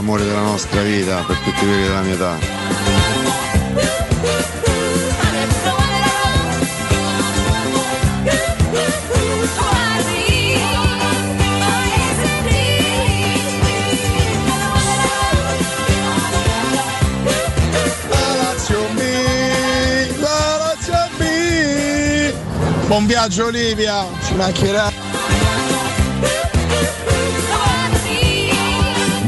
l'amore 0.00 0.24
della 0.24 0.40
nostra 0.40 0.80
vita 0.80 1.22
per 1.26 1.36
tutti 1.36 1.58
quelli 1.66 1.82
della 1.82 2.00
mia 2.00 2.14
età. 2.14 2.38
Buon 22.86 23.06
viaggio 23.06 23.44
Olivia, 23.46 24.04
ci 24.26 24.34
mancherà. 24.34 24.89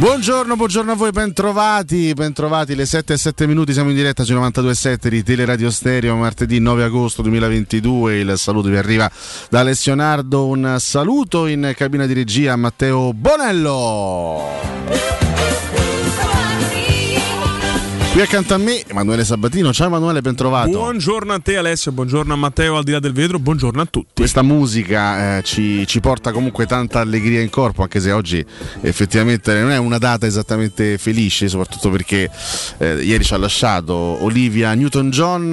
Buongiorno, 0.02 0.56
buongiorno 0.56 0.90
a 0.90 0.94
voi, 0.96 1.12
bentrovati, 1.12 2.12
bentrovati, 2.12 2.74
le 2.74 2.86
7 2.86 3.12
e 3.12 3.16
7 3.16 3.46
minuti, 3.46 3.72
siamo 3.72 3.90
in 3.90 3.94
diretta 3.94 4.24
sui 4.24 4.34
92.7 4.34 5.06
di 5.06 5.22
Teleradio 5.22 5.70
Stereo, 5.70 6.16
martedì 6.16 6.58
9 6.58 6.82
agosto 6.82 7.22
2022, 7.22 8.18
il 8.18 8.34
saluto 8.36 8.68
vi 8.68 8.78
arriva 8.78 9.08
da 9.48 9.60
Alessio 9.60 9.94
un 10.48 10.74
saluto 10.80 11.46
in 11.46 11.72
cabina 11.76 12.04
di 12.06 12.14
regia 12.14 12.54
a 12.54 12.56
Matteo 12.56 13.14
Bonello. 13.14 15.31
Qui 18.12 18.20
accanto 18.20 18.52
a 18.52 18.58
me 18.58 18.82
Emanuele 18.86 19.24
Sabatino. 19.24 19.72
Ciao 19.72 19.86
Emanuele, 19.86 20.20
ben 20.20 20.34
trovato. 20.34 20.68
Buongiorno 20.68 21.32
a 21.32 21.38
te 21.38 21.56
Alessio, 21.56 21.92
buongiorno 21.92 22.34
a 22.34 22.36
Matteo 22.36 22.76
al 22.76 22.84
di 22.84 22.90
là 22.90 23.00
del 23.00 23.14
vetro, 23.14 23.38
buongiorno 23.38 23.80
a 23.80 23.86
tutti. 23.86 24.12
Questa 24.14 24.42
musica 24.42 25.38
eh, 25.38 25.42
ci, 25.42 25.86
ci, 25.86 26.00
porta 26.00 26.30
comunque 26.30 26.66
tanta 26.66 27.00
allegria 27.00 27.40
in 27.40 27.48
corpo, 27.48 27.80
anche 27.80 28.00
se 28.00 28.12
oggi 28.12 28.44
effettivamente 28.82 29.58
non 29.58 29.70
è 29.70 29.78
una 29.78 29.96
data 29.96 30.26
esattamente 30.26 30.98
felice, 30.98 31.48
soprattutto 31.48 31.88
perché 31.88 32.30
eh, 32.76 33.02
ieri 33.02 33.24
ci 33.24 33.32
ha 33.32 33.38
lasciato 33.38 33.94
Olivia 33.94 34.74
Newton-John, 34.74 35.50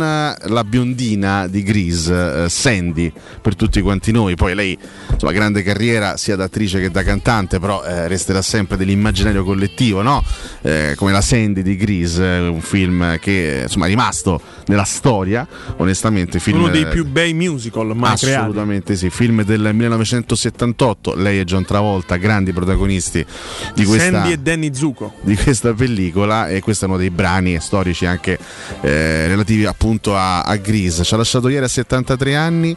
la 0.47 0.63
biondina 0.65 1.47
di 1.47 1.63
Grease, 1.63 2.43
eh, 2.43 2.49
Sandy, 2.49 3.09
per 3.41 3.55
tutti 3.55 3.79
quanti 3.79 4.11
noi. 4.11 4.35
Poi 4.35 4.53
lei, 4.53 4.77
insomma, 5.09 5.31
grande 5.31 5.63
carriera 5.63 6.17
sia 6.17 6.35
da 6.35 6.43
attrice 6.43 6.81
che 6.81 6.91
da 6.91 7.03
cantante, 7.03 7.57
però 7.57 7.85
eh, 7.85 8.09
resterà 8.09 8.41
sempre 8.41 8.75
dell'immaginario 8.75 9.45
collettivo, 9.45 10.01
no? 10.01 10.21
Eh, 10.61 10.95
come 10.97 11.13
la 11.13 11.21
Sandy 11.21 11.61
di 11.61 11.77
Grease 11.77 12.47
un 12.49 12.61
film 12.61 13.19
che 13.19 13.61
insomma, 13.63 13.85
è 13.85 13.89
rimasto 13.89 14.41
nella 14.67 14.83
storia, 14.83 15.47
onestamente. 15.77 16.39
Film, 16.39 16.59
Uno 16.59 16.69
dei 16.69 16.87
più 16.87 17.05
bei 17.05 17.33
musical 17.33 17.95
mai 17.95 18.13
Assolutamente 18.13 18.93
creati. 18.93 19.07
sì, 19.07 19.09
film 19.09 19.43
del 19.43 19.69
1978, 19.73 21.15
lei 21.15 21.39
e 21.39 21.45
John 21.45 21.65
Travolta, 21.65 22.15
grandi 22.17 22.51
protagonisti 22.51 23.25
di 23.73 23.85
questa, 23.85 24.11
Sandy 24.11 24.31
e 24.33 24.37
Danny 24.37 24.73
Zuko. 24.73 25.13
di 25.21 25.35
questa 25.35 25.73
pellicola 25.73 26.47
e 26.49 26.61
questo 26.61 26.85
è 26.85 26.87
uno 26.87 26.97
dei 26.97 27.09
brani 27.09 27.59
storici 27.59 28.05
anche 28.05 28.37
eh, 28.81 29.27
relativi 29.27 29.65
appunto 29.65 30.15
a, 30.15 30.41
a 30.41 30.55
Grease. 30.57 31.03
Ci 31.03 31.13
ha 31.13 31.17
lasciato 31.17 31.49
ieri 31.49 31.65
a 31.65 31.67
73 31.67 32.35
anni 32.35 32.75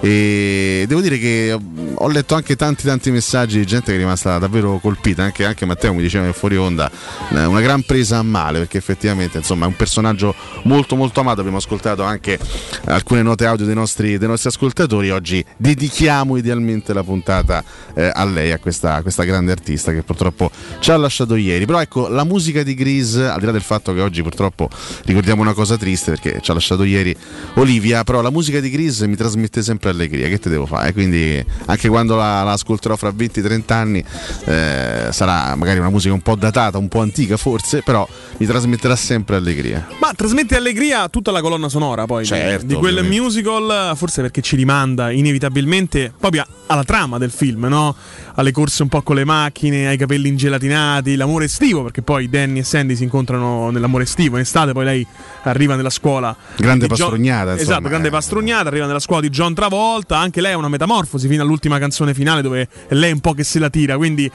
e 0.00 0.84
devo 0.86 1.00
dire 1.00 1.18
che 1.18 1.56
ho 1.94 2.08
letto 2.08 2.34
anche 2.34 2.56
tanti 2.56 2.84
tanti 2.86 3.10
messaggi 3.10 3.58
di 3.58 3.66
gente 3.66 3.90
che 3.90 3.96
è 3.96 3.98
rimasta 3.98 4.38
davvero 4.38 4.78
colpita, 4.78 5.22
anche, 5.22 5.44
anche 5.44 5.64
Matteo 5.64 5.94
mi 5.94 6.02
diceva 6.02 6.26
in 6.26 6.32
fuori 6.32 6.56
onda, 6.56 6.90
una 7.30 7.60
gran 7.60 7.82
presa 7.82 8.18
a 8.18 8.22
male 8.22 8.58
perché 8.58 8.78
effettivamente 8.78 9.13
effettivamente 9.14 9.38
insomma, 9.38 9.64
è 9.64 9.68
un 9.68 9.76
personaggio 9.76 10.34
molto 10.64 10.96
molto 10.96 11.20
amato. 11.20 11.40
Abbiamo 11.40 11.58
ascoltato 11.58 12.02
anche 12.02 12.38
alcune 12.86 13.22
note 13.22 13.46
audio 13.46 13.64
dei 13.64 13.74
nostri, 13.74 14.18
dei 14.18 14.28
nostri 14.28 14.48
ascoltatori. 14.48 15.10
Oggi 15.10 15.44
dedichiamo 15.56 16.36
idealmente 16.36 16.92
la 16.92 17.02
puntata 17.02 17.62
eh, 17.94 18.10
a 18.12 18.24
lei, 18.24 18.52
a 18.52 18.58
questa, 18.58 18.94
a 18.94 19.02
questa, 19.02 19.24
grande 19.24 19.52
artista 19.52 19.92
che 19.92 20.02
purtroppo 20.02 20.50
ci 20.80 20.90
ha 20.90 20.96
lasciato 20.96 21.36
ieri. 21.36 21.64
Però 21.64 21.80
ecco, 21.80 22.08
la 22.08 22.24
musica 22.24 22.62
di 22.62 22.74
Grease, 22.74 23.24
al 23.26 23.38
di 23.38 23.46
là 23.46 23.52
del 23.52 23.62
fatto 23.62 23.94
che 23.94 24.00
oggi 24.00 24.22
purtroppo 24.22 24.68
ricordiamo 25.04 25.40
una 25.40 25.54
cosa 25.54 25.76
triste 25.76 26.10
perché 26.10 26.40
ci 26.40 26.50
ha 26.50 26.54
lasciato 26.54 26.84
ieri 26.84 27.16
Olivia, 27.54 28.04
però 28.04 28.20
la 28.20 28.30
musica 28.30 28.60
di 28.60 28.70
Grease 28.70 29.06
mi 29.06 29.16
trasmette 29.16 29.62
sempre 29.62 29.90
allegria. 29.90 30.28
Che 30.28 30.38
te 30.38 30.48
devo 30.48 30.66
fare? 30.66 30.92
Quindi 30.92 31.44
anche 31.66 31.88
quando 31.88 32.16
la, 32.16 32.42
la 32.42 32.52
ascolterò 32.52 32.96
fra 32.96 33.10
20-30 33.10 33.72
anni 33.72 34.04
eh, 34.46 35.08
sarà 35.10 35.54
magari 35.54 35.78
una 35.78 35.90
musica 35.90 36.12
un 36.12 36.20
po' 36.20 36.34
datata, 36.34 36.78
un 36.78 36.88
po' 36.88 37.00
antica 37.00 37.36
forse, 37.36 37.82
però 37.82 38.06
mi 38.38 38.46
trasmetterà 38.46 38.96
sempre 38.96 39.03
allegria. 39.36 39.86
Ma 39.98 40.12
trasmette 40.14 40.56
allegria 40.56 41.08
tutta 41.08 41.30
la 41.30 41.40
colonna 41.40 41.68
sonora 41.68 42.06
poi 42.06 42.24
certo, 42.24 42.66
di, 42.66 42.74
di 42.74 42.74
quel 42.74 42.98
ovviamente. 42.98 43.20
musical, 43.20 43.92
forse 43.96 44.22
perché 44.22 44.40
ci 44.40 44.56
rimanda 44.56 45.10
inevitabilmente 45.10 46.12
proprio 46.18 46.46
alla 46.66 46.84
trama 46.84 47.18
del 47.18 47.30
film, 47.30 47.66
no? 47.66 47.94
Alle 48.36 48.52
corse 48.52 48.82
un 48.82 48.88
po' 48.88 49.02
con 49.02 49.16
le 49.16 49.24
macchine, 49.24 49.86
ai 49.86 49.96
capelli 49.96 50.28
ingelatinati, 50.28 51.16
l'amore 51.16 51.44
estivo, 51.44 51.82
perché 51.82 52.02
poi 52.02 52.28
Danny 52.28 52.60
e 52.60 52.64
Sandy 52.64 52.96
si 52.96 53.02
incontrano 53.02 53.70
nell'amore 53.70 54.04
estivo, 54.04 54.36
in 54.36 54.42
estate 54.42 54.72
poi 54.72 54.84
lei 54.84 55.06
arriva 55.42 55.76
nella 55.76 55.90
scuola. 55.90 56.34
Grande 56.56 56.86
pastrugnata, 56.86 57.50
John... 57.50 57.60
Esatto, 57.60 57.88
grande 57.88 58.08
eh. 58.08 58.10
pastrugnata, 58.10 58.68
arriva 58.68 58.86
nella 58.86 59.00
scuola 59.00 59.20
di 59.20 59.28
John 59.28 59.54
Travolta, 59.54 60.18
anche 60.18 60.40
lei 60.40 60.52
ha 60.52 60.56
una 60.56 60.68
metamorfosi 60.68 61.28
fino 61.28 61.42
all'ultima 61.42 61.78
canzone 61.78 62.14
finale 62.14 62.42
dove 62.42 62.68
è 62.88 62.94
lei 62.94 63.12
un 63.12 63.20
po' 63.20 63.34
che 63.34 63.44
se 63.44 63.58
la 63.58 63.70
tira, 63.70 63.96
quindi 63.96 64.30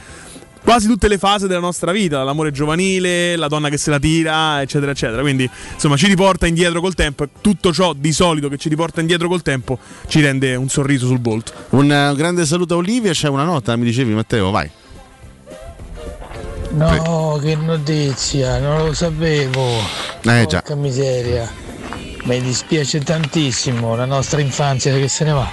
quasi 0.70 0.86
tutte 0.86 1.08
le 1.08 1.18
fasi 1.18 1.48
della 1.48 1.60
nostra 1.60 1.92
vita, 1.92 2.24
l'amore 2.24 2.52
giovanile, 2.52 3.36
la 3.36 3.48
donna 3.48 3.70
che 3.70 3.78
se 3.78 3.90
la 3.90 3.98
tira, 3.98 4.62
eccetera, 4.62 4.92
eccetera. 4.92 5.22
Quindi, 5.22 5.50
insomma, 5.74 5.98
ci 5.98 6.06
riporta 6.06 6.46
indietro 6.46 6.80
col 6.80 6.94
tempo 6.94 7.24
e 7.24 7.30
tutto 7.42 7.74
ciò 7.74 7.94
di 7.94 8.12
solito 8.12 8.50
che 8.50 8.58
ci 8.58 8.70
riporta 8.70 9.02
indietro 9.02 9.28
col 9.28 9.42
tempo 9.42 9.80
ci 10.06 10.22
rende 10.22 10.54
un 10.54 10.70
sorriso 10.70 11.08
sul 11.08 11.20
volto. 11.22 11.54
Un, 11.70 11.90
un 11.90 12.14
grande 12.16 12.46
saluto 12.46 12.76
a 12.76 12.78
Olivia, 12.78 13.14
c'è 13.14 13.28
una 13.30 13.46
nota, 13.46 13.76
mi 13.78 13.84
dicevi 13.84 14.14
Matteo, 14.14 14.52
vai. 14.52 14.70
No, 16.70 17.40
che 17.42 17.56
notizia, 17.56 18.60
non 18.60 18.86
lo 18.86 18.94
sapevo. 18.94 19.66
Eh 20.22 20.46
già. 20.46 20.62
Porca 20.62 20.76
miseria. 20.76 21.50
Mi 22.26 22.40
dispiace 22.42 23.00
tantissimo 23.00 23.96
la 23.96 24.06
nostra 24.06 24.40
infanzia 24.40 24.94
che 24.94 25.08
se 25.08 25.24
ne 25.24 25.32
va, 25.32 25.50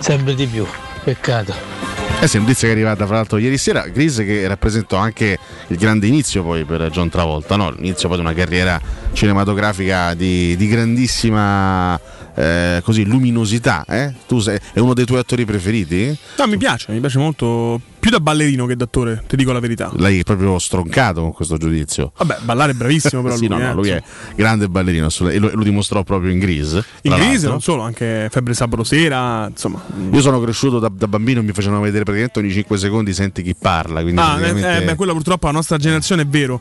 sempre 0.00 0.34
di 0.34 0.46
più. 0.48 0.66
Peccato. 1.04 2.05
Eh 2.18 2.28
sì, 2.28 2.38
notizia 2.38 2.66
che 2.66 2.72
è 2.72 2.76
arrivata 2.76 3.06
fra 3.06 3.16
l'altro 3.16 3.36
ieri 3.36 3.58
sera, 3.58 3.86
Grise 3.88 4.24
che 4.24 4.48
rappresentò 4.48 4.96
anche 4.96 5.38
il 5.68 5.76
grande 5.76 6.06
inizio 6.06 6.42
poi 6.42 6.64
per 6.64 6.88
John 6.90 7.10
Travolta, 7.10 7.56
no? 7.56 7.70
l'inizio 7.70 8.08
poi 8.08 8.16
di 8.16 8.24
una 8.24 8.32
carriera 8.32 8.80
cinematografica 9.12 10.14
di, 10.14 10.56
di 10.56 10.66
grandissima 10.66 12.00
eh, 12.34 12.80
così, 12.82 13.04
luminosità. 13.04 13.84
Eh? 13.86 14.14
Tu 14.26 14.38
sei, 14.40 14.58
è 14.72 14.78
uno 14.78 14.94
dei 14.94 15.04
tuoi 15.04 15.20
attori 15.20 15.44
preferiti? 15.44 16.16
No, 16.38 16.46
mi 16.46 16.56
piace, 16.56 16.90
mi 16.90 17.00
piace 17.00 17.18
molto 17.18 17.80
più 18.06 18.14
da 18.16 18.20
ballerino 18.20 18.66
che 18.66 18.76
da 18.76 18.84
attore, 18.84 19.24
ti 19.26 19.34
dico 19.34 19.50
la 19.50 19.58
verità. 19.58 19.90
È 19.90 20.22
proprio 20.22 20.60
stroncato 20.60 21.22
con 21.22 21.32
questo 21.32 21.56
giudizio. 21.56 22.12
Vabbè, 22.16 22.38
ballare 22.42 22.70
è 22.70 22.74
bravissimo, 22.76 23.20
però. 23.20 23.34
sì, 23.36 23.48
lui, 23.48 23.58
no, 23.58 23.60
eh, 23.60 23.66
no, 23.66 23.74
lui 23.74 23.88
è 23.88 24.02
grande 24.36 24.68
ballerino 24.68 25.08
e 25.28 25.38
lo, 25.38 25.50
lo, 25.52 25.62
dimostrò 25.64 26.04
proprio 26.04 26.30
in 26.30 26.38
Grease. 26.38 26.84
In 27.02 27.14
Grease, 27.14 27.48
non 27.48 27.60
solo, 27.60 27.82
anche 27.82 28.28
Febbre 28.30 28.54
Sabato 28.54 28.84
Sera. 28.84 29.48
Insomma. 29.48 29.82
Io 30.12 30.20
sono 30.20 30.40
cresciuto 30.40 30.78
da, 30.78 30.88
da 30.88 31.08
bambino, 31.08 31.42
mi 31.42 31.50
facevano 31.50 31.80
vedere 31.80 32.04
praticamente 32.04 32.38
ogni 32.38 32.52
5 32.52 32.78
secondi 32.78 33.12
senti 33.12 33.42
chi 33.42 33.56
parla. 33.58 33.98
Ah, 33.98 34.04
praticamente... 34.04 34.76
eh, 34.76 34.84
beh, 34.84 34.94
quello 34.94 35.12
purtroppo 35.12 35.46
la 35.46 35.52
nostra 35.52 35.76
generazione 35.76 36.22
è 36.22 36.26
vero. 36.26 36.60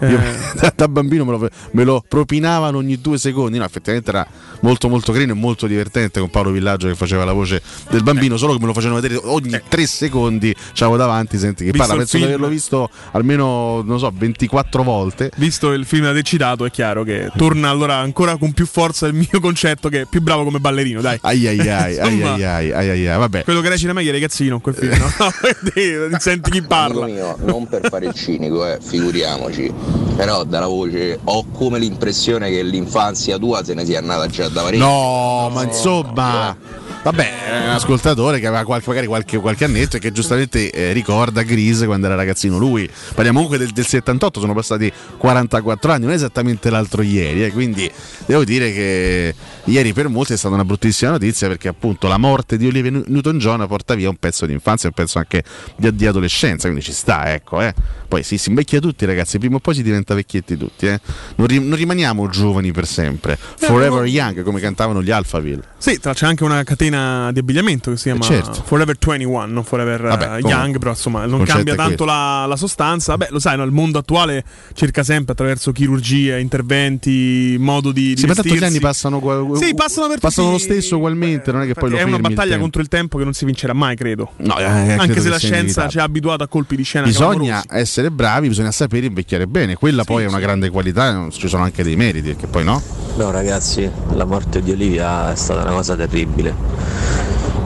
Io, 0.00 0.08
eh. 0.08 0.36
da, 0.58 0.72
da, 0.74 0.88
bambino 0.88 1.26
me 1.26 1.32
lo, 1.32 1.50
me 1.72 1.84
lo, 1.84 2.02
propinavano 2.08 2.78
ogni 2.78 2.98
due 3.02 3.18
secondi. 3.18 3.58
No, 3.58 3.64
effettivamente 3.64 4.08
era 4.08 4.26
molto, 4.60 4.88
molto 4.88 5.12
carino 5.12 5.32
e 5.32 5.36
molto 5.36 5.66
divertente 5.66 6.20
con 6.20 6.30
Paolo 6.30 6.52
Villaggio 6.52 6.88
che 6.88 6.94
faceva 6.94 7.26
la 7.26 7.34
voce 7.34 7.60
del 7.90 8.02
bambino, 8.02 8.38
solo 8.38 8.54
che 8.54 8.60
me 8.60 8.66
lo 8.66 8.72
facevano 8.72 8.98
vedere 8.98 9.20
ogni 9.24 9.52
eh. 9.52 9.62
tre 9.68 9.84
secondi. 9.84 10.56
C'avevo 10.72 10.96
davanti 10.96 11.38
senti 11.38 11.64
che 11.64 11.72
parla, 11.72 11.96
penso 11.96 12.16
di 12.16 12.24
averlo 12.24 12.48
visto 12.48 12.88
almeno, 13.12 13.82
non 13.82 13.98
so, 13.98 14.10
24 14.14 14.82
volte. 14.82 15.30
Visto 15.36 15.72
il 15.72 15.84
film 15.84 16.04
da 16.04 16.12
te 16.12 16.22
citato, 16.22 16.64
è 16.64 16.70
chiaro 16.70 17.02
che 17.02 17.30
torna 17.36 17.68
allora 17.68 17.96
ancora 17.96 18.36
con 18.36 18.52
più 18.52 18.66
forza 18.66 19.06
il 19.06 19.14
mio 19.14 19.40
concetto 19.40 19.88
che 19.88 20.02
è 20.02 20.04
più 20.04 20.20
bravo 20.20 20.44
come 20.44 20.58
ballerino, 20.58 21.00
dai. 21.00 21.18
Ai 21.22 21.46
ai 21.46 21.60
ai, 21.60 21.98
ai, 21.98 22.22
ai, 22.22 22.44
ai, 22.44 22.72
ai, 22.72 23.08
ai, 23.08 23.18
vabbè. 23.18 23.44
Quello 23.44 23.60
che 23.60 23.68
recita 23.68 23.92
meglio 23.92 24.10
è 24.10 24.12
ragazzino 24.12 24.60
quel 24.60 24.74
film, 24.74 24.96
no? 24.96 26.18
Senti 26.18 26.50
chi 26.50 26.62
parla. 26.62 27.06
Mio, 27.06 27.36
non 27.40 27.66
per 27.66 27.88
fare 27.88 28.06
il 28.06 28.14
cinico, 28.14 28.66
eh, 28.66 28.78
figuriamoci. 28.80 29.72
Però 30.16 30.44
dalla 30.44 30.66
voce 30.66 31.18
ho 31.22 31.46
come 31.50 31.78
l'impressione 31.78 32.50
che 32.50 32.62
l'infanzia 32.62 33.38
tua 33.38 33.64
se 33.64 33.74
ne 33.74 33.84
sia 33.84 33.98
andata 33.98 34.26
già 34.26 34.48
da 34.48 34.62
parecchio. 34.62 34.86
No, 34.86 35.50
ma 35.52 35.62
insomma. 35.62 36.56
Vabbè, 37.02 37.44
è 37.46 37.64
un 37.64 37.70
ascoltatore 37.70 38.40
che 38.40 38.46
aveva 38.46 38.62
qualche, 38.62 38.88
magari 38.88 39.06
qualche, 39.06 39.38
qualche 39.38 39.64
annetto 39.64 39.96
e 39.96 40.00
che 40.00 40.12
giustamente 40.12 40.70
eh, 40.70 40.92
ricorda 40.92 41.42
Grise 41.42 41.86
quando 41.86 42.04
era 42.04 42.14
ragazzino 42.14 42.58
lui. 42.58 42.86
Parliamo 43.14 43.40
comunque 43.40 43.56
del, 43.56 43.72
del, 43.72 43.86
78, 43.86 44.38
sono 44.38 44.52
passati 44.52 44.92
44 45.16 45.92
anni, 45.92 46.02
non 46.02 46.12
è 46.12 46.16
esattamente 46.16 46.68
l'altro 46.68 47.00
ieri, 47.00 47.44
eh, 47.44 47.52
quindi 47.52 47.90
devo 48.26 48.44
dire 48.44 48.70
che 48.70 49.34
ieri 49.64 49.94
per 49.94 50.08
molti 50.08 50.34
è 50.34 50.36
stata 50.36 50.52
una 50.52 50.64
bruttissima 50.66 51.12
notizia 51.12 51.48
perché 51.48 51.68
appunto 51.68 52.06
la 52.06 52.18
morte 52.18 52.58
di 52.58 52.66
Olivia 52.66 52.90
Newton-John 53.06 53.66
porta 53.66 53.94
via 53.94 54.10
un 54.10 54.16
pezzo 54.16 54.44
di 54.44 54.52
infanzia, 54.52 54.88
un 54.88 54.94
pezzo 54.94 55.16
anche 55.16 55.42
di, 55.76 55.94
di 55.94 56.06
adolescenza, 56.06 56.68
quindi 56.68 56.84
ci 56.84 56.92
sta, 56.92 57.32
ecco. 57.32 57.62
Eh. 57.62 57.72
Poi 58.08 58.22
sì, 58.22 58.36
si 58.36 58.50
invecchia 58.50 58.78
tutti 58.78 59.06
ragazzi, 59.06 59.38
prima 59.38 59.56
o 59.56 59.60
poi 59.60 59.74
si 59.74 59.82
diventa 59.82 60.14
vecchietti 60.14 60.56
tutti, 60.58 60.86
eh. 60.86 61.00
non, 61.36 61.46
ri- 61.46 61.66
non, 61.66 61.78
rimaniamo 61.78 62.28
giovani 62.28 62.72
per 62.72 62.86
sempre. 62.86 63.38
Forever 63.38 64.04
young, 64.04 64.42
come 64.42 64.60
cantavano 64.60 65.02
gli 65.02 65.10
Alphaville. 65.10 65.62
Sì, 65.78 65.98
c'è 65.98 66.26
anche 66.26 66.44
una 66.44 66.62
catena 66.62 66.89
catena 66.90 67.32
di 67.32 67.38
abbigliamento 67.38 67.90
che 67.90 67.96
si 67.96 68.04
chiama 68.04 68.20
certo. 68.22 68.62
Forever 68.64 68.96
21, 68.98 69.46
non 69.46 69.64
Forever 69.64 70.00
Vabbè, 70.02 70.36
eh, 70.36 70.40
Young, 70.40 70.78
però 70.78 70.90
insomma 70.90 71.24
non 71.26 71.42
cambia 71.44 71.74
tanto 71.74 72.04
la, 72.04 72.44
la 72.46 72.56
sostanza. 72.56 73.16
Beh, 73.16 73.28
lo 73.30 73.38
sai, 73.38 73.56
no, 73.56 73.64
il 73.64 73.70
mondo 73.70 73.98
attuale 73.98 74.44
cerca 74.74 75.02
sempre 75.02 75.32
attraverso 75.32 75.72
chirurgia, 75.72 76.36
interventi, 76.38 77.56
modo 77.58 77.92
di, 77.92 78.14
di 78.14 78.20
Sì, 78.20 78.26
ma 78.26 78.34
tanto 78.34 78.54
gli 78.54 78.64
anni 78.64 78.80
passano, 78.80 79.16
ugual- 79.18 79.56
Sì, 79.56 79.74
passano 79.74 80.08
per 80.08 80.18
passano 80.18 80.50
tutti- 80.52 80.66
lo 80.66 80.72
stesso 80.72 80.96
ugualmente, 80.96 81.52
non 81.52 81.62
è 81.62 81.66
che 81.66 81.74
poi 81.74 81.90
lo 81.90 81.96
È 81.96 82.02
una 82.02 82.18
battaglia 82.18 82.58
contro 82.58 82.80
il 82.82 82.88
tempo 82.88 83.18
che 83.18 83.24
non 83.24 83.32
si 83.32 83.44
vincerà 83.44 83.72
mai, 83.72 83.96
credo. 83.96 84.32
No, 84.38 84.58
eh, 84.58 84.64
Anche 84.64 84.96
credo 85.06 85.14
se 85.14 85.22
che 85.22 85.28
la 85.28 85.38
scienza 85.38 85.88
ci 85.88 85.98
ha 85.98 86.02
abituato 86.02 86.42
a 86.42 86.48
colpi 86.48 86.76
di 86.76 86.82
scena 86.82 87.06
Bisogna 87.06 87.60
clamorosi. 87.60 87.66
essere 87.70 88.10
bravi, 88.10 88.48
bisogna 88.48 88.72
sapere 88.72 89.06
invecchiare 89.06 89.46
bene. 89.46 89.74
Quella 89.74 90.04
poi 90.04 90.24
è 90.24 90.26
una 90.26 90.38
grande 90.40 90.70
qualità, 90.70 91.28
ci 91.30 91.48
sono 91.48 91.62
anche 91.64 91.82
dei 91.82 91.96
meriti, 91.96 92.28
perché 92.28 92.46
poi 92.46 92.64
no. 92.64 92.82
No 93.16 93.30
ragazzi, 93.30 93.88
la 94.14 94.24
morte 94.24 94.62
di 94.62 94.70
Olivia 94.70 95.32
è 95.32 95.36
stata 95.36 95.62
una 95.62 95.72
cosa 95.72 95.96
terribile. 95.96 96.54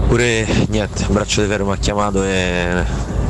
Pure 0.09 0.47
niente, 0.69 1.07
braccio 1.09 1.43
di 1.43 1.49
ferro 1.49 1.67
mi 1.67 1.73
ha 1.73 1.77
chiamato 1.77 2.23
e 2.23 2.85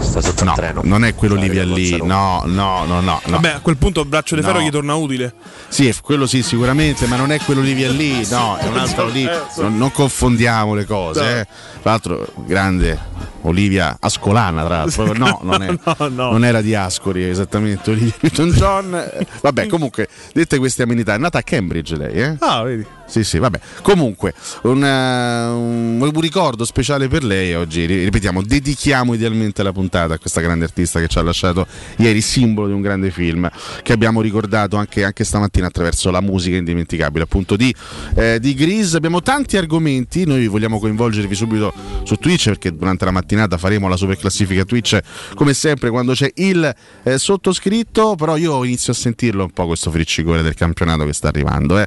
sta 0.05 0.21
sotto 0.21 0.43
il 0.45 0.49
No, 0.51 0.55
treno. 0.55 0.81
non 0.85 1.05
è 1.05 1.15
quello 1.15 1.35
Sta 1.37 1.45
Olivia 1.45 1.65
lì, 1.65 1.97
no, 1.99 2.43
no, 2.47 2.85
no, 2.85 3.01
no. 3.01 3.01
no. 3.01 3.21
Vabbè, 3.27 3.49
a 3.55 3.61
quel 3.61 3.77
punto 3.77 4.01
il 4.03 4.07
braccio 4.07 4.37
di 4.37 4.43
ferro 4.43 4.59
No. 4.59 4.65
gli 4.65 4.71
torna 4.71 4.95
utile. 4.95 5.35
Sì, 5.69 5.93
quello 6.03 6.27
sì, 6.27 6.43
sicuramente, 6.43 7.07
ma 7.07 7.17
non 7.17 7.33
è 7.33 7.39
quello 7.41 7.61
Olivia 7.61 7.91
lì, 7.91 8.27
no, 8.29 8.57
è 8.57 8.67
un 8.69 8.79
altro 8.79 9.09
lì. 9.09 9.29
Non, 9.57 9.77
non 9.77 9.91
confondiamo 9.91 10.75
le 10.75 10.85
cose. 10.85 11.41
eh. 11.41 11.45
Tra 11.83 11.91
l'altro, 11.93 12.27
grande 12.47 12.99
Olivia 13.43 13.97
Ascolana, 13.99 14.65
tra 14.65 14.77
l'altro. 14.79 15.13
No, 15.15 15.41
non, 15.43 15.63
è- 15.63 15.79
No, 15.85 16.09
no. 16.09 16.31
non 16.33 16.45
era 16.45 16.61
di 16.61 16.75
Ascoli, 16.75 17.25
esattamente. 17.29 17.91
Olivia 17.91 18.15
Newton-John. 18.21 18.95
Eh, 18.95 19.27
Vabbè, 19.43 19.67
comunque, 19.67 20.09
dette 20.33 20.59
queste 20.59 20.83
amenità, 20.85 21.15
è 21.15 21.19
nata 21.19 21.39
a 21.39 21.43
Cambridge 21.43 21.97
lei, 21.97 22.15
eh? 22.15 22.37
Ah, 22.41 22.63
vedi. 22.63 22.87
Sì, 23.07 23.23
sì, 23.23 23.39
vabbè. 23.39 23.59
Comunque, 23.83 24.33
un, 24.63 24.83
eh, 24.83 25.47
un- 25.47 26.01
un 26.01 26.21
ricordo 26.21 26.65
speciale 26.65 27.07
per 27.09 27.23
lei 27.23 27.55
oggi. 27.55 27.85
Ri- 27.85 28.05
Ripetiamo, 28.05 28.43
dedichiamo 28.43 29.13
idealmente 29.15 29.63
la 29.63 29.73
puntata 29.73 29.93
a 30.03 30.19
questa 30.19 30.41
grande 30.41 30.65
artista 30.65 31.01
che 31.01 31.09
ci 31.09 31.19
ha 31.19 31.23
lasciato 31.23 31.67
ieri, 31.97 32.21
simbolo 32.21 32.67
di 32.67 32.73
un 32.73 32.81
grande 32.81 33.11
film 33.11 33.49
che 33.83 33.93
abbiamo 33.93 34.21
ricordato 34.21 34.77
anche, 34.77 35.05
anche 35.05 35.25
stamattina 35.25 35.67
attraverso 35.67 36.11
la 36.11 36.21
musica 36.21 36.57
indimenticabile, 36.57 37.25
appunto 37.25 37.57
di, 37.57 37.75
eh, 38.17 38.39
di 38.41 38.55
Grease. 38.55 38.97
Abbiamo 38.97 39.23
tanti 39.23 39.57
argomenti, 39.57 40.25
noi 40.25 40.47
vogliamo 40.49 40.79
coinvolgervi 40.79 41.35
subito 41.35 41.73
su 42.03 42.17
Twitch 42.17 42.45
perché 42.45 42.75
durante 42.75 43.05
la 43.05 43.11
mattinata 43.11 43.57
faremo 43.59 43.89
la 43.89 43.97
super 43.97 44.17
classifica 44.17 44.65
Twitch 44.65 44.99
come 45.35 45.55
sempre 45.55 45.91
quando 45.91 46.13
c'è 46.13 46.31
il 46.37 46.75
eh, 47.03 47.19
sottoscritto, 47.19 48.15
però 48.17 48.37
io 48.37 48.65
inizio 48.65 48.93
a 48.93 48.97
sentirlo 48.97 49.45
un 49.45 49.51
po' 49.51 49.67
questo 49.67 49.91
friccicore 49.91 50.43
del 50.43 50.55
campionato 50.55 51.05
che 51.05 51.13
sta 51.13 51.29
arrivando. 51.29 51.79
eh. 51.79 51.87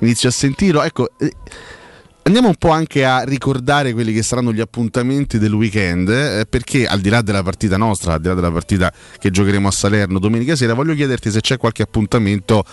Inizio 0.00 0.28
a 0.28 0.32
sentirlo, 0.32 0.82
ecco. 0.82 1.10
eh, 1.18 1.32
Andiamo 2.24 2.48
un 2.48 2.56
po' 2.56 2.70
anche 2.70 3.04
a 3.04 3.24
ricordare 3.24 3.92
quelli 3.92 4.12
che 4.12 4.22
saranno 4.22 4.52
gli 4.52 4.60
appuntamenti 4.60 5.38
del 5.38 5.52
weekend, 5.52 6.08
eh, 6.08 6.46
perché 6.48 6.86
al 6.86 7.00
di 7.00 7.08
là 7.08 7.20
della 7.20 7.42
partita 7.42 7.76
nostra, 7.76 8.14
al 8.14 8.20
di 8.20 8.28
là 8.28 8.34
della 8.34 8.52
partita 8.52 8.92
che 9.18 9.30
giocheremo 9.30 9.66
a 9.66 9.70
Salerno 9.72 10.20
domenica 10.20 10.54
sera, 10.54 10.72
voglio 10.72 10.94
chiederti 10.94 11.32
se 11.32 11.40
c'è 11.40 11.56
qualche 11.56 11.82
appuntamento 11.82 12.64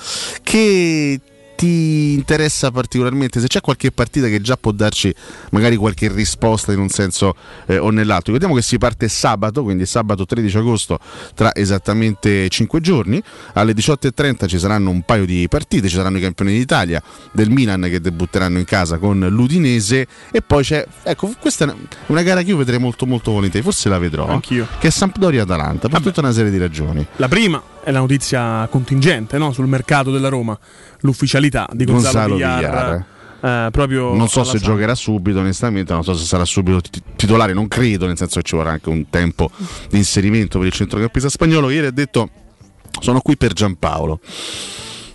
che 0.44 1.20
ti 1.60 2.13
interessa 2.13 2.72
particolarmente, 2.72 3.42
se 3.42 3.48
c'è 3.48 3.60
qualche 3.60 3.92
partita 3.92 4.28
che 4.28 4.39
già 4.39 4.56
può 4.56 4.72
darci 4.72 5.13
magari 5.51 5.75
qualche 5.75 6.08
risposta 6.08 6.72
in 6.72 6.80
un 6.80 6.88
senso 6.88 7.36
eh, 7.66 7.78
o 7.78 7.89
nell'altro. 7.89 8.32
Ricordiamo 8.32 8.56
che 8.56 8.62
si 8.62 8.78
parte 8.78 9.10
sabato, 9.10 9.63
quindi 9.63 9.86
sabato 9.86 10.25
13 10.25 10.58
agosto, 10.58 11.00
tra 11.36 11.54
esattamente 11.54 12.48
5 12.48 12.80
giorni. 12.80 13.22
Alle 13.56 13.74
18.30 13.74 14.48
ci 14.48 14.58
saranno 14.58 14.89
un 14.89 15.01
paio 15.01 15.25
di 15.25 15.48
partite, 15.50 15.89
ci 15.89 15.96
saranno 15.96 16.20
i 16.20 16.22
campioni 16.22 16.54
d'Italia 16.54 17.04
del 17.34 17.50
Milan 17.50 17.82
che 17.89 18.00
debutteranno 18.00 18.58
in 18.58 18.63
casa 18.66 18.98
con 18.98 19.20
l'Udinese 19.20 20.08
e 20.32 20.42
poi 20.42 20.63
c'è, 20.63 20.88
ecco, 21.04 21.34
questa 21.42 21.66
è 21.66 21.75
una 22.06 22.22
gara 22.22 22.42
che 22.42 22.51
io 22.51 22.58
vedrei 22.58 22.80
molto 22.80 23.06
molto 23.06 23.32
volentieri, 23.32 23.66
forse 23.66 23.89
la 23.89 24.00
vedrò, 24.00 24.28
Anch'io. 24.28 24.66
che 24.80 24.88
è 24.88 24.92
Sampdoria-Atalanta, 24.92 25.89
per 25.89 26.00
tutta 26.00 26.22
una 26.22 26.32
serie 26.32 26.51
di 26.51 26.58
ragioni. 26.58 27.06
La 27.18 27.28
prima 27.28 27.62
è 27.89 27.91
la 27.91 28.00
notizia 28.00 28.67
contingente 28.69 29.38
no? 29.38 29.51
sul 29.51 29.67
mercato 29.67 30.12
della 30.12 30.29
Roma, 30.29 30.58
l'ufficialità 31.01 31.67
di 31.74 31.86
Gonzalo, 31.86 32.38
Gonzalo 32.38 32.55
Villar. 32.58 33.05
eh, 33.41 33.69
Non 34.15 34.27
so 34.29 34.43
se 34.43 34.58
Samp. 34.58 34.63
giocherà 34.63 34.93
subito, 34.96 35.39
onestamente, 35.39 35.91
non 35.93 36.03
so 36.03 36.13
se 36.13 36.25
sarà 36.25 36.46
subito 36.46 36.81
tit- 36.81 37.03
titolare, 37.15 37.53
non 37.53 37.67
credo, 37.67 38.05
nel 38.05 38.17
senso 38.17 38.39
che 38.39 38.46
ci 38.46 38.55
vorrà 38.55 38.72
anche 38.72 38.89
un 38.89 39.10
tempo 39.10 39.50
di 39.89 39.98
inserimento 39.98 40.60
per 40.60 40.67
il 40.67 40.74
centrocampista 40.74 41.29
spagnolo. 41.29 41.69
Ieri 41.69 41.88
ha 41.88 41.91
detto 41.91 42.29
sono 43.00 43.22
qui 43.22 43.38
per 43.38 43.53
Giampaolo. 43.53 44.19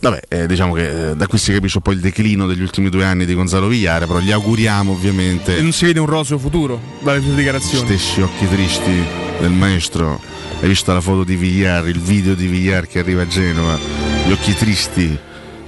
Vabbè, 0.04 0.20
eh, 0.28 0.46
diciamo 0.46 0.74
che 0.74 1.12
eh, 1.12 1.16
da 1.16 1.26
qui 1.26 1.38
si 1.38 1.50
capisce 1.50 1.78
un 1.78 1.82
po' 1.82 1.92
il 1.92 2.00
declino 2.00 2.46
degli 2.46 2.60
ultimi 2.60 2.90
due 2.90 3.06
anni 3.06 3.24
di 3.24 3.32
Gonzalo 3.32 3.68
Villar, 3.68 4.06
però 4.06 4.18
gli 4.18 4.32
auguriamo 4.32 4.92
E 4.92 4.94
ovviamente 4.94 5.62
non 5.62 5.72
si 5.72 5.86
vede 5.86 5.98
un 5.98 6.04
roseo 6.04 6.36
futuro 6.36 6.78
dalle 7.00 7.22
tue 7.22 7.34
dichiarazioni. 7.34 7.86
stessi 7.86 8.20
occhi 8.20 8.46
tristi 8.46 9.02
del 9.40 9.52
maestro. 9.52 10.20
Hai 10.60 10.68
visto 10.68 10.92
la 10.92 11.00
foto 11.00 11.24
di 11.24 11.36
Villar, 11.36 11.88
il 11.88 12.00
video 12.00 12.34
di 12.34 12.46
Villar 12.46 12.86
che 12.86 12.98
arriva 12.98 13.22
a 13.22 13.26
Genova, 13.26 13.78
gli 14.26 14.30
occhi 14.30 14.54
tristi, 14.54 15.18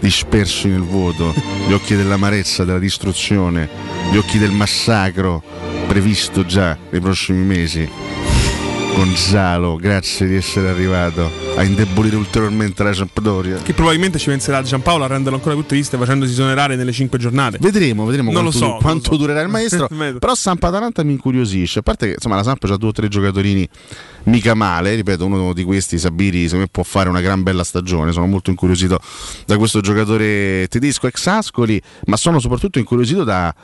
dispersi 0.01 0.69
nel 0.69 0.83
vuoto, 0.83 1.33
gli 1.67 1.73
occhi 1.73 1.97
dell'amarezza, 1.97 2.65
della 2.65 2.79
distruzione, 2.79 3.67
gli 4.13 4.19
occhi 4.19 4.37
del 4.37 4.51
massacro 4.51 5.43
previsto 5.89 6.45
già 6.45 6.77
nei 6.91 7.01
prossimi 7.01 7.43
mesi. 7.43 7.89
Gonzalo, 8.95 9.77
grazie 9.77 10.27
di 10.27 10.35
essere 10.37 10.69
arrivato 10.69 11.31
a 11.57 11.63
indebolire 11.63 12.17
ulteriormente 12.17 12.83
la 12.83 12.93
Sampdoria. 12.93 13.59
Che 13.59 13.73
probabilmente 13.73 14.19
ci 14.19 14.29
penserà 14.29 14.63
Giampaolo 14.63 15.05
a 15.05 15.07
renderlo 15.07 15.37
ancora 15.37 15.55
più 15.55 15.65
triste 15.65 15.97
facendosi 15.97 16.33
esonerare 16.33 16.77
nelle 16.77 16.93
cinque 16.93 17.19
giornate. 17.19 17.59
Vedremo, 17.61 18.05
vedremo 18.05 18.33
Non 18.33 18.43
quanto, 18.43 18.59
so, 18.59 18.77
quanto 18.81 19.13
so. 19.13 19.17
durerà 19.17 19.41
il 19.43 19.49
maestro. 19.49 19.89
Però 20.19 20.35
Sampa 20.35 20.69
Atalanta 20.69 21.03
mi 21.03 21.13
incuriosisce. 21.13 21.81
A 21.81 21.83
parte 21.83 22.07
che 22.07 22.13
insomma 22.15 22.37
la 22.37 22.43
Sampa 22.43 22.73
ha 22.73 22.77
due 22.77 22.89
o 22.89 22.93
tre 22.93 23.09
giocatori 23.09 23.69
mica 24.25 24.55
male. 24.55 24.95
Ripeto, 24.95 25.27
uno 25.27 25.53
di 25.53 25.65
questi, 25.65 25.99
Sabiri, 25.99 26.45
secondo 26.45 26.65
me 26.65 26.69
può 26.71 26.83
fare 26.83 27.09
una 27.09 27.21
gran 27.21 27.43
bella 27.43 27.65
stagione. 27.65 28.13
Sono 28.13 28.27
molto 28.27 28.51
incuriosito 28.51 28.99
da 29.47 29.57
questo 29.59 29.81
giocatore 29.81 30.67
tedesco 30.69 31.07
ex 31.07 31.27
Ascoli, 31.27 31.81
ma 32.07 32.17
sono 32.17 32.39
soprattutto 32.39 32.79
incuriosito 32.79 33.25
da. 33.25 33.55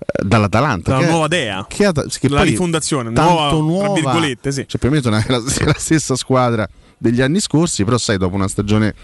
Eh, 0.00 0.24
Dall'Atalanta, 0.24 0.90
Dalla 0.90 1.02
che 1.02 1.06
è- 1.06 1.10
nuova 1.10 1.28
dea. 1.28 1.66
che, 1.68 1.92
che 1.92 2.28
La 2.28 2.42
rifondazione, 2.42 3.12
tanto 3.12 3.30
nuova, 3.32 3.48
tra 3.48 3.58
nuova, 3.58 3.92
virgolette, 3.92 4.52
sì. 4.52 4.64
cioè, 4.66 4.80
per 4.80 4.90
me 4.90 4.98
è 4.98 5.02
la, 5.10 5.22
la 5.64 5.74
stessa 5.76 6.16
squadra 6.16 6.68
degli 7.00 7.22
anni 7.22 7.40
scorsi, 7.40 7.82
però 7.82 7.96
sai, 7.96 8.18
dopo 8.18 8.34
una 8.34 8.46
stagione 8.46 8.94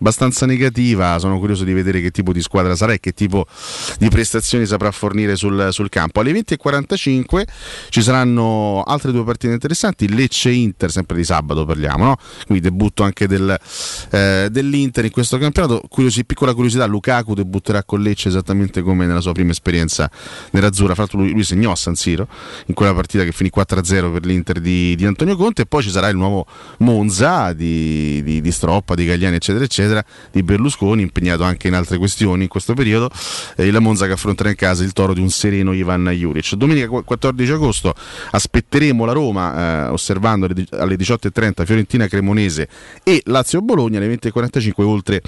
abbastanza 0.00 0.46
negativa, 0.46 1.16
sono 1.20 1.38
curioso 1.38 1.62
di 1.62 1.72
vedere 1.72 2.00
che 2.00 2.10
tipo 2.10 2.32
di 2.32 2.42
squadra 2.42 2.74
sarà 2.74 2.92
e 2.92 2.98
che 2.98 3.12
tipo 3.12 3.46
di 3.98 4.08
prestazioni 4.08 4.66
saprà 4.66 4.90
fornire 4.90 5.36
sul, 5.36 5.68
sul 5.70 5.88
campo. 5.88 6.20
Alle 6.20 6.32
20.45 6.32 7.42
ci 7.88 8.02
saranno 8.02 8.82
altre 8.82 9.12
due 9.12 9.22
partite 9.22 9.52
interessanti, 9.52 10.12
Lecce-Inter, 10.12 10.90
sempre 10.90 11.16
di 11.16 11.22
sabato 11.22 11.64
parliamo, 11.64 12.04
no? 12.04 12.16
quindi 12.46 12.68
debutto 12.68 13.04
anche 13.04 13.28
del, 13.28 13.56
eh, 14.10 14.48
dell'Inter 14.50 15.04
in 15.04 15.12
questo 15.12 15.38
campionato. 15.38 15.82
Curiosi- 15.88 16.24
piccola 16.24 16.52
curiosità, 16.52 16.84
Lukaku 16.86 17.34
debutterà 17.34 17.84
con 17.84 18.02
Lecce 18.02 18.28
esattamente 18.28 18.82
come 18.82 19.06
nella 19.06 19.20
sua 19.20 19.32
prima 19.32 19.52
esperienza 19.52 20.10
nerazzurra, 20.50 20.94
fra 20.94 21.02
l'altro 21.02 21.20
lui, 21.20 21.30
lui 21.30 21.44
segnò 21.44 21.70
a 21.70 21.76
San 21.76 21.94
Siro 21.94 22.26
in 22.66 22.74
quella 22.74 22.92
partita 22.92 23.22
che 23.22 23.30
finì 23.30 23.52
4-0 23.54 24.12
per 24.12 24.26
l'Inter 24.26 24.58
di, 24.58 24.96
di 24.96 25.06
Antonio 25.06 25.36
Conte 25.36 25.62
e 25.62 25.66
poi 25.66 25.84
ci 25.84 25.90
sarà 25.90 26.08
il 26.08 26.16
nuovo 26.16 26.44
Monza 26.78 27.34
di, 27.54 28.22
di- 28.22 28.40
di 28.40 28.50
Stroppa, 28.52 28.94
di 28.94 29.04
Gagliani 29.04 29.36
eccetera 29.36 29.64
eccetera, 29.64 30.04
di 30.30 30.42
Berlusconi 30.42 31.02
impegnato 31.02 31.42
anche 31.44 31.68
in 31.68 31.74
altre 31.74 31.98
questioni 31.98 32.44
in 32.44 32.48
questo 32.48 32.74
periodo, 32.74 33.10
e 33.56 33.66
il 33.66 33.76
Monza 33.80 34.06
che 34.06 34.12
affronterà 34.12 34.48
in 34.50 34.56
casa 34.56 34.82
il 34.84 34.92
toro 34.92 35.12
di 35.14 35.20
un 35.20 35.30
sereno 35.30 35.72
Ivan 35.72 36.08
Juric. 36.08 36.54
Domenica 36.54 36.88
qu- 36.88 37.04
14 37.04 37.52
agosto 37.52 37.94
aspetteremo 38.30 39.04
la 39.04 39.12
Roma 39.12 39.86
eh, 39.86 39.88
osservando 39.90 40.46
alle 40.46 40.54
di- 40.54 40.66
alle 40.70 40.96
18.30 40.96 41.64
Fiorentina 41.64 42.06
Cremonese 42.06 42.68
e 43.02 43.22
Lazio 43.26 43.60
Bologna 43.60 43.98
alle 43.98 44.12
20.45 44.14 44.72
oltre 44.82 45.22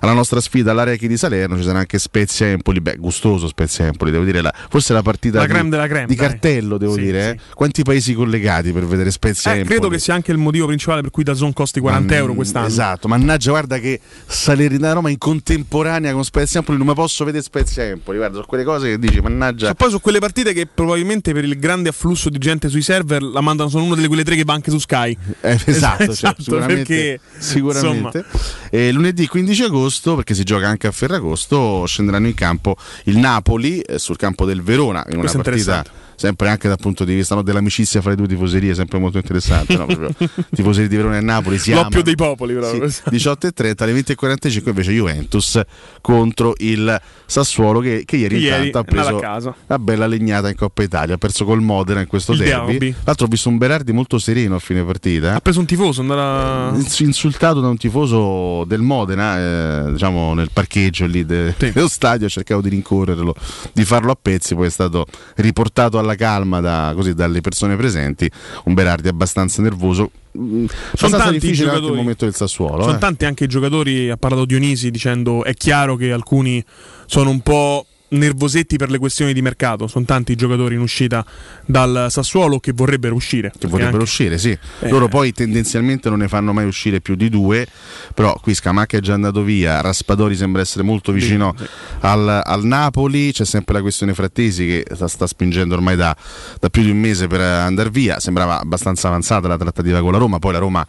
alla 0.00 0.12
nostra 0.12 0.40
sfida 0.40 0.70
all'Arechi 0.72 1.08
di 1.08 1.16
Salerno 1.16 1.56
ci 1.56 1.62
sarà 1.64 1.78
anche 1.80 1.98
Spezia 1.98 2.46
Empoli, 2.48 2.80
beh 2.80 2.96
gustoso 2.98 3.46
Spezia 3.48 3.86
Empoli, 3.86 4.10
devo 4.10 4.24
dire 4.24 4.40
la, 4.40 4.52
forse 4.68 4.92
la 4.92 5.02
partita 5.02 5.38
La 5.38 5.46
di, 5.46 5.52
creme 5.52 5.68
della 5.70 5.86
creme, 5.86 6.06
di 6.06 6.14
dai. 6.14 6.26
cartello 6.28 6.78
devo 6.78 6.94
Sì, 6.94 7.00
dire, 7.00 7.22
sì. 7.22 7.28
eh. 7.30 7.38
quanti 7.54 7.82
paesi 7.82 8.14
collegati 8.14 8.72
per 8.72 8.84
vedere 8.86 9.10
Spezia 9.10 9.52
Eh, 9.52 9.58
Empoli? 9.58 9.74
credo 9.78 9.88
che 9.88 9.98
sia 9.98 10.14
anche 10.14 10.32
il 10.32 10.38
motivo 10.38 10.66
principale 10.66 11.00
per 11.00 11.10
cui 11.10 11.24
Dazon 11.52 11.54
costi 11.54 11.80
40 11.80 12.14
euro 12.16 12.34
quest'anno. 12.34 12.66
Esatto, 12.66 13.08
mannaggia, 13.08 13.50
guarda 13.50 13.78
che 13.78 14.00
Salernitana 14.26 14.94
Roma 14.94 15.10
in 15.10 15.18
contemporanea 15.18 16.12
con 16.12 16.24
Spezia 16.24 16.60
Empoli 16.60 16.78
non 16.78 16.86
mi 16.86 16.94
posso 16.94 17.24
vedere 17.24 17.44
Spezia 17.44 17.84
Empoli. 17.84 18.16
Guarda, 18.16 18.36
sono 18.36 18.46
quelle 18.46 18.64
cose 18.64 18.88
che 18.90 18.98
dici, 18.98 19.20
mannaggia. 19.20 19.66
Cioè, 19.66 19.74
poi 19.74 19.90
su 19.90 20.00
quelle 20.00 20.18
partite 20.18 20.52
che 20.52 20.66
probabilmente 20.66 21.32
per 21.32 21.44
il 21.44 21.58
grande 21.58 21.90
afflusso 21.90 22.28
di 22.30 22.38
gente 22.38 22.68
sui 22.68 22.82
server 22.82 23.22
la 23.22 23.40
mandano 23.40 23.68
sono 23.68 23.84
una 23.84 23.94
delle 23.94 24.08
quelle 24.08 24.24
tre 24.24 24.34
che 24.34 24.44
va 24.44 24.54
anche 24.54 24.70
su 24.70 24.78
Sky. 24.78 25.16
Eh, 25.40 25.60
esatto, 25.64 26.04
cioè, 26.04 26.10
Esatto, 26.22 26.42
sicuramente. 26.42 26.84
perché, 26.84 27.20
sicuramente. 27.38 28.24
E 28.70 28.92
lunedì 28.92 29.26
15 29.26 29.62
agosto, 29.64 30.14
perché 30.14 30.34
si 30.34 30.44
gioca 30.44 30.68
anche 30.68 30.86
a 30.86 30.92
Ferragosto, 30.92 31.84
scenderanno 31.86 32.26
in 32.26 32.34
campo 32.34 32.76
il 33.04 33.18
Napoli 33.18 33.80
eh, 33.80 33.98
sul 33.98 34.16
campo 34.16 34.44
del 34.44 34.62
Verona 34.62 35.04
in 35.08 35.18
una 35.18 35.30
Questo 35.30 35.40
è 35.40 35.42
partita. 35.42 35.84
Sempre 36.16 36.48
anche 36.48 36.68
dal 36.68 36.78
punto 36.78 37.04
di 37.04 37.14
vista 37.14 37.34
no, 37.34 37.42
dell'amicizia 37.42 38.00
fra 38.00 38.10
le 38.10 38.16
due 38.16 38.26
tifoserie, 38.28 38.74
sempre 38.74 38.98
molto 38.98 39.16
interessante. 39.18 39.76
No? 39.76 39.86
Tifoserie 40.54 40.88
di 40.88 40.96
Verona 40.96 41.16
e 41.16 41.20
Napoli 41.20 41.58
si 41.58 41.70
L'oppio 41.70 41.86
amano. 41.88 42.02
dei 42.02 42.14
popoli, 42.14 42.54
però. 42.54 42.88
Sì, 42.88 43.00
18 43.10 43.46
e 43.46 43.50
30, 43.52 43.84
alle 43.84 43.92
20 43.92 44.12
e 44.12 44.14
45 44.14 44.70
invece 44.70 44.92
Juventus 44.92 45.60
contro 46.00 46.54
il 46.58 47.00
Sassuolo 47.26 47.80
che, 47.80 48.02
che 48.04 48.16
ieri, 48.16 48.38
Ieri 48.38 48.66
intanto 48.66 48.78
ha 48.78 48.82
preso 48.84 49.18
a 49.18 49.54
una 49.66 49.78
bella 49.78 50.06
legnata 50.06 50.48
in 50.48 50.54
Coppa 50.56 50.82
Italia, 50.82 51.14
ha 51.14 51.18
perso 51.18 51.44
col 51.44 51.60
Modena 51.62 52.00
in 52.00 52.06
questo 52.06 52.32
Il 52.32 52.38
derby. 52.38 52.72
derby. 52.72 52.90
Tra 52.92 53.00
l'altro 53.06 53.26
ho 53.26 53.28
visto 53.28 53.48
un 53.48 53.58
Berardi 53.58 53.92
molto 53.92 54.18
sereno 54.18 54.56
a 54.56 54.58
fine 54.58 54.82
partita. 54.84 55.34
Ha 55.34 55.40
preso 55.40 55.60
un 55.60 55.66
tifoso, 55.66 56.00
andava... 56.02 56.70
Ins- 56.74 57.00
insultato 57.00 57.60
da 57.60 57.68
un 57.68 57.76
tifoso 57.76 58.64
del 58.66 58.80
Modena, 58.80 59.38
eh, 59.86 59.92
diciamo 59.92 60.34
nel 60.34 60.50
parcheggio 60.52 61.06
lì 61.06 61.24
de- 61.24 61.54
Sì. 61.58 61.70
dello 61.72 61.88
stadio, 61.88 62.28
cercavo 62.28 62.60
di 62.60 62.68
rincorrerlo, 62.68 63.34
di 63.72 63.84
farlo 63.84 64.12
a 64.12 64.18
pezzi, 64.20 64.54
poi 64.54 64.66
è 64.66 64.70
stato 64.70 65.06
riportato 65.36 65.98
alla 66.02 66.14
calma 66.14 66.60
da- 66.60 66.92
così, 66.94 67.14
dalle 67.14 67.40
persone 67.40 67.76
presenti. 67.76 68.30
Un 68.64 68.74
Berardi 68.74 69.08
abbastanza 69.08 69.62
nervoso. 69.62 70.10
mm, 70.36 70.64
abbastanza 70.64 71.16
tanti 71.18 71.38
difficile 71.38 71.70
anche 71.70 71.86
il 71.86 71.92
momento 71.94 72.24
del 72.24 72.34
Sassuolo. 72.34 72.82
Sono 72.82 72.96
eh. 72.96 73.00
tanti 73.00 73.24
anche 73.24 73.44
i 73.44 73.48
giocatori, 73.48 74.10
ha 74.10 74.16
parlato 74.16 74.44
Dionisi 74.44 74.90
dicendo 74.90 75.44
è 75.44 75.54
chiaro 75.54 75.96
che 75.96 76.12
alcuni 76.12 76.62
sono 77.06 77.30
un 77.30 77.40
po' 77.40 77.86
nervosetti 78.12 78.76
per 78.76 78.90
le 78.90 78.98
questioni 78.98 79.32
di 79.32 79.42
mercato, 79.42 79.86
sono 79.86 80.04
tanti 80.04 80.32
i 80.32 80.36
giocatori 80.36 80.74
in 80.74 80.80
uscita 80.80 81.24
dal 81.66 82.06
Sassuolo 82.08 82.58
che 82.58 82.72
vorrebbero 82.72 83.14
uscire. 83.14 83.50
che 83.58 83.66
vorrebbero 83.66 83.98
anche- 83.98 84.08
uscire, 84.08 84.38
sì. 84.38 84.50
Eh. 84.80 84.88
Loro 84.88 85.08
poi 85.08 85.32
tendenzialmente 85.32 86.08
non 86.08 86.18
ne 86.18 86.28
fanno 86.28 86.52
mai 86.52 86.66
uscire 86.66 87.00
più 87.00 87.14
di 87.14 87.28
due, 87.28 87.66
però 88.14 88.34
qui 88.40 88.54
Scamacca 88.54 88.96
è 88.96 89.00
già 89.00 89.14
andato 89.14 89.42
via, 89.42 89.80
Raspadori 89.80 90.36
sembra 90.36 90.62
essere 90.62 90.82
molto 90.84 91.12
vicino 91.12 91.54
Sì. 91.56 91.64
al, 92.00 92.42
al 92.44 92.64
Napoli, 92.64 93.32
c'è 93.32 93.44
sempre 93.44 93.74
la 93.74 93.80
questione 93.80 94.14
Frattesi 94.14 94.66
che 94.66 94.84
sta, 94.94 95.08
sta 95.08 95.26
spingendo 95.26 95.74
ormai 95.74 95.96
da, 95.96 96.16
da 96.60 96.68
più 96.70 96.82
di 96.82 96.90
un 96.90 96.98
mese 96.98 97.26
per 97.26 97.40
andare 97.40 97.90
via, 97.90 98.20
sembrava 98.20 98.60
abbastanza 98.60 99.08
avanzata 99.08 99.48
la 99.48 99.56
trattativa 99.56 100.00
con 100.00 100.12
la 100.12 100.18
Roma, 100.18 100.38
poi 100.38 100.52
la 100.52 100.58
Roma... 100.58 100.86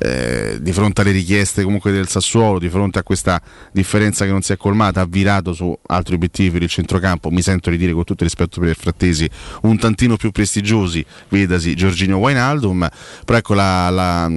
eh, 0.00 0.58
di 0.60 0.72
fronte 0.72 1.00
alle 1.00 1.10
richieste 1.10 1.62
comunque 1.62 1.90
del 1.90 2.08
Sassuolo, 2.08 2.58
di 2.58 2.68
fronte 2.68 2.98
a 2.98 3.02
questa 3.02 3.40
differenza 3.72 4.24
che 4.24 4.30
non 4.30 4.42
si 4.42 4.52
è 4.52 4.56
colmata, 4.56 5.00
ha 5.00 5.06
virato 5.06 5.52
su 5.52 5.76
altri 5.86 6.14
obiettivi 6.14 6.50
per 6.50 6.62
il 6.62 6.68
centrocampo. 6.68 7.30
Mi 7.30 7.42
sento 7.42 7.70
di 7.70 7.76
dire 7.76 7.92
con 7.92 8.04
tutto 8.04 8.22
il 8.22 8.28
rispetto 8.28 8.60
per 8.60 8.70
il 8.70 8.76
Frattesi, 8.76 9.28
un 9.62 9.78
tantino 9.78 10.16
più 10.16 10.30
prestigiosi, 10.30 11.04
vedasi 11.28 11.74
Giorginio 11.74 12.18
Wijnaldum. 12.18 12.88
Però 13.24 13.38
ecco, 13.38 13.54
la- 13.54 13.90
la, 13.90 14.28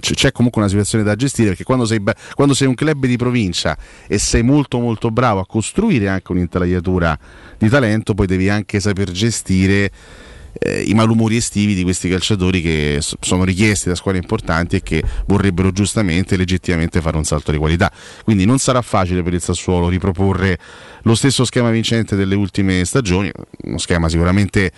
c- 0.00 0.14
c'è 0.14 0.32
comunque 0.32 0.60
una 0.60 0.70
situazione 0.70 1.04
da 1.04 1.14
gestire 1.16 1.48
perché 1.48 1.64
quando 1.64 1.86
sei, 1.86 2.02
quando 2.34 2.54
sei 2.54 2.68
un 2.68 2.74
club 2.74 3.06
di 3.06 3.16
provincia 3.16 3.76
e 4.06 4.18
sei 4.18 4.42
molto 4.42 4.78
molto 4.78 5.10
bravo 5.10 5.40
a 5.40 5.46
costruire 5.46 6.08
anche 6.08 6.32
un'intelaiatura 6.32 7.18
di 7.58 7.68
talento, 7.68 8.14
poi 8.14 8.26
devi 8.26 8.48
anche 8.48 8.80
saper 8.80 9.10
gestire 9.10 9.90
eh, 10.58 10.82
i 10.82 10.94
malumori 10.94 11.36
estivi 11.36 11.74
di 11.74 11.82
questi 11.82 12.08
calciatori 12.08 12.60
che 12.60 12.98
sono 13.20 13.44
richiesti 13.44 13.88
da 13.88 13.94
squadre 13.94 14.20
importanti 14.20 14.76
e 14.76 14.82
che 14.82 15.02
vorrebbero 15.26 15.72
giustamente 15.72 16.34
e 16.34 16.38
legittimamente 16.38 17.00
fare 17.00 17.16
un 17.16 17.24
salto 17.24 17.52
di 17.52 17.58
qualità. 17.58 17.92
Quindi 18.24 18.44
non 18.44 18.58
sarà 18.58 18.82
facile 18.82 19.22
per 19.22 19.34
il 19.34 19.40
Sassuolo 19.40 19.88
riproporre 19.88 20.58
lo 21.02 21.14
stesso 21.14 21.44
schema 21.44 21.70
vincente 21.70 22.16
delle 22.16 22.34
ultime 22.34 22.84
stagioni, 22.84 23.30
uno 23.64 23.78
schema 23.78 24.08
sicuramente 24.08 24.72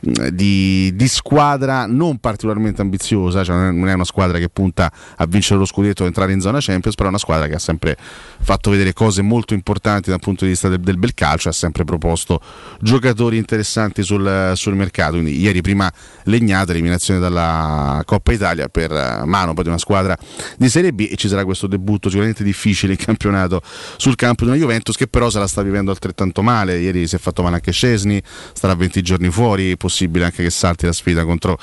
di, 0.00 0.94
di 0.94 1.08
squadra 1.08 1.86
non 1.86 2.18
particolarmente 2.18 2.80
ambiziosa, 2.80 3.44
cioè 3.44 3.70
non 3.70 3.88
è- 3.88 3.92
una 3.92 4.04
squadra 4.04 4.38
che 4.38 4.48
punta 4.48 4.92
a 5.16 5.26
vincere 5.26 5.58
lo 5.58 5.64
scudetto 5.64 6.04
e 6.04 6.06
entrare 6.06 6.32
in 6.32 6.40
zona 6.40 6.58
Champions, 6.60 6.94
però 6.94 7.08
è 7.08 7.10
una 7.10 7.18
squadra 7.18 7.46
che 7.46 7.54
ha 7.54 7.58
sempre 7.58 7.96
fatto 8.40 8.70
vedere 8.70 8.92
cose 8.92 9.22
molto 9.22 9.54
importanti 9.54 10.10
dal 10.10 10.20
punto 10.20 10.44
di 10.44 10.50
vista 10.50 10.68
del, 10.68 10.80
del 10.80 10.98
bel 10.98 11.14
calcio, 11.14 11.48
ha 11.48 11.52
sempre 11.52 11.84
proposto 11.84 12.40
giocatori 12.80 13.36
interessanti 13.36 14.02
sul, 14.02 14.52
sul 14.54 14.74
mercato. 14.74 15.16
Quindi 15.20 15.40
ieri 15.40 15.60
prima 15.60 15.92
legnata, 16.24 16.72
eliminazione 16.72 17.20
dalla 17.20 18.02
Coppa 18.04 18.32
Italia 18.32 18.68
per 18.68 18.92
eh, 18.92 19.22
mano 19.24 19.54
poi 19.54 19.64
di 19.64 19.68
una 19.68 19.78
squadra 19.78 20.16
di 20.56 20.68
Serie 20.68 20.92
B 20.92 21.08
e 21.10 21.16
ci 21.16 21.28
sarà 21.28 21.44
questo 21.44 21.66
debutto 21.66 22.08
sicuramente 22.08 22.44
difficile 22.44 22.92
in 22.92 22.98
campionato 22.98 23.60
sul 23.96 24.14
campo 24.14 24.44
di 24.44 24.50
una 24.50 24.58
Juventus 24.58 24.96
che 24.96 25.06
però 25.06 25.30
se 25.30 25.38
la 25.38 25.46
sta 25.46 25.62
vivendo 25.62 25.90
altrettanto 25.90 26.42
male. 26.42 26.78
Ieri 26.78 27.06
si 27.06 27.16
è 27.16 27.18
fatto 27.18 27.42
male 27.42 27.56
anche 27.56 27.72
Scesni, 27.72 28.22
starà 28.52 28.74
20 28.74 29.02
giorni 29.02 29.30
fuori, 29.30 29.76
possibile 29.76 30.24
anche 30.24 30.42
che 30.42 30.50
salti 30.50 30.86
la 30.86 30.92
sfida 30.92 31.24
contro 31.24 31.58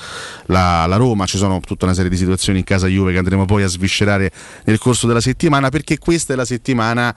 la, 0.47 0.85
la 0.85 0.95
Roma. 0.95 1.25
Ci 1.25 1.37
sono 1.37 1.59
tutta 1.61 1.85
una 1.85 1.93
serie 1.93 2.09
di 2.09 2.17
situazioni 2.17 2.59
in 2.59 2.65
casa 2.65 2.87
Juve 2.87 3.11
che 3.11 3.17
andremo 3.17 3.45
poi 3.45 3.63
a 3.63 3.67
sviscerare 3.67 4.31
nel 4.65 4.77
corso 4.77 5.07
della 5.07 5.21
settimana 5.21 5.69
perché 5.69 5.97
questa 5.97 6.33
è 6.33 6.35
la 6.35 6.45
settimana 6.45 7.15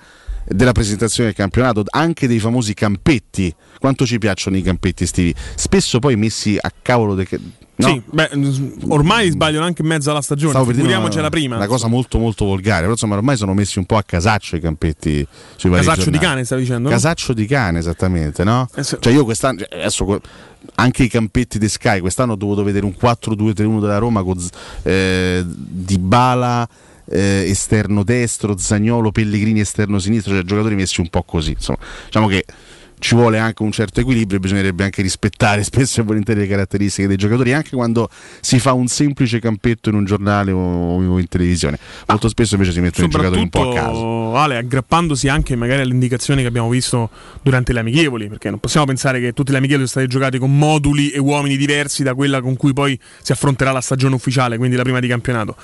della 0.48 0.72
presentazione 0.72 1.28
del 1.28 1.38
campionato, 1.38 1.84
anche 1.88 2.26
dei 2.26 2.38
famosi 2.38 2.74
campetti. 2.74 3.54
Quanto 3.78 4.06
ci 4.06 4.18
piacciono 4.18 4.56
i 4.56 4.62
campetti 4.62 5.04
estivi? 5.04 5.34
Spesso 5.54 5.98
poi 5.98 6.16
messi 6.16 6.56
a 6.60 6.72
cavolo 6.82 7.14
de... 7.14 7.28
no? 7.76 7.86
Sì, 7.86 8.02
beh, 8.04 8.30
ormai 8.88 9.30
sbagliano 9.30 9.64
anche 9.64 9.82
in 9.82 9.88
mezzo 9.88 10.10
alla 10.10 10.20
stagione, 10.20 10.52
Stavo 10.52 10.72
figuriamoci 10.72 11.20
la 11.20 11.30
prima. 11.30 11.56
Una 11.56 11.66
cosa 11.66 11.86
molto 11.86 12.18
molto 12.18 12.44
volgare, 12.44 12.80
però 12.80 12.92
insomma 12.92 13.16
ormai 13.16 13.36
sono 13.36 13.54
messi 13.54 13.78
un 13.78 13.84
po' 13.84 13.96
a 13.96 14.02
casaccio 14.02 14.56
i 14.56 14.60
campetti 14.60 15.26
sui 15.56 15.70
Casaccio 15.70 16.10
di 16.10 16.18
cane, 16.18 16.44
stavi 16.44 16.62
dicendo? 16.62 16.88
no? 16.88 16.94
Casaccio 16.94 17.32
di 17.32 17.46
cane, 17.46 17.78
esattamente, 17.78 18.42
no? 18.42 18.68
Eh, 18.74 18.82
sì. 18.82 18.96
Cioè 18.98 19.12
io 19.12 19.24
quest'anno, 19.24 19.58
cioè, 19.58 19.68
adesso 19.78 20.20
anche 20.74 21.04
i 21.04 21.08
campetti 21.08 21.58
di 21.58 21.68
Sky, 21.68 22.00
quest'anno 22.00 22.32
ho 22.32 22.36
dovuto 22.36 22.62
vedere 22.64 22.84
un 22.84 22.94
4-2-3-1 23.00 23.80
della 23.80 23.98
Roma 23.98 24.22
con 24.22 24.36
eh, 24.82 25.44
Dybala 25.46 26.68
eh, 27.10 27.44
esterno 27.46 28.02
destro, 28.04 28.56
Zagnolo, 28.56 29.10
Pellegrini 29.10 29.60
esterno 29.60 29.98
sinistro, 29.98 30.34
cioè 30.34 30.42
giocatori 30.42 30.74
messi 30.74 31.00
un 31.00 31.08
po' 31.08 31.22
così, 31.22 31.52
insomma. 31.52 31.78
Diciamo 32.06 32.26
che 32.28 32.44
ci 32.98 33.14
vuole 33.14 33.38
anche 33.38 33.62
un 33.62 33.72
certo 33.72 34.00
equilibrio, 34.00 34.40
bisognerebbe 34.40 34.84
anche 34.84 35.02
rispettare 35.02 35.62
spesso 35.64 36.00
e 36.00 36.04
volentieri 36.04 36.40
le 36.40 36.46
caratteristiche 36.46 37.08
dei 37.08 37.16
giocatori, 37.16 37.52
anche 37.52 37.70
quando 37.76 38.08
si 38.40 38.58
fa 38.58 38.72
un 38.72 38.88
semplice 38.88 39.38
campetto 39.38 39.88
in 39.88 39.94
un 39.94 40.04
giornale 40.04 40.52
o, 40.52 41.18
in 41.18 41.28
televisione. 41.28 41.78
Molto 42.06 42.28
spesso 42.28 42.54
invece 42.54 42.72
si 42.72 42.80
mettono 42.80 43.06
i 43.06 43.10
giocatori 43.10 43.40
un 43.40 43.48
po' 43.48 43.70
a 43.70 43.74
caso. 43.74 44.36
Ale, 44.36 44.56
aggrappandosi 44.56 45.28
anche 45.28 45.56
magari 45.56 45.82
alle 45.82 45.92
indicazioni 45.92 46.42
che 46.42 46.48
abbiamo 46.48 46.68
visto 46.68 47.10
durante 47.42 47.72
le 47.72 47.80
amichevoli, 47.80 48.28
perché 48.28 48.50
non 48.50 48.58
possiamo 48.58 48.86
pensare 48.86 49.20
che 49.20 49.32
tutte 49.32 49.52
le 49.52 49.58
amichevoli 49.58 49.86
sono 49.86 50.04
state 50.04 50.18
giocate 50.18 50.38
con 50.38 50.56
moduli 50.56 51.10
e 51.10 51.18
uomini 51.18 51.56
diversi 51.56 52.02
da 52.02 52.14
quella 52.14 52.40
con 52.40 52.56
cui 52.56 52.72
poi 52.72 52.98
si 53.22 53.32
affronterà 53.32 53.72
la 53.72 53.80
stagione 53.80 54.14
ufficiale, 54.14 54.56
quindi 54.56 54.76
la 54.76 54.82
prima 54.82 55.00
di 55.00 55.08
campionato. 55.08 55.56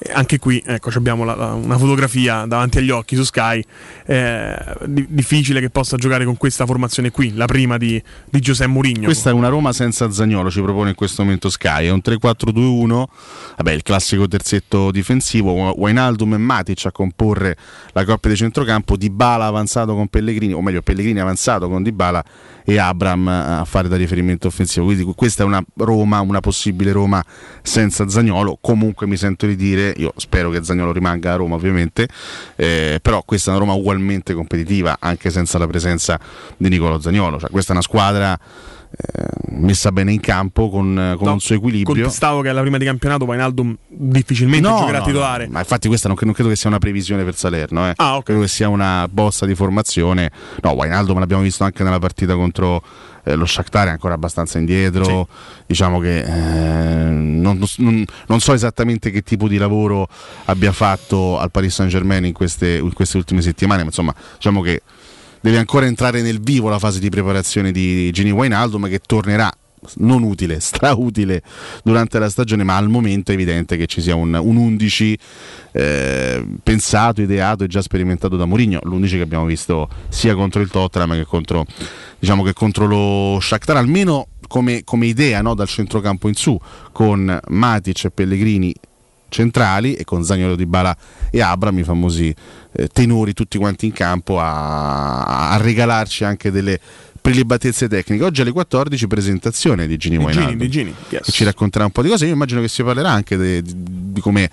E 0.00 0.12
anche 0.12 0.38
qui, 0.38 0.62
ecco, 0.64 0.90
abbiamo 0.94 1.24
la- 1.24 1.34
la- 1.34 1.54
una 1.54 1.76
fotografia 1.76 2.44
davanti 2.46 2.78
agli 2.78 2.90
occhi 2.90 3.16
su 3.16 3.24
Sky. 3.24 3.62
eh, 4.06 4.56
di- 4.86 5.06
difficile 5.08 5.60
che 5.60 5.68
possa 5.70 5.96
giocare 5.96 6.24
con 6.24 6.36
questa 6.36 6.64
formazione 6.64 7.10
qui, 7.10 7.34
la 7.34 7.44
prima 7.46 7.76
di, 7.76 8.00
di 8.30 8.40
Giuseppe 8.40 8.70
Mourinho. 8.70 9.04
Questa 9.04 9.28
è 9.30 9.32
una 9.32 9.48
Roma 9.48 9.72
senza 9.72 10.10
Zagnolo, 10.10 10.50
ci 10.50 10.62
propone 10.62 10.90
in 10.90 10.94
questo 10.94 11.22
momento 11.22 11.50
Sky. 11.50 11.86
È 11.86 11.90
un 11.90 12.00
3-4-2-1, 12.02 13.06
vabbè, 13.56 13.72
il 13.72 13.82
classico 13.82 14.26
terzetto 14.28 14.90
difensivo. 14.90 15.52
Wijnaldum 15.52 16.34
e 16.34 16.38
Matic 16.38 16.86
a 16.86 16.92
comporre 16.92 17.56
la 17.92 18.04
coppia 18.04 18.30
di 18.30 18.36
centrocampo. 18.36 18.96
Dybala 18.96 19.44
avanzato 19.46 19.94
con 19.94 20.08
Pellegrini, 20.08 20.52
o 20.54 20.62
meglio, 20.62 20.80
Pellegrini 20.82 21.20
avanzato 21.20 21.68
con 21.68 21.82
Dybala 21.82 22.24
e 22.68 22.78
Abram 22.78 23.26
a 23.28 23.64
fare 23.64 23.88
da 23.88 23.96
riferimento 23.96 24.46
offensivo. 24.46 24.84
Quindi 24.84 25.10
questa 25.16 25.42
è 25.42 25.46
una 25.46 25.64
Roma, 25.76 26.20
una 26.20 26.40
possibile 26.40 26.92
Roma 26.92 27.24
senza 27.62 28.06
Zagnolo. 28.10 28.58
Comunque 28.60 29.06
mi 29.06 29.16
sento 29.16 29.46
di 29.46 29.56
dire, 29.56 29.94
io 29.96 30.12
spero 30.16 30.50
che 30.50 30.62
Zagnolo 30.62 30.92
rimanga 30.92 31.32
a 31.32 31.36
Roma, 31.36 31.54
ovviamente, 31.54 32.06
eh, 32.56 32.98
però 33.00 33.22
questa 33.24 33.52
è 33.52 33.54
una 33.54 33.64
Roma 33.64 33.72
ugualmente 33.72 34.34
competitiva, 34.34 34.98
anche 35.00 35.30
senza 35.30 35.56
la 35.56 35.66
presenza 35.66 36.20
di 36.58 36.68
Nicolo 36.68 37.00
Zagnolo. 37.00 37.38
Cioè, 37.40 37.48
questa 37.48 37.70
è 37.70 37.72
una 37.72 37.82
squadra 37.82 38.34
eh, 38.34 38.38
messa 39.50 39.92
bene 39.92 40.12
in 40.12 40.20
campo 40.20 40.68
con, 40.70 41.14
con 41.16 41.26
No, 41.26 41.32
un 41.34 41.40
suo 41.40 41.54
equilibrio. 41.54 41.94
Contestavo 42.02 42.40
che 42.40 42.48
alla 42.48 42.60
prima 42.60 42.78
di 42.78 42.84
campionato 42.84 43.24
Wijnaldum 43.24 43.76
difficilmente 43.86 44.68
giocherà 44.68 44.98
no, 44.98 45.04
titolare. 45.04 45.46
no, 45.46 45.52
ma 45.52 45.58
infatti 45.60 45.88
questa 45.88 46.08
non, 46.08 46.16
non 46.20 46.32
credo 46.32 46.48
che 46.48 46.56
sia 46.56 46.68
una 46.68 46.78
previsione 46.78 47.24
per 47.24 47.36
Salerno, 47.36 47.88
eh. 47.88 47.92
Ah, 47.96 48.16
ok. 48.16 48.24
credo 48.24 48.40
che 48.40 48.48
sia 48.48 48.68
una 48.68 49.06
bossa 49.10 49.46
di 49.46 49.54
formazione. 49.54 50.30
No, 50.62 50.70
Wijnaldum 50.72 51.18
l'abbiamo 51.18 51.42
visto 51.42 51.64
anche 51.64 51.82
nella 51.82 51.98
partita 51.98 52.34
contro 52.34 52.82
eh, 53.24 53.34
lo 53.34 53.46
Shakhtar, 53.46 53.88
è 53.88 53.90
ancora 53.90 54.14
abbastanza 54.14 54.58
indietro. 54.58 55.28
Diciamo 55.66 55.98
che 56.00 56.20
eh, 56.20 57.10
non, 57.10 57.62
non- 57.76 58.04
non 58.26 58.40
so 58.40 58.52
esattamente 58.52 59.10
che 59.10 59.22
tipo 59.22 59.48
di 59.48 59.58
lavoro 59.58 60.08
abbia 60.46 60.72
fatto 60.72 61.38
al 61.38 61.50
Paris 61.50 61.74
Saint 61.74 61.90
Germain 61.90 62.24
in 62.24 62.32
queste, 62.32 62.76
in 62.76 62.92
queste 62.92 63.16
ultime 63.18 63.42
settimane, 63.42 63.80
ma 63.80 63.86
insomma, 63.88 64.14
diciamo 64.36 64.60
che 64.62 64.82
deve 65.40 65.58
ancora 65.58 65.86
entrare 65.86 66.22
nel 66.22 66.40
vivo 66.40 66.68
la 66.68 66.78
fase 66.78 66.98
di 66.98 67.08
preparazione 67.08 67.72
di 67.72 68.10
Gini 68.10 68.30
Wijnaldum 68.30 68.88
che 68.88 69.00
tornerà 69.04 69.50
non 69.96 70.22
utile, 70.22 70.58
strautile 70.60 71.42
durante 71.82 72.18
la 72.18 72.28
stagione, 72.28 72.64
ma 72.64 72.76
al 72.76 72.88
momento 72.88 73.30
è 73.30 73.34
evidente 73.34 73.76
che 73.76 73.86
ci 73.86 74.00
sia 74.00 74.14
un, 74.14 74.34
un 74.34 74.56
11 74.56 75.18
eh, 75.72 76.46
pensato, 76.62 77.22
ideato 77.22 77.64
e 77.64 77.66
già 77.66 77.82
sperimentato 77.82 78.36
da 78.36 78.44
Mourinho, 78.44 78.80
l'11 78.82 79.08
che 79.10 79.20
abbiamo 79.20 79.44
visto 79.44 79.88
sia 80.08 80.34
contro 80.34 80.60
il 80.60 80.70
Tottenham 80.70 81.14
che 81.14 81.24
contro, 81.24 81.64
diciamo 82.18 82.42
che 82.42 82.52
contro 82.52 82.86
lo 82.86 83.38
Shakhtar, 83.40 83.76
almeno 83.76 84.28
come, 84.46 84.82
come 84.84 85.06
idea 85.06 85.42
no, 85.42 85.54
dal 85.54 85.68
centrocampo 85.68 86.28
in 86.28 86.34
su, 86.34 86.58
con 86.92 87.38
Matic 87.48 88.04
e 88.04 88.10
Pellegrini 88.10 88.74
centrali 89.28 89.94
e 89.94 90.04
con 90.04 90.24
Zagnolo 90.24 90.56
Di 90.56 90.66
Bala 90.66 90.96
e 91.30 91.40
Abram 91.40 91.78
i 91.78 91.84
famosi 91.84 92.34
eh, 92.72 92.88
tenori 92.88 93.32
tutti 93.32 93.58
quanti 93.58 93.86
in 93.86 93.92
campo 93.92 94.40
a, 94.40 95.50
a 95.50 95.56
regalarci 95.56 96.24
anche 96.24 96.50
delle 96.50 96.78
prelibatezze 97.20 97.88
tecniche. 97.88 98.24
Oggi 98.24 98.40
alle 98.40 98.52
14 98.52 99.06
presentazione 99.06 99.86
di 99.86 99.96
Gini 99.96 100.16
Wijnaldum, 100.16 100.66
Gini, 100.68 100.94
yes. 101.10 101.24
che 101.24 101.32
ci 101.32 101.44
racconterà 101.44 101.84
un 101.84 101.90
po' 101.90 102.02
di 102.02 102.08
cose. 102.08 102.26
Io 102.26 102.32
immagino 102.32 102.60
che 102.60 102.68
si 102.68 102.82
parlerà 102.82 103.10
anche 103.10 103.62
di 103.62 104.20
come 104.20 104.50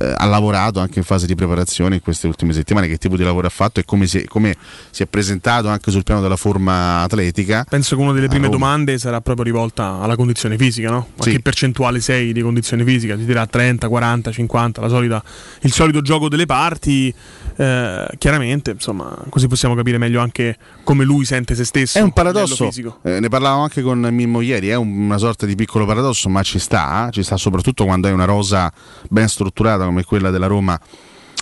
eh, 0.00 0.14
ha 0.16 0.26
lavorato 0.26 0.80
anche 0.80 0.98
in 0.98 1.04
fase 1.04 1.26
di 1.26 1.34
preparazione 1.34 1.96
in 1.96 2.00
queste 2.00 2.26
ultime 2.26 2.52
settimane, 2.52 2.86
che 2.88 2.96
tipo 2.98 3.16
di 3.16 3.24
lavoro 3.24 3.46
ha 3.46 3.50
fatto 3.50 3.80
e 3.80 3.84
come 3.84 4.06
si, 4.06 4.26
come 4.26 4.56
si 4.90 5.02
è 5.02 5.06
presentato 5.06 5.68
anche 5.68 5.90
sul 5.90 6.02
piano 6.04 6.20
della 6.20 6.36
forma 6.36 7.02
atletica. 7.02 7.64
Penso 7.68 7.96
che 7.96 8.02
una 8.02 8.12
delle 8.12 8.28
prime 8.28 8.46
A 8.46 8.50
domande 8.50 8.98
sarà 8.98 9.20
proprio 9.20 9.44
rivolta 9.44 9.98
alla 10.00 10.16
condizione 10.16 10.56
fisica, 10.56 10.90
no? 10.90 11.08
Ma 11.16 11.24
Sì. 11.24 11.30
che 11.32 11.40
percentuale 11.40 12.00
sei 12.00 12.32
di 12.32 12.40
condizione 12.42 12.84
fisica? 12.84 13.16
Ti 13.16 13.24
dirà 13.24 13.46
30, 13.46 13.88
40, 13.88 14.30
50, 14.32 14.80
la 14.80 14.88
solita, 14.88 15.22
il 15.62 15.72
solito 15.72 16.00
gioco 16.00 16.28
delle 16.28 16.46
parti. 16.46 17.14
eh, 17.60 18.06
chiaramente, 18.18 18.70
insomma, 18.70 19.16
così 19.28 19.48
possiamo 19.48 19.74
capire 19.74 19.98
meglio 19.98 20.20
anche 20.20 20.56
come 20.84 21.02
lui 21.04 21.24
sente 21.24 21.56
se 21.56 21.64
stesso. 21.64 21.98
È 21.98 22.02
un 22.02 22.10
a 22.10 22.12
paradosso, 22.12 22.70
eh, 23.02 23.18
ne 23.18 23.28
parlavamo 23.28 23.62
anche 23.62 23.82
con 23.82 23.98
Mimmo 23.98 24.40
ieri, 24.42 24.68
è 24.68 24.76
un- 24.76 24.96
una 25.06 25.18
sorta 25.18 25.44
di 25.44 25.56
piccolo 25.56 25.84
paradosso, 25.84 26.28
ma 26.28 26.40
ci 26.44 26.60
sta, 26.60 27.08
ci 27.10 27.24
sta 27.24 27.36
soprattutto 27.36 27.84
quando 27.84 28.06
hai 28.06 28.12
una 28.12 28.26
rosa 28.26 28.72
ben 29.08 29.28
strutturata 29.28 29.84
come 29.88 30.04
quella 30.04 30.30
della 30.30 30.46
Roma 30.46 30.78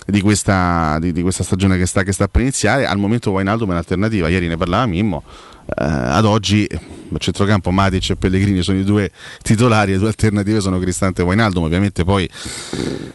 di 0.05 0.21
questa, 0.21 0.97
di, 0.99 1.11
di 1.11 1.21
questa 1.21 1.43
stagione 1.43 1.77
che 1.77 1.85
sta, 1.85 2.03
che 2.03 2.13
sta 2.13 2.27
per 2.27 2.41
iniziare. 2.41 2.85
Al 2.85 2.97
momento 2.97 3.31
Wijnaldum 3.31 3.67
è 3.69 3.71
un'alternativa, 3.71 4.29
ieri 4.29 4.47
ne 4.47 4.55
parlava 4.55 4.85
Mimmo, 4.85 5.23
eh, 5.65 5.83
ad 5.83 6.25
oggi 6.25 6.67
a 6.71 7.17
centrocampo 7.17 7.71
Matic 7.71 8.11
e 8.11 8.15
Pellegrini 8.15 8.61
sono 8.61 8.79
i 8.79 8.83
due 8.83 9.11
titolari, 9.41 9.91
le 9.91 9.97
due 9.97 10.07
alternative 10.07 10.61
sono 10.61 10.79
Cristante 10.79 11.21
e 11.21 11.25
Wijnaldum, 11.25 11.63
ovviamente 11.63 12.03
poi 12.03 12.29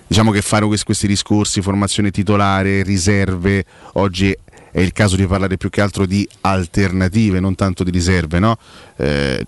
diciamo 0.06 0.30
che 0.30 0.42
fare 0.42 0.66
questi, 0.66 0.84
questi 0.84 1.06
discorsi, 1.06 1.62
formazione 1.62 2.10
titolare, 2.10 2.82
riserve, 2.82 3.64
oggi 3.94 4.36
è 4.70 4.80
il 4.80 4.92
caso 4.92 5.16
di 5.16 5.26
parlare 5.26 5.56
più 5.56 5.70
che 5.70 5.80
altro 5.80 6.06
di 6.06 6.26
alternative, 6.42 7.40
non 7.40 7.54
tanto 7.54 7.84
di 7.84 7.90
riserve, 7.90 8.38
no? 8.38 8.56
Eh, 8.96 9.44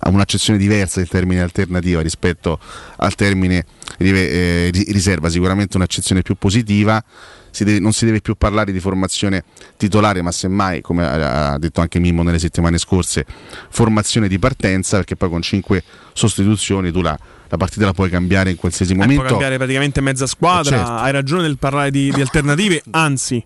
ha 0.00 0.08
un'accezione 0.10 0.58
diversa 0.58 1.00
del 1.00 1.08
termine 1.08 1.40
alternativa 1.40 2.00
rispetto 2.00 2.58
al 2.96 3.14
termine 3.14 3.64
eh, 3.98 4.70
ri- 4.72 4.86
riserva, 4.92 5.28
sicuramente 5.28 5.76
un'accezione 5.76 6.22
più 6.22 6.36
positiva. 6.36 7.02
Si 7.50 7.62
deve- 7.64 7.78
non 7.78 7.92
si 7.92 8.04
deve 8.04 8.20
più 8.20 8.34
parlare 8.34 8.72
di 8.72 8.80
formazione 8.80 9.44
titolare, 9.76 10.22
ma 10.22 10.32
semmai, 10.32 10.80
come 10.80 11.06
ha 11.06 11.56
detto 11.58 11.80
anche 11.80 12.00
Mimmo 12.00 12.22
nelle 12.24 12.40
settimane 12.40 12.78
scorse, 12.78 13.24
formazione 13.70 14.26
di 14.26 14.38
partenza, 14.40 14.96
perché 14.96 15.14
poi 15.14 15.28
con 15.28 15.40
cinque 15.40 15.82
sostituzioni 16.12 16.90
tu 16.90 17.00
la, 17.00 17.16
la 17.48 17.56
partita 17.56 17.84
la 17.84 17.92
puoi 17.92 18.10
cambiare 18.10 18.50
in 18.50 18.56
qualsiasi 18.56 18.92
Eh, 18.92 18.96
momento. 18.96 19.22
cambiare 19.24 19.56
praticamente 19.56 20.00
mezza 20.00 20.26
squadra. 20.26 20.76
Certo. 20.78 20.92
Hai 20.92 21.12
ragione 21.12 21.42
nel 21.42 21.56
parlare 21.58 21.90
di, 21.92 22.10
di 22.12 22.20
alternative, 22.20 22.82
anzi. 22.90 23.44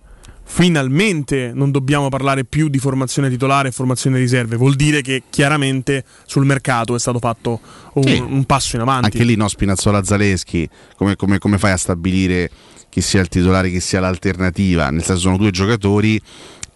Finalmente 0.51 1.53
non 1.55 1.71
dobbiamo 1.71 2.09
parlare 2.09 2.45
più 2.45 2.69
di 2.69 2.79
formazione 2.79 3.29
titolare 3.29 3.69
e 3.69 3.71
formazione 3.71 4.19
riserve, 4.19 4.57
vuol 4.57 4.75
dire 4.77 5.03
che 5.03 5.25
chiaramente 5.29 6.05
sul 6.25 6.47
mercato 6.47 6.95
è 6.95 6.99
stato 6.99 7.19
fatto 7.19 7.61
un, 7.93 8.03
Sì. 8.03 8.19
un 8.19 8.45
passo 8.45 8.75
in 8.77 8.83
avanti. 8.83 9.05
Anche 9.05 9.25
lì 9.25 9.37
no, 9.37 9.47
Spinazzola 9.47 10.03
Zaleschi, 10.03 10.67
come, 10.97 11.17
come- 11.17 11.39
come 11.39 11.59
fai 11.59 11.73
a 11.73 11.77
stabilire 11.77 12.51
chi 12.89 13.03
sia 13.03 13.21
il 13.21 13.29
titolare, 13.29 13.71
chi 13.71 13.79
sia 13.79 14.01
l'alternativa? 14.01 14.89
Nel 14.89 15.05
senso 15.05 15.21
sono 15.21 15.37
due 15.37 15.51
giocatori 15.51 16.19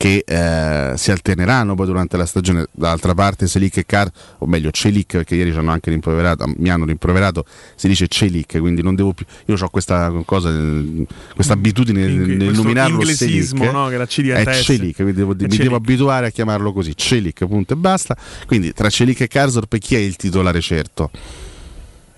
che 0.03 0.25
eh, 0.27 0.97
si 0.97 1.13
alterneranno 1.13 1.77
poi 1.77 1.87
durante 1.87 2.17
la 2.17 2.27
stagione. 2.27 2.67
Dall'altra 2.73 3.15
parte 3.15 3.47
Selic 3.47 3.77
e 3.77 3.87
Car, 3.87 4.11
o 4.39 4.47
meglio 4.47 4.73
Celic, 4.73 5.13
perché 5.13 5.37
ieri 5.37 5.53
ci 5.53 5.59
hanno 5.59 5.71
anche 5.71 5.91
rimproverato, 5.91 6.53
mi 6.57 6.71
hanno 6.71 6.85
rimproverato, 6.87 7.45
si 7.77 7.87
dice 7.87 8.09
Celic, 8.09 8.59
quindi 8.59 8.83
non 8.83 8.97
devo 8.97 9.13
più. 9.13 9.25
Io 9.47 9.55
ho 9.57 9.69
questa 9.69 10.13
cosa, 10.25 10.49
eh, 10.51 11.07
questa 11.37 11.53
abitudine 11.53 12.01
nel, 12.01 12.11
Ingl- 12.15 12.37
nel 12.37 12.53
nominarlo 12.53 13.05
Selic. 13.05 13.53
no, 13.53 13.87
che 13.87 13.97
la 13.97 14.07
C 14.07 14.23
è 14.23 14.53
S. 14.55 14.65
Celic, 14.65 14.97
quindi 14.97 15.13
devo- 15.13 15.35
mi 15.35 15.43
Celic. 15.43 15.63
devo 15.63 15.77
abituare 15.77 16.27
a 16.27 16.31
chiamarlo 16.31 16.73
così, 16.73 16.97
Celic, 16.97 17.47
punto 17.47 17.75
e 17.75 17.77
basta. 17.77 18.17
Quindi 18.49 18.73
tra 18.73 18.91
Celic 18.91 19.21
e 19.21 19.29
Karsdorp 19.29 19.79
chi 19.79 19.95
è 19.95 19.99
il 19.99 20.17
titolare 20.17 20.61
certo? 20.61 21.11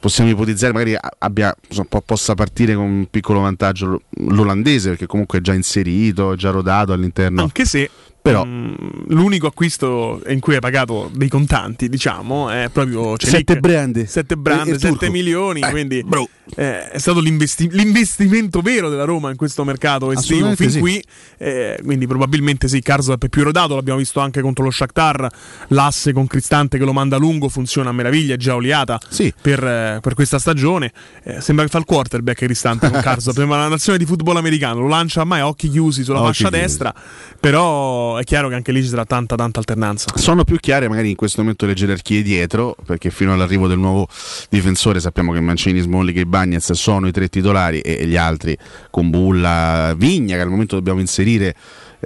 Possiamo 0.05 0.29
ipotizzare 0.29 0.75
magari 0.75 0.95
abbia, 1.19 1.57
insomma, 1.67 1.87
po- 1.88 2.03
possa 2.03 2.35
partire 2.35 2.75
con 2.75 2.85
un 2.85 3.07
piccolo 3.09 3.40
vantaggio 3.40 4.03
l'olandese 4.11 4.90
perché 4.90 5.07
comunque 5.07 5.38
è 5.38 5.40
già 5.40 5.55
inserito, 5.55 6.35
è 6.35 6.37
già 6.37 6.51
rodato 6.51 6.93
all'interno. 6.93 7.40
Anche 7.40 7.64
se 7.64 7.88
Però- 8.25 8.43
mm, 8.43 8.75
l'unico 9.09 9.47
acquisto 9.47 10.23
in 10.29 10.41
cui 10.41 10.55
hai 10.55 10.61
pagato 10.61 11.11
dei 11.13 11.29
contanti, 11.29 11.91
diciamo, 11.91 12.49
è 12.49 12.71
proprio 12.73 13.19
Celic. 13.19 13.37
Sette 13.37 13.61
brand. 13.61 14.07
Sette 14.07 14.37
brand, 14.39 14.67
E- 14.69 14.71
e 14.71 14.79
7 14.79 14.89
turco. 14.97 15.11
milioni, 15.13 15.61
Eh, 15.61 15.69
quindi 15.69 16.03
bro. 16.03 16.27
eh, 16.57 16.89
è 16.89 16.99
stato 16.99 17.21
l'investi- 17.21 17.69
l'investimento 17.71 18.63
vero 18.63 18.89
della 18.89 19.05
Roma 19.05 19.29
in 19.29 19.37
questo 19.37 19.63
mercato 19.63 20.11
estivo 20.11 20.55
fin 20.57 20.71
sì. 20.71 20.79
qui. 20.81 21.05
eh, 21.37 21.79
quindi 21.85 22.07
probabilmente 22.07 22.67
sì, 22.67 22.81
Karsdorp 22.81 23.27
è 23.27 23.29
più 23.29 23.43
rodato, 23.43 23.75
l'abbiamo 23.75 23.99
visto 23.99 24.21
anche 24.21 24.41
contro 24.41 24.65
lo 24.65 24.71
Shakhtar, 24.71 25.29
l'asse 25.69 26.15
con 26.15 26.27
Cristante 26.27 26.79
che 26.79 26.85
lo 26.87 26.95
manda 26.95 27.19
lungo 27.19 27.51
funziona 27.51 27.91
a 27.91 27.93
meraviglia, 27.93 28.35
è 28.35 28.39
già 28.39 28.55
oliata 28.55 28.99
Sì. 29.11 29.31
per, 29.39 29.63
eh, 29.63 29.99
per 30.01 30.15
questa 30.15 30.39
stagione. 30.39 30.93
Eh, 31.25 31.43
sembra 31.43 31.67
che 31.67 31.71
fa 31.71 31.77
il 31.79 31.85
quarterback 31.85 32.39
Cristante 32.39 32.89
con 32.89 33.01
Karsdorp, 33.03 33.37
sembra 33.37 33.59
una 33.59 33.69
nazione 33.69 33.99
di 33.99 34.07
football 34.07 34.39
americano, 34.39 34.81
lo 34.81 34.89
lancia 34.89 35.21
ormai 35.21 35.41
a 35.41 35.47
occhi 35.47 35.69
chiusi 35.69 36.03
sulla 36.05 36.21
Occhi 36.21 36.29
fascia 36.29 36.49
chiusi. 36.49 36.63
destra, 36.63 36.95
però 37.39 38.13
è 38.18 38.24
chiaro 38.24 38.48
che 38.48 38.55
anche 38.55 38.72
lì 38.72 38.83
ci 38.83 38.88
sarà 38.88 39.05
tanta 39.05 39.37
tanta 39.37 39.59
alternanza. 39.59 40.11
Sono 40.16 40.44
più 40.44 40.57
chiare 40.59 40.88
magari 40.88 41.11
in 41.11 41.16
questo 41.16 41.40
momento 41.40 41.66
le 41.66 41.74
gerarchie 41.74 42.22
dietro, 42.22 42.77
perché 42.85 43.11
fino 43.11 43.33
all'arrivo 43.33 43.68
del 43.68 43.79
nuovo 43.79 44.09
difensore 44.48 45.00
sappiamo 45.00 45.33
che 45.33 45.40
Mancini, 45.40 45.81
Smalling 45.81 46.18
e 46.18 46.27
Bagnez 46.27 46.72
sono 46.72 47.07
i 47.07 47.12
tre 47.12 47.29
titolari 47.29 47.81
e 47.81 48.07
gli 48.07 48.16
altri 48.16 48.57
con 48.90 49.11
Bulla, 49.11 49.94
Vigna 49.96 50.37
che 50.37 50.42
al 50.42 50.50
momento 50.50 50.74
dobbiamo 50.77 51.00
inserire 51.00 51.55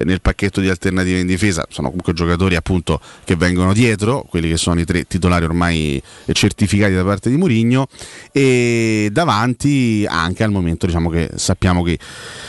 nel 0.04 0.20
pacchetto 0.20 0.60
di 0.60 0.68
alternative 0.68 1.20
in 1.20 1.26
difesa, 1.26 1.64
sono 1.68 1.88
comunque 1.88 2.12
giocatori 2.12 2.56
appunto 2.56 3.00
che 3.24 3.36
vengono 3.36 3.72
dietro, 3.72 4.24
quelli 4.28 4.48
che 4.48 4.56
sono 4.56 4.80
i 4.80 4.84
tre 4.84 5.04
titolari 5.04 5.44
ormai 5.44 6.02
eh, 6.24 6.32
certificati 6.32 6.94
da 6.94 7.04
parte 7.04 7.30
di 7.30 7.36
Murigno 7.36 7.86
e 8.32 9.08
davanti 9.12 10.04
anche 10.08 10.44
al 10.44 10.50
momento 10.50 10.86
diciamo 10.86 11.10
che 11.10 11.30
sappiamo 11.34 11.82
che 11.82 11.98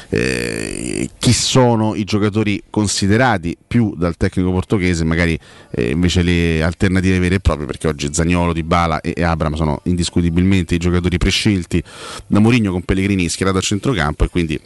eh, 0.10 1.10
chi 1.18 1.34
sono 1.34 1.96
i 1.96 2.04
giocatori 2.04 2.64
considerati 2.70 3.58
più 3.68 3.94
dal 3.96 4.18
tecnico 4.18 4.52
portoghese, 4.52 5.04
magari 5.04 5.38
eh, 5.72 5.90
invece 5.90 6.22
le 6.22 6.64
alternative 6.64 7.20
vere 7.20 7.36
e 7.36 7.40
proprie, 7.40 7.66
perché 7.66 7.88
oggi 7.88 8.10
Zagnolo, 8.12 8.54
Dybala 8.54 9.02
e, 9.02 9.14
e 9.16 9.24
Abram 9.24 9.54
sono 9.56 9.82
indiscutibilmente 9.86 10.76
i 10.76 10.78
giocatori 10.78 11.18
prescelti 11.18 11.84
da 12.28 12.40
Mourinho 12.40 12.72
con 12.72 12.84
Pellegrini 12.84 13.30
schierato 13.30 13.58
a 13.58 13.62
centrocampo 13.62 14.24
e 14.24 14.30
quindi 14.30 14.60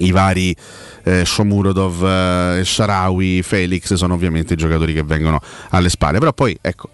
i 0.00 0.10
vari 0.10 0.54
eh, 1.04 1.24
Shomurodov, 1.24 2.04
eh, 2.04 2.64
Sharawi, 2.64 3.42
Felix 3.42 3.94
sono 3.94 4.14
ovviamente 4.14 4.54
i 4.54 4.56
giocatori 4.56 4.92
che 4.92 5.02
vengono 5.02 5.40
alle 5.70 5.88
spalle, 5.88 6.18
però 6.18 6.32
poi 6.32 6.56
ecco, 6.60 6.90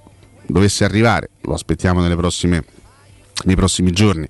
dovesse 0.46 0.84
arrivare, 0.84 1.30
lo 1.42 1.54
aspettiamo 1.54 2.06
prossime, 2.16 2.64
nei 3.44 3.56
prossimi 3.56 3.92
giorni, 3.92 4.26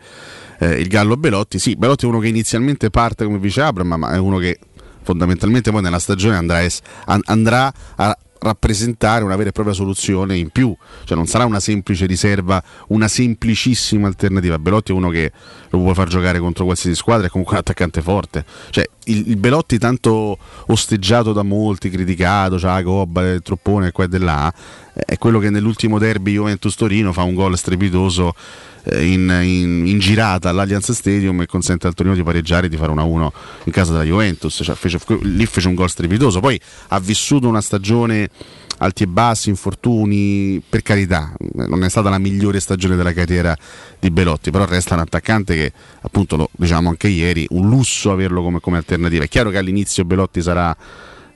eh, 0.58 0.74
il 0.74 0.88
Gallo 0.88 1.16
Belotti, 1.16 1.58
sì, 1.58 1.76
Belotti 1.76 2.04
è 2.04 2.08
uno 2.08 2.18
che 2.18 2.28
inizialmente 2.28 2.90
parte 2.90 3.24
come 3.24 3.38
vice 3.38 3.62
Abram, 3.62 3.94
ma 3.94 4.12
è 4.12 4.18
uno 4.18 4.38
che 4.38 4.58
fondamentalmente 5.02 5.70
poi 5.70 5.82
nella 5.82 5.98
stagione 5.98 6.36
andrà 6.36 6.62
es- 6.62 6.80
an- 7.06 7.22
andrà 7.24 7.72
a 7.96 8.16
rappresentare 8.40 9.24
una 9.24 9.36
vera 9.36 9.50
e 9.50 9.52
propria 9.52 9.74
soluzione 9.74 10.36
in 10.36 10.50
più, 10.50 10.74
cioè 11.04 11.16
non 11.16 11.26
sarà 11.26 11.44
una 11.44 11.60
semplice 11.60 12.06
riserva, 12.06 12.62
una 12.88 13.08
semplicissima 13.08 14.06
alternativa. 14.06 14.58
Belotti 14.58 14.92
è 14.92 14.94
uno 14.94 15.10
che 15.10 15.32
lo 15.68 15.78
può 15.78 15.94
far 15.94 16.08
giocare 16.08 16.38
contro 16.38 16.64
qualsiasi 16.64 16.96
squadra, 16.96 17.26
è 17.26 17.30
comunque 17.30 17.54
un 17.54 17.60
attaccante 17.60 18.00
forte. 18.02 18.44
Cioè, 18.70 18.88
il, 19.04 19.28
il 19.28 19.36
Belotti 19.36 19.78
tanto 19.78 20.38
osteggiato 20.66 21.32
da 21.32 21.42
molti, 21.42 21.90
criticato, 21.90 22.56
c'ha 22.56 22.74
la 22.74 22.82
gobba, 22.82 23.28
il 23.30 23.42
troppone 23.42 23.92
qua 23.92 24.06
e 24.10 24.18
là, 24.18 24.52
è 25.04 25.18
quello 25.18 25.38
che 25.38 25.50
nell'ultimo 25.50 25.98
derby 25.98 26.32
Juventus-Torino 26.32 27.12
fa 27.12 27.22
un 27.22 27.34
gol 27.34 27.56
strepitoso 27.56 28.34
eh, 28.84 29.04
in, 29.04 29.28
in- 29.42 29.86
in 29.86 29.98
girata 29.98 30.48
all'Allianz 30.48 30.92
Stadium 30.92 31.40
e 31.42 31.46
consente 31.46 31.86
al 31.86 31.94
Torino 31.94 32.14
di 32.14 32.22
pareggiare 32.22 32.66
e 32.66 32.68
di 32.68 32.76
fare 32.76 32.92
1-1 32.92 33.28
in 33.64 33.72
casa 33.72 33.92
della 33.92 34.04
Juventus. 34.04 34.60
Cioè, 34.62 34.74
fece- 34.74 34.98
lì 35.22 35.44
fece 35.46 35.68
un 35.68 35.74
gol 35.74 35.90
strepitoso. 35.90 36.40
Poi 36.40 36.58
ha 36.88 37.00
vissuto 37.00 37.48
una 37.48 37.60
stagione 37.60 38.28
alti 38.78 39.02
e 39.02 39.06
bassi, 39.06 39.50
infortuni, 39.50 40.62
per 40.66 40.80
carità, 40.82 41.34
non 41.54 41.84
è 41.84 41.88
stata 41.90 42.08
la 42.08 42.18
migliore 42.18 42.60
stagione 42.60 42.96
della 42.96 43.12
carriera 43.12 43.54
di 43.98 44.10
Belotti, 44.10 44.50
però 44.50 44.64
resta 44.64 44.94
un 44.94 45.00
attaccante 45.00 45.54
che 45.54 45.72
appunto 46.00 46.36
lo 46.36 46.50
diciamo 46.56 46.88
anche 46.88 47.08
ieri, 47.08 47.46
un 47.50 47.68
lusso 47.68 48.10
averlo 48.10 48.42
come, 48.42 48.60
come 48.60 48.78
alternativa. 48.78 49.24
È 49.24 49.28
chiaro 49.28 49.50
che 49.50 49.58
all'inizio 49.58 50.04
Belotti 50.06 50.40
sarà, 50.40 50.74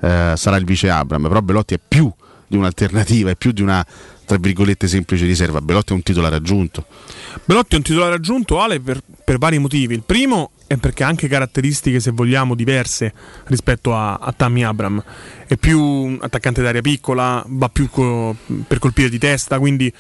eh, 0.01 0.33
sarà 0.37 0.57
il 0.57 0.65
vice 0.65 0.89
Abram, 0.89 1.29
però 1.29 1.43
Belotti 1.43 1.75
è 1.75 1.81
più 1.87 2.11
di 2.55 2.61
un'alternativa, 2.61 3.31
è 3.31 3.37
più 3.37 3.53
di 3.53 3.63
una 3.63 3.85
tra 4.25 4.39
virgolette 4.39 4.89
semplice 4.89 5.27
riserva. 5.27 5.61
Belotti 5.61 5.93
è 5.93 5.95
un 5.95 6.03
titolare 6.03 6.37
aggiunto. 6.37 6.87
Belotti 7.45 7.75
è 7.75 7.77
un 7.77 7.85
titolare 7.85 8.15
aggiunto, 8.15 8.61
Ale, 8.61 8.81
per, 8.81 9.03
per 9.25 9.39
vari 9.39 9.59
motivi. 9.59 9.95
Il 9.95 10.03
primo 10.05 10.53
è 10.67 10.77
perché 10.77 11.05
ha 11.05 11.09
anche 11.09 11.29
caratteristiche, 11.29 12.01
se 12.01 12.11
vogliamo, 12.11 12.55
diverse 12.55 13.13
rispetto 13.47 13.95
a, 13.95 14.15
a 14.15 14.33
Tammy 14.33 14.63
Abram. 14.63 15.03
È 15.47 15.57
più 15.57 15.81
un 15.81 16.19
attaccante 16.21 16.63
d'area 16.63 16.81
piccola, 16.81 17.45
va 17.47 17.69
più 17.69 17.91
co- 17.91 18.35
per 18.67 18.79
colpire 18.79 19.11
di 19.11 19.19
testa, 19.19 19.59
quindi 19.59 19.93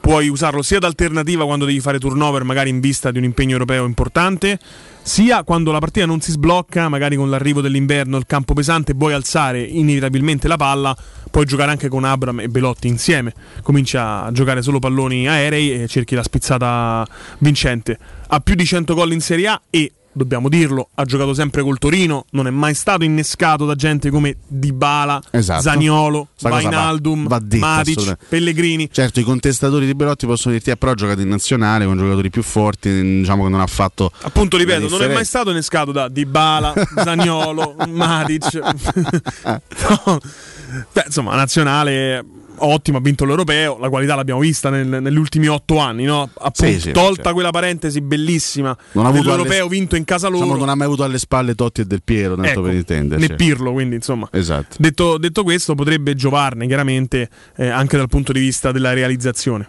puoi 0.00 0.28
usarlo 0.28 0.62
sia 0.62 0.78
da 0.78 0.86
alternativa 0.86 1.44
quando 1.44 1.64
devi 1.64 1.80
fare 1.80 1.98
turnover, 1.98 2.44
magari 2.44 2.70
in 2.70 2.80
vista 2.80 3.10
di 3.10 3.18
un 3.18 3.24
impegno 3.24 3.52
europeo 3.52 3.84
importante, 3.84 4.58
sia 5.02 5.42
quando 5.42 5.72
la 5.72 5.78
partita 5.78 6.06
non 6.06 6.20
si 6.20 6.30
sblocca, 6.30 6.88
magari 6.88 7.16
con 7.16 7.30
l'arrivo 7.30 7.60
dell'inverno, 7.60 8.16
il 8.16 8.26
campo 8.26 8.54
pesante, 8.54 8.92
vuoi 8.94 9.12
alzare 9.12 9.60
inevitabilmente 9.62 10.48
la 10.48 10.56
palla, 10.56 10.96
puoi 11.30 11.44
giocare 11.44 11.70
anche 11.70 11.88
con 11.88 12.04
Abram 12.04 12.40
e 12.40 12.48
Belotti 12.48 12.88
insieme. 12.88 13.32
Cominci 13.62 13.96
a 13.96 14.28
giocare 14.32 14.62
solo 14.62 14.78
palloni 14.78 15.28
aerei 15.28 15.82
e 15.82 15.88
cerchi 15.88 16.14
la 16.14 16.22
spizzata 16.22 17.06
vincente. 17.38 17.98
Ha 18.28 18.40
più 18.40 18.54
di 18.54 18.64
100 18.64 18.94
gol 18.94 19.12
in 19.12 19.20
Serie 19.20 19.48
A 19.48 19.62
e 19.70 19.92
dobbiamo 20.18 20.50
dirlo, 20.50 20.88
ha 20.94 21.04
giocato 21.04 21.32
sempre 21.32 21.62
col 21.62 21.78
Torino, 21.78 22.26
non 22.32 22.46
è 22.46 22.50
mai 22.50 22.74
stato 22.74 23.04
innescato 23.04 23.64
da 23.64 23.74
gente 23.74 24.10
come 24.10 24.36
Dybala, 24.46 25.22
Esatto. 25.30 25.62
Zaniolo, 25.62 26.28
Sta 26.34 26.50
cosa 26.50 26.62
va- 26.62 26.68
Vainaldum, 26.68 27.26
va 27.26 27.38
detta, 27.42 27.66
Matic. 27.66 28.16
Pellegrini. 28.28 28.88
Certo, 28.92 29.20
i 29.20 29.22
contestatori 29.22 29.86
di 29.86 29.94
Belotti 29.94 30.26
possono 30.26 30.52
dirti, 30.54 30.70
eh, 30.70 30.76
però 30.76 30.92
ha 30.92 30.94
giocato 30.94 31.20
in 31.22 31.28
nazionale 31.28 31.86
con 31.86 31.96
giocatori 31.96 32.28
più 32.28 32.42
forti, 32.42 32.90
diciamo 33.20 33.44
che 33.44 33.48
non 33.48 33.60
ha 33.60 33.66
fatto. 33.66 34.10
Appunto, 34.22 34.56
ripeto, 34.58 34.88
non 34.88 35.02
è 35.02 35.12
mai 35.12 35.24
stato 35.24 35.50
innescato 35.50 35.92
da 35.92 36.08
Dybala, 36.08 36.74
Zaniolo, 37.02 37.76
Matic. 37.88 38.58
No. 39.88 40.20
Beh, 40.92 41.04
insomma, 41.06 41.34
nazionale 41.34 42.22
ottimo, 42.58 42.98
ha 42.98 43.00
vinto 43.00 43.24
l'europeo, 43.24 43.78
la 43.78 43.88
qualità 43.88 44.14
l'abbiamo 44.14 44.40
vista 44.40 44.70
nel- 44.70 44.86
negli 45.02 45.16
ultimi 45.16 45.46
otto 45.48 45.78
anni, 45.78 46.04
no? 46.04 46.28
Appunto, 46.38 46.72
Sì, 46.72 46.80
sì, 46.80 46.90
tolta 46.92 47.14
certo. 47.14 47.32
quella 47.32 47.50
parentesi 47.50 48.00
bellissima 48.00 48.76
dell'europeo 48.92 49.60
alle- 49.66 49.68
vinto 49.68 49.96
in 49.96 50.04
casa 50.04 50.28
loro. 50.28 50.44
Diciamo, 50.44 50.58
non 50.60 50.68
ha 50.68 50.74
mai 50.74 50.86
avuto 50.86 51.04
alle 51.04 51.18
spalle 51.18 51.54
Totti 51.54 51.80
e 51.82 51.84
Del 51.84 52.02
Piero, 52.02 52.34
tanto 52.34 52.50
Ecco, 52.50 52.62
per 52.62 52.74
intenderci. 52.74 53.28
né 53.28 53.34
Pirlo, 53.34 53.72
quindi 53.72 53.94
insomma. 53.96 54.28
Esatto. 54.32 54.76
Detto, 54.78 55.18
detto 55.18 55.42
questo, 55.42 55.74
potrebbe 55.74 56.14
giovarne 56.14 56.66
chiaramente 56.66 57.28
eh, 57.56 57.68
anche 57.68 57.96
dal 57.96 58.08
punto 58.08 58.32
di 58.32 58.40
vista 58.40 58.72
della 58.72 58.92
realizzazione. 58.92 59.68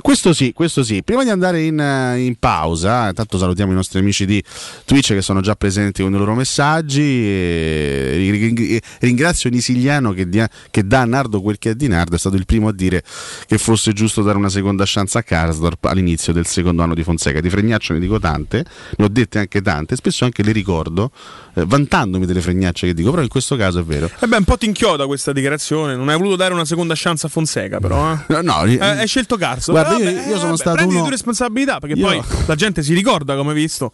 Questo 0.00 0.32
sì, 0.32 0.52
questo 0.52 0.82
sì. 0.82 1.02
Prima 1.02 1.24
di 1.24 1.30
andare 1.30 1.62
in, 1.62 1.78
eh, 1.78 2.18
in 2.20 2.36
pausa, 2.36 3.08
intanto 3.08 3.38
salutiamo 3.38 3.72
i 3.72 3.74
nostri 3.74 3.98
amici 3.98 4.26
di 4.26 4.42
Twitch 4.84 5.12
che 5.14 5.22
sono 5.22 5.40
già 5.40 5.54
presenti 5.54 6.02
con 6.02 6.12
i 6.14 6.16
loro 6.18 6.34
messaggi. 6.34 7.02
e 7.02 8.28
ring- 8.30 8.80
ringrazio 9.00 9.50
Nisigliano 9.50 10.12
che, 10.12 10.28
dia- 10.28 10.48
che 10.70 10.86
dà 10.86 11.00
a 11.00 11.04
Nardo 11.04 11.40
quel 11.40 11.58
che 11.58 11.70
è 11.70 11.74
di 11.74 11.88
Nardo, 11.88 12.16
è 12.16 12.18
stato 12.18 12.36
il 12.36 12.44
primo 12.46 12.68
a 12.68 12.72
dire 12.72 13.02
che 13.46 13.58
fosse 13.58 13.92
giusto 13.92 14.22
dare 14.22 14.36
una 14.38 14.48
seconda 14.48 14.84
chance 14.86 15.16
a 15.18 15.22
Karsdorp 15.22 15.84
all'inizio 15.84 16.32
del 16.32 16.46
secondo 16.46 16.82
anno 16.82 16.94
di 16.94 17.02
Fonseca. 17.02 17.40
Di 17.40 17.50
Fregnaccio 17.50 17.92
ne 17.92 18.00
dico 18.00 18.18
tante, 18.18 18.64
ne 18.96 19.04
ho 19.04 19.08
dette 19.08 19.38
anche 19.38 19.60
tante, 19.62 19.96
spesso 19.96 20.24
anche 20.24 20.42
le 20.42 20.52
ricordo, 20.52 21.10
eh, 21.54 21.64
vantandomi 21.66 22.26
delle 22.26 22.40
fregnacce 22.40 22.86
che 22.86 22.94
dico, 22.94 23.10
però 23.10 23.22
in 23.22 23.28
questo 23.28 23.56
caso 23.56 23.80
è 23.80 23.84
vero. 23.84 24.10
E 24.20 24.26
beh, 24.26 24.36
un 24.38 24.44
po' 24.44 24.56
ti 24.56 24.66
inchioda 24.66 25.06
questa 25.06 25.32
dichiarazione. 25.32 25.94
Non 25.96 26.08
hai 26.08 26.16
voluto 26.16 26.36
dare 26.36 26.52
una 26.54 26.64
seconda 26.64 26.94
chance 26.96 27.26
a 27.26 27.28
Fonseca, 27.28 27.78
però. 27.78 28.12
Eh? 28.12 28.22
No, 28.34 28.40
no, 28.42 28.64
Eh, 28.64 28.78
hai 28.80 29.06
scelto 29.06 29.36
Carso. 29.36 29.72
Guarda, 29.82 29.98
io- 29.98 30.10
io 30.10 30.22
sono 30.36 30.38
vabbè, 30.38 30.56
stato 30.56 30.74
prenditi 30.76 30.94
uno- 30.96 31.04
tu 31.04 31.10
responsabilità 31.10 31.78
perché 31.80 31.98
Io- 31.98 32.06
poi 32.06 32.22
la 32.46 32.54
gente 32.54 32.82
si 32.82 32.94
ricorda 32.94 33.36
come 33.36 33.50
hai 33.50 33.56
visto. 33.56 33.92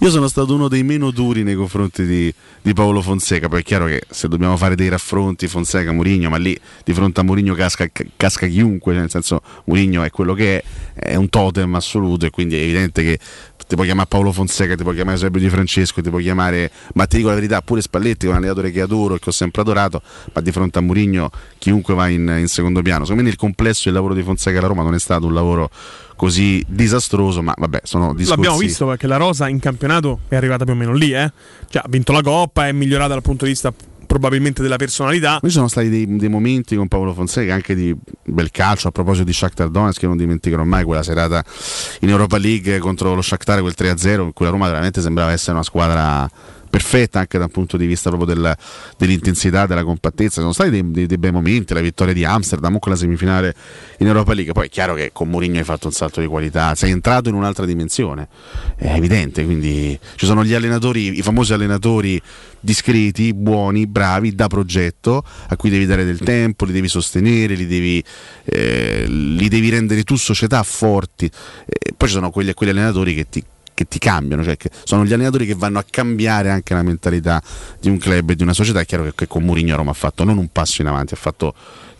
Io 0.00 0.10
sono 0.10 0.28
stato 0.28 0.54
uno 0.54 0.68
dei 0.68 0.82
meno 0.82 1.10
duri 1.10 1.42
nei 1.42 1.54
confronti 1.54 2.04
di, 2.04 2.32
di 2.62 2.72
Paolo 2.72 3.00
Fonseca, 3.02 3.48
poi 3.48 3.60
è 3.60 3.62
chiaro 3.62 3.86
che 3.86 4.02
se 4.10 4.28
dobbiamo 4.28 4.56
fare 4.56 4.74
dei 4.74 4.88
raffronti 4.88 5.48
Fonseca, 5.48 5.92
Murigno, 5.92 6.28
ma 6.28 6.36
lì 6.36 6.58
di 6.84 6.92
fronte 6.92 7.20
a 7.20 7.22
Murigno 7.22 7.54
casca, 7.54 7.86
casca 8.16 8.46
chiunque, 8.46 8.94
nel 8.94 9.10
senso 9.10 9.40
Murigno 9.64 10.02
è 10.02 10.10
quello 10.10 10.34
che 10.34 10.58
è, 10.94 11.12
è 11.12 11.14
un 11.14 11.28
totem 11.28 11.74
assoluto 11.74 12.26
e 12.26 12.30
quindi 12.30 12.56
è 12.56 12.60
evidente 12.62 13.02
che 13.02 13.18
ti 13.66 13.74
puoi 13.74 13.86
chiamare 13.86 14.08
Paolo 14.08 14.32
Fonseca, 14.32 14.74
ti 14.74 14.82
puoi 14.82 14.94
chiamare 14.94 15.16
Eusebio 15.16 15.40
Di 15.40 15.48
Francesco, 15.48 16.02
ti 16.02 16.10
puoi 16.10 16.22
chiamare, 16.22 16.70
ma 16.94 17.06
ti 17.06 17.16
dico 17.16 17.28
la 17.28 17.34
verità, 17.34 17.60
pure 17.62 17.80
Spalletti 17.80 18.20
che 18.20 18.26
è 18.26 18.28
un 18.30 18.36
allenatore 18.36 18.70
che 18.70 18.80
adoro 18.80 19.14
e 19.14 19.18
che 19.18 19.28
ho 19.28 19.32
sempre 19.32 19.62
adorato, 19.62 20.02
ma 20.32 20.40
di 20.40 20.52
fronte 20.52 20.78
a 20.78 20.82
Murigno 20.82 21.30
chiunque 21.58 21.94
va 21.94 22.08
in, 22.08 22.36
in 22.38 22.48
secondo 22.48 22.82
piano. 22.82 23.00
Secondo 23.04 23.22
me 23.22 23.28
nel 23.28 23.38
complesso 23.38 23.88
il 23.88 23.94
lavoro 23.94 24.14
di 24.14 24.22
Fonseca 24.22 24.58
alla 24.58 24.68
Roma 24.68 24.82
non 24.82 24.94
è 24.94 24.98
stato 24.98 25.26
un 25.26 25.34
lavoro 25.34 25.70
così 26.16 26.64
disastroso, 26.68 27.42
ma 27.42 27.54
vabbè, 27.56 27.80
sono 27.84 28.14
discorsi... 28.14 28.30
L'abbiamo 28.30 28.58
visto 28.58 28.86
perché 28.86 29.06
la 29.06 29.16
Rosa 29.16 29.48
in 29.48 29.58
campionato 29.58 30.20
è 30.28 30.36
arrivata 30.36 30.64
più 30.64 30.74
o 30.74 30.76
meno 30.76 30.92
lì, 30.92 31.12
eh. 31.12 31.32
Cioè, 31.68 31.82
ha 31.84 31.88
vinto 31.88 32.12
la 32.12 32.22
Coppa, 32.22 32.68
è 32.68 32.72
migliorata 32.72 33.14
dal 33.14 33.22
punto 33.22 33.44
di 33.44 33.50
vista 33.50 33.72
probabilmente 34.14 34.62
della 34.62 34.76
personalità. 34.76 35.40
Ci 35.42 35.50
sono 35.50 35.66
stati 35.66 35.88
dei, 35.88 36.16
dei 36.16 36.28
momenti 36.28 36.76
con 36.76 36.86
Paolo 36.86 37.12
Fonseca 37.12 37.52
anche 37.52 37.74
di 37.74 37.94
bel 38.22 38.52
calcio 38.52 38.86
a 38.86 38.90
proposito 38.92 39.24
di 39.24 39.32
Shakhtar 39.32 39.68
Donetsk 39.70 39.98
che 39.98 40.06
non 40.06 40.16
dimenticherò 40.16 40.62
mai 40.62 40.84
quella 40.84 41.02
serata 41.02 41.44
in 42.00 42.10
Europa 42.10 42.38
League 42.38 42.78
contro 42.78 43.14
lo 43.14 43.22
Shakhtar 43.22 43.60
quel 43.60 43.74
3-0 43.76 44.22
in 44.22 44.32
cui 44.32 44.44
la 44.44 44.52
Roma 44.52 44.68
veramente 44.68 45.00
sembrava 45.00 45.32
essere 45.32 45.52
una 45.52 45.64
squadra 45.64 46.30
perfetta 46.74 47.20
anche 47.20 47.38
dal 47.38 47.52
punto 47.52 47.76
di 47.76 47.86
vista 47.86 48.10
proprio 48.10 48.34
del- 48.34 48.56
dell'intensità, 48.98 49.64
della 49.64 49.84
compattezza. 49.84 50.40
Sono 50.40 50.52
stati 50.52 50.70
dei, 50.70 50.90
dei- 50.90 51.06
dei 51.06 51.18
bei 51.18 51.30
momenti, 51.30 51.72
la 51.72 51.80
vittoria 51.80 52.12
di 52.12 52.24
Amsterdam, 52.24 52.80
con 52.80 52.90
la 52.90 52.98
semifinale 52.98 53.54
in 53.98 54.08
Europa 54.08 54.34
League. 54.34 54.52
Poi 54.52 54.66
è 54.66 54.68
chiaro 54.68 54.94
che 54.94 55.10
con 55.12 55.28
Mourinho 55.28 55.58
hai 55.58 55.64
fatto 55.64 55.86
un 55.86 55.92
salto 55.92 56.20
di 56.20 56.26
qualità, 56.26 56.74
sei 56.74 56.90
entrato 56.90 57.28
in 57.28 57.36
un'altra 57.36 57.64
dimensione, 57.64 58.26
è 58.74 58.92
evidente. 58.92 59.44
Quindi 59.44 59.96
ci 60.16 60.26
sono 60.26 60.44
gli 60.44 60.52
allenatori, 60.52 61.16
i 61.16 61.22
famosi 61.22 61.52
allenatori 61.52 62.20
discreti, 62.58 63.32
buoni, 63.34 63.86
bravi, 63.86 64.34
da 64.34 64.48
progetto, 64.48 65.22
a 65.48 65.56
cui 65.56 65.70
devi 65.70 65.86
dare 65.86 66.04
del 66.04 66.18
tempo, 66.18 66.64
li 66.64 66.72
devi 66.72 66.88
sostenere, 66.88 67.54
li 67.54 67.68
devi, 67.68 68.02
eh, 68.46 69.04
li 69.06 69.48
devi 69.48 69.68
rendere 69.70 70.02
tu 70.02 70.16
società 70.16 70.60
forti. 70.64 71.30
E 71.66 71.92
poi 71.96 72.08
ci 72.08 72.14
sono 72.14 72.30
quegli, 72.30 72.52
quegli 72.52 72.70
allenatori 72.70 73.14
che 73.14 73.28
ti 73.28 73.44
che 73.74 73.86
ti 73.86 73.98
cambiano, 73.98 74.44
cioè 74.44 74.56
sono 74.84 75.04
gli 75.04 75.12
allenatori 75.12 75.46
che 75.46 75.54
vanno 75.54 75.78
a 75.78 75.84
cambiare 75.88 76.50
anche 76.50 76.74
la 76.74 76.82
mentalità 76.82 77.42
di 77.80 77.88
un 77.88 77.98
club 77.98 78.30
e 78.30 78.36
di 78.36 78.42
una 78.42 78.54
società. 78.54 78.80
È 78.80 78.86
chiaro 78.86 79.04
che, 79.04 79.12
che 79.14 79.26
con 79.26 79.42
Mourinho 79.42 79.76
Roma 79.76 79.90
ha 79.90 79.94
fatto 79.94 80.24
non 80.24 80.38
un 80.38 80.48
passo 80.48 80.80
in 80.80 80.88
avanti, 80.88 81.14
ha 81.14 81.18
fatto 81.18 81.54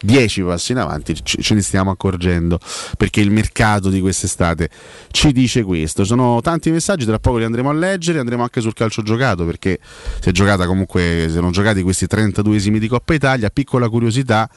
dieci 0.05 0.43
passi 0.43 0.73
in 0.73 0.79
avanti, 0.79 1.17
ce, 1.23 1.55
ne 1.55 1.63
stiamo 1.63 1.91
accorgendo 1.91 2.59
perché 2.97 3.21
il 3.21 3.31
mercato 3.31 3.89
di 3.89 4.01
quest'estate 4.01 4.69
ci 5.11 5.33
dice 5.33 5.63
questo. 5.63 6.05
Sono 6.05 6.41
tanti 6.43 6.71
messaggi, 6.71 7.05
tra 7.05 7.19
poco 7.19 7.39
li 7.39 7.45
andremo 7.45 7.71
a 7.71 7.73
leggere, 7.73 8.19
andremo 8.19 8.43
anche 8.43 8.61
sul 8.61 8.75
calcio 8.75 9.03
giocato 9.03 9.45
perché 9.45 9.79
si 10.21 10.29
è 10.29 10.33
giocata 10.33 10.67
comunque, 10.67 11.29
sono 11.31 11.51
giocati 11.51 11.83
questi 11.83 12.07
32esimi 12.07 12.77
di 12.79 12.89
Coppa 12.89 13.15
Italia. 13.15 13.49
Piccola 13.51 13.89
curiosità, 13.89 14.49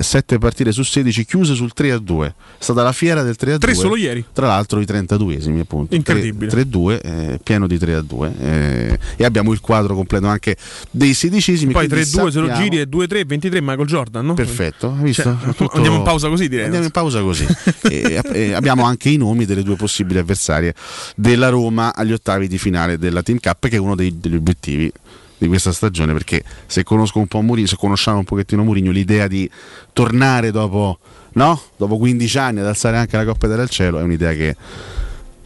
7 0.00 0.38
partite 0.38 0.72
su 0.72 0.82
16 0.82 1.24
chiuse 1.24 1.54
sul 1.54 1.72
3-2. 1.76 2.26
È 2.26 2.32
stata 2.58 2.82
la 2.82 2.92
fiera 2.92 3.22
del 3.22 3.36
3-2. 3.40 3.58
Tre 3.58 3.74
solo 3.74 3.96
ieri. 3.96 4.24
Tra 4.32 4.46
l'altro 4.46 4.80
i 4.80 4.84
32esimi 4.84 5.60
appunto. 5.60 5.94
Incredibile. 5.94 6.50
3-2, 6.50 7.00
eh, 7.02 7.40
pieno 7.42 7.66
di 7.66 7.76
3-2 7.76 8.32
eh, 8.38 8.98
e 9.16 9.24
abbiamo 9.24 9.52
il 9.52 9.60
quadro 9.60 9.94
completo 9.94 10.26
anche 10.26 10.56
dei 10.90 11.14
sedicesimi. 11.14 11.72
Poi 11.72 11.88
quindi 11.88 12.08
3-2 12.08 12.28
se 12.28 12.40
lo 12.40 12.52
giri 12.52 12.80
e 12.80 12.88
2-3, 12.88 13.26
23 13.26 13.60
Michael 13.60 13.86
Jordan, 13.86 14.26
no? 14.26 14.34
Perfetto, 14.34 14.79
hai 14.88 15.02
visto? 15.04 15.22
Cioè, 15.22 15.54
Tutto- 15.54 15.76
Andiamo 15.76 15.96
in 15.98 16.02
pausa 16.02 16.28
così 16.28 16.48
direi. 16.48 16.64
Andiamo 16.64 16.86
in 16.86 16.90
pausa 16.90 17.20
così. 17.20 17.46
e, 17.90 18.20
e 18.32 18.52
abbiamo 18.52 18.84
anche 18.84 19.08
i 19.10 19.16
nomi 19.16 19.44
delle 19.44 19.62
due 19.62 19.76
possibili 19.76 20.18
avversarie 20.18 20.74
della 21.16 21.48
Roma 21.48 21.94
agli 21.94 22.12
ottavi 22.12 22.48
di 22.48 22.58
finale 22.58 22.98
della 22.98 23.22
Team 23.22 23.38
Cup, 23.40 23.68
che 23.68 23.76
è 23.76 23.78
uno 23.78 23.94
dei- 23.94 24.18
degli 24.18 24.36
obiettivi 24.36 24.90
di 25.38 25.48
questa 25.48 25.72
stagione. 25.72 26.12
Perché 26.12 26.42
se 26.66 26.82
conosco 26.82 27.18
un 27.18 27.26
po' 27.26 27.40
Mourinho, 27.40 27.66
se 27.68 27.76
conosciamo 27.76 28.18
un 28.18 28.24
pochettino 28.24 28.62
Mourinho, 28.64 28.90
l'idea 28.90 29.26
di 29.26 29.48
tornare 29.92 30.50
dopo, 30.50 30.98
no? 31.32 31.60
dopo 31.76 31.98
15 31.98 32.38
anni 32.38 32.60
ad 32.60 32.66
alzare 32.66 32.96
anche 32.96 33.16
la 33.16 33.24
Coppa 33.24 33.46
al 33.46 33.68
cielo 33.68 33.98
è 33.98 34.02
un'idea 34.02 34.32
che 34.32 34.56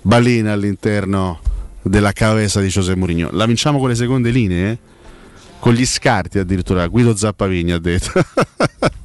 balena 0.02 0.52
all'interno 0.52 1.40
della 1.82 2.12
cabeza 2.12 2.60
di 2.60 2.68
José 2.68 2.94
Mourinho. 2.94 3.30
La 3.32 3.46
vinciamo 3.46 3.78
con 3.78 3.88
le 3.88 3.94
seconde 3.94 4.30
linee? 4.30 4.78
Con 5.58 5.72
gli 5.72 5.86
scarti 5.86 6.38
addirittura, 6.38 6.86
Guido 6.88 7.16
Zappavini 7.16 7.72
ha 7.72 7.78
detto. 7.78 8.12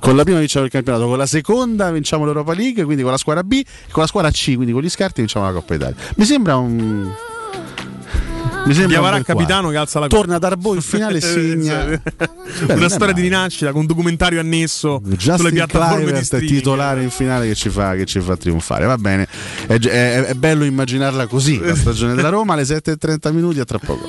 con 0.00 0.16
la 0.16 0.22
prima 0.24 0.38
vinciamo 0.38 0.64
il 0.64 0.70
campionato, 0.70 1.06
con 1.06 1.18
la 1.18 1.26
seconda 1.26 1.90
vinciamo 1.90 2.24
l'Europa 2.24 2.54
League, 2.54 2.84
quindi 2.84 3.02
con 3.02 3.10
la 3.12 3.18
squadra 3.18 3.42
B, 3.42 3.52
e 3.52 3.90
con 3.90 4.02
la 4.02 4.08
squadra 4.08 4.30
C, 4.30 4.54
quindi 4.54 4.72
con 4.72 4.82
gli 4.82 4.88
scarti 4.90 5.20
vinciamo 5.20 5.46
la 5.46 5.52
Coppa 5.52 5.74
Italia. 5.74 5.96
Mi 6.16 6.24
sembra 6.24 6.56
un... 6.56 7.12
Mi 8.66 8.72
sembra 8.72 8.92
Diavarà 8.92 9.22
capitano 9.22 9.68
che 9.68 9.76
alza 9.76 9.98
la 10.00 10.06
Torna 10.06 10.38
Darbo 10.38 10.74
in 10.74 10.80
finale 10.80 11.18
e 11.18 11.20
segna. 11.20 11.84
Beh, 11.84 12.72
Una 12.72 12.88
storia 12.88 13.12
di 13.12 13.20
rinascita 13.20 13.72
con 13.72 13.82
un 13.82 13.86
documentario 13.86 14.40
annesso 14.40 15.02
sulle 15.04 15.16
Justin 15.16 15.50
piattaforme 15.52 15.96
di 15.96 16.02
Kluivert, 16.04 16.24
streaming. 16.24 16.50
titolare 16.56 17.02
in 17.02 17.10
finale 17.10 17.46
che 17.46 17.54
ci, 17.54 17.68
fa, 17.68 17.94
che 17.94 18.06
ci 18.06 18.20
fa 18.20 18.36
trionfare. 18.38 18.86
Va 18.86 18.96
bene, 18.96 19.28
è, 19.66 19.74
è- 19.78 20.24
è 20.24 20.34
bello 20.34 20.64
immaginarla 20.64 21.26
così, 21.26 21.58
la 21.58 21.74
stagione 21.74 22.14
della 22.14 22.30
Roma 22.30 22.54
alle 22.54 22.62
7.30 22.62 23.32
minuti 23.34 23.60
a 23.60 23.66
tra 23.66 23.78
poco. 23.78 24.08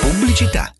Pubblicità. 0.00 0.72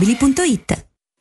mobili.it 0.00 0.89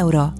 euro. 0.00 0.39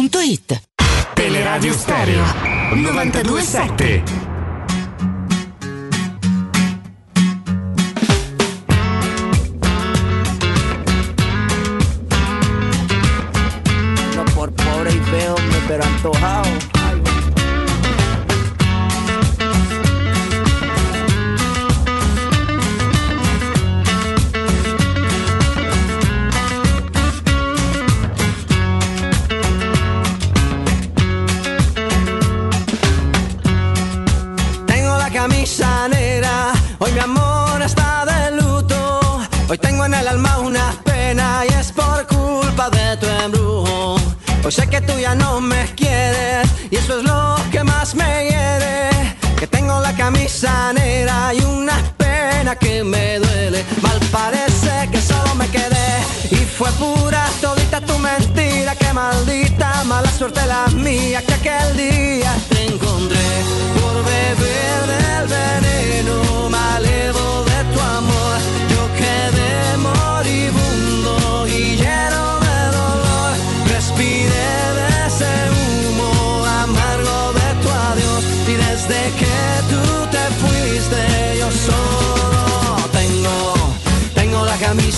otticasalvagente.it. 0.00 0.52
Teleradio 1.14 1.74
Stereo 1.74 2.24
927 2.74 4.02
No 14.16 14.24
por 14.34 14.52
pobre 14.52 14.90
y 14.90 14.98
feo, 14.98 15.34
pero 15.68 15.84
antojado. 15.84 16.79
Hoy 44.50 44.54
sé 44.54 44.66
que 44.66 44.80
tú 44.80 44.98
ya 44.98 45.14
no 45.14 45.40
me 45.40 45.64
quieres 45.76 46.44
y 46.72 46.74
eso 46.74 46.98
es 46.98 47.04
lo 47.04 47.36
que 47.52 47.62
más 47.62 47.94
me 47.94 48.24
hiere. 48.24 48.90
Que 49.38 49.46
tengo 49.46 49.78
la 49.78 49.94
camisa 49.94 50.72
negra 50.72 51.32
y 51.32 51.40
una 51.42 51.76
pena 51.96 52.56
que 52.56 52.82
me 52.82 53.20
duele. 53.20 53.64
Mal 53.80 54.00
parece 54.10 54.88
que 54.90 55.00
solo 55.00 55.36
me 55.36 55.46
quedé 55.50 55.90
y 56.32 56.38
fue 56.58 56.68
pura 56.72 57.28
todita 57.40 57.80
tu 57.80 57.96
mentira. 57.98 58.74
Que 58.74 58.92
maldita 58.92 59.84
mala 59.84 60.10
suerte 60.10 60.44
la 60.44 60.66
mía 60.74 61.22
que 61.22 61.34
aquel 61.34 61.76
día 61.76 62.34
te 62.48 62.64
encontré 62.72 63.28
por 63.80 64.04
beber 64.04 64.80
del 64.90 65.28
veneno 65.28 66.49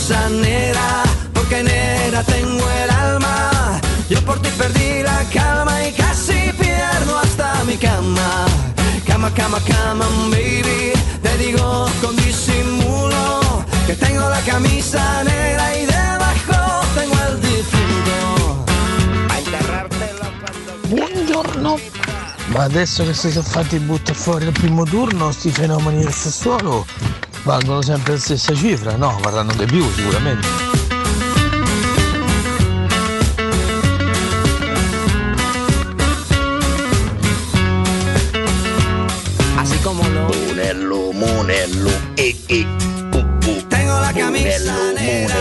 la 0.08 1.04
camisa 1.48 1.60
negra 1.60 2.22
tengo 2.24 2.64
el 2.82 2.90
alma. 2.90 3.80
Yo 4.08 4.20
por 4.24 4.40
ti 4.42 4.48
perdí 4.58 5.02
la 5.02 5.24
calma 5.32 5.86
y 5.86 5.92
casi 5.92 6.52
pierdo 6.58 7.18
hasta 7.18 7.62
mi 7.64 7.76
cama. 7.76 8.46
Cama, 9.06 9.30
cama, 9.34 9.58
cama, 9.60 10.06
baby. 10.30 10.92
Te 11.22 11.36
digo 11.38 11.86
con 12.00 12.16
disimulo 12.16 13.64
que 13.86 13.94
tengo 13.94 14.28
la 14.28 14.40
camisa 14.40 15.22
negra 15.24 15.78
y 15.78 15.86
debajo 15.86 16.84
tengo 16.94 17.16
el 17.28 17.40
difunto. 17.40 18.64
A 19.30 19.38
enterrártelo 19.38 20.26
Buongiorno. 20.88 21.78
Ma 22.48 22.64
adesso 22.64 23.04
che 23.04 23.14
si 23.14 23.30
sono 23.30 23.44
fatti 23.44 23.78
buttare 23.78 24.18
fuori 24.18 24.46
il 24.46 24.52
primo 24.52 24.84
turno, 24.84 25.30
sti 25.30 25.50
fenomeni 25.52 26.02
del 26.02 26.12
Sassuolo 26.12 26.84
valgono 27.44 27.82
sempre 27.82 28.12
la 28.12 28.18
stessa 28.18 28.54
cifra? 28.54 28.96
No, 28.96 29.18
varranno 29.22 29.52
di 29.54 29.64
più 29.66 29.88
sicuramente. 29.94 30.46
Así 39.56 39.76
como 39.78 40.02
lo 40.08 40.32
Monello, 40.52 41.12
Monello, 41.12 41.90
e 42.16 42.36
e. 42.48 42.66
Tengo 43.68 44.00
la 44.00 44.12
camisa 44.12 44.92
negra, 44.94 45.34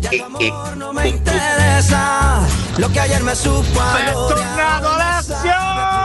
ya 0.00 0.10
tu 0.10 0.24
amor 0.24 0.76
no 0.76 0.92
me 0.92 1.08
interesa. 1.08 2.46
Lo 2.76 2.88
que 2.90 3.00
ayer 3.00 3.22
me 3.22 3.34
supo 3.34 3.80
a 3.80 4.12
tornado 4.12 4.96
tarde 4.98 5.95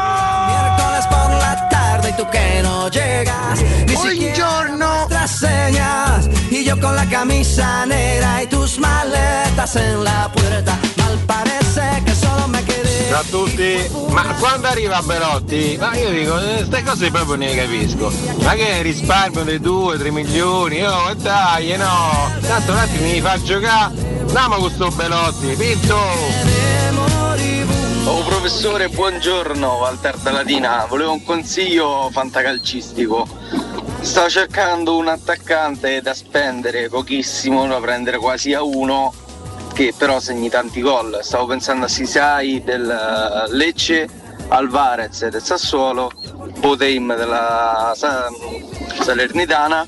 y 2.11 2.17
tú 2.17 2.29
que 2.29 2.61
no 2.61 2.89
llegas. 2.89 3.61
Ni 3.87 3.93
Buongiorno. 3.93 5.07
señas 5.27 6.29
y 6.49 6.63
yo 6.63 6.79
con 6.79 6.95
la 6.95 7.07
camisa 7.07 7.85
negra 7.85 8.43
y 8.43 8.47
tus 8.47 8.79
maletas 8.79 9.75
en 9.75 10.03
la 10.03 10.31
puerta. 10.31 10.77
Mal 10.97 11.17
parece 11.25 12.03
que 12.05 12.13
solo 12.13 12.47
me 12.47 12.63
quedé. 12.63 13.09
Ciao 13.09 13.19
a 13.19 13.23
tutti, 13.23 13.77
ma 14.09 14.23
quando 14.39 14.67
arriva 14.67 15.01
Belotti? 15.01 15.77
Ma 15.79 15.95
io 15.95 16.09
dico, 16.11 16.33
queste 16.33 16.83
cose 16.83 17.11
proprio 17.11 17.35
ne 17.35 17.55
capisco. 17.55 18.11
Ma 18.41 18.53
che 18.53 18.81
risparmio 18.81 19.43
dei 19.43 19.59
2-3 19.59 20.11
milioni? 20.11 20.83
Oh, 20.83 21.13
dai, 21.15 21.77
no! 21.77 22.31
Tanto 22.41 22.71
un 22.71 22.77
attimo 22.77 23.03
mi 23.03 23.21
fa 23.21 23.41
giocare. 23.41 24.09
Andiamo 24.21 24.55
con 24.57 24.71
sto 24.71 24.89
Belotti, 24.91 25.55
pinto! 25.57 27.20
Oh 28.05 28.23
professore, 28.23 28.89
buongiorno, 28.89 29.75
Walter 29.75 30.17
da 30.17 30.31
Latina. 30.31 30.85
Volevo 30.87 31.13
un 31.13 31.23
consiglio 31.23 32.09
fantacalcistico. 32.11 33.27
Stavo 34.01 34.29
cercando 34.29 34.97
un 34.97 35.07
attaccante 35.07 36.01
da 36.01 36.13
spendere 36.13 36.89
pochissimo, 36.89 37.67
da 37.67 37.79
prendere 37.79 38.17
quasi 38.17 38.53
a 38.53 38.63
uno, 38.63 39.13
che 39.73 39.93
però 39.95 40.19
segni 40.19 40.49
tanti 40.49 40.81
gol. 40.81 41.19
Stavo 41.21 41.45
pensando 41.45 41.85
a 41.85 41.87
Sisai 41.87 42.63
del 42.63 42.89
eh, 42.89 43.55
Lecce, 43.55 44.07
Alvarez 44.47 45.27
del 45.27 45.41
Sassuolo, 45.41 46.11
Boteim 46.59 47.15
della 47.15 47.93
Sa- 47.95 48.29
Salernitana. 49.01 49.87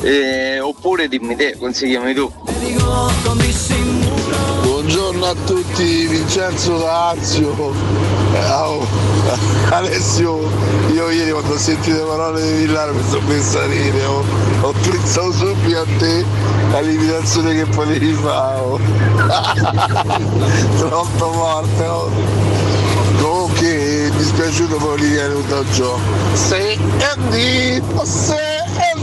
eh, 0.00 0.58
oppure 0.58 1.06
dimmi 1.08 1.36
te, 1.36 1.56
consigliami 1.56 2.14
tu. 2.14 2.32
Buongiorno 5.22 5.40
a 5.40 5.46
tutti, 5.46 6.06
Vincenzo 6.08 6.78
D'Arzio. 6.78 7.72
Eh, 8.32 8.50
oh, 8.50 8.84
Alessio, 9.70 10.50
io 10.92 11.10
ieri 11.10 11.30
quando 11.30 11.54
ho 11.54 11.58
sentito 11.58 11.96
le 11.96 12.02
parole 12.02 12.42
di 12.42 12.52
Villaro 12.66 12.92
mi 12.92 13.02
sono 13.08 13.28
messo 13.28 13.60
a 13.60 13.66
ridere, 13.66 14.04
oh. 14.04 14.24
ho 14.62 14.72
pensato 14.72 15.30
subito 15.30 15.78
a 15.78 15.84
te, 15.98 16.24
all'imitazione 16.72 17.54
che 17.54 17.66
potevi 17.66 18.12
fare. 18.14 18.58
Oh. 18.58 18.80
Troppo 20.78 21.32
forte, 21.32 21.84
oh. 21.84 22.10
Comunque 23.20 23.76
mi 23.76 24.08
è 24.08 24.10
dispiaciuto 24.16 24.76
poi 24.78 24.98
che 24.98 25.28
non 25.28 25.46
da 25.46 25.62
gioco. 25.70 26.00
Se 26.32 26.76
di, 27.30 27.80
se 28.02 28.40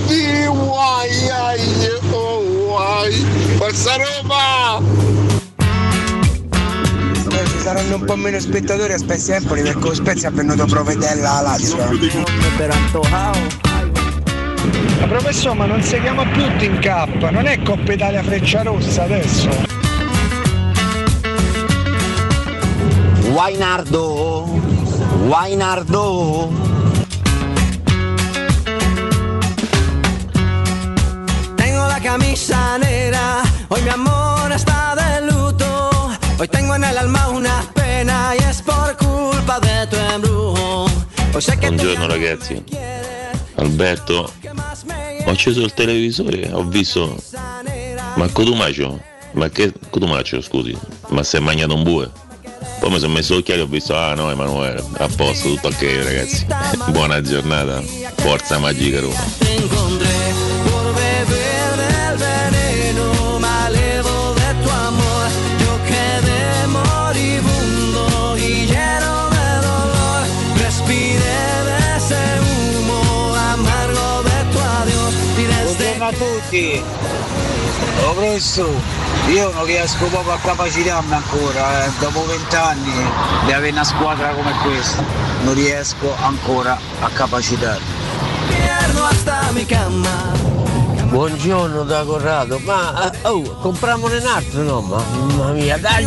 di, 0.06 0.46
guai, 0.48 1.30
ai, 1.30 1.88
oh, 2.12 2.44
guai. 2.66 3.26
Forza 3.58 3.96
Roma! 3.96 5.19
Saranno 7.62 7.96
un 7.96 8.06
po' 8.06 8.16
meno 8.16 8.40
spettatori 8.40 8.94
a 8.94 8.98
Spezia 8.98 9.36
Empoli 9.36 9.62
perché 9.62 9.80
lo 9.80 9.94
Spezia 9.94 10.30
ha 10.30 10.32
venuto 10.32 10.66
Provedella 10.66 11.38
a 11.38 11.42
Lazio. 11.42 11.78
Ma 15.00 15.08
professore, 15.08 15.56
ma 15.56 15.66
non 15.66 15.82
si 15.84 16.00
chiama 16.00 16.26
più 16.26 16.44
Team 16.58 16.80
K, 16.80 17.30
non 17.32 17.46
è 17.46 17.62
Coppa 17.62 17.94
Italia 17.94 18.24
Freccia 18.24 18.64
Rossa 18.64 19.04
adesso. 19.04 19.50
Wainardo, 23.32 24.46
Wainardo. 25.28 26.52
Tengo 31.56 31.86
la 31.88 32.00
camisa 32.02 32.78
negra, 32.78 33.44
hoy 33.68 33.82
mi 33.84 33.90
amor 33.90 34.52
está 34.52 34.96
de 34.96 35.22
luto. 35.22 35.29
Hoy 36.40 36.48
tengo 36.48 36.74
en 36.74 36.86
el 36.86 36.98
alma 36.98 37.28
una 37.28 37.70
pena 37.74 38.34
y 38.34 38.42
es 38.50 38.62
por 38.62 38.96
culpa 38.96 39.60
de 39.60 39.88
tu 39.88 39.98
embrujo. 39.98 40.90
Buongiorno 41.34 42.08
ragazzi, 42.08 42.64
Alberto, 43.56 44.32
ho 45.26 45.30
acceso 45.30 45.60
il 45.60 45.74
televisore, 45.74 46.50
ho 46.54 46.64
visto, 46.64 47.14
ma 48.16 48.30
Cotumaccio, 48.30 49.02
ma 49.34 49.50
che 49.50 49.74
Cotumaccio 49.90 50.42
scusi, 50.42 50.78
ma 51.10 51.24
si 51.24 51.36
è 51.36 51.40
mangiato 51.40 51.76
un 51.76 51.84
bue? 51.84 52.10
Poi 52.80 52.90
mi 52.90 53.00
sono 53.00 53.14
messo 53.14 53.36
l'occhiaio 53.36 53.64
e 53.64 53.66
ho 53.66 53.68
visto, 53.68 53.94
ah 53.94 54.14
no 54.14 54.32
Emanuele, 54.32 54.82
a 54.98 55.10
posto, 55.14 55.50
tutto 55.50 55.68
ok 55.68 55.82
ragazzi, 56.04 56.46
buona 56.92 57.22
giornata, 57.22 57.82
forza 58.16 58.58
magica 58.60 59.02
Roma. 59.02 59.99
A 76.10 76.14
tutti. 76.14 76.84
Oh 78.04 78.14
professore, 78.14 78.82
io 79.28 79.52
non 79.52 79.66
riesco 79.66 80.06
proprio 80.06 80.34
a 80.34 80.38
capacitarmi 80.38 81.14
ancora, 81.14 81.86
eh, 81.86 81.92
dopo 82.00 82.26
vent'anni 82.26 82.92
di 83.46 83.52
avere 83.52 83.72
una 83.72 83.84
squadra 83.84 84.30
come 84.30 84.52
questa, 84.64 85.04
non 85.44 85.54
riesco 85.54 86.16
ancora 86.20 86.80
a 87.02 87.10
capacitarmi. 87.10 87.86
Buongiorno 91.10 91.84
da 91.84 92.04
Corrado, 92.04 92.60
ma 92.60 93.12
eh, 93.12 93.28
oh, 93.28 93.42
compriamone 93.62 94.18
un 94.18 94.26
altro 94.26 94.64
no? 94.64 94.82
Ma, 94.82 95.04
mamma 95.04 95.52
mia, 95.52 95.78
dai! 95.78 96.06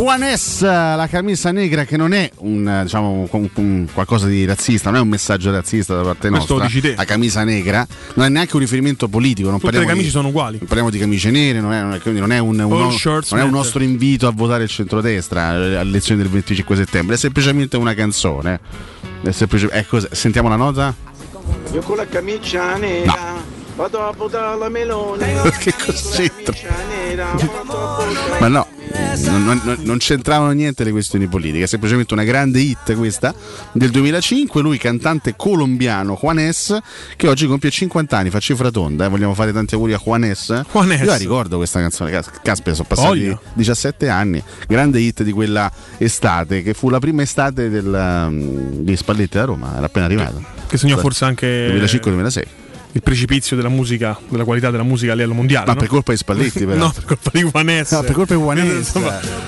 Juanes, 0.00 0.62
la 0.62 1.06
camisa 1.10 1.52
negra 1.52 1.84
che 1.84 1.98
non 1.98 2.14
è 2.14 2.30
un, 2.38 2.66
eh, 2.66 2.84
diciamo, 2.84 3.28
un- 3.30 3.50
un- 3.52 3.86
qualcosa 3.92 4.26
di 4.28 4.46
razzista, 4.46 4.88
non 4.88 4.98
è 4.98 5.02
un 5.02 5.08
messaggio 5.08 5.50
razzista 5.50 5.94
da 5.94 6.00
parte 6.00 6.30
Questo 6.30 6.54
nostra. 6.54 6.56
lo 6.56 6.62
dici 6.64 6.80
te. 6.80 6.94
La 6.96 7.04
camisa 7.04 7.44
negra 7.44 7.86
non 8.14 8.24
è 8.24 8.28
neanche 8.30 8.54
un 8.56 8.62
riferimento 8.62 9.08
politico. 9.08 9.50
Non 9.50 9.60
Tutte 9.60 9.78
le 9.78 9.84
camicie 9.84 10.06
di, 10.06 10.10
sono 10.10 10.28
uguali. 10.28 10.56
non 10.56 10.66
parliamo 10.66 10.88
di 10.88 10.96
camicie 10.98 11.30
nere, 11.30 11.60
non 11.60 11.74
è, 11.74 11.82
non 11.82 11.92
è- 11.92 12.00
quindi 12.00 12.18
non 12.18 12.32
è 12.32 12.38
un, 12.38 12.58
un- 12.58 12.72
All 12.72 12.90
shirts 12.96 13.32
non 13.32 13.40
è 13.40 13.44
un 13.44 13.50
nostro 13.50 13.82
invito 13.82 14.26
a 14.26 14.32
votare 14.34 14.62
il 14.62 14.70
centrodestra 14.70 15.52
eh, 15.52 15.74
alle 15.76 15.90
elezioni 15.90 16.22
del 16.22 16.30
25 16.30 16.76
settembre, 16.76 17.16
è 17.16 17.18
semplicemente 17.18 17.76
una 17.76 17.92
canzone. 17.92 18.58
È 19.22 19.30
semplice- 19.32 19.84
così. 19.86 20.06
Sentiamo 20.12 20.48
la 20.48 20.56
nota? 20.56 20.94
Io 21.74 21.82
con 21.82 21.96
la 21.96 22.06
camicia 22.06 22.74
nera 22.78 23.34
vado 23.76 24.06
a 24.06 24.12
votare 24.12 24.58
la 24.58 24.68
melone. 24.68 25.40
che 25.58 25.72
cos'entra? 25.84 26.54
Ma 28.40 28.48
no, 28.48 28.66
non, 29.24 29.60
non- 29.64 29.76
non 29.80 29.98
c'entravano 29.98 30.52
niente 30.52 30.84
le 30.84 30.90
questioni 30.90 31.26
politiche, 31.26 31.64
è 31.64 31.66
semplicemente 31.66 32.12
una 32.14 32.24
grande 32.24 32.60
hit 32.60 32.94
questa 32.96 33.34
del 33.72 33.90
2005. 33.90 34.60
Lui, 34.62 34.78
cantante 34.78 35.34
colombiano 35.36 36.18
Juanes, 36.20 36.78
che 37.16 37.28
oggi 37.28 37.46
compie 37.46 37.70
50 37.70 38.16
anni, 38.16 38.30
fa 38.30 38.38
cifra 38.40 38.70
tonda. 38.70 39.04
eh, 39.06 39.08
Vogliamo 39.08 39.34
fare 39.34 39.52
tanti 39.52 39.74
auguri 39.74 39.92
a 39.94 40.00
Juanes. 40.02 40.62
Juanes. 40.70 41.00
Io 41.00 41.06
la 41.06 41.16
ricordo 41.16 41.56
questa 41.56 41.80
canzone, 41.80 42.10
cas- 42.10 42.30
caspita, 42.42 42.74
sono 42.74 42.86
passati 42.88 43.08
Voglio. 43.08 43.40
17 43.54 44.08
anni. 44.08 44.42
Grande 44.66 45.00
hit 45.00 45.22
di 45.22 45.32
quella 45.32 45.70
estate, 45.98 46.62
che 46.62 46.74
fu 46.74 46.88
la 46.90 46.98
prima 46.98 47.22
estate 47.22 47.68
del, 47.68 47.86
um, 47.86 48.70
di 48.82 48.96
Spalletti 48.96 49.36
da 49.38 49.44
Roma, 49.44 49.76
era 49.76 49.86
appena 49.86 50.04
arrivato. 50.06 50.42
Che 50.66 50.76
segnò 50.78 50.96
forse 50.98 51.24
anche 51.24 51.68
2005-2006. 51.72 52.42
Il 52.92 53.02
precipizio 53.02 53.56
della 53.56 53.68
musica, 53.68 54.18
della 54.28 54.44
qualità 54.44 54.70
della 54.70 54.82
musica 54.82 55.12
a 55.12 55.14
livello 55.14 55.34
mondiale. 55.34 55.66
Ma 55.66 55.72
no? 55.74 55.78
per 55.78 55.88
colpa 55.88 56.12
di 56.12 56.18
Spalletti, 56.18 56.64
però. 56.66 56.76
No, 56.78 56.90
per 56.92 57.04
colpa 57.04 57.30
di 57.32 57.40
Juanes. 57.42 57.90
No, 57.92 58.00
per 58.02 58.12
colpa 58.12 58.34
di 58.34 58.40
Juanes. 58.40 58.92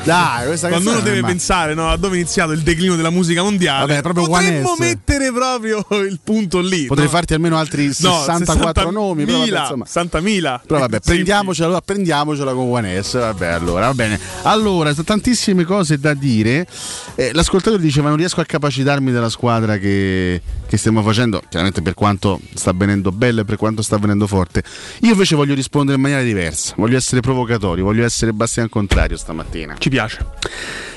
Dai, 0.05 0.47
questa 0.47 0.69
Quando 0.69 0.91
uno 0.91 1.01
deve 1.01 1.21
ma- 1.21 1.27
pensare 1.27 1.75
no, 1.75 1.91
a 1.91 1.97
dove 1.97 2.17
è 2.17 2.19
iniziato 2.19 2.53
il 2.53 2.61
declino 2.61 2.95
della 2.97 3.11
musica 3.11 3.43
mondiale, 3.43 3.87
Vabbè, 3.87 4.03
proprio 4.03 4.27
potremmo 4.27 4.75
Juanes. 4.75 4.79
mettere 4.79 5.33
proprio 5.33 5.85
il 6.09 6.21
punto 6.23 6.61
lì. 6.61 6.87
Potrei 6.87 7.07
no? 7.07 7.13
farti 7.13 7.35
almeno 7.35 7.57
altri 7.57 7.87
No, 7.87 8.19
64 8.25 8.91
nomi, 8.91 9.25
però 9.25 9.39
vabbè, 9.39 9.51
60.000, 9.51 9.61
insomma. 9.61 9.85
60.000. 9.89 10.61
Però 10.67 10.81
vabbè, 10.81 11.01
prendiamocela, 11.01 11.67
allora, 11.67 11.83
prendiamocela 11.83 12.53
con 12.53 12.67
Juanes. 12.67 13.13
Vabbè, 13.13 13.47
allora, 13.47 13.87
va 13.87 13.95
bene. 13.95 14.21
Allora, 14.43 14.91
sono 14.91 15.05
tantissime 15.05 15.65
cose 15.65 15.99
da 15.99 16.15
dire. 16.15 16.67
Eh, 17.15 17.31
l'ascoltatore 17.33 17.83
diceva: 17.83 18.09
Non 18.09 18.19
riesco 18.19 18.41
a 18.41 18.45
capacitarmi 18.45 19.11
della 19.11 19.29
squadra 19.29 19.79
che, 19.79 20.41
che 20.67 20.77
stiamo 20.77 21.03
facendo. 21.03 21.43
Chiaramente, 21.49 21.83
per 21.83 21.95
quanto 21.95 22.41
sta 22.55 22.73
venendo 22.73 23.11
bella 23.13 23.32
e 23.41 23.45
per 23.45 23.57
quanto 23.57 23.83
sta 23.83 23.97
venendo 23.99 24.27
forte. 24.27 24.63
Io 25.01 25.13
invece 25.13 25.35
voglio 25.35 25.55
rispondere 25.55 25.97
in 25.97 26.03
maniera 26.03 26.23
diversa. 26.23 26.75
Voglio 26.77 26.97
essere 26.97 27.21
provocatorio, 27.21 27.85
voglio 27.85 28.05
essere 28.05 28.33
Bastian 28.33 28.69
Contrario 28.69 29.17
stamattina. 29.17 29.75
Ci 29.79 29.89
piace. 29.89 30.25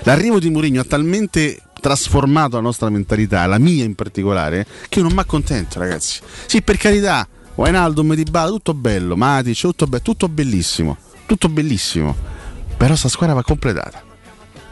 L'arrivo 0.04 0.40
di 0.40 0.50
Mourinho 0.50 0.82
ha 0.82 0.86
talmente 0.86 1.60
trasformato 1.80 2.56
la 2.56 2.62
nostra 2.62 2.90
mentalità, 2.90 3.46
la 3.46 3.60
mia 3.60 3.84
in 3.84 3.96
particolare, 3.96 4.66
che 4.90 5.00
io 5.00 5.06
non 5.06 5.14
mi 5.14 5.20
accontento, 5.20 5.80
ragazzi. 5.80 6.20
Sì, 6.46 6.62
per 6.62 6.78
carità, 6.78 7.28
Wijnaldum, 7.56 8.16
Dybala, 8.16 8.50
tutto 8.50 8.74
bello, 8.74 9.16
Matic, 9.16 9.60
tutto, 9.60 9.86
be- 9.86 10.02
tutto 10.02 10.28
bellissimo, 10.28 10.98
tutto 11.26 11.48
bellissimo. 11.48 12.16
Però 12.76 12.96
sta 12.96 13.08
squadra 13.08 13.36
va 13.36 13.44
completata. 13.44 14.04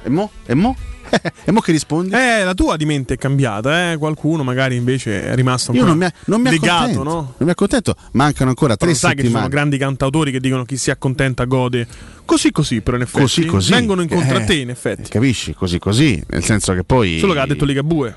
E 0.04 0.10
mo? 0.10 0.32
E 0.46 0.54
mo? 0.54 0.76
e 1.46 1.52
mo 1.52 1.60
che 1.60 1.72
rispondi? 1.72 2.14
Eh, 2.14 2.44
la 2.44 2.54
tua 2.54 2.78
di 2.78 2.86
mente 2.86 3.16
è 3.16 3.18
cambiata, 3.18 3.92
eh? 3.92 3.98
Qualcuno 3.98 4.44
magari 4.44 4.76
invece 4.76 5.24
è 5.24 5.36
rimasto 5.36 5.72
un 5.72 5.78
Io 5.78 5.84
po' 5.84 5.90
non 5.90 5.98
mi, 5.98 6.08
non 6.26 6.42
mi 6.42 6.50
legato, 6.50 6.74
accontento, 6.84 7.04
no? 7.04 7.14
non 7.14 7.34
mi 7.40 7.50
accontento. 7.52 7.96
Mancano 8.14 8.50
ancora 8.50 8.76
Però 8.76 8.90
tre 8.92 9.00
sai 9.00 9.16
che 9.16 9.24
ci 9.24 9.30
sono 9.30 9.48
grandi 9.48 9.78
cantautori 9.78 10.32
che 10.32 10.40
dicono 10.40 10.64
chi 10.66 10.78
si 10.78 10.92
accontenta 10.92 11.46
gode. 11.46 11.88
Così 12.26 12.52
così, 12.52 12.82
però 12.82 12.96
in 12.98 13.04
effetti 13.04 13.22
Così 13.22 13.46
così. 13.46 13.72
vengono 13.72 14.02
incontro 14.02 14.38
a 14.38 14.42
Eh, 14.42 14.46
te 14.46 14.54
in 14.56 14.70
effetti. 14.70 15.10
Capisci? 15.10 15.54
Così 15.54 15.78
così. 15.80 16.24
Nel 16.30 16.44
senso 16.44 16.74
che 16.74 16.84
poi. 16.84 17.20
Solo 17.20 17.34
che 17.34 17.40
ha 17.40 17.46
detto 17.46 17.66
Ligabue. 17.66 18.16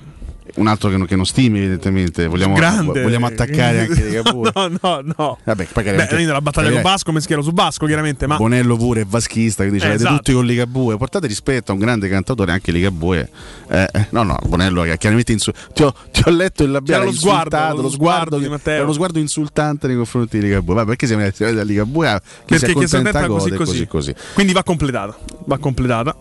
Un 0.55 0.67
altro 0.69 0.89
che 0.89 0.97
non, 0.97 1.07
che 1.07 1.17
non 1.17 1.27
stimi, 1.27 1.59
evidentemente. 1.59 2.27
Vogliamo, 2.27 2.55
vogliamo 2.55 3.27
attaccare 3.27 3.81
anche 3.81 4.03
Ligabue. 4.05 4.51
No, 4.55 4.69
no, 4.81 5.01
no. 5.17 5.39
Vabbè, 5.45 5.67
poi 5.73 5.83
Beh, 5.83 6.09
nella 6.13 6.41
battaglia 6.41 6.71
con 6.71 6.83
Vasco 6.83 7.13
mi 7.13 7.21
schiero 7.21 7.43
su 7.43 7.53
Vasco, 7.53 7.87
chiaramente, 7.87 8.27
ma 8.27 8.37
Bonello 8.37 8.77
pure 8.77 9.03
è 9.03 9.05
vaschista 9.05 9.65
che 9.65 9.71
dice 9.71 9.85
Eh, 9.85 9.89
avete 9.89 10.03
esatto. 10.03 10.17
tutti 10.17 10.33
con 10.33 10.45
Ligabue 10.47 10.97
portate 10.97 11.27
rispetto 11.27 11.73
a 11.73 11.75
un 11.75 11.81
grande 11.81 12.09
cantatore 12.09 12.53
anche 12.53 12.71
Ligabue 12.73 13.29
eh, 13.69 13.89
eh, 13.93 14.07
no 14.11 14.23
no 14.23 14.37
Bonello 14.47 14.83
che 14.83 14.97
chiaramente 14.99 15.33
insu- 15.33 15.55
ti, 15.75 15.83
ho, 15.83 15.93
ti 16.13 16.23
ho 16.25 16.31
letto 16.31 16.63
il 16.63 16.71
labiale 16.71 17.07
lo 17.07 17.13
sguardo, 17.13 17.57
lo 17.75 17.83
lo 17.83 17.89
sguardo, 17.91 18.39
di 18.39 18.49
Matteo. 18.49 18.75
era 18.75 18.85
uno 18.85 18.93
sguardo 18.93 19.19
insultante 19.19 19.87
nei 19.87 19.97
confronti 19.97 20.39
di 20.39 20.45
Ligabue 20.45 20.75
ma 20.75 20.85
perché 20.85 21.07
siamo 21.07 21.23
arrivati 21.23 21.59
a 21.59 21.63
Ligabue 21.65 22.09
ah, 22.09 22.21
che 22.21 22.59
perché 22.59 22.87
si 22.87 22.97
accontenta 22.97 23.27
così 23.27 23.51
così 23.51 23.87
così 23.87 24.15
Quindi 24.35 24.53
va 24.53 24.63
completata. 24.63 25.17
Va 25.45 25.59
completata. 25.59 26.17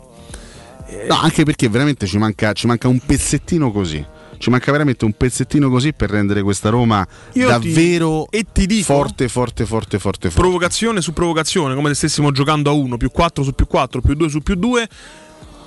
no 1.07 1.19
anche 1.21 1.43
perché 1.43 1.69
veramente 1.69 2.05
ci 2.07 2.17
manca, 2.17 2.53
ci 2.53 2.67
manca 2.67 2.88
un 2.88 2.99
pezzettino 2.99 3.71
così 3.71 4.05
ci 4.46 4.52
manca 4.52 4.72
veramente 4.72 5.06
un 5.06 5.14
pezzettino 5.14 5.72
così 5.72 5.91
per 5.93 6.12
rendere 6.12 6.43
questa 6.43 6.70
Roma 6.70 7.06
Io 7.34 7.48
davvero 7.48 8.28
ti- 8.30 8.38
e 8.38 8.46
ti 8.52 8.68
dico- 8.68 8.93
forte 8.93 9.28
forte 9.28 9.66
forte 9.66 9.98
forte 9.98 10.30
forte 10.30 10.39
Provocazione 10.39 11.02
su 11.02 11.14
provocazione, 11.14 11.74
come 11.74 11.89
se 11.89 11.96
stessimo 11.96 12.32
giocando 12.32 12.70
a 12.70 12.74
1 12.74 12.96
più 12.98 13.10
4 13.10 13.41
su 13.43 13.54
più 13.54 13.66
4 13.66 14.02
più 14.02 14.14
2 14.14 14.30
su 14.30 14.41
più 14.41 14.54
2. 14.54 14.88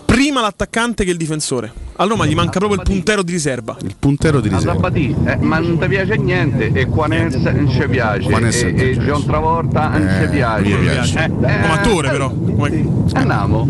Prima 0.09 0.41
l'attaccante 0.41 1.05
che 1.05 1.11
il 1.11 1.17
difensore. 1.19 1.71
A 1.97 2.05
Roma 2.05 2.25
gli 2.25 2.35
manca 2.35 2.59
proprio 2.59 2.81
il 2.81 2.87
puntero 2.87 3.23
di 3.23 3.31
riserva. 3.33 3.77
il 3.83 3.95
puntero 3.99 4.41
di 4.41 4.49
riserva 4.49 4.73
Sabatì, 4.73 5.15
eh, 5.25 5.37
ma 5.37 5.59
non 5.59 5.79
ti 5.79 5.87
piace 5.87 6.17
niente 6.17 6.71
e 6.73 6.87
Quanes 6.87 7.35
non 7.35 7.69
ci 7.69 7.87
piace 7.89 8.23
Quanes 8.29 8.63
non 8.63 8.79
e, 8.79 8.91
e. 8.91 8.97
John 8.97 9.25
Travolta 9.27 9.89
non 9.89 10.09
Eh, 10.09 10.23
ci 10.25 10.29
piace. 10.31 10.63
mi 10.77 10.77
piace. 10.89 11.19
Eh, 11.19 11.25
eh, 11.25 11.29
Come 11.61 11.73
attore, 11.73 12.11
però. 12.11 12.31
Come- 12.31 12.89
Andiamo. 13.13 13.67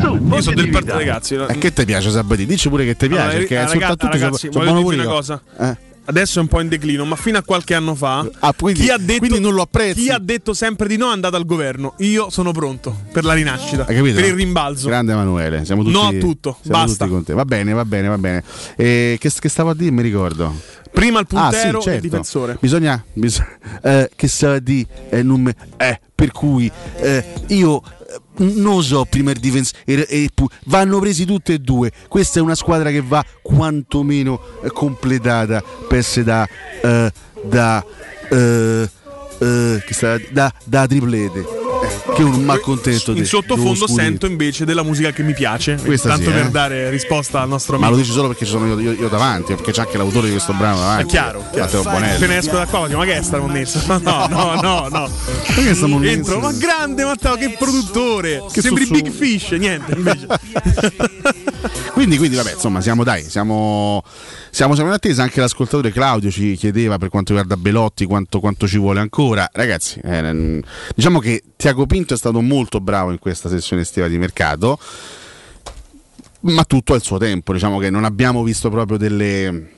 Su, 0.00 0.20
Io 0.34 0.40
sono 0.40 0.56
del 0.56 0.70
partito, 0.70 0.96
ragazzi. 0.96 1.34
e 1.34 1.58
che 1.58 1.72
ti 1.72 1.84
piace 1.84 2.10
Sabatini 2.10 2.46
dici 2.46 2.68
pure 2.68 2.84
che 2.84 2.96
ti 2.96 3.06
piace 3.08 3.22
Allora, 3.22 3.38
perché 3.38 3.54
raga- 3.56 3.68
soprattutto 3.68 4.06
ragazzi, 4.08 4.46
so- 4.46 4.52
so 4.52 4.58
voglio 4.58 4.70
dirti 4.72 4.82
pure 4.84 4.94
una 4.96 5.04
io. 5.04 5.10
cosa. 5.10 5.40
Eh. 5.58 5.76
Adesso 6.06 6.38
è 6.38 6.42
un 6.42 6.48
po' 6.48 6.60
in 6.60 6.68
declino, 6.68 7.04
ma 7.04 7.16
fino 7.16 7.38
a 7.38 7.42
qualche 7.42 7.74
anno 7.74 7.94
fa 7.94 8.28
Ah, 8.40 8.52
quindi- 8.52 8.80
chi, 8.82 8.90
ha 8.90 8.98
detto, 8.98 9.68
chi 9.94 10.10
ha 10.10 10.18
detto 10.18 10.52
sempre 10.52 10.86
di 10.86 10.96
no 10.96 11.08
è 11.08 11.12
andato 11.12 11.36
al 11.36 11.46
governo. 11.46 11.94
Io 11.98 12.28
sono 12.30 12.52
pronto 12.52 12.94
per 13.10 13.24
la 13.24 13.32
rinascita, 13.32 13.84
per 13.84 13.96
il 14.04 14.34
rimbalzo. 14.34 14.88
Grande 14.88 15.12
Emanuele, 15.12 15.64
siamo 15.64 15.82
tutti, 15.82 15.94
No 15.94 16.08
a 16.08 16.12
tutto, 16.12 16.58
basta. 16.64 17.04
tutti 17.04 17.10
con 17.16 17.24
te. 17.24 17.32
Va 17.32 17.44
bene, 17.44 17.72
va 17.72 17.84
bene, 17.84 18.08
va 18.08 18.18
bene. 18.18 18.42
E 18.76 19.16
che, 19.18 19.30
che 19.38 19.48
stavo 19.48 19.70
a 19.70 19.74
dire? 19.74 19.90
Mi 19.90 20.02
ricordo. 20.02 20.52
Prima 20.92 21.18
il 21.20 21.26
Ah, 21.32 21.48
puntero 21.50 21.80
sì, 21.80 21.88
e 21.88 21.92
il 21.92 21.94
certo. 21.94 22.00
difensore. 22.00 22.56
Bisogna, 22.60 23.02
bis- 23.14 23.42
eh, 23.82 24.10
che 24.14 24.28
stavo 24.28 24.54
a 24.54 24.58
dire? 24.60 24.86
Eh, 25.08 25.22
me- 25.22 25.56
eh, 25.78 26.00
per 26.14 26.30
cui 26.30 26.70
eh, 26.98 27.24
io 27.48 27.82
eh, 27.82 28.03
non 28.36 28.82
so 28.82 29.04
prima 29.04 29.30
il 29.30 29.38
difensore 29.38 29.82
e, 29.84 30.06
e 30.08 30.30
vanno 30.66 30.98
presi 30.98 31.24
tutti 31.24 31.52
e 31.52 31.58
due. 31.58 31.92
Questa 32.08 32.38
è 32.38 32.42
una 32.42 32.54
squadra 32.54 32.90
che 32.90 33.02
va 33.02 33.24
quantomeno 33.42 34.40
eh, 34.62 34.70
completata 34.70 35.62
per 35.88 35.98
essere 35.98 36.24
da 36.24 36.48
eh, 36.82 37.12
da 37.44 37.84
eh, 38.30 38.90
eh, 39.38 40.28
da, 40.30 40.52
da 40.64 40.86
triplete. 40.86 41.63
Che 42.14 42.22
mi 42.22 42.50
accontento 42.50 43.10
In 43.12 43.18
di- 43.18 43.24
sottofondo 43.24 43.86
sento 43.86 44.26
invece 44.26 44.64
della 44.64 44.82
musica 44.82 45.10
che 45.10 45.22
mi 45.22 45.32
piace. 45.34 45.78
Questa 45.82 46.08
tanto 46.10 46.24
sì, 46.26 46.30
per 46.30 46.46
eh. 46.46 46.50
dare 46.50 46.90
risposta 46.90 47.40
al 47.40 47.48
nostro 47.48 47.78
Ma 47.78 47.86
amico. 47.86 47.96
lo 47.98 48.02
dici 48.02 48.14
solo 48.14 48.28
perché 48.28 48.44
ci 48.44 48.50
sono 48.50 48.66
io, 48.66 48.78
io- 48.78 48.92
io 48.92 49.08
davanti, 49.08 49.54
perché 49.54 49.72
c'è 49.72 49.82
anche 49.82 49.96
l'autore 49.96 50.26
di 50.26 50.32
questo 50.32 50.52
brano 50.52 50.78
davanti. 50.78 51.02
È 51.04 51.06
chiaro, 51.06 51.44
chiaro. 51.52 51.82
Bonelli. 51.82 52.14
Appena 52.14 52.36
esco 52.36 52.56
da 52.56 52.66
qua, 52.66 52.88
ma 52.88 53.04
che 53.04 53.16
è 53.16 53.22
sta 53.22 53.38
connessa? 53.38 53.82
No, 54.04 54.26
no, 54.28 54.60
no, 54.60 54.88
no. 54.90 55.10
Perché 55.54 55.74
sta 55.74 55.86
monnezza? 55.86 56.12
Entro, 56.14 56.40
ma 56.40 56.52
grande 56.52 57.04
Matteo, 57.04 57.36
che 57.36 57.56
produttore! 57.58 58.42
Che 58.52 58.60
Sembri 58.60 58.84
sussurro. 58.86 59.10
Big 59.10 59.12
Fish, 59.12 59.50
niente 59.52 59.92
invece. 59.94 60.26
Quindi, 62.04 62.20
quindi, 62.20 62.36
vabbè, 62.36 62.52
insomma, 62.52 62.82
siamo 62.82 63.02
dai, 63.02 63.22
siamo, 63.22 64.02
siamo, 64.50 64.74
siamo 64.74 64.90
in 64.90 64.94
attesa. 64.94 65.22
Anche 65.22 65.40
l'ascoltatore 65.40 65.90
Claudio 65.90 66.30
ci 66.30 66.54
chiedeva 66.54 66.98
per 66.98 67.08
quanto 67.08 67.32
riguarda 67.32 67.56
Belotti 67.56 68.04
quanto, 68.04 68.40
quanto 68.40 68.68
ci 68.68 68.76
vuole 68.76 69.00
ancora. 69.00 69.48
Ragazzi, 69.50 70.00
eh, 70.04 70.62
diciamo 70.94 71.18
che 71.18 71.42
Tiago 71.56 71.86
Pinto 71.86 72.12
è 72.12 72.16
stato 72.18 72.42
molto 72.42 72.82
bravo 72.82 73.10
in 73.10 73.18
questa 73.18 73.48
sessione 73.48 73.80
estiva 73.80 74.06
di 74.06 74.18
mercato, 74.18 74.78
ma 76.40 76.64
tutto 76.64 76.92
al 76.92 77.00
suo 77.00 77.16
tempo. 77.16 77.54
Diciamo 77.54 77.78
che 77.78 77.88
non 77.88 78.04
abbiamo 78.04 78.42
visto 78.42 78.68
proprio 78.68 78.98
delle, 78.98 79.73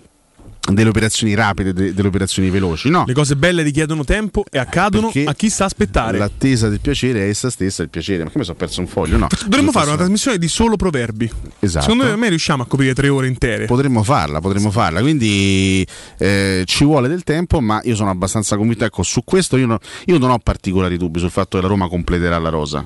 delle 0.75 0.89
operazioni 0.89 1.35
rapide, 1.35 1.73
de- 1.73 1.95
delle 1.95 2.09
operazioni 2.09 2.51
veloci, 2.51 2.89
no? 2.89 3.05
Le 3.07 3.13
cose 3.13 3.37
belle 3.37 3.63
richiedono 3.63 4.05
tempo 4.05 4.45
e 4.51 4.59
accadono 4.59 5.11
Perché 5.11 5.29
a 5.29 5.35
chi 5.35 5.51
sa 5.51 5.65
aspettare. 5.65 6.19
L'attesa 6.19 6.69
del 6.69 6.81
piacere 6.81 7.21
è 7.21 7.29
essa 7.29 7.51
stessa 7.51 7.83
il 7.83 7.89
piacere. 7.89 8.25
Ma 8.25 8.31
che 8.31 8.39
mi 8.39 8.45
sono 8.45 8.57
perso 8.57 8.81
un 8.81 8.87
foglio? 8.87 9.17
No. 9.17 9.27
Dovremmo 9.47 9.71
fare 9.71 9.89
una 9.89 9.97
trasmissione 9.97 10.39
di 10.39 10.49
solo 10.49 10.77
proverbi. 10.77 11.31
Esatto. 11.61 11.91
Secondo 11.91 12.17
me 12.17 12.29
riusciamo 12.29 12.63
a 12.63 12.67
coprire 12.67 12.95
tre 12.95 13.09
ore 13.09 13.27
intere. 13.27 13.67
Potremmo 13.67 14.03
farla, 14.03 14.41
potremmo 14.41 14.71
farla, 14.71 15.01
quindi 15.01 15.87
eh, 16.19 16.63
ci 16.67 16.85
vuole 16.85 17.09
del 17.09 17.23
tempo, 17.25 17.61
ma 17.61 17.81
io 17.85 17.95
sono 17.95 18.11
abbastanza 18.11 18.57
convinto. 18.57 18.85
Ecco, 18.85 19.03
su 19.03 19.23
questo 19.25 19.57
io, 19.57 19.67
no- 19.67 19.79
io 20.07 20.19
non 20.19 20.31
ho 20.31 20.39
particolari 20.39 20.97
dubbi 20.97 21.19
sul 21.19 21.31
fatto 21.31 21.57
che 21.57 21.63
la 21.63 21.69
Roma 21.69 21.89
completerà 21.89 22.39
la 22.39 22.49
rosa. 22.49 22.85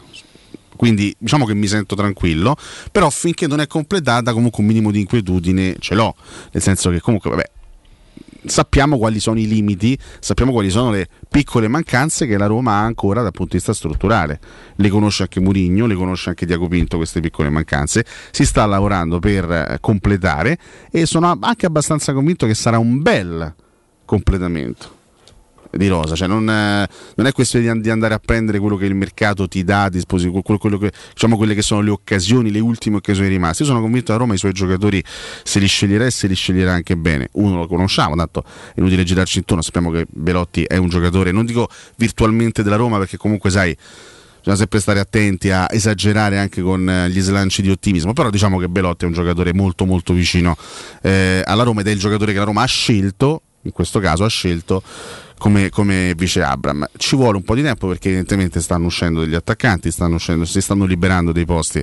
Quindi 0.77 1.15
diciamo 1.19 1.45
che 1.45 1.53
mi 1.53 1.67
sento 1.67 1.95
tranquillo, 1.95 2.57
però 2.91 3.11
finché 3.11 3.47
non 3.47 3.61
è 3.61 3.67
completata 3.67 4.33
comunque 4.33 4.63
un 4.63 4.69
minimo 4.69 4.91
di 4.91 5.01
inquietudine 5.01 5.77
ce 5.79 5.95
l'ho, 5.95 6.15
nel 6.53 6.63
senso 6.63 6.89
che 6.89 7.01
comunque 7.01 7.29
vabbè, 7.29 7.51
sappiamo 8.45 8.99
quali 8.99 9.21
sono 9.21 9.39
i 9.39 9.47
limiti, 9.47 9.99
sappiamo 10.19 10.53
quali 10.53 10.71
sono 10.71 10.91
le 10.91 11.09
piccole 11.29 11.69
mancanze 11.69 12.27
che 12.27 12.37
la 12.37 12.47
Roma 12.47 12.73
ha 12.73 12.85
ancora 12.85 13.23
dal 13.23 13.33
punto 13.33 13.53
di 13.53 13.57
vista 13.57 13.73
strutturale. 13.73 14.41
Le 14.77 14.89
conosce 14.89 15.23
anche 15.23 15.41
Murigno, 15.41 15.87
le 15.87 15.95
conosce 15.95 16.31
anche 16.31 16.47
Diaco 16.47 16.69
Pinto 16.69 16.97
queste 16.97 17.21
piccole 17.21 17.51
mancanze. 17.51 18.05
Si 18.31 18.45
sta 18.45 18.65
lavorando 18.67 19.19
per 19.19 19.51
eh, 19.51 19.79
completare 19.81 20.59
e 20.91 21.07
sono 21.07 21.37
anche 21.41 21.67
abbastanza 21.67 22.13
convinto 22.13 22.47
che 22.47 22.55
sarà 22.55 22.79
un 22.79 23.03
bel 23.03 23.55
completamento 24.05 24.99
di 25.73 25.89
rosa, 25.89 26.15
cioè 26.15 26.29
non, 26.29 26.49
eh, 26.49 26.89
non 27.15 27.27
è 27.27 27.33
questione 27.33 27.65
di, 27.65 27.71
an- 27.71 27.81
di 27.81 27.91
andare 27.91 28.15
a 28.15 28.19
prendere 28.19 28.59
quello 28.59 28.77
che 28.77 28.87
il 28.87 28.95
mercato 28.95 29.47
ti 29.49 29.63
dà 29.65 29.85
a 29.85 29.89
disposizione, 29.89 30.43
diciamo 31.13 31.37
quelle 31.37 31.55
che 31.55 31.63
sono 31.63 31.81
le 31.81 31.91
occasioni, 31.91 32.51
le 32.51 32.61
ultime 32.61 32.97
occasioni 32.97 33.29
rimaste. 33.29 33.63
Io 33.63 33.69
sono 33.69 33.81
convinto 33.81 34.13
che 34.13 34.19
Roma 34.19 34.35
i 34.35 34.39
suoi 34.39 34.53
giocatori 34.53 35.03
se 35.43 35.59
li 35.59 35.67
sceglierà 35.67 36.07
e 36.07 36.11
se 36.11 36.27
li 36.27 36.35
sceglierà 36.35 36.73
anche 36.73 36.97
bene. 36.97 37.29
Uno 37.33 37.57
lo 37.57 37.67
conosciamo, 37.67 38.17
tanto 38.17 38.45
è 38.75 38.81
inutile 38.81 39.05
girarci 39.05 39.39
intorno, 39.39 39.63
sappiamo 39.63 39.91
che 39.91 40.07
Belotti 40.09 40.65
è 40.65 40.77
un 40.77 40.89
giocatore, 40.89 41.31
non 41.33 41.45
dico 41.45 41.69
virtualmente 41.97 42.63
della 42.63 42.77
Roma 42.77 42.99
perché 42.99 43.17
comunque 43.17 43.51
sai 43.51 43.77
bisogna 44.41 44.57
sempre 44.57 44.81
stare 44.81 45.01
attenti 45.01 45.51
a 45.51 45.67
esagerare 45.71 46.39
anche 46.39 46.63
con 46.63 46.89
eh, 46.89 47.11
gli 47.11 47.21
slanci 47.21 47.61
di 47.61 47.71
ottimismo 47.71 48.15
però 48.15 48.31
diciamo 48.31 48.59
che 48.59 48.69
Belotti 48.69 49.05
è 49.05 49.07
un 49.07 49.13
giocatore 49.13 49.53
molto 49.53 49.85
molto 49.85 50.15
vicino 50.15 50.57
eh, 51.03 51.43
alla 51.45 51.63
Roma 51.63 51.83
ed 51.83 51.89
è 51.89 51.91
il 51.91 51.99
giocatore 51.99 52.33
che 52.33 52.39
la 52.39 52.45
Roma 52.45 52.63
ha 52.63 52.67
scelto 52.67 53.43
in 53.63 53.73
questo 53.73 54.01
caso 54.01 54.25
ha 54.25 54.29
scelto 54.29 54.83
come, 55.41 55.71
come 55.71 56.13
vice 56.15 56.43
Abram. 56.43 56.87
Ci 56.99 57.17
vuole 57.17 57.39
un 57.39 57.43
po' 57.43 57.55
di 57.55 57.63
tempo 57.63 57.89
perché 57.89 58.09
evidentemente 58.09 58.61
stanno 58.61 58.85
uscendo 58.85 59.21
degli 59.21 59.35
attaccanti, 59.35 59.91
stanno 59.91 60.17
uscendo, 60.17 60.45
si 60.45 60.61
stanno 60.61 60.85
liberando 60.85 61.33
dei 61.33 61.47
posti 61.47 61.83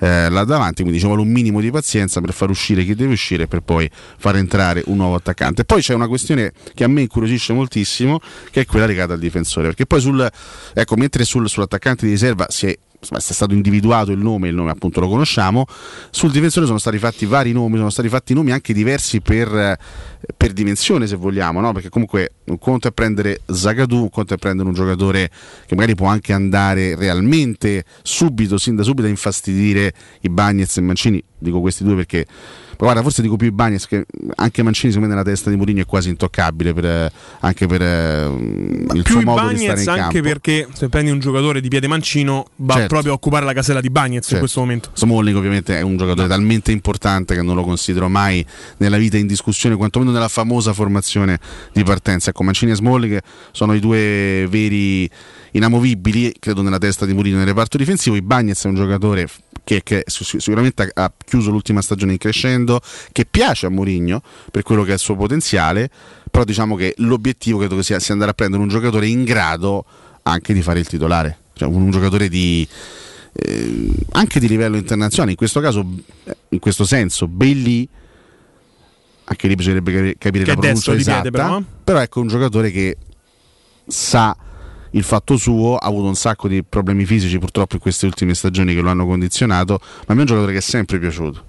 eh, 0.00 0.28
là 0.28 0.44
davanti, 0.44 0.82
quindi 0.82 1.00
ci 1.00 1.06
vuole 1.06 1.22
un 1.22 1.28
minimo 1.28 1.60
di 1.60 1.70
pazienza 1.70 2.20
per 2.20 2.34
far 2.34 2.50
uscire 2.50 2.84
chi 2.84 2.94
deve 2.94 3.14
uscire 3.14 3.46
per 3.46 3.60
poi 3.60 3.90
far 4.18 4.36
entrare 4.36 4.82
un 4.86 4.98
nuovo 4.98 5.14
attaccante. 5.14 5.64
Poi 5.64 5.80
c'è 5.80 5.94
una 5.94 6.06
questione 6.06 6.52
che 6.74 6.84
a 6.84 6.88
me 6.88 7.00
incuriosisce 7.00 7.54
moltissimo, 7.54 8.20
che 8.50 8.60
è 8.60 8.66
quella 8.66 8.84
legata 8.84 9.14
al 9.14 9.18
difensore, 9.18 9.68
perché 9.68 9.86
poi 9.86 10.00
sul, 10.02 10.30
ecco, 10.74 10.96
mentre 10.96 11.24
sul- 11.24 11.48
sull'attaccante 11.48 12.04
di 12.04 12.12
riserva 12.12 12.46
si 12.50 12.66
è 12.66 12.78
insomma, 13.00 13.20
è 13.20 13.22
stato 13.22 13.54
individuato 13.54 14.10
il 14.10 14.18
nome, 14.18 14.48
il 14.48 14.54
nome 14.54 14.70
appunto 14.70 15.00
lo 15.00 15.08
conosciamo, 15.08 15.66
sul 16.10 16.30
difensore 16.30 16.66
sono 16.66 16.78
stati 16.78 16.98
fatti 16.98 17.26
vari 17.26 17.52
nomi, 17.52 17.76
sono 17.76 17.90
stati 17.90 18.08
fatti 18.08 18.34
nomi 18.34 18.50
anche 18.50 18.72
diversi 18.72 19.20
per, 19.20 19.48
eh, 19.54 19.78
per 20.36 20.52
dimensione 20.52 21.06
se 21.06 21.16
vogliamo, 21.16 21.60
no? 21.60 21.72
perché 21.72 21.88
comunque 21.88 22.32
un 22.44 22.58
conto 22.58 22.88
è 22.88 22.92
prendere 22.92 23.40
Zagadou, 23.46 24.02
un 24.02 24.10
conto 24.10 24.34
è 24.34 24.36
prendere 24.36 24.68
un 24.68 24.74
giocatore 24.74 25.30
che 25.66 25.74
magari 25.74 25.94
può 25.94 26.08
anche 26.08 26.32
andare 26.32 26.96
realmente 26.96 27.84
subito, 28.02 28.58
sin 28.58 28.76
da 28.76 28.82
subito 28.82 29.06
a 29.06 29.10
infastidire 29.10 29.92
i 30.20 30.28
Bagnets 30.28 30.76
e 30.78 30.80
Mancini, 30.80 31.22
dico 31.38 31.60
questi 31.60 31.84
due 31.84 31.94
perché 31.94 32.26
guarda, 32.84 33.02
forse 33.02 33.22
dico 33.22 33.36
più 33.36 33.46
i 33.48 33.50
Bagnets 33.50 33.86
che 33.86 34.06
anche 34.36 34.62
Mancini 34.62 34.92
secondo 34.92 35.08
me 35.12 35.20
nella 35.20 35.28
testa 35.28 35.50
di 35.50 35.56
Mourinho 35.56 35.80
è 35.82 35.86
quasi 35.86 36.08
intoccabile 36.08 36.72
per, 36.72 37.10
anche 37.40 37.66
per 37.66 37.82
eh, 37.82 38.26
il 38.26 39.02
più 39.02 39.12
suo 39.12 39.20
i 39.20 39.24
modo 39.24 39.48
di 39.48 39.56
stare 39.58 39.82
in 39.82 39.88
anche 39.88 40.00
campo. 40.00 40.20
perché 40.20 40.68
se 40.72 40.88
prendi 40.88 41.10
un 41.10 41.18
giocatore 41.18 41.60
di 41.60 41.68
piede 41.68 41.86
mancino 41.88 42.46
va 42.56 42.74
Certo. 42.74 42.88
proprio 42.88 43.12
a 43.12 43.14
occupare 43.14 43.44
la 43.44 43.52
casella 43.52 43.80
di 43.80 43.90
Bagnets 43.90 44.16
in 44.16 44.22
Certo. 44.22 44.38
questo 44.38 44.60
momento. 44.60 44.90
Smalling 44.94 45.36
ovviamente 45.36 45.76
è 45.78 45.80
un 45.80 45.96
giocatore 45.96 46.28
talmente 46.28 46.72
importante 46.72 47.34
che 47.34 47.42
non 47.42 47.54
lo 47.56 47.62
considero 47.62 48.08
mai 48.08 48.44
nella 48.78 48.96
vita 48.96 49.16
in 49.16 49.26
discussione, 49.26 49.76
quantomeno 49.76 50.10
nella 50.10 50.28
famosa 50.28 50.72
formazione 50.72 51.38
di 51.72 51.82
partenza. 51.82 52.30
Ecco, 52.30 52.42
Mancini 52.42 52.72
e 52.72 52.74
Smalling 52.76 53.20
sono 53.52 53.74
i 53.74 53.80
due 53.80 54.46
veri 54.48 55.08
inamovibili, 55.52 56.34
credo, 56.38 56.62
nella 56.62 56.78
testa 56.78 57.06
di 57.06 57.12
Mourinho 57.14 57.38
nel 57.38 57.46
reparto 57.46 57.76
difensivo. 57.76 58.16
I 58.16 58.22
Bagnets 58.22 58.64
è 58.64 58.68
un 58.68 58.74
giocatore 58.74 59.26
che, 59.68 59.82
che 59.82 60.02
sic- 60.06 60.40
sicuramente 60.40 60.90
ha 60.94 61.12
chiuso 61.26 61.50
l'ultima 61.50 61.82
stagione 61.82 62.12
in 62.12 62.18
crescendo, 62.18 62.80
che 63.12 63.26
piace 63.26 63.66
a 63.66 63.68
Mourinho 63.68 64.22
per 64.50 64.62
quello 64.62 64.82
che 64.82 64.92
è 64.92 64.94
il 64.94 64.98
suo 64.98 65.14
potenziale, 65.14 65.90
però 66.30 66.44
diciamo 66.44 66.74
che 66.74 66.94
l'obiettivo 66.98 67.58
credo 67.58 67.76
che 67.76 67.82
sia, 67.82 67.98
sia 67.98 68.14
andare 68.14 68.30
a 68.30 68.34
prendere 68.34 68.62
un 68.62 68.70
giocatore 68.70 69.08
in 69.08 69.24
grado 69.24 69.84
anche 70.22 70.54
di 70.54 70.62
fare 70.62 70.78
il 70.78 70.86
titolare, 70.86 71.36
cioè 71.52 71.68
un, 71.68 71.82
un 71.82 71.90
giocatore 71.90 72.30
di 72.30 72.66
eh, 73.34 73.92
anche 74.12 74.40
di 74.40 74.48
livello 74.48 74.78
internazionale, 74.78 75.32
in 75.32 75.36
questo 75.36 75.60
caso, 75.60 75.86
eh, 76.24 76.34
in 76.48 76.60
questo 76.60 76.86
senso, 76.86 77.28
Bailey, 77.28 77.86
anche 79.24 79.48
lì 79.48 79.54
bisognerebbe 79.54 79.92
capi- 79.92 80.16
capire 80.16 80.44
Che 80.44 80.50
la 80.50 80.56
pronuncia 80.56 80.94
esatta, 80.94 81.20
piede, 81.20 81.30
però, 81.30 81.62
però 81.84 82.00
ecco 82.00 82.20
un 82.20 82.28
giocatore 82.28 82.70
che 82.70 82.96
sa 83.86 84.34
il 84.90 85.02
fatto 85.02 85.36
suo, 85.36 85.76
ha 85.76 85.86
avuto 85.86 86.06
un 86.06 86.14
sacco 86.14 86.48
di 86.48 86.62
problemi 86.62 87.04
fisici 87.04 87.38
purtroppo 87.38 87.74
in 87.74 87.80
queste 87.80 88.06
ultime 88.06 88.34
stagioni 88.34 88.74
che 88.74 88.80
lo 88.80 88.90
hanno 88.90 89.06
condizionato, 89.06 89.80
ma 89.80 90.04
a 90.06 90.14
me 90.14 90.16
è 90.16 90.20
un 90.20 90.26
giocatore 90.26 90.52
che 90.52 90.58
è 90.58 90.62
sempre 90.62 90.98
piaciuto. 90.98 91.47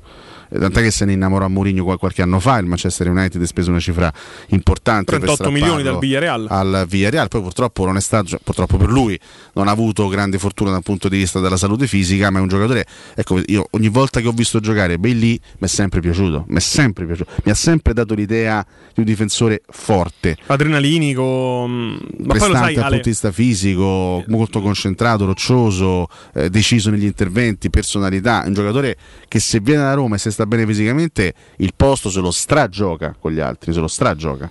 Eh, 0.49 0.59
Tant'è 0.59 0.81
che 0.81 0.91
se 0.91 1.05
ne 1.05 1.13
innamorò 1.13 1.45
a 1.45 1.47
Mourinho 1.47 1.83
qual- 1.83 1.97
qualche 1.97 2.21
anno 2.21 2.39
fa, 2.39 2.57
il 2.57 2.65
Manchester 2.65 3.09
United 3.09 3.41
ha 3.41 3.45
speso 3.45 3.69
una 3.69 3.79
cifra 3.79 4.11
importante. 4.47 5.11
per 5.11 5.21
38 5.21 5.51
milioni 5.51 5.83
dal 5.83 5.99
Villarreal. 5.99 6.47
al 6.49 6.85
Villarreal, 6.87 7.27
poi 7.27 7.41
purtroppo 7.41 7.85
non 7.85 7.97
è 7.97 8.01
stato, 8.01 8.27
cioè, 8.29 8.39
purtroppo 8.43 8.77
per 8.77 8.89
lui 8.89 9.19
non 9.53 9.67
ha 9.67 9.71
avuto 9.71 10.07
grande 10.07 10.37
fortuna 10.39 10.71
dal 10.71 10.83
punto 10.83 11.09
di 11.09 11.17
vista 11.17 11.39
della 11.39 11.57
salute 11.57 11.87
fisica, 11.87 12.29
ma 12.29 12.39
è 12.39 12.41
un 12.41 12.47
giocatore, 12.47 12.85
ecco, 13.15 13.41
io 13.45 13.67
ogni 13.71 13.89
volta 13.89 14.19
che 14.19 14.27
ho 14.27 14.31
visto 14.31 14.59
giocare 14.59 14.97
Bailey 14.97 15.39
mi 15.59 15.67
è 15.67 15.67
sempre 15.67 15.99
piaciuto, 15.99 16.45
mi 16.47 16.57
è 16.57 16.59
sempre 16.59 17.05
piaciuto, 17.05 17.29
mi 17.43 17.51
ha 17.51 17.55
sempre 17.55 17.93
dato 17.93 18.13
l'idea 18.13 18.65
di 18.93 18.99
un 19.01 19.05
difensore 19.05 19.61
forte, 19.69 20.37
Adrenalinico, 20.47 21.65
mm, 21.67 21.95
ma 22.25 22.35
poi 22.35 22.47
lo 22.47 22.55
sai, 22.55 22.73
dal 22.75 22.83
punto 22.83 23.03
di 23.03 23.09
vista 23.09 23.31
fisico, 23.31 24.23
molto 24.27 24.61
concentrato, 24.61 25.25
roccioso, 25.25 26.07
eh, 26.33 26.49
deciso 26.49 26.89
negli 26.89 27.05
interventi, 27.05 27.69
personalità, 27.69 28.43
un 28.45 28.53
giocatore 28.53 28.97
che 29.27 29.39
se 29.39 29.59
viene 29.59 29.81
da 29.83 29.93
Roma 29.93 30.15
e 30.15 30.17
se 30.19 30.31
sta 30.39 30.45
bene 30.45 30.65
fisicamente, 30.65 31.33
il 31.57 31.73
posto 31.75 32.09
se 32.09 32.19
lo 32.21 32.31
stragioca 32.31 33.13
con 33.19 33.31
gli 33.33 33.39
altri, 33.41 33.73
se 33.73 33.79
lo 33.81 33.87
stragioca. 33.87 34.49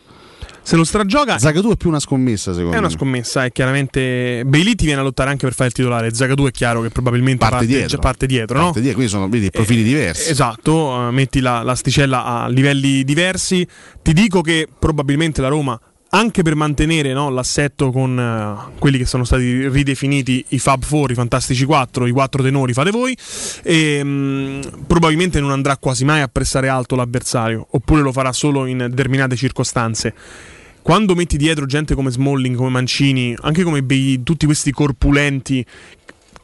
se 0.62 0.76
lo 0.76 0.84
stragioca 0.84 1.38
Zagadou 1.38 1.72
è 1.72 1.76
più 1.76 1.88
una 1.88 1.98
scommessa 2.00 2.52
secondo 2.52 2.74
è 2.74 2.78
una 2.78 2.88
me. 2.88 2.92
scommessa 2.92 3.44
e 3.46 3.52
chiaramente 3.52 4.42
Bailey 4.44 4.74
ti 4.74 4.84
viene 4.84 5.00
a 5.00 5.02
lottare 5.02 5.30
anche 5.30 5.46
per 5.46 5.54
fare 5.54 5.68
il 5.68 5.74
titolare 5.74 6.12
Zagadou 6.12 6.46
è 6.46 6.50
chiaro 6.50 6.82
che 6.82 6.90
probabilmente 6.90 7.38
Parte 7.38 7.56
parte, 7.56 7.66
dietro. 7.72 7.88
già 7.88 7.98
parte 7.98 8.26
dietro 8.26 8.58
no? 8.58 8.64
Parte 8.64 8.80
dietro, 8.80 8.96
quindi 8.98 9.12
sono 9.14 9.28
vedi, 9.30 9.50
profili 9.50 9.82
diversi. 9.82 10.30
Esatto, 10.30 11.08
eh, 11.08 11.10
metti 11.10 11.40
la- 11.40 11.62
l'asticella 11.62 12.24
a 12.24 12.48
livelli 12.48 13.02
diversi. 13.02 13.66
Ti 14.02 14.12
dico 14.12 14.42
che 14.42 14.68
probabilmente 14.78 15.40
la 15.40 15.48
Roma, 15.48 15.78
anche 16.10 16.42
per 16.42 16.54
mantenere 16.54 17.12
no, 17.12 17.28
l'assetto 17.28 17.90
con 17.90 18.18
eh, 18.18 18.72
quelli 18.78 18.98
che 18.98 19.04
sono 19.04 19.24
stati 19.24 19.68
ridefiniti 19.68 20.44
i 20.48 20.58
Fab 20.58 20.84
4, 20.86 21.12
i 21.12 21.14
Fantastici 21.14 21.64
4, 21.64 22.06
i 22.06 22.10
quattro 22.10 22.42
tenori, 22.42 22.72
fate 22.72 22.90
voi, 22.90 23.16
ehm, 23.62 24.84
probabilmente 24.86 25.40
non 25.40 25.50
andrà 25.50 25.76
quasi 25.76 26.04
mai 26.04 26.20
a 26.20 26.28
pressare 26.28 26.68
alto 26.68 26.96
l'avversario, 26.96 27.66
oppure 27.70 28.00
lo 28.00 28.12
farà 28.12 28.32
solo 28.32 28.66
in 28.66 28.78
determinate 28.78 29.36
circostanze. 29.36 30.14
Quando 30.80 31.14
metti 31.14 31.36
dietro 31.36 31.66
gente 31.66 31.94
come 31.94 32.10
Smalling, 32.10 32.56
come 32.56 32.70
Mancini, 32.70 33.36
anche 33.42 33.62
come 33.62 33.82
Bei, 33.82 34.22
tutti 34.22 34.46
questi 34.46 34.72
corpulenti 34.72 35.64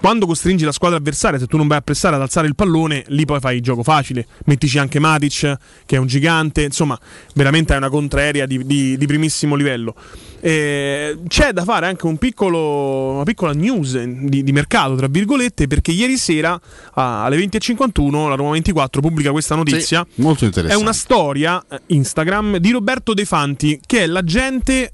quando 0.05 0.27
costringi 0.27 0.67
la 0.67 0.73
squadra 0.73 0.99
avversaria, 0.99 1.39
se 1.39 1.47
tu 1.47 1.57
non 1.57 1.67
vai 1.67 1.79
a 1.79 1.81
pressare 1.81 2.15
ad 2.15 2.21
alzare 2.21 2.47
il 2.47 2.55
pallone, 2.55 3.05
lì 3.07 3.25
poi 3.25 3.41
fai 3.41 3.57
il 3.57 3.63
gioco 3.63 3.83
facile. 3.83 4.27
Mettici 4.45 4.77
anche 4.77 4.99
Matic, 4.99 5.57
che 5.87 5.97
è 5.97 5.99
un 5.99 6.07
gigante, 6.07 6.63
insomma, 6.63 7.01
veramente 7.33 7.73
è 7.73 7.79
una 7.79 7.89
contraerea 7.89 8.45
di, 8.45 8.67
di- 8.67 8.99
di 8.99 9.07
primissimo 9.07 9.55
livello. 9.55 9.95
Eh, 10.41 11.21
c'è 11.27 11.53
da 11.53 11.65
fare 11.65 11.87
anche 11.87 12.05
un 12.05 12.19
piccolo, 12.19 13.13
una 13.13 13.23
piccola 13.23 13.55
news 13.55 13.99
di, 13.99 14.45
di 14.45 14.53
mercato, 14.53 14.95
tra 14.95 15.07
virgolette, 15.07 15.69
perché 15.69 15.93
ieri 15.93 16.19
sera 16.19 16.61
alle 16.93 17.39
20.51 17.39 18.29
la 18.29 18.35
Roma 18.35 18.51
24 18.51 19.01
pubblica 19.01 19.31
questa 19.31 19.55
notizia. 19.55 20.07
Sì, 20.15 20.21
molto 20.21 20.45
È 20.45 20.49
interessante. 20.49 20.83
una 20.83 20.93
storia 20.93 21.65
eh, 21.67 21.81
Instagram 21.87 22.59
di 22.59 22.73
Roberto 22.73 23.15
De 23.15 23.25
Fanti, 23.25 23.81
che 23.87 24.03
è 24.03 24.07
l'agente 24.07 24.93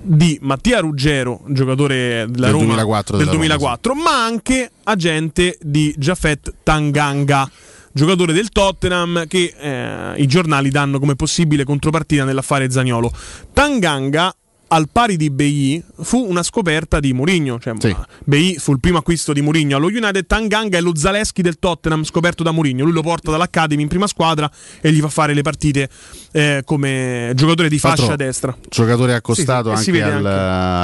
di 0.00 0.38
Mattia 0.42 0.80
Ruggero, 0.80 1.42
giocatore 1.48 2.26
della 2.28 2.46
Del 2.46 2.54
Roma 2.54 2.64
2004 2.66 3.16
del 3.16 3.26
della 3.26 3.36
Roma, 3.36 3.46
2004, 3.46 3.94
ma 3.94 4.24
anche 4.24 4.70
agente 4.84 5.58
di 5.60 5.94
Jafet 5.96 6.54
Tanganga, 6.62 7.48
giocatore 7.92 8.32
del 8.32 8.48
Tottenham 8.50 9.26
che 9.26 9.54
eh, 9.56 10.20
i 10.22 10.26
giornali 10.26 10.70
danno 10.70 10.98
come 10.98 11.16
possibile 11.16 11.64
contropartita 11.64 12.24
nell'affare 12.24 12.70
Zagnolo. 12.70 13.12
Tanganga 13.52 14.34
al 14.72 14.88
pari 14.90 15.16
di 15.16 15.30
Bei 15.30 15.82
fu 16.02 16.24
una 16.28 16.44
scoperta 16.44 17.00
di 17.00 17.12
Mourinho, 17.12 17.58
cioè 17.58 17.74
Bei 18.24 18.54
fu 18.58 18.70
il 18.72 18.78
primo 18.78 18.98
acquisto 18.98 19.32
di 19.32 19.40
Mourinho 19.40 19.76
allo 19.76 19.88
United, 19.88 20.26
Tanganga 20.26 20.78
è 20.78 20.80
lo 20.80 20.94
Zaleschi 20.94 21.42
del 21.42 21.58
Tottenham 21.58 22.04
scoperto 22.04 22.44
da 22.44 22.52
Mourinho, 22.52 22.84
lui 22.84 22.92
lo 22.92 23.02
porta 23.02 23.32
dall'Academy 23.32 23.82
in 23.82 23.88
prima 23.88 24.06
squadra 24.06 24.48
e 24.80 24.92
gli 24.92 25.00
fa 25.00 25.08
fare 25.08 25.34
le 25.34 25.42
partite 25.42 25.88
eh, 26.30 26.62
come 26.64 27.32
giocatore 27.34 27.68
di 27.68 27.78
fascia 27.80 28.06
l'altro, 28.06 28.16
destra. 28.24 28.56
Giocatore 28.68 29.14
accostato 29.14 29.74
Sì, 29.74 29.82
sì, 29.82 29.90
anche 30.00 30.02
al, 30.02 30.24
anche. 30.26 30.28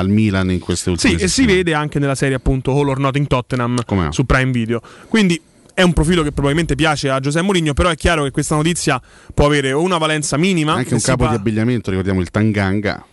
al 0.00 0.08
Milan 0.08 0.50
in 0.50 0.58
queste 0.58 0.84
Sì, 0.84 0.90
ultime 0.90 1.12
e 1.14 1.18
si 1.18 1.28
settimane. 1.28 1.56
vede 1.56 1.74
anche 1.74 1.98
nella 2.00 2.14
serie 2.16 2.34
appunto 2.34 2.72
All 2.72 2.88
or 2.88 2.98
Nothing 2.98 3.26
Tottenham 3.28 3.82
Come 3.86 4.04
no? 4.06 4.12
su 4.12 4.24
Prime 4.26 4.50
Video. 4.50 4.80
Quindi 5.08 5.40
è 5.74 5.82
un 5.82 5.92
profilo 5.92 6.22
che 6.24 6.32
probabilmente 6.32 6.74
piace 6.74 7.08
a 7.08 7.20
Giuseppe 7.20 7.44
Mourinho, 7.44 7.72
però 7.72 7.90
è 7.90 7.94
chiaro 7.94 8.24
che 8.24 8.32
questa 8.32 8.56
notizia 8.56 9.00
può 9.32 9.46
avere 9.46 9.72
o 9.72 9.80
una 9.82 9.98
valenza 9.98 10.36
minima, 10.36 10.72
Anche 10.72 10.88
che 10.88 10.94
un 10.94 11.00
capo 11.00 11.24
pa- 11.24 11.30
di 11.30 11.36
abbigliamento, 11.36 11.90
ricordiamo 11.90 12.20
il 12.20 12.30
Tanganga. 12.30 13.04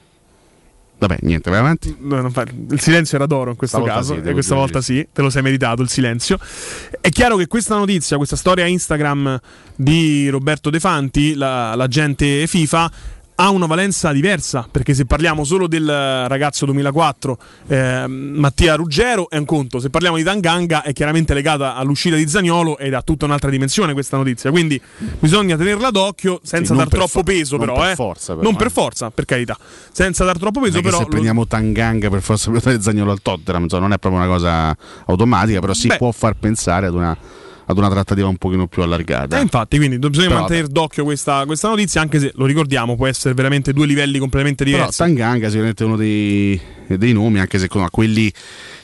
Vabbè, 1.06 1.18
niente, 1.24 1.50
vai 1.50 1.60
avanti. 1.60 1.94
No, 2.00 2.32
Il 2.72 2.80
silenzio 2.80 3.18
era 3.18 3.26
d'oro 3.26 3.50
in 3.50 3.58
questo 3.58 3.76
Stavolta 3.76 4.00
caso, 4.00 4.22
sì, 4.22 4.30
e 4.30 4.32
questa 4.32 4.56
volta 4.56 4.80
sì. 4.82 4.96
sì, 4.96 5.08
te 5.12 5.22
lo 5.22 5.30
sei 5.30 5.42
meritato 5.42 5.82
il 5.82 5.90
silenzio. 5.90 6.40
È 7.02 7.10
chiaro 7.10 7.36
che 7.36 7.48
questa 7.48 7.76
notizia, 7.76 8.16
questa 8.16 8.38
storia 8.38 8.66
Instagram 8.66 9.38
di 9.76 10.30
Roberto 10.30 10.70
De 10.70 10.80
Fanti, 10.80 11.34
la- 11.34 11.76
l'agente 11.76 12.48
FIFA, 12.48 12.92
ha 13.36 13.50
una 13.50 13.66
valenza 13.66 14.12
diversa, 14.12 14.68
perché 14.70 14.94
se 14.94 15.06
parliamo 15.06 15.44
solo 15.44 15.68
del 15.68 15.88
ragazzo 15.88 16.66
2004, 16.66 17.38
eh, 17.68 18.06
Mattia 18.08 18.76
Ruggero, 18.76 19.30
è 19.30 19.38
un 19.38 19.46
conto, 19.46 19.80
se 19.80 19.90
parliamo 19.90 20.18
di 20.18 20.24
Tanganga 20.24 20.84
è 20.84 20.94
chiaramente 20.94 21.34
legata 21.34 21.76
all'uscita 21.76 22.16
di 22.16 22.28
Zagnolo 22.28 22.78
ed 22.78 22.94
ha 22.94 23.02
tutta 23.02 23.26
un'altra 23.26 23.50
dimensione 23.50 23.94
questa 23.94 24.18
notizia, 24.18 24.52
quindi 24.52 24.80
bisogna 25.20 25.58
tenerla 25.58 25.90
d'occhio 25.90 26.40
senza 26.44 26.74
Sì, 26.74 26.78
dar 26.80 26.88
per 26.88 26.98
troppo 27.00 27.12
for- 27.12 27.24
peso 27.24 27.58
però, 27.58 27.74
per 27.74 27.90
eh. 27.90 27.96
forza, 27.96 28.34
però, 28.36 28.44
non 28.46 28.54
eh. 28.54 28.58
per 28.58 28.72
forza, 28.72 29.10
per 29.10 29.26
carità, 29.26 29.58
senza 29.92 30.24
dar 30.26 30.38
troppo 30.38 30.60
peso 30.60 30.82
però... 30.82 30.98
se 30.98 31.04
lo- 31.04 31.10
prendiamo 31.10 31.48
Tanganga 31.48 32.10
per 32.10 32.22
forza 32.22 32.52
portare 32.52 32.80
Zagnolo 32.82 33.12
al 33.12 33.22
Tottenham, 33.22 33.64
insomma, 33.64 33.82
non 33.84 33.94
è 33.94 33.98
proprio 33.98 34.22
una 34.22 34.30
cosa 34.32 34.76
automatica, 35.08 35.60
però 35.60 35.74
si 35.74 35.88
Beh. 35.88 35.98
può 35.98 36.12
far 36.12 36.36
pensare 36.36 36.88
ad 36.88 36.94
una, 36.94 37.18
ad 37.66 37.78
una 37.78 37.90
trattativa 37.90 38.28
un 38.28 38.38
pochino 38.38 38.68
più 38.68 38.82
allargata. 38.82 39.38
Eh, 39.38 39.42
infatti, 39.42 39.78
quindi 39.78 39.98
bisogna 39.98 40.28
Però, 40.28 40.40
mantenere 40.40 40.68
d'occhio 40.68 41.04
questa, 41.04 41.46
questa 41.46 41.70
notizia, 41.70 42.02
anche 42.02 42.20
se 42.20 42.32
lo 42.36 42.46
ricordiamo, 42.46 42.96
può 42.96 43.08
essere 43.08 43.34
veramente 43.34 43.74
due 43.74 43.86
livelli 43.86 44.20
completamente 44.20 44.64
Però 44.64 44.78
diversi. 44.78 44.98
Tanganga 44.98 45.46
è 45.48 45.50
sicuramente 45.50 45.84
uno 45.84 45.96
dei, 45.96 46.60
dei 46.88 47.14
nomi, 47.14 47.40
anche 47.40 47.60
se 47.60 47.68
con 47.68 47.88
quelli 47.90 48.32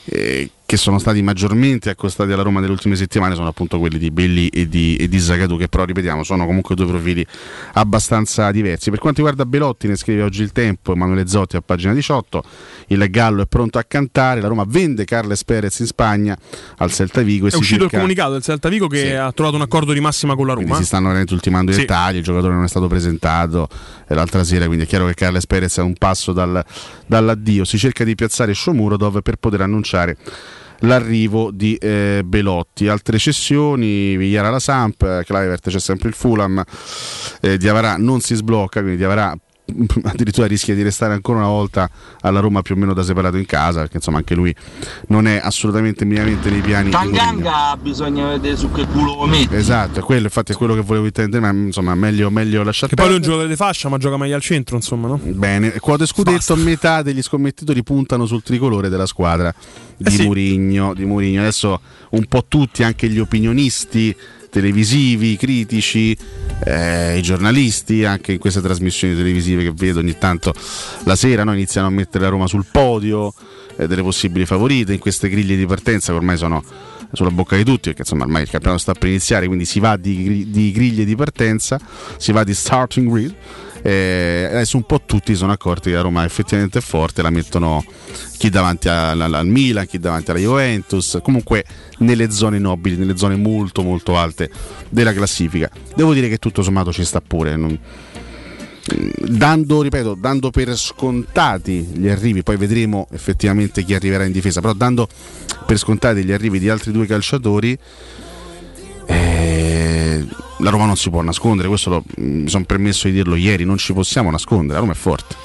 eh, 0.06 0.50
che 0.70 0.78
sono 0.78 0.99
stati 0.99 1.24
maggiormente 1.24 1.89
accostati 1.89 2.32
alla 2.32 2.43
Roma 2.43 2.59
nelle 2.59 2.74
ultime 2.74 2.95
settimane 2.95 3.34
sono 3.34 3.47
appunto 3.47 3.80
quelli 3.80 3.97
di 3.97 4.11
Belli 4.11 4.49
e 4.49 4.67
di, 4.70 4.97
e 4.97 5.09
di 5.09 5.20
Zagadou 5.20 5.57
che 5.57 5.67
però 5.67 5.84
ripetiamo 5.84 6.22
sono 6.22 6.45
comunque 6.45 6.76
due 6.76 6.86
profili 6.86 7.26
abbastanza 7.74 8.51
diversi 8.51 8.91
per 8.91 8.99
quanto 8.99 9.22
riguarda 9.22 9.47
Belotti 9.49 9.88
ne 9.88 9.95
scrive 9.95 10.22
oggi 10.22 10.43
il 10.43 10.51
tempo 10.51 10.91
Emanuele 10.93 11.26
Zotti 11.26 11.55
a 11.55 11.61
pagina 11.61 11.91
18 11.93 12.43
il 12.89 13.09
Gallo 13.09 13.41
è 13.41 13.47
pronto 13.47 13.80
a 13.80 13.84
cantare 13.84 14.41
la 14.41 14.47
Roma 14.47 14.63
vende 14.67 15.05
Carles 15.05 15.43
Perez 15.43 15.80
in 15.80 15.88
Spagna 15.88 16.38
al 16.78 16.91
Celta 16.91 17.22
Vigo 17.22 17.47
e 17.47 17.49
È 17.49 17.55
uscito 17.55 17.76
il 17.86 17.89
cerca- 17.89 17.97
comunicato 17.97 18.34
del 18.34 18.43
Celta 18.43 18.70
Vigo 18.70 18.86
che 18.86 18.99
Sì. 19.07 19.11
ha 19.13 19.32
trovato 19.32 19.55
un 19.55 19.63
accordo 19.63 19.91
di 19.91 19.99
massima 20.01 20.36
con 20.36 20.45
la 20.45 20.53
quindi 20.53 20.70
Roma. 20.72 20.84
si 20.84 20.88
stanno 20.88 21.05
veramente 21.07 21.34
ultimando 21.34 21.72
i 21.72 21.74
Sì. 21.74 21.80
dettagli, 21.80 22.17
il 22.17 22.24
giocatore 22.24 22.53
non 22.53 22.63
è 22.63 22.67
stato 22.67 22.86
presentato 22.86 23.67
eh, 24.07 24.13
l'altra 24.13 24.43
sera, 24.43 24.65
quindi 24.67 24.84
è 24.86 24.88
chiaro 24.88 25.07
che 25.07 25.15
Carles 25.15 25.47
Perez 25.47 25.78
è 25.78 25.82
un 25.82 25.93
passo 25.95 26.32
dal- 26.32 26.63
dall'addio. 27.07 27.63
Si 27.65 27.78
cerca 27.80 28.03
di 28.03 28.13
piazzare 28.15 28.53
Shomurodov 28.53 29.22
per 29.24 29.36
poter 29.38 29.61
annunciare 29.61 30.17
l'arrivo 30.80 31.52
di 31.52 31.76
eh, 31.76 32.22
Belotti. 32.26 32.88
Altre 32.88 33.18
cessioni, 33.18 34.16
Vigliara 34.18 34.48
alla 34.48 34.60
Samp, 34.60 35.02
eh, 35.02 35.24
Kluivert 35.26 35.70
c'è 35.70 35.80
sempre 35.80 36.10
il 36.10 36.16
Fulham, 36.16 36.64
eh, 37.42 37.58
Diavarà 37.58 37.98
non 37.98 38.22
si 38.22 38.36
sblocca, 38.36 38.80
quindi 38.80 38.98
Diavarà 38.98 39.36
addirittura 40.03 40.47
rischia 40.47 40.76
di 40.76 40.82
restare 40.82 41.13
ancora 41.13 41.39
una 41.39 41.47
volta 41.47 41.89
alla 42.22 42.39
Roma 42.39 42.61
più 42.61 42.76
o 42.76 42.78
meno 42.78 42.93
da 42.93 43.03
separato 43.03 43.38
in 43.38 43.45
casa, 43.45 43.80
perché 43.82 43.97
insomma 43.97 44.17
anche 44.17 44.36
lui 44.36 44.53
non 45.07 45.28
è 45.28 45.39
assolutamente 45.41 46.05
minimamente 46.05 46.49
nei 46.49 46.61
piani. 46.61 46.89
Tanganga 46.89 47.78
bisogna 47.82 48.30
vedere 48.30 48.55
su 48.55 48.72
che 48.72 48.86
culo 48.86 49.15
lo 49.15 49.26
metti. 49.26 49.55
Esatto, 49.55 49.99
è 49.99 50.01
quello, 50.01 50.24
infatti 50.24 50.51
è 50.51 50.55
quello 50.55 50.74
che 50.74 50.82
volevo 50.82 51.05
intendere, 51.05 51.41
ma 51.41 51.49
insomma 51.51 51.95
meglio, 51.95 52.30
meglio 52.30 52.63
lasciare 52.63 52.95
Che 52.95 53.01
poi 53.01 53.13
un 53.13 53.22
giocatore 53.22 53.47
di 53.47 53.55
fascia, 53.55 53.89
ma 53.89 53.97
gioca 53.97 54.17
meglio 54.17 54.36
al 54.36 54.41
centro, 54.41 54.76
insomma, 54.76 55.07
no? 55.07 55.20
Bene, 55.22 55.72
quote 55.80 56.05
scudetto, 56.05 56.55
metà 56.55 57.01
degli 57.01 57.22
scommettitori 57.22 57.84
puntano 57.84 58.26
sul 58.26 58.43
tricolore 58.43 58.89
della 58.89 59.05
squadra 59.05 59.53
di 59.97 60.07
Eh 60.07 60.11
sì. 60.11 60.24
Murigno, 60.24 60.93
di 60.93 61.05
Murigno. 61.05 61.41
Adesso 61.41 61.82
un 62.11 62.26
po' 62.26 62.45
tutti, 62.47 62.84
anche 62.84 63.07
gli 63.09 63.20
opinionisti 63.20 64.15
televisivi, 64.50 65.38
critici, 65.38 66.18
eh, 66.66 67.18
i 67.18 67.22
giornalisti, 67.22 68.04
anche 68.06 68.34
in 68.34 68.39
queste 68.39 68.62
trasmissioni 68.62 69.16
televisive 69.16 69.64
che 69.64 69.72
vedo 69.74 70.00
ogni 70.00 70.18
tanto 70.18 70.54
la 71.04 71.16
sera, 71.16 71.43
no, 71.43 71.54
iniziano 71.54 71.88
a 71.88 71.91
mettere 71.91 72.26
la 72.26 72.30
Roma 72.30 72.47
sul 72.47 72.66
podio 72.70 73.34
eh, 73.78 73.88
delle 73.88 74.02
possibili 74.02 74.45
favorite, 74.45 74.93
in 74.93 75.00
queste 75.00 75.30
griglie 75.30 75.56
di 75.56 75.66
partenza 75.66 76.12
che 76.12 76.18
ormai 76.18 76.38
sono 76.38 76.64
sulla 77.12 77.32
bocca 77.32 77.56
di 77.56 77.64
tutti, 77.64 77.89
perché 77.89 78.02
insomma 78.02 78.24
ormai 78.24 78.43
il 78.43 78.50
campionato 78.50 78.82
sta 78.82 78.93
per 78.93 79.10
iniziare, 79.10 79.47
quindi 79.47 79.66
si 79.66 79.80
va 79.80 79.97
di, 79.97 80.50
di 80.50 80.72
griglie 80.72 81.06
di 81.06 81.16
partenza, 81.16 81.80
si 82.18 82.32
va 82.32 82.43
di 82.43 82.54
starting 82.54 83.12
grid. 83.12 83.36
Eh, 83.82 84.48
adesso 84.50 84.76
un 84.78 84.84
po' 84.84 85.02
tutti 85.06 85.36
sono 85.36 85.52
accorti 85.52 85.90
che 85.90 85.96
la 85.96 86.02
Roma 86.02 86.26
effettivamente 86.26 86.80
è 86.80 86.82
forte, 86.82 87.22
la 87.22 87.30
mettono 87.30 87.84
chi 88.38 88.50
davanti 88.50 88.90
al- 88.90 89.22
al 89.22 89.48
Milan, 89.48 89.86
chi 89.86 90.00
davanti 90.00 90.32
alla 90.32 90.40
Juventus, 90.40 91.20
comunque 91.22 91.64
nelle 92.00 92.30
zone 92.32 92.60
nobili, 92.60 92.98
nelle 92.98 93.16
zone 93.18 93.36
molto 93.36 93.82
molto 93.82 94.18
alte 94.18 94.50
della 94.90 95.14
classifica. 95.14 95.70
Devo 95.96 96.14
dire 96.14 96.28
che 96.28 96.38
tutto 96.38 96.62
sommato 96.62 96.92
ci 96.92 97.04
sta 97.06 97.22
pure. 97.22 97.56
non- 97.56 97.80
dando, 99.18 99.82
ripeto, 99.84 100.16
dando 100.16 100.50
per 100.50 100.76
scontati 100.76 101.82
gli 101.94 102.08
arrivi, 102.08 102.42
poi 102.42 102.58
vedremo 102.58 103.08
effettivamente 103.12 103.84
chi 103.84 103.94
arriverà 103.94 104.26
in 104.26 104.32
difesa, 104.32 104.62
però 104.62 104.74
dando 104.74 105.08
per 105.68 105.78
scontati 105.78 106.24
gli 106.24 106.32
arrivi 106.32 106.58
di 106.58 106.70
altri 106.70 106.92
due 106.92 107.06
calciatori, 107.06 107.78
eh, 109.06 110.09
la 110.59 110.70
Roma 110.70 110.86
non 110.86 110.95
si 110.97 111.09
può 111.09 111.22
nascondere, 111.22 111.67
questo 111.67 111.89
lo- 111.89 112.03
mi 112.17 112.49
sono 112.49 112.63
permesso 112.65 113.07
di 113.07 113.13
dirlo 113.13 113.36
ieri, 113.36 113.63
non 113.65 113.78
ci 113.78 113.93
possiamo 113.93 114.30
nascondere, 114.32 114.74
la 114.74 114.80
Roma 114.80 114.91
è 114.91 114.95
forte. 114.95 115.36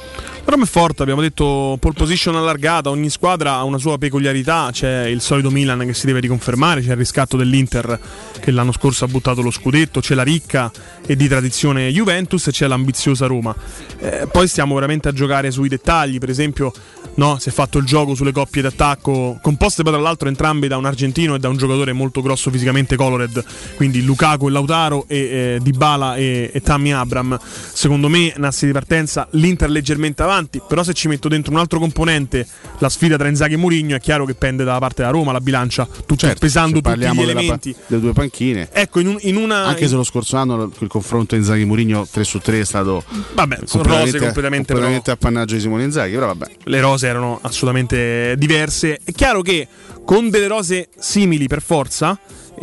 Roma 0.46 0.64
è 0.64 0.68
forte, 0.68 1.02
abbiamo 1.02 1.22
detto 1.22 1.76
pole 1.80 1.94
position 1.94 2.36
allargata, 2.36 2.90
ogni 2.90 3.08
squadra 3.08 3.54
ha 3.54 3.64
una 3.64 3.78
sua 3.78 3.96
peculiarità, 3.96 4.68
c'è 4.70 5.06
il 5.06 5.20
solito 5.20 5.50
Milan 5.50 5.86
che 5.86 5.94
si 5.94 6.06
deve 6.06 6.20
riconfermare, 6.20 6.82
c'è 6.82 6.90
il 6.90 6.96
riscatto 6.96 7.36
dell'Inter 7.38 7.98
che 8.40 8.50
l'anno 8.50 8.70
scorso 8.70 9.06
ha 9.06 9.08
buttato 9.08 9.40
lo 9.40 9.50
scudetto, 9.50 10.00
c'è 10.00 10.14
la 10.14 10.22
ricca 10.22 10.70
e 11.06 11.16
di 11.16 11.26
tradizione 11.28 11.90
Juventus 11.90 12.46
e 12.46 12.50
c'è 12.52 12.66
l'ambiziosa 12.66 13.26
Roma. 13.26 13.54
Eh, 13.98 14.28
poi 14.30 14.46
stiamo 14.46 14.74
veramente 14.74 15.08
a 15.08 15.12
giocare 15.12 15.50
sui 15.50 15.68
dettagli, 15.68 16.18
per 16.18 16.28
esempio 16.28 16.72
no, 17.16 17.38
si 17.38 17.48
è 17.48 17.52
fatto 17.52 17.78
il 17.78 17.86
gioco 17.86 18.14
sulle 18.14 18.32
coppie 18.32 18.60
d'attacco, 18.60 19.38
composte 19.40 19.82
tra 19.82 19.96
l'altro 19.96 20.28
entrambe 20.28 20.68
da 20.68 20.76
un 20.76 20.84
argentino 20.84 21.34
e 21.34 21.38
da 21.38 21.48
un 21.48 21.56
giocatore 21.56 21.92
molto 21.92 22.20
grosso 22.20 22.50
fisicamente 22.50 22.96
colored, 22.96 23.42
quindi 23.76 24.02
Lukaku 24.02 24.48
e 24.48 24.50
Lautaro 24.50 25.06
e 25.08 25.16
eh, 25.16 25.58
Dybala 25.62 26.16
e, 26.16 26.50
e 26.52 26.60
Tammy 26.60 26.90
Abram. 26.90 27.38
Secondo 27.40 28.08
me, 28.08 28.34
nassi 28.36 28.66
di 28.66 28.72
partenza, 28.72 29.26
l'Inter 29.30 29.70
leggermente 29.70 30.22
avanti, 30.22 30.32
però 30.66 30.82
se 30.82 30.92
ci 30.92 31.08
metto 31.08 31.28
dentro 31.28 31.52
un 31.52 31.58
altro 31.58 31.78
componente, 31.78 32.46
la 32.78 32.88
sfida 32.88 33.16
tra 33.16 33.28
Inzaghi 33.28 33.54
e 33.54 33.56
Mourinho, 33.56 33.94
è 33.96 34.00
chiaro 34.00 34.24
che 34.24 34.34
pende 34.34 34.64
dalla 34.64 34.78
parte 34.78 35.02
della 35.02 35.10
Roma, 35.12 35.32
la 35.32 35.40
bilancia, 35.40 35.86
tutto, 36.06 36.30
pesando 36.38 36.76
Se 36.76 36.82
tutti 36.82 36.96
gli 36.96 37.00
della 37.00 37.14
pa- 37.14 37.22
elementi. 37.22 37.74
delle 37.86 38.00
due 38.00 38.12
panchine. 38.12 38.68
Ecco, 38.72 39.00
in, 39.00 39.08
un- 39.08 39.18
in 39.20 39.36
una... 39.36 39.64
Anche 39.64 39.88
se 39.88 39.94
lo 39.94 40.02
scorso 40.04 40.36
anno 40.36 40.70
il 40.78 40.88
confronto 40.88 41.34
Inzaghi-Murigno 41.36 42.06
3 42.10 42.24
su 42.24 42.38
3 42.38 42.60
è 42.60 42.64
stato 42.64 43.04
Vabbè, 43.34 43.58
sono 43.64 43.82
rose 43.84 44.18
completamente, 44.18 44.72
completamente 44.72 45.10
appannaggio 45.10 45.54
di 45.54 45.60
Simone 45.60 45.84
Inzaghi, 45.84 46.14
però 46.14 46.26
vabbè. 46.26 46.46
le 46.64 46.80
rose 46.80 47.06
erano 47.06 47.38
assolutamente 47.42 48.34
diverse. 48.36 49.00
È 49.04 49.12
chiaro 49.12 49.42
che 49.42 49.66
con 50.04 50.30
delle 50.30 50.46
rose 50.46 50.88
simili 50.98 51.46
per 51.46 51.62
forza, 51.62 52.18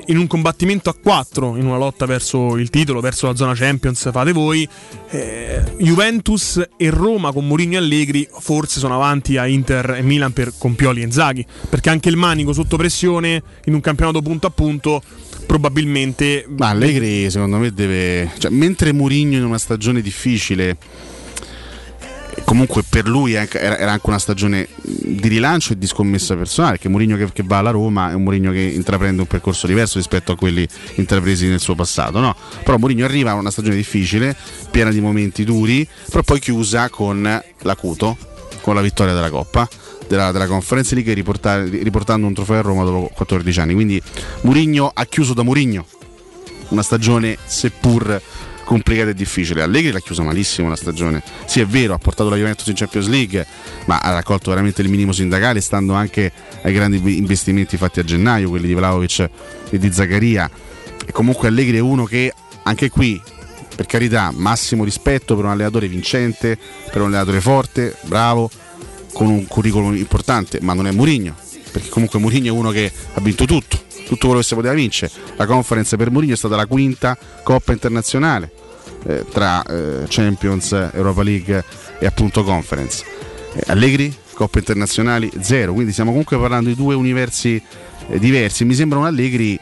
in 0.08 0.18
un 0.18 0.28
combattimento 0.28 0.90
a 0.90 0.96
quattro, 0.96 1.56
in 1.58 1.66
una 1.66 1.78
lotta 1.78 2.06
verso 2.06 2.58
il 2.58 2.70
titolo, 2.70 3.00
verso 3.02 3.28
la 3.28 3.36
zona 3.36 3.54
Champions, 3.54 4.10
fate 4.12 4.32
voi, 4.32 4.68
eh, 5.10 5.62
Juventus 5.78 6.62
e 6.78 6.90
Roma 6.90 7.32
con 7.32 7.48
Mourinho 7.48 7.74
e 7.74 7.78
Allegri 7.78 8.28
forse 8.32 8.80
sono 8.80 8.96
avanti 8.96 9.38
a 9.38 9.46
Inter 9.48 9.96
e 9.98 10.02
Milan 10.02 10.34
per, 10.34 10.54
con 10.58 10.76
Pioli 10.76 11.02
e 11.02 11.06
Inzaghi, 11.06 11.46
perché 11.70 11.90
anche 11.90 12.10
il 12.10 12.16
Manico 12.16 12.54
sotto 12.54 12.78
pressione 12.78 13.42
in 13.66 13.74
un 13.74 13.82
campionato 13.82 14.22
punto 14.22 14.48
a 14.48 14.52
punto 14.52 15.02
probabilmente... 15.46 16.46
Ma 16.48 16.70
Allegri 16.70 17.30
secondo 17.30 17.58
me 17.58 17.74
deve... 17.74 18.32
Cioè, 18.38 18.52
mentre 18.52 18.94
Mourinho 18.94 19.38
in 19.38 19.44
una 19.44 19.58
stagione 19.58 20.02
difficile, 20.02 20.78
comunque 22.44 22.84
per 22.88 23.08
lui 23.08 23.34
era, 23.34 23.92
anche 23.92 24.08
una 24.08 24.20
stagione 24.20 24.68
di 24.82 25.28
rilancio 25.28 25.74
e 25.74 25.78
di 25.78 25.88
scommessa 25.88 26.36
personale, 26.36 26.78
che 26.78 26.90
Mourinho 26.90 27.18
che, 27.18 27.32
che 27.32 27.44
va 27.46 27.58
alla 27.58 27.72
Roma 27.72 28.12
è 28.12 28.14
un 28.14 28.24
Mourinho 28.24 28.52
che 28.52 28.62
intraprende 28.62 29.22
un 29.22 29.28
percorso 29.28 29.68
diverso 29.68 29.98
rispetto 29.98 30.32
a 30.32 30.36
quelli 30.36 30.68
intrapresi 30.96 31.48
nel 31.48 31.60
suo 31.60 31.76
passato, 31.76 32.20
no? 32.20 32.36
Però 32.64 32.78
Mourinho 32.78 33.06
arriva 33.06 33.32
a 33.32 33.36
una 33.36 33.52
stagione 33.52 33.76
difficile, 33.76 34.36
piena 34.70 34.92
di 34.92 35.00
momenti 35.00 35.44
duri, 35.44 35.88
però 36.10 36.24
poi 36.24 36.40
chiusa 36.40 36.90
con 36.90 37.42
l'acuto, 37.62 38.18
con 38.62 38.76
la 38.76 38.82
vittoria 38.82 39.14
della 39.14 39.30
Coppa. 39.30 39.68
Della, 40.12 40.34
della 40.34 40.48
Conference 40.48 40.94
League 40.94 41.14
riportando 41.14 42.28
un 42.28 42.34
trofeo 42.34 42.58
a 42.58 42.62
Roma 42.62 42.84
dopo 42.84 43.10
14 43.14 43.62
anni 43.62 43.74
quindi 43.74 44.02
Mourinho 44.42 44.92
ha 44.94 45.06
chiuso 45.06 45.34
da 45.34 45.42
Mourinho 45.42 45.86
una 46.68 46.84
stagione 46.84 47.38
seppur 47.46 48.22
complicata 48.72 49.10
e 49.10 49.14
difficile. 49.14 49.64
Allegri 49.64 49.92
l'ha 49.92 50.00
chiusa 50.00 50.24
malissimo 50.24 50.70
la 50.70 50.78
stagione. 50.78 51.22
Sì, 51.46 51.60
è 51.60 51.66
vero, 51.66 51.94
ha 51.94 51.98
portato 51.98 52.30
la 52.30 52.38
Juventus 52.38 52.68
in 52.68 52.76
Champions 52.76 53.08
League, 53.08 53.46
ma 53.84 54.00
ha 54.00 54.14
raccolto 54.14 54.50
veramente 54.50 54.82
il 54.82 54.88
minimo 54.88 55.12
sindacale, 55.12 55.60
stando 55.60 55.92
anche 55.92 56.32
ai 56.62 56.72
grandi 56.72 57.18
investimenti 57.18 57.76
fatti 57.76 58.00
a 58.00 58.04
gennaio, 58.06 58.48
quelli 58.48 58.68
di 58.68 58.74
Vlaovic 58.74 59.30
e 59.70 59.78
di 59.78 59.92
Zaccaria. 59.92 60.50
E 61.06 61.12
comunque 61.12 61.50
Allegri 61.50 61.76
è 61.76 61.82
uno 61.82 62.06
che 62.06 62.34
anche 62.64 62.90
qui, 62.90 63.22
per 63.76 63.88
carità, 63.88 64.32
massimo 64.34 64.86
rispetto 64.86 65.36
per 65.36 65.44
un 65.44 65.52
allenatore 65.52 65.90
vincente, 65.90 66.58
per 66.90 67.02
un 67.02 67.08
allenatore 67.08 67.42
forte, 67.42 67.98
bravo, 68.04 68.50
con 69.12 69.28
un 69.28 69.48
curriculum 69.48 69.98
importante, 69.98 70.60
ma 70.62 70.72
non 70.72 70.88
è 70.88 70.92
Mourinho, 70.92 71.36
perché 71.74 71.90
comunque 71.90 72.20
Mourinho 72.20 72.48
è 72.48 72.52
uno 72.52 72.70
che 72.70 72.90
ha 73.16 73.20
vinto 73.20 73.44
tutto, 73.44 73.82
tutto 74.06 74.28
quello 74.28 74.40
che 74.40 74.48
si 74.48 74.56
poteva 74.56 74.74
vincere. 74.74 75.12
La 75.36 75.46
conference 75.46 75.98
per 75.98 76.10
Mourinho 76.10 76.36
è 76.36 76.38
stata 76.38 76.56
la 76.56 76.68
quinta 76.68 77.18
Coppa 77.44 77.74
internazionale 77.74 78.60
eh, 79.06 79.26
tra 79.30 79.64
eh, 79.64 80.06
Champions, 80.08 80.72
Europa 80.94 81.24
League 81.24 81.64
e 82.00 82.06
appunto 82.06 82.44
Conference. 82.44 83.04
Eh, 83.54 83.64
Allegri, 83.68 84.14
Coppe 84.34 84.60
internazionali, 84.60 85.30
zero, 85.42 85.74
quindi 85.74 85.92
stiamo 85.92 86.10
comunque 86.10 86.38
parlando 86.38 86.70
di 86.70 86.76
due 86.76 86.96
universi 86.96 87.62
eh, 88.08 88.20
diversi. 88.20 88.66
Mi 88.66 88.74
sembra 88.74 88.98
un 88.98 89.06
Allegri 89.06 89.60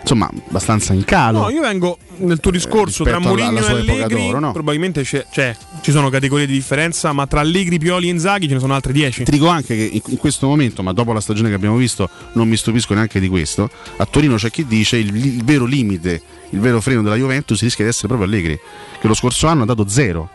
insomma 0.00 0.28
abbastanza 0.48 0.92
in 0.92 1.04
calo. 1.04 1.40
No, 1.42 1.50
io 1.50 1.60
vengo 1.60 1.98
nel 2.18 2.40
tuo 2.40 2.50
discorso 2.50 3.04
tra 3.04 3.18
Mourinho 3.18 3.58
e 3.58 3.70
Allegri. 3.70 4.26
d'oro, 4.26 4.38
no? 4.40 4.52
Probabilmente 4.52 5.02
c'è, 5.02 5.26
c'è- 5.30 5.56
ci 5.80 5.90
sono 5.90 6.08
categorie 6.10 6.46
di 6.46 6.52
differenza, 6.52 7.12
ma 7.12 7.26
tra 7.26 7.40
Allegri, 7.40 7.78
Pioli 7.78 8.08
e 8.08 8.10
Inzaghi 8.10 8.48
ce 8.48 8.54
ne 8.54 8.60
sono 8.60 8.74
altre 8.74 8.92
10. 8.92 9.24
Ti 9.24 9.30
dico 9.30 9.48
anche 9.48 9.76
che 9.76 9.82
in, 9.92 10.00
in 10.06 10.16
questo 10.18 10.46
momento, 10.46 10.82
ma 10.82 10.92
dopo 10.92 11.12
la 11.12 11.20
stagione 11.20 11.48
che 11.48 11.54
abbiamo 11.54 11.76
visto, 11.76 12.08
non 12.34 12.48
mi 12.48 12.56
stupisco 12.56 12.94
neanche 12.94 13.20
di 13.20 13.28
questo. 13.28 13.70
A 13.96 14.06
Torino 14.06 14.36
c'è 14.36 14.50
chi 14.50 14.66
dice 14.66 14.96
il, 14.96 15.14
il 15.14 15.44
vero 15.44 15.64
limite, 15.64 16.20
il 16.50 16.60
vero 16.60 16.80
freno 16.80 17.02
della 17.02 17.16
Juventus 17.16 17.60
rischia 17.62 17.84
di 17.84 17.90
essere 17.90 18.08
proprio 18.08 18.28
Allegri, 18.28 18.58
che 19.00 19.06
lo 19.06 19.14
scorso 19.14 19.46
anno 19.46 19.62
ha 19.62 19.66
dato 19.66 19.86
zero 19.88 20.28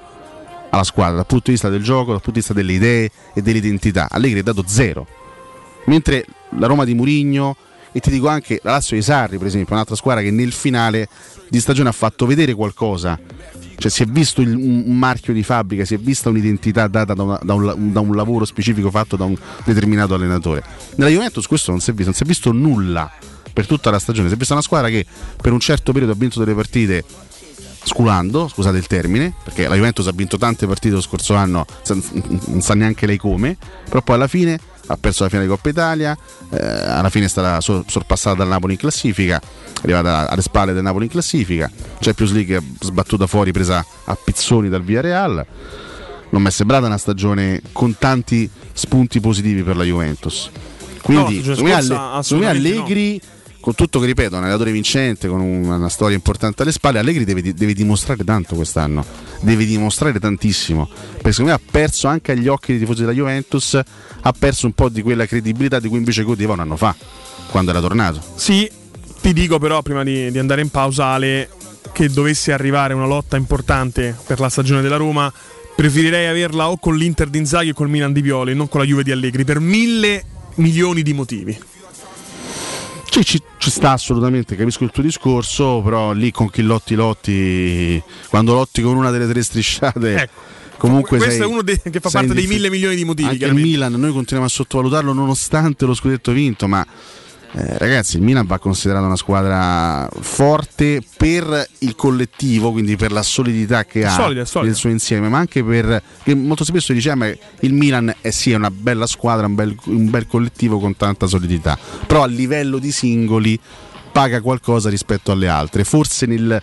alla 0.69 0.83
squadra 0.83 1.15
dal 1.17 1.25
punto 1.25 1.45
di 1.45 1.51
vista 1.51 1.69
del 1.69 1.83
gioco, 1.83 2.11
dal 2.11 2.21
punto 2.21 2.31
di 2.31 2.37
vista 2.39 2.53
delle 2.53 2.73
idee 2.73 3.09
e 3.33 3.41
dell'identità. 3.41 4.07
Allegri 4.09 4.39
ha 4.39 4.43
dato 4.43 4.63
zero. 4.67 5.07
Mentre 5.85 6.25
la 6.57 6.67
Roma 6.67 6.83
di 6.83 6.93
Murigno, 6.95 7.55
e 7.95 8.01
ti 8.01 8.09
dico 8.09 8.27
anche 8.27 8.59
la 8.61 8.71
Lazio 8.71 8.97
di 8.97 9.01
Sarri, 9.01 9.37
per 9.37 9.47
esempio, 9.47 9.73
un'altra 9.73 9.95
squadra 9.95 10.21
che 10.21 10.29
nel 10.29 10.51
finale 10.51 11.07
di 11.47 11.61
stagione 11.61 11.87
ha 11.87 11.93
fatto 11.93 12.25
vedere 12.25 12.53
qualcosa. 12.53 13.17
Cioè 13.77 13.89
si 13.89 14.03
è 14.03 14.05
visto 14.05 14.41
il- 14.41 14.53
un 14.53 14.97
marchio 14.97 15.31
di 15.31 15.43
fabbrica, 15.43 15.85
si 15.85 15.93
è 15.93 15.97
vista 15.97 16.27
un'identità 16.27 16.87
data 16.89 17.13
da, 17.13 17.23
una- 17.23 17.39
da 17.41 17.53
un, 17.53 17.93
da 17.93 18.01
un 18.01 18.13
lavoro 18.13 18.43
specifico 18.43 18.91
fatto 18.91 19.15
da 19.15 19.23
un 19.23 19.37
determinato 19.63 20.13
allenatore. 20.13 20.61
Nella 20.95 21.09
Juventus 21.09 21.47
questo 21.47 21.71
non 21.71 21.79
si 21.79 21.91
è 21.91 21.93
visto, 21.93 22.09
non 22.09 22.15
si 22.15 22.23
è 22.23 22.25
visto 22.25 22.51
nulla 22.51 23.09
per 23.53 23.65
tutta 23.65 23.89
la 23.91 23.99
stagione. 23.99 24.27
Si 24.27 24.33
è 24.33 24.37
vista 24.37 24.51
una 24.53 24.61
squadra 24.61 24.89
che 24.89 25.05
per 25.41 25.53
un 25.53 25.61
certo 25.61 25.93
periodo 25.93 26.11
ha 26.11 26.17
vinto 26.17 26.39
delle 26.39 26.53
partite 26.53 27.03
sculando, 27.85 28.47
scusate 28.47 28.77
il 28.77 28.87
termine, 28.87 29.33
perché 29.43 29.67
la 29.67 29.75
Juventus 29.75 30.07
ha 30.07 30.11
vinto 30.11 30.37
tante 30.37 30.65
partite 30.67 30.95
lo 30.95 31.01
scorso 31.01 31.35
anno, 31.35 31.65
non 32.47 32.61
sa 32.61 32.73
neanche 32.73 33.05
lei 33.05 33.17
come, 33.17 33.55
però 33.87 34.01
poi 34.01 34.15
alla 34.15 34.27
fine 34.27 34.59
ha 34.87 34.97
perso 34.97 35.23
la 35.23 35.29
finale 35.29 35.47
di 35.47 35.53
Coppa 35.53 35.69
Italia, 35.69 36.17
eh, 36.51 36.57
alla 36.59 37.09
fine 37.09 37.25
è 37.25 37.29
stata 37.29 37.61
so- 37.61 37.83
sorpassata 37.87 38.37
dal 38.37 38.47
Napoli 38.47 38.73
in 38.73 38.79
classifica, 38.79 39.39
è 39.39 39.79
arrivata 39.83 40.29
alle 40.29 40.41
spalle 40.41 40.73
del 40.73 40.83
Napoli 40.83 41.05
in 41.05 41.11
classifica, 41.11 41.71
Champions 41.99 42.31
League 42.33 42.61
sbattuta 42.81 43.27
fuori, 43.27 43.51
presa 43.51 43.85
a 44.05 44.17
pizzoni 44.21 44.67
dal 44.69 44.83
Villarreal. 44.83 45.45
Non 46.29 46.41
mi 46.41 46.47
è 46.47 46.51
sembrata 46.51 46.87
una 46.87 46.97
stagione 46.97 47.61
con 47.71 47.95
tanti 47.97 48.49
spunti 48.73 49.19
positivi 49.19 49.61
per 49.63 49.77
la 49.77 49.83
Juventus. 49.83 50.49
Quindi, 51.01 51.37
No, 51.37 51.55
secondo 51.55 51.63
me, 51.63 51.69
scorsa 51.69 51.75
Alle- 51.77 51.85
secondo 51.85 52.11
me 52.11 52.17
assolutamente 52.17 52.73
no. 52.73 53.33
Con 53.65 53.73
tutto 53.73 53.99
che 53.99 54.05
ripeto, 54.05 54.35
un 54.35 54.43
allenatore 54.43 54.71
vincente 54.71 55.27
con 55.27 55.39
una 55.39 55.89
storia 55.89 56.15
importante 56.15 56.61
alle 56.61 56.71
spalle, 56.71 56.99
Allegri 56.99 57.23
deve, 57.23 57.41
deve 57.41 57.73
dimostrare 57.73 58.23
tanto 58.23 58.53
quest'anno, 58.53 59.03
deve 59.41 59.65
dimostrare 59.65 60.19
tantissimo, 60.19 60.87
perché 60.87 61.31
secondo 61.31 61.49
me 61.49 61.57
ha 61.57 61.71
perso 61.71 62.07
anche 62.07 62.33
agli 62.33 62.47
occhi 62.47 62.73
dei 62.73 62.81
tifosi 62.81 62.99
della 62.99 63.11
Juventus, 63.13 63.73
ha 64.21 64.31
perso 64.37 64.67
un 64.67 64.73
po' 64.73 64.89
di 64.89 65.01
quella 65.01 65.25
credibilità 65.25 65.79
di 65.79 65.87
cui 65.87 65.97
invece 65.97 66.21
godeva 66.21 66.53
un 66.53 66.59
anno 66.59 66.77
fa, 66.77 66.95
quando 67.49 67.71
era 67.71 67.79
tornato. 67.81 68.21
Sì, 68.35 68.69
ti 69.19 69.33
dico 69.33 69.57
però 69.57 69.81
prima 69.81 70.03
di, 70.03 70.29
di 70.29 70.37
andare 70.37 70.61
in 70.61 70.69
pausa 70.69 71.05
Ale 71.05 71.49
che 71.91 72.07
dovesse 72.09 72.53
arrivare 72.53 72.93
una 72.93 73.07
lotta 73.07 73.35
importante 73.35 74.15
per 74.27 74.39
la 74.39 74.49
stagione 74.49 74.83
della 74.83 74.97
Roma, 74.97 75.33
preferirei 75.75 76.27
averla 76.27 76.69
o 76.69 76.77
con 76.77 76.95
l'Inter 76.95 77.29
di 77.29 77.39
Inzaghi 77.39 77.69
o 77.69 77.73
col 77.73 77.89
Milan 77.89 78.13
di 78.13 78.21
Pioli, 78.21 78.53
non 78.53 78.69
con 78.69 78.81
la 78.81 78.85
Juve 78.85 79.01
di 79.01 79.11
Allegri, 79.11 79.43
per 79.43 79.59
mille 79.59 80.23
milioni 80.57 81.01
di 81.01 81.13
motivi. 81.13 81.57
Sì, 83.15 83.23
ci, 83.23 83.41
ci 83.59 83.69
sta 83.69 83.91
assolutamente, 83.91 84.57
capisco 84.57 84.83
il 84.83 84.91
tuo 84.91 85.01
discorso, 85.01 85.79
però 85.81 86.11
lì 86.11 86.31
con 86.31 86.49
chi 86.49 86.61
lotti 86.63 86.95
lotti, 86.95 88.03
quando 88.27 88.55
lotti 88.55 88.81
con 88.81 88.97
una 88.97 89.09
delle 89.09 89.25
tre 89.25 89.41
strisciate... 89.41 90.29
Comunque 90.75 91.15
Questo 91.17 91.35
sei- 91.35 91.41
è 91.43 91.45
uno 91.45 91.61
dei- 91.61 91.79
che 91.81 92.01
fa 92.01 92.09
parte 92.09 92.33
dei 92.33 92.47
mille 92.47 92.69
milioni 92.69 92.97
di 92.97 93.05
motivi. 93.05 93.29
Anche 93.29 93.45
il. 93.45 93.53
Milan, 93.53 93.93
noi 93.93 94.11
continuiamo 94.11 94.45
a 94.45 94.49
sottovalutarlo 94.49 95.13
nonostante 95.13 95.85
lo 95.85 95.93
scudetto 95.93 96.33
vinto, 96.33 96.67
ma 96.67 96.85
eh, 97.57 97.77
ragazzi, 97.77 98.17
il 98.17 98.21
Milan 98.21 98.45
va 98.45 98.59
considerato 98.59 99.05
una 99.05 99.15
squadra 99.15 100.09
forte 100.19 101.01
per 101.15 101.69
il 101.79 101.95
collettivo, 101.95 102.73
quindi 102.73 102.97
per 102.97 103.13
la 103.13 103.23
solidità 103.23 103.85
che 103.85 104.05
ha 104.05 104.09
solida, 104.09 104.43
solida. 104.43 104.71
nel 104.71 104.77
suo 104.77 104.89
insieme, 104.89 105.29
ma 105.29 105.37
anche 105.37 105.63
per 105.63 106.03
che 106.21 106.35
molto 106.35 106.65
spesso 106.65 106.91
diciamo 106.91 107.23
che 107.23 107.39
il 107.61 107.71
Milan 107.71 108.13
è 108.19 108.29
sì 108.31 108.51
è 108.51 108.55
una 108.55 108.69
bella 108.69 109.07
squadra, 109.07 109.45
un 109.45 109.55
bel, 109.55 109.73
un 109.85 110.09
bel 110.09 110.27
collettivo 110.27 110.79
con 110.79 110.97
tanta 110.97 111.27
solidità, 111.27 111.79
però 112.05 112.23
a 112.23 112.27
livello 112.27 112.77
di 112.77 112.91
singoli 112.91 113.57
paga 114.11 114.41
qualcosa 114.41 114.89
rispetto 114.89 115.31
alle 115.31 115.47
altre. 115.47 115.85
Forse 115.85 116.25
nel- 116.25 116.61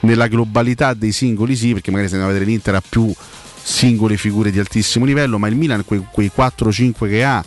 nella 0.00 0.26
globalità 0.26 0.94
dei 0.94 1.12
singoli 1.12 1.54
sì, 1.54 1.74
perché 1.74 1.90
magari 1.90 2.08
se 2.08 2.14
andiamo 2.14 2.34
a 2.34 2.38
vedere 2.38 2.50
l'Inter 2.50 2.76
ha 2.76 2.82
più 2.86 3.12
singole 3.62 4.16
figure 4.16 4.50
di 4.50 4.58
altissimo 4.58 5.04
livello, 5.04 5.38
ma 5.38 5.48
il 5.48 5.56
Milan 5.56 5.84
quei, 5.84 6.02
quei 6.10 6.30
4-5 6.34 7.08
che 7.08 7.24
ha 7.24 7.44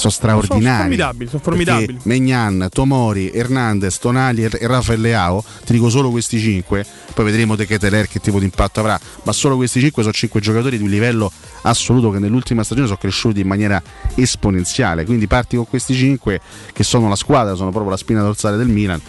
sono 0.00 0.12
straordinari. 0.12 0.64
Sono 0.64 0.78
formidabili, 0.78 1.28
sono 1.28 1.42
formidabili. 1.42 1.98
Megnan, 2.04 2.68
Tomori, 2.72 3.30
Hernandez, 3.30 3.98
Tonali 3.98 4.44
e 4.44 4.66
Rafael 4.66 5.00
Leao, 5.00 5.44
ti 5.64 5.74
dico 5.74 5.90
solo 5.90 6.10
questi 6.10 6.40
5, 6.40 6.86
poi 7.14 7.24
vedremo 7.26 7.54
De 7.54 7.66
Keteler 7.66 8.08
che 8.08 8.18
tipo 8.18 8.38
di 8.38 8.46
impatto 8.46 8.80
avrà, 8.80 8.98
ma 9.24 9.32
solo 9.32 9.56
questi 9.56 9.80
5 9.80 10.02
sono 10.02 10.14
5 10.14 10.40
giocatori 10.40 10.78
di 10.78 10.82
un 10.82 10.90
livello 10.90 11.30
assoluto 11.62 12.10
che 12.10 12.18
nell'ultima 12.18 12.64
stagione 12.64 12.86
sono 12.86 12.98
cresciuti 12.98 13.40
in 13.40 13.46
maniera 13.46 13.82
esponenziale, 14.14 15.04
quindi 15.04 15.26
parti 15.26 15.56
con 15.56 15.68
questi 15.68 15.94
5 15.94 16.40
che 16.72 16.82
sono 16.82 17.08
la 17.08 17.16
squadra, 17.16 17.54
sono 17.54 17.70
proprio 17.70 17.90
la 17.90 17.98
spina 17.98 18.22
dorsale 18.22 18.56
del 18.56 18.68
Milan. 18.68 19.00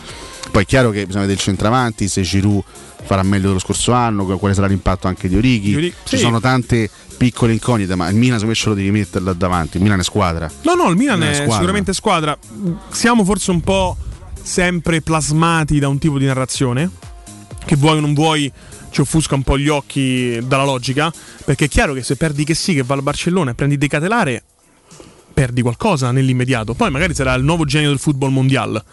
Poi 0.52 0.64
è 0.64 0.66
chiaro 0.66 0.90
che 0.90 1.06
bisogna 1.06 1.22
vedere 1.22 1.40
il 1.40 1.46
centravanti, 1.46 2.10
se 2.10 2.24
Giroud 2.24 2.64
farà 3.04 3.24
meglio 3.24 3.48
dello 3.48 3.60
scorso 3.60 3.94
anno, 3.94 4.26
quale 4.38 4.54
sarà 4.54 4.68
l'impatto 4.68 5.08
anche 5.08 5.30
di 5.30 5.38
Orighi. 5.38 5.76
Orighi, 5.76 5.96
Ci 6.04 6.18
sì. 6.18 6.24
sono 6.24 6.42
tante 6.42 6.90
piccole 7.22 7.54
incognite, 7.54 7.94
ma 7.94 8.10
il 8.10 8.16
Milan 8.16 8.40
secondo 8.40 8.48
me 8.48 8.56
ce 8.56 8.70
lo 8.70 8.74
devi 8.74 8.90
mettere 8.90 9.24
là 9.24 9.34
davanti, 9.34 9.78
il 9.78 9.84
Milan 9.84 10.00
è 10.00 10.04
squadra. 10.04 10.50
No, 10.64 10.74
no, 10.74 10.90
il 10.90 10.96
Milan 10.96 11.20
Milan 11.20 11.22
è 11.22 11.30
è 11.30 11.36
squadra. 11.36 11.54
sicuramente 11.54 11.94
squadra. 11.94 12.38
Siamo 12.90 13.24
forse 13.24 13.52
un 13.52 13.62
po' 13.62 13.96
sempre 14.42 15.02
plasmati 15.02 15.78
da 15.78 15.88
un 15.88 16.00
tipo 16.00 16.18
di 16.18 16.26
narrazione 16.26 16.90
che 17.64 17.76
vuoi 17.76 17.98
o 17.98 18.00
non 18.00 18.16
vuoi 18.16 18.52
ci 18.90 19.02
offusca 19.02 19.36
un 19.36 19.44
po' 19.44 19.56
gli 19.56 19.68
occhi 19.68 20.40
dalla 20.48 20.66
logica, 20.66 21.14
perché 21.46 21.66
è 21.66 21.68
chiaro 21.68 21.94
che 21.94 22.02
se 22.02 22.16
perdi 22.16 22.44
che 22.44 22.56
sì 22.56 22.74
che 22.74 22.82
va 22.82 22.96
al 22.96 23.04
Barcellona 23.04 23.52
e 23.52 23.54
prendi 23.54 23.78
De 23.78 23.88
Catelare 23.88 24.44
perdi 25.32 25.62
qualcosa 25.62 26.10
nell'immediato. 26.10 26.74
Poi 26.74 26.90
magari 26.90 27.14
sarà 27.14 27.36
il 27.36 27.44
nuovo 27.44 27.66
genio 27.66 27.90
del 27.90 28.00
football 28.00 28.32
mondiale. 28.32 28.84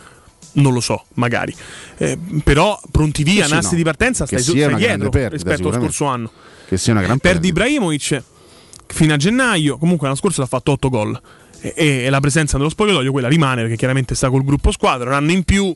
Non 0.53 0.73
lo 0.73 0.81
so, 0.81 1.05
magari. 1.15 1.55
Eh, 1.99 2.19
però 2.43 2.81
pronti 2.91 3.23
via, 3.23 3.47
Sì, 3.47 3.53
nasti 3.53 3.71
no. 3.73 3.77
di 3.77 3.83
partenza, 3.85 4.25
Che 4.27 4.39
stai, 4.39 4.57
stai 4.59 4.75
dietro 4.77 5.09
perdita, 5.11 5.29
rispetto 5.29 5.69
allo 5.69 5.79
scorso 5.81 6.05
anno. 6.07 6.31
Che 6.67 6.77
sia 6.77 6.93
una 6.93 7.03
gran 7.03 7.19
Perdi 7.19 7.49
Ibrahimovic 7.49 8.23
fino 8.87 9.13
a 9.15 9.17
gennaio, 9.17 9.79
comunque 9.79 10.07
l'anno 10.07 10.19
scorso 10.19 10.43
ha 10.43 10.47
fatto 10.47 10.73
8 10.73 10.89
gol. 10.89 11.21
E, 11.61 11.75
e 12.05 12.11
la 12.11 12.21
presenza 12.21 12.57
nello 12.57 12.69
spogliatoio 12.69 13.11
quella 13.11 13.27
rimane 13.27 13.63
perché 13.63 13.77
chiaramente 13.77 14.15
sta 14.15 14.31
col 14.31 14.45
gruppo 14.45 14.71
squadra, 14.71 15.09
un 15.11 15.15
anno 15.17 15.33
in 15.33 15.43
più, 15.43 15.75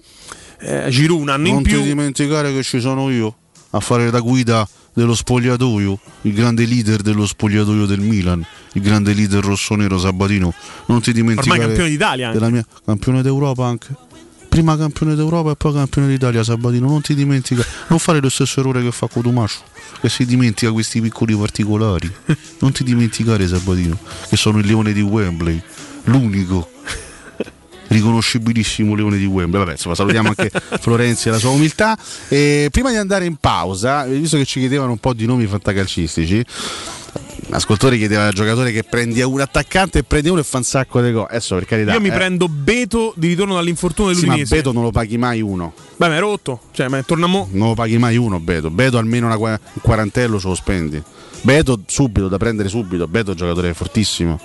eh, 0.61 0.87
Giroud 0.89 1.21
un 1.23 1.29
anno 1.29 1.49
in 1.49 1.55
non 1.55 1.63
più. 1.63 1.79
ti 1.81 1.89
dimenticare 1.89 2.53
che 2.53 2.63
ci 2.63 2.79
sono 2.81 3.11
io 3.11 3.35
a 3.71 3.81
fare 3.81 4.09
da 4.11 4.21
guida 4.21 4.69
dello 4.95 5.15
spogliatoio, 5.15 5.99
il 6.23 6.35
grande 6.35 6.67
leader 6.67 7.01
dello 7.03 7.27
spogliatoio 7.27 7.87
del 7.87 7.99
Milan, 8.01 8.45
il 8.75 8.83
grande 8.83 9.13
leader 9.13 9.43
rossonero 9.43 9.99
Sabatino. 9.99 10.55
Non 10.87 11.01
ti 11.01 11.13
dimenticare 11.13 11.51
Ormai 11.51 11.67
campione 11.67 11.89
d'Italia 11.91 12.27
anche. 12.29 12.39
della 12.39 12.51
mia 12.53 12.65
campione 12.85 13.23
d'Europa 13.23 13.67
anche. 13.67 13.89
Prima 14.53 14.77
campione 14.77 15.15
d'Europa 15.15 15.53
e 15.53 15.57
poi 15.57 15.73
campione 15.73 16.09
d'Italia 16.09 16.45
Sabatino, 16.45 16.87
non 16.87 17.01
ti 17.01 17.15
dimentica, 17.15 17.65
non 17.87 17.99
fare 17.99 18.21
lo 18.21 18.29
stesso 18.29 18.61
errore 18.61 18.83
che 18.83 18.93
fa 18.93 19.07
Cotumacio, 19.07 19.61
che 19.99 20.11
si 20.11 20.27
dimentica 20.27 20.71
questi 20.73 21.01
piccoli 21.01 21.35
particolari. 21.35 22.13
Non 22.59 22.71
ti 22.71 22.85
dimenticare 22.85 23.49
Sabatino, 23.49 23.99
che 24.29 24.37
sono 24.37 24.59
il 24.59 24.67
leone 24.67 24.93
di 24.93 25.01
Wembley, 25.01 25.59
l'unico 26.05 26.71
riconoscibilissimo 27.87 28.95
leone 28.95 29.17
di 29.17 29.25
Wembley. 29.25 29.59
Vabbè, 29.59 29.73
insomma, 29.73 29.95
salutiamo 29.95 30.35
anche 30.37 30.51
Florenzi 30.81 31.29
e 31.29 31.31
la 31.31 31.39
sua 31.39 31.49
umiltà. 31.49 31.97
E 32.29 32.69
prima 32.71 32.91
di 32.91 32.97
andare 32.97 33.25
in 33.25 33.37
pausa, 33.37 34.05
visto 34.05 34.37
che 34.37 34.45
ci 34.45 34.61
chiedevano 34.61 34.91
un 34.93 34.99
po' 34.99 35.15
di 35.15 35.25
nomi 35.25 35.47
fantacalcistici, 35.47 36.45
l'ascoltatore 37.49 37.97
chiedeva 37.99 38.27
al 38.27 38.33
giocatore 38.33 38.73
che 38.73 38.83
prendi 38.83 39.21
un 39.23 39.41
attaccante 39.41 40.01
e 40.01 40.03
prendi 40.05 40.29
uno 40.29 40.41
e 40.41 40.45
fa 40.45 40.59
un 40.59 40.65
sacco 40.65 41.01
di 41.01 41.13
gol. 41.13 41.27
Adesso 41.29 41.55
per 41.57 41.65
carità. 41.67 41.93
Io 41.93 42.01
mi 42.01 42.09
eh, 42.09 42.13
prendo 42.13 42.49
Beto 42.49 43.13
di 43.17 43.29
ritorno 43.29 43.55
dall'infortunio 43.55 44.13
sì, 44.15 44.21
ma 44.21 44.35
dell'Udinese. 44.35 44.57
Beto 44.57 44.73
non 44.73 44.83
lo 44.83 44.91
paghi 44.91 45.19
mai 45.19 45.41
uno. 45.41 45.73
Beh, 45.97 46.09
ma 46.09 46.17
è 46.17 46.21
rotto. 46.21 46.61
Cioè, 46.73 46.89
ma 46.89 47.03
torniamo. 47.03 47.49
Non 47.53 47.69
lo 47.69 47.75
paghi 47.75 47.99
mai 47.99 48.17
uno, 48.17 48.41
Beto. 48.41 48.71
Beto 48.71 48.99
almeno 48.99 49.27
una 49.27 49.37
un 49.37 49.59
quarantello 49.81 50.39
ce 50.39 50.49
lo 50.49 50.55
spendi. 50.55 51.03
Beto 51.43 51.81
subito, 51.87 52.29
da 52.29 52.39
prendere 52.39 52.69
subito. 52.69 53.07
Beto 53.07 53.29
è 53.29 53.31
un 53.33 53.37
giocatore 53.37 53.75
fortissimo. 53.75 54.41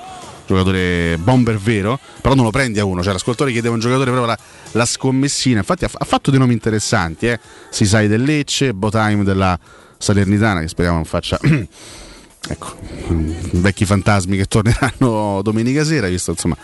Giocatore 0.46 1.18
bomber 1.18 1.58
vero, 1.58 2.00
però 2.22 2.34
non 2.34 2.46
lo 2.46 2.52
prendi 2.52 2.80
a 2.80 2.86
uno. 2.86 3.04
Cioè, 3.04 3.14
l'ascoltatore 3.14 3.52
chiedeva 3.52 3.74
un 3.74 3.80
giocatore 3.80 4.12
proprio 4.12 4.28
la, 4.28 4.38
la 4.72 4.86
scommessina. 4.86 5.60
Infatti, 5.60 5.86
ha, 5.86 5.90
ha 5.92 6.06
fatto 6.06 6.32
dei 6.32 6.40
nomi 6.40 6.54
interessanti, 6.54 7.28
eh. 7.28 7.40
Sisai 7.70 8.08
del 8.08 8.24
Lecce, 8.24 8.74
Botaim 8.74 9.24
della 9.24 9.60
Salernitana, 9.98 10.62
che 10.62 10.68
speriamo 10.68 10.98
non 10.98 11.06
faccia. 11.06 11.38
ecco, 12.48 12.76
vecchi 13.52 13.86
fantasmi 13.86 14.38
che 14.38 14.46
torneranno 14.46 15.42
domenica 15.44 15.84
sera, 15.84 16.08
visto 16.08 16.32
insomma 16.32 16.56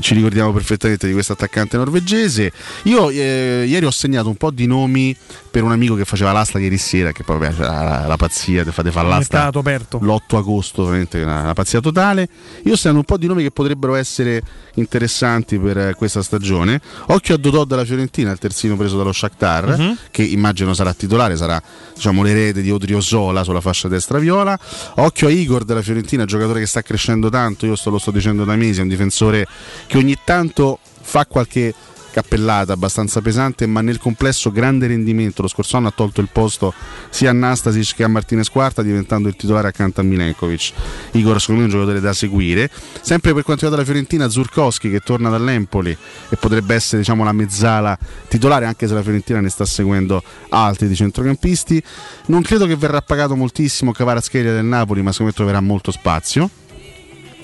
ci 0.00 0.14
ricordiamo 0.14 0.52
perfettamente 0.52 1.06
di 1.06 1.12
questo 1.12 1.32
attaccante 1.32 1.76
norvegese. 1.76 2.52
Io 2.84 3.10
eh, 3.10 3.64
ieri 3.66 3.84
ho 3.86 3.90
segnato 3.90 4.28
un 4.28 4.36
po' 4.36 4.50
di 4.50 4.66
nomi 4.66 5.16
per 5.50 5.62
un 5.62 5.72
amico 5.72 5.94
che 5.94 6.04
faceva 6.04 6.32
l'asta 6.32 6.58
ieri 6.58 6.78
sera, 6.78 7.12
che 7.12 7.24
poi 7.24 7.38
vabbè, 7.38 7.54
la, 7.58 8.04
la 8.06 8.16
pazzia 8.16 8.64
di 8.64 8.70
fare 8.70 8.90
l'asta 8.90 9.36
Mercato 9.36 9.58
aperto. 9.58 9.98
l'8 9.98 10.36
agosto, 10.36 10.84
veramente 10.84 11.20
una, 11.22 11.42
una 11.42 11.52
pazzia 11.52 11.80
totale. 11.80 12.28
Io 12.64 12.72
ho 12.72 12.76
segnato 12.76 12.98
un 12.98 13.04
po' 13.04 13.16
di 13.18 13.26
nomi 13.26 13.42
che 13.42 13.50
potrebbero 13.50 13.94
essere 13.94 14.42
interessanti 14.74 15.58
per 15.58 15.94
questa 15.96 16.22
stagione. 16.22 16.80
Occhio 17.08 17.34
a 17.34 17.38
Dodò 17.38 17.64
della 17.64 17.84
Fiorentina, 17.84 18.30
il 18.32 18.38
terzino 18.38 18.76
preso 18.76 18.96
dallo 18.96 19.12
Shakhtar, 19.12 19.76
Mhm. 19.78 19.96
che 20.10 20.22
immagino 20.22 20.72
sarà 20.74 20.92
titolare, 20.94 21.36
sarà 21.36 21.62
diciamo, 21.94 22.22
l'erede 22.22 22.62
di 22.62 22.70
Odriozola 22.70 23.44
sulla 23.44 23.60
fascia 23.60 23.88
destra 23.88 24.18
viola. 24.18 24.58
Occhio 24.96 25.21
a 25.26 25.30
Igor 25.30 25.64
della 25.64 25.82
Fiorentina, 25.82 26.24
giocatore 26.24 26.60
che 26.60 26.66
sta 26.66 26.82
crescendo 26.82 27.28
tanto, 27.28 27.66
io 27.66 27.76
lo 27.84 27.98
sto 27.98 28.10
dicendo 28.10 28.44
da 28.44 28.56
mesi, 28.56 28.80
è 28.80 28.82
un 28.82 28.88
difensore 28.88 29.46
che 29.86 29.98
ogni 29.98 30.16
tanto 30.24 30.78
fa 31.00 31.26
qualche 31.26 31.74
cappellata 32.12 32.72
abbastanza 32.72 33.20
pesante, 33.20 33.66
ma 33.66 33.80
nel 33.80 33.98
complesso 33.98 34.52
grande 34.52 34.86
rendimento. 34.86 35.42
Lo 35.42 35.48
scorso 35.48 35.76
anno 35.76 35.88
ha 35.88 35.92
tolto 35.92 36.20
il 36.20 36.28
posto 36.30 36.72
sia 37.10 37.30
a 37.30 37.32
Nastasic 37.32 37.96
che 37.96 38.04
a 38.04 38.08
Martinez 38.08 38.48
Quarta, 38.48 38.82
diventando 38.82 39.28
il 39.28 39.34
titolare 39.34 39.68
accanto 39.68 40.00
a 40.00 40.04
Milenkovic. 40.04 40.72
Igor, 41.12 41.40
secondo 41.40 41.62
me, 41.62 41.66
è 41.68 41.72
un 41.72 41.78
giocatore 41.78 42.00
da 42.00 42.12
seguire. 42.12 42.70
Sempre 43.00 43.34
per 43.34 43.42
quanto 43.42 43.64
riguarda 43.64 43.78
la 43.78 43.84
Fiorentina, 43.84 44.28
Zurkowski 44.28 44.90
che 44.90 45.00
torna 45.00 45.30
dall'Empoli 45.30 45.96
e 46.28 46.36
potrebbe 46.36 46.74
essere 46.74 46.98
diciamo, 47.00 47.24
la 47.24 47.32
mezzala 47.32 47.98
titolare, 48.28 48.66
anche 48.66 48.86
se 48.86 48.94
la 48.94 49.02
Fiorentina 49.02 49.40
ne 49.40 49.48
sta 49.48 49.64
seguendo 49.64 50.22
altri 50.50 50.86
di 50.86 50.94
centrocampisti. 50.94 51.82
Non 52.26 52.42
credo 52.42 52.66
che 52.66 52.76
verrà 52.76 53.00
pagato 53.00 53.34
moltissimo 53.34 53.92
Cavarascheria 53.92 54.52
del 54.52 54.64
Napoli, 54.64 55.02
ma 55.02 55.10
secondo 55.10 55.32
me 55.32 55.36
troverà 55.36 55.60
molto 55.60 55.90
spazio 55.90 56.50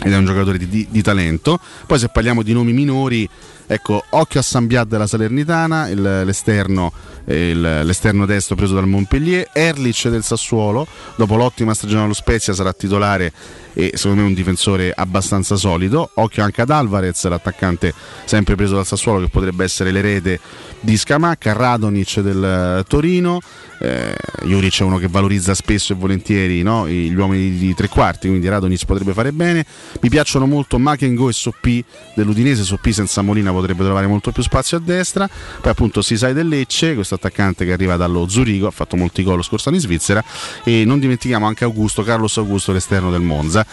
ed 0.00 0.12
è 0.12 0.16
un 0.16 0.24
giocatore 0.24 0.58
di, 0.58 0.68
di- 0.68 0.86
di 0.88 1.02
talento. 1.02 1.58
Poi 1.86 1.98
se 1.98 2.08
parliamo 2.08 2.42
di 2.42 2.52
nomi 2.52 2.72
minori, 2.72 3.28
ecco, 3.68 4.02
occhio 4.10 4.40
a 4.40 4.42
Sambiad 4.42 4.88
della 4.88 5.06
Salernitana, 5.06 5.88
il- 5.88 6.22
l'esterno, 6.24 6.92
il- 7.26 7.60
l'esterno 7.60 8.26
destro 8.26 8.56
preso 8.56 8.74
dal 8.74 8.88
Montpellier, 8.88 9.48
Erlich 9.52 10.08
del 10.08 10.24
Sassuolo, 10.24 10.86
dopo 11.16 11.36
l'ottima 11.36 11.74
stagione 11.74 12.02
allo 12.04 12.14
Spezia 12.14 12.52
sarà 12.54 12.72
titolare 12.72 13.32
e 13.78 13.92
secondo 13.94 14.22
me 14.22 14.26
un 14.26 14.34
difensore 14.34 14.92
abbastanza 14.92 15.54
solido. 15.54 16.10
Occhio 16.14 16.42
anche 16.42 16.62
ad 16.62 16.70
Alvarez, 16.70 17.24
l'attaccante 17.28 17.94
sempre 18.24 18.56
preso 18.56 18.74
dal 18.74 18.84
Sassuolo 18.84 19.20
che 19.20 19.28
potrebbe 19.28 19.62
essere 19.62 19.92
l'erede 19.92 20.40
di 20.80 20.96
Scamacca, 20.96 21.52
Radonic 21.52 22.18
del 22.18 22.42
eh, 22.80 22.84
Torino. 22.88 23.38
Eh, 23.80 24.16
Juric 24.42 24.80
è 24.80 24.82
uno 24.82 24.98
che 24.98 25.06
valorizza 25.06 25.54
spesso 25.54 25.92
e 25.92 25.96
volentieri 25.96 26.62
no, 26.62 26.88
gli 26.88 27.14
uomini 27.14 27.56
di 27.56 27.72
tre 27.74 27.86
quarti, 27.86 28.26
quindi 28.26 28.48
Radonic 28.48 28.84
potrebbe 28.84 29.12
fare 29.12 29.30
bene. 29.30 29.64
Mi 30.00 30.08
piacciono 30.08 30.46
molto 30.46 30.80
Makengo 30.80 31.28
e 31.28 31.32
Soppi 31.32 31.84
dell'Udinese. 32.14 32.64
Soppi 32.64 32.92
senza 32.92 33.22
Molina 33.22 33.52
potrebbe 33.52 33.84
trovare 33.84 34.08
molto 34.08 34.32
più 34.32 34.42
spazio 34.42 34.78
a 34.78 34.80
destra. 34.80 35.28
Poi 35.28 35.70
appunto 35.70 36.02
Sisai 36.02 36.32
del 36.32 36.48
Lecce, 36.48 36.96
questo 36.96 37.14
attaccante 37.14 37.64
che 37.64 37.70
arriva 37.70 37.96
dallo 37.96 38.28
Zurigo, 38.28 38.66
ha 38.66 38.72
fatto 38.72 38.96
molti 38.96 39.22
gol 39.22 39.36
lo 39.36 39.42
scorso 39.42 39.68
anno 39.68 39.78
in 39.78 39.84
Svizzera. 39.84 40.24
E 40.64 40.82
non 40.84 40.98
dimentichiamo 40.98 41.46
anche 41.46 41.62
Augusto, 41.62 42.02
Carlos 42.02 42.36
Augusto, 42.38 42.72
l'esterno 42.72 43.12
del 43.12 43.20
Monza. 43.20 43.66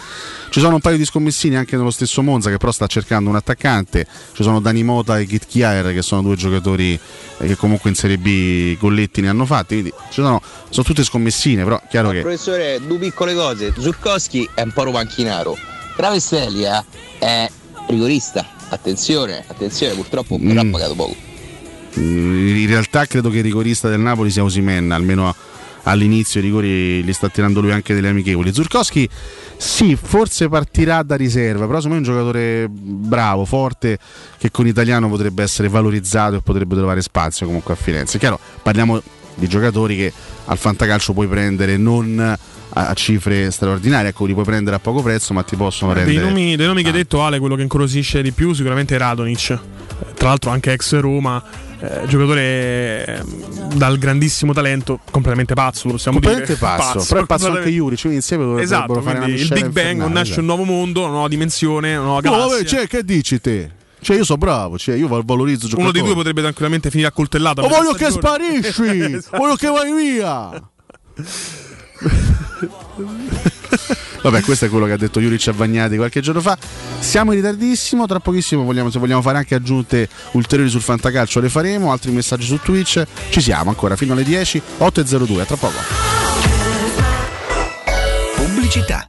Ci 0.48 0.60
sono 0.60 0.76
un 0.76 0.80
paio 0.80 0.96
di 0.96 1.04
scommessini 1.04 1.56
anche 1.56 1.76
nello 1.76 1.90
stesso 1.90 2.22
Monza 2.22 2.50
che 2.50 2.56
però 2.56 2.72
sta 2.72 2.86
cercando 2.86 3.28
un 3.28 3.36
attaccante. 3.36 4.06
Ci 4.32 4.42
sono 4.42 4.60
Dani 4.60 4.82
Mota 4.82 5.18
e 5.18 5.26
Git 5.26 5.46
Kiaer 5.46 5.92
che 5.92 6.02
sono 6.02 6.22
due 6.22 6.36
giocatori 6.36 6.98
eh, 7.38 7.46
che 7.46 7.56
comunque 7.56 7.90
in 7.90 7.96
Serie 7.96 8.16
B 8.18 8.78
golletti 8.78 9.20
ne 9.20 9.28
hanno 9.28 9.44
fatti. 9.44 9.74
Quindi 9.74 9.92
ci 10.08 10.22
sono, 10.22 10.40
sono 10.70 10.86
tutte 10.86 11.04
scommessine, 11.04 11.62
però 11.62 11.80
chiaro 11.90 12.10
che 12.10 12.20
Professore, 12.20 12.80
due 12.86 12.98
piccole 12.98 13.34
cose. 13.34 13.72
Zurkowski 13.76 14.48
è 14.54 14.62
un 14.62 14.72
po' 14.72 14.84
romanchinaro. 14.84 15.56
Travestellia 15.94 16.84
è 17.18 17.50
rigorista. 17.88 18.46
Attenzione, 18.68 19.44
attenzione, 19.46 19.94
purtroppo 19.94 20.38
però 20.38 20.60
ha 20.60 20.66
pagato 20.70 20.94
poco. 20.94 21.14
Mm, 21.98 22.56
in 22.56 22.66
realtà 22.66 23.06
credo 23.06 23.30
che 23.30 23.38
il 23.38 23.42
rigorista 23.42 23.88
del 23.88 24.00
Napoli 24.00 24.30
sia 24.30 24.42
Osimen, 24.42 24.90
almeno 24.90 25.34
all'inizio 25.86 26.40
i 26.40 26.42
rigori 26.42 27.02
li 27.02 27.12
sta 27.12 27.28
tirando 27.28 27.60
lui 27.60 27.72
anche 27.72 27.94
delle 27.94 28.08
amichevoli. 28.08 28.52
Zurkowski 28.52 29.08
sì, 29.56 29.96
forse 29.96 30.48
partirà 30.48 31.02
da 31.02 31.16
riserva, 31.16 31.66
però 31.66 31.80
secondo 31.80 32.00
me 32.00 32.04
è 32.04 32.08
un 32.08 32.14
giocatore 32.14 32.68
bravo, 32.68 33.44
forte, 33.44 33.98
che 34.38 34.50
con 34.50 34.66
italiano 34.66 35.08
potrebbe 35.08 35.42
essere 35.42 35.68
valorizzato 35.68 36.36
e 36.36 36.40
potrebbe 36.40 36.74
trovare 36.74 37.02
spazio 37.02 37.46
comunque 37.46 37.74
a 37.74 37.76
Firenze. 37.76 38.18
Chiaro, 38.18 38.38
parliamo 38.62 39.00
di 39.34 39.48
giocatori 39.48 39.96
che 39.96 40.12
al 40.46 40.58
fantacalcio 40.58 41.12
puoi 41.12 41.26
prendere 41.26 41.76
non 41.76 42.36
a, 42.78 42.94
cifre 42.94 43.50
straordinarie, 43.50 44.10
ecco, 44.10 44.26
li 44.26 44.32
puoi 44.32 44.44
prendere 44.44 44.76
a 44.76 44.78
poco 44.78 45.02
prezzo, 45.02 45.32
ma 45.32 45.42
ti 45.42 45.56
possono 45.56 45.94
Dei 45.94 46.04
rendere 46.04 46.26
nomi, 46.26 46.56
dei 46.56 46.66
nomi 46.66 46.82
che 46.82 46.88
hai 46.88 46.94
detto 46.94 47.22
Ale, 47.22 47.38
quello 47.38 47.54
che 47.54 47.62
incuriosisce 47.62 48.22
di 48.22 48.32
più 48.32 48.52
sicuramente 48.52 48.94
è 48.94 48.98
Radonic, 48.98 49.58
tra 50.14 50.28
l'altro 50.28 50.50
anche 50.50 50.72
ex 50.72 50.98
Roma, 50.98 51.42
eh, 52.02 52.06
giocatore 52.06 53.06
eh, 53.06 53.22
dal 53.74 53.98
grandissimo 53.98 54.52
talento, 54.52 55.00
completamente 55.10 55.54
pazzo, 55.54 55.86
lo 55.86 55.92
possiamo 55.94 56.18
completamente 56.20 56.58
dire. 56.58 56.76
pazzo, 56.76 57.04
però 57.08 57.22
è 57.22 57.26
pazzo 57.26 57.50
anche 57.52 57.70
Juric, 57.70 58.00
quindi 58.00 58.18
insieme 58.18 58.44
dovrebbero 58.44 58.74
Esatto, 58.74 59.00
fare 59.02 59.30
il 59.30 59.48
Big 59.48 59.66
Bang, 59.68 59.90
infernale, 59.92 60.12
nasce 60.12 60.40
un 60.40 60.46
nuovo 60.46 60.64
mondo, 60.64 61.00
una 61.02 61.10
nuova 61.10 61.28
dimensione, 61.28 61.94
una 61.96 62.04
nuova 62.04 62.20
No, 62.22 62.30
galassia. 62.30 62.56
vabbè, 62.56 62.68
cioè, 62.68 62.86
che 62.86 63.04
dici 63.04 63.40
te? 63.40 63.70
Cioè, 64.00 64.16
io 64.16 64.24
sono 64.24 64.38
bravo, 64.38 64.78
cioè, 64.78 64.94
io 64.94 65.08
val- 65.08 65.24
valorizzo 65.24 65.66
i 65.66 65.70
Uno 65.74 65.84
dei 65.90 65.92
giocatori. 66.02 66.04
due 66.04 66.14
potrebbe 66.14 66.40
tranquillamente 66.42 66.90
finire 66.90 67.08
accoltellato. 67.08 67.62
a 67.62 67.64
metà 67.64 67.76
voglio 67.76 67.92
che 67.94 68.10
sparisci! 68.10 69.14
Esatto. 69.14 69.36
Voglio 69.38 69.56
che 69.56 69.68
vai 69.68 69.92
via! 69.92 70.70
Vabbè, 74.26 74.42
questo 74.42 74.64
è 74.64 74.68
quello 74.68 74.86
che 74.86 74.92
ha 74.92 74.96
detto 74.96 75.20
Juric 75.20 75.46
a 75.46 75.52
Vagnati 75.52 75.94
qualche 75.94 76.20
giorno 76.20 76.40
fa. 76.40 76.58
Siamo 76.98 77.30
in 77.30 77.38
ritardissimo, 77.38 78.06
tra 78.06 78.18
pochissimo 78.18 78.64
vogliamo, 78.64 78.90
se 78.90 78.98
vogliamo 78.98 79.22
fare 79.22 79.38
anche 79.38 79.54
aggiunte 79.54 80.08
ulteriori 80.32 80.68
sul 80.68 80.80
fantacalcio 80.80 81.38
le 81.38 81.48
faremo, 81.48 81.92
altri 81.92 82.10
messaggi 82.10 82.44
su 82.44 82.58
Twitch. 82.58 83.06
Ci 83.30 83.40
siamo 83.40 83.70
ancora 83.70 83.94
fino 83.94 84.14
alle 84.14 84.24
10, 84.24 84.60
8.02, 84.80 85.40
a 85.40 85.44
tra 85.44 85.56
poco. 85.56 85.78
Pubblicità. 88.34 89.08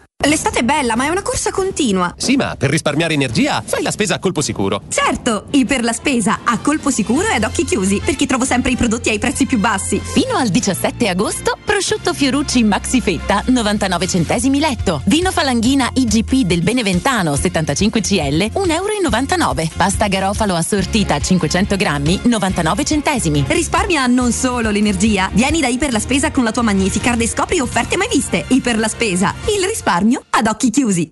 L'estate 0.25 0.59
è 0.59 0.63
bella, 0.63 0.95
ma 0.95 1.05
è 1.05 1.09
una 1.09 1.23
corsa 1.23 1.49
continua. 1.49 2.13
Sì, 2.15 2.35
ma 2.35 2.55
per 2.55 2.69
risparmiare 2.69 3.15
energia 3.15 3.63
fai 3.65 3.81
la 3.81 3.89
spesa 3.89 4.15
a 4.15 4.19
colpo 4.19 4.41
sicuro. 4.41 4.83
Certo, 4.87 5.45
i 5.51 5.65
per 5.65 5.83
la 5.83 5.93
spesa 5.93 6.41
a 6.43 6.59
colpo 6.59 6.91
sicuro 6.91 7.27
e 7.27 7.33
ad 7.33 7.43
occhi 7.43 7.65
chiusi, 7.65 7.99
perché 8.05 8.27
trovo 8.27 8.45
sempre 8.45 8.69
i 8.69 8.75
prodotti 8.75 9.09
ai 9.09 9.17
prezzi 9.17 9.47
più 9.47 9.57
bassi. 9.57 9.99
Fino 9.99 10.35
al 10.35 10.49
17 10.49 11.07
agosto, 11.07 11.57
prosciutto 11.65 12.13
Fiorucci 12.13 12.63
Maxi 12.63 13.01
Fetta 13.01 13.41
99 13.47 14.07
centesimi 14.07 14.59
letto. 14.59 15.01
Vino 15.05 15.31
Falanghina 15.31 15.89
IGP 15.91 16.45
del 16.45 16.61
Beneventano 16.61 17.35
75 17.35 18.01
CL 18.01 18.15
1,99 18.15 19.39
euro. 19.41 19.69
Pasta 19.75 20.07
garofalo 20.07 20.53
assortita 20.53 21.19
500 21.19 21.75
grammi 21.75 22.19
99 22.23 22.83
centesimi. 22.85 23.43
Risparmia 23.47 24.05
non 24.05 24.31
solo 24.31 24.69
l'energia. 24.69 25.31
Vieni 25.33 25.61
da 25.61 25.67
Iper 25.67 25.91
la 25.91 25.99
Spesa 25.99 26.29
con 26.29 26.43
la 26.43 26.51
tua 26.51 26.61
Magnificard 26.61 27.19
e 27.19 27.27
scopri 27.27 27.59
offerte 27.59 27.97
mai 27.97 28.07
viste. 28.07 28.45
Iper 28.49 28.77
la 28.77 28.87
Spesa, 28.87 29.33
il 29.57 29.65
risparmio 29.65 30.10
ad 30.29 30.47
occhi 30.47 30.69
chiusi. 30.69 31.11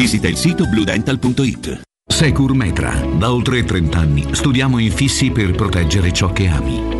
visita 0.00 0.28
il 0.28 0.36
sito 0.36 0.66
bluedental.it. 0.66 1.82
Secur 2.10 2.54
Metra. 2.54 3.04
Da 3.18 3.30
oltre 3.30 3.62
30 3.62 3.98
anni 3.98 4.26
studiamo 4.30 4.78
infissi 4.78 5.30
per 5.30 5.50
proteggere 5.50 6.10
ciò 6.10 6.32
che 6.32 6.48
ami. 6.48 6.99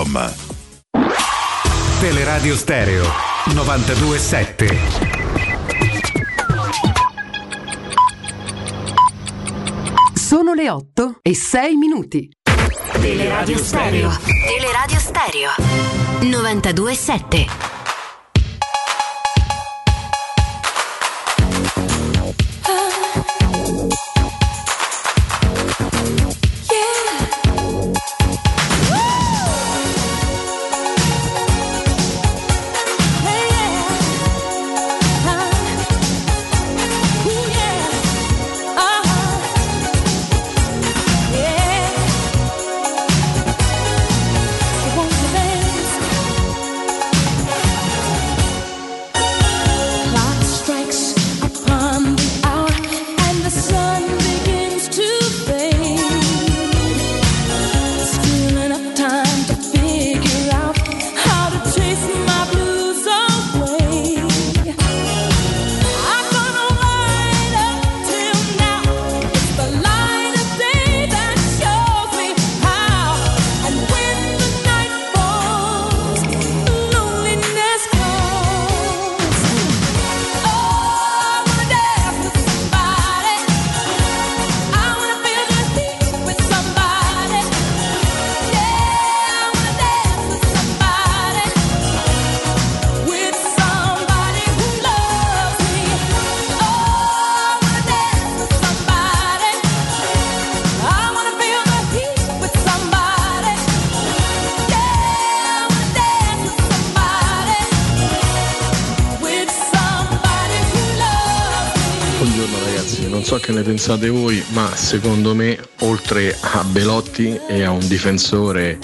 showroomdelmaterasso.com 0.01 0.33
Teleradio 1.99 2.55
Stereo 2.55 3.05
927. 3.53 4.79
Sono 10.13 10.53
le 10.53 10.69
8 10.69 11.19
e 11.21 11.35
6 11.35 11.75
minuti. 11.75 12.29
Teleradio 12.99 13.57
Stereo. 13.57 14.11
Teleradio 14.47 14.99
Stereo. 14.99 15.49
927. 16.21 17.70
Pensate 113.83 114.09
voi, 114.09 114.43
ma 114.49 114.75
secondo 114.75 115.33
me 115.33 115.57
oltre 115.79 116.37
a 116.39 116.63
Belotti 116.63 117.39
e 117.47 117.63
a 117.63 117.71
un 117.71 117.87
difensore 117.87 118.77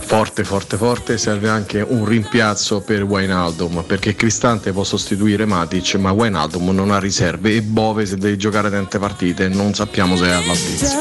forte 0.00 0.42
forte 0.42 0.76
forte 0.76 1.16
serve 1.16 1.48
anche 1.48 1.80
un 1.80 2.04
rimpiazzo 2.04 2.80
per 2.80 3.04
Wijnaldum 3.04 3.84
perché 3.86 4.16
Cristante 4.16 4.72
può 4.72 4.82
sostituire 4.82 5.46
Matic 5.46 5.94
ma 5.94 6.10
Wijnaldum 6.10 6.70
non 6.70 6.90
ha 6.90 6.98
riserve 6.98 7.54
e 7.54 7.62
Bove 7.62 8.04
se 8.04 8.16
deve 8.16 8.36
giocare 8.36 8.68
tante 8.68 8.98
partite 8.98 9.46
non 9.46 9.74
sappiamo 9.74 10.16
se 10.16 10.24
è 10.24 10.32
all'altezza. 10.32 10.96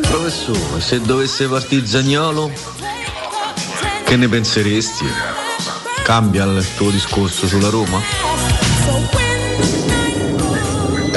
Professore, 0.00 0.80
se 0.80 0.98
dovesse 1.02 1.46
partire 1.46 1.86
Zagnolo, 1.86 2.50
che 4.02 4.16
ne 4.16 4.28
penseresti? 4.28 5.04
Cambia 6.02 6.44
il 6.44 6.66
tuo 6.74 6.88
discorso 6.88 7.46
sulla 7.46 7.68
Roma? 7.68 8.00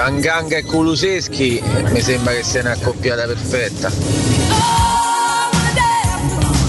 Tanganga 0.03 0.57
e 0.57 0.65
Kuluseschi 0.65 1.63
mi 1.91 2.01
sembra 2.01 2.33
che 2.33 2.43
sia 2.43 2.59
una 2.59 2.71
accoppiata 2.71 3.25
perfetta. 3.25 3.89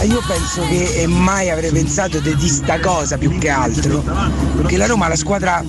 Io 0.03 0.23
penso 0.25 0.63
che 0.69 1.05
mai 1.09 1.51
avrei 1.51 1.73
pensato 1.73 2.21
di 2.21 2.37
di 2.37 2.49
sta 2.49 2.79
cosa 2.79 3.19
più 3.19 3.37
che 3.39 3.49
altro. 3.49 4.05
Perché 4.55 4.77
la 4.77 4.87
Roma 4.87 5.07
è 5.07 5.09
la 5.09 5.17
squadra 5.17 5.65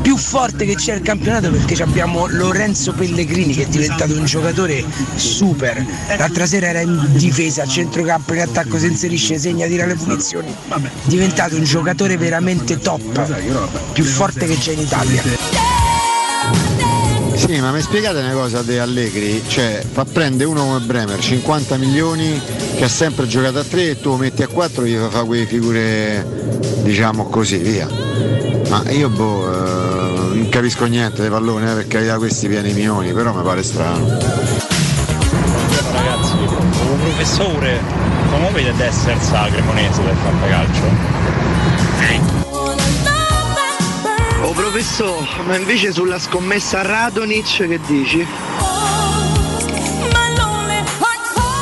più 0.00 0.16
forte 0.16 0.64
che 0.64 0.74
c'è 0.74 0.92
al 0.92 1.02
campionato 1.02 1.50
perché 1.50 1.82
abbiamo 1.82 2.26
Lorenzo 2.26 2.94
Pellegrini 2.94 3.52
che 3.52 3.64
è 3.64 3.66
diventato 3.66 4.14
un 4.14 4.24
giocatore 4.24 4.82
super. 5.16 5.84
L'altra 6.16 6.46
sera 6.46 6.68
era 6.68 6.80
in 6.80 6.98
difesa, 7.10 7.64
a 7.64 7.66
centrocampo, 7.66 8.32
in 8.32 8.40
attacco, 8.40 8.78
si 8.78 8.86
inserisce, 8.86 9.38
segna, 9.38 9.66
tira 9.66 9.84
le 9.84 9.96
punizioni. 9.96 10.50
È 10.50 10.78
diventato 11.04 11.56
un 11.56 11.64
giocatore 11.64 12.16
veramente 12.16 12.78
top, 12.78 13.92
più 13.92 14.04
forte 14.04 14.46
che 14.46 14.56
c'è 14.56 14.72
in 14.72 14.80
Italia. 14.80 15.49
Sì, 17.50 17.60
ma 17.60 17.72
mi 17.72 17.80
spiegate 17.80 18.20
una 18.20 18.30
cosa 18.30 18.62
di 18.62 18.78
Allegri? 18.78 19.42
Cioè, 19.44 19.84
fa 19.84 20.04
prendere 20.04 20.48
uno 20.48 20.66
come 20.66 20.78
Bremer, 20.78 21.18
50 21.18 21.78
milioni, 21.78 22.40
che 22.76 22.84
ha 22.84 22.88
sempre 22.88 23.26
giocato 23.26 23.58
a 23.58 23.64
3 23.64 23.90
e 23.90 24.00
tu 24.00 24.10
lo 24.10 24.18
metti 24.18 24.44
a 24.44 24.46
4 24.46 24.84
e 24.84 24.88
gli 24.88 24.96
fa 24.96 25.08
fare 25.08 25.26
quelle 25.26 25.46
figure, 25.46 26.24
diciamo 26.84 27.24
così, 27.24 27.56
via. 27.56 27.88
Ma 28.68 28.88
io 28.90 29.08
boh, 29.08 29.52
eh, 29.52 30.36
non 30.36 30.48
capisco 30.48 30.84
niente 30.84 31.22
dei 31.22 31.30
palloni, 31.30 31.68
eh, 31.68 31.74
per 31.74 31.88
carità 31.88 32.18
questi 32.18 32.46
pieni 32.46 32.72
milioni, 32.72 33.12
però 33.12 33.34
mi 33.34 33.42
pare 33.42 33.64
strano. 33.64 34.06
Ragazzi, 35.90 36.36
un 36.36 36.98
professore, 37.00 37.80
come 38.30 38.50
vedete 38.52 38.84
essere 38.84 39.18
sa 39.18 39.48
cremonese 39.50 40.04
del 40.04 40.16
fantacalcio? 40.22 42.49
Oh 44.42 44.52
professore, 44.52 45.26
ma 45.44 45.56
invece 45.56 45.92
sulla 45.92 46.18
scommessa 46.18 46.80
Radonic 46.82 47.66
che 47.68 47.78
dici? 47.86 48.26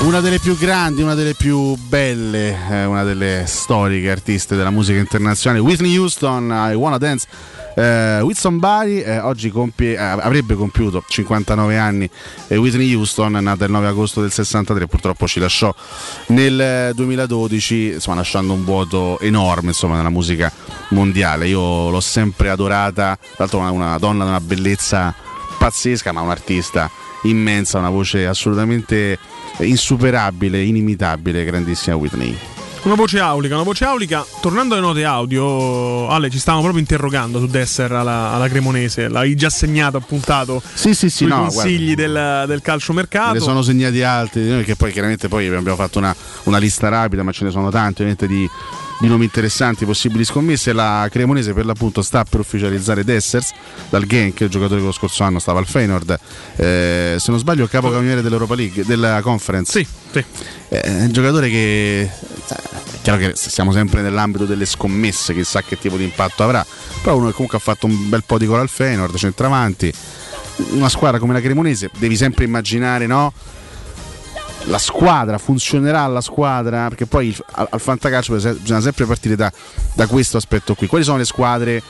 Una 0.02 0.20
delle 0.20 0.38
più 0.38 0.56
grandi, 0.56 1.02
una 1.02 1.14
delle 1.14 1.34
più 1.34 1.74
belle, 1.74 2.56
eh, 2.70 2.84
una 2.84 3.02
delle 3.02 3.44
storiche 3.46 4.10
artiste 4.10 4.54
della 4.54 4.70
musica 4.70 4.98
internazionale, 4.98 5.60
Whitney 5.60 5.96
Houston, 5.96 6.50
I 6.50 6.74
Wanna 6.74 6.98
Dance 6.98 7.26
eh, 7.78 8.20
with 8.22 8.36
Somebody, 8.36 9.00
eh, 9.00 9.20
oggi 9.20 9.50
compie, 9.50 9.94
eh, 9.94 9.96
avrebbe 9.96 10.54
compiuto 10.54 11.04
59 11.06 11.78
anni 11.78 12.10
e 12.48 12.56
Whitney 12.56 12.92
Houston, 12.92 13.32
nata 13.32 13.64
il 13.64 13.70
9 13.70 13.86
agosto 13.86 14.20
del 14.20 14.32
63, 14.32 14.88
purtroppo 14.88 15.28
ci 15.28 15.38
lasciò 15.38 15.72
nel 16.28 16.60
eh, 16.60 16.92
2012, 16.94 17.92
insomma 17.94 18.16
lasciando 18.16 18.52
un 18.52 18.64
vuoto 18.64 19.20
enorme 19.20 19.68
insomma, 19.68 19.96
nella 19.96 20.08
musica 20.08 20.52
mondiale. 20.90 21.46
Io 21.46 21.88
l'ho 21.90 22.00
sempre 22.00 22.50
adorata, 22.50 23.16
tra 23.16 23.34
l'altro 23.36 23.60
una, 23.60 23.70
una 23.70 23.98
donna 23.98 24.24
di 24.24 24.30
una 24.30 24.40
bellezza 24.40 25.14
pazzesca, 25.56 26.10
ma 26.10 26.20
un 26.20 26.30
artista 26.30 26.90
immensa, 27.22 27.78
una 27.78 27.90
voce 27.90 28.26
assolutamente 28.26 29.18
insuperabile, 29.58 30.62
inimitabile, 30.62 31.44
grandissima 31.44 31.94
Whitney. 31.94 32.57
Una 32.82 32.94
voce 32.94 33.18
aulica, 33.18 33.54
una 33.54 33.64
voce 33.64 33.84
aulica. 33.84 34.24
Tornando 34.40 34.74
alle 34.74 34.82
note 34.82 35.04
audio, 35.04 36.08
Ale, 36.08 36.30
ci 36.30 36.38
stavamo 36.38 36.62
proprio 36.62 36.82
interrogando 36.82 37.38
su 37.38 37.46
Desser 37.46 37.92
alla, 37.92 38.32
alla 38.32 38.48
Cremonese. 38.48 39.08
L'hai 39.08 39.34
già 39.34 39.50
segnato, 39.50 39.96
appuntato 39.96 40.62
sì, 40.64 40.94
sì, 40.94 41.10
sì, 41.10 41.16
sui 41.18 41.26
no, 41.26 41.40
consigli 41.40 41.94
del, 41.94 42.44
del 42.46 42.62
calciomercato. 42.62 43.34
Ne 43.34 43.40
sono 43.40 43.62
segnati 43.62 44.02
altri, 44.02 44.48
noi, 44.48 44.64
che 44.64 44.76
poi 44.76 44.92
chiaramente 44.92 45.28
poi 45.28 45.48
abbiamo 45.48 45.76
fatto 45.76 45.98
una, 45.98 46.14
una 46.44 46.58
lista 46.58 46.88
rapida, 46.88 47.22
ma 47.22 47.32
ce 47.32 47.44
ne 47.44 47.50
sono 47.50 47.70
tanti 47.70 48.02
ovviamente 48.02 48.26
di, 48.26 48.48
di 49.00 49.08
nomi 49.08 49.24
interessanti, 49.24 49.84
possibili 49.84 50.24
scommesse. 50.24 50.72
La 50.72 51.08
Cremonese 51.10 51.52
per 51.52 51.64
l'appunto 51.64 52.02
sta 52.02 52.24
per 52.24 52.40
ufficializzare 52.40 53.04
Dessers 53.04 53.52
dal 53.88 54.04
Genk, 54.04 54.40
il 54.40 54.48
giocatore 54.48 54.80
che 54.80 54.86
lo 54.86 54.92
scorso 54.92 55.22
anno 55.22 55.38
stava 55.38 55.58
al 55.58 55.66
Feyenoord. 55.66 56.18
Eh, 56.56 57.16
se 57.18 57.30
non 57.30 57.38
sbaglio, 57.38 57.66
capocannoniere 57.66 58.22
dell'Europa 58.22 58.54
League, 58.54 58.84
della 58.84 59.20
Conference. 59.22 59.78
Sì, 59.78 59.86
sì. 60.12 60.24
Eh, 60.68 60.80
è 60.80 61.02
un 61.02 61.12
giocatore 61.12 61.48
che 61.48 62.00
eh, 62.00 62.10
è 62.10 63.00
chiaro 63.02 63.18
che 63.18 63.32
siamo 63.34 63.72
sempre 63.72 64.02
nell'ambito 64.02 64.44
delle 64.44 64.66
scommesse, 64.66 65.34
chissà 65.34 65.62
che 65.62 65.78
tipo 65.78 65.96
di 65.96 66.04
impatto 66.04 66.42
avrà. 66.42 66.64
Però 67.02 67.16
uno 67.16 67.26
che 67.26 67.32
comunque 67.32 67.58
ha 67.58 67.60
fatto 67.60 67.86
un 67.86 68.08
bel 68.08 68.24
po' 68.24 68.38
di 68.38 68.46
gol 68.46 68.60
al 68.60 68.68
Feyenoord, 68.68 69.16
centravanti. 69.16 69.92
Una 70.70 70.88
squadra 70.88 71.20
come 71.20 71.32
la 71.32 71.40
Cremonese 71.40 71.88
devi 71.98 72.16
sempre 72.16 72.44
immaginare, 72.44 73.06
no? 73.06 73.32
La 74.68 74.78
squadra 74.78 75.38
funzionerà 75.38 76.06
la 76.06 76.20
squadra 76.20 76.88
perché 76.88 77.06
poi 77.06 77.34
al, 77.52 77.68
al 77.70 77.80
fantacalcio 77.80 78.34
bisogna 78.34 78.80
sempre 78.80 79.06
partire 79.06 79.36
da, 79.36 79.50
da 79.94 80.06
questo 80.06 80.36
aspetto 80.36 80.74
qui 80.74 80.86
quali 80.86 81.04
sono 81.04 81.18
le 81.18 81.24
squadre 81.24 81.82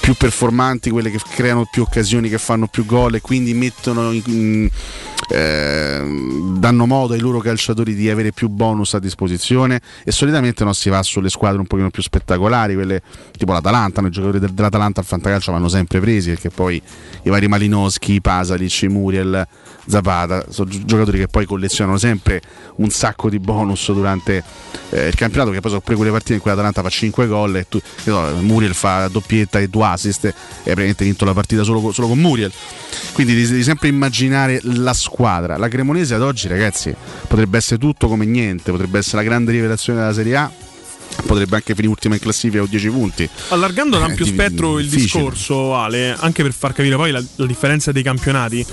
più 0.00 0.14
performanti 0.14 0.90
quelle 0.90 1.10
che 1.10 1.18
creano 1.28 1.66
più 1.68 1.82
occasioni 1.82 2.28
che 2.28 2.38
fanno 2.38 2.68
più 2.68 2.86
gol 2.86 3.16
e 3.16 3.20
quindi 3.20 3.54
mettono 3.54 4.12
eh, 4.12 6.04
danno 6.54 6.86
modo 6.86 7.14
ai 7.14 7.18
loro 7.18 7.40
calciatori 7.40 7.92
di 7.92 8.08
avere 8.08 8.30
più 8.30 8.48
bonus 8.48 8.94
a 8.94 9.00
disposizione 9.00 9.80
e 10.04 10.12
solitamente 10.12 10.62
non 10.62 10.74
si 10.74 10.90
va 10.90 11.02
sulle 11.02 11.28
squadre 11.28 11.58
un 11.58 11.66
pochino 11.66 11.90
più 11.90 12.02
spettacolari 12.02 12.74
quelle 12.74 13.02
tipo 13.36 13.52
l'Atalanta 13.52 14.00
no? 14.00 14.06
i 14.06 14.10
giocatori 14.10 14.38
del- 14.38 14.52
dell'Atalanta 14.52 15.00
al 15.00 15.06
fantacalcio 15.06 15.50
vanno 15.50 15.68
sempre 15.68 15.98
presi 15.98 16.30
perché 16.30 16.50
poi 16.50 16.80
i 17.22 17.28
vari 17.28 17.48
Malinowski, 17.48 18.20
Pasalic, 18.20 18.84
Muriel 18.84 19.44
Zapata, 19.86 20.46
sono 20.50 20.68
gi- 20.68 20.84
giocatori 20.84 21.18
che 21.18 21.28
poi 21.28 21.46
collezionano 21.46 21.96
sempre 21.98 22.42
un 22.76 22.90
sacco 22.90 23.30
di 23.30 23.38
bonus 23.38 23.92
durante 23.92 24.42
eh, 24.90 25.06
il 25.06 25.14
campionato, 25.14 25.50
che 25.50 25.60
poi 25.60 25.70
sono 25.70 25.82
pure 25.82 25.96
quelle 25.96 26.10
partite 26.10 26.34
in 26.34 26.40
cui 26.40 26.50
l'Atalanta 26.50 26.82
fa 26.82 26.88
5 26.88 27.26
gol 27.26 27.56
e 27.56 27.66
tu, 27.68 27.80
so, 28.02 28.20
Muriel 28.40 28.74
fa 28.74 29.08
doppietta 29.08 29.58
e 29.58 29.68
due 29.68 29.86
assist 29.86 30.24
e 30.24 30.28
hai 30.28 30.34
praticamente 30.62 31.04
vinto 31.04 31.24
la 31.24 31.34
partita 31.34 31.62
solo, 31.62 31.92
solo 31.92 32.08
con 32.08 32.18
Muriel. 32.18 32.52
Quindi 33.12 33.34
devi, 33.34 33.46
devi 33.48 33.62
sempre 33.62 33.88
immaginare 33.88 34.60
la 34.62 34.92
squadra. 34.92 35.56
La 35.56 35.68
Cremonese 35.68 36.14
ad 36.14 36.22
oggi, 36.22 36.48
ragazzi, 36.48 36.94
potrebbe 37.26 37.56
essere 37.56 37.78
tutto 37.78 38.08
come 38.08 38.24
niente, 38.24 38.70
potrebbe 38.70 38.98
essere 38.98 39.18
la 39.18 39.22
grande 39.22 39.52
rivelazione 39.52 40.00
della 40.00 40.12
Serie 40.12 40.36
A. 40.36 40.50
Potrebbe 41.26 41.56
anche 41.56 41.74
finire 41.74 41.88
ultima 41.92 42.14
in 42.14 42.20
classifica 42.20 42.62
o 42.62 42.66
10 42.66 42.88
punti. 42.90 43.28
Allargando 43.48 43.98
l'ampio 43.98 44.24
Eh, 44.24 44.28
spettro 44.28 44.78
il 44.78 44.88
difficile. 44.88 45.22
discorso, 45.22 45.74
Ale, 45.74 46.14
anche 46.18 46.42
per 46.42 46.52
far 46.52 46.72
capire 46.72 46.94
poi 46.96 47.10
la, 47.10 47.22
la 47.36 47.46
differenza 47.46 47.90
dei 47.92 48.02
campionati. 48.02 48.64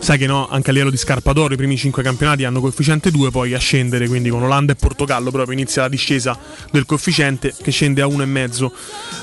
Sai 0.00 0.16
che 0.16 0.26
no, 0.26 0.48
anche 0.48 0.70
a 0.70 0.72
livello 0.72 0.90
di 0.90 0.96
scarpatorio 0.96 1.52
i 1.54 1.58
primi 1.58 1.76
5 1.76 2.02
campionati 2.02 2.44
hanno 2.44 2.60
coefficiente 2.62 3.10
2, 3.10 3.30
poi 3.30 3.52
a 3.52 3.58
scendere, 3.58 4.08
quindi 4.08 4.30
con 4.30 4.42
Olanda 4.42 4.72
e 4.72 4.76
Portogallo 4.76 5.30
proprio 5.30 5.52
inizia 5.52 5.82
la 5.82 5.88
discesa 5.90 6.38
del 6.70 6.86
coefficiente 6.86 7.54
che 7.62 7.70
scende 7.70 8.00
a 8.00 8.06
1,5. 8.06 8.70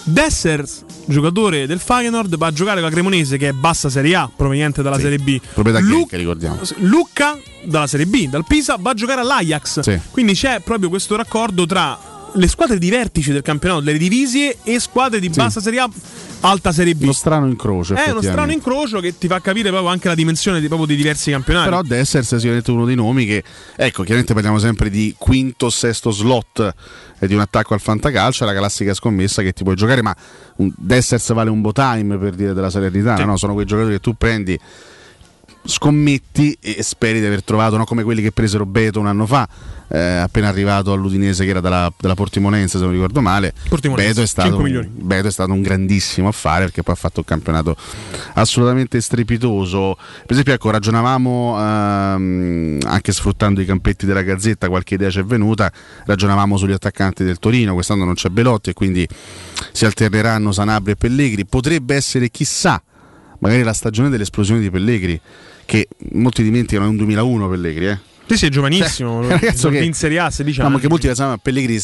Dessers, 0.03 0.85
giocatore 1.05 1.65
del 1.65 1.79
Feyenoord, 1.79 2.37
va 2.37 2.47
a 2.47 2.51
giocare 2.53 2.79
con 2.79 2.89
la 2.89 2.93
Cremonese 2.93 3.37
che 3.37 3.49
è 3.49 3.51
bassa 3.53 3.89
Serie 3.89 4.15
A, 4.15 4.29
proveniente 4.33 4.83
dalla 4.83 4.99
Serie 4.99 5.17
B. 5.17 5.39
Proprietà 5.53 5.79
Lu- 5.79 5.97
Genk, 6.01 6.11
ricordiamo. 6.13 6.59
Lucca 6.77 7.37
dalla 7.63 7.87
Serie 7.87 8.05
B, 8.05 8.29
dal 8.29 8.45
Pisa, 8.47 8.77
va 8.79 8.91
a 8.91 8.93
giocare 8.93 9.21
all'Ajax. 9.21 9.79
Sì. 9.79 9.99
Quindi 10.11 10.33
c'è 10.33 10.61
proprio 10.63 10.89
questo 10.89 11.15
raccordo 11.15 11.65
tra 11.65 11.97
le 12.33 12.47
squadre 12.47 12.77
di 12.77 12.89
vertice 12.89 13.33
del 13.33 13.41
campionato, 13.41 13.81
delle 13.81 13.97
divisie 13.97 14.57
e 14.63 14.79
squadre 14.79 15.19
di 15.19 15.29
bassa 15.29 15.59
Serie 15.59 15.79
A, 15.79 15.89
alta 16.41 16.71
Serie 16.71 16.95
B. 16.95 17.03
Uno 17.03 17.11
strano 17.13 17.47
incrocio. 17.47 17.95
È 17.95 18.09
uno 18.11 18.21
strano 18.21 18.51
incrocio 18.51 18.99
che 18.99 19.17
ti 19.17 19.27
fa 19.27 19.39
capire 19.41 19.69
proprio 19.69 19.89
anche 19.89 20.07
la 20.07 20.15
dimensione 20.15 20.59
di, 20.59 20.67
proprio 20.67 20.87
di 20.87 20.95
diversi 20.95 21.31
campionati. 21.31 21.69
Però 21.69 21.81
Dessers 21.81 22.33
è 22.33 22.35
sicuramente 22.37 22.71
uno 22.71 22.85
dei 22.85 22.95
nomi 22.95 23.25
che, 23.25 23.43
ecco, 23.75 24.03
chiaramente 24.03 24.33
parliamo 24.33 24.59
sempre 24.59 24.89
di 24.89 25.15
quinto, 25.17 25.69
sesto 25.69 26.11
slot 26.11 26.73
e 27.19 27.27
di 27.27 27.33
un 27.33 27.39
attacco 27.39 27.73
al 27.73 27.79
fantacalcio, 27.79 28.43
è 28.43 28.47
la 28.47 28.53
classica 28.53 28.93
scommessa 28.93 29.41
che 29.41 29.53
ti 29.53 29.63
puoi 29.63 29.75
giocare, 29.75 30.01
ma 30.01 30.15
un 30.57 30.71
Dessers 30.75 31.33
vale 31.33 31.49
un 31.49 31.71
time 31.71 32.17
per 32.17 32.35
dire 32.35 32.53
della 32.53 32.69
Salernitana, 32.69 33.25
no? 33.25 33.37
sono 33.37 33.53
quei 33.53 33.65
giocatori 33.65 33.95
che 33.95 34.01
tu 34.01 34.13
prendi 34.15 34.59
scommetti 35.63 36.57
e 36.61 36.81
speri 36.81 37.19
di 37.19 37.25
aver 37.25 37.43
trovato, 37.43 37.77
no? 37.77 37.85
come 37.85 38.03
quelli 38.03 38.21
che 38.21 38.31
presero 38.31 38.65
Beto 38.65 38.99
un 38.99 39.07
anno 39.07 39.25
fa, 39.25 39.47
eh, 39.89 39.99
appena 39.99 40.47
arrivato 40.47 40.91
all'Udinese 40.91 41.43
che 41.45 41.51
era 41.51 41.61
della, 41.61 41.91
della 41.97 42.13
Portimonense 42.13 42.77
se 42.77 42.83
non 42.83 42.93
ricordo 42.93 43.21
male. 43.21 43.53
Beto 44.03 44.21
è, 44.21 44.25
stato, 44.25 44.47
5 44.49 44.63
milioni. 44.63 44.87
Beto 44.91 45.27
è 45.27 45.31
stato 45.31 45.51
un 45.53 45.61
grandissimo 45.61 46.27
affare 46.27 46.65
perché 46.65 46.83
poi 46.83 46.93
ha 46.93 46.97
fatto 46.97 47.19
un 47.19 47.25
campionato 47.25 47.75
assolutamente 48.33 48.99
strepitoso. 48.99 49.95
Per 49.95 50.31
esempio, 50.31 50.53
ecco, 50.53 50.69
ragionavamo 50.69 51.57
ehm, 51.57 52.79
anche 52.85 53.11
sfruttando 53.11 53.61
i 53.61 53.65
campetti 53.65 54.05
della 54.05 54.21
Gazzetta, 54.21 54.67
qualche 54.69 54.95
idea 54.95 55.09
ci 55.09 55.19
è 55.19 55.23
venuta. 55.23 55.71
Ragionavamo 56.05 56.57
sugli 56.57 56.73
attaccanti 56.73 57.23
del 57.23 57.39
Torino. 57.39 57.73
Quest'anno 57.73 58.05
non 58.05 58.15
c'è 58.15 58.29
Belotti 58.29 58.71
e 58.71 58.73
quindi 58.73 59.07
si 59.71 59.85
alterneranno 59.85 60.51
Sanabria 60.51 60.93
e 60.93 60.97
Pellegri. 60.97 61.45
Potrebbe 61.45 61.95
essere, 61.95 62.29
chissà, 62.29 62.81
magari 63.39 63.63
la 63.63 63.73
stagione 63.73 64.09
dell'esplosione 64.09 64.59
di 64.61 64.69
Pellegri, 64.69 65.19
che 65.65 65.87
molti 66.13 66.43
dimenticano 66.43 66.87
è 66.87 66.89
un 66.89 66.97
2001 66.97 67.49
Pellegri, 67.49 67.87
eh. 67.87 67.97
Sì, 68.27 68.35
sì, 68.37 68.45
è 68.47 68.49
giovanissimo. 68.49 69.23
Cioè, 69.27 69.53
che- 69.71 69.83
in 69.83 69.93
Serie 69.93 70.19
A 70.19 70.29
16 70.29 70.59
No, 70.59 70.65
anni. 70.65 70.75
ma 70.75 70.81
che 70.81 70.89
molti 70.89 71.07
pensano 71.07 71.37
Pellegrini 71.37 71.81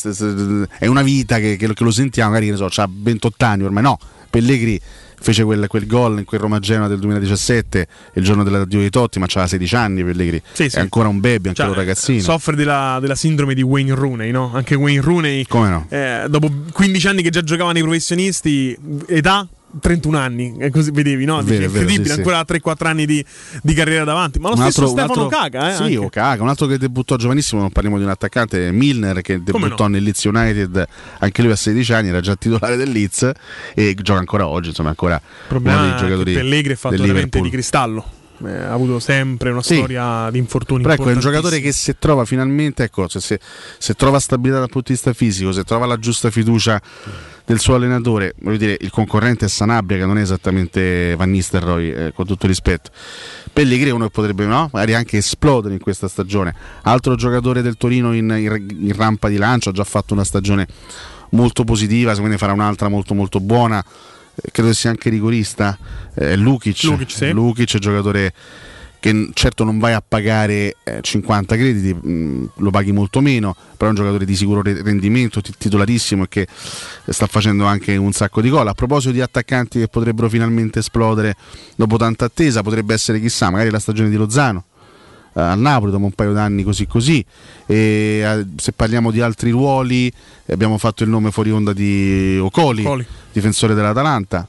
è 0.77 0.88
una 0.88 1.01
vita 1.01 1.39
che, 1.39 1.55
che 1.55 1.67
lo- 1.67 1.73
che 1.73 1.84
lo 1.85 1.91
sentiamo, 1.91 2.30
magari 2.31 2.47
che 2.51 2.51
ne 2.59 2.69
so, 2.69 2.81
ha 2.81 2.89
28 2.91 3.45
anni 3.45 3.63
ormai. 3.63 3.84
No, 3.84 3.97
Pellegrini 4.30 4.80
fece 5.23 5.45
quel, 5.45 5.67
quel 5.67 5.88
gol 5.88 6.17
in 6.17 6.25
quel 6.25 6.41
Roma 6.41 6.59
Genoa 6.59 6.89
del 6.89 6.99
2017, 6.99 7.88
il 8.15 8.23
giorno 8.25 8.43
dell'addio 8.43 8.80
di 8.81 8.89
Totti, 8.89 9.19
ma 9.19 9.25
aveva 9.30 9.47
16 9.47 9.75
anni 9.75 10.03
Pellegrini. 10.03 10.41
Sì, 10.51 10.67
sì. 10.69 10.75
È 10.75 10.80
ancora 10.81 11.07
un 11.07 11.21
baby, 11.21 11.47
ancora 11.47 11.53
Cioè, 11.53 11.67
un 11.67 11.73
ragazzino. 11.75 12.19
Soffre 12.21 12.57
della, 12.57 12.97
della 12.99 13.15
sindrome 13.15 13.53
di 13.53 13.61
Wayne 13.61 13.95
Rooney, 13.95 14.31
no? 14.31 14.51
Anche 14.53 14.75
Wayne 14.75 14.99
Rooney, 15.01 15.45
Come 15.47 15.69
no? 15.69 15.85
eh, 15.88 16.25
dopo 16.30 16.51
15 16.73 17.07
anni 17.07 17.21
che 17.21 17.30
già 17.30 17.41
giocava 17.41 17.71
nei 17.71 17.84
professionisti, 17.84 18.77
età 19.07 19.47
31 19.79 20.17
anni, 20.17 20.55
e 20.57 20.69
così 20.69 20.91
vedevi, 20.91 21.25
no? 21.25 21.41
Vero, 21.41 21.65
è 21.65 21.67
vero, 21.67 21.79
incredibile, 21.81 22.03
sì, 22.05 22.13
sì. 22.13 22.17
ancora 22.19 22.41
3-4 22.41 22.87
anni 22.87 23.05
di, 23.05 23.25
di 23.61 23.73
carriera 23.73 24.03
davanti. 24.03 24.39
Ma 24.39 24.49
lo 24.49 24.55
Un 24.55 24.61
stesso 24.61 24.81
altro- 24.81 24.97
Stefano 24.97 25.23
altro- 25.23 25.39
Caga, 25.39 25.71
eh? 25.71 25.75
Sì, 25.75 25.81
anche. 25.83 25.97
o 25.97 26.09
Caga, 26.09 26.43
un 26.43 26.49
altro 26.49 26.67
che 26.67 26.77
debuttò 26.77 27.15
giovanissimo, 27.15 27.61
non 27.61 27.71
parliamo 27.71 27.97
di 27.97 28.03
un 28.03 28.09
attaccante, 28.09 28.71
Milner 28.71 29.21
che 29.21 29.41
debuttò 29.43 29.83
no? 29.83 29.93
nel 29.93 30.03
Leeds 30.03 30.23
United, 30.23 30.87
anche 31.19 31.41
lui 31.41 31.51
a 31.51 31.55
16 31.55 31.93
anni, 31.93 32.07
era 32.09 32.21
già 32.21 32.35
titolare 32.35 32.75
del 32.75 32.91
Leeds 32.91 33.31
e 33.73 33.95
gioca 34.01 34.19
ancora 34.19 34.47
oggi, 34.47 34.69
insomma, 34.69 34.89
ancora 34.89 35.21
problema 35.47 35.81
uno 35.81 35.89
dei 35.89 35.99
giocatori 35.99 36.33
Pellegrini 36.33 36.73
è 36.73 36.77
fatto 36.77 36.97
veramente 37.01 37.41
di 37.41 37.49
cristallo. 37.49 38.21
Eh, 38.45 38.51
ha 38.51 38.73
avuto 38.73 38.99
sempre 38.99 39.51
una 39.51 39.61
Sì. 39.61 39.76
storia 39.76 40.30
di 40.31 40.38
infortuni 40.38 40.81
Però 40.81 40.93
ecco, 40.95 41.10
è 41.10 41.14
un 41.14 41.19
giocatore 41.19 41.60
che 41.60 41.72
se 41.72 41.97
trova 41.99 42.26
finalmente, 42.26 42.84
ecco, 42.84 43.07
se, 43.07 43.19
se- 43.19 43.39
se 43.77 43.93
trova 43.93 44.19
stabilità 44.19 44.60
dal 44.60 44.69
punto 44.69 44.88
di 44.88 44.93
vista 44.93 45.14
fisico, 45.14 45.51
se 45.51 45.64
trova 45.64 45.85
la 45.85 45.97
giusta 45.97 46.30
fiducia 46.31 46.81
del 47.45 47.60
suo 47.60 47.76
allenatore, 47.76 48.34
voglio 48.39 48.57
dire, 48.57 48.77
il 48.80 48.89
concorrente 48.89 49.45
è 49.45 49.47
Sanabria 49.49 49.99
che 49.99 50.05
non 50.05 50.18
è 50.18 50.22
esattamente 50.22 51.14
Van 51.15 51.30
Nistelrooy, 51.30 51.89
eh, 51.91 52.11
con 52.14 52.26
tutto 52.26 52.47
rispetto. 52.47 52.89
Pellegrini 53.51 53.89
è 53.89 53.93
uno 53.93 54.05
che 54.05 54.11
potrebbe 54.11 54.45
no? 54.45 54.69
magari 54.73 54.93
anche 54.95 55.18
esplodere 55.18 55.73
in 55.76 55.80
questa 55.80 56.07
stagione. 56.07 56.55
Altro 56.84 57.15
giocatore 57.15 57.61
del 57.61 57.76
Torino 57.77 58.14
in, 58.14 58.30
in- 58.38 58.77
in 58.88 58.93
rampa 58.95 59.27
di 59.30 59.38
lancio, 59.38 59.69
ha 59.69 59.73
già 59.73 59.84
fatto 59.84 60.14
una 60.14 60.23
stagione 60.23 60.68
molto 61.31 61.64
positiva, 61.64 62.11
secondo 62.11 62.31
me 62.31 62.38
farà 62.38 62.53
un'altra 62.53 62.88
molto 62.89 63.14
molto 63.14 63.39
buona. 63.39 63.84
Eh, 64.35 64.51
Credo 64.51 64.73
sia 64.73 64.89
anche 64.89 65.10
rigorista. 65.10 65.77
Eh, 66.15 66.35
Lukic, 66.35 66.84
Lukic, 66.84 67.11
sì. 67.11 67.31
Lukic 67.31 67.76
è 67.76 67.80
giocatore 67.80 68.34
che 68.99 69.31
certo 69.34 69.65
non 69.65 69.80
vai 69.80 69.91
a 69.91 70.01
pagare 70.05 70.77
eh, 70.85 70.99
50 71.01 71.55
crediti, 71.57 71.93
mh, 71.93 72.51
lo 72.55 72.69
paghi 72.69 72.93
molto 72.93 73.19
meno, 73.19 73.53
però 73.76 73.88
è 73.88 73.89
un 73.89 73.95
giocatore 73.95 74.23
di 74.23 74.34
sicuro 74.34 74.61
re- 74.61 74.81
rendimento, 74.81 75.41
ti- 75.41 75.53
titolarissimo 75.57 76.23
e 76.23 76.27
che 76.30 76.47
sta 77.10 77.27
facendo 77.27 77.65
anche 77.65 77.97
un 77.97 78.14
sacco 78.14 78.39
di 78.39 78.47
gol. 78.49 78.65
A 78.65 78.73
proposito 78.73 79.11
di 79.11 79.19
attaccanti 79.19 79.80
che 79.80 79.89
potrebbero 79.89 80.30
finalmente 80.30 80.80
esplodere 80.80 81.35
dopo 81.76 81.97
tanta 81.97 82.23
attesa, 82.26 82.61
potrebbe 82.64 82.93
essere 82.93 83.19
chissà, 83.19 83.49
magari 83.49 83.72
la 83.72 83.80
stagione 83.80 84.10
di 84.10 84.15
Lozano. 84.15 84.64
Eh, 85.35 85.41
al 85.41 85.60
Napoli 85.60 85.91
dopo 85.91 86.05
un 86.05 86.11
paio 86.11 86.34
d'anni 86.34 86.64
così 86.64 86.85
così. 86.88 87.23
E, 87.65 87.76
eh, 88.23 88.45
se 88.55 88.72
parliamo 88.73 89.11
di 89.11 89.22
altri 89.22 89.51
ruoli, 89.51 90.11
abbiamo 90.47 90.77
fatto 90.77 91.03
il 91.03 91.10
nome 91.10 91.31
fuori 91.31 91.51
onda 91.51 91.73
di 91.73 92.38
Ocoli, 92.41 92.84
Ocoli. 92.85 93.05
difensore 93.31 93.73
dell'Atalanta. 93.73 94.47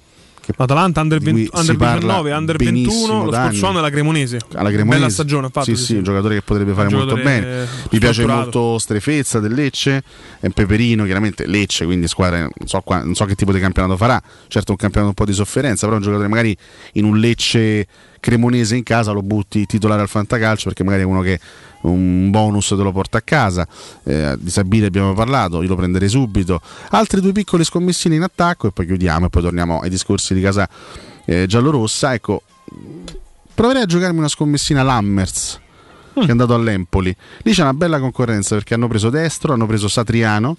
L'Atalanta 0.56 1.01
under, 1.01 1.19
di 1.20 1.31
cui 1.31 1.40
20 1.44 1.51
under 1.56 1.73
si 1.73 1.77
parla 1.78 2.01
19, 2.01 2.32
under 2.32 2.56
benissimo 2.56 3.06
21, 3.06 3.24
lo 3.24 3.32
scorso 3.32 3.66
anno 3.66 3.78
alla 3.78 3.89
Cremonese. 3.89 4.39
alla 4.52 4.69
Cremonese. 4.69 4.98
Bella 4.98 5.09
stagione, 5.11 5.47
infatti. 5.47 5.74
Sì, 5.74 5.82
sì, 5.82 5.97
un 5.97 6.02
giocatore 6.02 6.35
che 6.35 6.43
potrebbe 6.43 6.73
fare 6.74 6.90
molto 6.90 7.15
bene. 7.16 7.62
eh, 7.62 7.66
Mi 7.90 7.98
piace 7.98 8.27
molto 8.27 8.78
Strefezza 8.78 9.40
del 9.40 9.55
Lecce, 9.55 10.02
è 10.40 10.47
un 10.47 10.52
peperino, 10.52 11.05
chiaramente 11.05 11.47
Lecce, 11.47 11.86
quindi 11.86 12.09
squadra 12.09 12.40
non 12.40 12.51
so, 12.66 12.82
non 12.86 13.15
so 13.15 13.24
che 13.24 13.35
tipo 13.35 13.52
di 13.52 13.59
campionato 13.61 13.97
farà. 13.97 14.20
Certo 14.48 14.73
un 14.73 14.77
campionato 14.77 15.09
un 15.09 15.15
po' 15.15 15.24
di 15.24 15.32
sofferenza, 15.32 15.86
però 15.86 15.97
un 15.97 16.02
giocatore 16.02 16.28
magari 16.28 16.55
in 16.93 17.05
un 17.05 17.16
Lecce 17.19 17.86
cremonese 18.24 18.74
in 18.74 18.84
casa 18.84 19.12
lo 19.12 19.20
butti 19.20 19.66
titolare 19.66 20.01
al 20.01 20.09
fantacalcio 20.09 20.68
perché 20.68 20.82
magari 20.82 21.02
è 21.02 21.05
uno 21.05 21.20
che 21.20 21.38
un 21.82 22.30
bonus 22.30 22.68
te 22.68 22.76
lo 22.76 22.90
porta 22.90 23.18
a 23.18 23.20
casa. 23.20 23.68
Eh, 24.02 24.36
di 24.38 24.48
Sabile 24.48 24.86
abbiamo 24.86 25.12
parlato, 25.12 25.60
io 25.60 25.68
lo 25.68 25.76
prenderei 25.76 26.09
subito. 26.09 26.59
Altre 26.88 27.20
due 27.20 27.32
piccole 27.32 27.64
scommessine 27.64 28.14
in 28.14 28.22
attacco 28.22 28.68
e 28.68 28.70
poi 28.70 28.86
chiudiamo 28.86 29.26
e 29.26 29.28
poi 29.28 29.42
torniamo 29.42 29.80
ai 29.80 29.90
discorsi 29.90 30.32
di 30.32 30.40
casa 30.40 30.66
eh, 31.26 31.44
giallorossa. 31.46 32.14
Ecco, 32.14 32.40
proverei 33.52 33.82
a 33.82 33.86
giocarmi 33.86 34.16
una 34.16 34.28
scommessina 34.28 34.82
Lammers 34.82 35.60
che 36.14 36.26
è 36.26 36.30
andato 36.30 36.55
all'Empoli. 36.55 37.14
Lì 37.42 37.52
c'è 37.52 37.60
una 37.60 37.74
bella 37.74 38.01
concorrenza 38.01 38.55
perché 38.55 38.72
hanno 38.72 38.88
preso 38.88 39.10
destro, 39.10 39.52
hanno 39.52 39.66
preso 39.66 39.86
Satriano 39.86 40.56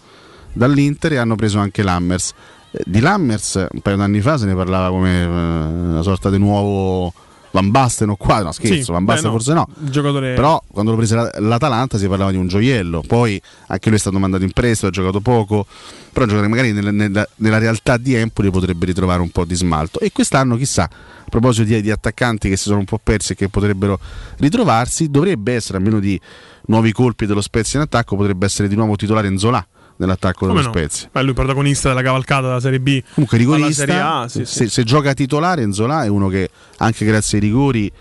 dall'Inter 0.53 1.13
e 1.13 1.17
hanno 1.17 1.33
preso 1.33 1.57
anche 1.57 1.81
Lammers. 1.81 2.31
Eh, 2.69 2.83
Di 2.85 2.99
Lammers 2.99 3.65
un 3.71 3.81
paio 3.81 3.97
d'anni 3.97 4.21
fa 4.21 4.37
se 4.37 4.45
ne 4.45 4.53
parlava 4.53 4.89
come 4.89 5.23
eh, 5.23 5.25
una 5.25 6.03
sorta 6.03 6.29
di 6.29 6.37
nuovo 6.37 7.11
Van 7.55 7.71
Basten 7.71 8.09
o 8.09 8.17
qua, 8.17 8.41
no 8.41 8.51
scherzo, 8.51 8.83
Sì, 8.83 8.91
Van 8.91 9.05
Basten 9.05 9.29
beh, 9.29 9.37
no. 9.37 9.41
forse 9.41 9.53
no. 9.53 9.67
Giocatore- 9.89 10.33
Però 10.33 10.61
quando 10.67 10.91
lo 10.91 10.97
prese 10.97 11.15
la- 11.15 11.31
l'Atalanta 11.39 11.97
si 11.97 12.05
parlava 12.09 12.31
di 12.31 12.35
un 12.37 12.47
gioiello, 12.47 13.01
poi 13.07 13.41
anche 13.67 13.87
lui 13.87 13.97
è 13.97 14.01
stato 14.01 14.19
mandato 14.19 14.43
in 14.43 14.51
prestito, 14.51 14.87
ha 14.87 14.89
giocato 14.89 15.21
poco, 15.21 15.65
però 16.11 16.25
un 16.25 16.31
giocatore 16.31 16.47
magari 16.47 16.73
nel- 16.73 16.93
nella, 16.93 17.25
nella 17.37 17.57
realtà 17.57 17.95
di 17.95 18.13
Empoli 18.13 18.49
potrebbe 18.51 18.85
ritrovare 18.87 19.21
un 19.21 19.29
po' 19.29 19.45
di 19.45 19.55
smalto. 19.55 19.99
E 20.01 20.11
quest'anno 20.11 20.57
chissà, 20.57 20.83
a 20.83 21.29
proposito 21.29 21.63
di, 21.63 21.81
di 21.81 21.91
attaccanti 21.91 22.49
che 22.49 22.57
si 22.57 22.63
sono 22.63 22.79
un 22.79 22.85
po' 22.85 22.99
persi 23.01 23.31
e 23.31 23.35
che 23.35 23.47
potrebbero 23.47 23.99
ritrovarsi, 24.39 25.09
dovrebbe 25.09 25.53
essere, 25.53 25.77
a 25.77 25.81
meno 25.81 25.99
di 26.01 26.19
nuovi 26.65 26.91
colpi 26.91 27.25
dello 27.25 27.41
Spezia 27.41 27.79
in 27.79 27.85
attacco, 27.85 28.17
potrebbe 28.17 28.45
essere 28.45 28.67
di 28.67 28.75
nuovo 28.75 28.97
titolare 28.97 29.27
in 29.27 29.37
Zola 29.37 29.65
nell'attacco 29.97 30.47
dello 30.47 30.61
no? 30.61 30.69
Spezia. 30.69 31.09
Beh, 31.11 31.23
lui 31.23 31.33
protagonista 31.33 31.89
della 31.89 32.01
cavalcata 32.01 32.47
della 32.47 32.59
Serie 32.59 32.79
B. 32.79 33.01
Comunque 33.13 33.37
rigorista, 33.37 34.19
A, 34.19 34.27
sì, 34.27 34.45
sì. 34.45 34.55
se, 34.55 34.69
se 34.69 34.83
gioca 34.83 35.13
titolare 35.13 35.61
Enzola 35.61 36.03
è 36.03 36.07
uno 36.07 36.27
che 36.27 36.49
anche 36.77 37.05
grazie 37.05 37.37
ai 37.37 37.43
rigori 37.43 37.91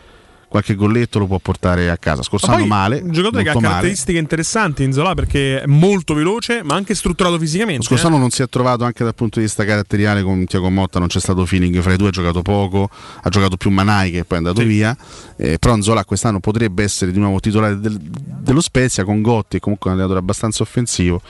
qualche 0.55 0.76
golletto 0.76 1.18
lo 1.18 1.26
può 1.26 1.40
portare 1.40 1.90
a 1.90 1.97
casa. 1.97 2.22
Scorso 2.22 2.47
Ma 2.47 2.64
male, 2.64 3.01
Un 3.02 3.10
giocatore 3.10 3.43
che 3.43 3.48
ha 3.48 3.52
molto 3.55 3.66
male. 3.68 3.81
caratteristiche 3.81 4.18
interessanti 4.20 4.85
in 4.85 4.93
Zola 4.93 5.12
perché 5.14 5.60
è 5.62 5.66
molto 5.66 6.14
veloce, 6.14 6.62
ma 6.62 6.76
anche 6.76 6.94
strutturato 6.94 7.40
fisicamente. 7.40 7.82
scorso 7.85 8.06
eh. 8.06 8.10
non 8.10 8.31
si 8.31 8.40
è 8.43 8.48
trovato 8.48 8.85
anche 8.85 9.02
dal 9.02 9.16
punto 9.16 9.40
di 9.40 9.47
vista 9.47 9.64
caratteriale 9.64 10.22
con 10.22 10.44
Tiago 10.44 10.70
Motta, 10.70 11.01
non 11.01 11.09
c'è 11.09 11.18
stato 11.18 11.44
feeling 11.44 11.81
fra 11.81 11.94
i 11.94 11.97
due, 11.97 12.06
ha 12.06 12.10
giocato 12.12 12.43
poco, 12.43 12.89
ha 13.22 13.28
giocato 13.31 13.56
più 13.56 13.70
Manai 13.70 14.12
che 14.12 14.24
poi 14.24 14.39
è 14.39 14.40
andato 14.43 14.62
via, 14.64 14.97
eh, 15.36 15.59
però 15.59 15.74
Nzola 15.74 16.05
quest'anno 16.05 16.39
potrebbe 16.39 16.85
essere 16.85 17.10
di 17.10 17.18
nuovo 17.18 17.40
titolare 17.40 17.81
del- 17.81 17.98
dello 17.98 18.60
Spezia 18.60 19.02
con 19.05 19.22
Gotti, 19.22 19.59
comunque 19.59 19.90
un 19.90 19.97
allenatore 19.97 20.20
abbastanza 20.20 20.62
offensivo, 20.62 21.20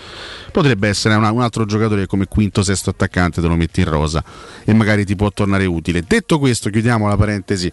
potrebbe 0.52 0.86
essere 0.88 1.14
una- 1.14 1.30
un 1.30 1.40
altro 1.40 1.64
giocatore 1.64 2.02
che 2.02 2.06
come 2.08 2.26
quinto 2.26 2.62
sesto 2.62 2.90
attaccante 2.90 3.40
te 3.40 3.46
lo 3.46 3.56
metti 3.56 3.80
in 3.80 3.88
rosa 3.88 4.22
e 4.64 4.74
magari 4.74 5.06
ti 5.06 5.16
può 5.16 5.30
tornare 5.30 5.64
utile. 5.64 6.04
Detto 6.06 6.38
questo 6.38 6.68
chiudiamo 6.68 7.08
la 7.08 7.16
parentesi 7.16 7.72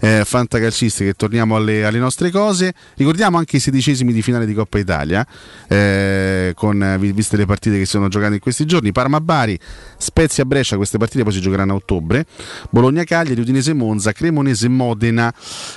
eh, 0.00 0.22
fantacalcistica 0.24 0.86
e 0.96 1.14
torniamo 1.14 1.56
alle, 1.56 1.84
alle 1.84 1.98
nostre 1.98 2.30
cose, 2.30 2.74
ricordiamo 2.96 3.38
anche 3.38 3.56
i 3.56 3.60
sedicesimi 3.60 4.12
di 4.12 4.22
finale 4.22 4.46
di 4.46 4.54
Coppa 4.54 4.78
Italia, 4.78 5.26
eh, 5.68 6.52
con, 6.54 6.96
vi- 6.98 7.12
viste 7.12 7.36
le 7.36 7.46
partite 7.46 7.78
che 7.78 7.84
si 7.84 7.92
sono 7.92 8.08
giocate 8.08 8.34
in 8.34 8.40
questi 8.40 8.64
giorni, 8.64 8.92
Parma-Bari, 8.92 9.58
Spezia-Brescia, 9.96 10.76
queste 10.76 10.98
partite 10.98 11.22
poi 11.22 11.32
si 11.32 11.40
giocheranno 11.40 11.72
a 11.72 11.76
ottobre, 11.76 12.26
Bologna-Cagliari, 12.70 13.40
Udinese-Monza, 13.40 14.12
Cremonese-Modena, 14.12 15.32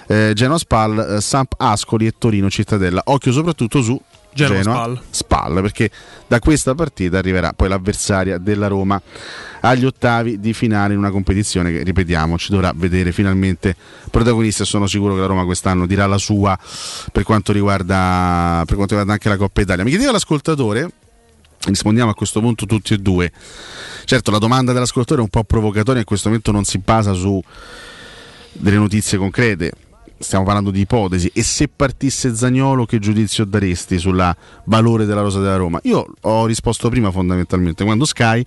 eh, 0.07 0.31
Genoa-Spal, 0.33 1.15
eh, 1.17 1.21
Samp-Ascoli 1.21 2.07
e 2.07 2.13
Torino-Cittadella. 2.17 3.01
Occhio 3.05 3.31
soprattutto 3.31 3.81
su 3.81 3.99
Genoa 4.33 4.61
Spal. 4.61 5.01
Spal, 5.09 5.61
perché 5.61 5.89
da 6.27 6.39
questa 6.39 6.73
partita 6.75 7.17
arriverà 7.17 7.53
poi 7.53 7.69
l'avversaria 7.69 8.37
della 8.37 8.67
Roma 8.67 9.01
agli 9.61 9.85
ottavi 9.85 10.39
di 10.39 10.53
finale 10.53 10.93
in 10.93 10.99
una 10.99 11.11
competizione 11.11 11.71
che, 11.71 11.83
ripetiamo, 11.83 12.37
ci 12.37 12.51
dovrà 12.51 12.71
vedere 12.75 13.11
finalmente 13.11 13.75
protagonista 14.09 14.63
sono 14.63 14.87
sicuro 14.87 15.13
che 15.13 15.19
la 15.19 15.27
Roma 15.27 15.45
quest'anno 15.45 15.85
dirà 15.85 16.05
la 16.07 16.17
sua 16.17 16.57
per 17.11 17.23
quanto 17.23 17.51
riguarda, 17.51 18.63
per 18.65 18.75
quanto 18.75 18.95
riguarda 18.95 19.13
anche 19.13 19.29
la 19.29 19.37
Coppa 19.37 19.61
Italia. 19.61 19.83
Mi 19.83 19.89
chiedeva 19.89 20.11
l'ascoltatore 20.11 20.89
rispondiamo 21.63 22.09
a 22.09 22.15
questo 22.15 22.39
punto 22.39 22.65
tutti 22.65 22.93
e 22.93 22.97
due. 22.97 23.31
Certo, 24.05 24.31
la 24.31 24.39
domanda 24.39 24.73
dell'ascoltatore 24.73 25.19
è 25.19 25.23
un 25.23 25.29
po' 25.29 25.43
provocatoria, 25.43 25.99
in 25.99 26.05
questo 26.05 26.29
momento 26.29 26.51
non 26.51 26.63
si 26.63 26.79
basa 26.79 27.13
su 27.13 27.39
delle 28.53 28.77
notizie 28.77 29.17
concrete. 29.17 29.90
Stiamo 30.22 30.45
parlando 30.45 30.72
di 30.72 30.81
ipotesi. 30.81 31.31
E 31.34 31.43
se 31.43 31.68
partisse 31.68 32.35
Zagnolo, 32.35 32.85
che 32.85 32.99
giudizio 32.99 33.43
daresti 33.43 33.98
sul 33.98 34.35
valore 34.65 35.06
della 35.06 35.22
rosa 35.22 35.39
della 35.39 35.56
Roma? 35.56 35.80
Io 35.84 36.14
ho 36.22 36.45
risposto 36.45 36.89
prima, 36.89 37.11
fondamentalmente, 37.11 37.84
quando 37.84 38.06
Sky 38.06 38.43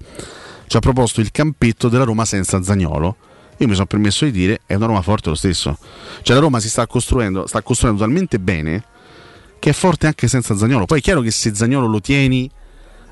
ci 0.67 0.77
ha 0.77 0.81
proposto 0.81 1.21
il 1.21 1.31
campetto 1.31 1.89
della 1.89 2.05
Roma 2.05 2.25
senza 2.25 2.63
Zagnolo. 2.63 3.17
Io 3.59 3.69
mi 3.69 3.75
sono 3.75 3.87
permesso 3.87 4.25
di 4.25 4.31
dire 4.31 4.61
è 4.67 4.75
una 4.75 4.87
Roma 4.87 5.03
forte 5.03 5.29
lo 5.29 5.35
stesso. 5.35 5.77
Cioè 6.23 6.35
la 6.35 6.43
Roma 6.43 6.61
si 6.61 6.69
sta 6.69 6.87
costruendo, 6.87 7.47
sta 7.47 7.63
costruendo 7.63 8.01
talmente 8.01 8.39
bene 8.39 8.85
che 9.59 9.71
è 9.71 9.73
forte 9.73 10.07
anche 10.07 10.29
senza 10.29 10.57
Zagnolo. 10.57 10.85
Poi 10.85 10.99
è 10.99 11.03
chiaro 11.03 11.21
che 11.21 11.31
se 11.31 11.55
Zagnolo 11.55 11.87
lo 11.87 12.01
tieni 12.01 12.51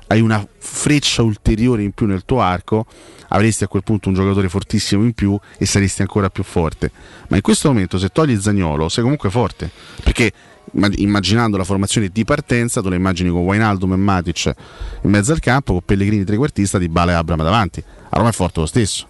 hai 0.07 0.21
una 0.21 0.45
freccia 0.57 1.21
ulteriore 1.21 1.83
in 1.83 1.91
più 1.91 2.05
nel 2.05 2.25
tuo 2.25 2.41
arco, 2.41 2.85
avresti 3.33 3.63
a 3.63 3.67
quel 3.67 3.83
punto 3.83 4.09
un 4.09 4.15
giocatore 4.15 4.47
fortissimo 4.49 5.03
in 5.03 5.13
più 5.13 5.37
e 5.57 5.65
saresti 5.65 6.01
ancora 6.01 6.29
più 6.29 6.43
forte. 6.43 6.91
Ma 7.27 7.35
in 7.35 7.41
questo 7.41 7.67
momento 7.69 7.97
se 7.97 8.09
togli 8.09 8.39
Zagnolo 8.39 8.89
sei 8.89 9.03
comunque 9.03 9.29
forte, 9.29 9.69
perché 10.03 10.31
imma- 10.73 10.89
immaginando 10.95 11.57
la 11.57 11.63
formazione 11.63 12.09
di 12.09 12.23
partenza, 12.23 12.81
tu 12.81 12.89
la 12.89 12.95
immagini 12.95 13.29
con 13.29 13.41
Wijnaldum 13.41 13.93
e 13.93 13.97
Matic 13.97 14.53
in 15.01 15.09
mezzo 15.09 15.31
al 15.31 15.39
campo, 15.39 15.73
con 15.73 15.81
Pellegrini 15.83 16.23
trequartista, 16.23 16.77
di 16.77 16.89
Bale 16.89 17.11
e 17.11 17.15
Abram 17.15 17.43
davanti. 17.43 17.83
A 18.09 18.17
Roma 18.17 18.29
è 18.29 18.33
forte 18.33 18.59
lo 18.59 18.65
stesso. 18.65 19.07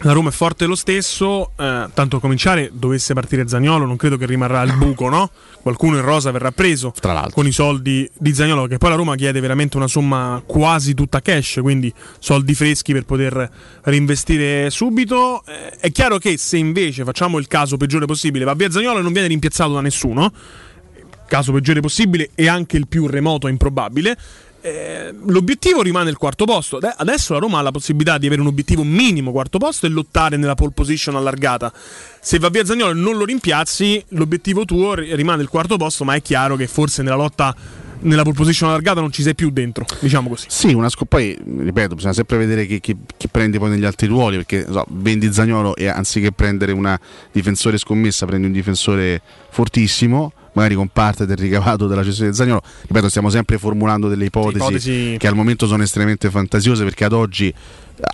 La 0.00 0.12
Roma 0.12 0.28
è 0.28 0.32
forte 0.32 0.66
lo 0.66 0.74
stesso, 0.74 1.52
eh, 1.56 1.86
tanto 1.94 2.16
a 2.16 2.20
cominciare 2.20 2.70
dovesse 2.70 3.14
partire 3.14 3.48
Zagnolo, 3.48 3.86
non 3.86 3.96
credo 3.96 4.18
che 4.18 4.26
rimarrà 4.26 4.60
il 4.62 4.74
buco, 4.76 5.08
no? 5.08 5.30
Qualcuno 5.62 5.96
in 5.96 6.02
rosa 6.02 6.30
verrà 6.30 6.52
preso 6.52 6.92
con 7.32 7.46
i 7.46 7.50
soldi 7.50 8.08
di 8.12 8.34
Zagnolo, 8.34 8.66
che 8.66 8.76
poi 8.76 8.90
la 8.90 8.96
Roma 8.96 9.14
chiede 9.16 9.40
veramente 9.40 9.78
una 9.78 9.88
somma 9.88 10.42
quasi 10.44 10.92
tutta 10.92 11.22
cash, 11.22 11.60
quindi 11.62 11.90
soldi 12.18 12.54
freschi 12.54 12.92
per 12.92 13.06
poter 13.06 13.50
reinvestire 13.84 14.68
subito. 14.68 15.42
Eh, 15.46 15.70
è 15.80 15.90
chiaro 15.90 16.18
che 16.18 16.36
se 16.36 16.58
invece 16.58 17.02
facciamo 17.02 17.38
il 17.38 17.46
caso 17.46 17.78
peggiore 17.78 18.04
possibile, 18.04 18.44
va 18.44 18.52
via 18.52 18.70
Zagnolo 18.70 18.98
e 18.98 19.02
non 19.02 19.12
viene 19.12 19.28
rimpiazzato 19.28 19.72
da 19.72 19.80
nessuno, 19.80 20.30
caso 21.26 21.52
peggiore 21.52 21.80
possibile 21.80 22.30
e 22.34 22.48
anche 22.48 22.76
il 22.76 22.86
più 22.86 23.06
remoto 23.06 23.46
e 23.46 23.50
improbabile. 23.50 24.16
Eh, 24.66 25.14
L'obiettivo 25.26 25.82
rimane 25.82 26.10
il 26.10 26.16
quarto 26.16 26.44
posto. 26.44 26.76
Ade- 26.76 26.94
Adesso 26.96 27.32
la 27.34 27.38
Roma 27.38 27.58
ha 27.58 27.62
la 27.62 27.70
possibilità 27.70 28.18
di 28.18 28.26
avere 28.26 28.40
un 28.40 28.48
obiettivo 28.48 28.82
minimo 28.82 29.30
quarto 29.30 29.58
posto 29.58 29.86
e 29.86 29.88
lottare 29.88 30.36
nella 30.36 30.54
pole 30.54 30.72
position 30.72 31.14
allargata. 31.16 31.72
Se 32.20 32.38
va 32.38 32.48
via 32.48 32.64
Zagnolo 32.64 32.90
e 32.90 32.94
non 32.94 33.16
lo 33.16 33.24
rimpiazzi, 33.24 34.04
l'obiettivo 34.08 34.64
tuo 34.64 34.94
ri- 34.94 35.14
rimane 35.14 35.42
il 35.42 35.48
quarto 35.48 35.76
posto, 35.76 36.04
ma 36.04 36.14
è 36.14 36.22
chiaro 36.22 36.56
che 36.56 36.66
forse 36.66 37.02
nella 37.02 37.16
lotta 37.16 37.54
nella 37.98 38.22
pole 38.22 38.34
position 38.34 38.68
allargata 38.68 39.00
non 39.00 39.10
ci 39.10 39.22
sei 39.22 39.34
più 39.34 39.50
dentro, 39.50 39.86
diciamo 40.00 40.28
così. 40.28 40.46
Sì, 40.48 40.74
una 40.74 40.88
sco- 40.90 41.06
poi 41.06 41.36
ripeto, 41.44 41.94
bisogna 41.94 42.12
sempre 42.12 42.36
vedere 42.36 42.66
chi, 42.66 42.78
chi- 42.80 42.96
chi 43.16 43.28
prende 43.28 43.58
poi 43.58 43.70
negli 43.70 43.84
altri 43.86 44.06
ruoli, 44.06 44.36
perché 44.36 44.66
so, 44.70 44.84
vendi 44.90 45.32
Zagnolo 45.32 45.74
e 45.76 45.86
anziché 45.88 46.30
prendere 46.32 46.72
una 46.72 46.98
difensore 47.32 47.78
scommessa, 47.78 48.26
prendi 48.26 48.46
un 48.46 48.52
difensore 48.52 49.22
fortissimo, 49.50 50.32
magari 50.56 50.74
con 50.74 50.88
parte 50.88 51.26
del 51.26 51.36
ricavato 51.36 51.86
della 51.86 52.02
cessione 52.02 52.30
di 52.30 52.36
Zagnolo. 52.36 52.62
Ripeto, 52.86 53.08
stiamo 53.10 53.28
sempre 53.30 53.58
formulando 53.58 54.08
delle 54.08 54.24
ipotesi, 54.24 54.56
Ipotesi- 54.56 55.16
che 55.18 55.26
al 55.28 55.34
momento 55.36 55.66
sono 55.66 55.82
estremamente 55.82 56.30
fantasiose 56.30 56.82
perché 56.82 57.04
ad 57.04 57.12
oggi, 57.12 57.52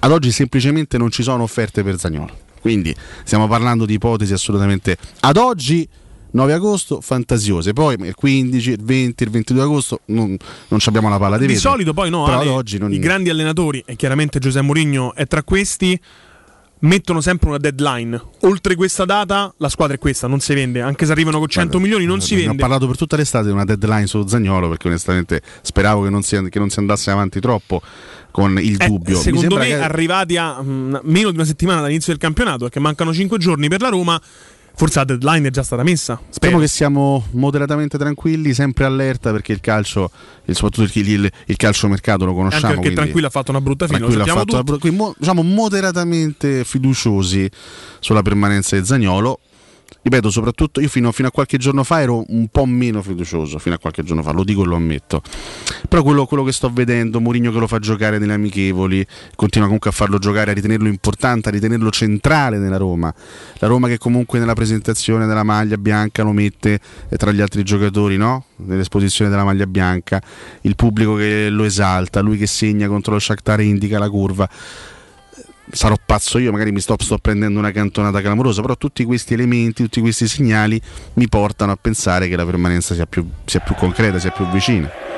ad 0.00 0.10
oggi 0.10 0.30
semplicemente 0.32 0.98
non 0.98 1.10
ci 1.10 1.22
sono 1.22 1.44
offerte 1.44 1.82
per 1.82 1.98
Zagnolo. 1.98 2.36
Quindi 2.60 2.94
stiamo 3.24 3.48
parlando 3.48 3.86
di 3.86 3.94
ipotesi 3.94 4.32
assolutamente 4.32 4.96
ad 5.20 5.36
oggi 5.36 5.88
9 6.32 6.52
agosto 6.52 7.00
fantasiose, 7.00 7.72
poi 7.72 7.96
il 8.00 8.14
15, 8.14 8.70
il 8.70 8.82
20, 8.82 9.22
il 9.24 9.30
22 9.30 9.62
agosto 9.62 10.00
non, 10.06 10.34
non 10.68 10.80
ci 10.80 10.88
abbiamo 10.88 11.08
la 11.08 11.18
palla 11.18 11.36
di 11.36 11.46
Di 11.46 11.54
vetro. 11.54 11.70
solito 11.70 11.92
poi 11.92 12.08
no, 12.10 12.24
Però 12.24 12.38
Ale, 12.40 12.48
ad 12.48 12.54
oggi 12.54 12.78
non 12.78 12.92
i 12.92 12.98
grandi 12.98 13.30
allenatori, 13.30 13.82
e 13.84 13.96
chiaramente 13.96 14.38
Giuseppe 14.38 14.64
Mourinho 14.64 15.14
è 15.14 15.26
tra 15.26 15.42
questi, 15.42 15.98
mettono 16.82 17.20
sempre 17.20 17.48
una 17.48 17.58
deadline. 17.58 18.20
Oltre 18.40 18.74
questa 18.74 19.04
data 19.04 19.52
la 19.58 19.68
squadra 19.68 19.94
è 19.96 19.98
questa, 19.98 20.26
non 20.26 20.40
si 20.40 20.52
vende, 20.54 20.80
anche 20.80 21.06
se 21.06 21.12
arrivano 21.12 21.38
con 21.38 21.48
100 21.48 21.78
milioni 21.78 22.04
non 22.04 22.20
si 22.20 22.34
Ne 22.34 22.42
Ho 22.42 22.46
vende. 22.46 22.60
parlato 22.62 22.86
per 22.86 22.96
tutta 22.96 23.16
l'estate 23.16 23.46
di 23.46 23.52
una 23.52 23.64
deadline 23.64 24.06
su 24.06 24.26
Zagnolo 24.26 24.68
perché 24.68 24.88
onestamente 24.88 25.42
speravo 25.62 26.02
che 26.02 26.10
non 26.10 26.22
si, 26.22 26.40
che 26.48 26.58
non 26.58 26.70
si 26.70 26.78
andasse 26.80 27.10
avanti 27.10 27.40
troppo 27.40 27.80
con 28.30 28.58
il 28.60 28.76
Eh, 28.80 28.86
dubbio. 28.86 29.18
Secondo 29.18 29.56
me, 29.56 29.66
che- 29.66 29.74
arrivati 29.78 30.36
a 30.36 30.60
mm, 30.62 30.96
meno 31.02 31.30
di 31.30 31.36
una 31.36 31.44
settimana 31.44 31.80
dall'inizio 31.82 32.12
del 32.12 32.20
campionato, 32.20 32.58
perché 32.64 32.80
mancano 32.80 33.12
5 33.12 33.38
giorni 33.38 33.68
per 33.68 33.80
la 33.80 33.88
Roma, 33.88 34.20
forse 34.82 34.98
la 34.98 35.04
deadline 35.04 35.48
è 35.48 35.50
già 35.50 35.62
stata 35.62 35.82
messa. 35.84 36.14
Spero. 36.14 36.32
Speriamo 36.32 36.62
che 36.62 36.68
siamo 36.68 37.26
moderatamente 37.32 37.98
tranquilli, 37.98 38.52
sempre 38.52 38.84
allerta 38.84 39.30
perché 39.30 39.52
il 39.52 39.60
calcio, 39.60 40.10
soprattutto 40.46 40.98
il, 40.98 41.08
il, 41.08 41.30
il 41.46 41.56
calcio 41.56 41.86
mercato 41.86 42.24
lo 42.24 42.34
conosciamo. 42.34 42.66
Anche 42.66 42.80
perché 42.80 42.94
Tranquillo 42.94 43.26
ha 43.28 43.30
fatto 43.30 43.50
una 43.52 43.60
brutta 43.60 43.86
fine, 43.86 44.00
lo 44.00 44.10
sappiamo 44.10 44.44
tutti. 44.44 44.62
bru- 44.64 44.80
quindi 44.80 44.98
mo- 44.98 45.14
diciamo 45.16 45.42
moderatamente 45.42 46.64
fiduciosi 46.64 47.48
sulla 48.00 48.22
permanenza 48.22 48.76
di 48.76 48.84
Zagnolo. 48.84 49.38
Ripeto, 50.04 50.30
soprattutto 50.30 50.80
io 50.80 50.88
fino, 50.88 51.12
fino 51.12 51.28
a 51.28 51.30
qualche 51.30 51.58
giorno 51.58 51.84
fa 51.84 52.00
ero 52.00 52.24
un 52.28 52.48
po' 52.48 52.66
meno 52.66 53.02
fiducioso, 53.02 53.60
fino 53.60 53.76
a 53.76 53.78
qualche 53.78 54.02
giorno 54.02 54.22
fa, 54.24 54.32
lo 54.32 54.42
dico 54.42 54.64
e 54.64 54.66
lo 54.66 54.74
ammetto. 54.74 55.22
Però 55.88 56.02
quello, 56.02 56.26
quello 56.26 56.42
che 56.42 56.50
sto 56.50 56.70
vedendo, 56.72 57.20
Mourinho 57.20 57.52
che 57.52 57.58
lo 57.60 57.68
fa 57.68 57.78
giocare 57.78 58.18
nelle 58.18 58.32
amichevoli, 58.32 59.06
continua 59.36 59.66
comunque 59.66 59.90
a 59.90 59.92
farlo 59.92 60.18
giocare, 60.18 60.50
a 60.50 60.54
ritenerlo 60.54 60.88
importante, 60.88 61.50
a 61.50 61.52
ritenerlo 61.52 61.90
centrale 61.90 62.58
nella 62.58 62.78
Roma. 62.78 63.14
La 63.58 63.68
Roma 63.68 63.86
che 63.86 63.98
comunque 63.98 64.40
nella 64.40 64.54
presentazione 64.54 65.26
della 65.26 65.44
maglia 65.44 65.76
bianca 65.76 66.24
lo 66.24 66.32
mette 66.32 66.80
eh, 67.08 67.16
tra 67.16 67.30
gli 67.30 67.40
altri 67.40 67.62
giocatori, 67.62 68.16
no? 68.16 68.46
Nell'esposizione 68.56 69.30
della 69.30 69.44
maglia 69.44 69.66
bianca, 69.66 70.20
il 70.62 70.74
pubblico 70.74 71.14
che 71.14 71.48
lo 71.48 71.62
esalta, 71.62 72.20
lui 72.20 72.38
che 72.38 72.48
segna 72.48 72.88
contro 72.88 73.12
lo 73.12 73.20
Shakhtar 73.20 73.60
indica 73.60 74.00
la 74.00 74.10
curva 74.10 74.48
sarò 75.70 75.96
pazzo 76.04 76.38
io, 76.38 76.50
magari 76.50 76.72
mi 76.72 76.80
sto, 76.80 76.96
sto 76.98 77.18
prendendo 77.18 77.58
una 77.58 77.70
cantonata 77.70 78.20
clamorosa, 78.20 78.60
però 78.62 78.76
tutti 78.76 79.04
questi 79.04 79.34
elementi, 79.34 79.82
tutti 79.82 80.00
questi 80.00 80.26
segnali 80.26 80.80
mi 81.14 81.28
portano 81.28 81.72
a 81.72 81.78
pensare 81.80 82.28
che 82.28 82.36
la 82.36 82.44
permanenza 82.44 82.94
sia 82.94 83.06
più, 83.06 83.26
sia 83.44 83.60
più 83.60 83.74
concreta, 83.74 84.18
sia 84.18 84.30
più 84.30 84.46
vicina. 84.48 85.11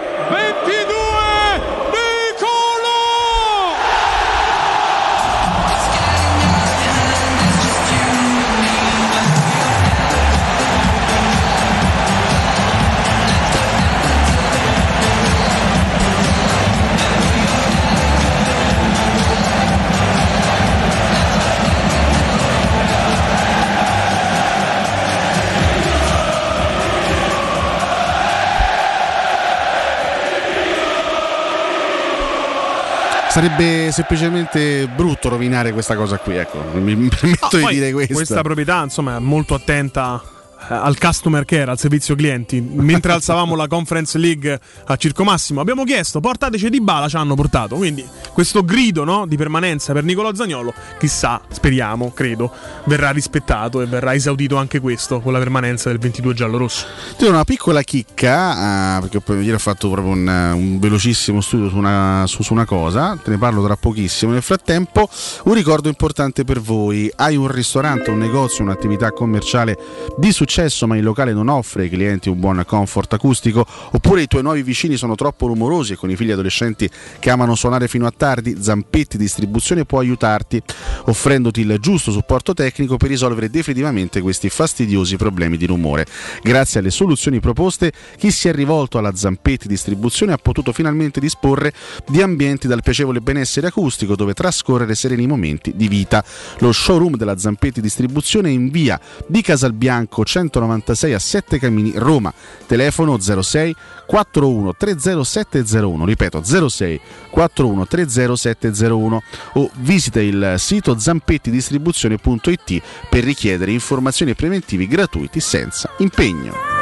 Sarebbe 33.35 33.91
semplicemente 33.91 34.87
brutto 34.87 35.29
rovinare 35.29 35.73
questa 35.73 35.97
cosa 35.97 36.19
qui, 36.19 36.37
ecco, 36.37 36.57
mi, 36.75 37.09
permetto 37.09 37.57
Ah, 37.57 37.69
di 37.69 37.75
dire 37.75 37.91
questo. 37.91 38.15
Questa 38.15 38.43
proprietà, 38.43 38.81
insomma, 38.85 39.17
è 39.17 39.19
molto 39.19 39.55
attenta 39.55 40.23
al 40.69 40.99
customer 40.99 41.45
care, 41.45 41.71
al 41.71 41.79
servizio 41.79 42.15
clienti. 42.15 42.61
Mentre 42.61 43.13
alzavamo 43.15 43.55
la 43.55 43.67
Conference 43.67 44.19
League 44.19 44.61
a 44.87 44.97
Circo 44.97 45.25
Massimo, 45.25 45.61
abbiamo 45.61 45.85
chiesto 45.85 46.21
portateci 46.21 46.71
di 46.71 46.81
bala, 46.81 47.09
ci 47.09 47.17
hanno 47.17 47.35
portato. 47.35 47.77
Quindi 47.77 48.05
questo 48.33 48.65
grido 48.65 49.05
no, 49.05 49.27
di 49.27 49.37
permanenza 49.37 49.93
per 49.93 50.05
Nicolò 50.05 50.35
Zagnolo, 50.35 50.73
chissà, 50.99 51.41
speriamo, 51.51 52.13
credo, 52.13 52.53
verrà 52.85 53.11
rispettato 53.11 53.81
e 53.81 53.87
verrà 53.87 54.15
esaudito 54.15 54.57
anche 54.57 54.81
questo 54.81 55.21
con 55.21 55.33
la 55.33 55.39
permanenza 55.39 55.89
del 55.89 55.99
22 55.99 56.35
giallo-rosso. 56.35 56.87
Ti 57.17 57.25
do 57.25 57.31
una 57.31 57.45
piccola 57.45 57.83
chicca, 57.83 58.99
eh, 58.99 59.09
perché 59.09 59.33
ieri 59.33 59.53
ho 59.53 59.59
fatto 59.59 59.91
proprio 59.91 60.13
un, 60.13 60.27
un 60.27 60.79
velocissimo 60.79 61.41
studio 61.41 61.69
su 61.69 61.77
una, 61.77 62.25
su- 62.27 62.43
su 62.43 62.53
una 62.53 62.65
cosa, 62.65 63.19
te 63.23 63.31
ne 63.31 63.39
parlo 63.39 63.65
tra 63.65 63.77
pochissimo. 63.77 64.33
Nel 64.33 64.43
frattempo, 64.43 65.09
un 65.45 65.55
ricordo 65.55 65.89
importante 65.89 66.45
per 66.45 66.61
voi: 66.61 67.11
hai 67.17 67.37
un 67.37 67.49
ristorante, 67.49 68.11
un 68.11 68.19
negozio, 68.19 68.65
un'attività 68.65 69.11
commerciale 69.13 69.77
di 70.17 70.33
successo, 70.33 70.54
ma 70.87 70.97
il 70.97 71.03
locale 71.03 71.33
non 71.33 71.49
offre 71.49 71.83
ai 71.83 71.89
clienti 71.89 72.29
un 72.29 72.39
buon 72.39 72.63
comfort 72.65 73.13
acustico, 73.13 73.67
oppure 73.91 74.23
i 74.23 74.27
tuoi 74.29 74.43
nuovi 74.43 74.63
vicini 74.63 74.97
sono 74.97 75.17
troppo 75.17 75.49
rumorosi 75.49 75.95
e 75.95 75.97
con 75.97 76.11
i 76.11 76.17
figli 76.17 76.31
adolescenti 76.31 76.89
che 77.19 77.31
amano 77.31 77.57
suonare 77.57 77.89
fino 77.89 78.07
a 78.07 78.13
tardi, 78.17 78.57
Zampetti 78.61 79.17
Distribuzione 79.17 79.85
può 79.85 79.99
aiutarti, 79.99 80.63
offrendoti 81.07 81.63
il 81.63 81.79
giusto 81.81 82.13
supporto 82.13 82.55
tecnico 82.55 82.97
per 82.97 83.09
risolvere 83.09 83.51
definitivamente 83.51 84.21
questi 84.21 84.49
fastidiosi 84.49 85.17
problemi 85.17 85.57
di 85.57 85.67
rumore. 85.67 86.07
Grazie 86.43 86.81
alle 86.81 86.91
soluzioni 86.91 87.41
proposte, 87.41 87.93
chi 88.17 88.31
si 88.31 88.49
è 88.49 88.53
rivolto 88.53 88.99
alla 88.99 89.15
Zampetti 89.15 89.67
Distribuzione 89.67 90.33
ha 90.33 90.39
potuto 90.39 90.73
finalmente 90.73 91.19
disporre 91.19 91.73
di 92.07 92.23
ambienti 92.23 92.69
dal 92.69 92.83
piacevole 92.83 93.21
benessere 93.21 93.67
acustico 93.67 94.15
dove 94.15 94.35
trascorrere 94.35 94.95
sereni 94.95 95.27
momenti 95.27 95.73
di 95.75 95.89
vita. 95.89 96.25
Lo 96.59 96.71
showroom 96.71 97.17
della 97.17 97.39
Zampetti 97.39 97.81
Distribuzione 97.81 98.51
in 98.51 98.71
via 98.71 99.01
di 99.27 99.43
Casalbianco 99.43 100.23
196 100.51 101.13
a 101.15 101.19
7 101.19 101.59
Camini, 101.59 101.93
Roma. 101.97 102.33
Telefono 102.67 103.19
06 103.19 103.75
41 104.07 104.75
30701, 104.75 106.05
ripeto 106.05 106.43
06 106.43 107.01
41 107.31 107.87
30701 107.87 109.23
o 109.55 109.71
visita 109.77 110.21
il 110.21 110.55
sito 110.59 110.99
zampettidistribuzione.it 110.99 112.83
per 113.09 113.25
richiedere 113.25 113.73
informazioni 113.73 114.35
preventive 114.35 114.87
gratuiti 114.87 115.41
senza 115.41 115.91
impegno. 115.99 116.74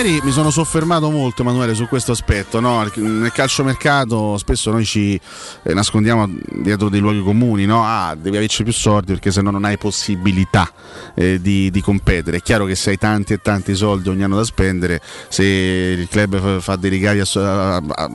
Ieri 0.00 0.18
mi 0.22 0.30
sono 0.30 0.48
soffermato 0.48 1.10
molto, 1.10 1.42
Emanuele, 1.42 1.74
su 1.74 1.86
questo 1.86 2.12
aspetto. 2.12 2.58
no? 2.58 2.88
Nel 2.94 3.30
calciomercato 3.32 4.38
spesso 4.38 4.70
noi 4.70 4.86
ci 4.86 5.20
eh, 5.62 5.74
nascondiamo 5.74 6.26
dietro 6.62 6.88
dei 6.88 7.00
luoghi 7.00 7.22
comuni, 7.22 7.66
no? 7.66 7.84
Ah, 7.84 8.16
devi 8.18 8.38
averci 8.38 8.62
più 8.62 8.72
soldi 8.72 9.12
perché 9.12 9.30
se 9.30 9.42
no 9.42 9.50
non 9.50 9.66
hai 9.66 9.76
possibilità 9.76 10.72
eh, 11.14 11.38
di, 11.38 11.70
di 11.70 11.82
competere. 11.82 12.38
È 12.38 12.40
chiaro 12.40 12.64
che 12.64 12.76
se 12.76 12.88
hai 12.88 12.96
tanti 12.96 13.34
e 13.34 13.42
tanti 13.42 13.74
soldi 13.74 14.08
ogni 14.08 14.22
anno 14.22 14.36
da 14.36 14.44
spendere, 14.44 15.02
se 15.28 15.44
il 15.44 16.08
club 16.08 16.60
fa, 16.60 16.76
dei 16.76 16.88
ricavi 16.88 17.20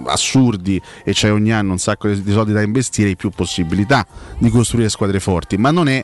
assurdi 0.07 0.82
e 1.03 1.12
c'hai 1.14 1.30
ogni 1.30 1.53
anno 1.53 1.74
un 1.74 1.78
sacco 1.78 2.07
di 2.07 2.32
soldi 2.32 2.52
da 2.52 2.64
investire, 2.64 3.10
hai 3.10 3.16
più 3.16 3.30
possibilità 3.30 4.07
di 4.40 4.49
costruire 4.49 4.90
squadre 4.90 5.20
forti. 5.20 5.56
Ma 5.57 5.70
non 5.70 5.88
è 5.88 6.03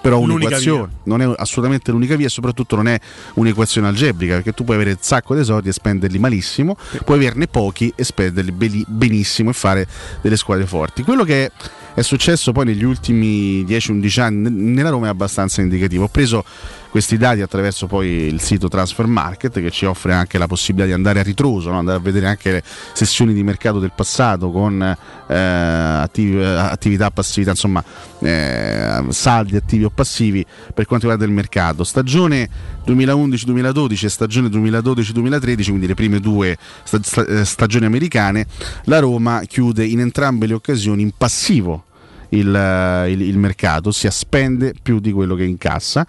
però 0.00 0.18
un'equazione, 0.20 0.88
non 1.04 1.20
è 1.20 1.32
assolutamente 1.36 1.90
l'unica 1.90 2.16
via 2.16 2.26
e 2.26 2.30
soprattutto 2.30 2.76
non 2.76 2.88
è 2.88 2.98
un'equazione 3.34 3.86
algebrica 3.86 4.34
perché 4.34 4.52
tu 4.52 4.64
puoi 4.64 4.76
avere 4.76 4.92
un 4.92 4.98
sacco 5.00 5.34
di 5.34 5.44
soldi 5.44 5.68
e 5.68 5.72
spenderli 5.72 6.18
malissimo, 6.18 6.76
puoi 7.04 7.18
averne 7.18 7.46
pochi 7.46 7.92
e 7.94 8.04
spenderli 8.04 8.84
benissimo 8.86 9.50
e 9.50 9.52
fare 9.52 9.86
delle 10.22 10.36
squadre 10.36 10.66
forti. 10.66 11.02
Quello 11.02 11.24
che 11.24 11.50
è 11.92 12.02
successo 12.02 12.52
poi 12.52 12.66
negli 12.66 12.84
ultimi 12.84 13.64
10-11 13.64 14.20
anni 14.20 14.50
nella 14.50 14.90
Roma 14.90 15.06
è 15.06 15.10
abbastanza 15.10 15.60
indicativo. 15.60 16.04
Ho 16.04 16.08
preso 16.08 16.44
questi 16.90 17.16
dati 17.16 17.40
attraverso 17.40 17.86
poi 17.86 18.08
il 18.08 18.40
sito 18.40 18.68
Transfer 18.68 19.06
Market 19.06 19.60
che 19.60 19.70
ci 19.70 19.84
offre 19.84 20.12
anche 20.12 20.38
la 20.38 20.46
possibilità 20.46 20.86
di 20.88 20.92
andare 20.92 21.20
a 21.20 21.22
ritroso, 21.22 21.70
no? 21.70 21.78
andare 21.78 21.98
a 21.98 22.00
vedere 22.00 22.26
anche 22.26 22.50
le 22.50 22.62
sessioni 22.92 23.32
di 23.32 23.42
mercato 23.42 23.78
del 23.78 23.92
passato 23.94 24.50
con 24.50 24.82
eh, 24.82 25.34
attivi- 25.34 26.42
attività, 26.42 27.10
passività, 27.10 27.50
insomma 27.52 27.82
eh, 28.20 29.04
saldi 29.08 29.56
attivi 29.56 29.84
o 29.84 29.90
passivi 29.90 30.44
per 30.74 30.86
quanto 30.86 31.06
riguarda 31.08 31.24
il 31.24 31.30
mercato. 31.32 31.84
Stagione 31.84 32.48
2011-2012 32.86 34.04
e 34.04 34.08
stagione 34.08 34.48
2012-2013, 34.48 35.64
quindi 35.68 35.86
le 35.86 35.94
prime 35.94 36.18
due 36.20 36.56
eh, 36.90 37.44
stagioni 37.44 37.84
americane, 37.86 38.46
la 38.84 38.98
Roma 38.98 39.42
chiude 39.46 39.84
in 39.84 40.00
entrambe 40.00 40.46
le 40.46 40.54
occasioni 40.54 41.02
in 41.02 41.12
passivo 41.16 41.84
il, 42.30 42.54
eh, 42.54 43.10
il- 43.10 43.22
il 43.22 43.38
mercato, 43.38 43.90
si 43.92 44.08
spende 44.10 44.74
più 44.80 44.98
di 45.00 45.12
quello 45.12 45.34
che 45.34 45.44
incassa. 45.44 46.06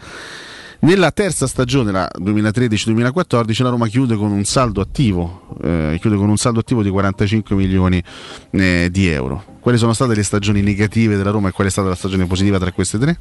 Nella 0.83 1.11
terza 1.11 1.45
stagione, 1.45 1.91
la 1.91 2.09
2013-2014, 2.19 3.61
la 3.61 3.69
Roma 3.69 3.87
chiude 3.87 4.15
con 4.15 4.31
un 4.31 4.43
saldo 4.45 4.81
attivo, 4.81 5.55
eh, 5.61 5.99
con 6.01 6.27
un 6.27 6.37
saldo 6.37 6.61
attivo 6.61 6.81
di 6.81 6.89
45 6.89 7.55
milioni 7.55 8.03
eh, 8.49 8.89
di 8.91 9.07
euro. 9.07 9.43
Quali 9.59 9.77
sono 9.77 9.93
state 9.93 10.15
le 10.15 10.23
stagioni 10.23 10.61
negative 10.61 11.17
della 11.17 11.29
Roma 11.29 11.49
e 11.49 11.51
qual 11.51 11.67
è 11.67 11.69
stata 11.69 11.87
la 11.87 11.93
stagione 11.93 12.25
positiva 12.25 12.57
tra 12.57 12.71
queste 12.71 12.97
tre? 12.97 13.19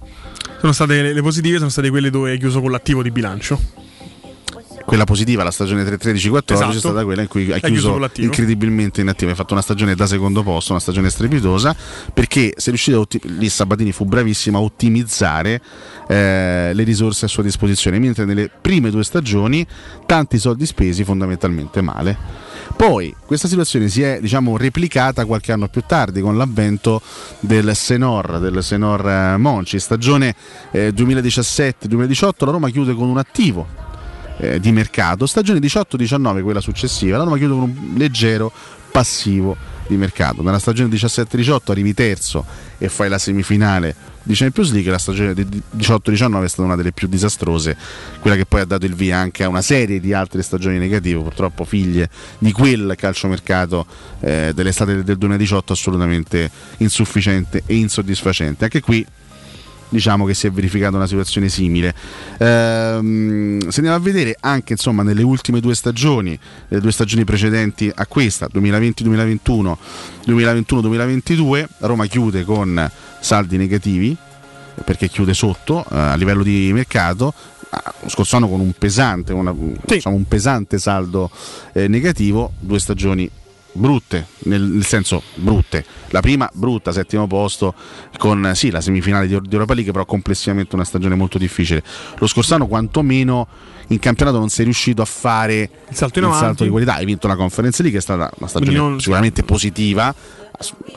Sono 0.58 0.72
state 0.72 1.02
le, 1.02 1.12
le 1.12 1.20
positive, 1.20 1.58
sono 1.58 1.68
state 1.68 1.90
quelle 1.90 2.08
dove 2.08 2.30
hai 2.30 2.38
chiuso 2.38 2.62
con 2.62 2.70
l'attivo 2.70 3.02
di 3.02 3.10
bilancio. 3.10 3.58
Quella 4.84 5.04
positiva, 5.04 5.44
la 5.44 5.50
stagione 5.50 5.84
3-13-14, 5.84 6.52
Esatto. 6.52 6.70
è 6.70 6.78
stata 6.78 7.04
quella 7.04 7.22
in 7.22 7.28
cui 7.28 7.44
hai 7.46 7.60
Hai 7.62 7.70
chiuso 7.70 7.96
chiuso 7.96 8.22
incredibilmente 8.22 9.00
inattivo. 9.00 9.30
Hai 9.30 9.36
fatto 9.36 9.52
una 9.52 9.62
stagione 9.62 9.94
da 9.94 10.06
secondo 10.06 10.42
posto, 10.42 10.72
una 10.72 10.80
stagione 10.80 11.10
strepitosa, 11.10 11.76
perché 12.12 12.54
sei 12.56 12.72
riuscito 12.72 12.96
a 12.96 13.00
otti- 13.00 13.20
lì 13.24 13.48
Sabatini 13.48 13.92
fu 13.92 14.04
bravissimo 14.04 14.58
a 14.58 14.60
ottimizzare 14.62 15.60
eh, 16.08 16.70
le 16.72 16.82
risorse 16.82 17.26
a 17.26 17.28
sua 17.28 17.42
disposizione, 17.42 17.98
mentre 17.98 18.24
nelle 18.24 18.50
prime 18.50 18.90
due 18.90 19.04
stagioni 19.04 19.66
tanti 20.06 20.38
soldi 20.38 20.66
spesi 20.66 21.04
fondamentalmente 21.04 21.80
male. 21.82 22.16
Poi 22.76 23.14
questa 23.26 23.48
situazione 23.48 23.88
si 23.88 24.02
è 24.02 24.18
diciamo, 24.20 24.56
replicata 24.56 25.24
qualche 25.24 25.52
anno 25.52 25.68
più 25.68 25.82
tardi 25.86 26.20
con 26.20 26.36
l'avvento 26.36 27.00
del 27.40 27.76
Senor, 27.76 28.38
del 28.38 28.62
Senor 28.62 29.08
eh, 29.08 29.36
Monci, 29.36 29.78
stagione 29.78 30.34
eh, 30.70 30.92
2017-2018 30.94 32.30
la 32.38 32.50
Roma 32.50 32.70
chiude 32.70 32.94
con 32.94 33.08
un 33.08 33.18
attivo 33.18 33.88
eh, 34.40 34.60
di 34.60 34.72
mercato. 34.72 35.26
Stagione 35.26 35.60
18-19, 35.60 36.42
quella 36.42 36.60
successiva, 36.60 37.18
la 37.18 37.24
Roma 37.24 37.36
chiude 37.36 37.52
con 37.52 37.62
un 37.62 37.92
leggero 37.96 38.52
passivo 38.90 39.56
di 39.86 39.96
mercato. 39.96 40.42
Nella 40.42 40.58
stagione 40.58 40.94
17-18 40.94 41.70
arrivi 41.70 41.94
terzo 41.94 42.44
e 42.78 42.88
fai 42.88 43.08
la 43.08 43.18
semifinale 43.18 43.94
di 44.22 44.34
Champions 44.34 44.72
League, 44.72 44.90
la 44.90 44.98
stagione 44.98 45.34
di 45.34 45.46
18-19 45.76 46.44
è 46.44 46.48
stata 46.48 46.62
una 46.62 46.76
delle 46.76 46.92
più 46.92 47.08
disastrose, 47.08 47.76
quella 48.20 48.36
che 48.36 48.44
poi 48.44 48.60
ha 48.60 48.64
dato 48.64 48.84
il 48.86 48.94
via 48.94 49.16
anche 49.16 49.44
a 49.44 49.48
una 49.48 49.62
serie 49.62 49.98
di 49.98 50.12
altre 50.12 50.42
stagioni 50.42 50.78
negative, 50.78 51.22
purtroppo 51.22 51.64
figlie 51.64 52.08
di 52.38 52.52
quel 52.52 52.94
calciomercato 52.96 53.86
eh, 54.20 54.52
dell'estate 54.54 55.02
del 55.02 55.16
2018 55.16 55.72
assolutamente 55.72 56.50
insufficiente 56.78 57.62
e 57.66 57.76
insoddisfacente. 57.76 58.64
Anche 58.64 58.80
qui 58.80 59.04
diciamo 59.90 60.24
che 60.24 60.34
si 60.34 60.46
è 60.46 60.50
verificata 60.50 60.96
una 60.96 61.06
situazione 61.06 61.48
simile. 61.48 61.94
Ehm, 62.38 63.68
se 63.68 63.76
andiamo 63.80 63.96
a 63.96 64.00
vedere 64.00 64.36
anche 64.40 64.72
insomma 64.72 65.02
nelle 65.02 65.22
ultime 65.22 65.60
due 65.60 65.74
stagioni, 65.74 66.38
le 66.68 66.80
due 66.80 66.92
stagioni 66.92 67.24
precedenti 67.24 67.90
a 67.94 68.06
questa, 68.06 68.48
2020-2021, 68.52 69.76
2021-2022, 70.26 71.66
Roma 71.80 72.06
chiude 72.06 72.44
con 72.44 72.90
saldi 73.20 73.56
negativi 73.58 74.16
perché 74.84 75.08
chiude 75.08 75.34
sotto 75.34 75.84
eh, 75.90 75.96
a 75.96 76.14
livello 76.14 76.42
di 76.42 76.70
mercato 76.72 77.34
ah, 77.70 77.94
lo 78.00 78.08
scorso 78.08 78.36
anno 78.36 78.48
con 78.48 78.60
un 78.60 78.72
pesante, 78.72 79.32
una- 79.32 79.54
diciamo, 79.84 80.16
un 80.16 80.26
pesante 80.26 80.78
saldo 80.78 81.30
eh, 81.72 81.88
negativo, 81.88 82.52
due 82.58 82.78
stagioni 82.78 83.30
brutte, 83.72 84.26
nel, 84.44 84.62
nel 84.62 84.84
senso 84.84 85.22
brutte. 85.34 85.84
La 86.08 86.20
prima 86.20 86.48
brutta, 86.52 86.92
settimo 86.92 87.26
posto, 87.26 87.74
con 88.18 88.52
sì, 88.54 88.70
la 88.70 88.80
semifinale 88.80 89.26
di, 89.26 89.38
di 89.40 89.52
Europa 89.52 89.74
League, 89.74 89.92
però 89.92 90.04
complessivamente 90.04 90.74
una 90.74 90.84
stagione 90.84 91.14
molto 91.14 91.38
difficile. 91.38 91.82
Lo 92.18 92.26
scorso 92.26 92.54
anno 92.54 92.66
quantomeno 92.66 93.46
in 93.88 93.98
campionato 93.98 94.38
non 94.38 94.48
sei 94.48 94.64
riuscito 94.64 95.02
a 95.02 95.04
fare 95.04 95.68
Il 95.88 95.96
salto 95.96 96.18
in 96.18 96.24
avanti. 96.26 96.64
di 96.64 96.70
qualità, 96.70 96.94
hai 96.94 97.04
vinto 97.04 97.26
la 97.26 97.36
Conference 97.36 97.82
League, 97.82 97.98
è 97.98 98.02
stata 98.02 98.30
una 98.38 98.48
stagione 98.48 98.76
non- 98.76 99.00
sicuramente 99.00 99.42
positiva. 99.42 100.14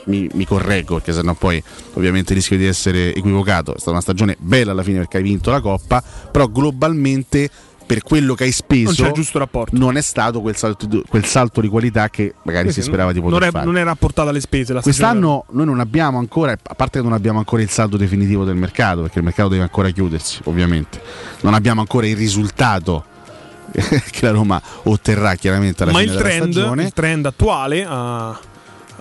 Mi, 0.04 0.28
mi 0.34 0.44
correggo 0.44 0.96
perché 0.96 1.14
sennò 1.14 1.32
poi 1.32 1.62
ovviamente 1.94 2.34
rischio 2.34 2.58
di 2.58 2.66
essere 2.66 3.14
equivocato. 3.14 3.72
È 3.74 3.76
stata 3.76 3.92
una 3.92 4.02
stagione 4.02 4.36
bella 4.38 4.72
alla 4.72 4.82
fine 4.82 4.98
perché 4.98 5.16
hai 5.16 5.22
vinto 5.22 5.50
la 5.50 5.62
Coppa, 5.62 6.02
però 6.30 6.48
globalmente 6.48 7.48
per 7.86 8.02
quello 8.02 8.34
che 8.34 8.44
hai 8.44 8.52
speso 8.52 8.86
Non 8.86 8.94
c'è 8.94 9.06
il 9.08 9.12
giusto 9.12 9.38
rapporto. 9.38 9.76
non 9.76 9.96
è 9.96 10.00
stato 10.00 10.40
quel 10.40 10.56
salto, 10.56 10.86
di- 10.86 11.02
quel 11.08 11.24
salto 11.24 11.60
di 11.60 11.68
qualità 11.68 12.08
che 12.08 12.34
magari 12.42 12.72
si 12.72 12.82
sperava 12.82 13.12
di 13.12 13.20
poter 13.20 13.38
non 13.38 13.48
è, 13.48 13.50
fare. 13.50 13.64
non 13.64 13.76
è 13.76 13.84
rapportata 13.84 14.30
alle 14.30 14.40
spese. 14.40 14.74
Quest'anno 14.80 15.44
noi 15.50 15.66
non 15.66 15.80
abbiamo 15.80 16.18
ancora, 16.18 16.52
a 16.52 16.74
parte 16.74 16.98
che 16.98 17.04
non 17.04 17.12
abbiamo 17.12 17.38
ancora 17.38 17.62
il 17.62 17.70
saldo 17.70 17.96
definitivo 17.96 18.44
del 18.44 18.56
mercato, 18.56 19.02
perché 19.02 19.18
il 19.18 19.24
mercato 19.24 19.48
deve 19.48 19.62
ancora 19.62 19.90
chiudersi, 19.90 20.40
ovviamente. 20.44 21.00
Non 21.42 21.54
abbiamo 21.54 21.80
ancora 21.80 22.06
il 22.06 22.16
risultato 22.16 23.04
che 23.72 24.24
la 24.26 24.30
Roma 24.30 24.60
otterrà 24.84 25.34
chiaramente 25.34 25.82
alla 25.82 25.92
Ma 25.92 25.98
fine 25.98 26.10
il 26.10 26.16
della 26.16 26.28
trend, 26.28 26.52
stagione. 26.52 26.82
il 26.84 26.92
trend 26.92 27.26
attuale 27.26 27.84
ah, 27.84 28.38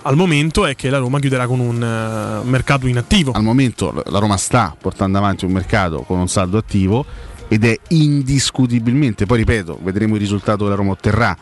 al 0.05 0.15
momento 0.15 0.65
è 0.65 0.75
che 0.75 0.89
la 0.89 0.97
Roma 0.97 1.19
chiuderà 1.19 1.47
con 1.47 1.59
un 1.59 1.81
eh, 1.81 2.45
mercato 2.47 2.87
inattivo. 2.87 3.31
Al 3.31 3.43
momento 3.43 4.03
la 4.07 4.19
Roma 4.19 4.37
sta 4.37 4.75
portando 4.79 5.17
avanti 5.17 5.45
un 5.45 5.51
mercato 5.51 6.01
con 6.01 6.19
un 6.19 6.27
saldo 6.27 6.57
attivo 6.57 7.05
ed 7.47 7.65
è 7.65 7.77
indiscutibilmente, 7.89 9.25
poi 9.25 9.39
ripeto, 9.39 9.79
vedremo 9.83 10.15
il 10.15 10.19
risultato 10.21 10.63
che 10.63 10.69
la 10.69 10.75
Roma 10.75 10.91
otterrà 10.91 11.37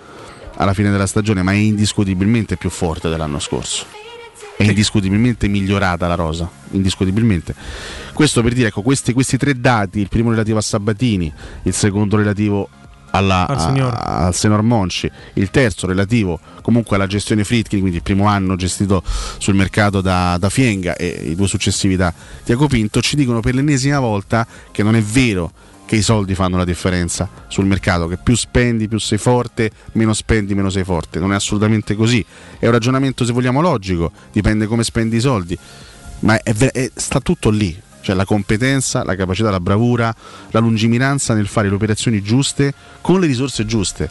alla 0.56 0.73
fine 0.73 0.91
della 0.91 1.07
stagione, 1.07 1.41
ma 1.41 1.52
è 1.52 1.56
indiscutibilmente 1.56 2.57
più 2.57 2.69
forte 2.69 3.10
dell'anno 3.10 3.40
scorso. 3.40 3.86
È 4.57 4.64
indiscutibilmente 4.64 5.48
migliorata 5.48 6.07
la 6.07 6.14
rosa, 6.15 6.48
indiscutibilmente. 6.72 7.56
Questo 8.14 8.44
per 8.44 8.53
dire, 8.53 8.68
ecco, 8.68 8.82
questi, 8.84 9.11
questi 9.14 9.38
tre 9.38 9.60
dati, 9.60 9.99
il 9.99 10.07
primo 10.07 10.30
relativo 10.30 10.60
a 10.60 10.61
Sabatini, 10.61 11.32
il 11.64 11.73
secondo 11.73 12.15
relativo 12.18 12.69
alla- 13.11 13.48
Al 13.48 13.56
a- 13.56 13.60
signor. 13.60 13.94
al 13.98 14.36
Senor 14.36 14.61
Monci, 14.61 15.10
il 15.34 15.49
terzo 15.49 15.88
relativo 15.88 16.40
comunque 16.61 16.95
alla 16.95 17.07
gestione 17.07 17.44
Fritkin, 17.44 17.80
quindi 17.80 17.98
il 17.98 18.03
primo 18.03 18.26
anno 18.26 18.56
gestito 18.56 19.02
sul 19.40 19.56
mercato 19.56 19.99
da, 20.02 20.38
da 20.40 20.49
Fienga 20.49 20.95
e 20.95 21.07
i 21.30 21.36
due 21.36 21.48
successivi 21.48 21.95
da 21.95 22.14
Tiago 22.44 22.68
Pinto, 22.68 23.02
ci 23.02 23.15
dicono 23.15 23.40
per 23.40 23.56
l'ennesima 23.56 23.99
volta 23.99 24.45
che 24.72 24.84
non 24.84 24.95
è 24.95 25.02
vero 25.02 25.52
che 25.92 25.98
i 25.98 26.02
soldi 26.02 26.36
fanno 26.36 26.56
la 26.56 26.64
differenza 26.64 27.28
sul 27.50 27.66
mercato, 27.66 28.08
che 28.08 28.16
più 28.16 28.34
spendi 28.34 28.88
più 28.88 28.98
sei 28.98 29.18
forte, 29.18 29.70
meno 29.92 30.14
spendi 30.14 30.56
meno 30.56 30.70
sei 30.70 30.86
forte. 30.86 31.20
Non 31.20 31.34
è 31.34 31.36
assolutamente 31.36 31.96
così. 31.96 32.26
È 32.58 32.66
un 32.66 32.72
ragionamento 32.72 33.26
se 33.26 33.34
vogliamo 33.34 33.60
logico, 33.60 34.10
dipende 34.32 34.68
come 34.68 34.86
spendi 34.86 35.18
i 35.18 35.20
soldi, 35.20 35.58
ma 36.20 36.42
è 36.42 36.54
è- 36.54 36.92
sta 36.96 37.20
tutto 37.20 37.50
lì. 37.50 37.78
Cioè 38.00 38.16
la 38.16 38.24
competenza, 38.24 39.04
la 39.04 39.16
capacità, 39.16 39.50
la 39.50 39.60
bravura, 39.60 40.16
la 40.52 40.60
lungimiranza 40.62 41.34
nel 41.34 41.48
fare 41.48 41.68
le 41.68 41.76
operazioni 41.76 42.22
giuste 42.22 42.74
con 43.02 43.20
le 43.20 43.28
risorse 43.28 43.66
giuste. 43.66 44.10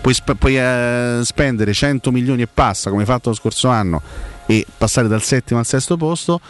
Puoi, 0.00 0.14
sp- 0.14 0.36
puoi, 0.36 0.56
eh, 0.56 1.18
spendere 1.24 1.72
100 1.72 2.12
milioni 2.12 2.42
e 2.42 2.46
passa 2.46 2.90
come 2.90 3.02
hai 3.02 3.08
fatto 3.08 3.30
lo 3.30 3.34
scorso 3.34 3.66
anno 3.66 4.00
e 4.46 4.64
passare 4.78 5.08
dal 5.08 5.24
settimo 5.24 5.58
al 5.58 5.66
sesto 5.66 5.96
posto 5.96 6.40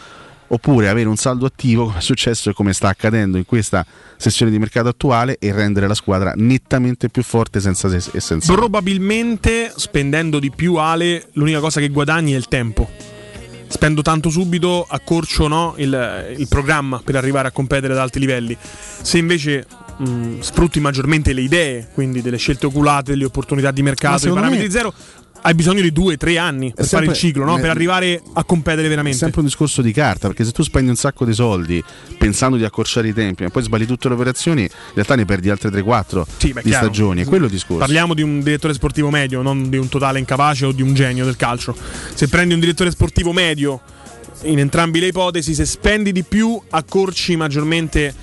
oppure 0.49 0.89
avere 0.89 1.07
un 1.07 1.15
saldo 1.15 1.45
attivo 1.45 1.85
come 1.85 1.97
è 1.97 2.01
successo 2.01 2.49
e 2.49 2.53
come 2.53 2.73
sta 2.73 2.89
accadendo 2.89 3.37
in 3.37 3.45
questa 3.45 3.85
sessione 4.17 4.51
di 4.51 4.59
mercato 4.59 4.89
attuale 4.89 5.37
e 5.39 5.51
rendere 5.51 5.87
la 5.87 5.93
squadra 5.93 6.33
nettamente 6.35 7.09
più 7.09 7.23
forte 7.23 7.59
senza 7.59 7.89
se 7.89 8.11
e 8.13 8.19
senza 8.19 8.53
Probabilmente 8.53 9.71
spendendo 9.75 10.39
di 10.39 10.51
più 10.51 10.75
Ale, 10.75 11.27
l'unica 11.33 11.59
cosa 11.59 11.79
che 11.79 11.89
guadagni 11.89 12.33
è 12.33 12.37
il 12.37 12.47
tempo. 12.47 12.89
Spendo 13.67 14.01
tanto 14.01 14.29
subito, 14.29 14.85
accorcio 14.89 15.47
no, 15.47 15.75
il, 15.77 16.35
il 16.37 16.47
programma 16.47 16.99
per 17.03 17.15
arrivare 17.15 17.47
a 17.47 17.51
competere 17.51 17.93
ad 17.93 17.99
alti 17.99 18.17
livelli. 18.17 18.57
Se 18.59 19.19
invece 19.19 19.65
mh, 19.97 20.39
sfrutti 20.39 20.79
maggiormente 20.79 21.33
le 21.33 21.41
idee, 21.41 21.87
quindi 21.93 22.23
delle 22.23 22.37
scelte 22.37 22.65
oculate, 22.65 23.11
delle 23.11 23.25
opportunità 23.25 23.69
di 23.69 23.83
mercato, 23.83 24.27
i 24.27 24.31
parametri 24.31 24.65
me- 24.65 24.71
zero, 24.71 24.93
hai 25.41 25.53
bisogno 25.53 25.81
di 25.81 25.91
due, 25.91 26.17
tre 26.17 26.37
anni 26.37 26.67
per 26.73 26.85
fare 26.85 26.87
sempre- 26.87 27.11
il 27.11 27.15
ciclo, 27.15 27.45
no? 27.45 27.55
per 27.57 27.69
arrivare 27.69 28.21
a 28.33 28.43
competere 28.43 28.85
È 28.85 28.89
veramente. 28.89 29.17
sempre 29.17 29.39
un 29.39 29.45
discorso 29.45 29.81
di 29.81 29.91
carta, 29.91 30.27
perché 30.27 30.43
se 30.45 30.51
tu 30.51 30.63
spendi 30.63 30.89
un 30.89 30.95
sacco 30.95 31.25
di 31.25 31.33
soldi 31.33 31.83
pensando 32.17 32.57
di 32.57 32.63
accorciare 32.65 33.07
i 33.07 33.13
tempi, 33.13 33.43
ma 33.43 33.49
poi 33.49 33.63
sbagli 33.63 33.85
tutte 33.85 34.07
le 34.09 34.15
operazioni, 34.15 34.61
in 34.63 34.69
realtà 34.93 35.15
ne 35.15 35.25
perdi 35.25 35.49
altre 35.49 35.69
3-4 35.69 36.25
Sì, 36.37 36.47
di 36.53 36.61
chiaro. 36.61 36.85
stagioni. 36.85 37.21
È 37.21 37.25
quello 37.25 37.45
il 37.45 37.51
discorso. 37.51 37.79
Parliamo 37.79 38.13
di 38.13 38.21
un 38.21 38.41
direttore 38.41 38.73
sportivo 38.73 39.09
medio, 39.09 39.41
non 39.41 39.69
di 39.69 39.77
un 39.77 39.87
totale 39.89 40.19
incapace 40.19 40.65
o 40.65 40.71
di 40.71 40.81
un 40.81 40.93
genio 40.93 41.25
del 41.25 41.35
calcio. 41.35 41.75
Se 42.13 42.27
prendi 42.27 42.53
un 42.53 42.59
direttore 42.59 42.91
sportivo 42.91 43.31
medio, 43.31 43.81
in 44.43 44.59
entrambi 44.59 44.99
le 44.99 45.07
ipotesi, 45.07 45.53
se 45.53 45.65
spendi 45.65 46.11
di 46.11 46.23
più, 46.23 46.59
accorci 46.69 47.35
maggiormente 47.35 48.13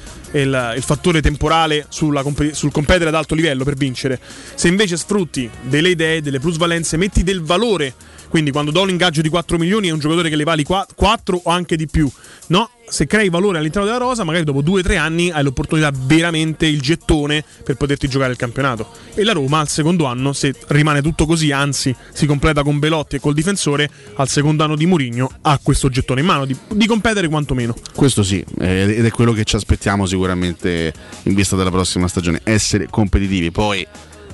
il, 0.41 0.73
il 0.77 0.83
fattore 0.83 1.21
temporale 1.21 1.87
compe- 2.23 2.55
sul 2.55 2.73
competere 2.73 3.09
ad 3.09 3.15
alto 3.15 3.35
livello 3.35 3.65
per 3.65 3.75
vincere. 3.75 4.21
Se 4.55 4.69
invece 4.69 4.97
sfrutti 4.97 5.49
delle 5.63 5.91
idee, 5.91 6.23
delle 6.23 6.41
plusvalenze, 6.41 6.97
metti 6.97 7.23
del 7.23 7.43
valore. 7.43 7.95
Quindi 8.29 8.51
quando 8.51 8.71
do 8.71 8.83
un 8.83 8.91
ingaggio 8.91 9.23
di 9.23 9.29
4 9.29 9.59
milioni 9.59 9.89
è 9.89 9.93
un 9.93 9.99
giocatore 9.99 10.29
che 10.29 10.37
le 10.37 10.45
vali 10.45 10.65
4 10.65 11.41
o 11.43 11.51
anche 11.51 11.77
di 11.77 11.87
più. 11.87 12.11
No, 12.49 12.71
se 12.89 13.07
crei 13.07 13.29
valore 13.29 13.59
all'interno 13.59 13.87
della 13.87 13.99
rosa, 13.99 14.25
magari 14.25 14.45
dopo 14.45 14.63
2-3 14.63 14.97
anni 14.97 15.31
hai 15.31 15.43
l'opportunità 15.43 15.91
veramente 15.93 16.67
il 16.67 16.81
gettone 16.81 17.45
per 17.65 17.77
poterti 17.77 18.09
giocare 18.09 18.33
il 18.33 18.39
campionato. 18.39 18.89
E 19.15 19.25
la 19.25 19.33
Roma 19.33 19.59
al 19.59 19.69
secondo 19.69 20.05
anno, 20.05 20.33
se 20.33 20.55
rimane 20.69 21.03
tutto 21.03 21.27
così, 21.27 21.51
anzi 21.53 21.95
si 22.13 22.27
completa 22.27 22.63
con 22.63 22.79
Belotti 22.79 23.17
e 23.17 23.21
col 23.21 23.35
difensore, 23.35 23.91
al 24.15 24.29
secondo 24.29 24.63
anno 24.65 24.77
di 24.77 24.87
Murigno 24.87 25.31
ha 25.43 25.59
questo 25.63 25.89
gettone 25.89 26.21
in 26.21 26.27
mano 26.27 26.45
di, 26.45 26.57
di 26.69 26.87
competere 26.87 27.29
quantomeno. 27.29 27.75
Questo 27.95 28.23
sì, 28.23 28.45
eh, 28.59 28.97
ed 28.97 29.05
è 29.05 29.11
quello 29.11 29.33
che 29.33 29.45
ci 29.45 29.57
aspettiamo 29.57 30.07
sicuramente 30.07 30.93
in 31.25 31.35
vista 31.35 31.57
della 31.57 31.71
prossima 31.71 32.09
stagione, 32.09 32.41
essere 32.45 32.87
competitivi. 32.89 33.51
Poi, 33.51 33.87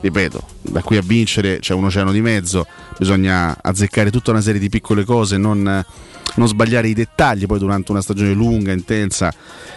ripeto, 0.03 0.45
da 0.61 0.83
qui 0.83 0.97
a 0.97 1.01
vincere 1.01 1.61
c'è 1.61 1.73
un 1.73 1.85
oceano 1.85 2.13
di 2.13 2.21
mezzo, 2.21 2.67
bisogna 2.99 3.57
azzeccare 3.61 4.11
tutta 4.11 4.33
una 4.33 4.41
serie 4.41 4.61
di 4.61 4.69
piccole 4.69 5.05
cose, 5.05 5.37
non, 5.37 5.63
non 5.63 6.49
sbagliare 6.49 6.89
i 6.89 6.93
dettagli 6.93 7.47
poi 7.47 7.61
durante 7.61 7.93
una 7.93 8.03
stagione 8.03 8.33
lunga, 8.33 8.73
intensa, 8.73 9.33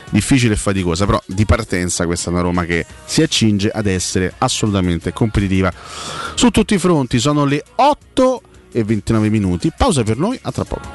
difficile 0.10 0.56
e 0.56 0.58
faticosa, 0.58 1.06
però 1.06 1.22
di 1.28 1.46
partenza 1.46 2.06
questa 2.06 2.30
è 2.30 2.34
una 2.34 2.42
Roma 2.42 2.66
che 2.66 2.86
si 3.06 3.22
accinge 3.22 3.70
ad 3.70 3.86
essere 3.86 4.34
assolutamente 4.40 5.14
competitiva 5.14 5.72
su 6.34 6.50
tutti 6.50 6.74
i 6.74 6.80
fronti. 6.80 7.20
Sono 7.20 7.46
le 7.46 7.64
8 7.76 8.42
e 8.72 8.84
29 8.84 9.30
minuti, 9.30 9.72
pausa 9.76 10.02
per 10.02 10.18
noi, 10.18 10.40
a 10.42 10.52
tra 10.52 10.66
poco. 10.66 10.90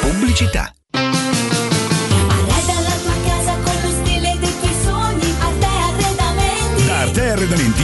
Pubblicità. 0.00 0.72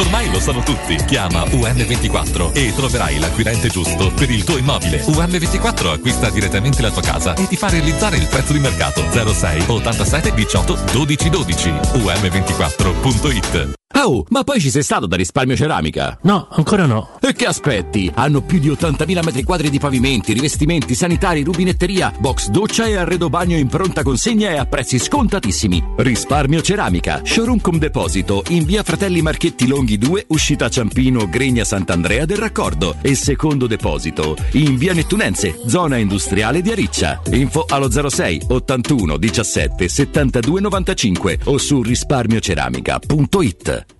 Ormai 0.00 0.30
lo 0.30 0.40
sanno 0.40 0.62
tutti. 0.62 0.96
Chiama 1.04 1.42
UM24 1.42 2.54
e 2.54 2.72
troverai 2.74 3.18
l'acquirente 3.18 3.68
giusto 3.68 4.10
per 4.10 4.30
il 4.30 4.44
tuo 4.44 4.56
immobile. 4.56 5.04
UM24 5.04 5.92
acquista 5.92 6.30
direttamente 6.30 6.80
la 6.80 6.90
tua 6.90 7.02
casa 7.02 7.34
e 7.34 7.46
ti 7.46 7.56
fa 7.56 7.68
realizzare 7.68 8.16
il 8.16 8.26
prezzo 8.26 8.54
di 8.54 8.60
mercato 8.60 9.04
06 9.10 9.64
87 9.66 10.32
18 10.32 10.78
12 10.92 11.28
12. 11.28 11.68
UM24.it 11.68 13.78
Oh, 14.02 14.24
ma 14.28 14.44
poi 14.44 14.60
ci 14.60 14.70
sei 14.70 14.82
stato 14.82 15.06
da 15.06 15.16
risparmio 15.16 15.56
ceramica? 15.56 16.16
No, 16.22 16.46
ancora 16.52 16.86
no. 16.86 17.18
E 17.20 17.34
che 17.34 17.44
aspetti? 17.44 18.10
Hanno 18.14 18.40
più 18.40 18.60
di 18.60 18.70
80.000 18.70 19.24
metri 19.24 19.42
quadri 19.42 19.68
di 19.68 19.80
pavimenti, 19.80 20.32
rivestimenti, 20.32 20.94
sanitari, 20.94 21.42
rubinetteria, 21.42 22.12
box 22.16 22.48
doccia 22.48 22.86
e 22.86 22.96
arredo 22.96 23.28
bagno 23.28 23.56
in 23.56 23.66
pronta 23.66 24.02
consegna 24.02 24.50
e 24.50 24.56
a 24.56 24.64
prezzi 24.64 24.98
scontatissimi. 24.98 25.84
Risparmio 25.96 26.62
ceramica, 26.62 27.20
showroom 27.24 27.60
com 27.60 27.78
deposito 27.78 28.44
in 28.48 28.64
via 28.64 28.84
Fratelli 28.84 29.22
Marchetti 29.22 29.66
Longhi 29.66 29.89
2, 29.98 30.26
uscita 30.28 30.68
Ciampino, 30.68 31.28
Gregna 31.28 31.64
Sant'Andrea 31.64 32.24
del 32.24 32.38
Raccordo 32.38 32.96
e 33.00 33.14
secondo 33.14 33.66
deposito 33.66 34.36
in 34.52 34.76
via 34.76 34.92
Nettunense, 34.92 35.60
zona 35.66 35.96
industriale 35.96 36.62
di 36.62 36.70
Ariccia. 36.70 37.20
Info 37.32 37.64
allo 37.68 37.90
06 37.90 38.42
81 38.48 39.16
17 39.16 39.88
72 39.88 40.60
95 40.60 41.38
o 41.44 41.58
su 41.58 41.82
risparmioceramica.it. 41.82 43.98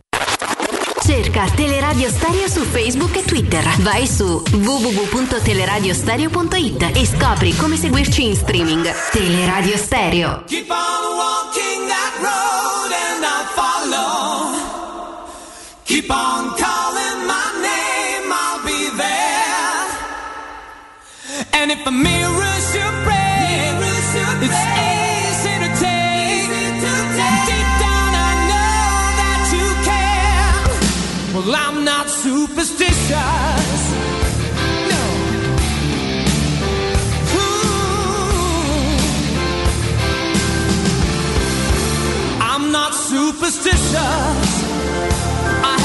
Cerca 1.11 1.51
Teleradio 1.51 2.09
Stereo 2.09 2.49
su 2.49 2.61
Facebook 2.61 3.17
e 3.17 3.25
Twitter. 3.25 3.65
Vai 3.81 4.07
su 4.07 4.41
www.teleradiostereo.it 4.51 6.93
e 6.95 7.05
scopri 7.05 7.57
come 7.57 7.77
seguirci 7.77 8.27
in 8.27 8.37
streaming. 8.37 8.89
Teleradio 9.11 9.77
Stereo. 9.77 10.45
Keep 10.47 10.71
on 10.71 11.17
walking 11.17 11.89
that 11.89 12.13
road 12.21 12.60
Keep 16.01 16.13
on 16.13 16.57
calling 16.57 17.27
my 17.27 17.49
name, 17.61 18.33
I'll 18.33 18.65
be 18.65 18.89
there. 18.97 19.85
And 21.53 21.71
if 21.71 21.87
a 21.87 21.91
mirror 21.91 22.57
should 22.71 22.97
break, 23.05 23.77
it's 24.41 24.63
easy 24.97 25.55
to 25.65 25.69
take. 25.77 26.49
Deep 27.49 27.69
down, 27.85 28.13
I 28.17 28.33
know 28.51 28.81
that 29.21 29.41
you 29.53 29.67
care. 29.91 30.57
Well, 31.35 31.53
I'm 31.55 31.79
not 31.85 32.09
superstitious. 32.09 33.81
No. 34.91 35.03
I'm 42.41 42.65
not 42.73 42.95
superstitious. 42.95 44.51
I 45.63 45.80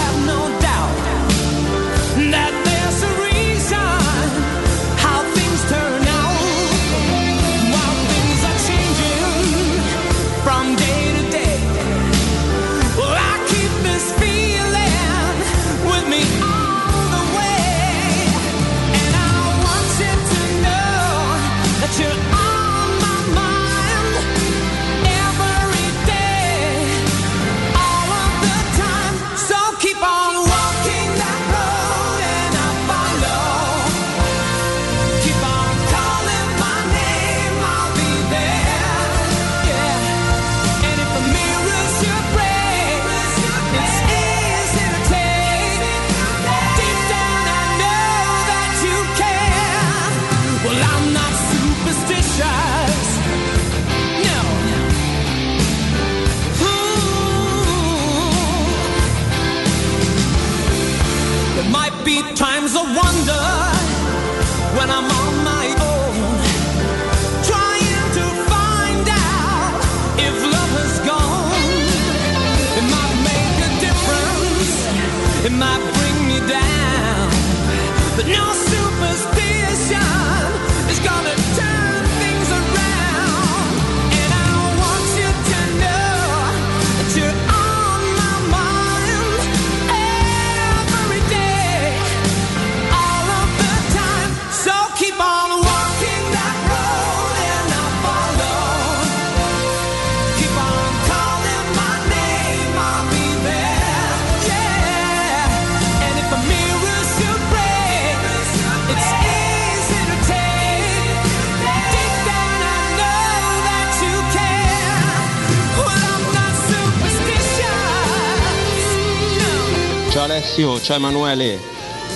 ciao 120.85 120.97
Emanuele. 120.97 121.59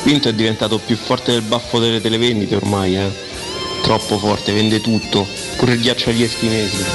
Pinto 0.03 0.29
è 0.29 0.33
diventato 0.33 0.77
più 0.77 0.95
forte 0.95 1.31
del 1.31 1.41
baffo 1.41 1.79
delle 1.79 1.99
televendite 1.99 2.55
ormai, 2.55 2.97
eh. 2.97 3.11
Troppo 3.81 4.19
forte, 4.19 4.53
vende 4.53 4.79
tutto, 4.79 5.25
pure 5.57 5.73
il 5.73 5.81
ghiaccio 5.81 6.11
agli 6.11 6.21
eschimesi. 6.21 6.85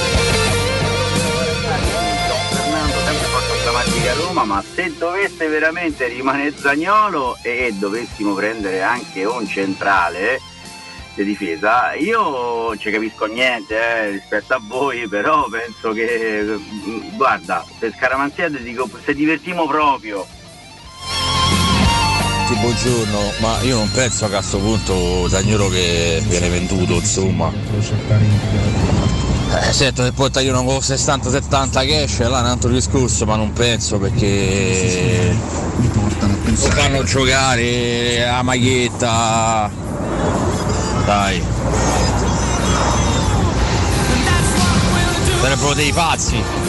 la 3.65 3.71
magica 3.73 4.13
Roma, 4.13 4.45
ma 4.45 4.63
se 4.73 4.93
dovesse 4.97 5.47
veramente 5.47 6.07
rimanere 6.07 6.53
Zagnolo 6.55 7.37
e 7.41 7.73
dovessimo 7.77 8.33
prendere 8.33 8.81
anche 8.81 9.25
un 9.25 9.45
centrale 9.45 10.39
di 11.13 11.25
difesa, 11.25 11.93
io 11.93 12.67
non 12.67 12.79
ci 12.79 12.89
capisco 12.89 13.25
niente 13.25 13.75
eh, 13.75 14.09
rispetto 14.11 14.53
a 14.53 14.61
voi, 14.65 15.09
però 15.09 15.45
penso 15.49 15.91
che, 15.91 16.41
mm, 16.41 17.17
guarda, 17.17 17.65
per 17.77 17.93
Scaramanzia 17.93 18.49
ti 18.49 18.63
dico, 18.63 18.89
se 19.03 19.13
divertimo 19.13 19.67
proprio. 19.67 20.25
Buongiorno, 22.59 23.31
ma 23.39 23.61
io 23.61 23.77
non 23.77 23.91
penso 23.91 24.27
che 24.27 24.35
a 24.35 24.37
questo 24.39 24.57
punto 24.57 25.27
Zagnolo 25.29 25.69
che 25.69 26.21
viene 26.27 26.49
venduto, 26.49 26.93
insomma. 26.95 27.51
Eh, 29.51 29.73
certo, 29.73 30.03
se 30.03 30.11
poi 30.11 30.31
tagliano 30.31 30.63
con 30.63 30.77
60-70 30.77 31.87
cash, 31.87 32.27
là 32.27 32.39
un 32.39 32.45
altro 32.45 32.69
discorso, 32.69 33.25
ma 33.25 33.35
non 33.35 33.53
penso 33.53 33.97
perché 33.99 35.35
lo 36.43 36.55
fanno 36.55 37.03
giocare 37.03 38.27
a 38.27 38.41
maglietta. 38.41 39.69
Dai. 41.05 41.43
Sarebbero 45.41 45.73
dei 45.73 45.91
pazzi. 45.91 46.64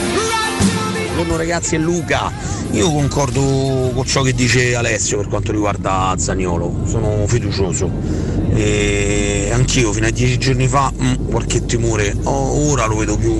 Buongiorno 1.16 1.42
ragazzi, 1.42 1.76
è 1.76 1.78
Luca. 1.78 2.30
Io 2.72 2.92
concordo 2.92 3.40
con 3.94 4.04
ciò 4.04 4.20
che 4.20 4.34
dice 4.34 4.76
Alessio 4.76 5.16
per 5.16 5.28
quanto 5.28 5.50
riguarda 5.50 6.14
Zagnolo, 6.18 6.82
sono 6.84 7.26
fiducioso. 7.26 7.90
E 8.52 9.48
anch'io 9.50 9.94
fino 9.94 10.08
a 10.08 10.10
dieci 10.10 10.36
giorni 10.36 10.68
fa 10.68 10.92
mm, 10.92 11.30
qualche 11.30 11.64
timore, 11.64 12.14
O- 12.24 12.70
ora 12.70 12.84
lo 12.84 12.96
vedo 12.96 13.16
più, 13.16 13.32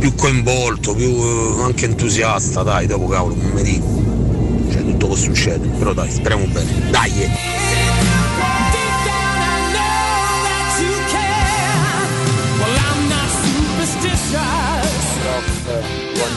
più 0.00 0.12
coinvolto, 0.16 0.92
più 0.94 1.08
eh, 1.08 1.62
anche 1.62 1.84
entusiasta, 1.84 2.64
dai, 2.64 2.88
dopo 2.88 3.06
cavolo, 3.06 3.36
non 3.36 3.52
mi. 3.52 3.80
Cioè 4.72 4.82
tutto 4.82 5.06
può 5.06 5.14
succedere, 5.14 5.68
però 5.78 5.92
dai, 5.92 6.10
speriamo 6.10 6.46
bene. 6.46 6.90
Dai! 6.90 7.61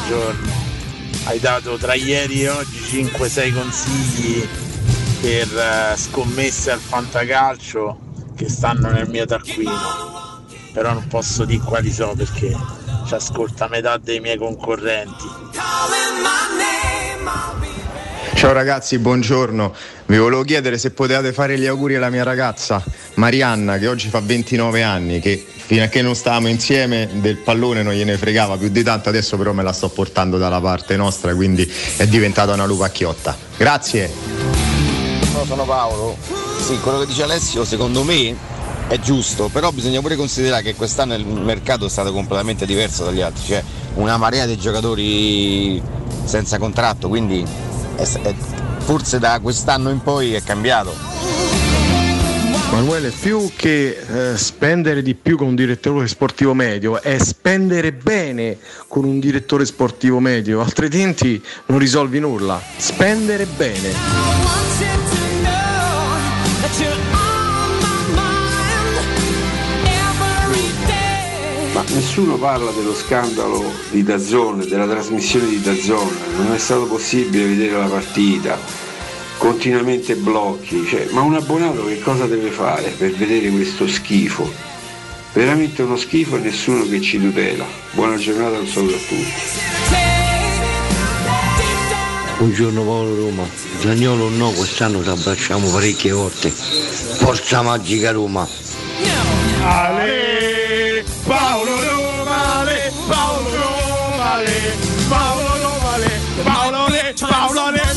Buongiorno. 0.08 0.52
Hai 1.24 1.40
dato 1.40 1.78
tra 1.78 1.96
ieri 1.96 2.44
e 2.44 2.50
oggi 2.50 2.78
5-6 2.78 3.54
consigli 3.54 4.48
per 5.20 5.58
eh, 5.58 5.98
scommesse 5.98 6.72
al 6.72 6.80
fantacalcio 6.80 8.00
che 8.36 8.48
stanno 8.48 8.92
nel 8.92 9.10
mio 9.10 9.26
taccuino. 9.26 10.44
Però 10.74 10.94
non 10.94 11.08
posso 11.08 11.46
dire 11.46 11.64
quali 11.64 11.92
so 11.92 12.14
perché 12.16 12.56
ci 13.08 13.14
ascolta 13.16 13.68
metà 13.68 13.98
dei 13.98 14.20
miei 14.20 14.38
concorrenti. 14.38 15.26
Ciao 18.36 18.54
ragazzi, 18.54 19.00
buongiorno. 19.00 19.74
Vi 20.06 20.18
volevo 20.18 20.44
chiedere 20.44 20.78
se 20.78 20.92
potevate 20.92 21.34
fare 21.34 21.58
gli 21.58 21.66
auguri 21.66 21.96
alla 21.96 22.10
mia 22.10 22.24
ragazza 22.24 22.84
Marianna 23.16 23.80
che 23.80 23.88
oggi 23.88 24.10
fa 24.10 24.20
29 24.20 24.84
anni, 24.84 25.20
che 25.20 25.44
fino 25.66 25.84
a 25.84 25.88
che 25.88 26.02
non 26.02 26.16
stavamo 26.16 26.48
insieme 26.48 27.10
del 27.14 27.38
pallone 27.38 27.82
non 27.82 27.94
gliene 27.94 28.18
fregava 28.18 28.56
più 28.56 28.70
di 28.70 28.84
tanto, 28.84 29.10
adesso 29.10 29.36
però 29.36 29.52
me 29.52 29.64
la 29.64 29.74
sto 29.74 29.90
portando 29.90 30.38
dalla 30.38 30.62
parte 30.62 30.96
nostra, 30.96 31.34
quindi 31.34 31.70
è 31.98 32.06
diventata 32.08 32.54
una 32.54 32.66
lupa 32.66 32.90
chiotta. 32.90 33.36
Grazie. 33.58 34.12
No, 35.34 35.44
sono 35.46 35.66
Paolo. 35.66 36.18
Sì, 36.64 36.80
quello 36.80 37.00
che 37.00 37.08
dice 37.08 37.24
Alessio 37.24 37.66
secondo 37.66 38.04
me 38.04 38.36
è 38.88 39.00
giusto, 39.00 39.50
però 39.52 39.72
bisogna 39.72 40.00
pure 40.02 40.16
considerare 40.16 40.62
che 40.62 40.76
quest'anno 40.76 41.16
il 41.16 41.26
mercato 41.26 41.88
è 41.88 41.90
stato 41.90 42.14
completamente 42.14 42.68
diverso 42.68 43.04
dagli 43.04 43.22
altri, 43.22 43.44
cioè 43.48 43.64
una 43.96 44.18
marea 44.18 44.46
di 44.46 44.58
giocatori 44.58 45.82
senza 46.26 46.60
contratto, 46.60 47.08
quindi 47.08 47.44
è- 47.96 48.08
è- 48.22 48.36
forse 48.78 49.18
da 49.18 49.40
quest'anno 49.42 49.90
in 49.90 50.02
poi 50.02 50.34
è 50.34 50.44
cambiato. 50.44 50.94
Manuele, 52.72 53.10
più 53.10 53.50
che 53.56 53.98
eh, 53.98 54.38
spendere 54.38 55.02
di 55.02 55.16
più 55.16 55.38
con 55.38 55.48
un 55.48 55.56
direttore 55.56 56.08
sportivo 56.08 56.54
medio, 56.54 57.02
è 57.02 57.18
spendere 57.20 57.94
bene 57.94 58.58
con 58.88 59.06
un 59.06 59.20
direttore 59.20 59.66
sportivo 59.66 60.20
medio, 60.20 60.62
altrimenti 60.62 61.42
non 61.68 61.80
risolvi 61.80 62.20
nulla. 62.20 62.62
Spendere 62.78 63.46
bene. 63.46 63.94
Ma 71.74 71.84
nessuno 71.94 72.38
parla 72.38 72.72
dello 72.72 72.94
scandalo 72.94 73.70
di 73.90 74.02
Dazzone, 74.02 74.66
della 74.66 74.88
trasmissione 74.88 75.48
di 75.48 75.62
Dazzone, 75.62 76.16
non 76.38 76.54
è 76.54 76.58
stato 76.58 76.86
possibile 76.86 77.48
vedere 77.48 77.78
la 77.78 77.88
partita, 77.88 78.58
continuamente 79.38 80.16
blocchi, 80.16 80.86
cioè, 80.88 81.08
ma 81.12 81.22
un 81.22 81.36
abbonato 81.36 81.86
che 81.86 82.00
cosa 82.00 82.26
deve 82.26 82.50
fare 82.50 82.90
per 82.98 83.12
vedere 83.12 83.50
questo 83.50 83.88
schifo? 83.88 84.52
Veramente 85.34 85.82
uno 85.82 85.98
schifo 85.98 86.38
e 86.38 86.40
nessuno 86.40 86.88
che 86.88 87.02
ci 87.02 87.20
tutela. 87.20 87.66
Buona 87.92 88.18
giornata, 88.18 88.58
un 88.58 88.68
saluto 88.68 88.96
a 88.96 89.00
tutti. 89.00 89.34
Buongiorno 92.38 92.84
Paolo 92.84 93.16
Roma, 93.16 93.48
Zagnolo 93.80 94.28
no, 94.30 94.52
quest'anno 94.52 95.02
ci 95.02 95.10
abbracciamo 95.10 95.70
parecchie 95.70 96.12
volte. 96.12 96.50
Forza 96.50 97.62
Magica 97.62 98.12
Roma! 98.12 98.48
Ale, 99.62 101.06
Paolo 101.26 101.82
Romale, 101.82 102.92
Paolo 103.08 103.50
Romale, 103.56 104.76
Paolo 105.08 105.58
Romale, 105.62 106.20
Paolo 106.44 106.88
Le, 106.88 106.88
Paolo 106.88 106.88
Le, 106.88 107.14
Paolo 107.18 107.70
Le. 107.72 107.95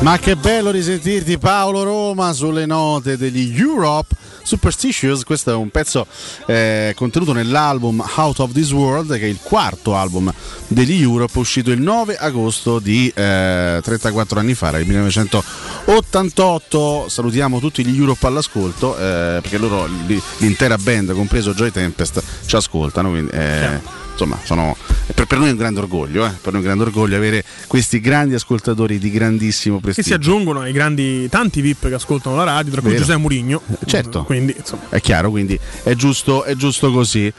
Ma 0.00 0.16
che 0.16 0.36
bello 0.36 0.70
risentirti 0.70 1.38
Paolo 1.38 1.82
Roma 1.82 2.32
sulle 2.32 2.66
note 2.66 3.16
degli 3.16 3.52
Europe 3.58 4.14
Superstitious, 4.42 5.24
questo 5.24 5.50
è 5.50 5.54
un 5.54 5.70
pezzo 5.70 6.06
eh, 6.46 6.92
contenuto 6.96 7.32
nell'album 7.32 8.04
Out 8.14 8.38
of 8.38 8.52
This 8.52 8.70
World, 8.70 9.14
che 9.14 9.24
è 9.24 9.28
il 9.28 9.40
quarto 9.42 9.96
album 9.96 10.32
degli 10.68 11.02
Europe, 11.02 11.36
uscito 11.38 11.72
il 11.72 11.80
9 11.80 12.16
agosto 12.16 12.78
di 12.78 13.12
eh, 13.14 13.80
34 13.82 14.38
anni 14.38 14.54
fa, 14.54 14.68
era 14.68 14.78
il 14.78 14.86
1988. 14.86 17.06
Salutiamo 17.08 17.58
tutti 17.58 17.84
gli 17.84 17.98
Europe 17.98 18.24
all'ascolto, 18.26 18.96
eh, 18.96 19.40
perché 19.42 19.58
loro, 19.58 19.86
li- 20.06 20.22
l'intera 20.38 20.78
band, 20.78 21.12
compreso 21.12 21.52
Joy 21.52 21.72
Tempest, 21.72 22.22
ci 22.46 22.56
ascoltano. 22.56 23.10
Quindi, 23.10 23.32
eh, 23.32 24.06
insomma, 24.18 24.38
sono, 24.42 24.76
per, 25.14 25.26
per 25.26 25.38
noi 25.38 25.48
è 25.48 25.50
un 25.52 25.56
grande 25.56 25.80
orgoglio, 25.80 26.26
eh, 26.26 26.30
per 26.30 26.52
noi 26.52 26.54
è 26.54 26.56
un 26.56 26.62
grande 26.62 26.84
orgoglio 26.84 27.16
avere 27.16 27.44
questi 27.66 28.00
grandi 28.00 28.34
ascoltatori 28.34 28.98
di 28.98 29.10
grandissimo 29.10 29.76
Che 29.76 29.82
prestigio. 29.82 30.08
si 30.08 30.14
aggiungono 30.14 30.60
ai 30.60 30.72
grandi 30.72 31.28
tanti 31.28 31.60
VIP 31.60 31.88
che 31.88 31.94
ascoltano 31.94 32.36
la 32.36 32.44
radio, 32.44 32.72
tra 32.72 32.80
cui 32.80 32.90
Vero. 32.90 33.02
Giuseppe 33.02 33.20
Murigno. 33.20 33.62
Certo. 33.84 34.24
Quindi, 34.24 34.54
insomma. 34.56 34.82
È 34.88 35.00
chiaro, 35.00 35.30
quindi 35.30 35.58
è 35.82 35.94
giusto, 35.94 36.44
è 36.44 36.54
giusto 36.54 36.90
così. 36.90 37.32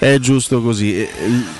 È 0.00 0.18
giusto 0.18 0.62
così. 0.62 1.06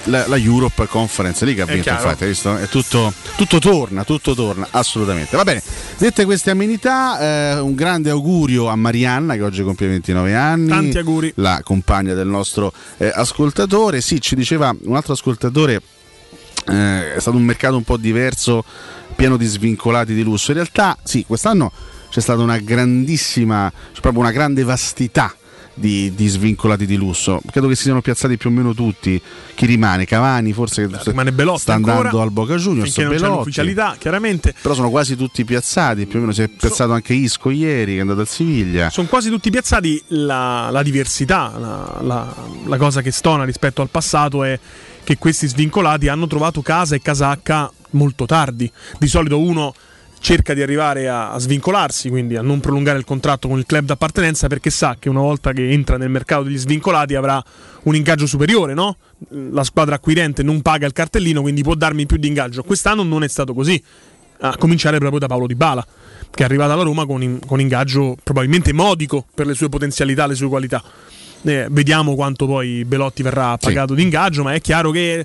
La, 0.05 0.27
la 0.27 0.39
Europe 0.39 0.87
Conference 0.87 1.45
League 1.45 1.63
ha 1.63 1.67
vinto, 1.67 1.83
chiaro. 1.83 2.05
infatti, 2.05 2.25
visto? 2.25 2.57
È 2.57 2.69
tutto, 2.69 3.13
tutto 3.37 3.59
torna, 3.59 4.03
tutto 4.03 4.35
torna, 4.35 4.67
assolutamente. 4.71 5.37
Va 5.37 5.43
bene, 5.43 5.63
dette 5.99 6.25
queste 6.25 6.49
amenità, 6.49 7.21
eh, 7.21 7.61
un 7.61 7.75
grande 7.75 8.09
augurio 8.09 8.69
a 8.69 8.77
Marianna 8.77 9.35
che 9.35 9.43
oggi 9.43 9.63
compie 9.63 9.89
29 9.89 10.35
anni. 10.35 10.69
Tanti 10.69 10.97
auguri. 10.97 11.33
La 11.37 11.61
compagna 11.63 12.15
del 12.15 12.29
nostro 12.29 12.73
eh, 12.97 13.13
ascoltatore. 13.15 14.01
Sì, 14.01 14.23
ci 14.23 14.35
diceva 14.35 14.75
un 14.85 14.97
altro 14.97 15.13
ascoltatore 15.13 15.83
eh, 16.67 17.17
è 17.17 17.21
stato 17.21 17.37
un 17.37 17.45
mercato 17.45 17.77
un 17.77 17.85
po' 17.85 17.99
diverso, 17.99 18.65
pieno 19.17 19.37
di 19.37 19.45
svincolati 19.45 20.15
di 20.15 20.23
lusso. 20.23 20.53
In 20.53 20.57
realtà, 20.57 20.97
sì, 21.03 21.27
quest'anno 21.27 21.71
c'è 22.09 22.21
stata 22.21 22.41
una 22.41 22.57
grandissima, 22.57 23.71
proprio 24.01 24.23
una 24.23 24.33
grande 24.33 24.63
vastità 24.63 25.35
di, 25.75 26.13
di 26.15 26.27
svincolati 26.29 26.87
di 26.87 26.97
lusso. 26.97 27.41
Credo 27.51 27.69
che 27.69 27.75
si 27.75 27.85
siano 27.85 28.01
piazzati 28.01 28.37
più 28.37 28.51
o 28.51 28.53
meno 28.53 28.75
tutti. 28.75 29.21
Chi 29.55 29.67
rimane? 29.67 30.05
Cavani, 30.05 30.53
forse 30.53 30.89
rimane 31.05 31.33
Belotti 31.33 31.61
sta 31.61 31.75
ancora, 31.75 31.97
andando 31.97 32.21
al 32.21 32.31
Boca 32.31 32.57
Juniors. 32.57 32.93
finché 32.93 33.03
non 33.05 33.13
c'è 33.13 33.19
Belotti. 33.21 33.39
l'ufficialità, 33.39 33.97
chiaramente. 33.99 34.55
Però 34.61 34.75
sono 34.75 34.91
quasi 34.91 35.17
tutti 35.17 35.45
piazzati. 35.45 36.07
Più 36.07 36.19
o 36.19 36.21
meno 36.23 36.33
si 36.33 36.43
è 36.43 36.49
piazzato 36.49 36.93
anche 36.93 37.15
Isco 37.15 37.51
ieri, 37.51 37.93
che 37.93 37.99
è 37.99 38.01
andato 38.01 38.21
al 38.21 38.29
Siviglia. 38.29 38.91
Sono 38.91 39.09
quasi 39.09 39.31
tutti 39.31 39.51
piazzati. 39.51 40.03
La, 40.09 40.69
la 40.71 40.83
diversità, 40.83 41.53
la, 41.59 41.99
la- 42.03 42.35
la 42.67 42.77
cosa 42.77 43.01
che 43.03 43.11
stona 43.11 43.45
rispetto 43.45 43.81
al 43.83 43.89
passato 43.89 44.45
è 44.45 44.59
che 45.03 45.17
questi 45.19 45.49
svincolati 45.49 46.09
hanno 46.09 46.27
trovato 46.27 46.63
casa 46.63 46.95
e 46.95 47.01
casacca 47.01 47.71
molto 47.91 48.27
tardi. 48.27 48.71
Di 48.99 49.09
solito 49.09 49.39
uno 49.41 49.75
cerca 50.21 50.55
di 50.55 50.63
arrivare 50.63 51.09
a, 51.09 51.33
a 51.33 51.39
svincolarsi, 51.39 52.11
quindi 52.11 52.37
a 52.37 52.43
non 52.43 52.61
prolungare 52.61 52.99
il 52.99 53.05
contratto 53.05 53.49
con 53.49 53.59
il 53.59 53.67
club 53.67 53.87
d'appartenenza 53.87 54.47
perché 54.47 54.71
sa 54.71 54.97
che 54.99 55.09
una 55.09 55.21
volta 55.21 55.53
che 55.53 55.71
entra 55.71 55.97
nel 55.97 56.11
mercato 56.11 56.43
degli 56.43 56.59
svincolati 56.59 57.15
avrà 57.15 57.43
un 57.85 57.97
ingaggio 57.97 58.27
superiore, 58.27 58.75
no? 58.75 58.97
La 59.51 59.65
squadra 59.65 59.97
acquirente 59.97 60.43
non 60.43 60.61
paga 60.63 60.87
il 60.87 60.93
cartellino, 60.93 61.41
quindi 61.41 61.63
può 61.63 61.75
darmi 61.75 62.07
più 62.07 62.19
di 62.19 62.29
ingaggio. 62.29 62.63
Quest'anno 62.63 63.03
non 63.03 63.23
è 63.23 63.29
stato 63.29 63.55
così. 63.55 63.83
a 64.41 64.57
cominciare 64.57 64.99
proprio 64.99 65.19
da 65.21 65.27
Paolo 65.27 65.47
Di 65.47 65.55
Bala, 65.55 65.87
che 66.31 66.43
è 66.43 66.45
arrivato 66.45 66.73
alla 66.73 66.83
Roma 66.83 67.05
con, 67.07 67.23
in- 67.23 67.41
con 67.45 67.61
ingaggio 67.61 68.17
probabilmente 68.23 68.73
modico 68.73 69.27
per 69.35 69.47
le 69.47 69.55
sue 69.55 69.69
potenzialità, 69.69 70.27
le 70.27 70.35
sue 70.35 70.49
qualità. 70.49 70.83
Eh, 71.43 71.69
vediamo 71.71 72.15
quanto 72.15 72.47
poi 72.47 72.85
Belotti 72.85 73.23
verrà 73.23 73.57
pagato 73.57 73.95
di 73.95 74.03
ingaggio, 74.03 74.43
ma 74.43 74.53
è 74.53 74.61
chiaro 74.61 74.91
che 74.91 75.25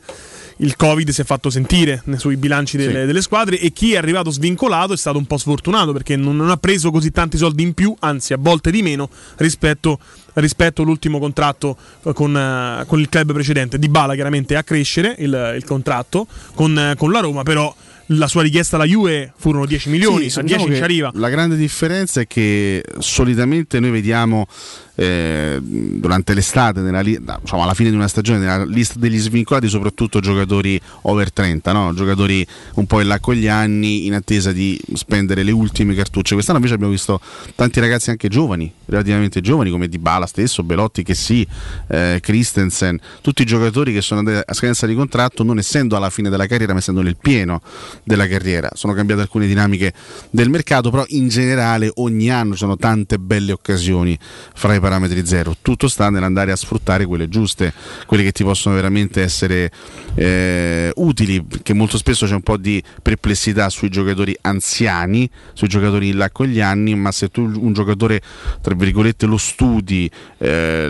il 0.58 0.76
Covid 0.76 1.10
si 1.10 1.22
è 1.22 1.24
fatto 1.24 1.50
sentire 1.50 2.02
sui 2.18 2.38
bilanci 2.38 2.78
delle, 2.78 3.02
Sì. 3.02 3.06
delle 3.06 3.22
squadre 3.22 3.60
e 3.60 3.72
chi 3.72 3.94
è 3.94 3.98
arrivato 3.98 4.30
svincolato 4.30 4.94
è 4.94 4.98
stato 4.98 5.18
un 5.18 5.26
po' 5.26 5.38
sfortunato 5.38 5.92
perché 5.92 6.16
non, 6.16 6.36
non 6.38 6.50
ha 6.50 6.58
preso 6.58 6.92
così 6.92 7.12
tanti 7.12 7.38
soldi 7.38 7.64
in 7.64 7.74
più, 7.74 7.94
anzi 8.00 8.34
a 8.34 8.38
volte 8.40 8.72
di 8.72 8.82
meno 8.82 9.10
rispetto, 9.38 10.00
rispetto 10.36 10.82
all'ultimo 10.84 11.20
contratto 11.20 11.78
eh, 12.04 12.14
con, 12.14 12.36
eh, 12.38 12.86
con 12.86 13.00
il 13.00 13.10
club 13.10 13.34
precedente. 13.34 13.78
Di 13.78 13.90
Bala 13.90 14.14
chiaramente 14.14 14.56
a 14.56 14.64
crescere 14.64 15.16
il, 15.20 15.54
il 15.58 15.64
contratto 15.66 16.28
con, 16.54 16.78
eh, 16.78 16.96
con 16.96 17.12
la 17.12 17.20
Roma, 17.20 17.44
però 17.44 17.74
la 18.10 18.28
sua 18.28 18.44
richiesta 18.44 18.76
alla 18.76 18.86
Juve 18.86 19.34
furono 19.36 19.66
10 19.66 19.90
milioni, 19.90 20.30
Sì, 20.30 20.38
a 20.40 20.44
10 20.44 20.58
diciamo 20.60 20.76
ci 20.76 20.84
arriva. 20.84 21.12
La 21.16 21.30
grande 21.30 21.56
differenza 21.56 22.22
è 22.22 22.28
che 22.28 22.84
solitamente 23.00 23.80
noi 23.80 23.90
vediamo 23.90 24.48
eh, 24.96 25.60
durante 25.62 26.34
l'estate, 26.34 26.82
li- 27.04 27.20
diciamo 27.42 27.64
alla 27.64 27.74
fine 27.74 27.90
di 27.90 27.96
una 27.96 28.08
stagione, 28.08 28.40
nella 28.40 28.64
lista 28.66 28.98
degli 28.98 29.18
svincolati, 29.18 29.68
soprattutto 29.68 30.20
giocatori 30.20 30.80
over 31.04 31.32
30, 31.32 31.72
no? 31.72 31.94
giocatori 31.94 32.46
un 32.76 32.86
po' 32.86 33.02
in 33.02 33.08
là 33.08 33.20
con 33.20 33.36
gli 33.36 33.48
anni 33.48 34.06
in 34.06 34.14
attesa 34.14 34.52
di 34.52 34.80
spendere 34.94 35.44
le 35.44 35.52
ultime 35.52 35.94
cartucce. 35.94 36.34
Quest'anno 36.34 36.58
invece 36.58 36.76
abbiamo 36.76 36.94
visto 36.94 37.20
tanti 37.56 37.80
ragazzi 37.80 38.10
anche 38.10 38.30
giovani, 38.30 38.72
relativamente 38.86 39.42
giovani, 39.42 39.70
come 39.70 39.88
Di 39.88 39.98
Bala 39.98 40.26
stesso, 40.26 40.64
Belotti 40.64 41.04
che 41.04 41.14
sì, 41.14 41.46
eh, 41.88 42.20
Christensen, 42.22 43.00
tutti 43.22 43.42
i 43.42 43.46
giocatori 43.46 43.94
che 43.94 44.02
sono 44.02 44.22
andati 44.22 44.44
a 44.46 44.54
scadenza 44.54 44.88
di 44.88 44.96
contratto 44.96 45.44
non 45.44 45.58
essendo 45.58 45.96
alla 45.96 46.10
fine 46.10 46.30
della 46.30 46.48
carriera 46.48 46.74
ma 46.74 46.80
essendo 46.80 47.02
nel 47.02 47.18
pieno 47.18 47.62
della 48.04 48.28
carriera. 48.28 48.70
Sono 48.74 48.94
cambiate 48.94 49.22
alcune 49.22 49.48
dinamiche 49.48 49.94
del 50.30 50.50
mercato, 50.50 50.90
però 50.90 51.04
in 51.08 51.28
generale 51.28 51.92
ogni 51.96 52.30
anno 52.30 52.54
ci 52.54 52.60
sono 52.60 52.78
tante 52.78 53.20
belle 53.20 53.52
occasioni 53.52 54.18
fra 54.54 54.74
i 54.74 54.80
parametri 54.86 55.26
zero. 55.26 55.56
Tutto 55.60 55.88
sta 55.88 56.12
nell'andare 56.12 56.52
a 56.52 56.56
sfruttare 56.56 57.08
quelle 57.08 57.28
giuste, 57.28 57.74
quelle 58.06 58.22
che 58.22 58.32
ti 58.32 58.44
possono 58.44 58.76
veramente 58.76 59.24
essere 59.24 59.72
eh, 60.14 60.92
utili, 60.98 61.42
perché 61.42 61.74
molto 61.74 61.98
spesso 61.98 62.28
c'è 62.28 62.36
un 62.36 62.44
po' 62.44 62.58
di 62.58 62.82
perplessità 63.02 63.70
sui 63.70 63.90
giocatori 63.90 64.38
anziani, 64.42 65.28
sui 65.54 65.68
giocatori 65.68 66.10
in 66.10 66.18
là 66.18 66.30
con 66.30 66.46
gli 66.46 66.62
anni, 66.62 66.94
ma 66.94 67.12
se 67.12 67.30
tu 67.30 67.42
un 67.42 67.74
giocatore, 67.74 68.22
tra 68.62 68.76
virgolette, 68.76 69.26
lo 69.26 69.38
studi, 69.38 70.08
eh, 70.38 70.88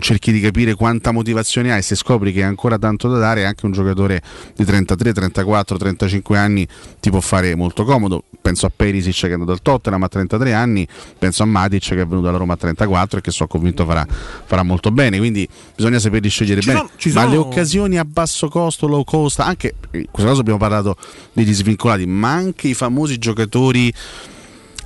cerchi 0.00 0.32
di 0.32 0.40
capire 0.40 0.74
quanta 0.74 1.12
motivazione 1.12 1.72
hai, 1.72 1.82
se 1.82 1.94
scopri 1.94 2.32
che 2.32 2.40
hai 2.40 2.48
ancora 2.48 2.76
tanto 2.76 3.08
da 3.08 3.18
dare, 3.18 3.44
anche 3.44 3.66
un 3.66 3.72
giocatore 3.72 4.20
di 4.56 4.64
33, 4.64 5.12
34, 5.12 5.76
35 5.76 6.36
anni 6.36 6.66
ti 6.98 7.10
può 7.10 7.20
fare 7.20 7.54
molto 7.54 7.84
comodo. 7.84 8.24
Penso 8.42 8.66
a 8.66 8.72
Perisic 8.74 9.20
che 9.20 9.28
è 9.28 9.32
andato 9.32 9.52
al 9.52 9.62
Tottenham 9.62 10.02
a 10.02 10.08
33 10.08 10.52
anni, 10.54 10.88
penso 11.16 11.44
a 11.44 11.46
Matic 11.46 11.90
che 11.90 12.00
è 12.00 12.06
venuto 12.06 12.26
alla 12.28 12.38
Roma 12.38 12.54
a 12.54 12.56
34 12.56 13.18
e 13.18 13.20
che 13.20 13.27
sono 13.30 13.48
convinto 13.48 13.84
farà, 13.84 14.06
farà 14.44 14.62
molto 14.62 14.90
bene. 14.90 15.18
Quindi 15.18 15.48
bisogna 15.76 15.98
saperli 15.98 16.28
scegliere 16.28 16.60
Ci 16.60 16.66
bene. 16.68 16.78
sono- 16.78 16.90
ci 16.96 17.08
Ma 17.12 17.20
sono- 17.22 17.32
le 17.32 17.36
occasioni 17.38 17.98
a 17.98 18.04
basso 18.04 18.48
costo, 18.48 18.86
low 18.86 19.04
cost, 19.04 19.40
anche 19.40 19.74
in 19.92 20.06
questo 20.10 20.28
caso 20.28 20.40
abbiamo 20.40 20.58
parlato 20.58 20.96
degli 21.32 21.52
svincolati, 21.52 22.06
ma 22.06 22.32
anche 22.32 22.68
i 22.68 22.74
famosi 22.74 23.18
giocatori 23.18 23.92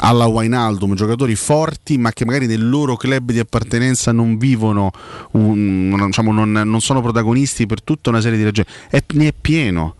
alla 0.04 0.26
Wijnaldum, 0.26 0.94
giocatori 0.94 1.36
forti 1.36 1.96
ma 1.96 2.10
che 2.12 2.24
magari 2.24 2.46
nel 2.46 2.68
loro 2.68 2.96
club 2.96 3.30
di 3.30 3.38
appartenenza 3.38 4.10
non 4.10 4.36
vivono, 4.36 4.90
un- 5.32 5.88
non, 5.90 6.06
diciamo, 6.06 6.32
non- 6.32 6.50
non 6.50 6.80
sono 6.80 7.00
protagonisti 7.00 7.66
per 7.66 7.82
tutta 7.82 8.10
una 8.10 8.20
serie 8.20 8.36
di 8.36 8.42
ragioni. 8.44 8.66
È- 8.90 9.04
ne 9.12 9.28
è 9.28 9.34
pieno, 9.38 9.94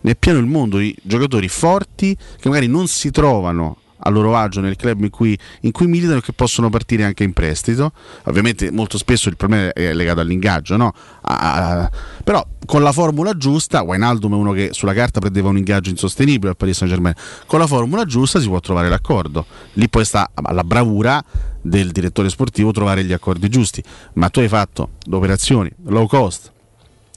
ne 0.00 0.10
è 0.10 0.16
pieno 0.16 0.38
il 0.40 0.46
mondo 0.46 0.78
di 0.78 0.92
giocatori 1.02 1.46
forti 1.48 2.16
che 2.40 2.48
magari 2.48 2.66
non 2.66 2.88
si 2.88 3.10
trovano 3.12 3.76
a 3.98 4.10
loro 4.10 4.36
agio 4.36 4.60
nel 4.60 4.76
club 4.76 5.02
in 5.02 5.10
cui, 5.10 5.38
in 5.62 5.72
cui 5.72 5.86
militano 5.86 6.18
e 6.18 6.22
che 6.22 6.32
possono 6.32 6.70
partire 6.70 7.04
anche 7.04 7.24
in 7.24 7.32
prestito. 7.32 7.92
Ovviamente 8.24 8.70
molto 8.70 8.98
spesso 8.98 9.28
il 9.28 9.36
problema 9.36 9.72
è 9.72 9.92
legato 9.92 10.20
all'ingaggio, 10.20 10.76
no? 10.76 10.92
A- 11.22 11.82
a- 11.82 11.90
però 12.24 12.46
con 12.66 12.82
la 12.82 12.92
formula 12.92 13.36
giusta, 13.36 13.82
Wijnaldum 13.82 14.32
è 14.32 14.36
uno 14.36 14.52
che 14.52 14.70
sulla 14.72 14.92
carta 14.92 15.20
prendeva 15.20 15.48
un 15.48 15.56
ingaggio 15.56 15.90
insostenibile 15.90 16.50
al 16.50 16.56
Paris 16.56 16.76
Saint 16.78 16.92
Germain, 16.92 17.14
con 17.46 17.58
la 17.58 17.66
formula 17.66 18.04
giusta 18.04 18.40
si 18.40 18.48
può 18.48 18.60
trovare 18.60 18.88
l'accordo. 18.88 19.46
Lì 19.74 19.88
poi 19.88 20.04
sta 20.04 20.30
alla 20.34 20.64
bravura 20.64 21.22
del 21.60 21.90
direttore 21.90 22.28
sportivo 22.28 22.72
trovare 22.72 23.04
gli 23.04 23.12
accordi 23.12 23.48
giusti, 23.48 23.82
ma 24.14 24.28
tu 24.30 24.40
hai 24.40 24.48
fatto 24.48 24.90
le 25.04 25.16
operazioni 25.16 25.70
low 25.86 26.06
cost, 26.06 26.52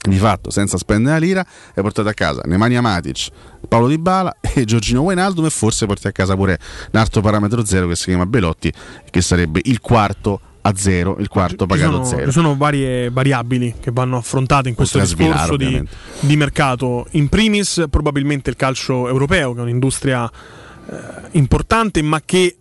di 0.02 0.16
fatto 0.16 0.50
senza 0.50 0.78
spendere 0.78 1.16
una 1.16 1.24
lira 1.24 1.40
hai 1.74 1.82
portato 1.82 2.08
a 2.08 2.14
casa 2.14 2.40
Nemanja 2.46 2.80
Matic, 2.80 3.28
Paolo 3.68 3.86
Di 3.86 3.98
Bala 3.98 4.34
e 4.40 4.64
Giorgino 4.64 5.02
Wijnaldum 5.02 5.44
e 5.44 5.50
forse 5.50 5.86
porti 5.86 6.06
a 6.06 6.12
casa 6.12 6.34
pure 6.34 6.58
un 6.92 6.98
altro 6.98 7.20
parametro 7.20 7.64
zero 7.64 7.86
che 7.86 7.96
si 7.96 8.06
chiama 8.06 8.26
Belotti 8.26 8.72
che 9.10 9.20
sarebbe 9.20 9.60
il 9.64 9.80
quarto 9.80 10.40
a 10.62 10.74
zero, 10.76 11.16
il 11.18 11.28
quarto 11.28 11.66
pagato 11.66 11.90
sono, 11.90 12.02
a 12.02 12.06
zero. 12.06 12.26
ci 12.26 12.32
sono 12.32 12.56
varie 12.56 13.10
variabili 13.10 13.76
che 13.80 13.90
vanno 13.92 14.18
affrontate 14.18 14.68
in 14.68 14.74
questo 14.74 14.98
discorso 14.98 15.56
di, 15.56 15.82
di 16.20 16.36
mercato. 16.36 17.06
In 17.12 17.28
primis, 17.28 17.86
probabilmente 17.88 18.50
il 18.50 18.56
calcio 18.56 19.08
europeo, 19.08 19.54
che 19.54 19.60
è 19.60 19.62
un'industria 19.62 20.30
eh, 20.30 20.96
importante, 21.32 22.02
ma 22.02 22.20
che 22.22 22.58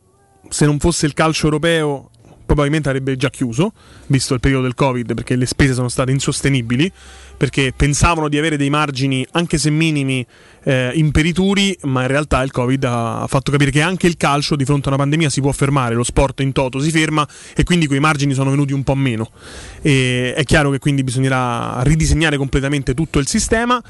se 0.47 0.65
non 0.65 0.79
fosse 0.79 1.05
il 1.05 1.13
calcio 1.13 1.45
europeo 1.45 2.09
probabilmente 2.45 2.89
avrebbe 2.89 3.15
già 3.15 3.29
chiuso, 3.29 3.73
visto 4.07 4.33
il 4.33 4.39
periodo 4.39 4.63
del 4.63 4.73
Covid, 4.73 5.13
perché 5.13 5.35
le 5.35 5.45
spese 5.45 5.73
sono 5.73 5.87
state 5.87 6.11
insostenibili, 6.11 6.91
perché 7.39 7.71
pensavano 7.73 8.27
di 8.27 8.37
avere 8.37 8.57
dei 8.57 8.69
margini, 8.69 9.25
anche 9.31 9.57
se 9.57 9.69
minimi, 9.69 10.25
eh, 10.63 10.91
imperituri, 10.93 11.77
ma 11.83 12.01
in 12.01 12.07
realtà 12.07 12.43
il 12.43 12.51
Covid 12.51 12.83
ha 12.83 13.25
fatto 13.29 13.49
capire 13.49 13.71
che 13.71 13.81
anche 13.81 14.07
il 14.07 14.17
calcio 14.17 14.57
di 14.57 14.65
fronte 14.65 14.89
a 14.89 14.91
una 14.91 14.97
pandemia 14.97 15.29
si 15.29 15.39
può 15.39 15.53
fermare, 15.53 15.95
lo 15.95 16.03
sport 16.03 16.41
in 16.41 16.51
toto 16.51 16.81
si 16.81 16.91
ferma 16.91 17.25
e 17.55 17.63
quindi 17.63 17.87
quei 17.87 18.01
margini 18.01 18.33
sono 18.33 18.49
venuti 18.49 18.73
un 18.73 18.83
po' 18.83 18.93
meno. 18.93 19.31
E 19.81 20.33
è 20.35 20.43
chiaro 20.43 20.69
che 20.69 20.79
quindi 20.79 21.01
bisognerà 21.01 21.81
ridisegnare 21.83 22.35
completamente 22.35 22.93
tutto 22.93 23.19
il 23.19 23.27
sistema. 23.27 23.81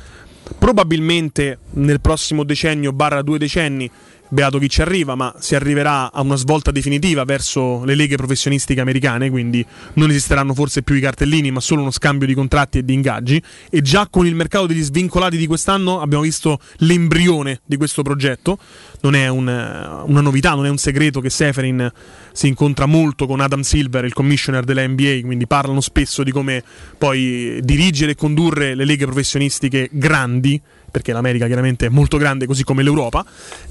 Probabilmente 0.60 1.58
nel 1.72 2.02
prossimo 2.02 2.44
decennio, 2.44 2.94
barra 2.94 3.24
due 3.24 3.40
decenni, 3.40 3.90
beato 4.30 4.60
chi 4.60 4.70
ci 4.70 4.82
arriva, 4.82 5.16
ma 5.16 5.34
si 5.40 5.56
arriverà 5.56 6.12
a 6.12 6.22
una 6.22 6.36
svolta 6.36 6.72
definitiva 6.72 7.24
verso 7.24 7.84
le 7.84 7.96
leghe 7.96 8.16
professionistiche 8.16 8.80
americane, 8.80 9.30
quindi 9.30 9.66
non 9.94 10.10
esisteranno 10.10 10.54
forse 10.54 10.84
più 10.84 10.96
i 10.96 11.00
cartellini, 11.02 11.52
ma 11.52 11.60
solo 11.60 11.82
uno 11.82 11.92
scambio 11.92 12.28
di 12.28 12.34
contratti 12.34 12.78
e 12.80 12.86
di 12.86 12.94
ingaggi. 12.94 13.42
E 13.70 13.82
già 13.82 14.08
con 14.10 14.26
il 14.26 14.36
mercato 14.36 14.68
degli 14.68 14.82
svincolati 14.82 15.38
di 15.38 15.48
quest'anno 15.48 16.00
abbiamo 16.00 16.24
visto 16.24 16.60
l'embrione 16.78 17.62
di 17.66 17.78
questo 17.78 18.02
progetto. 18.02 18.58
Non 19.02 19.16
è 19.16 19.28
un- 19.28 19.48
una 19.48 20.22
novità, 20.22 20.54
non 20.54 20.66
è 20.66 20.70
un 20.70 20.78
segreto 20.78 21.20
che 21.22 21.30
Seferin 21.30 21.92
si 22.32 22.48
incontra 22.48 22.86
molto 22.86 23.26
con 23.26 23.40
Adam 23.40 23.62
Silver, 23.62 24.06
il 24.06 24.14
commissioner 24.14 24.64
della 24.64 24.88
NBA, 24.88 25.22
quindi 25.24 25.48
parlano 25.48 25.82
spesso 25.82 26.24
di 26.24 26.32
come 26.32 26.64
poi 26.98 27.60
dirigere 27.64 28.12
e 28.12 28.16
condurre 28.16 28.76
le 28.76 28.86
leghe 28.86 29.06
professionistiche 29.06 29.90
grandi, 29.92 30.62
perché 30.90 31.12
l'America 31.12 31.46
chiaramente 31.46 31.88
è 31.88 31.90
molto 31.90 32.18
grande 32.18 32.46
così 32.46 32.64
come 32.64 32.84
l'Europa. 32.84 33.26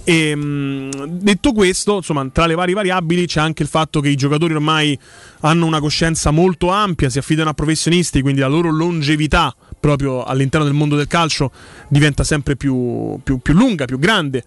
E, 0.04 0.34
mh, 0.34 1.18
detto 1.20 1.52
questo, 1.52 1.96
insomma, 1.96 2.28
tra 2.32 2.46
le 2.46 2.54
varie 2.54 2.74
variabili 2.74 3.26
c'è 3.26 3.40
anche 3.40 3.62
il 3.62 3.68
fatto 3.68 4.00
che 4.00 4.08
i 4.08 4.16
giocatori 4.16 4.54
ormai 4.54 4.98
hanno 5.40 5.66
una 5.66 5.80
coscienza 5.80 6.30
molto 6.30 6.70
ampia, 6.70 7.08
si 7.08 7.18
affidano 7.18 7.50
a 7.50 7.54
professionisti, 7.54 8.20
quindi 8.22 8.40
la 8.40 8.48
loro 8.48 8.70
longevità 8.70 9.54
proprio 9.78 10.24
all'interno 10.24 10.66
del 10.66 10.74
mondo 10.74 10.96
del 10.96 11.06
calcio 11.06 11.52
diventa 11.88 12.24
sempre 12.24 12.56
più, 12.56 13.18
più- 13.22 13.38
più 13.38 13.54
lunga, 13.54 13.84
più 13.84 13.98
grande. 13.98 14.42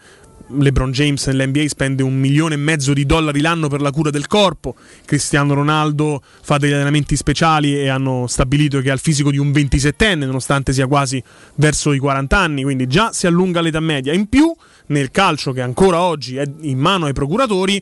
LeBron 0.57 0.91
James 0.91 1.25
nell'NBA 1.27 1.67
spende 1.67 2.03
un 2.03 2.15
milione 2.15 2.55
e 2.55 2.57
mezzo 2.57 2.93
di 2.93 3.05
dollari 3.05 3.41
l'anno 3.41 3.67
per 3.67 3.81
la 3.81 3.91
cura 3.91 4.09
del 4.09 4.27
corpo, 4.27 4.75
Cristiano 5.05 5.53
Ronaldo 5.53 6.21
fa 6.41 6.57
degli 6.57 6.73
allenamenti 6.73 7.15
speciali 7.15 7.75
e 7.75 7.89
hanno 7.89 8.27
stabilito 8.27 8.79
che 8.81 8.89
ha 8.89 8.93
il 8.93 8.99
fisico 8.99 9.31
di 9.31 9.37
un 9.37 9.51
27enne 9.51 10.25
nonostante 10.25 10.73
sia 10.73 10.87
quasi 10.87 11.21
verso 11.55 11.93
i 11.93 11.99
40 11.99 12.37
anni, 12.37 12.63
quindi 12.63 12.87
già 12.87 13.11
si 13.11 13.27
allunga 13.27 13.61
l'età 13.61 13.79
media. 13.79 14.13
In 14.13 14.27
più 14.27 14.53
nel 14.87 15.11
calcio 15.11 15.51
che 15.51 15.61
ancora 15.61 16.01
oggi 16.01 16.35
è 16.35 16.43
in 16.61 16.77
mano 16.77 17.05
ai 17.05 17.13
procuratori 17.13 17.81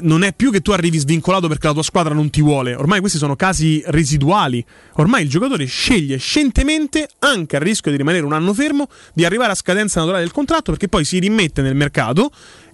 non 0.00 0.22
è 0.22 0.32
più 0.32 0.50
che 0.50 0.60
tu 0.60 0.70
arrivi 0.72 0.98
svincolato 0.98 1.48
perché 1.48 1.66
la 1.66 1.72
tua 1.72 1.82
squadra 1.82 2.14
non 2.14 2.30
ti 2.30 2.42
vuole, 2.42 2.74
ormai 2.74 3.00
questi 3.00 3.18
sono 3.18 3.36
casi 3.36 3.82
residuali. 3.86 4.64
Ormai 4.94 5.22
il 5.22 5.28
giocatore 5.28 5.64
sceglie 5.66 6.18
scientemente, 6.18 7.08
anche 7.20 7.56
a 7.56 7.58
rischio 7.58 7.90
di 7.90 7.96
rimanere 7.96 8.24
un 8.24 8.32
anno 8.32 8.52
fermo, 8.52 8.88
di 9.14 9.24
arrivare 9.24 9.52
a 9.52 9.54
scadenza 9.54 10.00
naturale 10.00 10.24
del 10.24 10.32
contratto 10.32 10.70
perché 10.70 10.88
poi 10.88 11.04
si 11.04 11.18
rimette 11.18 11.62
nel 11.62 11.74
mercato 11.74 12.30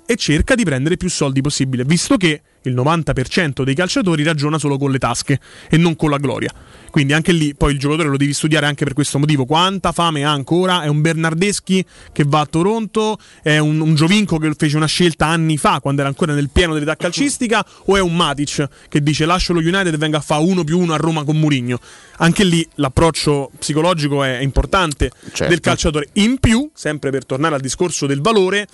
e 0.07 0.17
cerca 0.17 0.55
di 0.55 0.65
prendere 0.65 0.97
più 0.97 1.09
soldi 1.09 1.41
possibile, 1.41 1.85
visto 1.85 2.17
che 2.17 2.43
il 2.65 2.75
90% 2.75 3.63
dei 3.63 3.75
calciatori 3.75 4.23
ragiona 4.23 4.59
solo 4.59 4.79
con 4.79 4.91
le 4.91 4.99
tasche 4.99 5.41
e 5.69 5.77
non 5.77 5.97
con 5.97 6.11
la 6.11 6.19
gloria. 6.19 6.53
Quindi 6.91 7.13
anche 7.13 7.33
lì 7.33 7.55
poi 7.57 7.73
il 7.73 7.79
giocatore 7.79 8.09
lo 8.09 8.17
devi 8.17 8.33
studiare 8.33 8.67
anche 8.67 8.85
per 8.85 8.93
questo 8.93 9.19
motivo. 9.19 9.47
Quanta 9.47 9.91
fame 9.91 10.25
ha 10.25 10.31
ancora? 10.31 10.83
È 10.83 10.87
un 10.87 11.01
Bernardeschi 11.01 11.85
che 12.13 12.25
va 12.25 12.41
a 12.41 12.47
Toronto? 12.47 13.19
È 13.43 13.59
un, 13.59 13.81
un 13.81 13.97
Giovinco 13.97 14.39
che 14.39 14.53
fece 14.57 14.77
una 14.77 14.87
scelta 14.87 15.27
anni 15.27 15.57
fa 15.57 15.81
quando 15.81 16.03
era 16.03 16.09
ancora 16.09 16.35
nel 16.35 16.51
pieno 16.51 16.73
dell'età 16.73 16.95
calcistica? 16.97 17.67
O 17.87 17.97
è 17.97 18.01
un 18.01 18.15
Matic 18.15 18.69
che 18.89 19.03
dice 19.03 19.27
lascio 19.27 19.53
lo 19.53 19.59
United 19.59 19.93
e 19.93 19.97
venga 19.97 20.19
a 20.19 20.21
fare 20.21 20.45
uno 20.45 20.63
più 20.63 20.79
uno 20.79 20.95
a 20.95 20.97
Roma 20.97 21.25
con 21.25 21.37
Murigno? 21.37 21.81
Anche 22.19 22.45
lì 22.45 22.65
l'approccio 22.77 23.51
psicologico 23.59 24.23
è 24.23 24.39
importante 24.39 25.11
Certo. 25.33 25.49
del 25.49 25.59
calciatore. 25.59 26.09
In 26.13 26.39
più, 26.39 26.71
sempre 26.73 27.11
per 27.11 27.27
tornare 27.27 27.57
al 27.57 27.61
discorso 27.61 28.07
del 28.07 28.21
valore, 28.21 28.69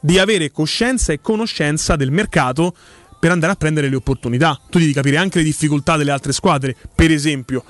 di 0.00 0.18
avere 0.18 0.50
coscienza 0.50 1.12
e 1.12 1.20
conoscenza 1.20 1.96
del 1.96 2.10
mercato 2.10 2.74
per 3.18 3.30
andare 3.30 3.52
a 3.52 3.56
prendere 3.56 3.88
le 3.88 3.96
opportunità. 3.96 4.58
Tu 4.68 4.78
devi 4.78 4.92
capire 4.92 5.16
anche 5.16 5.38
le 5.38 5.44
difficoltà 5.44 5.96
delle 5.96 6.10
altre 6.10 6.32
squadre. 6.32 6.76
Per 6.94 7.10
esempio, 7.10 7.64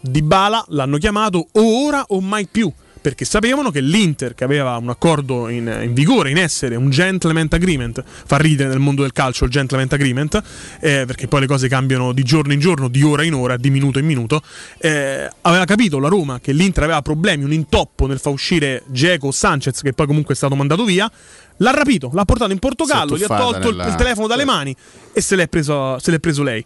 Dybala 0.00 0.64
l'hanno 0.68 0.98
chiamato 0.98 1.46
o 1.52 1.86
ora 1.86 2.04
o 2.08 2.20
mai 2.20 2.46
più. 2.46 2.72
Perché 3.04 3.26
sapevano 3.26 3.70
che 3.70 3.82
l'Inter, 3.82 4.34
che 4.34 4.44
aveva 4.44 4.78
un 4.78 4.88
accordo 4.88 5.50
in, 5.50 5.80
in 5.82 5.92
vigore, 5.92 6.30
in 6.30 6.38
essere, 6.38 6.74
un 6.74 6.88
gentleman 6.88 7.48
agreement, 7.50 8.02
fa 8.06 8.38
ridere 8.38 8.70
nel 8.70 8.78
mondo 8.78 9.02
del 9.02 9.12
calcio 9.12 9.44
il 9.44 9.50
gentleman 9.50 9.86
agreement, 9.90 10.42
eh, 10.80 11.04
perché 11.06 11.28
poi 11.28 11.40
le 11.40 11.46
cose 11.46 11.68
cambiano 11.68 12.12
di 12.12 12.22
giorno 12.22 12.54
in 12.54 12.60
giorno, 12.60 12.88
di 12.88 13.02
ora 13.02 13.22
in 13.22 13.34
ora, 13.34 13.58
di 13.58 13.68
minuto 13.68 13.98
in 13.98 14.06
minuto. 14.06 14.40
eh, 14.78 15.28
aveva 15.42 15.66
capito 15.66 15.98
la 15.98 16.08
Roma 16.08 16.40
che 16.40 16.52
l'Inter 16.52 16.84
aveva 16.84 17.02
problemi, 17.02 17.44
un 17.44 17.52
intoppo 17.52 18.06
nel 18.06 18.18
far 18.18 18.32
uscire 18.32 18.84
Geco 18.86 19.30
Sanchez, 19.32 19.82
che 19.82 19.92
poi 19.92 20.06
comunque 20.06 20.32
è 20.32 20.36
stato 20.38 20.54
mandato 20.54 20.86
via. 20.86 21.10
L'ha 21.58 21.72
rapito, 21.72 22.08
l'ha 22.14 22.24
portato 22.24 22.52
in 22.52 22.58
Portogallo, 22.58 23.18
gli 23.18 23.22
ha 23.24 23.26
tolto 23.42 23.68
il- 23.68 23.74
nella- 23.76 23.88
il 23.90 23.94
telefono 23.96 24.26
dalle 24.26 24.44
mani 24.46 24.74
e 25.12 25.20
se 25.20 25.36
l'è 25.36 25.46
preso, 25.46 25.98
se 25.98 26.10
l'è 26.10 26.20
preso 26.20 26.42
lei. 26.42 26.64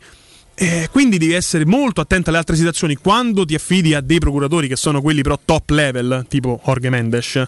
Eh, 0.60 0.88
quindi 0.90 1.18
devi 1.18 1.34
essere 1.34 1.64
molto 1.64 2.00
attento 2.00 2.30
alle 2.30 2.38
altre 2.38 2.56
situazioni. 2.56 2.96
Quando 2.96 3.44
ti 3.44 3.54
affidi 3.54 3.94
a 3.94 4.00
dei 4.00 4.18
procuratori 4.18 4.66
che 4.66 4.74
sono 4.74 5.00
quelli 5.00 5.22
però 5.22 5.38
top 5.44 5.70
level, 5.70 6.26
tipo 6.28 6.60
Jorge 6.64 6.90
Mendes, 6.90 7.44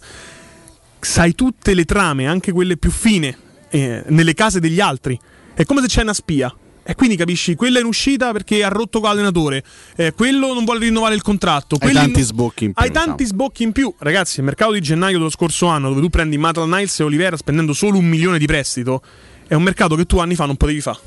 sai 1.00 1.34
tutte 1.34 1.74
le 1.74 1.84
trame, 1.84 2.28
anche 2.28 2.52
quelle 2.52 2.76
più 2.76 2.92
fine, 2.92 3.36
eh, 3.70 4.04
nelle 4.06 4.32
case 4.34 4.60
degli 4.60 4.78
altri. 4.78 5.18
È 5.54 5.64
come 5.64 5.80
se 5.80 5.88
c'è 5.88 6.02
una 6.02 6.14
spia. 6.14 6.54
E 6.84 6.94
quindi 6.94 7.16
capisci, 7.16 7.56
quella 7.56 7.78
è 7.78 7.80
in 7.80 7.88
uscita 7.88 8.30
perché 8.30 8.62
ha 8.62 8.68
rotto 8.68 9.00
l'allenatore, 9.00 9.64
eh, 9.96 10.12
quello 10.12 10.54
non 10.54 10.64
vuole 10.64 10.78
rinnovare 10.78 11.14
il 11.16 11.22
contratto. 11.22 11.78
Hai 11.80 11.92
tanti 11.92 12.20
no- 12.20 12.26
sbocchi 12.26 12.64
in 12.64 12.72
più. 12.72 12.82
Hai 12.82 12.90
tanti 12.92 13.24
sbocchi 13.24 13.62
in 13.64 13.72
più. 13.72 13.92
Ragazzi, 13.98 14.38
il 14.38 14.44
mercato 14.44 14.70
di 14.72 14.80
gennaio 14.80 15.18
dello 15.18 15.30
scorso 15.30 15.66
anno, 15.66 15.88
dove 15.88 16.00
tu 16.00 16.08
prendi 16.10 16.38
Matal 16.38 16.68
Niles 16.68 17.00
e 17.00 17.02
Olivera 17.02 17.36
spendendo 17.36 17.72
solo 17.72 17.98
un 17.98 18.06
milione 18.06 18.38
di 18.38 18.46
prestito, 18.46 19.02
è 19.48 19.54
un 19.54 19.62
mercato 19.64 19.96
che 19.96 20.06
tu 20.06 20.18
anni 20.18 20.36
fa 20.36 20.46
non 20.46 20.56
potevi 20.56 20.80
fare. 20.80 20.98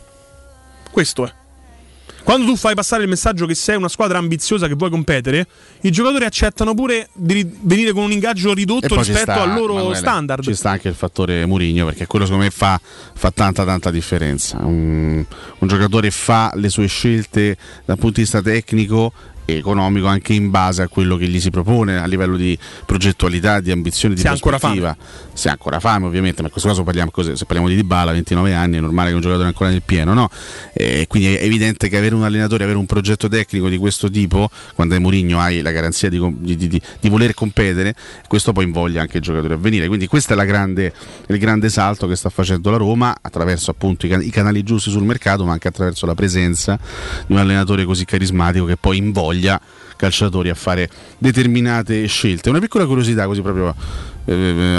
Questo 0.92 1.26
è. 1.26 1.43
Quando 2.24 2.46
tu 2.46 2.56
fai 2.56 2.74
passare 2.74 3.04
il 3.04 3.10
messaggio 3.10 3.46
che 3.46 3.54
sei 3.54 3.76
una 3.76 3.90
squadra 3.90 4.18
ambiziosa 4.18 4.68
che 4.68 4.76
vuoi 4.76 4.90
competere, 4.90 5.46
i 5.82 5.92
giocatori 5.92 6.24
accettano 6.24 6.74
pure 6.74 7.10
di 7.14 7.46
venire 7.62 7.92
con 7.92 8.04
un 8.04 8.12
ingaggio 8.12 8.54
ridotto 8.54 8.96
rispetto 8.96 9.32
sta, 9.32 9.42
al 9.42 9.54
loro 9.54 9.74
Emanuele, 9.74 9.98
standard. 9.98 10.44
Ci 10.44 10.56
sta 10.56 10.72
anche 10.72 10.88
il 10.88 10.96
fattore 10.96 11.46
Murigno, 11.46 11.86
perché 11.86 12.08
quello 12.08 12.26
secondo 12.26 12.46
me 12.46 12.52
fa, 12.52 12.80
fa 13.14 13.32
tanta 13.32 13.66
tanta 13.66 13.92
differenza. 13.92 14.58
Un, 14.62 15.24
un 15.58 15.68
giocatore 15.68 16.12
fa 16.12 16.52
le 16.56 16.70
sue 16.70 16.88
scelte 16.88 17.58
dal 17.86 17.98
punto 17.98 18.16
di 18.16 18.22
vista 18.22 18.42
tecnico 18.42 19.12
economico 19.46 20.08
anche 20.08 20.34
in 20.34 20.50
base 20.50 20.82
a 20.82 20.88
quello 20.88 21.18
che 21.18 21.28
gli 21.28 21.40
si 21.40 21.50
propone 21.50 21.98
a 21.98 22.06
livello 22.06 22.38
di 22.38 22.58
progettualità, 22.86 23.60
di 23.60 23.72
ambizione, 23.72 24.16
di 24.16 24.22
Se 24.22 24.28
prospettiva. 24.60 24.96
Se 25.34 25.50
ha 25.50 25.52
ancora 25.52 25.80
fame, 25.80 26.06
ovviamente, 26.06 26.42
ma 26.42 26.48
in 26.48 26.52
questo 26.52 26.70
caso 26.70 26.84
parliamo 26.84 27.10
così, 27.12 27.36
se 27.36 27.46
parliamo 27.46 27.68
di 27.68 27.76
Dybala, 27.76 28.12
29 28.12 28.54
anni, 28.54 28.78
è 28.78 28.80
normale 28.80 29.10
che 29.10 29.16
un 29.16 29.22
giocatore 29.22 29.48
ancora 29.48 29.70
nel 29.72 29.82
pieno, 29.82 30.14
no? 30.14 30.30
E 30.74 31.06
quindi 31.08 31.36
è 31.36 31.44
evidente 31.44 31.90
che 31.90 31.98
avere 31.98 32.14
un 32.16 32.24
allenatore, 32.24 32.64
avere 32.64 32.78
un 32.78 32.86
progetto 32.86 33.28
tecnico 33.28 33.68
di 33.68 33.78
questo 33.78 34.10
tipo, 34.10 34.50
quando 34.76 34.94
hai 34.94 35.00
Mourinho 35.00 35.40
hai 35.40 35.62
la 35.62 35.72
garanzia 35.72 36.10
di, 36.10 36.20
di- 36.40 36.56
di- 36.56 36.82
di- 37.00 37.10
voler 37.10 37.34
competere, 37.34 37.96
questo 38.28 38.54
poi 38.54 38.66
invoglia 38.66 39.02
anche 39.02 39.18
il 39.18 39.24
giocatore 39.24 39.56
a 39.56 39.58
venire. 39.58 39.88
Quindi 39.88 40.08
questo 40.08 40.34
è 40.34 40.36
la 40.36 40.46
grande- 40.46 40.94
il 41.28 41.38
grande 41.40 41.70
salto 41.70 42.08
che 42.08 42.16
sta 42.16 42.30
facendo 42.30 42.70
la 42.70 42.78
Roma 42.78 43.16
attraverso 43.20 43.72
appunto 43.72 44.06
i, 44.06 44.28
i 44.28 44.30
canali 44.30 44.62
giusti 44.64 44.90
sul 44.92 45.04
mercato, 45.04 45.44
ma 45.46 45.54
anche 45.54 45.68
attraverso 45.68 46.06
la 46.06 46.14
presenza 46.16 46.78
di 47.26 47.34
un 47.34 47.40
allenatore 47.40 47.86
così 47.86 48.06
carismatico 48.06 48.66
che 48.66 48.78
poi 48.78 48.98
invoglia 48.98 49.32
calciatori 49.96 50.50
a 50.50 50.56
fare 50.56 50.90
determinate 51.18 52.06
scelte. 52.08 52.50
Una 52.50 52.60
piccola 52.60 52.86
curiosità, 52.86 53.26
così 53.26 53.42
proprio 53.42 53.74
eh, 54.26 54.76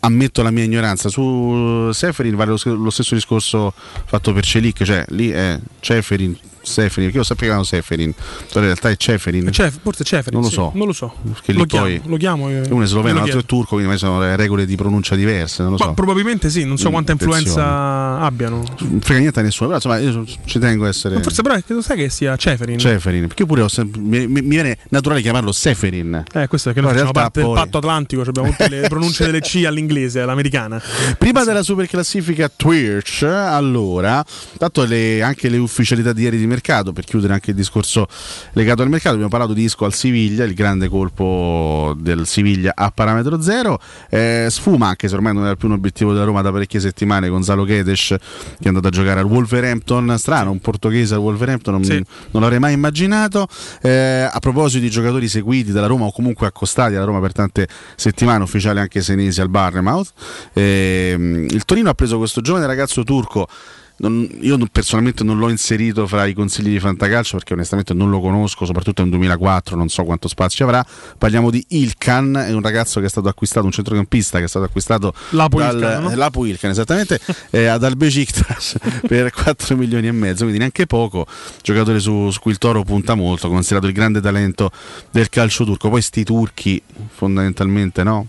ammetto 0.00 0.42
la 0.42 0.50
mia 0.50 0.64
ignoranza. 0.64 1.08
Su 1.08 1.90
Seferin 1.92 2.36
vale 2.36 2.50
lo, 2.50 2.74
lo 2.74 2.90
stesso 2.90 3.14
discorso 3.14 3.72
fatto 4.06 4.32
per 4.32 4.44
Celic, 4.44 4.82
cioè 4.82 5.04
lì 5.08 5.30
è 5.30 5.58
Ceferin, 5.80 6.36
Seferin, 6.72 7.04
perché 7.04 7.18
io 7.18 7.22
sapevo 7.24 7.42
che 7.42 7.48
erano 7.48 7.64
Seferin, 7.64 8.12
però 8.12 8.60
in 8.60 8.64
realtà 8.66 8.90
è 8.90 8.96
Ceferin. 8.96 9.50
Cef- 9.52 9.78
forse 9.82 10.04
Ceferin, 10.04 10.32
Non 10.40 10.42
lo 10.42 10.48
sì. 10.48 10.54
so. 10.54 10.70
Non 10.74 10.86
lo 10.86 10.92
so. 10.92 11.14
Perché 11.32 11.52
Lo 11.52 11.64
chiamo, 11.64 11.84
poi 11.86 12.00
lo 12.04 12.16
chiamo 12.16 12.48
e- 12.48 12.62
uno 12.70 12.82
è 12.84 12.86
sloveno, 12.86 13.18
l'altro 13.20 13.40
è 13.40 13.44
turco, 13.44 13.76
quindi 13.76 13.96
sono 13.98 14.34
regole 14.36 14.64
di 14.66 14.74
pronuncia 14.76 15.14
diverse, 15.14 15.62
non 15.62 15.72
lo 15.72 15.78
Ma 15.78 15.84
so. 15.86 15.92
probabilmente 15.92 16.50
sì, 16.50 16.64
non 16.64 16.78
so 16.78 16.90
quanta 16.90 17.12
influenza 17.12 17.62
attenzione. 17.64 18.24
abbiano. 18.26 18.64
Non 18.78 19.00
frega 19.00 19.20
niente 19.20 19.40
a 19.40 19.42
nessuno, 19.42 19.68
però 19.78 19.94
insomma 19.94 19.98
io 19.98 20.24
ci 20.44 20.58
tengo 20.58 20.84
a 20.84 20.88
essere 20.88 21.14
Ma 21.16 21.22
forse 21.22 21.42
però 21.42 21.58
credo 21.64 21.82
sai 21.82 21.96
che 21.96 22.08
sia 22.08 22.34
Ceferin. 22.36 22.78
Ceferin, 22.78 23.26
perché 23.26 23.44
pure 23.46 23.62
ho 23.62 23.68
sem- 23.68 23.90
mi, 23.98 24.26
mi- 24.26 24.40
viene 24.42 24.78
naturale 24.88 25.20
chiamarlo 25.20 25.52
Seferin. 25.52 26.24
Eh, 26.32 26.46
questo 26.48 26.70
è 26.70 26.72
che 26.72 26.80
noi 26.80 26.92
facciamo 26.92 27.12
parte 27.12 27.40
del 27.40 27.48
poi- 27.48 27.58
patto 27.58 27.78
atlantico, 27.78 28.24
cioè 28.24 28.30
abbiamo 28.36 28.50
tutte 28.56 28.68
le 28.68 28.88
pronunce 28.88 29.24
delle 29.26 29.40
C 29.40 29.62
all'inglese, 29.66 30.20
all'americana. 30.20 30.80
Prima 31.18 31.44
della 31.44 31.62
super 31.62 31.86
classifica 31.86 32.50
Twitch, 32.54 33.22
allora, 33.22 34.24
tanto 34.58 34.84
le- 34.84 35.22
anche 35.22 35.48
le 35.48 35.58
ufficialità 35.58 36.12
di 36.12 36.22
ieri 36.22 36.38
di 36.38 36.46
mercato, 36.46 36.60
per 36.62 37.04
chiudere 37.04 37.32
anche 37.32 37.50
il 37.50 37.56
discorso 37.56 38.06
legato 38.52 38.82
al 38.82 38.88
mercato, 38.88 39.10
abbiamo 39.14 39.30
parlato 39.30 39.52
di 39.52 39.64
Isco 39.64 39.84
al 39.84 39.92
Siviglia, 39.92 40.44
il 40.44 40.54
grande 40.54 40.88
colpo 40.88 41.94
del 41.98 42.26
Siviglia 42.26 42.72
a 42.74 42.90
parametro 42.90 43.40
zero, 43.42 43.80
Eh, 44.08 44.46
sfuma 44.48 44.88
anche 44.88 45.08
se 45.08 45.14
ormai 45.14 45.34
non 45.34 45.44
era 45.44 45.56
più 45.56 45.68
un 45.68 45.74
obiettivo 45.74 46.12
della 46.12 46.24
Roma 46.24 46.40
da 46.40 46.52
parecchie 46.52 46.80
settimane, 46.80 47.28
Gonzalo 47.28 47.64
Kedes 47.64 48.06
che 48.06 48.16
è 48.62 48.68
andato 48.68 48.86
a 48.86 48.90
giocare 48.90 49.20
al 49.20 49.26
Wolverhampton, 49.26 50.14
strano, 50.18 50.50
un 50.50 50.60
portoghese 50.60 51.14
al 51.14 51.20
Wolverhampton, 51.20 51.74
non, 51.74 51.84
Sì. 51.84 52.04
non 52.30 52.42
l'avrei 52.42 52.58
mai 52.60 52.72
immaginato. 52.74 53.48
Eh, 53.80 54.28
a 54.30 54.38
proposito 54.38 54.80
di 54.80 54.90
giocatori 54.90 55.28
seguiti 55.28 55.72
dalla 55.72 55.86
Roma 55.88 56.04
o 56.04 56.12
comunque 56.12 56.46
accostati 56.46 56.94
alla 56.94 57.04
Roma 57.04 57.20
per 57.20 57.32
tante 57.32 57.66
settimane, 57.96 58.44
ufficiale 58.44 58.80
anche 58.80 59.00
Senesi 59.02 59.40
al 59.40 59.48
Barnemouth, 59.48 60.12
ehm, 60.52 61.46
il 61.50 61.64
Torino 61.64 61.90
ha 61.90 61.94
preso 61.94 62.18
questo 62.18 62.40
giovane 62.40 62.66
ragazzo 62.66 63.02
turco. 63.02 63.48
Non- 63.96 64.28
io 64.40 64.58
personalmente 64.70 65.24
non 65.24 65.38
l'ho 65.38 65.48
inserito 65.48 66.06
fra 66.06 66.26
i 66.26 66.34
consigli 66.34 66.70
di 66.70 66.80
Fantacalcio 66.80 67.36
perché 67.36 67.52
onestamente 67.52 67.94
non 67.94 68.10
lo 68.10 68.20
conosco, 68.20 68.64
soprattutto 68.64 69.02
nel 69.02 69.10
2004, 69.10 69.76
non 69.76 69.88
so 69.88 70.04
quanto 70.04 70.28
spazio 70.28 70.64
avrà. 70.64 70.84
Parliamo 71.18 71.50
di 71.50 71.64
Ilkan, 71.68 72.44
è 72.48 72.52
un 72.52 72.62
ragazzo 72.62 73.00
che 73.00 73.06
è 73.06 73.08
stato 73.08 73.28
acquistato, 73.28 73.66
un 73.66 73.72
centrocampista 73.72 74.38
che 74.38 74.44
è 74.44 74.48
stato 74.48 74.64
acquistato 74.64 75.14
Lapo 75.30 75.58
dal, 75.58 75.74
Ilkan, 75.76 76.02
no? 76.02 76.14
Lapo 76.14 76.44
Ilkan, 76.44 76.70
esattamente, 76.70 77.20
eh, 77.50 77.76
dal 77.78 77.96
Besiktas 77.96 78.76
per 79.06 79.30
4 79.30 79.76
milioni 79.76 80.08
e 80.08 80.12
mezzo, 80.12 80.40
quindi 80.40 80.58
neanche 80.58 80.86
poco. 80.86 81.26
Giocatore 81.62 82.00
su, 82.00 82.30
su 82.30 82.40
cui 82.40 82.52
il 82.52 82.58
Toro 82.58 82.82
punta 82.82 83.14
molto, 83.14 83.48
considerato 83.48 83.86
il 83.86 83.92
grande 83.92 84.20
talento 84.20 84.70
del 85.10 85.28
calcio 85.28 85.64
turco. 85.64 85.88
Poi 85.88 86.02
sti 86.02 86.24
turchi, 86.24 86.82
fondamentalmente, 87.14 88.02
no? 88.02 88.26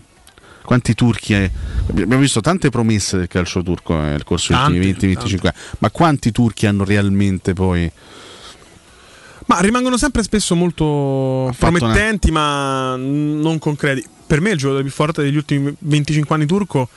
Quanti 0.64 0.94
turchi 0.94 1.34
è? 1.34 1.50
Abbiamo 1.90 2.16
visto 2.18 2.40
tante 2.40 2.70
promesse 2.70 3.18
del 3.18 3.28
calcio 3.28 3.62
turco 3.62 3.94
eh, 3.98 4.06
nel 4.06 4.24
corso 4.24 4.54
degli 4.68 4.88
ultimi 4.88 5.12
20-25 5.14 5.38
anni, 5.42 5.54
ma 5.78 5.90
quanti 5.90 6.32
turchi 6.32 6.66
hanno 6.66 6.84
realmente 6.84 7.52
poi 7.52 7.90
Ma 9.46 9.60
rimangono 9.60 9.98
sempre 9.98 10.22
spesso 10.22 10.54
molto 10.54 11.54
promettenti, 11.58 12.30
ma 12.30 12.96
non 12.96 13.58
concreti. 13.58 14.02
Per 14.26 14.40
me 14.40 14.50
il 14.52 14.56
giocatore 14.56 14.82
più 14.84 14.92
forte 14.92 15.22
degli 15.22 15.36
ultimi 15.36 15.74
25 15.80 16.34
anni 16.34 16.46
turco 16.46 16.88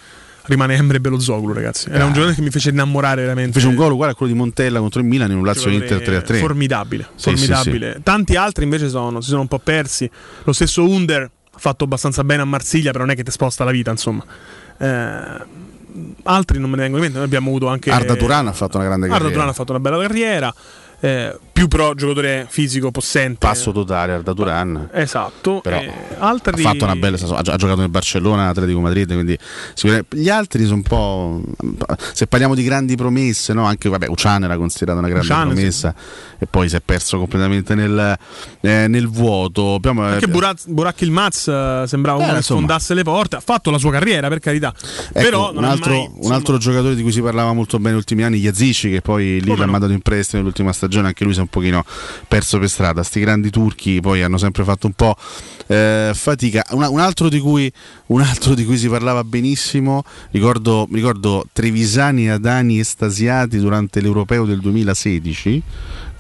rimane 0.46 0.76
Emre 0.76 1.02
Belozoglu, 1.02 1.52
ragazzi. 1.52 1.90
Era 1.90 2.06
un 2.06 2.12
Ah. 2.12 2.14
giocatore 2.14 2.36
che 2.36 2.42
mi 2.42 2.50
fece 2.52 2.70
innamorare 2.70 3.22
veramente. 3.24 3.52
fece 3.52 3.68
un 3.68 3.76
gol 3.76 3.92
uguale 3.92 4.14
a 4.14 4.16
quello 4.16 4.32
di 4.32 4.38
Montella 4.38 4.80
contro 4.80 5.02
il 5.02 5.08
Milan 5.08 5.32
in 5.32 5.38
un 5.40 5.44
Lazio 5.46 5.70
Inter 5.70 6.00
3-3 6.02 6.38
Formidabile, 6.40 7.10
Sì, 7.16 7.32
sì, 7.36 7.48
formidabile. 7.48 8.00
Tanti 8.02 8.38
altri 8.38 8.64
invece 8.64 8.88
sono, 8.88 9.20
si 9.20 9.28
sono 9.28 9.42
un 9.42 9.48
po' 9.48 9.60
persi. 9.60 10.10
Lo 10.46 10.54
stesso 10.54 10.88
Under 10.88 11.30
fatto 11.58 11.84
abbastanza 11.84 12.24
bene 12.24 12.42
a 12.42 12.46
Marsiglia, 12.46 12.92
però 12.92 13.04
non 13.04 13.14
è 13.14 13.16
che 13.16 13.24
ti 13.24 13.32
sposta 13.32 13.64
la 13.64 13.72
vita, 13.72 13.92
insomma. 13.92 14.24
Eh, 14.78 15.46
altri 16.24 16.60
non 16.60 16.70
me 16.70 16.76
ne 16.76 16.84
vengono 16.84 16.98
in 16.98 17.02
mente. 17.04 17.18
Noi 17.18 17.26
abbiamo 17.26 17.50
avuto 17.50 17.68
anche 17.68 17.92
Arda 17.92 18.16
Turan 18.16 18.48
ha 18.48 18.54
fatto 18.54 18.78
una 18.78 18.86
grande 18.86 19.06
Arda 19.06 19.18
carriera 19.18 19.36
Turan 19.36 19.50
ha 19.50 19.54
fatto 19.54 19.72
una 19.72 19.82
bella 19.82 20.00
carriera. 20.00 20.54
Eh, 21.00 21.40
più 21.58 21.68
però 21.68 21.96
giocatore 21.96 22.46
fisico, 22.48 22.92
possente. 22.92 23.40
Passo 23.40 23.72
totale 23.72 24.14
Arda 24.14 24.32
Turan. 24.32 24.90
Esatto. 24.94 25.60
Però 25.64 25.78
eh, 25.78 25.92
altri... 26.20 26.54
ha 26.54 26.70
fatto 26.70 26.84
una 26.84 26.96
bella 26.96 27.18
ha, 27.18 27.42
giocato 27.42 27.78
nel 27.78 27.90
Barcellona, 27.90 28.50
Atletico 28.50 28.80
Madrid, 28.80 29.12
quindi 29.12 29.36
gli 30.12 30.30
altri 30.30 30.66
sono 30.66 30.76
un 30.76 30.82
po' 30.84 31.42
se 32.14 32.28
parliamo 32.28 32.54
di 32.54 32.62
grandi 32.62 32.96
promesse, 32.96 33.54
no? 33.54 33.66
anche 33.66 33.90
vabbè, 33.90 34.08
Ucian 34.08 34.44
era 34.44 34.56
considerato 34.56 35.00
una 35.00 35.08
grande 35.08 35.26
Ucian, 35.26 35.48
promessa 35.48 35.96
e 36.38 36.46
poi 36.46 36.70
si 36.70 36.76
è 36.76 36.82
perso 36.82 37.18
completamente 37.18 37.74
nel, 37.74 38.16
eh, 38.62 38.86
nel 38.88 39.08
vuoto. 39.08 39.74
Abbiamo, 39.74 40.04
Anche 40.04 40.28
Burak, 40.28 40.68
Burak 40.68 41.02
Ilmaz 41.02 41.48
eh, 41.48 41.86
sembrava 41.88 42.20
Eh, 42.20 42.24
uno 42.24 42.32
che 42.34 42.38
insomma. 42.38 42.60
sfondasse 42.60 42.94
le 42.94 43.02
porte, 43.02 43.38
ha 43.38 43.42
fatto 43.42 43.72
la 43.72 43.80
sua 43.80 43.90
carriera 43.90 44.28
per 44.28 44.40
carità. 44.40 44.72
Ecco, 44.78 45.24
però 45.24 45.52
un, 45.52 45.64
altro, 45.64 45.90
mai- 45.90 46.12
un 46.22 46.32
altro 46.32 46.58
giocatore 46.60 46.94
di 46.94 47.02
cui 47.02 47.12
si 47.12 47.22
parlava 47.22 47.52
molto 47.54 47.78
bene 47.78 47.90
negli 47.90 47.98
ultimi 47.98 48.24
anni, 48.24 48.38
Yazici, 48.38 48.92
che 48.92 49.02
poi 49.02 49.42
lì 49.42 49.56
l'ha 49.56 49.66
mandato 49.66 49.92
in 49.92 50.02
prestito 50.02 50.38
nell'ultima 50.38 50.72
stagione, 50.72 51.08
anche 51.08 51.24
lui 51.24 51.34
si 51.34 51.40
è 51.40 51.47
un 51.48 51.50
pochino 51.50 51.84
perso 52.28 52.60
per 52.60 52.70
strada. 52.70 53.04
Sti 53.04 53.20
grandi 53.20 53.50
turchi 53.50 54.00
poi 54.02 54.22
hanno 54.22 54.38
sempre 54.38 54.64
fatto 54.64 54.88
un 54.88 54.94
po' 54.94 55.16
eh, 55.68 56.12
fatica. 56.14 56.66
Una- 56.72 56.90
un, 56.90 57.00
altro 57.00 57.30
di 57.30 57.40
cui, 57.40 57.72
un 58.08 58.22
altro 58.22 58.54
di 58.54 58.66
cui 58.66 58.78
si 58.78 58.88
parlava 58.90 59.24
benissimo, 59.24 60.04
ricordo, 60.32 60.88
ricordo 60.92 61.48
Trevisani, 61.52 62.30
Adani 62.30 62.80
estasiati 62.80 63.58
durante 63.58 64.02
l'Europeo 64.02 64.46
del 64.46 64.60
2016, 64.60 65.64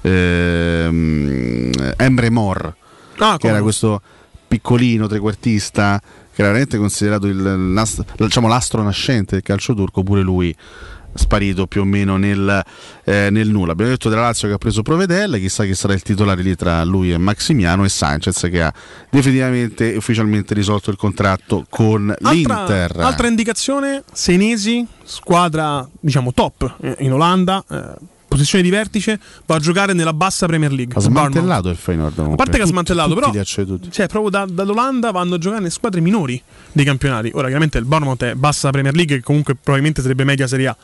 ehm, 0.01 1.71
Emre 1.97 2.29
Mor, 2.29 2.75
Ah, 3.19 3.37
che 3.37 3.47
era 3.47 3.61
questo 3.61 4.01
piccolino 4.47 5.07
trequartista 5.07 5.99
che 6.37 6.43
era 6.43 6.51
veramente 6.51 6.77
considerato 6.77 7.25
il, 7.25 7.73
l'ast- 7.73 8.05
diciamo, 8.15 8.47
l'astro 8.47 8.83
nascente 8.83 9.33
del 9.33 9.43
calcio 9.43 9.73
turco, 9.73 10.03
pure 10.03 10.21
lui 10.21 10.55
sparito 11.18 11.68
più 11.68 11.81
o 11.81 11.85
meno 11.85 12.18
nel, 12.18 12.64
eh, 13.03 13.30
nel 13.30 13.49
nulla. 13.49 13.73
Abbiamo 13.73 13.91
detto 13.91 14.10
della 14.10 14.22
Lazio 14.22 14.48
che 14.48 14.53
ha 14.53 14.57
preso 14.57 14.81
Provedella, 14.81 15.38
chissà 15.38 15.65
chi 15.65 15.76
sarà 15.76 15.94
il 15.94 16.02
titolare 16.02 16.41
lì 16.41 16.56
tra 16.56 16.84
lui 16.84 17.11
e 17.11 17.18
Maximiano 17.18 17.84
e 17.84 17.89
Sanchez 17.89 18.48
che 18.49 18.61
ha 18.61 18.73
definitivamente 19.10 19.94
e 19.94 19.98
ufficialmente 19.98 20.53
risolto 20.53 20.89
il 20.89 20.98
contratto 20.98 21.65
con 21.69 22.14
l'Inter. 22.19 22.91
Altra, 22.91 23.06
altra 23.06 23.27
indicazione, 23.27 24.03
Senesi, 24.11 24.85
squadra 25.03 25.88
diciamo 25.99 26.34
top 26.34 26.76
eh, 26.81 26.95
in 26.99 27.14
Olanda, 27.14 27.64
eh, 27.69 28.15
posizione 28.38 28.64
di 28.64 28.69
vertice, 28.69 29.19
va 29.45 29.55
a 29.55 29.59
giocare 29.59 29.93
nella 29.93 30.14
bassa 30.14 30.45
Premier 30.47 30.72
League. 30.72 30.93
ha 30.95 30.99
smantellato 30.99 31.69
il 31.69 31.76
Feyenoord. 31.76 32.14
A 32.14 32.15
comunque. 32.15 32.38
parte 32.38 32.51
che 32.51 32.57
ha 32.57 32.65
Tutti- 32.65 32.72
smantellato, 32.73 33.09
tutti 33.14 33.31
però 33.31 33.43
ceduti. 33.43 33.91
cioè, 33.91 34.07
proprio 34.07 34.30
da- 34.31 34.45
dall'Olanda 34.49 35.11
vanno 35.11 35.35
a 35.35 35.38
giocare 35.38 35.61
nelle 35.61 35.72
squadre 35.73 35.99
minori 36.01 36.41
dei 36.72 36.85
campionati. 36.85 37.31
Ora, 37.34 37.45
chiaramente 37.47 37.77
il 37.77 37.85
Bournemouth 37.85 38.23
è 38.23 38.34
bassa 38.35 38.69
Premier 38.69 38.93
League, 38.95 39.15
che 39.18 39.23
comunque 39.23 39.55
probabilmente 39.55 40.01
sarebbe 40.01 40.23
media 40.23 40.47
Serie 40.47 40.68
A. 40.68 40.77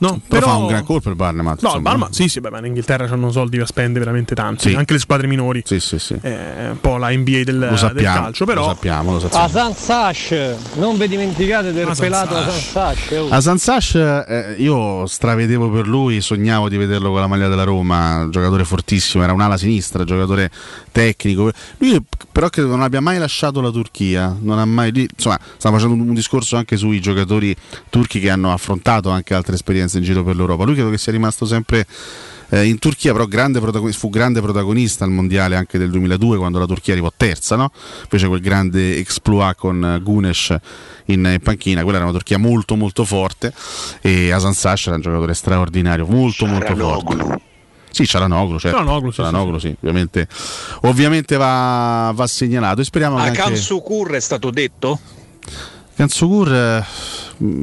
No, 0.00 0.10
Però, 0.10 0.20
però 0.28 0.46
fa 0.46 0.54
un 0.58 0.66
gran 0.68 0.84
colpo 0.84 1.08
il 1.08 1.16
Barnum. 1.16 1.56
No, 1.60 1.74
il 1.74 1.80
Bournemouth, 1.82 2.12
sì, 2.12 2.28
sì, 2.28 2.38
beh, 2.40 2.50
ma 2.50 2.58
in 2.58 2.66
Inghilterra 2.66 3.06
hanno 3.10 3.32
soldi 3.32 3.56
per 3.56 3.66
spendere 3.66 4.04
veramente 4.04 4.34
tanti, 4.36 4.70
Sì. 4.70 4.76
anche 4.76 4.92
le 4.92 5.00
squadre 5.00 5.26
minori. 5.26 5.62
Sì, 5.64 5.80
sì, 5.80 5.98
sì. 5.98 6.16
Eh, 6.20 6.70
un 6.70 6.80
po' 6.80 6.98
la 6.98 7.10
NBA 7.10 7.42
del, 7.42 7.58
Lo 7.58 7.66
del 7.70 7.78
sappiamo, 7.78 8.20
calcio, 8.20 8.44
però 8.44 8.60
lo 8.62 8.68
sappiamo, 8.68 9.12
lo 9.12 9.18
sappiamo. 9.20 9.44
Asan 9.44 9.74
Sash, 9.74 10.34
non 10.74 10.96
vi 10.98 11.08
dimenticate 11.08 11.72
del 11.72 11.88
pelato 11.98 12.34
Sash. 12.34 12.76
Asan 12.76 12.94
Sash. 12.94 13.10
oh. 13.18 13.28
Asan 13.30 13.58
Sash, 13.58 13.94
eh, 13.96 14.54
io 14.58 15.04
stravedevo 15.06 15.68
per 15.70 15.88
lui, 15.88 16.20
sognavo 16.20 16.68
di 16.68 16.76
vederlo 16.76 16.97
con 17.06 17.20
la 17.20 17.26
maglia 17.26 17.48
della 17.48 17.64
Roma, 17.64 18.26
giocatore 18.30 18.64
fortissimo, 18.64 19.22
era 19.22 19.32
un'ala 19.32 19.56
sinistra, 19.56 20.04
giocatore 20.04 20.50
tecnico. 20.92 21.50
Lui 21.78 22.02
però 22.30 22.48
credo 22.48 22.68
non 22.68 22.82
abbia 22.82 23.00
mai 23.00 23.18
lasciato 23.18 23.60
la 23.60 23.70
Turchia, 23.70 24.36
non 24.40 24.58
ha 24.58 24.64
mai, 24.64 24.92
insomma, 24.94 25.38
stava 25.56 25.76
facendo 25.76 26.02
un 26.02 26.14
discorso 26.14 26.56
anche 26.56 26.76
sui 26.76 27.00
giocatori 27.00 27.54
turchi 27.88 28.20
che 28.20 28.30
hanno 28.30 28.52
affrontato 28.52 29.10
anche 29.10 29.34
altre 29.34 29.54
esperienze 29.54 29.98
in 29.98 30.04
giro 30.04 30.22
per 30.24 30.36
l'Europa. 30.36 30.64
Lui 30.64 30.74
credo 30.74 30.90
che 30.90 30.98
sia 30.98 31.12
rimasto 31.12 31.46
sempre 31.46 31.86
eh, 32.50 32.64
in 32.66 32.78
Turchia, 32.78 33.12
però 33.12 33.26
grande 33.26 33.60
fu 33.92 34.08
grande 34.08 34.40
protagonista 34.40 35.04
al 35.04 35.10
mondiale 35.10 35.56
anche 35.56 35.78
del 35.78 35.90
2002 35.90 36.36
quando 36.38 36.58
la 36.58 36.66
Turchia 36.66 36.92
arrivò 36.92 37.12
terza, 37.14 37.56
no? 37.56 37.70
fece 37.72 38.26
quel 38.26 38.40
grande 38.40 38.96
exploit 38.96 39.56
con 39.56 39.84
eh, 39.84 40.00
Gunesh 40.00 40.56
in, 41.06 41.24
in 41.24 41.40
panchina. 41.42 41.82
Quella 41.82 41.98
era 41.98 42.06
una 42.06 42.14
Turchia 42.14 42.38
molto 42.38 42.76
molto 42.76 43.04
forte 43.04 43.52
e 44.00 44.32
Hasan 44.32 44.54
Sash 44.54 44.86
era 44.86 44.96
un 44.96 45.02
giocatore 45.02 45.34
straordinario, 45.34 46.06
molto 46.06 46.46
molto 46.46 46.74
forte. 46.74 47.46
Sì, 47.90 48.06
Cialanoglu, 48.06 48.58
certo. 48.58 48.76
Cialanoglu, 48.76 49.10
sì, 49.10 49.16
Cialanoglu, 49.16 49.58
sì, 49.58 49.76
ovviamente, 49.80 50.28
ovviamente 50.82 51.36
va, 51.36 52.12
va 52.14 52.26
segnalato. 52.26 52.80
E 52.80 52.84
speriamo 52.84 53.16
che 53.16 53.22
A 53.22 53.24
anche 53.26 53.38
Kansukur 53.38 54.12
è 54.12 54.20
stato 54.20 54.50
detto? 54.50 55.00
Kansukur, 55.96 56.52
eh, 56.52 56.84
mh, 57.38 57.62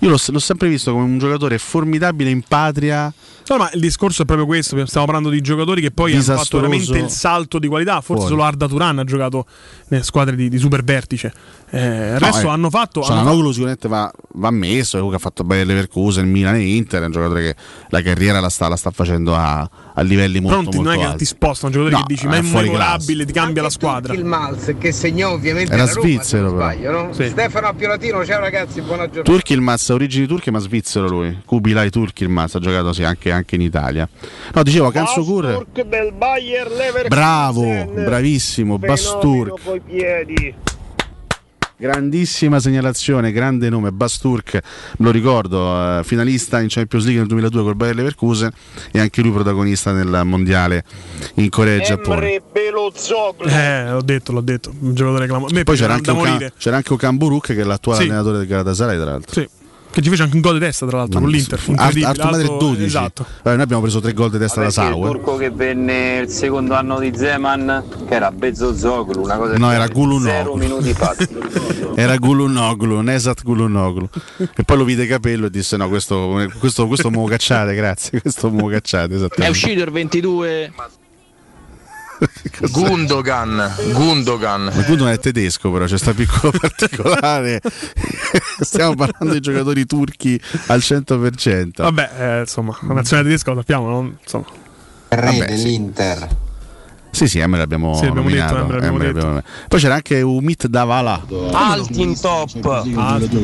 io 0.00 0.08
l'ho, 0.08 0.18
l'ho 0.26 0.38
sempre 0.38 0.68
visto 0.68 0.92
come 0.92 1.04
un 1.04 1.18
giocatore 1.18 1.58
formidabile 1.58 2.30
in 2.30 2.42
patria. 2.42 3.12
No, 3.52 3.58
ma 3.58 3.70
il 3.74 3.80
discorso 3.80 4.22
è 4.22 4.24
proprio 4.24 4.46
questo. 4.46 4.82
Stiamo 4.86 5.04
parlando 5.04 5.28
di 5.28 5.42
giocatori 5.42 5.82
che 5.82 5.90
poi 5.90 6.14
hanno 6.14 6.22
fatto 6.22 6.56
veramente 6.56 6.96
il 6.96 7.10
salto 7.10 7.58
di 7.58 7.68
qualità. 7.68 8.00
Forse 8.00 8.22
Fuori. 8.22 8.28
solo 8.28 8.44
Arda 8.44 8.66
Turan 8.66 8.98
ha 8.98 9.04
giocato 9.04 9.44
nelle 9.88 10.02
squadre 10.04 10.34
di, 10.36 10.48
di 10.48 10.56
super 10.56 10.82
vertice. 10.82 11.34
Eh, 11.74 11.78
il 11.78 12.12
No, 12.12 12.18
resto 12.18 12.46
eh, 12.48 12.50
hanno 12.50 12.68
fatto. 12.68 13.00
Cialanoglu 13.02 13.48
sicuramente 13.50 13.88
va, 13.88 14.10
va 14.34 14.50
messo, 14.50 14.96
comunque 14.98 15.16
ha 15.16 15.20
fatto 15.20 15.42
bene 15.42 15.64
Leverkusen, 15.64 16.28
Milan 16.30 16.56
e 16.56 16.76
Inter, 16.76 17.00
è 17.00 17.06
un 17.06 17.12
giocatore 17.12 17.42
che 17.42 17.56
la 17.88 18.02
carriera 18.02 18.40
la 18.40 18.50
sta, 18.50 18.68
la 18.68 18.76
sta 18.76 18.90
facendo 18.90 19.34
a, 19.34 19.60
a 19.94 20.00
livelli 20.02 20.38
molto, 20.40 20.58
pronti, 20.68 20.76
molto 20.76 20.90
non 20.90 20.98
è 20.98 21.02
che 21.02 21.06
alti. 21.12 21.18
ti 21.20 21.24
sposta, 21.24 21.66
un 21.66 21.72
giocatore 21.72 21.96
No, 21.96 22.02
che 22.06 22.12
dici 22.14 22.26
ma 22.26 22.36
è 22.36 22.42
fuori 22.42 22.66
memorabile, 22.66 23.24
ti 23.24 23.32
cambia 23.32 23.62
la 23.62 23.70
squadra. 23.70 24.12
Il 24.12 24.24
Malz 24.26 24.74
che 24.78 24.92
segnò 24.92 25.30
ovviamente 25.32 25.72
Era 25.72 25.84
la 25.84 25.90
Roma, 25.92 26.06
svizzero, 26.06 26.26
se 26.26 26.36
non 26.36 26.56
però. 26.56 26.70
sbaglio, 26.72 26.90
no? 26.90 27.12
Sì. 27.14 27.28
Stefano 27.30 27.66
Appiolatino, 27.68 28.24
ciao 28.26 28.40
ragazzi, 28.40 28.80
buona 28.82 29.06
giornata. 29.06 29.30
Turchi 29.30 29.52
il 29.54 29.60
Mazza, 29.62 29.94
origini 29.94 30.26
turche 30.26 30.50
ma 30.50 30.58
svizzero 30.58 31.08
lui. 31.08 31.40
Kubilai 31.46 31.88
Turchi 31.88 32.22
il 32.22 32.28
Mazza, 32.28 32.58
ha 32.58 32.60
giocato 32.60 32.92
sì, 32.92 33.02
anche, 33.02 33.30
anche 33.32 33.54
in 33.54 33.62
Italia. 33.62 34.06
No, 34.52 34.62
dicevo, 34.62 34.90
Kansukur, 34.90 35.64
Bayer 36.12 36.68
Leverkusen. 36.70 37.08
bravo, 37.08 37.84
bravissimo, 37.94 38.78
Basturk. 38.78 39.58
coi 39.64 39.80
piedi. 39.80 40.54
Grandissima 41.82 42.60
segnalazione, 42.60 43.32
grande 43.32 43.68
nome, 43.68 43.90
Basturk, 43.90 44.60
lo 44.98 45.10
ricordo, 45.10 45.98
eh, 45.98 46.04
finalista 46.04 46.60
in 46.60 46.68
Champions 46.68 47.04
League 47.06 47.18
nel 47.22 47.28
2002 47.28 47.62
col 47.64 47.74
Bayer 47.74 47.96
Leverkusen 47.96 48.52
e 48.92 49.00
anche 49.00 49.20
lui 49.20 49.32
protagonista 49.32 49.90
nel 49.90 50.20
mondiale 50.24 50.84
in 51.34 51.48
Corea 51.48 51.82
e 51.82 51.84
Giappone. 51.84 52.40
Eh, 53.50 53.90
l'ho 53.90 54.02
detto, 54.02 54.30
l'ho 54.30 54.40
detto. 54.42 54.72
Un 54.78 54.94
giocatore 54.94 55.26
clamoroso. 55.26 55.60
Poi 55.64 55.76
c'era 55.76 55.94
anche, 55.94 56.12
morire. 56.12 56.52
c'era 56.56 56.76
anche 56.76 56.92
Okan 56.92 57.16
Buruk 57.16 57.46
che 57.46 57.60
è 57.60 57.64
l'attuale 57.64 57.98
Sì. 58.02 58.06
allenatore 58.06 58.38
del 58.38 58.46
Galatasaray 58.46 58.96
tra 59.00 59.10
l'altro. 59.10 59.40
Sì. 59.40 59.48
Che 59.92 60.00
ci 60.00 60.08
fece 60.08 60.22
anche 60.22 60.34
un 60.36 60.40
gol 60.40 60.54
di 60.54 60.60
testa, 60.60 60.86
tra 60.86 60.96
l'altro, 60.98 61.20
con 61.20 61.28
l'Inter. 61.28 61.60
Incredibile. 61.66 62.06
Arto 62.06 62.24
Madrid 62.24 62.50
Alto- 62.50 62.64
12. 62.66 62.84
Esatto. 62.84 63.26
Eh, 63.42 63.50
noi 63.50 63.60
abbiamo 63.60 63.82
preso 63.82 64.00
tre 64.00 64.12
gol 64.14 64.30
di 64.30 64.38
testa 64.38 64.60
da 64.62 64.66
Perché 64.66 64.80
il 64.80 64.86
Sauer. 64.94 65.10
turco 65.12 65.36
che 65.36 65.50
venne 65.50 66.18
il 66.20 66.28
secondo 66.30 66.74
anno 66.74 66.98
di 66.98 67.12
Zeman, 67.14 67.84
che 68.08 68.14
era 68.14 68.30
Bezzozoglu, 68.32 69.22
una 69.22 69.36
cosa 69.36 69.56
No, 69.58 69.70
era 69.72 69.86
Gulunoglu. 69.88 70.24
Zero 70.30 70.54
minuti 70.56 70.94
fa. 70.94 71.14
Era 71.94 72.16
Gulunoglu, 72.16 73.00
Nesat 73.00 73.42
Gulunoglu. 73.42 74.08
E 74.56 74.62
poi 74.64 74.76
lo 74.78 74.84
vide 74.84 75.06
capello 75.06 75.46
e 75.46 75.50
disse: 75.50 75.76
No, 75.76 75.88
questo, 75.90 76.48
questo, 76.58 76.86
questo 76.86 77.10
mo 77.10 77.24
cacciate, 77.26 77.74
grazie. 77.74 78.20
Questo 78.22 78.50
mo 78.50 78.68
cacciate. 78.68 79.28
È 79.36 79.48
uscito 79.48 79.82
il 79.82 79.90
22 79.90 80.72
Gundogan, 82.70 83.74
Gundogan. 83.92 84.70
Ma 84.74 84.82
tu 84.84 84.96
non 84.96 85.08
è 85.08 85.18
tedesco, 85.18 85.70
però 85.70 85.86
c'è 85.86 85.98
sta 85.98 86.12
piccolo 86.12 86.52
particolare. 86.58 87.60
Stiamo 88.60 88.94
parlando 88.94 89.34
di 89.34 89.40
giocatori 89.40 89.84
turchi 89.86 90.40
al 90.68 90.78
100%. 90.78 91.82
Vabbè, 91.82 92.10
eh, 92.16 92.40
insomma, 92.40 92.76
la 92.82 92.94
nazionale 92.94 93.28
tedesca 93.28 93.50
lo 93.50 93.58
sappiamo, 93.58 93.88
no? 93.88 94.16
insomma. 94.20 94.46
Vabbè, 95.08 95.32
sì. 95.32 95.38
dell'Inter. 95.44 96.18
Sì, 96.18 96.41
sì, 97.26 97.38
Emre 97.38 97.58
l'abbiamo 97.58 97.94
Sì, 97.94 98.06
abbiamo 98.06 98.22
nominato. 98.28 98.54
detto, 98.54 98.64
Emre 98.64 98.74
l'abbiamo 98.76 98.96
Emre 98.96 99.12
detto. 99.12 99.26
l'abbiamo- 99.26 99.46
Poi 99.68 99.80
c'era 99.80 99.94
anche 99.94 100.20
Umit 100.22 100.66
Davala. 100.66 101.24
Altin 101.52 102.18
top. 102.20 102.84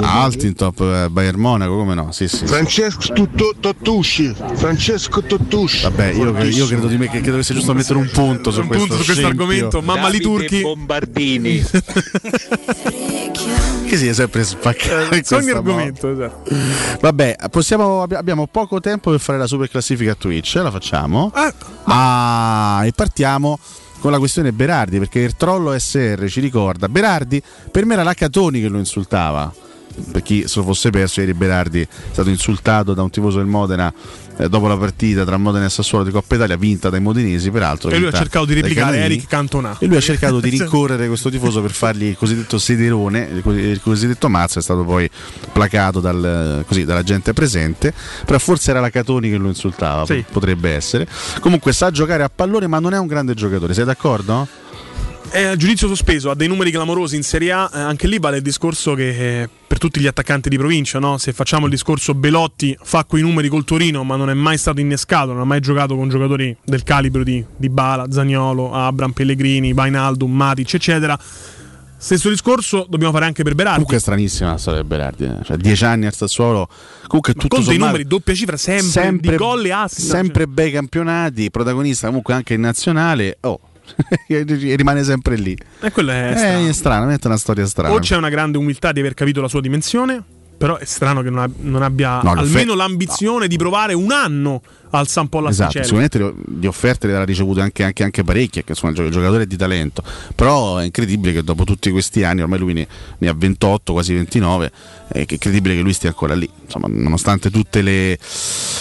Altintop, 0.01 0.81
eh, 0.81 1.09
Bayern 1.11 1.39
Monaco, 1.41 1.77
come 1.77 1.95
no? 1.95 2.11
Sì, 2.13 2.29
sì. 2.29 2.47
Francesco 2.47 3.29
Tottusci. 3.61 4.35
Francesco 4.55 5.23
Tottusci. 5.23 5.83
Vabbè, 5.83 6.13
io, 6.13 6.37
io 6.45 6.67
credo 6.67 6.87
di 6.87 6.97
me 6.97 7.09
che 7.11 7.21
che 7.21 7.43
sia 7.43 7.55
giusto 7.55 7.75
mettere 7.75 7.99
un 7.99 8.09
punto 8.13 8.51
su 8.51 8.61
Un 8.61 8.67
questo, 8.69 8.87
punto 8.87 9.03
su 9.03 9.11
questo 9.11 9.27
argomento. 9.27 9.81
Mamma 9.83 10.09
li 10.09 10.21
turchi. 10.21 10.61
Bombardini. 10.63 11.63
Che 13.89 13.97
si 13.97 14.07
è 14.07 14.13
sempre 14.13 14.45
spaccato. 14.45 15.17
Su 15.25 15.35
ogni 15.35 15.51
argomento, 15.51 16.11
esatto. 16.13 16.51
Vabbè, 17.01 17.37
possiamo, 17.51 18.03
abbi- 18.03 18.17
abbiamo 18.17 18.47
poco 18.47 18.81
tempo 18.81 19.11
per 19.11 19.19
fare 19.21 19.39
la 19.39 19.47
super 19.47 19.71
classifica 19.71 20.13
a 20.13 20.15
Twitch, 20.15 20.57
la 20.57 20.71
facciamo. 20.71 21.33
Eh, 21.35 21.77
Ah, 21.91 22.83
e 22.85 22.93
partiamo 22.93 23.58
con 24.01 24.11
la 24.11 24.19
questione 24.19 24.53
Berardi, 24.53 24.99
perché 24.99 25.21
il 25.21 25.37
trollo 25.37 25.77
SR 25.77 26.29
ci 26.29 26.41
ricorda. 26.41 26.89
Berardi, 26.89 27.43
per 27.71 27.85
me 27.85 27.95
era 27.95 28.03
Laccatoni 28.03 28.61
che 28.61 28.69
lo 28.69 28.79
insultava. 28.79 29.53
Per 30.13 30.23
chi 30.23 30.47
se 30.47 30.61
lo 30.61 30.65
fosse 30.65 30.91
perso, 30.91 31.21
ieri 31.21 31.35
Berardi 31.35 31.81
è 31.81 31.89
stato 32.13 32.29
insultato 32.29 32.95
da 32.95 33.03
un 33.03 33.11
tifoso 33.11 33.39
del 33.39 33.47
Modena 33.47 33.93
eh, 34.39 34.49
dopo 34.49 34.67
la 34.69 34.77
partita 34.77 35.25
tra 35.25 35.37
Modena 35.37 35.67
e 35.67 35.69
Sassuolo 35.69 36.05
di 36.05 36.11
Coppa 36.11 36.37
Italia, 36.37 36.57
vinta 36.57 36.89
dai 36.91 37.01
modenesi, 37.01 37.51
peraltro. 37.51 37.91
E 37.91 37.99
lui 37.99 38.09
ha 38.09 38.13
cercato 38.13 38.45
di 38.45 38.55
replicare 38.55 38.97
canini. 38.97 39.05
Eric 39.05 39.27
Cantona. 39.27 39.77
E 39.79 39.87
lui 39.87 39.97
ha 39.97 40.01
cercato 40.01 40.41
di 40.41 40.49
rincorrere 40.57 41.07
questo 41.09 41.29
tifoso 41.31 41.61
per 41.61 41.73
fargli 41.73 42.05
il 42.05 42.17
cosiddetto 42.17 42.59
sederone, 42.59 43.29
il 43.45 43.81
cosiddetto 43.83 44.29
mazzo, 44.29 44.59
è 44.59 44.63
stato 44.63 44.85
poi 44.85 45.09
placato 45.53 46.01
dal- 46.01 46.65
così, 46.67 46.85
dalla 46.85 47.03
gente 47.03 47.33
presente, 47.33 47.93
però 48.25 48.39
forse 48.39 48.71
era 48.71 48.81
la 48.81 48.91
Catoni 48.91 49.29
che 49.31 49.37
lo 49.37 49.49
insultava, 49.49 50.05
Sì. 50.07 50.25
potrebbe 50.31 50.71
essere. 50.71 51.07
Comunque 51.41 51.73
sa 51.73 51.91
giocare 51.91 52.23
a 52.23 52.31
pallone 52.35 52.67
ma 52.67 52.79
non 52.79 52.95
è 52.95 52.99
un 52.99 53.07
grande 53.07 53.35
giocatore, 53.35 53.75
sei 53.75 53.85
d'accordo? 53.85 54.47
È 55.31 55.43
a 55.43 55.57
giudizio 55.57 55.89
sospeso, 55.89 56.31
ha 56.31 56.35
dei 56.35 56.49
numeri 56.49 56.71
clamorosi 56.71 57.15
in 57.15 57.23
Serie 57.23 57.53
A, 57.53 57.71
eh, 57.73 57.79
anche 57.79 58.07
lì 58.07 58.19
vale 58.19 58.39
il 58.39 58.43
discorso 58.43 58.95
che 58.95 59.43
eh, 59.43 59.49
per 59.67 59.77
tutti 59.77 60.01
gli 60.01 60.07
attaccanti 60.07 60.49
di 60.49 60.57
provincia, 60.57 60.99
no? 60.99 61.19
se 61.19 61.35
facciamo 61.35 61.67
il 61.67 61.71
discorso 61.71 62.15
Belotti 62.15 62.77
fa 62.81 63.05
quei 63.05 63.21
numeri 63.21 63.49
col 63.49 63.65
Torino 63.65 64.05
ma 64.05 64.17
non 64.17 64.31
è 64.31 64.35
mai 64.35 64.57
stato 64.57 64.81
innescato, 64.81 65.33
non 65.33 65.43
ha 65.43 65.45
mai 65.45 65.61
giocato 65.61 65.95
con 65.97 66.09
giocatori 66.09 66.57
del 66.65 66.83
calibro 66.83 67.25
di, 67.25 67.45
di 67.55 67.69
Bala, 67.69 68.07
Zagnolo, 68.11 68.73
Abram, 68.73 69.13
Pellegrini, 69.13 69.75
Bainaldum, 69.75 70.33
Matic 70.33 70.75
eccetera. 70.75 71.19
Stesso 72.01 72.31
discorso 72.31 72.87
dobbiamo 72.89 73.13
fare 73.13 73.27
anche 73.27 73.43
per 73.43 73.55
Berardi. 73.55 73.75
Comunque 73.75 73.97
è 73.97 74.01
stranissima 74.01 74.53
la 74.53 74.57
storia 74.57 74.81
di 74.81 74.87
Berardi, 74.87 75.25
eh. 75.25 75.45
cioè 75.45 75.57
10 75.57 75.85
anni 75.85 76.07
al 76.07 76.15
Sassuolo, 76.15 76.69
comunque 77.07 77.35
tutto 77.35 77.57
con 77.57 77.65
sommato- 77.65 77.85
numeri 77.87 78.05
doppia 78.05 78.35
cifra 78.35 78.57
sempre, 78.57 79.19
di 79.21 79.37
gol 79.37 79.67
e 79.67 79.73
assist. 79.73 80.09
sempre 80.09 80.47
bei 80.47 80.71
campionati, 80.71 81.51
protagonista 81.51 82.07
comunque 82.07 82.35
anche 82.35 82.55
in 82.55 82.61
nazionale, 82.61 83.39
oh, 83.41 83.61
rimane 84.77 85.05
sempre 85.05 85.37
lì. 85.37 85.57
E 85.81 85.91
quello 85.91 86.11
è 86.13 86.31
Eh, 86.33 86.37
strano. 86.37 86.67
è 86.69 86.73
strano, 86.73 86.99
veramente 87.01 87.27
una 87.27 87.37
storia 87.37 87.67
strana. 87.67 87.95
O 87.95 87.99
c'è 87.99 88.17
una 88.17 88.29
grande 88.29 88.59
umiltà 88.59 88.93
di 88.93 89.01
aver 89.01 89.15
capito 89.15 89.41
la 89.41 89.49
sua 89.49 89.61
dimensione, 89.61 90.23
però 90.57 90.77
è 90.77 90.85
strano 90.85 91.23
che 91.23 91.31
non, 91.31 91.39
ab- 91.41 91.55
non 91.61 91.83
abbia 91.83 92.21
No, 92.23 92.33
almeno 92.33 92.75
l'ambizione 92.75 93.47
di 93.47 93.57
provare 93.57 93.95
un 93.95 94.11
anno 94.11 94.61
al 94.91 95.07
San 95.07 95.29
Polo 95.29 95.49
Esatto, 95.51 95.83
sicuramente 95.83 96.33
di 96.47 96.67
offerte 96.67 97.07
le 97.07 97.15
ha 97.15 97.23
ricevute 97.25 97.61
anche, 97.61 97.85
anche, 97.85 98.03
anche 98.03 98.25
parecchie, 98.25 98.65
che 98.65 98.71
insomma 98.73 98.93
il 98.93 99.11
giocatore 99.11 99.43
è 99.43 99.47
di 99.47 99.57
talento, 99.57 100.03
però 100.35 100.79
è 100.79 100.85
incredibile 100.85 101.33
che 101.35 101.45
dopo 101.45 101.65
tutti 101.65 101.91
questi 101.91 102.25
anni, 102.25 102.41
ormai 102.41 102.59
lui 102.59 102.73
ne, 102.73 102.89
ne 103.19 103.29
ha 103.29 103.35
28, 103.37 103.93
quasi 103.93 104.15
29, 104.15 104.73
è 105.13 105.27
incredibile 105.29 105.75
che 105.77 105.83
lui 105.83 105.93
stia 105.93 106.09
ancora 106.09 106.35
lì, 106.35 106.49
insomma, 106.65 106.87
nonostante 106.91 107.51
tutte 107.51 107.83
le, 107.83 108.19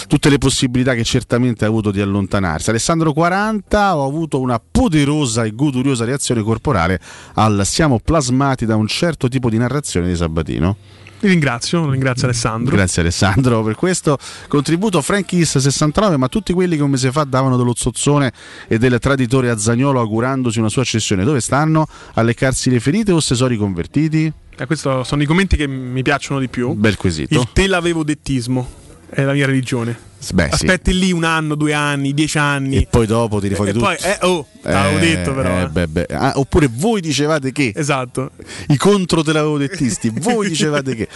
tutte 0.06 0.28
le 0.28 0.38
possibilità 0.38 0.94
che 0.94 1.04
certamente 1.04 1.64
ha 1.64 1.68
avuto 1.68 1.90
di 1.90 2.00
allontanarsi. 2.00 2.70
Alessandro 2.70 3.12
40, 3.12 3.96
ho 3.96 4.06
avuto 4.06 4.40
una 4.40 4.60
poderosa 4.60 5.44
e 5.44 5.54
goduriosa 5.54 6.04
reazione 6.04 6.42
corporale 6.42 7.00
al 7.34 7.62
siamo 7.64 7.98
plasmati 7.98 8.66
da 8.66 8.76
un 8.76 8.86
certo 8.86 9.28
tipo 9.28 9.50
di 9.50 9.58
narrazione 9.58 10.08
di 10.08 10.16
Sabatino. 10.16 10.76
Vi 11.20 11.26
ringrazio, 11.26 11.90
ringrazio 11.90 12.28
Alessandro. 12.28 12.76
Grazie 12.76 13.02
Alessandro 13.02 13.62
per 13.64 13.74
questo 13.74 14.16
contributo. 14.46 15.02
Frankis 15.02 15.58
69, 15.58 16.16
ma 16.16 16.28
tutti 16.28 16.52
quelli 16.52 16.76
che 16.76 16.82
un 16.82 16.90
mese 16.90 17.10
fa 17.10 17.24
davano 17.24 17.56
dello 17.56 17.74
zozzone 17.74 18.32
e 18.68 18.78
del 18.78 18.98
traditore 19.00 19.50
a 19.50 19.58
Zagnolo 19.58 19.98
augurandosi 19.98 20.60
una 20.60 20.68
sua 20.68 20.84
cessione, 20.84 21.24
dove 21.24 21.40
stanno? 21.40 21.88
A 22.14 22.22
leccarsi 22.22 22.70
le 22.70 22.78
ferite 22.78 23.10
o 23.10 23.18
se 23.18 23.34
sono 23.34 23.48
riconvertiti? 23.48 24.32
Eh, 24.56 24.66
questi 24.66 24.88
sono 25.02 25.22
i 25.22 25.26
commenti 25.26 25.56
che 25.56 25.66
mi 25.66 26.02
piacciono 26.02 26.38
di 26.38 26.48
più. 26.48 26.72
Bel 26.74 26.96
quesito. 26.96 27.34
Il 27.34 27.48
te 27.52 27.66
l'avevo 27.66 28.04
dettismo 28.04 28.86
è 29.10 29.22
la 29.22 29.32
mia 29.32 29.46
religione. 29.46 30.06
Beh, 30.34 30.46
sì. 30.46 30.54
Aspetti 30.54 30.98
lì 30.98 31.12
un 31.12 31.22
anno, 31.22 31.54
due 31.54 31.72
anni, 31.72 32.12
dieci 32.12 32.38
anni. 32.38 32.78
E 32.78 32.88
poi 32.90 33.06
dopo 33.06 33.38
ti 33.40 33.46
rifuori 33.46 33.70
e 33.70 33.72
tutto. 33.72 33.84
poi, 33.84 33.96
eh, 34.02 34.18
oh, 34.22 34.44
l'avevo 34.62 34.96
Eh, 34.96 35.00
detto 35.00 35.32
però. 35.32 35.48
eh, 35.58 35.62
eh. 35.62 35.68
beh, 35.68 35.86
beh. 35.86 36.06
Ah, 36.10 36.32
oppure 36.34 36.68
voi 36.70 37.00
dicevate 37.00 37.52
che 37.52 37.72
Esatto. 37.74 38.32
i 38.66 38.76
contro 38.76 39.22
te 39.22 39.32
l'avevo 39.32 39.58
dettisti 39.58 40.10
voi 40.18 40.48
dicevate 40.48 40.96
che 40.96 41.08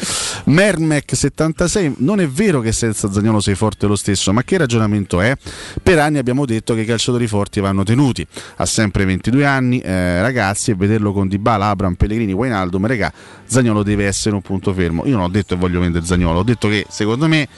Mermec 0.44 1.16
76 1.16 1.94
non 1.98 2.20
è 2.20 2.28
vero 2.28 2.60
che 2.60 2.70
senza 2.70 3.10
Zagnolo 3.10 3.40
sei 3.40 3.56
forte 3.56 3.89
lo 3.89 3.97
stesso 3.97 4.32
ma 4.32 4.44
che 4.44 4.56
ragionamento 4.56 5.20
è? 5.20 5.36
per 5.82 5.98
anni 5.98 6.19
abbiamo 6.19 6.44
detto 6.47 6.73
che 6.74 6.82
i 6.82 6.86
calciatori 6.86 7.27
forti 7.27 7.59
vanno 7.59 7.82
tenuti 7.82 8.24
ha 8.56 8.66
sempre 8.66 9.05
22 9.05 9.44
anni 9.44 9.81
eh, 9.81 10.20
ragazzi 10.23 10.70
e 10.70 10.74
vederlo 10.77 11.12
con 11.12 11.27
Dybala, 11.27 11.66
Abram, 11.66 11.94
Pellegrini, 11.94 12.32
Wijnaldum 12.32 12.86
regà 12.86 13.12
Zagnolo 13.47 13.82
deve 13.82 14.06
essere 14.06 14.36
un 14.36 14.43
punto 14.43 14.73
fermo 14.73 15.05
io 15.06 15.16
non 15.16 15.24
ho 15.24 15.28
detto 15.28 15.55
che 15.56 15.60
voglio 15.60 15.81
vendere 15.81 16.05
Zagnolo 16.06 16.39
ho 16.39 16.44
detto 16.44 16.69
che 16.69 16.86
secondo 16.89 17.27
me 17.27 17.48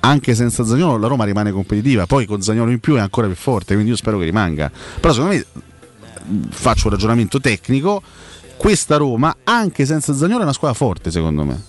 anche 0.00 0.34
senza 0.34 0.64
Zagnolo 0.64 0.96
la 0.98 1.06
Roma 1.08 1.24
rimane 1.24 1.50
competitiva 1.52 2.06
poi 2.06 2.24
con 2.26 2.40
Zagnolo 2.40 2.70
in 2.70 2.78
più 2.80 2.94
è 2.94 3.00
ancora 3.00 3.26
più 3.26 3.36
forte 3.36 3.74
quindi 3.74 3.90
io 3.90 3.96
spero 3.96 4.18
che 4.18 4.24
rimanga 4.24 4.70
però 5.00 5.12
secondo 5.12 5.34
me 5.34 5.44
faccio 6.50 6.86
un 6.88 6.92
ragionamento 6.92 7.40
tecnico, 7.40 8.02
questa 8.56 8.96
Roma, 8.96 9.34
anche 9.44 9.86
senza 9.86 10.14
Zagnolo, 10.14 10.40
è 10.40 10.42
una 10.42 10.52
squadra 10.52 10.76
forte, 10.76 11.10
secondo 11.10 11.44
me. 11.44 11.62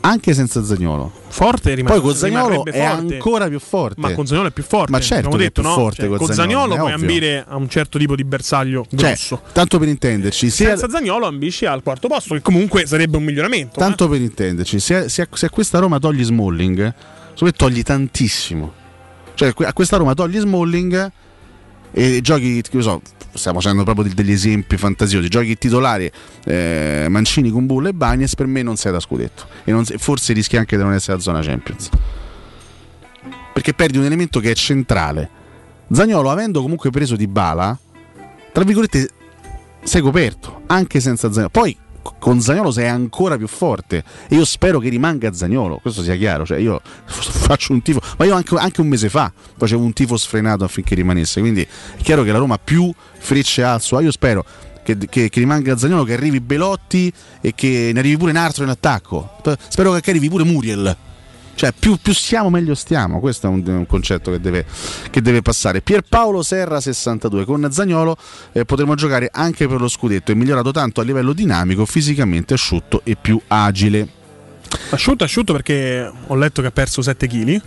Anche 0.00 0.32
senza 0.32 0.62
Zagnolo. 0.64 1.10
Forte 1.28 1.74
rimane- 1.74 1.96
Poi 1.98 2.04
con 2.04 2.14
Zagnolo 2.16 2.64
è 2.64 2.72
forte. 2.72 3.14
ancora 3.14 3.48
più 3.48 3.58
forte. 3.58 4.00
Ma 4.00 4.12
con 4.12 4.26
Zagnolo 4.26 4.48
è 4.48 4.50
più 4.50 4.62
forte. 4.62 4.90
Ma 4.92 5.00
certo 5.00 5.26
abbiamo 5.26 5.36
detto, 5.42 5.62
no? 5.62 5.72
forte 5.74 6.06
Cioè, 6.06 6.16
con 6.16 6.32
Zagnolo 6.32 6.74
è 6.74 6.78
puoi 6.78 6.92
ambire 6.92 7.44
a 7.46 7.56
un 7.56 7.68
certo 7.68 7.98
tipo 7.98 8.14
di 8.14 8.24
bersaglio 8.24 8.84
Cioè, 8.88 8.98
grosso. 8.98 9.42
tanto 9.52 9.78
per 9.78 9.88
intenderci, 9.88 10.50
Senza 10.50 10.88
Zagnolo 10.88 11.26
ambisci 11.26 11.66
al 11.66 11.82
quarto 11.82 12.08
posto, 12.08 12.34
che 12.34 12.42
comunque 12.42 12.86
sarebbe 12.86 13.16
un 13.16 13.24
miglioramento. 13.24 13.78
tanto 13.78 14.08
per 14.08 14.20
intenderci, 14.20 14.78
se, 14.78 15.08
se 15.08 15.26
se 15.32 15.46
a 15.46 15.50
questa 15.50 15.78
Roma 15.78 15.98
togli 15.98 16.22
Smalling, 16.24 16.94
secondo 17.38 17.44
me 17.44 17.52
togli 17.52 17.82
tantissimo. 17.82 18.72
Cioè, 19.34 19.54
a 19.56 19.72
questa 19.72 19.96
Roma 19.96 20.14
togli 20.14 20.38
Smalling 20.38 21.12
e 21.92 22.20
giochi, 22.20 22.60
che 22.62 22.82
so, 22.82 23.00
stiamo 23.32 23.60
facendo 23.60 23.84
proprio 23.84 24.08
de- 24.08 24.14
degli 24.14 24.32
esempi 24.32 24.76
fantasiosi, 24.76 25.28
giochi 25.28 25.56
titolari 25.56 26.10
eh, 26.44 27.06
Mancini 27.08 27.50
con 27.50 27.66
Bulla 27.66 27.90
e 27.90 27.92
Bagnes, 27.92 28.34
per 28.34 28.46
me 28.46 28.62
non 28.62 28.76
sei 28.76 28.90
da 28.90 28.98
scudetto. 28.98 29.46
E 29.62 29.70
non 29.70 29.84
forse 29.84 30.32
rischi 30.32 30.56
anche 30.56 30.76
di 30.76 30.82
non 30.82 30.92
essere 30.92 31.16
a 31.16 31.20
zona 31.20 31.40
Champions. 31.40 31.90
Perché 33.52 33.72
perdi 33.72 33.98
un 33.98 34.04
elemento 34.04 34.40
che 34.40 34.50
è 34.50 34.54
centrale. 34.54 35.30
Zagnolo, 35.92 36.30
avendo 36.30 36.60
comunque 36.60 36.90
preso 36.90 37.14
di 37.14 37.28
bala, 37.28 37.78
tra 38.52 38.64
virgolette, 38.64 39.10
sei 39.84 40.00
coperto, 40.00 40.62
anche 40.66 40.98
senza 40.98 41.28
Zagnolo. 41.28 41.50
Poi 41.50 41.76
con 42.18 42.40
Zagnolo 42.40 42.70
sei 42.70 42.88
ancora 42.88 43.36
più 43.36 43.46
forte 43.46 44.04
e 44.28 44.34
io 44.36 44.44
spero 44.44 44.78
che 44.78 44.88
rimanga 44.88 45.32
Zagnolo, 45.32 45.78
questo 45.78 46.02
sia 46.02 46.16
chiaro, 46.16 46.44
cioè 46.46 46.58
io 46.58 46.80
faccio 47.06 47.72
un 47.72 47.82
tifo, 47.82 48.00
ma 48.16 48.24
io 48.24 48.34
anche, 48.34 48.54
anche 48.56 48.80
un 48.80 48.88
mese 48.88 49.08
fa 49.08 49.32
facevo 49.56 49.82
un 49.82 49.92
tifo 49.92 50.16
sfrenato 50.16 50.64
affinché 50.64 50.94
rimanesse, 50.94 51.40
quindi 51.40 51.62
è 51.62 52.02
chiaro 52.02 52.22
che 52.22 52.32
la 52.32 52.38
Roma 52.38 52.58
più 52.58 52.92
frecce 53.18 53.62
alzo, 53.62 53.96
ha. 53.96 54.02
io 54.02 54.10
spero 54.10 54.44
che, 54.82 54.96
che- 55.08 55.28
che 55.28 55.40
rimanga 55.40 55.76
Zagnolo, 55.76 56.04
che 56.04 56.14
arrivi 56.14 56.40
Belotti 56.40 57.12
e 57.40 57.54
che 57.54 57.90
ne 57.92 57.98
arrivi 57.98 58.16
pure 58.16 58.30
un 58.30 58.36
altro 58.38 58.64
in 58.64 58.70
attacco, 58.70 59.36
spero 59.68 59.92
che 59.92 60.10
arrivi 60.10 60.28
pure 60.28 60.44
Muriel. 60.44 60.96
Cioè, 61.58 61.72
più, 61.76 61.96
più 61.96 62.14
siamo, 62.14 62.50
meglio 62.50 62.76
stiamo. 62.76 63.18
Questo 63.18 63.48
è 63.48 63.50
un, 63.50 63.64
un 63.66 63.84
concetto 63.84 64.30
che 64.30 64.38
deve, 64.38 64.64
che 65.10 65.20
deve 65.20 65.42
passare. 65.42 65.80
Pierpaolo 65.80 66.40
Serra 66.40 66.80
62. 66.80 67.44
Con 67.44 67.66
Zagnolo 67.72 68.16
eh, 68.52 68.64
potremo 68.64 68.94
giocare 68.94 69.28
anche 69.32 69.66
per 69.66 69.80
lo 69.80 69.88
scudetto. 69.88 70.30
È 70.30 70.36
migliorato 70.36 70.70
tanto 70.70 71.00
a 71.00 71.04
livello 71.04 71.32
dinamico, 71.32 71.84
fisicamente 71.84 72.54
asciutto 72.54 73.00
e 73.02 73.16
più 73.20 73.40
agile. 73.48 74.06
Asciutto, 74.90 75.24
asciutto 75.24 75.52
perché 75.52 76.08
ho 76.28 76.36
letto 76.36 76.60
che 76.60 76.68
ha 76.68 76.70
perso 76.70 77.02
7 77.02 77.26
kg. 77.26 77.60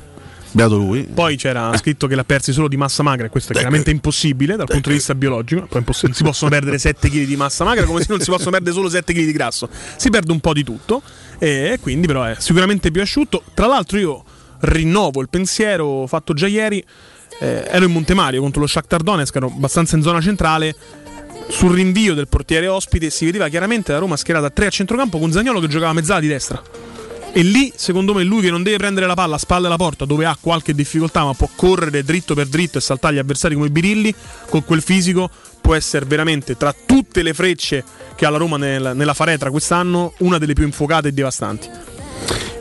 Beato 0.54 0.78
lui. 0.78 1.04
Poi 1.04 1.38
c'era 1.38 1.76
scritto 1.78 2.08
che 2.08 2.16
l'ha 2.16 2.24
persi 2.24 2.52
solo 2.52 2.68
di 2.68 2.78
massa 2.78 3.04
magra, 3.04 3.28
e 3.28 3.30
questo 3.30 3.52
è 3.52 3.56
chiaramente 3.56 3.90
impossibile 3.92 4.56
dal 4.56 4.68
punto 4.68 4.90
di 4.90 4.96
vista 4.96 5.16
biologico. 5.16 5.68
Non 5.72 6.14
si 6.14 6.24
possono 6.24 6.50
perdere 6.50 6.78
7 6.78 7.10
kg 7.10 7.26
di 7.26 7.36
massa 7.36 7.64
magra, 7.64 7.86
come 7.86 8.02
se 8.02 8.08
non 8.10 8.20
si 8.20 8.30
possono 8.30 8.52
perdere 8.52 8.76
solo 8.76 8.90
7 8.90 9.14
kg 9.14 9.26
di 9.26 9.32
grasso. 9.32 9.70
Si 9.96 10.10
perde 10.10 10.32
un 10.32 10.40
po' 10.40 10.54
di 10.54 10.64
tutto, 10.64 11.02
e 11.40 11.78
quindi 11.82 12.08
però 12.08 12.24
è 12.24 12.36
sicuramente 12.38 12.92
più 12.92 13.02
asciutto. 13.02 13.44
Tra 13.54 13.68
l'altro, 13.68 13.98
io 13.98 14.24
rinnovo 14.62 15.22
il 15.22 15.30
pensiero 15.30 16.06
fatto 16.08 16.34
già 16.34 16.48
ieri. 16.48 16.84
eh, 17.40 17.66
ero 17.68 17.86
in 17.86 17.92
Montemario 17.92 18.42
contro 18.42 18.62
lo 18.62 18.68
Shakhtar 18.68 19.02
Donetsk, 19.02 19.36
ero 19.36 19.48
abbastanza 19.48 19.96
in 19.96 20.02
zona 20.04 20.22
centrale. 20.22 20.76
Sul 21.48 21.74
rinvio 21.74 22.14
del 22.14 22.28
portiere 22.28 22.68
ospite 22.68 23.10
si 23.10 23.26
vedeva 23.26 23.48
chiaramente 23.50 23.92
la 23.92 23.98
Roma 23.98 24.16
schierata 24.16 24.48
a 24.48 24.50
3 24.52 24.68
a 24.68 24.70
centrocampo 24.70 25.18
con 25.18 25.32
Zagnolo 25.32 25.60
che 25.60 25.68
giocava 25.68 25.92
a 25.92 25.94
mezzala 25.94 26.20
di 26.20 26.28
destra. 26.28 26.62
E 27.34 27.44
lì, 27.44 27.72
secondo 27.76 28.14
me, 28.14 28.24
lui 28.24 28.42
che 28.42 28.52
non 28.52 28.62
deve 28.62 28.78
prendere 28.78 29.08
la 29.08 29.14
palla 29.14 29.36
a 29.36 29.40
spalle 29.40 29.68
alla 29.68 29.78
porta, 29.78 30.04
dove 30.04 30.26
ha 30.26 30.38
qualche 30.40 30.74
difficoltà, 30.74 31.24
ma 31.24 31.34
può 31.34 31.50
correre 31.56 32.04
dritto 32.04 32.34
per 32.34 32.48
dritto 32.48 32.78
e 32.78 32.82
saltare 32.82 33.16
gli 33.16 33.20
avversari 33.20 33.56
come 33.56 33.70
Birilli, 33.70 34.14
con 34.50 34.66
quel 34.66 34.82
fisico 34.82 35.30
può 35.62 35.74
essere 35.74 36.06
veramente, 36.06 36.58
tra 36.58 36.76
tutte 36.86 37.24
le 37.24 37.34
frecce 37.34 37.84
che 38.16 38.26
ha 38.26 38.30
la 38.30 38.38
Roma 38.38 38.58
nel- 38.58 38.92
nella 38.96 39.14
faretra 39.14 39.50
quest'anno, 39.50 40.14
una 40.20 40.38
delle 40.40 40.54
più 40.54 40.66
infuocate 40.66 41.08
e 41.10 41.12
devastanti. 41.14 41.70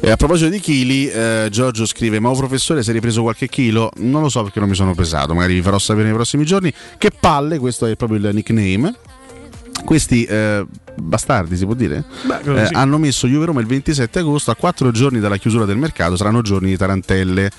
E 0.03 0.11
a 0.11 0.17
proposito 0.17 0.49
di 0.49 0.61
chili, 0.61 1.11
eh, 1.11 1.49
Giorgio 1.51 1.85
scrive: 1.85 2.21
Ma 2.21 2.31
professore, 2.31 2.83
si 2.83 2.91
è 2.91 2.93
ripreso 2.93 3.23
qualche 3.23 3.49
chilo? 3.49 3.91
Non 3.97 4.23
lo 4.23 4.29
so 4.29 4.43
perché 4.43 4.61
non 4.61 4.69
mi 4.69 4.75
sono 4.75 4.95
pesato, 4.95 5.35
magari 5.35 5.55
vi 5.55 5.63
farò 5.63 5.79
sapere 5.79 6.05
nei 6.05 6.15
prossimi 6.15 6.47
giorni. 6.47 6.73
Che 6.97 7.11
palle, 7.11 7.59
questo 7.59 7.87
è 7.87 7.97
proprio 7.97 8.19
il 8.19 8.31
nickname. 8.33 8.95
Questi 9.85 10.25
eh, 10.25 10.65
bastardi, 10.95 11.57
si 11.57 11.65
può 11.65 11.75
dire? 11.75 12.05
credo 12.43 12.63
Eh, 12.63 12.67
sì. 12.67 12.75
Hanno 12.75 12.99
messo 12.99 13.27
Juve 13.27 13.47
Roma 13.47 13.61
il 13.61 13.67
27 13.67 14.19
agosto, 14.21 14.51
a 14.51 14.55
quattro 14.55 14.91
giorni 14.91 15.21
dalla 15.21 15.37
chiusura 15.37 15.65
del 15.65 15.77
mercato, 15.77 16.17
saranno 16.17 16.43
giorni 16.43 16.71
di 16.71 16.77
tarantelle. 16.77 17.51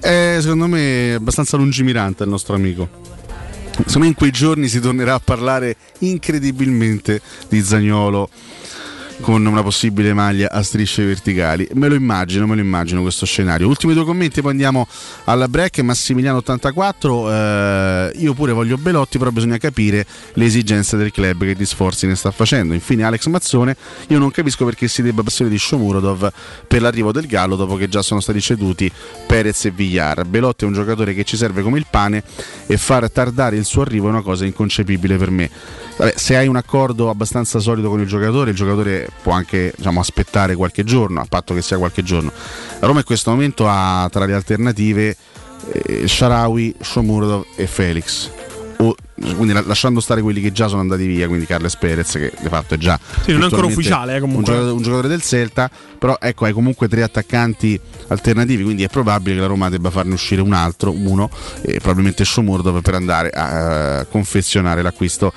Eh, 0.00 0.38
secondo 0.40 0.66
me 0.66 1.10
è 1.10 1.12
abbastanza 1.14 1.56
lungimirante 1.56 2.24
il 2.24 2.28
nostro 2.28 2.54
amico. 2.54 3.04
Secondo 3.76 3.98
me 4.00 4.06
in 4.06 4.14
quei 4.14 4.30
giorni 4.30 4.68
si 4.68 4.80
tornerà 4.80 5.14
a 5.14 5.20
parlare 5.20 5.76
incredibilmente 6.00 7.20
di 7.48 7.62
Zagnolo. 7.62 8.28
Con 9.20 9.44
una 9.44 9.62
possibile 9.62 10.12
maglia 10.12 10.50
a 10.50 10.62
strisce 10.62 11.04
verticali. 11.04 11.68
Me 11.74 11.88
lo 11.88 11.94
immagino, 11.94 12.46
me 12.46 12.54
lo 12.54 12.60
immagino 12.60 13.02
questo 13.02 13.26
scenario. 13.26 13.66
Ultimi 13.66 13.94
due 13.94 14.04
commenti, 14.04 14.40
poi 14.40 14.52
andiamo 14.52 14.86
alla 15.24 15.48
break. 15.48 15.80
Massimiliano 15.80 16.38
84, 16.38 17.32
eh, 17.32 18.12
io 18.16 18.34
pure 18.34 18.52
voglio 18.52 18.76
Belotti, 18.76 19.18
però 19.18 19.30
bisogna 19.30 19.58
capire 19.58 20.06
le 20.34 20.44
esigenze 20.44 20.96
del 20.96 21.12
club 21.12 21.44
che 21.44 21.54
di 21.54 21.66
sforzi 21.66 22.06
ne 22.06 22.14
sta 22.14 22.30
facendo. 22.30 22.74
Infine 22.74 23.04
Alex 23.04 23.26
Mazzone, 23.26 23.76
io 24.08 24.18
non 24.18 24.30
capisco 24.30 24.64
perché 24.64 24.88
si 24.88 25.02
debba 25.02 25.22
passare 25.22 25.48
di 25.48 25.58
Shomurodov 25.58 26.32
per 26.66 26.82
l'arrivo 26.82 27.12
del 27.12 27.26
Gallo 27.26 27.56
dopo 27.56 27.76
che 27.76 27.88
già 27.88 28.02
sono 28.02 28.20
stati 28.20 28.40
ceduti 28.40 28.90
Perez 29.26 29.64
e 29.66 29.70
Villar. 29.70 30.24
Belotti 30.24 30.64
è 30.64 30.66
un 30.66 30.74
giocatore 30.74 31.14
che 31.14 31.24
ci 31.24 31.36
serve 31.36 31.62
come 31.62 31.78
il 31.78 31.86
pane 31.88 32.22
e 32.66 32.76
far 32.76 33.10
tardare 33.10 33.56
il 33.56 33.64
suo 33.64 33.82
arrivo 33.82 34.06
è 34.06 34.10
una 34.10 34.22
cosa 34.22 34.44
inconcepibile 34.44 35.16
per 35.16 35.30
me. 35.30 35.50
Vabbè, 35.96 36.14
se 36.16 36.36
hai 36.36 36.46
un 36.46 36.56
accordo 36.56 37.08
abbastanza 37.08 37.58
solido 37.58 37.88
con 37.88 38.00
il 38.00 38.06
giocatore, 38.06 38.50
il 38.50 38.56
giocatore 38.56 39.05
può 39.22 39.32
anche 39.32 39.72
diciamo, 39.76 40.00
aspettare 40.00 40.54
qualche 40.54 40.84
giorno, 40.84 41.20
a 41.20 41.26
patto 41.28 41.54
che 41.54 41.62
sia 41.62 41.78
qualche 41.78 42.02
giorno. 42.02 42.32
La 42.80 42.86
Roma 42.86 43.00
in 43.00 43.04
questo 43.04 43.30
momento 43.30 43.66
ha 43.68 44.08
tra 44.10 44.24
le 44.24 44.34
alternative 44.34 45.16
eh, 45.72 46.08
Sharawi, 46.08 46.74
Shomurodov 46.80 47.46
e 47.56 47.66
Felix. 47.66 48.30
O, 48.78 48.94
quindi 49.18 49.52
la- 49.52 49.62
lasciando 49.64 50.00
stare 50.00 50.20
quelli 50.20 50.40
che 50.40 50.52
già 50.52 50.68
sono 50.68 50.80
andati 50.80 51.06
via, 51.06 51.26
quindi 51.26 51.46
Carles 51.46 51.76
Perez 51.76 52.12
che 52.12 52.32
di 52.40 52.48
fatto 52.48 52.74
è 52.74 52.76
già 52.76 52.98
Sì, 53.22 53.32
non 53.32 53.42
è 53.42 53.44
ancora 53.44 53.66
ufficiale, 53.66 54.16
eh, 54.16 54.20
comunque. 54.20 54.44
Un, 54.44 54.58
giocatore, 54.58 54.76
un 54.76 54.82
giocatore 54.82 55.08
del 55.08 55.22
Celta, 55.22 55.70
però 55.98 56.16
ecco 56.20 56.44
hai 56.44 56.52
comunque 56.52 56.88
tre 56.88 57.02
attaccanti 57.02 57.78
alternativi, 58.08 58.62
quindi 58.62 58.84
è 58.84 58.88
probabile 58.88 59.36
che 59.36 59.40
la 59.40 59.46
Roma 59.46 59.68
debba 59.68 59.90
farne 59.90 60.14
uscire 60.14 60.40
un 60.40 60.52
altro, 60.52 60.92
uno, 60.92 61.30
e 61.62 61.78
probabilmente 61.80 62.24
Shomurdov 62.24 62.80
per 62.82 62.94
andare 62.94 63.30
a 63.30 64.00
eh, 64.00 64.06
confezionare 64.08 64.82
l'acquisto 64.82 65.32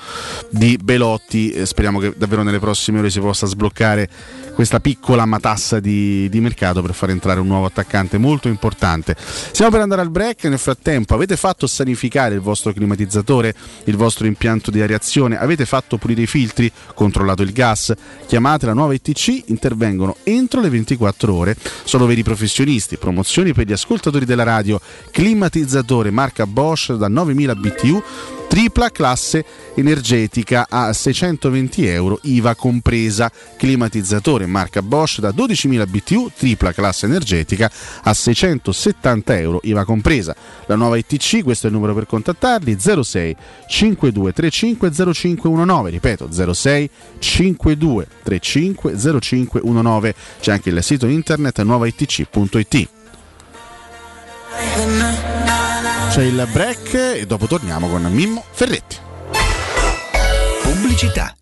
di 0.50 0.78
Belotti. 0.82 1.50
Eh, 1.50 1.66
speriamo 1.66 1.98
che 1.98 2.14
davvero 2.16 2.42
nelle 2.42 2.58
prossime 2.58 2.98
ore 2.98 3.10
si 3.10 3.20
possa 3.20 3.46
sbloccare 3.46 4.08
questa 4.54 4.80
piccola 4.80 5.24
matassa 5.24 5.80
di, 5.80 6.28
di 6.28 6.40
mercato 6.40 6.82
per 6.82 6.92
far 6.92 7.10
entrare 7.10 7.40
un 7.40 7.46
nuovo 7.46 7.66
attaccante 7.66 8.18
molto 8.18 8.48
importante. 8.48 9.16
Stiamo 9.18 9.70
per 9.70 9.80
andare 9.80 10.02
al 10.02 10.10
break, 10.10 10.44
nel 10.44 10.58
frattempo 10.58 11.14
avete 11.14 11.36
fatto 11.36 11.66
sanificare 11.66 12.34
il 12.34 12.40
vostro 12.40 12.72
climatizzatore, 12.72 13.54
il 13.84 13.96
vostro 13.96 14.26
impianto 14.26 14.70
di 14.70 14.80
areazione, 14.80 15.38
avete 15.38 15.64
fatto 15.64 15.96
pulire 15.96 16.22
i 16.22 16.26
filtri, 16.26 16.70
controllato 16.94 17.42
il 17.42 17.52
gas, 17.52 17.92
chiamate 18.26 18.66
la 18.66 18.74
nuova 18.74 18.94
ITC, 18.94 19.44
intervengono 19.46 20.16
entro 20.24 20.60
le 20.60 20.68
24 20.68 21.34
ore, 21.34 21.56
sono 21.84 22.06
veri 22.06 22.22
professionisti, 22.22 22.96
promozioni 22.96 23.52
per 23.52 23.66
gli 23.66 23.72
ascoltatori 23.72 24.24
della 24.24 24.44
radio, 24.44 24.80
climatizzatore 25.10 26.10
marca 26.10 26.46
Bosch 26.46 26.92
da 26.92 27.08
9000 27.08 27.54
BTU, 27.54 28.02
tripla 28.50 28.90
classe 28.90 29.44
energetica 29.76 30.66
a 30.68 30.92
620 30.92 31.86
euro 31.86 32.18
IVA 32.22 32.56
compresa. 32.56 33.30
Climatizzatore 33.56 34.44
marca 34.46 34.82
Bosch 34.82 35.20
da 35.20 35.28
12.000 35.28 35.88
BTU 35.88 36.32
tripla 36.36 36.72
classe 36.72 37.06
energetica 37.06 37.70
a 38.02 38.12
670 38.12 39.38
euro 39.38 39.60
IVA 39.62 39.84
compresa. 39.84 40.34
La 40.66 40.74
nuova 40.74 40.96
ITC 40.96 41.44
questo 41.44 41.68
è 41.68 41.70
il 41.70 41.76
numero 41.76 41.94
per 41.94 42.06
contattarli 42.06 42.76
06 42.76 43.36
52 43.68 44.32
35 44.32 44.90
0519 44.90 45.90
ripeto 45.90 46.52
06 46.52 46.90
52 47.20 48.06
35 48.24 48.96
0519 49.20 50.14
c'è 50.40 50.50
anche 50.50 50.70
il 50.70 50.82
sito 50.82 51.06
internet 51.06 51.62
nuovaitc.it 51.62 52.88
c'è 56.10 56.24
il 56.24 56.48
break 56.50 56.94
e 57.20 57.24
dopo 57.24 57.46
torniamo 57.46 57.86
con 57.88 58.02
Mimmo 58.02 58.42
Ferretti 58.50 58.96
Pubblicità. 60.60 61.39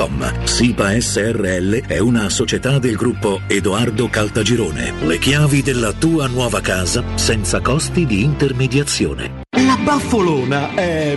www.kcalt.com. 0.00 0.44
SIPA 0.44 1.00
SRL 1.00 1.86
è 1.86 1.98
una 1.98 2.28
società 2.30 2.78
del 2.78 2.96
gruppo 2.96 3.40
Edoardo 3.46 4.08
Caltagirone. 4.08 4.94
Le 5.02 5.18
chiavi 5.18 5.62
della 5.62 5.92
tua 5.92 6.26
nuova 6.26 6.60
casa 6.60 7.04
senza 7.16 7.60
costi 7.60 8.06
di 8.06 8.22
intermediazione. 8.22 9.42
La 9.50 9.78
baffolona 9.82 10.74
è 10.74 11.16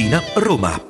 Tiburtina, 0.00 0.22
Roma. 0.34 0.89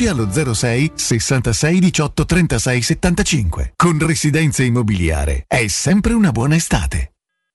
allo 0.07 0.29
06 0.31 0.91
66 0.95 1.79
18 1.79 2.25
36 2.25 2.81
75. 2.81 3.73
Con 3.75 4.05
Residenze 4.05 4.63
Immobiliare 4.63 5.45
è 5.47 5.67
sempre 5.67 6.13
una 6.13 6.31
buona 6.31 6.55
estate. 6.55 7.11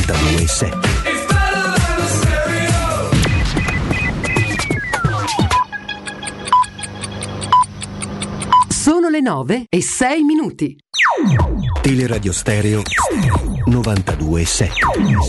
92.7 0.00 0.78
Sono 8.68 9.08
le 9.08 9.20
9 9.20 9.66
e 9.68 9.82
6 9.82 10.22
minuti. 10.22 10.78
Teleradio 11.82 12.32
Stereo 12.32 12.82
92.7 13.66 14.70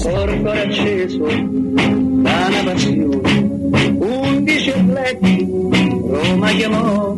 Corpo 0.02 0.50
acceso 0.50 1.26
da 1.26 2.48
una 2.48 2.64
passione, 2.64 3.88
undici 4.00 4.70
atleti 4.70 5.48
Roma 5.50 6.50
chiamò 6.52 7.16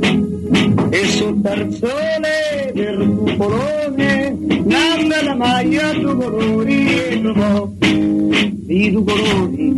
e 0.94 1.08
sul 1.08 1.42
tarzone 1.42 2.72
del 2.72 3.16
cupolone 3.18 4.38
nanna 4.64 5.24
la 5.24 5.34
maglia 5.34 5.92
due 5.94 6.16
colori 6.16 6.94
e 6.94 7.20
trovò 7.20 7.68
di 7.80 8.92
due 8.92 9.04
colori 9.04 9.74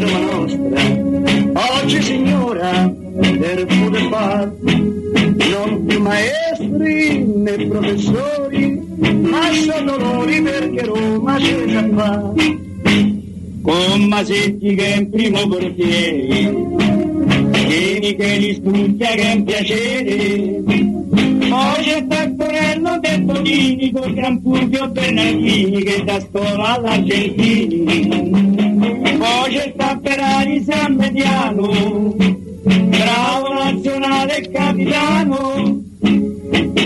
Roma 0.00 0.18
nostra. 0.18 1.80
Oggi 1.80 2.02
signora 2.02 2.92
per 2.92 3.66
poter 3.66 4.08
far 4.10 4.52
non 4.60 5.84
più 5.86 6.00
maestri 6.00 7.24
né 7.24 7.66
professori 7.68 8.82
ma 9.20 9.52
sono 9.52 9.96
dolori 9.98 10.42
perché 10.42 10.84
Roma 10.84 11.36
c'è 11.36 11.64
già 11.66 11.88
fa 11.94 12.32
con 13.62 14.02
Masetti 14.08 14.74
che 14.74 14.94
è 14.94 14.96
in 14.96 15.10
primo 15.10 15.46
portiere 15.46 16.91
Vieni 17.72 18.14
che 18.16 18.36
li 18.36 18.54
studia 18.54 19.08
che 19.12 19.22
è 19.22 19.32
un 19.32 19.44
piacere. 19.44 20.62
Poi 21.48 21.84
c'è 21.84 22.06
Taccorello 22.06 22.98
del 23.00 23.22
Bonini 23.22 23.90
con 23.92 24.12
Gran 24.12 24.42
Fulvio 24.42 24.88
Bernardini 24.88 25.82
che 25.82 26.04
da 26.04 26.20
scuola 26.20 26.74
all'Argentini 26.74 27.84
poi 29.22 29.54
c'è 29.54 29.72
sta 29.74 30.00
Ferrari 30.02 30.64
San 30.64 30.94
Mediano 30.96 32.16
bravo 32.62 33.52
nazionale 33.52 34.50
capitano 34.50 35.81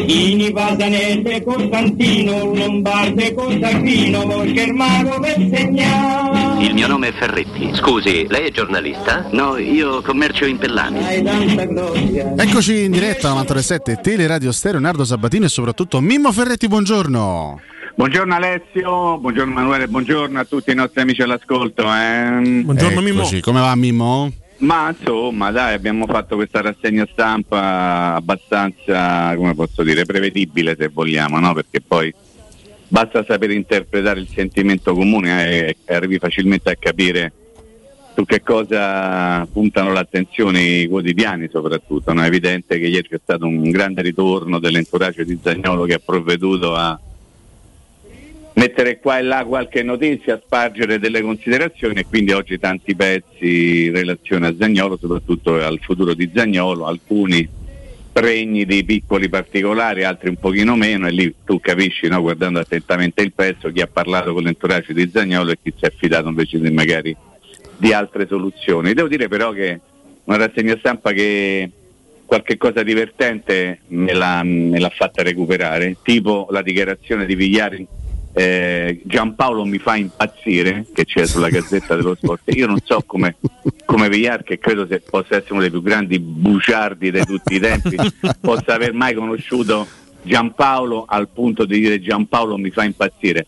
Ini 0.09 0.53
Pasanese 0.53 1.43
Costantino 1.43 2.55
Lombarde 2.55 3.35
Costantino 3.35 4.25
Volchermano 4.25 5.19
per 5.19 5.35
segnare 5.53 6.65
Il 6.65 6.75
mio 6.75 6.87
nome 6.87 7.09
è 7.09 7.13
Ferretti. 7.13 7.71
Scusi, 7.75 8.27
lei 8.29 8.47
è 8.47 8.51
giornalista? 8.53 9.27
No, 9.33 9.57
io 9.57 10.03
commercio 10.03 10.45
in 10.47 10.59
Pellami. 10.59 11.01
gloria 11.67 12.35
Eccoci 12.37 12.85
in 12.85 12.93
diretta 12.93 13.27
alla 13.31 13.41
97 13.41 13.99
Teleradio 14.01 14.53
Stereo, 14.53 14.79
Nardo 14.79 15.05
Sabatino 15.05 15.47
e 15.47 15.49
soprattutto 15.49 16.01
Mimmo 16.01 16.31
Ferretti, 16.31 16.69
buongiorno. 16.69 17.61
Buongiorno 17.97 18.35
Alessio, 18.35 19.19
buongiorno 19.19 19.53
Emanuele, 19.53 19.89
buongiorno 19.89 20.39
a 20.39 20.45
tutti 20.45 20.71
i 20.71 20.75
nostri 20.75 21.01
amici 21.01 21.23
all'ascolto. 21.23 21.83
eh. 21.83 22.65
Eccoci, 22.77 23.41
come 23.41 23.61
va 23.61 23.75
Mimmo? 23.75 24.31
Ma 24.59 24.89
insomma, 24.89 25.51
dai, 25.51 25.75
abbiamo 25.75 26.07
fatto 26.07 26.37
questa 26.37 26.63
rassegna 26.63 27.07
stampa 27.11 28.15
abbastanza, 28.15 29.35
come 29.37 29.55
posso 29.55 29.83
dire, 29.83 30.05
prevedibile 30.05 30.77
se 30.79 30.89
vogliamo, 30.89 31.39
no? 31.39 31.53
Perché 31.53 31.81
poi 31.81 32.13
basta 32.89 33.25
sapere 33.25 33.55
interpretare 33.55 34.21
il 34.21 34.29
sentimento 34.29 34.95
comune 34.95 35.49
eh, 35.49 35.77
e 35.85 35.95
arrivi 35.95 36.19
facilmente 36.19 36.71
a 36.71 36.77
capire 36.77 37.33
su 38.15 38.25
che 38.25 38.43
cosa 38.43 39.47
puntano 39.53 39.93
l'attenzione 39.93 40.63
i 40.63 40.89
quotidiani 40.89 41.49
soprattutto. 41.51 42.15
no? 42.15 42.23
È 42.23 42.27
evidente 42.27 42.79
che 42.79 42.87
ieri 42.87 43.07
c'è 43.07 43.21
stato 43.23 43.47
un 43.47 43.71
grande 43.71 44.01
ritorno 44.01 44.59
dell'entourage 44.59 45.27
di 45.27 45.39
Zagnolo 45.43 45.85
che 45.85 45.95
ha 45.95 46.01
provveduto 46.03 46.75
a 46.75 46.99
mettere 48.57 48.99
qua 49.01 49.19
e 49.19 49.23
là 49.23 49.45
qualche 49.45 49.83
notizia, 49.83 50.41
spargere 50.43 50.99
delle 50.99 51.21
considerazioni 51.21 52.01
e 52.01 52.07
quindi 52.07 52.33
oggi 52.33 52.59
tanti 52.59 52.95
pezzi 52.95 53.87
in 53.87 53.93
relazione 53.93 54.47
a 54.49 54.55
Zagnolo, 54.59 54.97
soprattutto 54.97 55.63
al 55.63 55.79
futuro 55.81 56.15
di 56.15 56.31
Zagnolo, 56.35 56.87
alcuni 56.87 57.47
pregni 58.13 58.65
di 58.65 58.83
piccoli 58.83 59.29
particolari, 59.29 60.05
altri 60.05 60.31
un 60.31 60.37
pochino 60.37 60.75
meno 60.75 61.07
e 61.07 61.11
lì 61.11 61.35
tu 61.45 61.61
capisci, 61.61 62.09
no, 62.09 62.23
guardando 62.23 62.59
attentamente 62.59 63.21
il 63.21 63.33
pezzo, 63.33 63.71
chi 63.71 63.83
ha 63.83 63.87
parlato 63.87 64.33
con 64.33 64.43
l'entourage 64.43 64.95
di 64.95 65.11
Zagnolo 65.13 65.51
e 65.51 65.59
chi 65.63 65.75
si 65.77 65.85
è 65.85 65.89
affidato 65.89 66.29
invece 66.29 66.59
di 66.59 66.71
magari 66.71 67.15
di 67.77 67.93
altre 67.93 68.27
soluzioni. 68.27 68.95
Devo 68.95 69.09
dire 69.09 69.29
però 69.29 69.51
che 69.51 69.81
una 70.25 70.39
rassegna 70.39 70.77
stampa 70.79 71.13
che 71.13 71.71
qualche 72.25 72.57
cosa 72.57 72.83
divertente 72.83 73.81
me 73.89 74.15
l'ha, 74.15 74.43
me 74.43 74.79
l'ha 74.79 74.89
fatta 74.89 75.23
recuperare, 75.23 75.99
tipo 76.03 76.47
la 76.51 76.63
dichiarazione 76.63 77.27
di 77.27 77.35
Vigliari 77.35 77.87
eh, 78.39 79.01
Giampaolo 79.03 79.65
mi 79.65 79.79
fa 79.79 79.97
impazzire, 79.97 80.85
che 80.93 81.07
c'è 81.07 81.25
sulla 81.25 81.49
gazzetta 81.49 81.97
dello 81.97 82.15
sport. 82.15 82.55
Io 82.55 82.67
non 82.67 82.77
so 82.85 83.03
come, 83.07 83.37
come 83.87 84.11
Villar, 84.11 84.43
che 84.43 84.59
credo 84.59 84.87
se 84.87 85.01
possa 85.01 85.37
essere 85.37 85.53
uno 85.53 85.63
dei 85.63 85.71
più 85.71 85.81
grandi 85.81 86.19
buciardi 86.19 87.11
di 87.11 87.25
tutti 87.25 87.55
i 87.55 87.61
tempi, 87.61 87.97
possa 88.39 88.75
aver 88.75 88.93
mai 88.93 89.15
conosciuto 89.15 89.87
Giampaolo 90.21 91.07
al 91.09 91.29
punto 91.29 91.65
di 91.65 91.81
dire 91.81 91.99
Giampaolo 91.99 92.59
mi 92.59 92.71
fa 92.71 92.85
impazzire. 92.85 93.47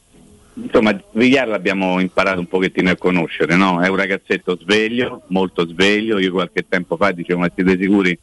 Insomma, 0.55 0.98
Villar 1.12 1.48
l'abbiamo 1.48 2.01
imparato 2.01 2.39
un 2.39 2.48
pochettino 2.48 2.89
a 2.89 2.97
conoscere, 2.97 3.56
no? 3.56 3.82
È 3.82 3.89
un 3.89 3.97
ragazzetto 3.97 4.56
sveglio, 4.59 5.24
molto 5.27 5.66
sveglio. 5.66 6.19
Io 6.19 6.32
qualche 6.32 6.65
tempo 6.66 6.97
fa 6.97 7.12
dicevo, 7.12 7.40
ma 7.40 7.51
siete 7.55 7.77
sicuri 7.78 8.19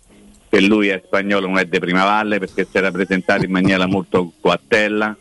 che 0.49 0.61
lui 0.61 0.87
è 0.87 0.99
spagnolo, 1.05 1.45
non 1.45 1.59
è 1.59 1.65
di 1.65 1.77
prima 1.77 2.05
valle, 2.05 2.39
perché 2.39 2.65
si 2.67 2.75
era 2.75 2.89
presentato 2.89 3.45
in 3.45 3.51
maniera 3.51 3.85
molto 3.85 4.31
coattella, 4.39 5.15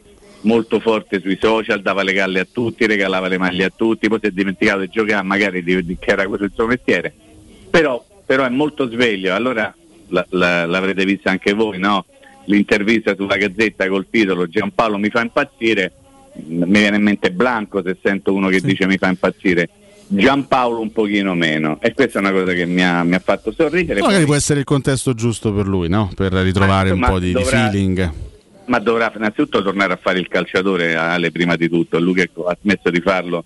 molto 0.44 0.80
forte 0.80 1.20
sui 1.20 1.38
social, 1.40 1.82
dava 1.82 2.02
le 2.02 2.12
galle 2.12 2.40
a 2.40 2.46
tutti, 2.50 2.86
regalava 2.86 3.28
le 3.28 3.38
maglie 3.38 3.64
a 3.64 3.72
tutti, 3.74 4.08
poi 4.08 4.18
si 4.20 4.26
è 4.28 4.30
dimenticato 4.30 4.80
di 4.80 4.88
giocare, 4.90 5.22
magari 5.24 5.62
di, 5.62 5.84
di- 5.84 5.96
che 5.98 6.10
era 6.10 6.26
quello 6.26 6.44
il 6.44 6.52
suo 6.54 6.66
mestiere. 6.66 7.12
Però, 7.70 8.04
però 8.24 8.44
è 8.44 8.48
molto 8.50 8.88
sveglio, 8.88 9.34
allora 9.34 9.74
la- 10.08 10.26
la- 10.30 10.66
l'avrete 10.66 11.04
vista 11.04 11.30
anche 11.30 11.52
voi, 11.52 11.78
no? 11.78 12.04
L'intervista 12.46 13.14
sulla 13.16 13.36
gazzetta 13.36 13.88
col 13.88 14.06
titolo 14.10 14.46
Giampaolo 14.46 14.98
mi 14.98 15.08
fa 15.08 15.22
impazzire, 15.22 15.92
mi 16.46 16.66
viene 16.78 16.96
in 16.96 17.02
mente 17.02 17.30
Blanco 17.30 17.82
se 17.82 17.96
sento 18.02 18.34
uno 18.34 18.48
che 18.48 18.60
dice 18.60 18.86
mi 18.86 18.98
fa 18.98 19.08
impazzire. 19.08 19.68
Giampaolo 20.06 20.80
un 20.80 20.92
pochino 20.92 21.34
meno 21.34 21.78
e 21.80 21.94
questa 21.94 22.18
è 22.18 22.20
una 22.20 22.32
cosa 22.32 22.52
che 22.52 22.66
mi 22.66 22.84
ha, 22.84 23.02
mi 23.02 23.14
ha 23.14 23.18
fatto 23.18 23.50
sorridere. 23.50 24.00
Magari 24.00 24.18
Poi- 24.18 24.26
può 24.26 24.34
essere 24.34 24.58
il 24.58 24.66
contesto 24.66 25.14
giusto 25.14 25.52
per 25.54 25.66
lui, 25.66 25.88
no? 25.88 26.10
Per 26.14 26.30
ritrovare 26.34 26.90
un 26.90 26.96
insomma, 26.98 27.12
po' 27.14 27.18
di, 27.18 27.26
di 27.28 27.32
dovrà- 27.32 27.70
feeling. 27.70 28.12
Ma 28.66 28.78
dovrà 28.78 29.12
innanzitutto 29.14 29.62
tornare 29.62 29.92
a 29.92 29.98
fare 30.00 30.18
il 30.18 30.28
calciatore 30.28 30.94
Ale 30.94 31.30
prima 31.30 31.56
di 31.56 31.68
tutto, 31.68 31.98
lui 31.98 32.14
che 32.14 32.30
ha 32.46 32.56
smesso 32.60 32.90
di 32.90 33.00
farlo 33.00 33.44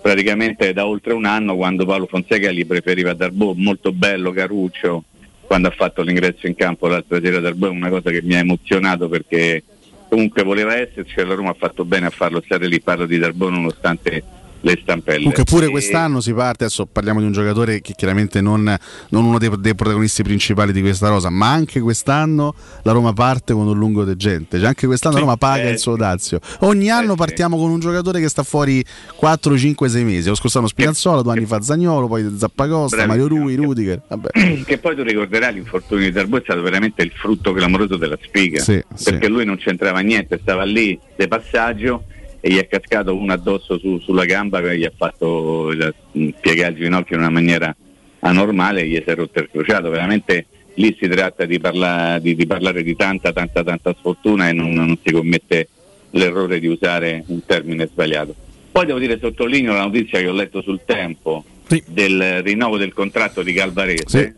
praticamente 0.00 0.72
da 0.72 0.84
oltre 0.86 1.12
un 1.12 1.24
anno 1.24 1.54
quando 1.54 1.86
Paolo 1.86 2.06
Fonseca 2.06 2.50
gli 2.50 2.66
preferiva 2.66 3.14
Darbo, 3.14 3.54
molto 3.54 3.92
bello 3.92 4.32
Caruccio 4.32 5.04
quando 5.46 5.68
ha 5.68 5.72
fatto 5.72 6.02
l'ingresso 6.02 6.46
in 6.46 6.56
campo 6.56 6.88
l'altra 6.88 7.20
sera. 7.20 7.38
Darbo 7.38 7.66
è 7.66 7.70
una 7.70 7.88
cosa 7.88 8.10
che 8.10 8.20
mi 8.22 8.34
ha 8.34 8.38
emozionato 8.38 9.08
perché 9.08 9.62
comunque 10.08 10.42
voleva 10.42 10.76
esserci 10.76 11.20
e 11.20 11.24
la 11.24 11.34
Roma 11.34 11.50
ha 11.50 11.56
fatto 11.56 11.84
bene 11.84 12.06
a 12.06 12.10
farlo 12.10 12.42
stare 12.44 12.66
lì, 12.66 12.80
parlo 12.80 13.06
di 13.06 13.18
Darbono 13.18 13.56
nonostante 13.56 14.22
le 14.62 14.78
stampelle. 14.80 15.18
Comunque 15.18 15.44
pure 15.44 15.66
E- 15.66 15.70
quest'anno 15.70 16.20
si 16.20 16.32
parte, 16.32 16.64
adesso 16.64 16.86
parliamo 16.86 17.20
di 17.20 17.26
un 17.26 17.32
giocatore 17.32 17.80
che 17.80 17.94
chiaramente 17.94 18.40
non, 18.40 18.76
non 19.10 19.24
uno 19.24 19.38
dei, 19.38 19.50
dei 19.58 19.74
protagonisti 19.74 20.22
principali 20.22 20.72
di 20.72 20.80
questa 20.80 21.08
rosa, 21.08 21.30
ma 21.30 21.50
anche 21.50 21.80
quest'anno 21.80 22.54
la 22.82 22.92
Roma 22.92 23.12
parte 23.12 23.52
con 23.52 23.66
un 23.66 23.76
lungo 23.76 24.04
degente, 24.04 24.58
cioè 24.58 24.68
anche 24.68 24.86
quest'anno 24.86 25.14
la 25.14 25.20
Roma 25.20 25.36
paga 25.36 25.64
eh, 25.64 25.72
il 25.72 25.78
suo 25.78 25.96
dazio. 25.96 26.40
Ogni 26.60 26.90
anno 26.90 27.14
partiamo 27.14 27.56
con 27.56 27.70
un 27.70 27.80
giocatore 27.80 28.20
che 28.20 28.28
sta 28.28 28.42
fuori 28.42 28.84
4, 29.16 29.58
5, 29.58 29.88
6 29.88 30.04
mesi, 30.04 30.28
lo 30.28 30.34
scorso 30.34 30.58
anno 30.58 30.68
Spinazzola, 30.68 31.22
due 31.22 31.32
anni 31.32 31.44
fa 31.44 31.60
Zagnolo, 31.60 32.06
poi 32.06 32.34
Zappacosta, 32.36 33.06
Mario 33.06 33.28
Rui, 33.28 33.54
Rudiger, 33.56 34.02
vabbè. 34.08 34.62
che 34.64 34.78
poi 34.78 34.96
tu 34.96 35.02
ricorderai 35.02 35.54
l'infortunio 35.54 36.04
di 36.04 36.12
Darbo 36.12 36.38
è 36.38 36.40
stato 36.42 36.62
veramente 36.62 37.02
il 37.02 37.12
frutto 37.14 37.52
clamoroso 37.52 37.96
della 37.96 38.18
spiga. 38.20 38.60
Sì, 38.60 38.82
perché 39.04 39.28
lui 39.28 39.44
non 39.44 39.56
c'entrava 39.56 40.00
niente, 40.00 40.38
stava 40.40 40.64
lì 40.64 40.98
de 41.16 41.28
passaggio 41.28 42.04
e 42.44 42.50
gli 42.50 42.58
è 42.58 42.66
cascato 42.66 43.14
uno 43.16 43.32
addosso 43.32 43.78
su- 43.78 44.00
sulla 44.00 44.24
gamba 44.24 44.60
che 44.60 44.76
gli 44.76 44.84
ha 44.84 44.92
fatto 44.94 45.70
il- 45.70 45.94
mh, 46.10 46.28
piegare 46.40 46.72
il 46.72 46.78
ginocchio 46.78 47.14
in 47.14 47.22
una 47.22 47.30
maniera 47.30 47.74
anormale 48.20 48.80
e 48.82 48.88
gli 48.88 48.96
si 48.96 49.10
è 49.10 49.14
rotto 49.14 49.38
il 49.38 49.48
crociato. 49.50 49.90
Veramente 49.90 50.46
lì 50.74 50.96
si 51.00 51.06
tratta 51.06 51.44
di, 51.44 51.60
parla- 51.60 52.18
di- 52.20 52.34
di 52.34 52.44
parlare 52.46 52.82
di 52.82 52.96
tanta, 52.96 53.32
tanta, 53.32 53.62
tanta 53.62 53.94
sfortuna 53.96 54.48
e 54.48 54.52
non, 54.52 54.72
non 54.72 54.98
si 55.04 55.12
commette 55.12 55.68
l'errore 56.10 56.58
di 56.58 56.66
usare 56.66 57.22
un 57.28 57.44
termine 57.46 57.86
sbagliato. 57.86 58.34
Poi 58.72 58.86
devo 58.86 58.98
dire, 58.98 59.18
sottolineo 59.20 59.72
la 59.74 59.82
notizia 59.84 60.18
che 60.18 60.26
ho 60.28 60.32
letto 60.32 60.62
sul 60.62 60.80
tempo 60.84 61.44
del 61.86 62.42
rinnovo 62.42 62.76
del 62.76 62.92
contratto 62.92 63.42
di 63.42 63.52
Calvarese 63.52 64.34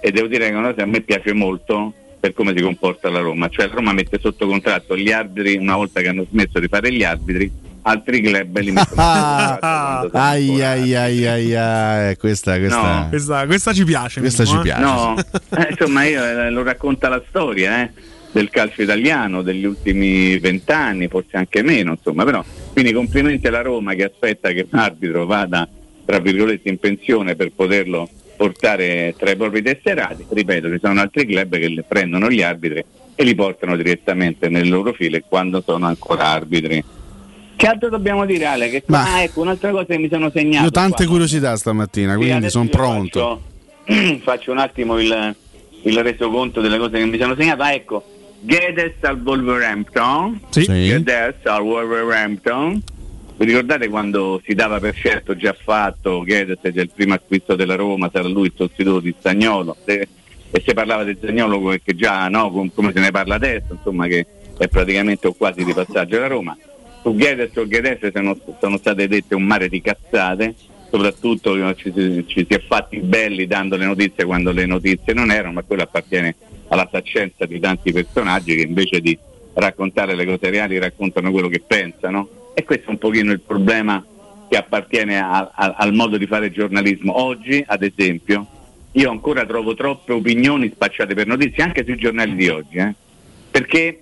e 0.00 0.10
devo 0.10 0.26
dire 0.26 0.46
che 0.46 0.50
è 0.50 0.54
una 0.54 0.62
cosa 0.70 0.74
che 0.74 0.82
a 0.82 0.86
me 0.86 1.00
piace 1.02 1.32
molto 1.32 1.92
per 2.18 2.32
come 2.32 2.52
si 2.56 2.62
comporta 2.62 3.08
la 3.10 3.20
Roma, 3.20 3.48
cioè 3.48 3.66
la 3.66 3.74
Roma 3.74 3.92
mette 3.92 4.18
sotto 4.20 4.46
contratto 4.46 4.96
gli 4.96 5.10
arbitri 5.10 5.56
una 5.56 5.76
volta 5.76 6.00
che 6.00 6.08
hanno 6.08 6.26
smesso 6.28 6.58
di 6.58 6.68
fare 6.68 6.92
gli 6.92 7.04
arbitri, 7.04 7.50
altri 7.82 8.20
club 8.20 8.58
li 8.58 8.70
mettono 8.72 9.02
sotto 9.02 9.28
contratto 9.28 10.10
quando 10.10 10.10
sono 10.10 10.24
ai 10.24 10.62
ai 10.62 10.94
ai 10.94 11.26
ai 11.26 11.54
ai, 11.54 12.16
questa, 12.16 12.58
questa, 12.58 13.00
No. 13.00 13.08
Questa, 13.08 13.46
questa 13.46 13.72
ci 13.72 13.84
piace. 13.84 14.20
Questa 14.20 14.42
Mimmo, 14.42 14.54
ci 14.54 14.60
eh. 14.60 14.62
piace. 14.62 14.82
No, 14.82 15.16
eh, 15.16 15.66
insomma 15.70 16.04
io, 16.04 16.24
eh, 16.24 16.50
lo 16.50 16.62
racconta 16.62 17.08
la 17.08 17.22
storia 17.28 17.82
eh, 17.82 17.90
del 18.32 18.50
calcio 18.50 18.82
italiano 18.82 19.42
degli 19.42 19.64
ultimi 19.64 20.38
vent'anni, 20.38 21.08
forse 21.08 21.36
anche 21.36 21.62
meno, 21.62 21.92
insomma, 21.92 22.24
però 22.24 22.44
quindi 22.72 22.92
complimenti 22.92 23.46
alla 23.46 23.62
Roma 23.62 23.94
che 23.94 24.04
aspetta 24.04 24.50
che 24.50 24.66
l'arbitro 24.70 25.24
vada 25.24 25.68
tra 26.04 26.20
virgolette 26.20 26.68
in 26.70 26.78
pensione 26.78 27.36
per 27.36 27.52
poterlo 27.54 28.08
portare 28.38 29.14
tra 29.18 29.30
i 29.32 29.36
propri 29.36 29.62
tesserati. 29.62 30.24
Ripeto, 30.28 30.70
ci 30.70 30.78
sono 30.80 31.00
altri 31.00 31.26
club 31.26 31.56
che 31.56 31.84
prendono 31.86 32.30
gli 32.30 32.40
arbitri 32.40 32.84
e 33.16 33.24
li 33.24 33.34
portano 33.34 33.76
direttamente 33.76 34.48
nelle 34.48 34.68
loro 34.68 34.92
file 34.92 35.24
quando 35.28 35.60
sono 35.66 35.86
ancora 35.86 36.26
arbitri. 36.26 36.82
Che 37.56 37.66
altro 37.66 37.88
dobbiamo 37.88 38.24
dire 38.24 38.44
Ale? 38.44 38.70
Che 38.70 38.84
Ma- 38.86 39.14
ah, 39.14 39.22
ecco, 39.22 39.40
un'altra 39.40 39.72
cosa 39.72 39.86
che 39.86 39.98
mi 39.98 40.08
sono 40.08 40.30
segnato. 40.30 40.62
Io 40.62 40.68
ho 40.68 40.70
tante 40.70 41.02
qua. 41.02 41.06
curiosità 41.12 41.56
stamattina, 41.56 42.12
Sì, 42.12 42.18
quindi 42.18 42.48
sono 42.48 42.68
pronto. 42.68 43.42
Faccio, 43.84 44.18
faccio 44.22 44.52
un 44.52 44.58
attimo 44.58 45.00
il, 45.00 45.34
il 45.82 46.02
resoconto 46.04 46.60
delle 46.60 46.78
cose 46.78 46.98
che 46.98 47.04
mi 47.06 47.18
sono 47.18 47.34
segnato. 47.36 47.62
Ah, 47.62 47.72
ecco, 47.72 48.04
Guedes 48.40 48.94
al 49.00 49.20
Wolverhampton. 49.20 50.40
Sì. 50.50 50.64
Guedes 50.64 51.34
al 51.44 51.62
Wolverhampton. 51.62 52.80
Vi 53.38 53.44
ricordate 53.44 53.88
quando 53.88 54.42
si 54.44 54.52
dava 54.52 54.80
per 54.80 54.96
certo 54.96 55.36
già 55.36 55.52
fatto 55.52 56.24
Guedes 56.24 56.58
già 56.60 56.80
il 56.80 56.90
primo 56.92 57.14
acquisto 57.14 57.54
della 57.54 57.76
Roma, 57.76 58.10
sarà 58.12 58.26
lui 58.26 58.46
il 58.46 58.52
sostituto 58.56 58.98
di 58.98 59.14
Stagnolo 59.16 59.76
e, 59.84 60.08
si 60.50 60.74
parlava 60.74 61.04
di 61.04 61.14
Stagnolo 61.16 61.76
che 61.80 61.94
già 61.94 62.26
no, 62.26 62.50
com- 62.50 62.72
come 62.74 62.90
se 62.92 62.98
ne 62.98 63.12
parla 63.12 63.36
adesso, 63.36 63.74
insomma 63.74 64.08
che 64.08 64.26
è 64.58 64.66
praticamente 64.66 65.28
o 65.28 65.34
quasi 65.34 65.62
di 65.62 65.72
passaggio 65.72 66.16
alla 66.16 66.26
Roma. 66.26 66.58
Su 67.00 67.14
Guedes 67.14 67.54
o 67.54 67.68
Guedes 67.68 68.10
sono, 68.12 68.36
sono 68.58 68.76
state 68.76 69.06
dette 69.06 69.36
un 69.36 69.44
mare 69.44 69.68
di 69.68 69.80
cazzate, 69.80 70.56
soprattutto 70.90 71.54
eh, 71.54 71.76
ci, 71.76 71.92
ci 72.26 72.44
si 72.44 72.54
è 72.54 72.60
fatti 72.66 72.98
belli 72.98 73.46
dando 73.46 73.76
le 73.76 73.84
notizie 73.84 74.24
quando 74.24 74.50
le 74.50 74.66
notizie 74.66 75.14
non 75.14 75.30
erano, 75.30 75.52
ma 75.52 75.62
quello 75.62 75.84
appartiene 75.84 76.34
alla 76.70 76.88
saccenza 76.90 77.46
di 77.46 77.60
tanti 77.60 77.92
personaggi 77.92 78.56
che 78.56 78.62
invece 78.62 79.00
di 79.00 79.16
raccontare 79.52 80.16
le 80.16 80.26
cose 80.26 80.50
reali 80.50 80.76
raccontano 80.78 81.30
quello 81.30 81.46
che 81.46 81.62
pensano. 81.64 82.28
E 82.58 82.64
questo 82.64 82.86
è 82.86 82.90
un 82.90 82.98
pochino 82.98 83.30
il 83.30 83.38
problema 83.38 84.04
che 84.48 84.56
appartiene 84.56 85.20
a- 85.20 85.52
a- 85.54 85.74
al 85.78 85.94
modo 85.94 86.16
di 86.16 86.26
fare 86.26 86.50
giornalismo. 86.50 87.22
Oggi, 87.22 87.62
ad 87.64 87.84
esempio, 87.84 88.48
io 88.90 89.10
ancora 89.12 89.46
trovo 89.46 89.74
troppe 89.74 90.12
opinioni 90.12 90.68
spacciate 90.74 91.14
per 91.14 91.28
notizie, 91.28 91.62
anche 91.62 91.84
sui 91.84 91.94
giornali 91.94 92.34
di 92.34 92.48
oggi, 92.48 92.78
eh. 92.78 92.92
perché 93.48 94.00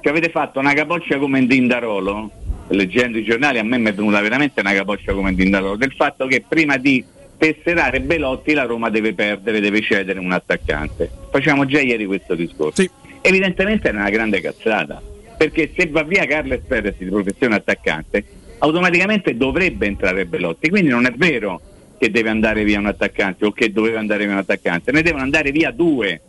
ci 0.00 0.08
avete 0.08 0.28
fatto 0.28 0.60
una 0.60 0.72
capoccia 0.72 1.18
come 1.18 1.44
Dindarolo, 1.48 2.30
leggendo 2.68 3.18
i 3.18 3.24
giornali 3.24 3.58
a 3.58 3.64
me 3.64 3.76
mi 3.76 3.88
è 3.88 3.92
venuta 3.92 4.20
veramente 4.20 4.60
una 4.60 4.72
capoccia 4.72 5.12
come 5.12 5.34
Dindarolo, 5.34 5.74
del 5.74 5.94
fatto 5.96 6.28
che 6.28 6.44
prima 6.46 6.76
di 6.76 7.04
tesserare 7.36 8.00
Belotti 8.00 8.52
la 8.52 8.66
Roma 8.66 8.88
deve 8.88 9.14
perdere, 9.14 9.58
deve 9.58 9.80
cedere 9.80 10.20
un 10.20 10.30
attaccante. 10.30 11.10
Facciamo 11.32 11.66
già 11.66 11.80
ieri 11.80 12.06
questo 12.06 12.36
discorso. 12.36 12.84
Evidentemente 13.20 13.88
è 13.88 13.92
una 13.92 14.10
grande 14.10 14.40
cazzata, 14.40 15.02
perché 15.38 15.72
se 15.74 15.86
va 15.86 16.02
via 16.02 16.26
Carles 16.26 16.62
Perez 16.66 16.96
di 16.98 17.06
professione 17.06 17.54
attaccante, 17.54 18.24
automaticamente 18.58 19.36
dovrebbe 19.36 19.86
entrare 19.86 20.26
Belotti, 20.26 20.68
quindi 20.68 20.90
non 20.90 21.06
è 21.06 21.12
vero 21.16 21.60
che 21.96 22.10
deve 22.10 22.28
andare 22.28 22.64
via 22.64 22.80
un 22.80 22.86
attaccante 22.86 23.46
o 23.46 23.52
che 23.52 23.72
doveva 23.72 24.00
andare 24.00 24.24
via 24.24 24.32
un 24.32 24.40
attaccante, 24.40 24.90
ne 24.90 25.02
devono 25.02 25.22
andare 25.22 25.52
via 25.52 25.70
due, 25.70 26.20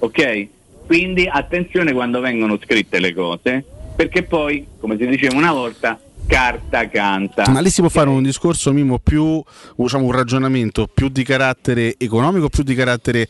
ok? 0.00 0.48
Quindi 0.84 1.28
attenzione 1.30 1.92
quando 1.92 2.18
vengono 2.18 2.58
scritte 2.60 2.98
le 2.98 3.14
cose, 3.14 3.64
perché 3.94 4.24
poi, 4.24 4.66
come 4.80 4.96
si 4.98 5.06
diceva 5.06 5.36
una 5.36 5.52
volta, 5.52 6.00
carta 6.26 6.88
canta. 6.88 7.48
Ma 7.48 7.60
lì 7.60 7.70
si 7.70 7.80
può 7.80 7.88
fare 7.88 8.08
un 8.08 8.22
discorso 8.22 8.72
Mimo 8.72 8.98
più, 8.98 9.40
diciamo 9.76 10.06
un 10.06 10.12
ragionamento 10.12 10.88
più 10.92 11.08
di 11.08 11.22
carattere 11.22 11.94
economico, 11.98 12.48
più 12.48 12.64
di 12.64 12.74
carattere 12.74 13.28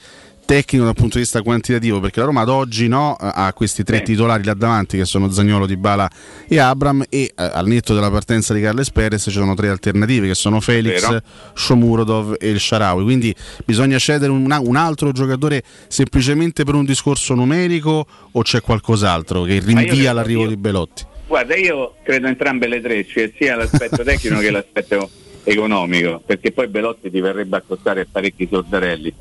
tecnico 0.50 0.84
dal 0.84 0.94
punto 0.94 1.14
di 1.14 1.20
vista 1.20 1.42
quantitativo, 1.42 2.00
perché 2.00 2.18
la 2.18 2.26
Roma 2.26 2.40
ad 2.40 2.48
oggi 2.48 2.88
no, 2.88 3.14
ha 3.14 3.52
questi 3.52 3.84
tre 3.84 4.02
titolari 4.02 4.42
là 4.42 4.54
davanti 4.54 4.96
che 4.96 5.04
sono 5.04 5.30
Zagnolo, 5.30 5.64
Dybala 5.64 6.10
e 6.48 6.58
Abram 6.58 7.04
e 7.08 7.22
eh, 7.22 7.32
al 7.36 7.68
netto 7.68 7.94
della 7.94 8.10
partenza 8.10 8.52
di 8.52 8.60
Carles 8.60 8.90
Perez 8.90 9.22
ci 9.22 9.30
sono 9.30 9.54
tre 9.54 9.68
alternative 9.68 10.26
che 10.26 10.34
sono 10.34 10.60
Felix, 10.60 11.06
Vero. 11.06 11.22
Shomurodov 11.54 12.34
e 12.40 12.48
il 12.48 12.58
Sharawi, 12.58 13.04
quindi 13.04 13.32
bisogna 13.64 13.96
cedere 13.98 14.32
un, 14.32 14.50
un 14.50 14.76
altro 14.76 15.12
giocatore 15.12 15.62
semplicemente 15.86 16.64
per 16.64 16.74
un 16.74 16.84
discorso 16.84 17.34
numerico 17.34 18.04
o 18.32 18.42
c'è 18.42 18.60
qualcos'altro 18.60 19.42
che 19.42 19.60
rinvia 19.64 20.12
l'arrivo 20.12 20.42
io- 20.42 20.48
di 20.48 20.56
Belotti? 20.56 21.04
Guarda, 21.28 21.54
io 21.54 21.94
credo 22.02 22.26
entrambe 22.26 22.66
le 22.66 22.80
tre, 22.80 23.06
cioè 23.06 23.30
sia 23.38 23.54
l'aspetto 23.54 24.02
tecnico 24.02 24.40
che 24.40 24.50
l'aspetto 24.50 25.08
economico, 25.44 26.20
perché 26.26 26.50
poi 26.50 26.66
Belotti 26.66 27.08
ti 27.08 27.20
verrebbe 27.20 27.56
a 27.56 27.62
costare 27.64 28.04
parecchi 28.10 28.48
sordarelli. 28.50 29.14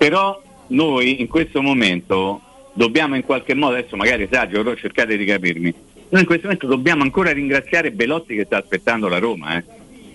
Però 0.00 0.40
noi 0.68 1.20
in 1.20 1.28
questo 1.28 1.60
momento 1.60 2.40
dobbiamo 2.72 3.16
in 3.16 3.22
qualche 3.22 3.52
modo, 3.52 3.74
adesso 3.74 3.96
magari 3.96 4.22
esagero, 4.22 4.74
cercate 4.74 5.14
di 5.18 5.26
capirmi, 5.26 5.74
noi 6.08 6.20
in 6.22 6.26
questo 6.26 6.46
momento 6.46 6.66
dobbiamo 6.66 7.02
ancora 7.02 7.32
ringraziare 7.32 7.92
Belotti 7.92 8.34
che 8.34 8.46
sta 8.46 8.56
aspettando 8.56 9.08
la 9.08 9.18
Roma, 9.18 9.58
eh, 9.58 9.64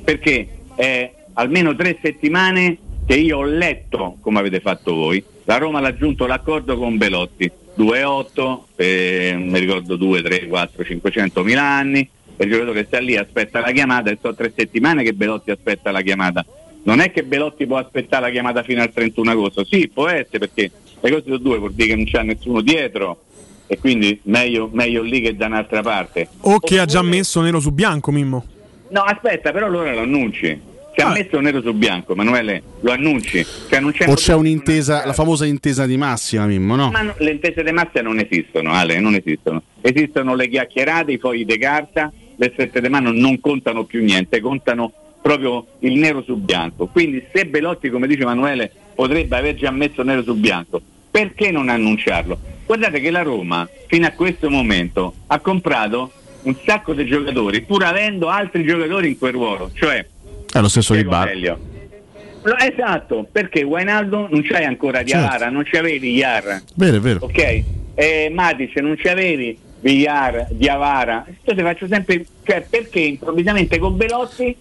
perché 0.04 0.48
è 0.74 1.14
almeno 1.34 1.76
tre 1.76 2.00
settimane 2.02 2.80
che 3.06 3.14
io 3.14 3.38
ho 3.38 3.44
letto, 3.44 4.18
come 4.22 4.40
avete 4.40 4.60
fatto 4.60 4.96
voi, 4.96 5.24
la 5.44 5.58
Roma 5.58 5.80
l'ha 5.80 5.90
aggiunto 5.90 6.26
l'accordo 6.26 6.80
con 6.80 6.98
Belotti, 6.98 7.52
2,8, 7.76 8.64
eh, 8.78 9.36
mi 9.38 9.60
ricordo 9.60 9.98
2, 9.98 10.24
3, 10.24 10.48
4, 10.48 10.84
500 10.84 11.44
mila 11.44 11.62
anni, 11.62 12.10
il 12.38 12.50
giocatore 12.50 12.86
sta 12.86 12.98
lì, 12.98 13.18
aspetta 13.18 13.60
la 13.60 13.72
chiamata, 13.72 14.10
e 14.10 14.18
sono 14.20 14.34
tre 14.34 14.52
settimane 14.56 15.04
che 15.04 15.14
Belotti 15.14 15.52
aspetta 15.52 15.92
la 15.92 16.02
chiamata. 16.02 16.44
Non 16.86 17.00
è 17.00 17.12
che 17.12 17.24
Belotti 17.24 17.66
può 17.66 17.78
aspettare 17.78 18.26
la 18.26 18.30
chiamata 18.30 18.62
fino 18.62 18.82
al 18.82 18.94
31 18.94 19.32
agosto, 19.32 19.66
sì, 19.66 19.90
può 19.92 20.08
essere 20.08 20.38
perché 20.38 20.70
le 21.00 21.10
cose 21.10 21.24
sono 21.26 21.38
due, 21.38 21.58
vuol 21.58 21.74
dire 21.74 21.90
che 21.90 21.96
non 21.96 22.06
c'è 22.06 22.22
nessuno 22.22 22.62
dietro 22.62 23.22
e 23.66 23.80
quindi 23.80 24.20
meglio, 24.24 24.70
meglio 24.72 25.02
lì 25.02 25.20
che 25.20 25.36
da 25.36 25.48
un'altra 25.48 25.82
parte. 25.82 26.28
O 26.42 26.60
che 26.60 26.80
ha 26.80 26.86
già 26.86 27.02
messo 27.02 27.42
nero 27.42 27.60
su 27.60 27.72
bianco, 27.72 28.12
Mimmo. 28.12 28.46
No, 28.90 29.02
aspetta, 29.02 29.52
però 29.52 29.66
allora 29.66 29.94
lo 29.94 30.02
annunci. 30.02 30.74
Ci 30.96 31.02
ha 31.02 31.10
messo 31.10 31.40
nero 31.40 31.60
su 31.62 31.74
bianco, 31.74 32.14
Emanuele, 32.14 32.62
lo 32.82 32.92
annunci. 32.92 33.44
Cioè 33.44 33.80
non 33.80 33.92
c'è 33.92 34.08
O 34.08 34.14
c'è 34.14 34.36
un'intesa, 34.36 35.08
la 35.08 35.14
famosa 35.14 35.46
intesa 35.46 35.88
di 35.88 35.98
massima, 35.98 36.46
Mimmo, 36.46 36.76
no? 36.76 36.92
Ma 36.92 37.02
no- 37.02 37.16
le 37.18 37.32
intese 37.32 37.64
di 37.64 37.72
massa 37.72 38.02
non 38.04 38.20
esistono, 38.20 38.72
Ale, 38.72 39.00
non 39.00 39.16
esistono. 39.16 39.64
Esistono 39.82 40.36
le 40.36 40.48
chiacchierate, 40.48 41.12
i 41.12 41.18
fogli 41.18 41.46
di 41.46 41.58
carta, 41.58 42.14
le 42.36 42.50
strette 42.54 42.80
di 42.80 42.90
mano 42.90 43.12
non 43.12 43.40
contano 43.40 43.86
più 43.86 44.04
niente, 44.04 44.40
contano 44.40 44.94
proprio 45.30 45.66
il 45.80 45.94
nero 45.98 46.22
su 46.22 46.36
bianco. 46.36 46.86
Quindi 46.86 47.24
se 47.34 47.48
Belotti, 47.48 47.90
come 47.90 48.06
dice 48.06 48.22
Emanuele, 48.22 48.72
potrebbe 48.94 49.36
aver 49.36 49.56
già 49.56 49.72
messo 49.72 50.04
nero 50.04 50.22
su 50.22 50.36
bianco, 50.36 50.80
perché 51.10 51.50
non 51.50 51.68
annunciarlo? 51.70 52.38
Guardate 52.64 53.00
che 53.02 53.10
la 53.10 53.24
Roma, 53.24 53.68
fino 53.88 54.06
a 54.06 54.12
questo 54.12 54.52
momento, 54.52 55.16
ha 55.28 55.40
comprato 55.40 56.12
un 56.44 56.56
sacco 56.64 56.94
di 56.94 57.08
giocatori, 57.08 57.62
pur 57.64 57.84
avendo 57.86 58.28
altri 58.30 58.64
giocatori 58.66 59.08
in 59.08 59.18
quel 59.18 59.32
ruolo, 59.34 59.72
cioè 59.74 60.06
È 60.54 60.60
lo 60.60 60.68
stesso 60.68 60.94
di. 60.94 61.02
Lo- 61.04 62.58
Esatto, 62.60 63.28
perché 63.32 63.64
Wainaldo 63.64 64.28
non 64.30 64.44
c'hai 64.44 64.66
ancora 64.66 65.02
Diarra, 65.02 65.38
Certo. 65.40 65.50
non 65.54 65.64
c'avevi 65.64 66.14
Iar. 66.14 66.62
Vero, 66.76 67.00
vero. 67.00 67.20
Ok? 67.24 67.64
eh, 67.96 68.30
Matic 68.32 68.76
non 68.78 68.96
ci 68.96 69.08
avevi, 69.08 69.58
Villar, 69.80 70.48
Diavara. 70.52 71.26
Io 71.44 71.56
ti 71.56 71.62
faccio 71.64 71.88
sempre, 71.88 72.24
cioè 72.44 72.64
perché 72.70 73.00
improvvisamente 73.00 73.80
con 73.80 73.98
Belotti 73.98 74.56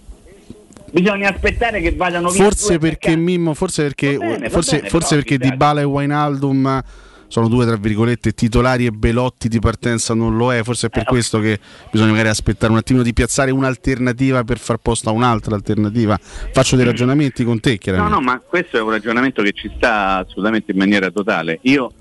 bisogna 0.95 1.29
aspettare 1.31 1.81
che 1.81 1.93
vadano 1.95 2.31
via 2.31 2.45
Forse 2.45 2.79
perché 2.79 3.17
Mimmo, 3.17 3.53
forse 3.55 3.83
perché, 3.83 4.17
Va 4.17 4.27
bene, 4.27 4.49
forse, 4.51 4.77
bene, 4.77 4.89
forse 4.89 5.15
perché. 5.17 5.39
Dybala 5.39 5.81
e 5.81 5.85
Wijnaldum 5.85 6.83
sono 7.27 7.49
due 7.49 7.67
tra 7.67 7.75
virgolette 7.77 8.31
titolari 8.33 8.87
e 8.87 8.91
Belotti 8.93 9.49
di 9.49 9.59
partenza 9.59 10.15
non 10.15 10.37
lo 10.37 10.53
è, 10.53 10.63
forse 10.63 10.87
è 10.87 10.91
Eh, 10.93 10.93
per 10.93 11.05
questo 11.05 11.41
che 11.41 11.59
bisogna 11.91 12.11
magari 12.13 12.29
aspettare 12.29 12.71
un 12.71 12.79
attimino 12.79 13.03
di 13.05 13.13
piazzare 13.13 13.51
un'alternativa 13.51 14.45
per 14.45 14.59
far 14.59 14.77
posto 14.77 15.09
a 15.09 15.13
un'altra 15.13 15.57
alternativa. 15.57 16.17
Faccio 16.17 16.77
dei 16.77 16.85
ragionamenti 16.85 17.43
con 17.43 17.59
te, 17.59 17.73
No, 17.73 17.77
chiaramente. 17.79 18.15
no, 18.15 18.21
ma 18.21 18.39
questo 18.39 18.77
è 18.77 18.81
un 18.81 18.91
ragionamento 18.91 19.43
che 19.43 19.51
ci 19.53 19.69
sta 19.77 20.19
assolutamente 20.19 20.71
in 20.71 20.79
maniera 20.79 21.11
totale. 21.11 21.59
Io 21.63 21.93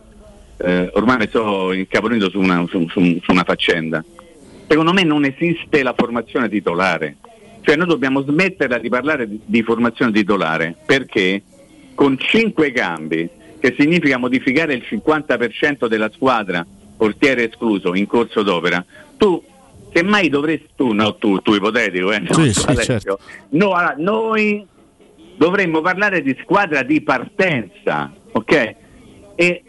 eh, 0.57 0.91
ormai 0.93 1.25
sto 1.29 1.73
incaponito 1.73 2.29
su 2.29 2.39
una, 2.39 2.63
su- 2.69 2.87
su- 2.89 3.19
su 3.23 3.31
una 3.31 3.43
faccenda. 3.43 4.03
Secondo 4.67 4.93
me 4.93 5.03
non 5.03 5.25
esiste 5.25 5.81
la 5.81 5.95
formazione 5.97 6.47
titolare. 6.47 7.15
Cioè 7.63 7.77
noi 7.77 7.87
dobbiamo 7.87 8.21
smetterla 8.21 8.77
di 8.77 8.89
parlare 8.89 9.27
di, 9.27 9.39
di 9.45 9.63
formazione 9.63 10.11
titolare 10.11 10.75
perché 10.85 11.41
con 11.95 12.17
cinque 12.17 12.71
cambi, 12.73 13.29
che 13.57 13.73
significa 13.77 14.17
modificare 14.17 14.73
il 14.73 14.83
50% 14.85 15.87
della 15.87 16.11
squadra, 16.13 16.65
portiere 16.97 17.47
escluso, 17.47 17.95
in 17.95 18.05
corso 18.05 18.43
d'opera, 18.43 18.83
tu 19.17 19.41
semmai 19.93 20.27
dovresti, 20.27 20.69
tu, 20.75 20.91
no 20.91 21.15
tu, 21.15 21.39
tu 21.39 21.53
ipotetico, 21.53 22.11
eh, 22.11 22.19
no, 22.19 22.33
Sì, 22.33 22.51
tu, 22.51 22.73
sì, 22.73 22.83
certo. 22.83 23.19
no, 23.49 23.71
allora, 23.71 23.95
noi 23.97 24.65
dovremmo 25.37 25.79
parlare 25.79 26.21
di 26.21 26.37
squadra 26.41 26.83
di 26.83 27.01
partenza, 27.01 28.11
ok? 28.31 28.75
E 29.35 29.63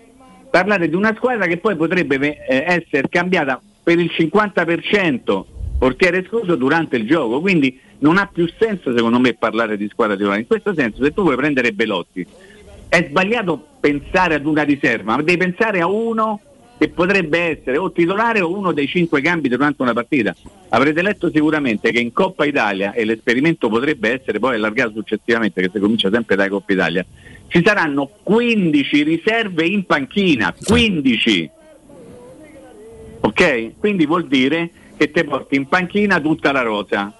parlare 0.51 0.89
di 0.89 0.97
una 0.97 1.15
squadra 1.15 1.47
che 1.47 1.59
poi 1.59 1.77
potrebbe 1.77 2.45
eh, 2.47 2.65
essere 2.67 3.09
cambiata 3.09 3.61
per 3.83 3.99
il 3.99 4.11
50% 4.13 5.45
portiere 5.85 6.21
escluso 6.21 6.57
durante 6.57 6.97
il 6.97 7.07
gioco, 7.07 7.43
quindi 7.43 7.79
non 7.99 8.17
ha 8.17 8.27
più 8.27 8.51
senso 8.59 8.97
secondo 8.97 9.19
me 9.19 9.35
parlare 9.35 9.77
di 9.77 9.87
squadra 9.91 10.17
titolare. 10.17 10.41
In 10.41 10.47
questo 10.47 10.73
senso 10.73 11.05
se 11.05 11.13
tu 11.13 11.21
vuoi 11.21 11.37
prendere 11.37 11.73
Belotti 11.73 12.27
è 12.89 13.07
sbagliato 13.07 13.67
pensare 13.81 14.37
ad 14.37 14.47
una 14.47 14.63
riserva, 14.63 15.17
ma 15.17 15.23
devi 15.23 15.37
pensare 15.37 15.83
a 15.83 15.87
uno 15.87 16.41
che 16.79 16.89
potrebbe 16.89 17.39
essere 17.39 17.77
o 17.77 17.93
titolare 17.93 18.41
o 18.41 18.57
uno 18.57 18.73
dei 18.73 18.87
cinque 18.87 19.21
cambi 19.21 19.51
durante 19.51 19.83
una 19.83 19.93
partita. 19.93 20.35
Avrete 20.71 21.03
letto 21.03 21.31
sicuramente 21.31 21.91
che 21.91 22.01
in 22.01 22.15
Coppa 22.15 22.47
Italia, 22.47 22.95
e 22.95 23.05
l'esperimento 23.05 23.69
potrebbe 23.69 24.11
essere 24.19 24.39
poi 24.39 24.55
allargato 24.55 24.93
successivamente, 24.95 25.61
che 25.61 25.71
si 25.71 25.81
comincia 25.81 26.09
sempre 26.11 26.35
dai 26.35 26.49
Coppa 26.49 26.73
Italia, 26.73 27.05
ci 27.49 27.63
saranno 27.63 28.09
15 28.23 29.03
riserve 29.03 29.67
in 29.67 29.85
panchina, 29.85 30.55
15. 30.65 31.51
Ok? 33.21 33.73
Quindi 33.79 34.07
vuol 34.07 34.27
dire 34.27 34.71
che 34.97 35.11
te 35.11 35.25
porti 35.25 35.57
in 35.57 35.67
panchina 35.67 36.21
tutta 36.21 36.53
la 36.53 36.63
rosa. 36.63 37.13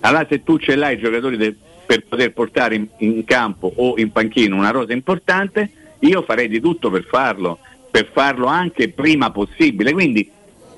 Allora 0.00 0.26
se 0.28 0.42
tu 0.42 0.58
ce 0.58 0.76
l'hai 0.76 0.94
i 0.94 0.98
giocatori 0.98 1.36
de- 1.36 1.54
per 1.86 2.04
poter 2.06 2.32
portare 2.32 2.74
in, 2.74 2.88
in 2.98 3.24
campo 3.24 3.72
o 3.74 3.94
in 3.96 4.10
panchina 4.10 4.54
una 4.54 4.70
rosa 4.70 4.92
importante, 4.92 5.70
io 6.00 6.22
farei 6.22 6.48
di 6.48 6.60
tutto 6.60 6.90
per 6.90 7.04
farlo, 7.04 7.58
per 7.90 8.10
farlo 8.12 8.46
anche 8.46 8.90
prima 8.90 9.30
possibile. 9.30 9.92
Quindi 9.92 10.30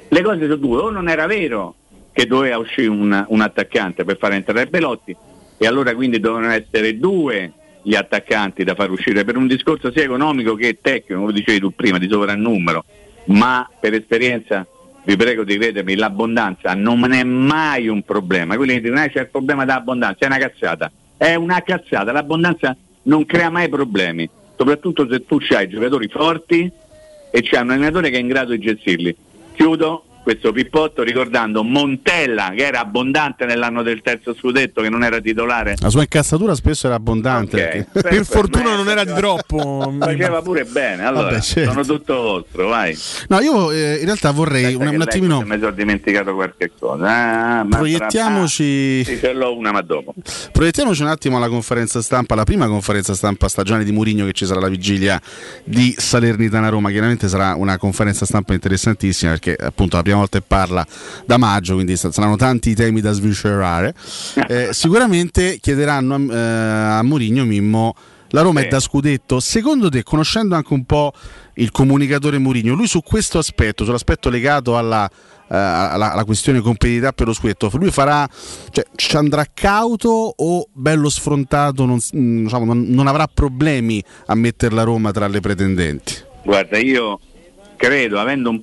le 0.08 0.22
cose 0.22 0.40
sono 0.42 0.56
due, 0.56 0.80
o 0.80 0.90
non 0.90 1.08
era 1.08 1.26
vero 1.26 1.74
che 2.12 2.26
doveva 2.26 2.58
uscire 2.58 2.88
un, 2.88 3.24
un 3.28 3.40
attaccante 3.40 4.04
per 4.04 4.18
far 4.18 4.32
entrare 4.32 4.66
Belotti 4.66 5.16
e 5.56 5.66
allora 5.66 5.94
quindi 5.94 6.20
dovevano 6.20 6.52
essere 6.52 6.98
due 6.98 7.52
gli 7.82 7.94
attaccanti 7.94 8.64
da 8.64 8.74
far 8.74 8.90
uscire 8.90 9.24
per 9.24 9.36
un 9.36 9.46
discorso 9.46 9.90
sia 9.92 10.02
economico 10.02 10.54
che 10.54 10.78
tecnico, 10.80 11.20
come 11.20 11.32
dicevi 11.32 11.60
tu 11.60 11.74
prima, 11.74 11.98
di 11.98 12.08
sovrannumero, 12.08 12.84
ma 13.26 13.68
per 13.80 13.94
esperienza 13.94 14.66
vi 15.09 15.16
prego 15.16 15.43
di 15.43 15.56
credermi, 15.56 15.94
l'abbondanza 15.94 16.74
non 16.74 17.10
è 17.12 17.24
mai 17.24 17.89
un 17.89 18.02
problema. 18.02 18.56
Quelli 18.56 18.74
che 18.74 18.82
dicono 18.82 19.02
"Eh, 19.02 19.10
c'è 19.10 19.20
il 19.20 19.28
problema 19.28 19.64
dell'abbondanza, 19.64 20.18
è 20.18 20.26
una 20.26 20.36
cazzata. 20.36 20.93
È 21.16 21.35
una 21.35 21.62
cazzata, 21.62 22.12
l'abbondanza 22.12 22.76
non 23.05 23.24
crea 23.24 23.48
mai 23.48 23.70
problemi, 23.70 24.28
soprattutto 24.55 25.09
se 25.10 25.24
tu 25.24 25.39
hai 25.56 25.66
giocatori 25.66 26.09
forti 26.09 26.70
e 27.30 27.40
c'è 27.40 27.59
un 27.59 27.70
allenatore 27.70 28.10
che 28.10 28.18
è 28.18 28.20
in 28.20 28.28
grado 28.28 28.51
di 28.52 28.59
gestirli. 28.59 29.16
Chiudo 29.55 30.05
questo 30.28 30.52
pippotto 30.52 31.02
ricordando 31.02 31.62
Montella 31.64 32.52
che 32.55 32.66
era 32.66 32.80
abbondante 32.80 33.46
nell'anno 33.46 33.82
del 33.82 34.02
terzo 34.02 34.34
scudetto, 34.34 34.82
che 34.82 34.90
non 34.90 35.02
era 35.02 35.20
titolare. 35.20 35.76
La 35.78 35.88
sua 35.88 36.02
incassatura 36.02 36.55
spesso 36.55 36.86
era 36.86 36.96
abbondante. 36.96 37.86
perché- 37.90 38.09
Per 38.16 38.26
fortuna 38.26 38.76
non 38.76 38.90
era 38.90 39.05
di 39.05 39.14
troppo. 39.14 39.94
Faceva 39.98 40.42
pure 40.42 40.64
bene, 40.66 41.06
allora 41.06 41.30
Vabbè, 41.30 41.40
certo. 41.40 41.70
sono 41.70 41.82
tutto 41.82 42.14
vostro, 42.20 42.68
vai. 42.68 42.94
No, 43.28 43.40
io 43.40 43.70
eh, 43.70 43.94
in 44.00 44.05
realtà 44.05 44.30
vorrei 44.32 44.74
un, 44.74 44.86
un 44.86 45.00
attimino. 45.00 45.40
Mi 45.40 45.59
sono 45.59 45.70
dimenticato 45.70 46.34
qualche 46.34 46.72
cosa. 46.78 47.60
Ah, 47.60 47.66
Proiettiamoci- 47.66 49.00
ah, 49.06 49.09
sì, 49.10 49.18
ce 49.18 49.32
l'ho 49.32 49.56
una, 49.56 49.72
ma 49.72 49.80
dopo. 49.80 50.12
Proiettiamoci 50.52 51.00
un 51.00 51.09
attimo 51.09 51.38
alla 51.38 51.48
conferenza 51.48 52.02
stampa, 52.02 52.34
la 52.34 52.44
prima 52.44 52.66
conferenza 52.66 53.14
stampa 53.14 53.48
stagionale 53.48 53.84
di 53.86 53.92
Murigno 53.92 54.26
che 54.26 54.32
ci 54.32 54.44
sarà 54.44 54.59
alla 54.59 54.68
vigilia 54.68 55.18
di 55.64 55.94
Salernitana 55.96 56.68
Roma. 56.68 56.90
Chiaramente 56.90 57.28
sarà 57.28 57.55
una 57.55 57.78
conferenza 57.78 58.26
stampa 58.26 58.52
interessantissima 58.52 59.30
perché 59.30 59.56
appunto 59.59 59.96
la 59.96 60.02
prima 60.18 60.20
volta 60.20 60.38
che 60.38 60.44
parla 60.46 60.86
da 61.24 61.36
maggio, 61.36 61.74
quindi 61.74 61.96
sa- 61.96 62.10
saranno 62.10 62.36
tanti 62.36 62.70
i 62.70 62.74
temi 62.74 63.00
da 63.00 63.12
sviscerare. 63.12 63.94
Eh, 64.48 64.68
sicuramente 64.72 65.58
chiederanno 65.60 66.14
a, 66.14 66.34
eh, 66.34 66.98
a 66.98 67.02
Murigno 67.02 67.44
Mimmo. 67.44 67.94
La 68.30 68.40
Roma 68.40 68.60
è 68.60 68.68
da 68.68 68.80
scudetto. 68.80 69.40
Secondo 69.40 69.90
te, 69.90 70.02
conoscendo 70.02 70.54
anche 70.54 70.72
un 70.72 70.84
po' 70.84 71.12
il 71.54 71.70
comunicatore 71.70 72.38
Murigno, 72.38 72.74
lui 72.74 72.86
su 72.86 73.02
questo 73.02 73.38
aspetto, 73.38 73.84
sull'aspetto 73.84 74.30
legato 74.30 74.78
alla, 74.78 75.06
eh, 75.08 75.56
alla, 75.56 76.12
alla 76.12 76.24
questione 76.24 76.60
competitività 76.60 77.12
per 77.12 77.26
lo 77.26 77.32
scudetto, 77.34 77.70
lui 77.74 77.90
farà, 77.90 78.26
cioè, 78.70 78.84
ci 78.94 79.16
andrà 79.16 79.44
cauto 79.52 80.34
o 80.34 80.66
bello 80.72 81.10
sfrontato, 81.10 81.84
non, 81.84 81.98
mm, 82.16 82.44
diciamo, 82.44 82.64
non- 82.64 82.86
non 82.88 83.06
avrà 83.06 83.26
problemi 83.26 84.02
a 84.26 84.34
mettere 84.34 84.74
la 84.74 84.82
Roma 84.82 85.10
tra 85.10 85.26
le 85.26 85.40
pretendenti? 85.40 86.14
Guarda, 86.44 86.78
io 86.78 87.18
credo, 87.76 88.18
avendo 88.18 88.50
un, 88.50 88.62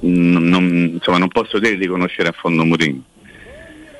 non, 0.00 0.90
insomma, 0.94 1.18
non 1.18 1.28
posso 1.28 1.58
dire 1.58 1.76
di 1.76 1.86
conoscere 1.86 2.28
a 2.28 2.32
fondo 2.32 2.64
Mourinho. 2.64 3.02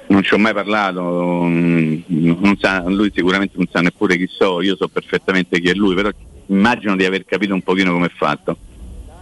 Non 0.08 0.22
ci 0.22 0.34
ho 0.34 0.38
mai 0.38 0.52
parlato, 0.52 1.44
mm, 1.44 2.52
sa- 2.58 2.84
lui 2.88 3.10
sicuramente 3.14 3.54
non 3.56 3.66
sa 3.70 3.80
neppure 3.80 4.16
chi 4.16 4.26
so, 4.28 4.60
io 4.60 4.76
so 4.76 4.88
perfettamente 4.88 5.60
chi 5.60 5.70
è 5.70 5.74
lui, 5.74 5.94
però 5.94 6.10
immagino 6.46 6.96
di 6.96 7.04
aver 7.04 7.24
capito 7.24 7.54
un 7.54 7.62
pochino 7.62 7.92
come 7.92 8.06
è 8.06 8.12
fatto. 8.14 8.56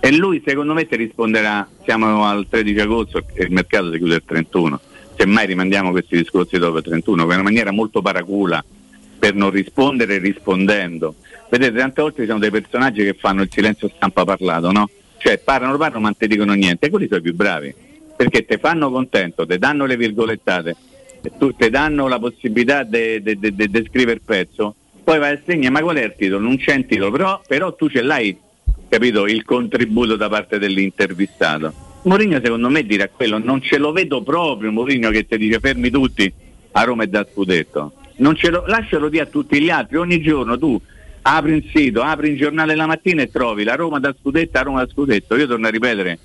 E 0.01 0.17
lui 0.17 0.43
secondo 0.45 0.73
me 0.73 0.87
ti 0.87 0.97
risponderà, 0.97 1.69
siamo 1.85 2.25
al 2.25 2.47
13 2.49 2.81
agosto 2.81 3.23
e 3.35 3.45
il 3.45 3.53
mercato 3.53 3.93
si 3.93 3.99
chiude 3.99 4.15
il 4.17 4.23
31, 4.25 4.81
semmai 5.17 5.47
rimandiamo 5.47 5.91
questi 5.91 6.17
discorsi 6.17 6.59
dopo 6.59 6.79
il 6.79 6.85
31, 6.85 7.23
in 7.23 7.29
una 7.29 7.43
maniera 7.43 7.71
molto 7.71 8.01
paracula 8.01 8.65
per 9.19 9.35
non 9.35 9.51
rispondere 9.51 10.19
rispondendo. 10.19 11.15
Vedete, 11.51 11.79
tante 11.79 12.01
volte 12.01 12.23
ci 12.23 12.29
sono 12.29 12.39
dei 12.39 12.51
personaggi 12.51 13.05
che 13.05 13.15
fanno 13.15 13.43
il 13.43 13.51
silenzio 13.53 13.91
stampa 13.95 14.25
parlato, 14.25 14.73
no? 14.73 14.89
Cioè 15.23 15.37
parlano, 15.39 15.77
parlano 15.77 16.01
ma 16.01 16.07
non 16.07 16.17
ti 16.17 16.27
dicono 16.27 16.55
niente, 16.55 16.87
e 16.87 16.91
quelli 16.91 17.07
sono 17.07 17.19
i 17.19 17.23
più 17.23 17.35
bravi, 17.35 17.75
perché 18.17 18.47
ti 18.47 18.57
fanno 18.57 18.91
contento, 18.91 19.47
ti 19.47 19.59
danno 19.59 19.85
le 19.85 19.99
virgolettate, 19.99 20.77
e 21.21 21.31
ti 21.57 21.69
danno 21.69 22.09
la 22.09 22.19
possibilità 22.19 22.85
di 22.85 23.23
scrivere 23.87 24.13
il 24.13 24.23
pezzo, 24.25 24.75
poi 25.05 25.19
vai 25.19 25.35
a 25.35 25.41
segnare, 25.45 25.71
ma 25.71 25.83
qual 25.83 25.97
è 25.97 26.05
il 26.05 26.15
titolo? 26.17 26.43
Non 26.43 26.57
c'è 26.57 26.75
un 26.75 26.87
titolo, 26.87 27.11
però, 27.11 27.43
però 27.47 27.75
tu 27.75 27.91
ce 27.91 28.01
l'hai, 28.01 28.35
capito, 28.89 29.27
il 29.27 29.45
contributo 29.45 30.17
da 30.17 30.31
parte 30.31 30.59
dell'intervistato. 30.59 31.75
Mourinho 32.03 32.41
secondo 32.43 32.71
me 32.71 32.83
dirà 32.85 33.09
quello, 33.09 33.37
non 33.37 33.61
ce 33.61 33.77
lo 33.77 33.93
vedo 33.93 34.23
proprio 34.23 34.73
Mourinho 34.73 35.11
che 35.11 35.27
ti 35.27 35.37
dice 35.37 35.59
fermi 35.59 35.91
tutti, 35.91 36.33
a 36.71 36.83
Roma 36.83 37.03
è 37.03 37.09
da 37.09 37.27
scudetto. 37.31 37.93
Lo, 38.17 38.65
lascialo 38.67 39.11
dire 39.11 39.25
a 39.25 39.27
tutti 39.27 39.61
gli 39.61 39.69
altri, 39.69 39.99
ogni 39.99 40.23
giorno 40.23 40.59
tu 40.59 40.81
apri 41.23 41.53
un 41.53 41.63
sito, 41.73 42.03
apri 42.03 42.31
un 42.31 42.37
giornale 42.37 42.75
la 42.75 42.87
mattina 42.87 43.23
e 43.23 43.31
trovi 43.31 43.65
la 43.65 43.75
Roma 43.75 43.99
da 43.99 44.15
scudetto, 44.19 44.59
a 44.59 44.63
Roma 44.63 44.85
da 44.85 44.91
scudetto. 44.91 45.37
Io 45.37 45.47
torno 45.47 45.67
a 45.67 45.71
ripetere, 45.71 46.19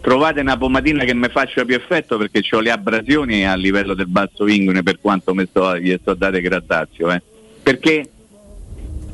trovate 0.00 0.40
una 0.40 0.56
pomatina 0.56 1.04
che 1.04 1.14
mi 1.14 1.28
faccia 1.28 1.64
più 1.64 1.74
effetto 1.74 2.18
perché 2.18 2.42
ho 2.50 2.60
le 2.60 2.70
abrasioni 2.70 3.46
a 3.46 3.54
livello 3.54 3.94
del 3.94 4.08
basso 4.08 4.46
inguine 4.46 4.82
per 4.82 5.00
quanto 5.00 5.34
mi 5.34 5.46
sto, 5.46 5.78
gli 5.78 5.96
sto 6.00 6.14
date 6.14 6.40
grattazio. 6.40 7.10
Eh. 7.10 7.22
Perché 7.62 8.08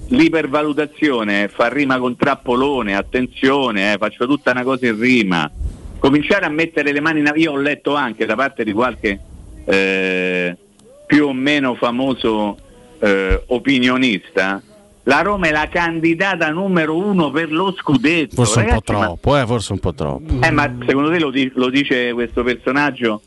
l'ipervalutazione 0.08 1.48
fa 1.48 1.68
rima 1.68 1.98
con 1.98 2.16
trappolone, 2.16 2.96
attenzione, 2.96 3.92
eh, 3.92 3.98
faccio 3.98 4.26
tutta 4.26 4.50
una 4.50 4.64
cosa 4.64 4.86
in 4.86 4.98
rima. 4.98 5.50
Cominciare 5.98 6.46
a 6.46 6.48
mettere 6.48 6.92
le 6.92 7.00
mani 7.00 7.20
in 7.20 7.30
io 7.36 7.52
ho 7.52 7.56
letto 7.56 7.94
anche 7.94 8.26
da 8.26 8.34
parte 8.34 8.64
di 8.64 8.72
qualche 8.72 9.20
eh, 9.66 10.56
più 11.06 11.26
o 11.26 11.32
meno 11.32 11.74
famoso 11.74 12.56
eh, 12.98 13.42
opinionista, 13.46 14.62
la 15.10 15.22
Roma 15.22 15.48
è 15.48 15.50
la 15.50 15.68
candidata 15.68 16.50
numero 16.50 16.96
uno 16.96 17.30
per 17.32 17.50
lo 17.50 17.74
scudetto. 17.76 18.36
Forse 18.36 18.60
un 18.60 18.64
po' 18.66 18.70
Ragazzi, 18.70 18.92
ma- 18.92 18.98
troppo, 19.06 19.36
eh, 19.36 19.46
forse 19.46 19.72
un 19.72 19.78
po' 19.80 19.92
troppo. 19.92 20.40
eh, 20.40 20.50
ma 20.52 20.72
secondo 20.86 21.10
te 21.10 21.18
lo, 21.18 21.32
lo 21.54 21.68
dice 21.68 22.12
questo 22.12 22.44
personaggio 22.44 23.20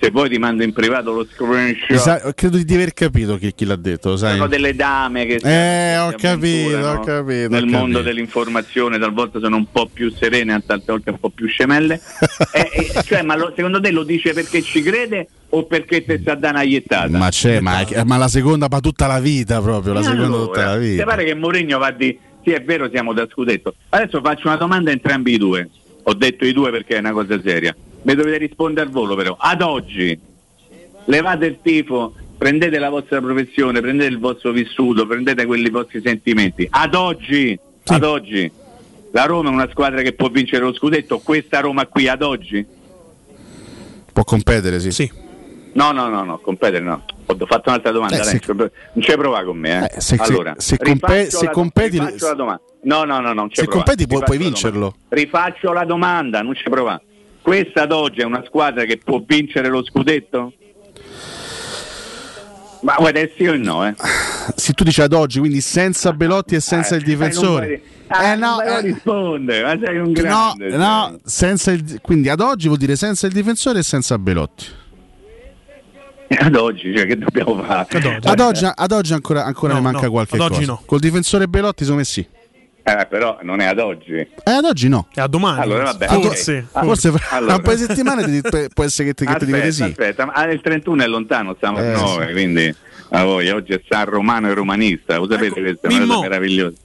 se 0.00 0.10
vuoi 0.10 0.28
ti 0.28 0.38
mando 0.38 0.62
in 0.62 0.72
privato 0.72 1.12
lo 1.12 1.26
screenshot. 1.30 1.96
Sa- 1.96 2.32
credo 2.34 2.56
di 2.58 2.74
aver 2.74 2.92
capito 2.92 3.36
chi, 3.36 3.52
chi 3.54 3.64
l'ha 3.64 3.76
detto, 3.76 4.16
sai? 4.16 4.32
Sono 4.36 4.46
delle 4.46 4.74
dame 4.74 5.26
che 5.26 5.40
Eh, 5.42 5.96
ho 5.98 6.12
capito, 6.16 6.76
ho 6.78 7.00
capito, 7.00 7.48
nel 7.48 7.62
ho 7.64 7.66
mondo 7.66 7.98
capito. 7.98 8.02
dell'informazione 8.02 8.98
talvolta 8.98 9.38
sono 9.40 9.56
un 9.56 9.66
po' 9.70 9.88
più 9.92 10.10
serene 10.10 10.62
tante 10.66 10.84
volte 10.92 11.10
un 11.10 11.18
po' 11.18 11.30
più 11.30 11.46
scemelle 11.48 12.00
Eh, 12.52 12.70
eh, 12.96 13.02
cioè, 13.04 13.22
ma 13.22 13.36
lo- 13.36 13.52
secondo 13.54 13.80
te 13.80 13.90
lo 13.90 14.02
dice 14.04 14.32
perché 14.32 14.62
ci 14.62 14.82
crede 14.82 15.28
o 15.50 15.64
perché 15.66 16.04
te 16.04 16.18
sta 16.20 16.34
dando 16.34 16.58
una 16.58 16.62
iettata? 16.66 17.16
Ma 17.16 17.28
c'è, 17.30 17.60
ma, 17.60 17.84
ma 18.04 18.16
la 18.16 18.28
seconda 18.28 18.66
ma 18.70 18.80
tutta 18.80 19.06
la 19.06 19.20
vita 19.20 19.60
proprio, 19.60 19.92
la 19.92 20.00
E 20.00 20.02
seconda 20.04 20.24
allora, 20.26 20.44
tutta 20.46 20.64
la 20.64 20.78
Ti 20.78 20.88
vita. 20.88 21.04
pare 21.04 21.24
che 21.24 21.34
Mourinho 21.34 21.78
va 21.78 21.90
di 21.90 22.18
sì 22.42 22.50
è 22.50 22.62
vero 22.62 22.88
siamo 22.90 23.12
da 23.14 23.26
scudetto 23.30 23.74
adesso 23.90 24.20
faccio 24.22 24.48
una 24.48 24.56
domanda 24.56 24.90
a 24.90 24.92
entrambi 24.92 25.32
i 25.32 25.38
due 25.38 25.68
ho 26.02 26.12
detto 26.12 26.44
i 26.44 26.52
due 26.52 26.70
perché 26.70 26.96
è 26.96 26.98
una 26.98 27.12
cosa 27.12 27.40
seria 27.42 27.74
mi 28.04 28.14
dovete 28.14 28.38
rispondere 28.38 28.86
al 28.86 28.92
volo 28.92 29.14
però 29.16 29.36
ad 29.38 29.60
oggi 29.60 30.18
levate 31.06 31.46
il 31.46 31.58
tifo 31.62 32.14
prendete 32.38 32.78
la 32.78 32.88
vostra 32.90 33.20
professione 33.20 33.80
prendete 33.80 34.08
il 34.10 34.18
vostro 34.18 34.52
vissuto 34.52 35.06
prendete 35.06 35.44
quelli 35.46 35.68
vostri 35.70 36.00
sentimenti 36.02 36.66
ad 36.70 36.94
oggi 36.94 37.58
ad 37.86 38.02
oggi 38.04 38.50
la 39.12 39.24
Roma 39.26 39.48
è 39.50 39.52
una 39.52 39.68
squadra 39.70 40.02
che 40.02 40.12
può 40.14 40.28
vincere 40.28 40.64
lo 40.64 40.72
scudetto 40.74 41.18
questa 41.20 41.60
Roma 41.60 41.86
qui 41.86 42.08
ad 42.08 42.22
oggi 42.22 42.66
Può 44.14 44.22
competere, 44.22 44.78
sì. 44.78 44.92
Sì. 44.92 45.10
No, 45.72 45.90
no, 45.90 46.08
no, 46.08 46.22
no, 46.22 46.38
competere 46.38 46.84
no. 46.84 47.04
Ho 47.26 47.46
fatto 47.46 47.70
un'altra 47.70 47.90
domanda, 47.90 48.20
Eh, 48.20 48.22
se- 48.22 48.40
non 48.46 48.70
ci 49.02 49.12
prova 49.16 49.42
con 49.42 49.56
me. 49.58 49.88
Eh. 49.90 49.96
Eh, 49.96 50.00
se- 50.00 50.14
allora, 50.20 50.54
se 50.56 50.78
compe- 50.78 51.30
se 51.30 51.46
la- 51.46 51.50
competi- 51.50 51.98
rifaccio 51.98 52.26
la 52.28 52.34
domanda. 52.34 52.62
No, 52.82 53.02
no, 53.02 53.18
no, 53.18 53.32
non 53.32 53.48
ci 53.48 53.56
Se 53.56 53.64
prova. 53.64 53.82
competi 53.82 54.06
puoi, 54.06 54.22
puoi 54.22 54.38
vincerlo. 54.38 54.94
Rifaccio 55.08 55.72
la 55.72 55.84
domanda, 55.84 56.42
non 56.42 56.54
ci 56.54 56.62
prova. 56.70 57.00
Questa 57.44 57.82
ad 57.82 57.92
oggi 57.92 58.20
è 58.22 58.24
una 58.24 58.42
squadra 58.46 58.84
che 58.84 58.96
può 58.96 59.22
vincere 59.26 59.68
lo 59.68 59.84
scudetto? 59.84 60.54
Ma 62.80 62.94
guarda, 62.98 63.20
è 63.20 63.30
sì 63.36 63.46
o 63.46 63.54
no, 63.58 63.86
eh? 63.86 63.94
Se 64.56 64.72
tu 64.72 64.82
dici 64.82 65.02
ad 65.02 65.12
oggi, 65.12 65.40
quindi 65.40 65.60
senza 65.60 66.14
Belotti 66.14 66.54
e 66.54 66.60
senza 66.60 66.94
Eh, 66.94 66.98
il 66.98 67.04
difensore. 67.04 67.66
Eh, 67.74 67.82
ah, 68.08 68.32
Eh, 68.32 68.36
no, 68.36 68.62
eh. 68.62 68.80
rispondere, 68.80 69.62
ma 69.62 69.78
sei 69.86 69.98
un 69.98 70.06
No, 70.06 70.12
grande. 70.12 70.70
sei. 70.70 70.78
no, 70.78 71.18
senza 71.22 71.70
il, 71.72 71.98
quindi 72.00 72.30
ad 72.30 72.40
oggi 72.40 72.66
vuol 72.66 72.78
dire 72.78 72.96
senza 72.96 73.26
il 73.26 73.34
difensore 73.34 73.80
e 73.80 73.82
senza 73.82 74.18
Belotti. 74.18 74.64
Ad 76.38 76.56
oggi, 76.56 76.96
cioè, 76.96 77.06
che 77.06 77.18
dobbiamo 77.18 77.62
fare? 77.62 78.18
Ad 78.22 78.40
oggi, 78.40 78.66
ad 78.74 78.90
oggi 78.92 79.12
ancora, 79.12 79.44
ancora 79.44 79.74
No, 79.74 79.78
ne 79.80 79.84
manca 79.84 80.06
no, 80.06 80.10
qualche 80.12 80.34
ad 80.36 80.40
oggi 80.40 80.60
cosa. 80.60 80.72
no. 80.72 80.82
Col 80.86 80.98
difensore 80.98 81.46
Belotti, 81.46 81.84
secondo 81.84 82.00
me 82.00 82.06
sì. 82.06 82.26
Eh, 82.86 83.06
però 83.08 83.38
non 83.42 83.60
è 83.60 83.64
ad 83.64 83.78
oggi. 83.78 84.12
Eh, 84.12 84.28
ad 84.44 84.64
oggi 84.64 84.88
no. 84.88 85.06
È 85.14 85.20
a 85.20 85.26
domani. 85.26 85.60
Allora, 85.62 85.84
vabbè, 85.84 86.06
Forse. 86.06 86.66
ok. 86.70 86.84
Forse 86.84 87.10
fra 87.12 87.36
Allora. 87.36 87.54
un 87.54 87.62
paio 87.62 87.76
di 87.78 87.82
settimane 87.84 88.24
ti- 88.24 88.40
pu- 88.42 88.68
può 88.74 88.84
essere 88.84 89.08
che 89.08 89.14
ti, 89.14 89.24
che 89.24 89.34
ti 89.36 89.46
dico 89.46 89.58
di 89.58 89.72
sì. 89.72 89.82
Aspetta, 89.84 90.26
ma 90.26 90.44
il 90.50 90.60
31 90.60 91.02
è 91.02 91.06
lontano, 91.06 91.54
stiamo 91.54 91.78
Eh, 91.78 91.92
a 91.92 91.96
9, 91.98 92.32
quindi 92.32 92.74
a 93.10 93.24
voi 93.24 93.48
oggi 93.50 93.72
è 93.72 93.80
San 93.88 94.04
Romano 94.04 94.50
e 94.50 94.54
Romanista, 94.54 95.16
lo 95.16 95.26
sapete 95.30 95.60
questa 95.62 95.88
è 95.88 95.90
una 95.92 95.98
Mimmo. 96.00 96.14
cosa 96.16 96.28
meravigliosa. 96.28 96.76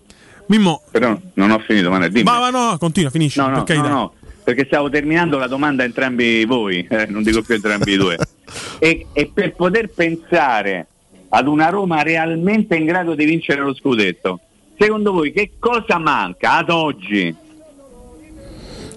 Mimmo, 0.45 0.81
Però 0.89 1.19
non 1.33 1.51
ho 1.51 1.59
finito, 1.59 1.89
ma 1.91 2.07
dimmi. 2.07 2.23
ma, 2.23 2.39
ma 2.39 2.49
no, 2.49 2.77
continua, 2.79 3.09
finisci. 3.09 3.37
no, 3.39 3.49
no, 3.49 3.63
carità. 3.65 3.87
no, 3.87 3.93
no, 3.93 4.13
perché 4.43 4.65
stavo 4.67 4.89
terminando 4.89 5.37
la 5.37 5.47
domanda 5.47 5.83
a 5.83 5.85
entrambi 5.85 6.45
voi, 6.45 6.87
eh, 6.89 7.05
non 7.07 7.23
dico 7.23 7.41
più 7.41 7.55
entrambi 7.55 7.91
i 7.91 7.97
due. 7.97 8.17
e, 8.79 9.05
e 9.11 9.29
per 9.33 9.53
poter 9.53 9.89
pensare 9.89 10.87
ad 11.29 11.45
una 11.47 11.67
Roma 11.69 12.01
realmente 12.03 12.75
in 12.77 12.85
grado 12.85 13.13
di 13.15 13.25
vincere 13.25 13.61
lo 13.61 13.75
scudetto, 13.75 14.39
secondo 14.79 15.11
voi 15.11 15.31
che 15.33 15.51
cosa 15.59 15.97
manca 15.97 16.53
ad 16.57 16.69
oggi? 16.69 17.35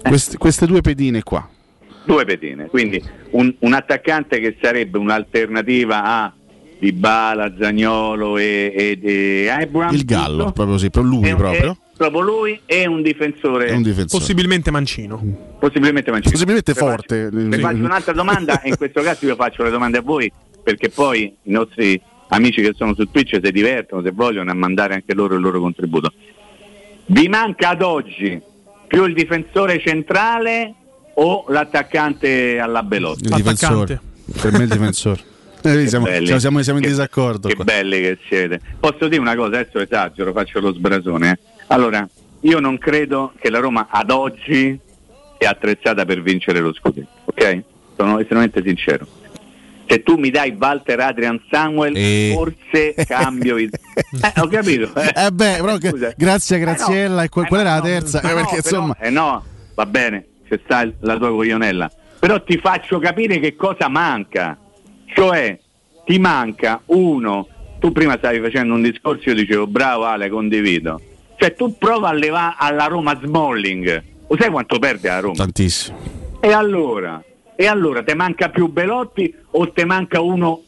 Queste, 0.01 0.37
queste 0.37 0.65
due 0.65 0.81
pedine 0.81 1.23
qua. 1.23 1.47
due 2.05 2.25
pedine, 2.25 2.67
quindi 2.67 3.01
un, 3.31 3.53
un 3.59 3.73
attaccante 3.73 4.39
che 4.39 4.57
sarebbe 4.61 4.97
un'alternativa 4.97 6.03
a 6.03 6.33
Dybala, 6.79 7.53
Zagnolo 7.57 8.37
e, 8.37 8.73
e, 8.75 8.99
e 9.01 9.47
Abraham, 9.49 9.93
Il 9.93 10.03
Gallo, 10.03 10.35
giusto? 10.37 10.51
proprio 10.51 10.77
sì, 10.77 10.89
proprio 10.89 11.13
lui 11.19 11.29
E- 11.29 11.35
proprio. 11.35 11.77
proprio 11.95 12.21
lui 12.21 12.59
e 12.65 12.85
un 12.85 13.01
difensore, 13.01 13.67
È 13.67 13.71
un 13.73 13.81
difensore. 13.83 14.19
Possibilmente 14.19 14.69
Mancino. 14.71 15.55
possibilmente 15.59 16.11
Mancini. 16.11 16.31
Possibilmente 16.33 16.73
Vi 16.73 16.77
faccio- 16.79 16.91
forte. 16.91 17.29
Vi 17.31 17.57
faccio 17.59 17.77
un'altra 17.85 18.11
domanda 18.13 18.61
e 18.61 18.67
in 18.69 18.75
questo 18.77 19.01
caso 19.01 19.25
io 19.25 19.35
faccio 19.35 19.63
le 19.63 19.69
domande 19.69 19.99
a 19.99 20.01
voi 20.01 20.29
perché 20.61 20.89
poi 20.89 21.33
i 21.43 21.51
nostri 21.51 22.01
amici 22.35 22.61
che 22.61 22.73
sono 22.75 22.93
su 22.95 23.09
Twitch 23.09 23.39
si 23.41 23.51
divertono 23.51 24.01
se 24.03 24.11
vogliono 24.11 24.51
a 24.51 24.53
mandare 24.53 24.93
anche 24.95 25.13
loro 25.13 25.35
il 25.35 25.41
loro 25.41 25.59
contributo. 25.59 26.11
Vi 27.05 27.27
manca 27.27 27.69
ad 27.69 27.81
oggi 27.81 28.39
più 28.87 29.05
il 29.05 29.13
difensore 29.13 29.79
centrale 29.79 30.73
o 31.15 31.45
l'attaccante 31.49 32.59
alla 32.59 32.83
Belotti? 32.83 33.25
Il 33.25 33.33
difensore. 33.35 33.99
Per 34.41 34.51
me 34.53 34.63
il 34.63 34.69
difensore. 34.69 35.21
Eh, 35.65 35.87
siamo, 35.87 36.05
siamo- 36.07 36.39
siamo- 36.39 36.61
siamo 36.61 36.79
in 36.79 36.83
Che- 36.85 36.89
disaccordo. 36.91 37.47
Che 37.47 37.55
qua. 37.55 37.63
belli 37.63 38.01
che 38.01 38.17
siete. 38.27 38.59
Posso 38.79 39.07
dire 39.07 39.21
una 39.21 39.35
cosa, 39.35 39.59
adesso 39.59 39.79
esagero, 39.79 40.31
faccio 40.33 40.59
lo 40.59 40.73
sbrasone. 40.73 41.31
eh. 41.31 41.39
Allora, 41.67 42.07
io 42.41 42.59
non 42.59 42.77
credo 42.77 43.33
che 43.39 43.49
la 43.49 43.59
Roma 43.59 43.87
ad 43.89 44.09
oggi 44.11 44.77
sia 45.39 45.49
attrezzata 45.49 46.03
per 46.05 46.21
vincere 46.21 46.59
lo 46.59 46.73
scudetto, 46.73 47.07
ok? 47.25 47.63
Sono 47.95 48.19
estremamente 48.19 48.61
sincero. 48.65 49.07
Se 49.93 50.03
tu 50.03 50.17
mi 50.17 50.29
dai 50.29 50.55
Walter 50.59 50.99
Adrian 50.99 51.41
Samuel, 51.51 51.95
E- 51.95 52.31
forse 52.33 52.93
cambio 53.05 53.57
il... 53.57 53.69
Eh, 54.21 54.39
ho 54.41 54.47
capito. 54.47 54.91
Eh, 54.95 55.25
Eh 55.27 55.31
beh, 55.31 55.57
però 55.61 55.77
grazie 56.17 56.55
Eh, 56.57 56.59
no. 56.59 56.65
Graziella. 56.65 57.21
e 57.21 57.25
Eh, 57.25 57.29
qual 57.29 57.47
ma 57.49 57.59
era 57.59 57.69
no, 57.69 57.75
la 57.75 57.81
terza? 57.81 58.19
Eh, 58.21 58.27
no, 58.27 58.33
perché 58.35 58.61
però- 58.61 58.77
insomma. 58.77 58.97
eh 58.99 59.09
no, 59.09 59.43
va 59.75 59.85
bene, 59.85 60.25
c'è 60.47 60.59
sta 60.63 60.89
la 60.99 61.17
tua 61.17 61.29
coglionella. 61.29 61.91
Però 62.19 62.41
ti 62.43 62.57
faccio 62.57 62.99
capire 62.99 63.39
che 63.39 63.55
cosa 63.55 63.87
manca. 63.89 64.57
Cioè, 65.13 65.59
ti 66.05 66.17
manca 66.19 66.81
uno. 66.85 67.47
Tu 67.79 67.91
prima 67.91 68.15
stavi 68.17 68.39
facendo 68.39 68.73
un 68.73 68.81
discorso, 68.81 69.29
io 69.29 69.35
dicevo 69.35 69.67
bravo 69.67 70.05
Ale, 70.05 70.29
condivido. 70.29 70.99
Cioè, 71.37 71.53
tu 71.53 71.77
prova 71.77 72.09
a 72.09 72.13
levare 72.13 72.55
alla 72.57 72.85
Roma 72.85 73.19
Smalling. 73.21 74.03
Lo 74.29 74.37
sai 74.39 74.49
quanto 74.49 74.79
perde 74.79 75.09
la 75.09 75.19
Roma? 75.19 75.35
Tantissimo. 75.35 75.97
E 76.39 76.51
allora? 76.51 77.21
E 77.55 77.65
allora, 77.67 78.03
te 78.03 78.15
manca 78.15 78.49
più 78.49 78.67
Belotti 78.67 79.33
o 79.51 79.71
te 79.71 79.85
manca 79.85 80.21
uno, 80.21 80.61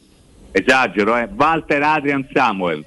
esagero, 0.52 1.16
eh, 1.16 1.28
Walter 1.34 1.82
Adrian 1.82 2.26
Samuel? 2.32 2.84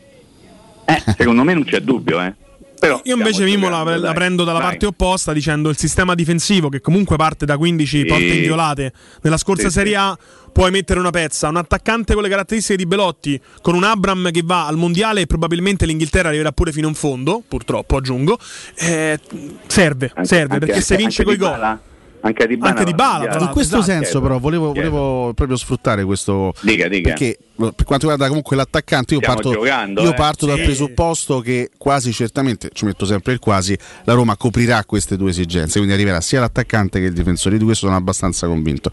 Eh, 0.86 1.04
secondo 1.18 1.44
me 1.44 1.54
non 1.54 1.64
c'è 1.66 1.80
dubbio, 1.82 2.22
eh. 2.22 2.34
Però 2.80 3.02
Io 3.04 3.18
invece 3.18 3.44
Mimmo 3.44 3.68
la, 3.68 3.84
la 3.84 3.98
dai. 3.98 4.14
prendo 4.14 4.46
dalla 4.46 4.60
Vai. 4.60 4.70
parte 4.70 4.86
opposta 4.86 5.34
dicendo 5.34 5.70
il 5.70 5.76
sistema 5.78 6.16
difensivo 6.16 6.70
che 6.70 6.80
comunque 6.80 7.18
parte 7.18 7.46
da 7.46 7.58
15 7.58 8.00
Sì. 8.00 8.06
porte 8.06 8.24
inviolate 8.24 8.94
nella 9.22 9.36
scorsa 9.36 9.68
Sì, 9.68 9.74
Serie. 9.74 9.96
A 9.98 10.18
puoi 10.54 10.72
mettere 10.72 10.98
una 11.02 11.10
pezza 11.10 11.50
un 11.50 11.58
attaccante 11.58 12.14
con 12.14 12.24
le 12.24 12.30
caratteristiche 12.30 12.78
di 12.78 12.86
Belotti 12.86 13.40
con 13.62 13.76
un 13.76 13.84
Abram 13.84 14.32
che 14.32 14.42
va 14.46 14.66
al 14.66 14.78
mondiale 14.78 15.20
e 15.22 15.26
probabilmente 15.28 15.86
l'Inghilterra 15.86 16.30
arriverà 16.30 16.54
pure 16.54 16.72
fino 16.72 16.88
in 16.88 16.94
fondo 16.96 17.44
purtroppo 17.46 17.98
aggiungo 17.98 18.38
eh, 18.78 19.20
serve 19.68 20.12
Anche- 20.16 20.26
serve 20.28 20.54
anche- 20.54 20.66
perché 20.68 20.82
se 20.82 20.94
anche- 20.94 21.04
vince 21.06 21.22
anche 21.24 21.38
coi 21.38 21.48
gol? 21.50 21.80
Anche 22.22 22.48
di 22.48 22.58
Anche 22.60 22.84
Dybala, 22.84 23.28
tra 23.28 23.40
In 23.40 23.50
questo 23.50 23.78
Esatto. 23.80 23.92
senso, 23.92 24.22
però, 24.22 24.40
volevo, 24.40 24.74
volevo 24.74 25.32
proprio 25.34 25.56
sfruttare 25.58 26.04
questo. 26.04 26.54
Dica, 26.62 26.88
dica. 26.90 27.10
Perché 27.10 27.38
per 27.56 27.84
quanto 27.86 28.08
riguarda 28.10 28.28
comunque 28.28 28.56
l'attaccante, 28.56 29.14
io 29.14 29.20
Stiamo 29.22 29.40
parto, 29.42 29.54
giocando, 29.54 30.02
io 30.02 30.12
eh. 30.12 30.14
parto 30.16 30.46
dal 30.46 30.58
Sì. 30.58 30.64
presupposto 30.64 31.40
che 31.40 31.70
quasi 31.78 32.12
certamente, 32.12 32.70
ci 32.74 32.86
metto 32.86 33.06
sempre 33.06 33.34
il 33.34 33.40
quasi, 33.40 33.78
la 34.04 34.14
Roma 34.14 34.36
coprirà 34.38 34.84
queste 34.86 35.16
due 35.18 35.30
esigenze, 35.30 35.78
quindi 35.78 35.94
arriverà 35.94 36.20
sia 36.22 36.40
l'attaccante 36.42 37.00
che 37.00 37.06
il 37.08 37.14
difensore. 37.14 37.58
Di 37.58 37.64
questo 37.64 37.86
sono 37.86 37.98
abbastanza 37.98 38.48
convinto. 38.48 38.92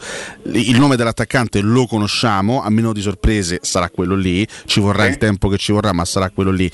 Il 0.52 0.78
nome 0.78 0.96
dell'attaccante 0.96 1.60
lo 1.60 1.86
conosciamo, 1.86 2.62
a 2.62 2.70
meno 2.70 2.92
di 2.92 3.00
sorprese 3.00 3.58
sarà 3.62 3.90
quello 3.90 4.14
lì, 4.14 4.46
ci 4.66 4.78
vorrà 4.80 5.06
Eh. 5.06 5.10
il 5.10 5.18
tempo 5.18 5.48
che 5.48 5.56
ci 5.58 5.72
vorrà, 5.72 5.92
ma 5.92 6.04
sarà 6.04 6.30
quello 6.30 6.50
lì. 6.52 6.70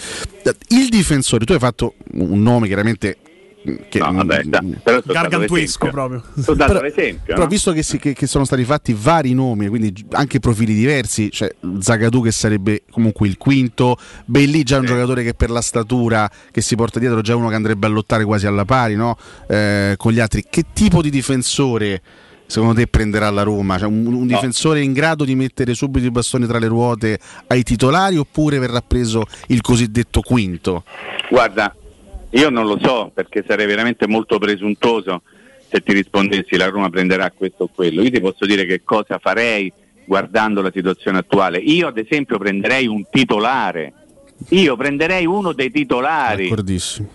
Il 0.69 0.89
difensore, 0.89 1.45
tu 1.47 1.53
hai 1.53 1.59
fatto 1.59 1.95
un 2.13 2.43
nome 2.43 2.67
chiaramente. 2.67 3.17
Che, 3.89 3.99
No, 4.01 4.13
vabbè, 4.13 4.43
da- 4.43 4.61
però 4.83 5.01
gargantuesco 5.05 5.89
proprio. 5.89 6.23
Sto 6.37 6.55
dato 6.55 6.73
però, 6.73 6.85
l'esempio, 6.85 7.21
però 7.35 7.43
no? 7.43 7.47
visto 7.47 7.73
che, 7.73 7.85
si- 7.85 7.99
che- 7.99 8.13
che 8.13 8.27
sono 8.27 8.45
stati 8.45 8.65
fatti 8.65 8.93
vari 8.99 9.35
nomi, 9.35 9.69
quindi 9.69 10.05
anche 10.11 10.41
profili 10.41 10.75
diversi, 10.75 11.31
cioè 11.31 11.55
Zagadou 11.79 12.23
che 12.25 12.33
sarebbe 12.33 12.83
comunque 12.91 13.29
il 13.29 13.37
quinto, 13.39 13.97
Belli 14.25 14.65
già 14.65 14.79
un 14.79 14.87
giocatore 14.87 15.23
che 15.23 15.35
per 15.35 15.51
la 15.51 15.61
statura 15.61 16.29
che 16.51 16.61
si 16.61 16.75
porta 16.75 16.99
dietro, 16.99 17.21
già 17.21 17.37
uno 17.37 17.49
che 17.51 17.55
andrebbe 17.55 17.87
a 17.87 17.91
lottare 17.91 18.25
quasi 18.25 18.47
alla 18.49 18.65
pari 18.65 18.97
no? 18.97 19.17
Eh, 19.47 19.95
con 19.97 20.11
gli 20.13 20.19
altri. 20.19 20.45
Che 20.51 20.65
tipo 20.73 21.01
di 21.01 21.11
difensore 21.11 22.03
secondo 22.47 22.75
te 22.75 22.89
prenderà 22.89 23.31
la 23.31 23.45
Roma? 23.45 23.79
Cioè, 23.79 23.87
un, 23.87 24.07
un 24.07 24.27
difensore 24.27 24.81
in 24.81 24.93
grado 24.93 25.25
di 25.25 25.37
mettere 25.37 25.75
subito 25.75 26.05
i 26.05 26.11
bastoni 26.11 26.47
tra 26.47 26.59
le 26.59 26.67
ruote 26.67 27.19
ai 27.47 27.63
titolari 27.63 28.17
oppure 28.17 28.59
verrà 28.59 28.81
preso 28.81 29.25
il 29.49 29.61
cosiddetto 29.61 30.21
quinto? 30.21 30.83
Guarda, 31.31 31.75
io 32.33 32.51
non 32.51 32.67
lo 32.67 32.79
so 32.81 33.11
perché 33.13 33.45
sarei 33.47 33.67
veramente 33.67 34.07
molto 34.07 34.39
presuntuoso 34.39 35.23
se 35.69 35.83
ti 35.83 35.93
rispondessi 35.93 36.57
la 36.57 36.69
Roma 36.69 36.91
prenderà 36.91 37.31
questo 37.31 37.65
o 37.65 37.71
quello. 37.75 38.03
Io 38.03 38.11
ti 38.11 38.21
posso 38.21 38.45
dire 38.45 38.67
che 38.67 38.83
cosa 38.85 39.19
farei 39.19 39.73
guardando 40.05 40.61
la 40.61 40.71
situazione 40.73 41.19
attuale. 41.19 41.59
Io 41.59 41.89
ad 41.89 41.97
esempio 41.97 42.39
prenderei 42.39 42.87
un 42.87 43.05
titolare. 43.11 43.93
Io 44.49 44.77
prenderei 44.77 45.25
uno 45.25 45.53
dei 45.53 45.71
titolari. 45.71 46.49
D'accordissimo. 46.49 47.09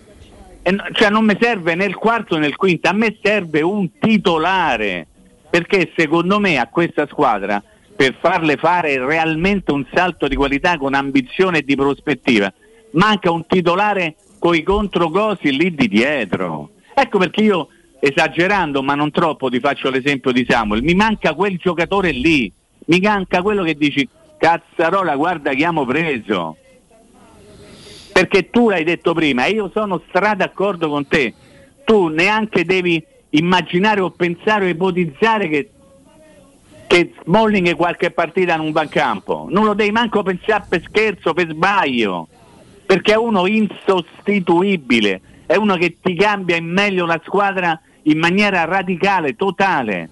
No- 0.64 0.84
cioè 0.92 1.10
non 1.10 1.24
mi 1.24 1.38
serve 1.40 1.76
né 1.76 1.86
il 1.86 1.96
quarto 1.96 2.38
né 2.38 2.48
il 2.48 2.56
quinto, 2.56 2.90
a 2.90 2.94
me 2.94 3.18
serve 3.22 3.62
un 3.62 3.90
titolare. 4.00 5.08
perché 5.50 5.94
secondo 5.96 6.40
me 6.40 6.58
a 6.58 6.68
questa 6.68 7.08
squadra 7.08 7.64
per 7.96 8.16
farle 8.20 8.58
fare 8.58 9.04
realmente 9.04 9.72
un 9.72 9.86
salto 9.94 10.28
di 10.28 10.36
qualità 10.36 10.78
con 10.78 10.94
ambizione 10.94 11.60
e 11.60 11.64
di 11.64 11.76
prospettiva 11.76 12.54
manca 12.92 13.32
un 13.32 13.46
titolare 13.48 14.16
coi 14.48 14.64
controcosi 14.64 15.51
lì 15.51 15.76
di 15.76 15.90
dietro. 15.90 16.69
Ecco 16.93 17.17
perché 17.17 17.42
io 17.42 17.67
esagerando 18.00 18.82
ma 18.82 18.95
non 18.95 19.11
troppo 19.11 19.50
ti 19.50 19.59
faccio 19.59 19.90
l'esempio 19.90 20.32
di 20.32 20.45
Samuel, 20.48 20.84
mi 20.84 20.93
manca 20.93 21.34
quel 21.34 21.58
giocatore 21.58 22.11
lì, 22.11 22.50
mi 22.85 23.00
manca 23.01 23.42
quello 23.42 23.61
che 23.64 23.76
dici 23.76 24.08
cazzarola 24.38 25.17
guarda 25.17 25.50
chi 25.50 25.56
abbiamo 25.56 25.85
preso. 25.85 26.56
Perché 28.14 28.50
tu 28.50 28.69
l'hai 28.69 28.85
detto 28.85 29.14
prima 29.14 29.43
e 29.43 29.51
io 29.51 29.69
sono 29.74 30.01
stra 30.08 30.34
d'accordo 30.34 30.88
con 30.88 31.06
te, 31.09 31.34
tu 31.84 32.08
neanche 32.08 32.64
devi 32.64 33.03
immaginare 33.32 34.00
o 34.00 34.11
pensare 34.11 34.64
o 34.64 34.69
ipotizzare 34.69 35.50
che, 35.50 35.69
che 36.88 37.14
Smalling 37.22 37.76
qualche 37.76 38.11
partita 38.11 38.56
in 38.56 38.88
campo, 38.90 39.48
non 39.50 39.66
lo 39.66 39.74
devi 39.74 39.92
manco 39.92 40.24
pensare 40.24 40.64
per 40.69 40.82
scherzo, 40.88 41.34
per 41.34 41.50
sbaglio, 41.50 42.30
perché 42.88 43.12
è 43.12 43.18
uno 43.18 43.46
insostituibile, 43.46 45.22
è 45.46 45.56
uno 45.56 45.76
che 45.76 45.98
ti 46.02 46.16
cambia 46.16 46.56
in 46.56 46.66
meglio 46.66 47.06
la 47.06 47.22
squadra 47.26 47.80
in 48.04 48.18
maniera 48.18 48.64
radicale, 48.64 49.36
totale. 49.36 50.10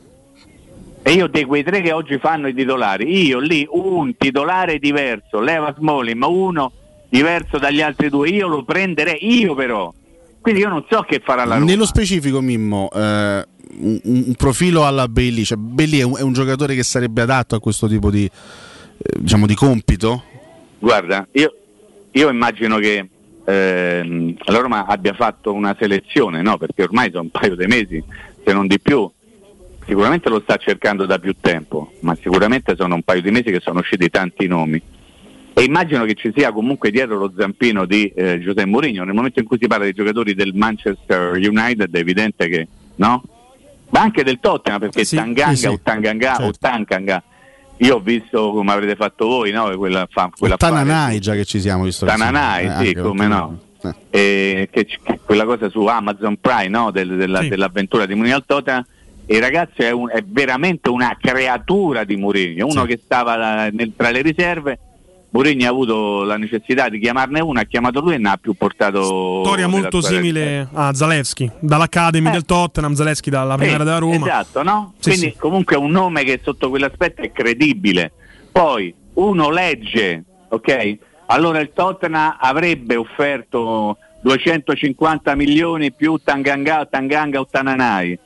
E 1.02 1.14
io 1.14 1.28
di 1.28 1.46
quei 1.46 1.64
tre 1.64 1.82
che 1.82 1.94
oggi 1.94 2.18
fanno 2.18 2.48
i 2.48 2.54
titolari, 2.54 3.28
io 3.28 3.40
lì 3.40 3.66
un 3.70 4.18
titolare 4.18 4.78
diverso, 4.78 5.40
leva 5.40 5.74
Smalling, 5.78 6.18
ma 6.18 6.28
uno 6.28 6.72
diverso 7.08 7.58
dagli 7.58 7.82
altri 7.82 8.10
due, 8.10 8.28
io 8.30 8.48
lo 8.48 8.64
prenderei, 8.64 9.20
io 9.22 9.56
però. 9.56 9.94
Quindi 10.42 10.62
io 10.62 10.70
non 10.70 10.84
so 10.90 11.02
che 11.08 11.22
farà 11.24 11.46
la 11.46 11.54
Roma. 11.56 11.66
Nello 11.66 11.86
specifico, 11.86 12.42
Mimmo, 12.42 12.90
eh, 12.94 13.46
un, 13.78 14.00
un 14.04 14.34
profilo 14.36 14.86
alla 14.86 15.08
Bailey, 15.08 15.44
cioè 15.44 15.58
Bailey 15.58 16.00
è 16.00 16.04
un, 16.04 16.18
è 16.18 16.22
un 16.22 16.34
giocatore 16.34 16.76
che 16.76 16.84
sarebbe 16.84 17.22
adatto 17.22 17.56
a 17.56 17.60
questo 17.60 17.88
tipo 17.88 18.12
di, 18.12 18.26
eh, 18.26 19.20
diciamo, 19.20 19.46
di 19.46 19.56
compito? 19.56 20.24
Guarda, 20.80 21.28
io, 21.32 21.54
io 22.16 22.30
immagino 22.30 22.78
che 22.78 23.10
ehm, 23.44 24.36
la 24.46 24.60
Roma 24.60 24.86
abbia 24.86 25.14
fatto 25.14 25.52
una 25.52 25.76
selezione, 25.78 26.42
no? 26.42 26.58
perché 26.58 26.84
ormai 26.84 27.10
sono 27.12 27.24
un 27.24 27.30
paio 27.30 27.56
di 27.56 27.66
mesi, 27.66 28.04
se 28.44 28.54
non 28.54 28.68
di 28.68 28.80
più. 28.80 29.10
Sicuramente 29.86 30.30
lo 30.30 30.40
sta 30.40 30.56
cercando 30.56 31.06
da 31.06 31.20
più 31.20 31.36
tempo, 31.40 31.92
ma 32.00 32.16
sicuramente 32.16 32.76
sono 32.76 32.96
un 32.96 33.04
paio 33.04 33.22
di 33.22 33.32
mesi 33.32 33.52
che 33.52 33.60
sono 33.60 33.80
usciti 33.80 34.10
tanti 34.10 34.48
nomi. 34.48 34.82
E 35.54 35.64
immagino 35.64 36.06
che 36.06 36.16
ci 36.16 36.32
sia 36.36 36.52
comunque 36.52 36.90
dietro 36.90 37.18
lo 37.18 37.32
zampino 37.38 37.86
di 37.86 38.08
eh, 38.16 38.40
Giuseppe 38.40 38.66
Mourinho. 38.66 39.04
Nel 39.04 39.14
momento 39.14 39.40
in 39.40 39.46
cui 39.46 39.58
si 39.60 39.68
parla 39.68 39.84
dei 39.84 39.94
giocatori 39.94 40.34
del 40.34 40.54
Manchester 40.54 41.34
United 41.34 41.94
è 41.94 42.00
evidente 42.00 42.48
che 42.48 42.68
no? 42.96 43.24
Ma 43.90 44.02
anche 44.02 44.24
del 44.24 44.40
Tottenham 44.40 44.80
perché 44.80 45.06
Sì, 45.06 45.18
Tanganga 45.18 45.56
sì, 45.56 45.56
sì. 45.58 45.68
o 45.68 45.80
Tanganga 45.84 46.46
o 46.46 46.52
Tankanga. 46.58 47.24
Io 47.78 47.96
ho 47.96 48.00
visto 48.00 48.52
come 48.52 48.72
avrete 48.72 48.96
fatto 48.96 49.28
voi, 49.28 49.52
no? 49.52 49.76
Quella, 49.78 50.08
fa, 50.10 50.30
quella 50.38 50.56
Tananai 50.58 51.20
già 51.20 51.34
che 51.34 51.44
ci 51.46 51.60
siamo 51.60 51.84
visto. 51.84 52.06
Tananai, 52.06 52.66
Eh, 52.66 52.70
sì, 52.70 52.74
anche 52.88 53.02
come 53.02 53.28
no. 53.28 53.60
Eh, 54.10 54.70
che 54.72 54.86
c- 54.86 55.00
che 55.04 55.20
quella 55.24 55.46
cosa 55.46 55.70
su 55.70 55.86
Amazon 55.86 56.38
Prime 56.40 56.70
no? 56.70 56.90
Del- 56.92 57.16
della- 57.18 57.42
Sì. 57.42 57.50
dell'avventura 57.50 58.06
di 58.06 58.16
Tottenham 58.46 58.84
e 59.28 59.36
il 59.36 59.42
ragazzo 59.42 59.82
è, 59.82 59.92
un- 59.92 60.10
è 60.10 60.24
veramente 60.26 60.90
una 60.90 61.16
creatura 61.20 62.04
di 62.04 62.16
Mourinho 62.16 62.66
uno 62.66 62.86
che 62.86 63.00
stava 63.04 63.66
eh, 63.68 63.72
nel- 63.72 63.94
tra 63.96 64.10
le 64.10 64.22
riserve 64.22 64.80
Mourinho 65.36 65.66
ha 65.66 65.70
avuto 65.70 66.24
la 66.24 66.38
necessità 66.38 66.88
di 66.88 66.98
chiamarne 66.98 67.42
uno 67.42 67.60
ha 67.60 67.64
chiamato 67.64 68.00
lui 68.00 68.14
e 68.14 68.18
ne 68.18 68.30
ha 68.30 68.38
più 68.38 68.54
portato 68.54 69.44
Storia 69.44 69.68
molto 69.68 70.00
simile 70.00 70.70
a 70.72 70.94
Zalewski, 70.94 71.52
dall'Academy 71.60 72.32
del 72.32 72.46
Tottenham, 72.46 72.94
Zalewski 72.94 73.30
dalla 73.30 73.56
primera 73.56 73.80
sì, 73.80 73.84
della 73.84 73.98
Roma. 73.98 74.16
Esatto, 74.16 74.64
no? 74.64 74.94
Sì, 74.98 75.10
Quindi 75.10 75.32
sì. 75.32 75.38
comunque 75.38 75.76
è 75.76 75.78
un 75.78 75.92
nome 75.92 76.24
che 76.24 76.40
sotto 76.42 76.70
quell'aspetto 76.70 77.22
è 77.22 77.34
credibile. 77.34 78.14
Poi 78.50 78.96
uno 79.16 79.50
legge, 79.50 80.24
ok? 80.48 80.98
Allora 81.26 81.60
il 81.60 81.72
Tottenham 81.74 82.38
avrebbe 82.40 82.96
offerto 82.96 83.98
250 84.22 85.36
milioni 85.36 85.92
più 85.92 86.18
Tanganga, 86.24 86.86
Tanganga 86.86 87.42
o 87.42 87.46
Tananai 87.46 88.18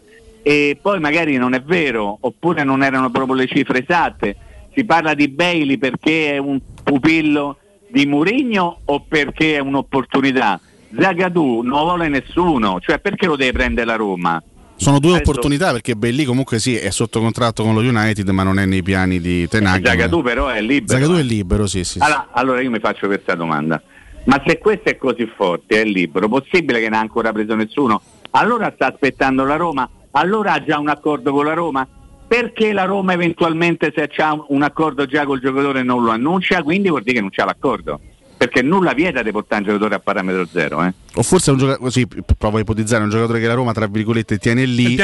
e 0.43 0.77
poi 0.79 0.99
magari 0.99 1.37
non 1.37 1.55
è 1.55 1.61
vero, 1.61 2.19
oppure 2.21 2.63
non 2.63 2.83
erano 2.83 3.09
proprio 3.09 3.35
le 3.35 3.47
cifre 3.47 3.81
esatte. 3.81 4.35
Si 4.75 4.85
parla 4.85 5.15
di 5.15 5.27
Bailey 5.27 5.77
perché 5.77 6.33
è 6.33 6.37
un 6.37 6.59
pupillo 6.89 7.57
di 7.87 8.05
Murigno 8.05 8.79
o 8.85 9.05
perché 9.07 9.55
è 9.55 9.59
un'opportunità? 9.59 10.59
Zagadou 10.97 11.61
non 11.61 11.83
vuole 11.83 12.07
nessuno, 12.07 12.79
cioè 12.79 12.99
perché 12.99 13.27
lo 13.27 13.35
deve 13.35 13.51
prendere 13.51 13.85
la 13.85 13.95
Roma? 13.95 14.41
Sono 14.75 14.99
due 14.99 15.15
Adesso- 15.15 15.29
opportunità 15.29 15.71
perché 15.71 15.95
Belli 15.95 16.23
comunque 16.23 16.57
sì 16.57 16.75
è 16.75 16.89
sotto 16.89 17.19
contratto 17.19 17.63
con 17.63 17.73
lo 17.73 17.81
United 17.81 18.27
ma 18.29 18.43
non 18.43 18.59
è 18.59 18.65
nei 18.65 18.81
piani 18.81 19.19
di 19.19 19.47
Tenag. 19.47 19.85
Zagadou 19.85 20.23
però 20.23 20.47
è 20.47 20.61
libero. 20.61 20.93
Zagadou 20.97 21.17
è 21.17 21.23
libero, 21.23 21.67
sì, 21.67 21.83
sì. 21.83 21.99
sì. 21.99 21.99
Allora, 21.99 22.29
allora 22.31 22.61
io 22.61 22.69
mi 22.71 22.79
faccio 22.79 23.07
questa 23.07 23.35
domanda. 23.35 23.81
Ma 24.25 24.41
se 24.45 24.57
questo 24.57 24.89
è 24.89 24.97
così 24.97 25.29
forte, 25.35 25.81
è 25.81 25.83
libero, 25.83 26.27
possibile 26.27 26.79
che 26.79 26.89
ne 26.89 26.97
ha 26.97 26.99
ancora 26.99 27.31
preso 27.31 27.55
nessuno? 27.55 28.01
Allora 28.31 28.71
sta 28.73 28.87
aspettando 28.87 29.43
la 29.43 29.55
Roma? 29.55 29.89
Allora 30.11 30.53
ha 30.53 30.63
già 30.63 30.79
un 30.79 30.87
accordo 30.87 31.31
con 31.31 31.45
la 31.45 31.53
Roma? 31.53 31.87
Perché 32.29 32.73
la 32.73 32.85
Roma 32.85 33.13
eventualmente 33.13 33.91
se 33.95 34.07
ha 34.21 34.45
un 34.49 34.61
accordo 34.61 35.07
già 35.07 35.25
col 35.25 35.39
giocatore 35.39 35.81
non 35.81 36.03
lo 36.03 36.11
annuncia? 36.11 36.61
Quindi 36.61 36.87
vuol 36.89 37.01
dire 37.01 37.15
che 37.15 37.21
non 37.21 37.31
c'ha 37.31 37.43
l'accordo. 37.43 37.99
Perché 38.37 38.61
nulla 38.61 38.93
vieta 38.93 39.23
di 39.23 39.31
portare 39.31 39.61
un 39.63 39.67
giocatore 39.67 39.95
a 39.95 39.99
parametro 39.99 40.45
zero. 40.45 40.83
Eh? 40.83 40.93
O 41.15 41.23
forse 41.23 41.49
è 41.49 41.53
un 41.53 41.59
giocatore, 41.59 41.83
così 41.83 42.07
provo 42.37 42.57
a 42.57 42.59
ipotizzare, 42.61 43.03
un 43.03 43.09
giocatore 43.09 43.39
che 43.39 43.47
la 43.47 43.55
Roma, 43.55 43.73
tra 43.73 43.87
virgolette, 43.87 44.37
tiene 44.37 44.63
lì 44.65 44.95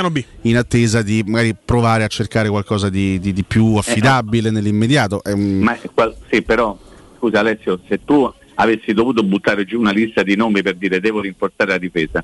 in 0.41 0.55
attesa 0.55 1.01
di 1.01 1.23
magari 1.25 1.55
provare 1.65 2.03
a 2.03 2.07
cercare 2.07 2.47
qualcosa 2.47 2.89
di, 2.89 3.19
di- 3.19 3.33
di 3.33 3.43
più 3.43 3.73
affidabile 3.75 4.51
nell'immediato. 4.51 5.23
È 5.23 5.31
un- 5.31 5.61
Ma 5.61 5.75
qual- 5.95 6.15
sì, 6.29 6.43
però 6.43 6.77
scusa 7.17 7.39
Alessio, 7.39 7.79
se 7.89 8.01
tu 8.05 8.31
avessi 8.53 8.93
dovuto 8.93 9.23
buttare 9.23 9.65
giù 9.65 9.79
una 9.79 9.91
lista 9.91 10.21
di 10.21 10.35
nomi 10.35 10.61
per 10.61 10.75
dire 10.75 10.99
devo 11.01 11.21
rinforzare 11.21 11.71
la 11.71 11.77
difesa, 11.79 12.23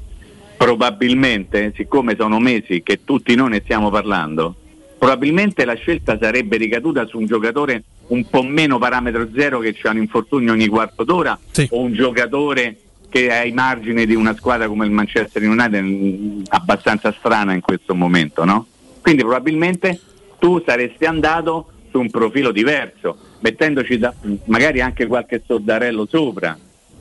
probabilmente, 0.56 1.74
siccome 1.76 2.16
sono 2.18 2.40
mesi 2.40 2.82
che 2.84 3.02
tutti 3.04 3.36
noi 3.36 3.50
ne 3.50 3.62
stiamo 3.64 3.90
parlando, 3.90 4.56
probabilmente 5.02 5.66
la 5.66 5.74
scelta 5.74 6.16
sarebbe 6.22 6.58
ricaduta 6.58 7.08
su 7.08 7.18
un 7.18 7.26
giocatore 7.26 7.82
un 8.10 8.24
po' 8.30 8.44
meno 8.44 8.78
parametro 8.78 9.30
zero 9.34 9.58
che 9.58 9.74
c'ha 9.74 9.90
un 9.90 9.98
infortunio 9.98 10.52
ogni 10.52 10.68
quarto 10.68 11.04
d'ora 11.04 11.40
o 11.72 11.80
un 11.80 11.92
giocatore 11.92 12.78
che 13.10 13.28
è 13.28 13.38
ai 13.38 13.52
margini 13.52 14.06
di 14.06 14.14
una 14.14 14.36
squadra 14.36 14.68
come 14.68 14.86
il 14.86 14.92
Manchester 14.92 15.42
United 15.42 15.84
mh, 15.84 16.44
abbastanza 16.50 17.12
strana 17.18 17.54
in 17.54 17.62
questo 17.62 17.96
momento, 17.96 18.46
no? 18.46 18.68
Quindi 19.02 19.24
probabilmente 19.24 20.00
tu 20.38 20.62
saresti 20.64 21.06
andato 21.06 21.72
su 21.90 22.00
un 22.00 22.12
profilo 22.12 22.52
diverso, 22.52 23.18
mettendoci 23.40 23.98
da- 23.98 24.14
magari 24.46 24.82
anche 24.82 25.08
qualche 25.08 25.42
sordarello 25.44 26.06
sopra. 26.06 26.56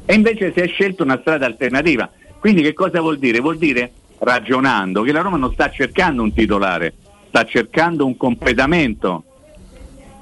E 0.06 0.14
invece 0.14 0.54
si 0.54 0.60
è 0.60 0.66
scelto 0.68 1.02
una 1.02 1.18
strada 1.20 1.44
alternativa. 1.44 2.10
Quindi 2.38 2.62
che 2.62 2.72
cosa 2.72 3.02
vuol 3.02 3.18
dire? 3.18 3.40
Vuol 3.40 3.58
dire, 3.58 3.92
ragionando, 4.20 5.02
che 5.02 5.12
la 5.12 5.20
Roma 5.20 5.36
non 5.36 5.52
sta 5.52 5.70
cercando 5.70 6.22
un 6.22 6.32
titolare, 6.32 6.94
sta 7.30 7.44
cercando 7.44 8.04
un 8.04 8.16
completamento. 8.16 9.24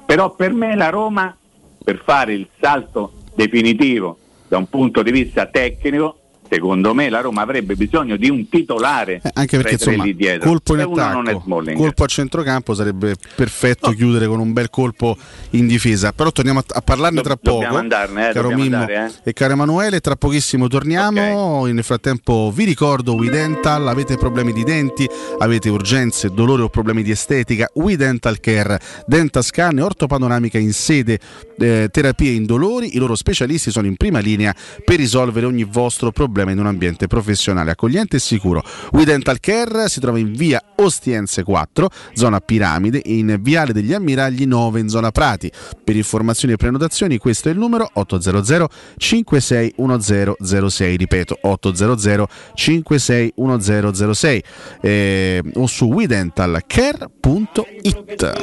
Però 0.05 0.33
per 0.35 0.53
me 0.53 0.75
la 0.75 0.89
Roma, 0.89 1.35
per 1.83 2.01
fare 2.03 2.33
il 2.33 2.47
salto 2.59 3.13
definitivo 3.35 4.17
da 4.47 4.57
un 4.57 4.69
punto 4.69 5.01
di 5.01 5.11
vista 5.11 5.47
tecnico, 5.47 6.18
secondo 6.49 6.93
me 6.93 7.09
la 7.09 7.21
Roma 7.21 7.41
avrebbe 7.41 7.75
bisogno 7.75 8.15
di 8.15 8.29
un 8.29 8.49
titolare 8.49 9.21
Eh, 9.23 9.29
anche 9.33 9.57
perché 9.57 9.73
insomma, 9.73 10.05
colpo 10.39 10.73
in 10.73 10.81
attacco, 10.81 11.63
colpo 11.75 12.03
a 12.03 12.07
centrocampo 12.07 12.73
sarebbe 12.73 13.15
perfetto 13.35 13.91
chiudere 13.91 14.25
con 14.27 14.39
un 14.39 14.53
bel 14.53 14.69
colpo 14.69 15.17
in 15.51 15.67
difesa. 15.67 16.11
Però 16.11 16.31
torniamo 16.31 16.59
a, 16.59 16.63
a 16.67 16.81
parlarne 16.81 17.21
tra 17.21 17.35
poco. 17.35 17.75
andarne, 17.75 18.29
eh, 18.29 18.33
caro 18.33 18.49
Mimmo 18.49 18.77
andare, 18.77 19.11
e 19.23 19.33
caro 19.33 19.53
Emanuele, 19.53 19.99
tra 19.99 20.15
pochissimo 20.15 20.67
torniamo. 20.67 21.65
Nel 21.65 21.83
frattempo 21.83 22.51
vi 22.53 22.63
ricordo 22.63 23.13
We 23.13 23.29
Dental, 23.29 23.87
avete 23.87 24.17
problemi 24.17 24.53
di 24.53 24.63
denti, 24.63 25.07
avete 25.37 25.69
urgenze, 25.69 26.31
dolore 26.31 26.63
o 26.63 26.69
problemi 26.69 27.03
di 27.03 27.11
estetica, 27.11 27.69
We 27.75 27.95
Dental 27.95 28.39
Care, 28.39 28.79
Dentascan 29.05 29.77
e 29.77 29.81
ortopanoramica 29.81 30.57
in 30.57 30.73
sede 30.73 31.19
eh, 31.57 31.89
terapie 31.91 32.31
indolori, 32.31 32.95
i 32.95 32.97
loro 32.97 33.15
specialisti 33.15 33.71
sono 33.71 33.87
in 33.87 33.97
prima 33.97 34.19
linea 34.19 34.55
per 34.83 34.97
risolvere 34.97 35.45
ogni 35.45 35.63
vostro 35.63 36.11
problema 36.11 36.37
in 36.47 36.59
un 36.59 36.67
ambiente 36.67 37.07
professionale 37.07 37.71
accogliente 37.71 38.17
e 38.17 38.19
sicuro. 38.19 38.61
We 38.91 39.05
Dental 39.05 39.39
Care 39.39 39.89
si 39.89 39.99
trova 39.99 40.19
in 40.19 40.33
via 40.33 40.61
Ostiense 40.77 41.43
4, 41.43 41.89
zona 42.13 42.39
Piramide, 42.39 43.01
in 43.05 43.37
viale 43.41 43.73
degli 43.73 43.93
Ammiragli 43.93 44.45
9 44.45 44.79
in 44.79 44.89
zona 44.89 45.09
Prati. 45.11 45.51
Per 45.83 45.95
informazioni 45.95 46.53
e 46.53 46.57
prenotazioni 46.57 47.17
questo 47.17 47.49
è 47.49 47.51
il 47.51 47.57
numero 47.57 47.89
800 47.91 48.69
561006, 48.97 50.97
ripeto 50.97 51.39
800 51.41 52.27
561006 52.53 54.43
eh, 54.81 55.41
o 55.55 55.65
su 55.67 55.85
wedentalcare.it. 55.85 58.39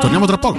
Torniamo 0.00 0.26
tra 0.26 0.38
poco. 0.38 0.58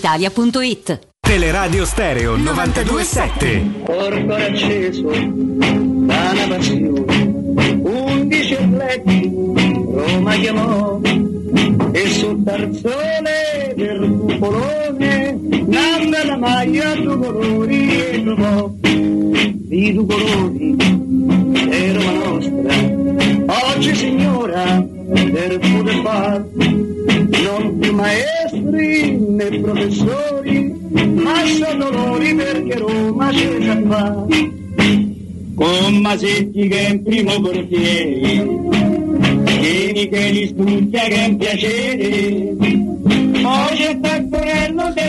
brispalitalia.it. 0.01 0.99
Teleradio 1.19 1.85
Stereo 1.85 2.35
927. 2.35 3.83
Corpo 3.85 4.33
acceso 4.33 5.09
da 5.11 6.31
una 6.31 6.47
passione, 6.47 7.79
undici 7.83 8.55
atleti 8.55 9.31
Roma 9.93 10.33
chiamò 10.35 10.99
e 11.91 12.07
sul 12.09 12.43
tarzone 12.43 13.73
del 13.75 14.17
cupolone 14.19 15.37
nanda 15.65 16.25
la 16.25 16.37
maglia 16.37 16.95
due 16.95 17.17
colori 17.17 17.89
e 17.89 18.23
trovò 18.23 18.71
di 18.79 19.93
due 19.93 20.05
colori 20.05 20.75
Roma 21.93 22.11
nostra. 22.11 23.73
Oggi 23.73 23.95
signora 23.95 24.79
del 24.79 25.59
pure 25.59 26.01
far 26.03 26.45
non 26.55 27.77
più 27.79 27.93
maestri 27.93 29.17
né 29.17 29.59
professori 29.59 30.73
ma 30.91 31.45
sono 31.45 31.89
loro 31.89 32.35
perché 32.35 32.77
Roma 32.77 33.29
c'è 33.29 33.57
già 33.59 33.81
fa 33.87 34.25
con 35.55 35.95
Masetti 35.97 36.67
che 36.67 36.87
è 36.87 36.89
in 36.91 37.03
primo 37.03 37.39
portiere 37.41 39.30
Vieni 39.61 40.09
che 40.09 40.29
li 40.31 40.55
è 40.55 41.27
un 41.27 41.37
piacere 41.37 43.20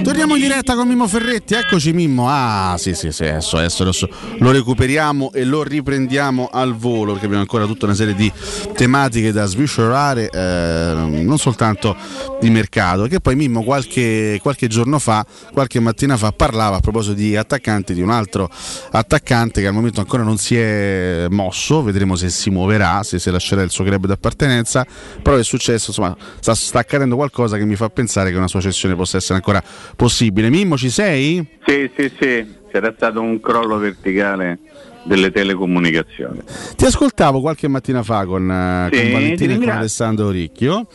Torniamo 0.02 0.36
in 0.36 0.40
diretta 0.40 0.74
con 0.74 0.88
Mimmo 0.88 1.06
Ferretti, 1.06 1.54
eccoci 1.54 1.92
Mimmo. 1.92 2.26
Ah, 2.28 2.76
sì, 2.78 2.94
sì, 2.94 3.12
sì, 3.12 3.24
adesso, 3.24 3.56
adesso, 3.58 3.82
adesso 3.82 4.08
lo 4.38 4.50
recuperiamo 4.50 5.32
e 5.32 5.44
lo 5.44 5.62
riprendiamo 5.62 6.48
al 6.50 6.74
volo 6.74 7.12
perché 7.12 7.26
abbiamo 7.26 7.42
ancora 7.42 7.66
tutta 7.66 7.84
una 7.84 7.94
serie 7.94 8.14
di 8.14 8.32
tematiche 8.74 9.32
da 9.32 9.44
sviscerare, 9.44 10.30
eh, 10.30 10.94
non 11.22 11.36
soltanto 11.38 11.96
di 12.40 12.48
mercato. 12.50 13.04
Che 13.04 13.20
poi 13.20 13.36
Mimmo 13.36 13.62
qualche, 13.62 14.38
qualche 14.40 14.66
giorno 14.66 14.98
fa, 14.98 15.26
qualche 15.52 15.80
mattina 15.80 16.16
fa, 16.16 16.32
parlava 16.32 16.76
a 16.76 16.80
proposito 16.80 17.14
di 17.14 17.36
attaccanti, 17.36 17.92
di 17.92 18.00
un 18.00 18.10
altro 18.10 18.48
attaccante 18.90 19.60
che 19.60 19.66
al 19.66 19.74
momento 19.74 20.00
ancora 20.00 20.22
non 20.22 20.38
si 20.38 20.56
è 20.56 21.26
mosso, 21.28 21.82
vedremo 21.82 22.16
se 22.16 22.30
si 22.30 22.50
muoverà, 22.50 23.02
se, 23.02 23.18
se 23.18 23.30
lascerà 23.30 23.62
il 23.62 23.70
suo 23.70 23.84
club 23.84 24.06
d'appartenenza, 24.06 24.86
però 25.22 25.36
è 25.36 25.44
successo, 25.44 25.86
insomma, 25.88 26.16
sta, 26.40 26.54
sta 26.54 26.78
accadendo 26.78 27.16
qualcosa 27.16 27.56
che 27.56 27.64
mi 27.64 27.76
fa 27.76 27.88
pensare 27.90 28.21
che 28.30 28.36
una 28.36 28.48
sua 28.48 28.60
cessione 28.60 28.94
possa 28.94 29.16
essere 29.16 29.34
ancora 29.34 29.62
possibile. 29.96 30.50
Mimmo, 30.50 30.76
ci 30.76 30.90
sei? 30.90 31.46
Sì, 31.66 31.90
sì, 31.96 32.12
sì, 32.20 32.46
c'era 32.70 32.92
stato 32.96 33.20
un 33.20 33.40
crollo 33.40 33.78
verticale 33.78 34.58
delle 35.04 35.30
telecomunicazioni. 35.30 36.40
Ti 36.76 36.84
ascoltavo 36.84 37.40
qualche 37.40 37.68
mattina 37.68 38.02
fa 38.02 38.24
con, 38.24 38.50
eh, 38.50 38.88
Sì, 38.92 38.98
con 38.98 39.06
ti 39.06 39.12
Valentina 39.12 39.54
e 39.54 39.58
con. 39.58 39.68
Alessandro 39.68 40.30
Ricchio 40.30 40.86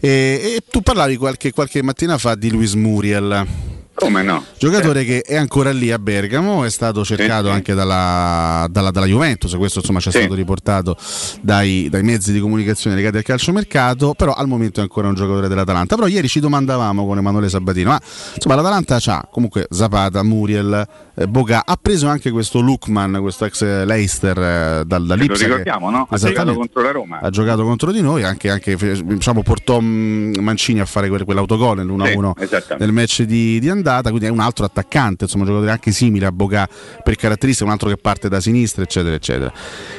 e, 0.00 0.08
e 0.56 0.60
tu 0.68 0.80
parlavi 0.80 1.16
qualche, 1.16 1.52
qualche 1.52 1.82
mattina 1.82 2.18
fa 2.18 2.34
di 2.34 2.50
Luis 2.50 2.74
Muriel. 2.74 3.70
Come 3.94 4.22
no? 4.22 4.44
Giocatore 4.58 5.04
che 5.04 5.20
è 5.20 5.36
ancora 5.36 5.70
lì 5.70 5.92
a 5.92 5.98
Bergamo, 5.98 6.64
è 6.64 6.70
stato 6.70 7.04
cercato 7.04 7.50
anche 7.50 7.74
dalla, 7.74 8.66
dalla- 8.70 8.90
dalla 8.90 9.06
Juventus, 9.06 9.54
questo 9.54 9.80
insomma 9.80 10.00
ci 10.00 10.08
è 10.08 10.12
stato 10.12 10.34
riportato 10.34 10.96
dai, 11.40 11.88
dai 11.90 12.02
mezzi 12.02 12.32
di 12.32 12.40
comunicazione 12.40 12.96
legati 12.96 13.18
al 13.18 13.22
calciomercato, 13.22 14.14
però 14.14 14.32
al 14.32 14.48
momento 14.48 14.80
è 14.80 14.82
ancora 14.82 15.08
un 15.08 15.14
giocatore 15.14 15.46
dell'Atalanta. 15.46 15.94
Però 15.94 16.06
ieri 16.06 16.26
ci 16.26 16.40
domandavamo 16.40 17.06
con 17.06 17.18
Emanuele 17.18 17.48
Sabatino, 17.48 17.90
ma 17.90 18.00
insomma 18.34 18.54
l'Atalanta 18.56 18.98
ha 19.04 19.28
comunque 19.30 19.66
Zapata, 19.70 20.22
Muriel, 20.22 20.86
Boga, 21.28 21.64
ha 21.66 21.76
preso 21.80 22.08
anche 22.08 22.30
questo 22.30 22.60
Lukman, 22.60 23.18
questo 23.20 23.44
ex 23.44 23.62
Leicester 23.84 24.38
eh, 24.38 24.84
dal, 24.86 25.02
Lo 25.02 25.06
dall'Ipsia. 25.08 25.36
che- 25.36 25.44
ricordiamo, 25.44 25.90
no? 25.90 26.06
Ha 26.08 26.16
giocato 26.16 26.54
contro 26.54 26.82
la 26.82 26.90
Roma. 26.90 27.18
ha 27.20 27.28
giocato 27.28 27.64
contro 27.64 27.92
di 27.92 28.00
noi, 28.00 28.22
anche, 28.22 28.48
anche, 28.48 28.76
diciamo, 29.04 29.42
portò 29.42 29.78
mm, 29.78 30.36
Mancini 30.40 30.80
a 30.80 30.86
fare 30.86 31.08
quel- 31.08 31.24
quell'autogol 31.24 31.76
nell'1-1 31.84 32.32
Sì, 32.46 32.74
nel 32.78 32.92
match 32.92 33.22
di, 33.24 33.60
di 33.60 33.68
andata, 33.68 34.08
quindi 34.08 34.26
è 34.26 34.30
un 34.30 34.40
altro 34.40 34.64
attaccante, 34.64 35.24
insomma, 35.24 35.42
un 35.44 35.48
giocatore 35.50 35.72
anche 35.72 35.90
simile 35.92 36.24
a 36.26 36.32
Boga 36.32 36.66
per 37.04 37.14
caratteristiche, 37.16 37.66
un 37.66 37.72
altro 37.74 37.90
che 37.90 37.98
parte 37.98 38.30
da 38.30 38.40
sinistra, 38.40 38.82
eccetera, 38.82 39.14
eccetera. 39.14 39.52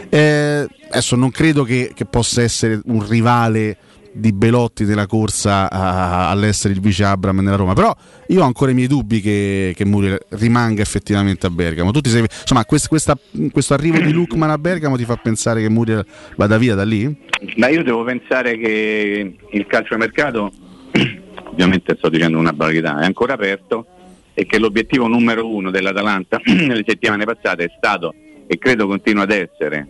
Eh, 0.10 0.68
adesso 0.90 1.16
non 1.16 1.30
credo 1.30 1.64
che, 1.64 1.92
che 1.94 2.06
possa 2.06 2.42
essere 2.42 2.82
un 2.86 3.08
rivale 3.08 3.78
di 4.14 4.32
Belotti 4.32 4.86
nella 4.86 5.08
corsa 5.08 5.70
all'essere 5.70 6.74
il 6.74 6.80
vice 6.80 7.04
Abram 7.04 7.40
nella 7.40 7.56
Roma, 7.56 7.74
però 7.74 7.94
io 8.28 8.42
ho 8.42 8.46
ancora 8.46 8.72
i 8.72 8.74
miei 8.74 8.88
dubbi 8.88 9.22
che, 9.22 9.74
che 9.76 9.86
Muriel 9.86 10.20
rimanga 10.30 10.82
effettivamente 10.82 11.48
a 11.48 11.50
Bergamo. 11.50 11.92
Tu 11.92 12.02
ti 12.02 12.10
sei, 12.10 12.22
insomma, 12.22 12.64
quest- 12.66 12.88
questa- 12.88 13.18
questo 13.52 13.74
arrivo 13.74 14.00
di 14.00 14.12
Lukman 14.12 14.50
a 14.50 14.58
Bergamo 14.58 14.98
ti 14.98 15.06
fa 15.06 15.16
pensare 15.16 15.62
che 15.62 15.70
Muriel 15.70 16.06
vada 16.36 16.58
via 16.58 16.76
da 16.76 16.84
lì? 16.84 17.14
Ma 17.58 17.68
io 17.68 17.84
devo 17.84 18.04
pensare 18.04 18.58
che 18.58 19.36
il 19.52 19.68
calciomercato, 19.68 20.52
ovviamente 21.52 21.96
sto 21.98 22.10
dicendo 22.10 22.38
una 22.38 22.54
banalità, 22.54 23.00
è 23.00 23.06
ancora 23.06 23.34
aperto 23.34 23.88
e 24.34 24.46
che 24.46 24.60
l'obiettivo 24.60 25.08
numero 25.08 25.48
uno 25.48 25.72
dell'Atalanta 25.72 26.40
nelle 26.46 26.84
settimane 26.86 27.26
passate 27.26 27.66
è 27.66 27.72
stato, 27.76 28.14
e 28.46 28.58
credo 28.58 28.88
continua 28.88 29.24
ad 29.24 29.32
essere, 29.32 29.88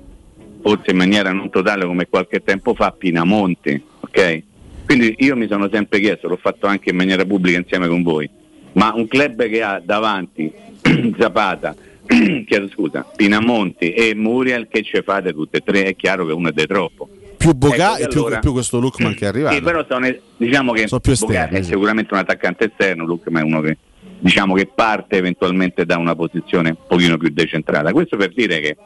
forse 0.62 0.92
in 0.92 0.98
maniera 0.98 1.32
non 1.32 1.50
totale 1.50 1.86
come 1.86 2.08
qualche 2.08 2.42
tempo 2.44 2.74
fa, 2.74 2.92
Pinamonti. 2.92 3.92
Ok? 4.14 4.44
Quindi 4.86 5.16
io 5.20 5.36
mi 5.36 5.48
sono 5.48 5.70
sempre 5.72 6.00
chiesto, 6.00 6.28
l'ho 6.28 6.38
fatto 6.38 6.68
anche 6.68 6.90
in 6.92 6.96
maniera 6.98 7.26
pubblica 7.26 7.58
insieme 7.58 7.88
con 7.88 8.04
voi, 8.04 8.30
ma 8.74 8.92
un 8.94 9.08
club 9.08 9.48
che 9.48 9.62
ha 9.64 9.82
davanti 9.84 10.52
Zapata, 11.18 11.76
chiedo 12.46 12.68
scusa, 12.70 13.06
Pinamonti 13.16 13.94
e 13.94 14.14
Muriel 14.14 14.68
che 14.70 14.84
ci 14.84 15.02
fate 15.04 15.32
tutte 15.34 15.58
e 15.58 15.62
tre, 15.62 15.84
è 15.86 15.96
chiaro 15.96 16.26
che 16.26 16.34
uno 16.34 16.50
è 16.54 16.66
troppo. 16.68 17.10
Più 17.38 17.54
Boga 17.54 17.98
Ecco, 17.98 18.04
e 18.04 18.08
più, 18.08 18.20
allora- 18.22 18.40
più 18.40 18.52
questo 18.52 18.80
Lukman 18.80 19.16
che 19.16 19.26
è 19.26 19.28
arrivato. 19.30 19.56
Sì, 19.56 19.62
però 19.62 19.86
sono, 19.90 20.14
diciamo 20.38 20.72
che 20.74 20.88
Sono 20.88 21.02
più 21.02 21.12
esterni, 21.14 21.58
è 21.58 21.62
sì. 21.64 21.72
sicuramente 21.72 22.14
un 22.14 22.20
attaccante 22.20 22.66
esterno, 22.66 23.06
Lukman 23.06 23.42
è 23.42 23.46
uno 23.46 23.62
che 23.62 23.78
diciamo 24.20 24.54
che 24.54 24.68
parte 24.74 25.18
eventualmente 25.18 25.86
da 25.86 25.98
una 25.98 26.16
posizione 26.16 26.70
un 26.70 26.78
pochino 26.88 27.18
più 27.18 27.30
decentrata. 27.30 27.92
Questo 27.92 28.16
per 28.16 28.32
dire 28.34 28.60
che 28.62 28.78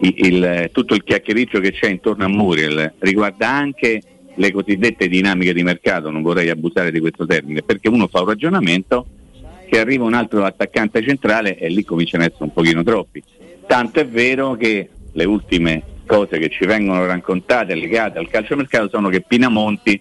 il- 0.00 0.14
il- 0.16 0.68
tutto 0.72 0.94
il 0.94 1.02
chiacchiericcio 1.04 1.60
che 1.60 1.72
c'è 1.72 1.88
intorno 1.88 2.24
a 2.24 2.28
Muriel 2.28 2.92
riguarda 2.98 3.48
anche 3.48 4.02
le 4.34 4.52
cosiddette 4.52 5.08
dinamiche 5.08 5.52
di 5.52 5.62
mercato, 5.62 6.10
non 6.10 6.22
vorrei 6.22 6.48
abusare 6.48 6.90
di 6.90 7.00
questo 7.00 7.26
termine, 7.26 7.62
perché 7.62 7.88
uno 7.88 8.08
fa 8.08 8.20
un 8.20 8.26
ragionamento 8.26 9.06
che 9.68 9.78
arriva 9.78 10.04
un 10.04 10.14
altro 10.14 10.44
attaccante 10.44 11.02
centrale 11.02 11.56
e 11.56 11.68
lì 11.68 11.84
cominciano 11.84 12.24
ad 12.24 12.30
essere 12.30 12.44
un 12.44 12.52
pochino 12.52 12.82
troppi. 12.82 13.22
Tanto 13.66 14.00
è 14.00 14.06
vero 14.06 14.54
che 14.54 14.88
le 15.12 15.24
ultime 15.24 15.82
cose 16.06 16.38
che 16.38 16.50
ci 16.50 16.66
vengono 16.66 17.06
raccontate 17.06 17.74
legate 17.74 18.18
al 18.18 18.28
calciomercato 18.28 18.88
sono 18.88 19.08
che 19.08 19.22
Pinamonti 19.22 20.00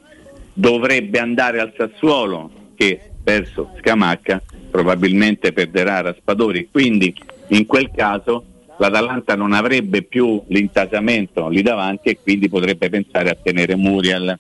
dovrebbe 0.54 1.20
andare 1.20 1.60
al 1.60 1.74
Sassuolo 1.78 2.52
che 2.76 3.00
perso 3.24 3.72
Scamacca 3.80 4.42
probabilmente 4.70 5.54
perderà 5.54 6.02
Raspadori 6.02 6.68
quindi 6.72 7.14
in 7.50 7.66
quel 7.66 7.92
caso 7.96 8.46
l'Atalanta 8.82 9.36
non 9.36 9.54
avrebbe 9.54 10.02
più 10.02 10.42
l'intasamento 10.48 11.50
lì 11.50 11.62
davanti 11.62 12.10
e 12.10 12.18
quindi 12.20 12.50
potrebbe 12.50 12.90
pensare 12.90 13.30
a 13.30 13.38
tenere 13.40 13.76
Muriel 13.76 14.40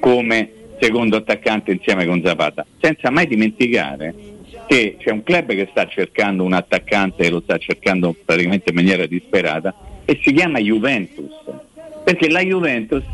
come 0.00 0.52
secondo 0.80 1.16
attaccante 1.16 1.70
insieme 1.70 2.06
con 2.06 2.22
Zapata. 2.24 2.64
Senza 2.80 3.10
mai 3.10 3.26
dimenticare 3.26 4.14
che 4.66 4.96
c'è 4.98 5.10
un 5.10 5.22
club 5.22 5.48
che 5.48 5.68
sta 5.70 5.86
cercando 5.86 6.44
un 6.44 6.54
attaccante 6.54 7.24
e 7.24 7.28
lo 7.28 7.40
sta 7.40 7.58
cercando 7.58 8.16
praticamente 8.24 8.70
in 8.70 8.76
maniera 8.76 9.04
disperata 9.04 9.74
e 10.06 10.18
si 10.22 10.32
chiama 10.32 10.58
Juventus. 10.58 11.30
Perché 12.02 12.30
la 12.30 12.40
Juventus 12.40 13.04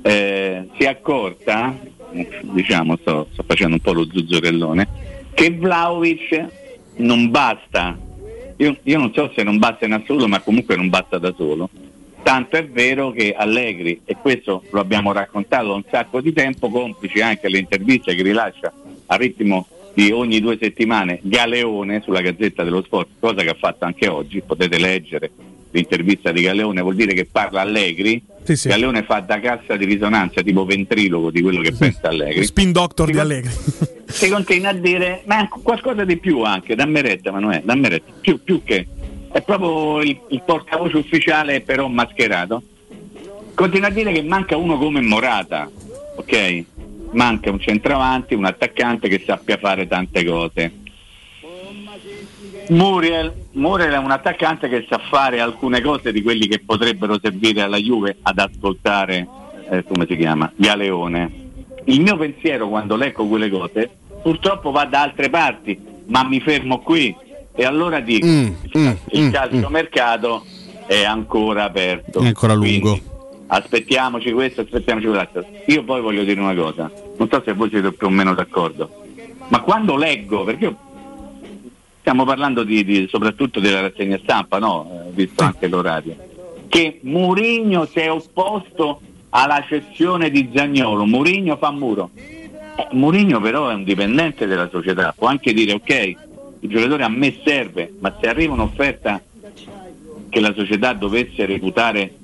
eh, 0.00 0.68
si 0.78 0.84
è 0.84 0.86
accorta 0.86 1.78
diciamo 2.40 2.96
sto, 2.96 3.28
sto 3.32 3.44
facendo 3.46 3.74
un 3.74 3.80
po' 3.80 3.92
lo 3.92 4.06
zuzzurellone 4.10 4.88
che 5.34 5.50
Vlaovic 5.50 6.46
non 6.96 7.30
basta 7.30 8.10
io, 8.56 8.76
io 8.82 8.98
non 8.98 9.12
so 9.12 9.30
se 9.34 9.42
non 9.42 9.58
basta 9.58 9.84
in 9.84 9.92
assoluto 9.92 10.28
ma 10.28 10.40
comunque 10.40 10.76
non 10.76 10.88
basta 10.88 11.18
da 11.18 11.32
solo. 11.36 11.68
Tanto 12.22 12.56
è 12.56 12.64
vero 12.66 13.10
che 13.10 13.34
Allegri 13.34 14.02
e 14.04 14.16
questo 14.16 14.62
lo 14.70 14.80
abbiamo 14.80 15.12
raccontato 15.12 15.68
da 15.68 15.74
un 15.74 15.84
sacco 15.90 16.20
di 16.20 16.32
tempo 16.32 16.70
complici 16.70 17.20
anche 17.20 17.48
le 17.48 17.58
interviste 17.58 18.14
che 18.14 18.22
rilascia 18.22 18.72
a 19.06 19.16
ritmo 19.16 19.66
di 19.94 20.10
ogni 20.10 20.40
due 20.40 20.56
settimane 20.58 21.18
Galeone 21.22 22.00
sulla 22.00 22.20
Gazzetta 22.20 22.62
dello 22.62 22.82
Sport 22.82 23.08
cosa 23.18 23.42
che 23.42 23.50
ha 23.50 23.56
fatto 23.58 23.84
anche 23.84 24.08
oggi 24.08 24.40
potete 24.40 24.78
leggere 24.78 25.30
l'intervista 25.72 26.32
di 26.32 26.42
Galeone 26.42 26.80
vuol 26.80 26.94
dire 26.94 27.12
che 27.14 27.26
parla 27.30 27.60
Allegri. 27.62 28.22
Galeone 28.44 29.02
fa 29.02 29.20
da 29.20 29.40
cassa 29.40 29.76
di 29.76 29.84
risonanza 29.84 30.42
tipo 30.42 30.64
ventriloco 30.64 31.30
di 31.30 31.42
quello 31.42 31.60
che 31.60 31.72
pensa 31.72 32.08
Allegri. 32.08 32.44
Spin 32.44 32.72
doctor 32.72 33.10
di 33.10 33.18
Allegri. 33.18 33.50
si 34.06 34.28
continua 34.28 34.70
a 34.70 34.74
dire 34.74 35.22
ma 35.26 35.48
qualcosa 35.48 36.04
di 36.04 36.18
più 36.18 36.42
anche 36.42 36.74
dammi 36.74 37.00
retta 37.00 37.30
Emanuele 37.30 37.62
dammi 37.64 37.88
retta. 37.88 38.12
Più, 38.20 38.42
più 38.42 38.62
che. 38.62 38.86
È 39.32 39.40
proprio 39.42 40.02
il, 40.02 40.18
il 40.28 40.42
portavoce 40.44 40.96
ufficiale 40.96 41.60
però 41.62 41.88
mascherato. 41.88 42.62
Continua 43.54 43.88
a 43.88 43.90
dire 43.90 44.12
che 44.12 44.22
manca 44.22 44.56
uno 44.56 44.78
come 44.78 45.00
Morata 45.00 45.70
ok? 46.16 46.64
Manca 47.12 47.50
un 47.50 47.60
centravanti 47.60 48.34
un 48.34 48.44
attaccante 48.44 49.08
che 49.08 49.22
sappia 49.24 49.58
fare 49.58 49.86
tante 49.86 50.24
cose 50.24 50.72
Muriel, 52.68 53.32
Muriel 53.52 53.92
è 53.92 53.98
un 53.98 54.10
attaccante 54.10 54.68
che 54.68 54.86
sa 54.88 54.98
fare 54.98 55.40
alcune 55.40 55.80
cose 55.80 56.12
di 56.12 56.22
quelli 56.22 56.46
che 56.46 56.60
potrebbero 56.64 57.18
servire 57.20 57.62
alla 57.62 57.76
Juve 57.76 58.16
ad 58.22 58.38
ascoltare 58.38 59.28
eh, 59.70 59.84
come 59.84 60.06
si 60.08 60.16
chiama? 60.16 60.50
Galeone. 60.54 61.40
Il 61.84 62.00
mio 62.00 62.16
pensiero 62.16 62.68
quando 62.68 62.96
leggo 62.96 63.26
quelle 63.26 63.50
cose 63.50 63.90
purtroppo 64.22 64.70
va 64.70 64.84
da 64.84 65.02
altre 65.02 65.28
parti 65.30 65.78
ma 66.06 66.24
mi 66.24 66.40
fermo 66.40 66.78
qui. 66.80 67.14
E 67.54 67.64
allora 67.64 68.00
dico 68.00 68.26
Mm, 68.26 68.54
mm, 68.78 68.90
il 69.10 69.22
mm, 69.24 69.30
calciomercato 69.30 70.44
è 70.86 71.04
ancora 71.04 71.64
aperto. 71.64 72.20
È 72.20 72.26
ancora 72.26 72.54
lungo. 72.54 72.98
aspettiamoci 73.48 74.32
questo 74.32 74.62
aspettiamoci 74.62 75.06
quell'altro. 75.06 75.44
Io 75.66 75.84
poi 75.84 76.00
voglio 76.00 76.22
dire 76.24 76.40
una 76.40 76.54
cosa 76.54 76.90
non 77.18 77.28
so 77.30 77.42
se 77.44 77.52
voi 77.52 77.68
siete 77.68 77.92
più 77.92 78.06
o 78.06 78.10
meno 78.10 78.34
d'accordo 78.34 78.88
ma 79.48 79.60
quando 79.60 79.96
leggo 79.96 80.44
perché 80.44 80.64
io 80.64 80.76
stiamo 82.02 82.24
parlando 82.24 82.64
di, 82.64 82.84
di- 82.84 83.06
soprattutto 83.08 83.60
della 83.60 83.80
rassegna 83.80 84.18
stampa 84.20 84.58
no? 84.58 85.06
Eh, 85.06 85.12
visto 85.12 85.44
anche 85.44 85.68
l'orario. 85.68 86.16
Che 86.68 86.98
Murigno 87.02 87.86
si 87.86 88.00
è 88.00 88.10
opposto 88.10 89.00
alla 89.30 89.64
cessione 89.66 90.28
di 90.28 90.50
Zagnolo 90.52 91.06
Murigno 91.06 91.56
fa 91.56 91.70
muro. 91.70 92.10
Eh, 92.14 92.88
Murigno 92.90 93.40
però 93.40 93.68
è 93.68 93.74
un 93.74 93.84
dipendente 93.84 94.46
della 94.46 94.68
società. 94.68 95.14
Può 95.16 95.28
anche 95.28 95.52
dire 95.52 95.72
ok 95.72 96.16
il 96.60 96.68
giocatore 96.68 97.04
a 97.04 97.08
me 97.08 97.36
serve 97.44 97.94
ma 98.00 98.16
se 98.20 98.28
arriva 98.28 98.52
un'offerta 98.52 99.22
che 100.28 100.40
la 100.40 100.52
società 100.54 100.92
dovesse 100.92 101.46
reputare 101.46 102.14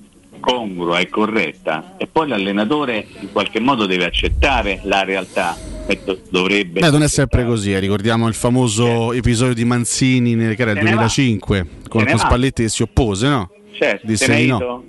congrua 0.49 0.99
e 0.99 1.11
corretta 1.11 1.97
e 1.99 2.07
poi 2.07 2.27
l'allenatore 2.27 3.07
in 3.21 3.31
qualche 3.31 3.61
modo 3.61 3.85
deve 3.85 4.07
accettare 4.07 4.81
la 4.85 5.05
realtà 5.05 5.55
e 5.87 6.01
do- 6.03 6.21
dovrebbe... 6.31 6.81
Beh, 6.81 6.91
non 6.91 7.03
è 7.03 7.09
sempre 7.09 7.45
così, 7.45 7.73
eh. 7.73 7.79
ricordiamo 7.79 8.27
il 8.29 8.33
famoso 8.33 9.13
episodio 9.13 9.53
di 9.53 9.67
Manzini 9.67 10.35
nel, 10.35 10.57
che 10.57 10.63
era 10.63 10.71
il 10.71 10.79
Se 10.79 10.83
ne 10.85 10.91
va. 10.91 10.97
2005 10.97 11.67
con, 11.89 12.05
con. 12.07 12.19
Spalletti 12.19 12.63
che 12.63 12.69
si 12.71 12.83
oppose, 12.83 13.29
no? 13.29 13.51
Certo, 13.73 14.07
Disse 14.07 14.33
hai 14.33 14.47
no. 14.47 14.57
ido? 14.57 14.85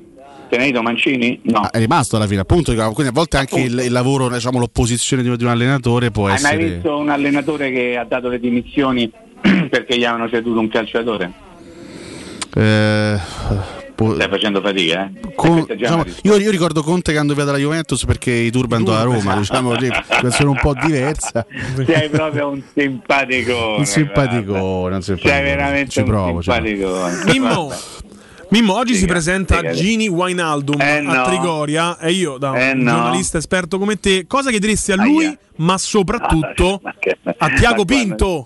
Te 0.48 0.58
ne 0.58 0.64
hai 0.64 0.70
ido 0.70 0.82
Mancini? 0.82 1.42
No. 1.44 1.60
Ah, 1.60 1.72
È 1.72 1.78
rimasto 1.78 2.16
alla 2.16 2.26
fine, 2.26 2.40
appunto, 2.40 2.74
quindi 2.74 3.08
a 3.08 3.12
volte 3.12 3.36
anche 3.36 3.60
il, 3.60 3.78
il 3.80 3.92
lavoro, 3.92 4.30
diciamo, 4.30 4.60
l'opposizione 4.60 5.22
di, 5.24 5.36
di 5.36 5.44
un 5.44 5.50
allenatore 5.50 6.10
può 6.10 6.28
Hai 6.28 6.42
mai 6.42 6.54
essere... 6.54 6.74
visto 6.74 6.98
un 6.98 7.10
allenatore 7.10 7.70
che 7.70 7.98
ha 7.98 8.06
dato 8.06 8.30
le 8.30 8.40
dimissioni 8.40 9.12
perché 9.70 9.98
gli 9.98 10.06
avevano 10.06 10.30
ceduto 10.30 10.60
un 10.60 10.70
calciatore? 10.70 11.32
Eh, 12.56 13.20
può- 14.00 14.14
Stai 14.16 14.30
facendo 14.30 14.62
fatica, 14.62 15.06
eh? 15.14 15.34
con- 15.36 15.66
diciamo, 15.68 16.04
una 16.04 16.14
io, 16.24 16.38
io 16.38 16.52
ricordo 16.52 16.82
Conte 16.82 17.12
che 17.12 17.18
andò 17.18 17.34
via 17.34 17.44
dalla 17.44 17.58
Juventus 17.58 18.06
perché 18.06 18.32
i 18.32 18.50
Turbo 18.50 18.76
andò 18.76 18.96
a 18.96 19.02
Roma, 19.04 19.36
diciamo 19.36 19.74
lì, 19.74 19.90
situazione 20.10 20.52
un 20.52 20.58
po' 20.62 20.74
diversa. 20.74 21.46
Sei 21.86 22.08
proprio 22.10 22.50
un 22.50 22.62
simpaticone. 22.74 23.78
Un 23.78 23.86
simpaticone, 23.86 24.96
un 24.96 25.02
simpaticone. 25.02 25.18
Sei 25.34 25.44
veramente 25.44 25.90
Ci 25.92 26.00
un 26.00 26.06
provo, 26.06 26.42
simpaticone. 26.42 27.24
Mimmo, 27.26 27.74
Mimmo, 28.52 28.76
oggi 28.78 28.94
si 28.96 29.02
Dica, 29.02 29.12
presenta 29.12 29.58
dica. 29.62 29.74
Gini 29.74 30.08
Wijnaldum 30.08 30.80
Eh, 30.82 30.98
a 30.98 31.02
no. 31.02 31.24
Trigoria 31.26 32.00
e 32.00 32.12
io 32.14 32.38
da 32.38 32.50
un 32.52 32.58
Eh, 32.58 32.74
no. 32.74 32.92
giornalista 32.92 33.38
esperto 33.38 33.78
come 33.78 34.00
te, 34.00 34.26
cosa 34.28 34.50
chiederesti 34.50 34.92
a 34.94 34.96
lui, 34.96 35.26
Aia. 35.26 35.38
ma 35.58 35.78
soprattutto 35.78 36.80
Ma 36.84 36.96
che- 36.98 37.18
a 37.38 37.50
Tiago 37.50 37.86
Pinto? 37.86 38.46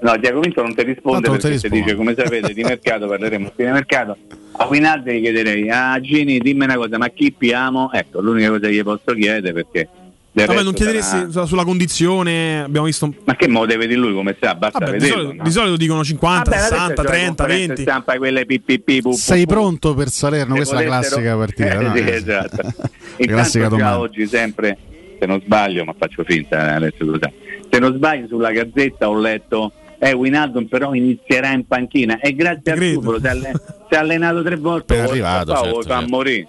No, 0.00 0.16
Tiago 0.20 0.40
Pinto 0.40 0.62
non 0.62 0.74
ti 0.74 0.82
risponde 0.84 1.28
Tanto 1.28 1.48
perché 1.48 1.58
ti 1.68 1.68
dice 1.82 1.94
come 1.96 2.14
sapete 2.16 2.52
di 2.54 2.62
mercato 2.62 3.06
parleremo 3.08 3.52
fine 3.56 3.72
mercato. 3.72 4.16
A 4.52 4.66
Winaldi 4.66 5.18
gli 5.18 5.22
chiederei, 5.22 5.68
a 5.70 5.98
Gini 6.00 6.38
dimmi 6.38 6.64
una 6.64 6.76
cosa, 6.76 6.98
ma 6.98 7.08
chi 7.08 7.32
piamo? 7.32 7.90
Ecco, 7.92 8.20
l'unica 8.20 8.48
cosa 8.48 8.66
che 8.68 8.74
gli 8.74 8.82
posso 8.82 9.12
chiedere 9.14 9.52
perché... 9.52 9.88
Vabbè, 10.30 10.62
non 10.62 10.72
chiederesti 10.72 11.32
sarà- 11.32 11.46
sulla, 11.46 11.64
condizione, 11.64 12.60
abbiamo 12.62 12.86
visto 12.86 13.06
un- 13.06 13.14
Ma 13.24 13.34
che 13.34 13.48
mo 13.48 13.66
deve 13.66 13.88
di 13.88 13.94
lui 13.96 14.12
come 14.14 14.34
sta? 14.36 14.54
Basta 14.54 14.78
Vabbè, 14.78 14.92
di, 14.92 14.98
vederlo. 14.98 15.22
solito, 15.22 15.36
no? 15.36 15.42
di 15.42 15.50
solito 15.50 15.76
dicono 15.76 16.04
50, 16.04 16.38
Vabbè, 16.38 16.56
adesso 16.56 16.74
60, 16.74 16.94
c'è 16.94 17.02
la 17.02 17.08
30, 17.08 17.26
conferenza 17.42 17.66
20. 17.74 17.82
stampa 17.82 18.16
quelle 18.18 18.46
PPP, 18.46 19.00
pu- 19.00 19.12
Sei 19.12 19.46
pu- 19.46 19.52
pronto 19.52 19.94
per 19.94 20.08
Salerno? 20.10 20.50
Se 20.54 20.56
Questa 20.58 20.74
è 20.78 20.78
la 20.78 20.84
classica 20.86 21.36
partita. 21.36 21.74
Eh, 21.80 21.82
no? 21.82 21.94
sì, 21.96 22.08
esatto. 22.08 22.72
Classica 23.26 23.64
già 23.64 23.68
domanda. 23.70 23.98
oggi 23.98 24.26
sempre, 24.28 24.78
se 25.18 25.26
non 25.26 25.40
sbaglio, 25.44 25.84
ma 25.84 25.94
faccio 25.98 26.22
finta 26.22 26.56
eh, 26.70 26.74
adesso 26.74 27.04
lo 27.04 27.18
sa. 27.20 27.32
Se 27.70 27.78
non 27.80 27.94
sbaglio 27.94 28.26
sulla 28.28 28.52
gazzetta 28.52 29.08
ho 29.08 29.18
letto 29.18 29.72
eh, 29.98 30.12
Winaldum 30.12 30.66
però 30.66 30.94
inizierà 30.94 31.50
in 31.52 31.66
panchina 31.66 32.20
e 32.20 32.34
grazie 32.34 32.72
al. 32.72 32.94
Cupolo 32.94 33.18
si 33.18 33.26
è 33.26 33.30
alle- 33.30 33.52
si 33.88 33.94
è 33.94 33.96
allenato 33.96 34.42
tre 34.42 34.56
volte 34.56 35.00
oh, 35.00 35.08
arrivato, 35.08 35.54
fa- 35.54 35.62
certo, 35.62 35.82
certo. 35.82 36.06
morire 36.08 36.46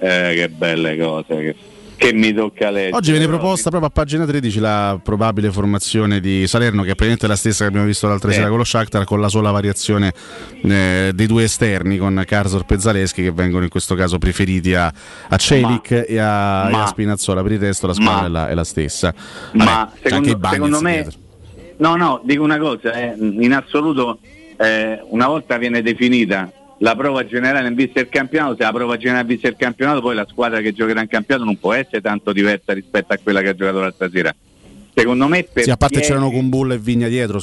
eh, 0.00 0.32
che 0.34 0.48
belle 0.48 0.96
cose 0.96 1.26
che, 1.36 1.56
che 1.96 2.12
mi 2.12 2.32
tocca 2.32 2.70
leggere 2.70 2.94
Oggi 2.96 3.10
viene 3.10 3.26
proposta 3.26 3.70
proprio 3.70 3.90
a 3.90 3.92
pagina 3.92 4.24
13 4.24 4.60
la 4.60 4.98
probabile 5.02 5.50
formazione 5.50 6.20
di 6.20 6.46
Salerno, 6.46 6.82
che 6.82 6.90
è 6.90 6.94
praticamente 6.94 7.26
la 7.26 7.34
stessa 7.36 7.64
che 7.64 7.68
abbiamo 7.70 7.86
visto 7.86 8.06
l'altra 8.06 8.30
Sì. 8.30 8.36
sera 8.36 8.48
con 8.48 8.58
lo 8.58 8.64
Shakhtar, 8.64 9.04
con 9.04 9.20
la 9.20 9.28
sola 9.28 9.50
variazione 9.50 10.12
eh, 10.62 11.10
dei 11.14 11.26
due 11.26 11.42
esterni, 11.44 11.98
con 11.98 12.22
Karsdorp 12.24 12.70
e 12.70 12.78
Zaleschi, 12.78 13.22
che 13.24 13.32
vengono 13.32 13.64
in 13.64 13.70
questo 13.70 13.94
caso 13.96 14.18
preferiti 14.18 14.74
a, 14.74 14.86
a 15.28 15.36
Celic 15.36 15.90
e 15.90 15.98
a, 16.00 16.04
e 16.06 16.18
a 16.20 16.68
ma- 16.70 16.86
Spinazzola. 16.86 17.42
Per 17.42 17.52
il 17.52 17.58
resto 17.58 17.86
la 17.88 17.94
squadra 17.94 18.20
ma- 18.20 18.26
è, 18.26 18.30
la, 18.30 18.48
è 18.50 18.54
la 18.54 18.64
stessa. 18.64 19.12
ma 19.54 19.64
Vabbè, 19.64 19.90
secondo, 20.08 20.38
secondo 20.50 20.80
me 20.80 20.92
dietro. 20.92 21.18
No 21.78 21.96
no 21.96 22.20
dico 22.24 22.42
una 22.42 22.58
cosa 22.58 22.92
eh, 22.92 23.14
in 23.18 23.52
assoluto 23.52 24.18
eh, 24.56 25.00
una 25.08 25.26
volta 25.26 25.56
viene 25.58 25.82
definita 25.82 26.52
la 26.80 26.94
prova 26.94 27.26
generale 27.26 27.66
in 27.68 27.74
vista 27.74 28.00
del 28.00 28.08
campionato 28.08 28.56
se 28.56 28.62
la 28.62 28.72
prova 28.72 28.96
generale 28.96 29.22
in 29.22 29.28
vista 29.28 29.48
del 29.48 29.56
campionato 29.56 30.00
poi 30.00 30.14
la 30.14 30.26
squadra 30.28 30.60
che 30.60 30.72
giocherà 30.72 31.00
in 31.00 31.08
campionato 31.08 31.44
non 31.46 31.58
può 31.58 31.72
essere 31.72 32.00
tanto 32.00 32.32
diversa 32.32 32.72
rispetto 32.72 33.12
a 33.12 33.18
quella 33.22 33.40
che 33.40 33.48
ha 33.48 33.54
giocato 33.54 33.80
l'altra 33.80 34.08
sera 34.10 34.34
secondo 34.94 35.28
me 35.28 35.44
per 35.44 35.62
Sì, 35.62 35.70
a 35.70 35.76
parte 35.76 35.96
ieri- 35.96 36.06
c'erano 36.08 36.30
con 36.30 36.48
Bulla 36.48 36.74
e 36.74 36.78
Vigna 36.78 37.06
dietro, 37.06 37.40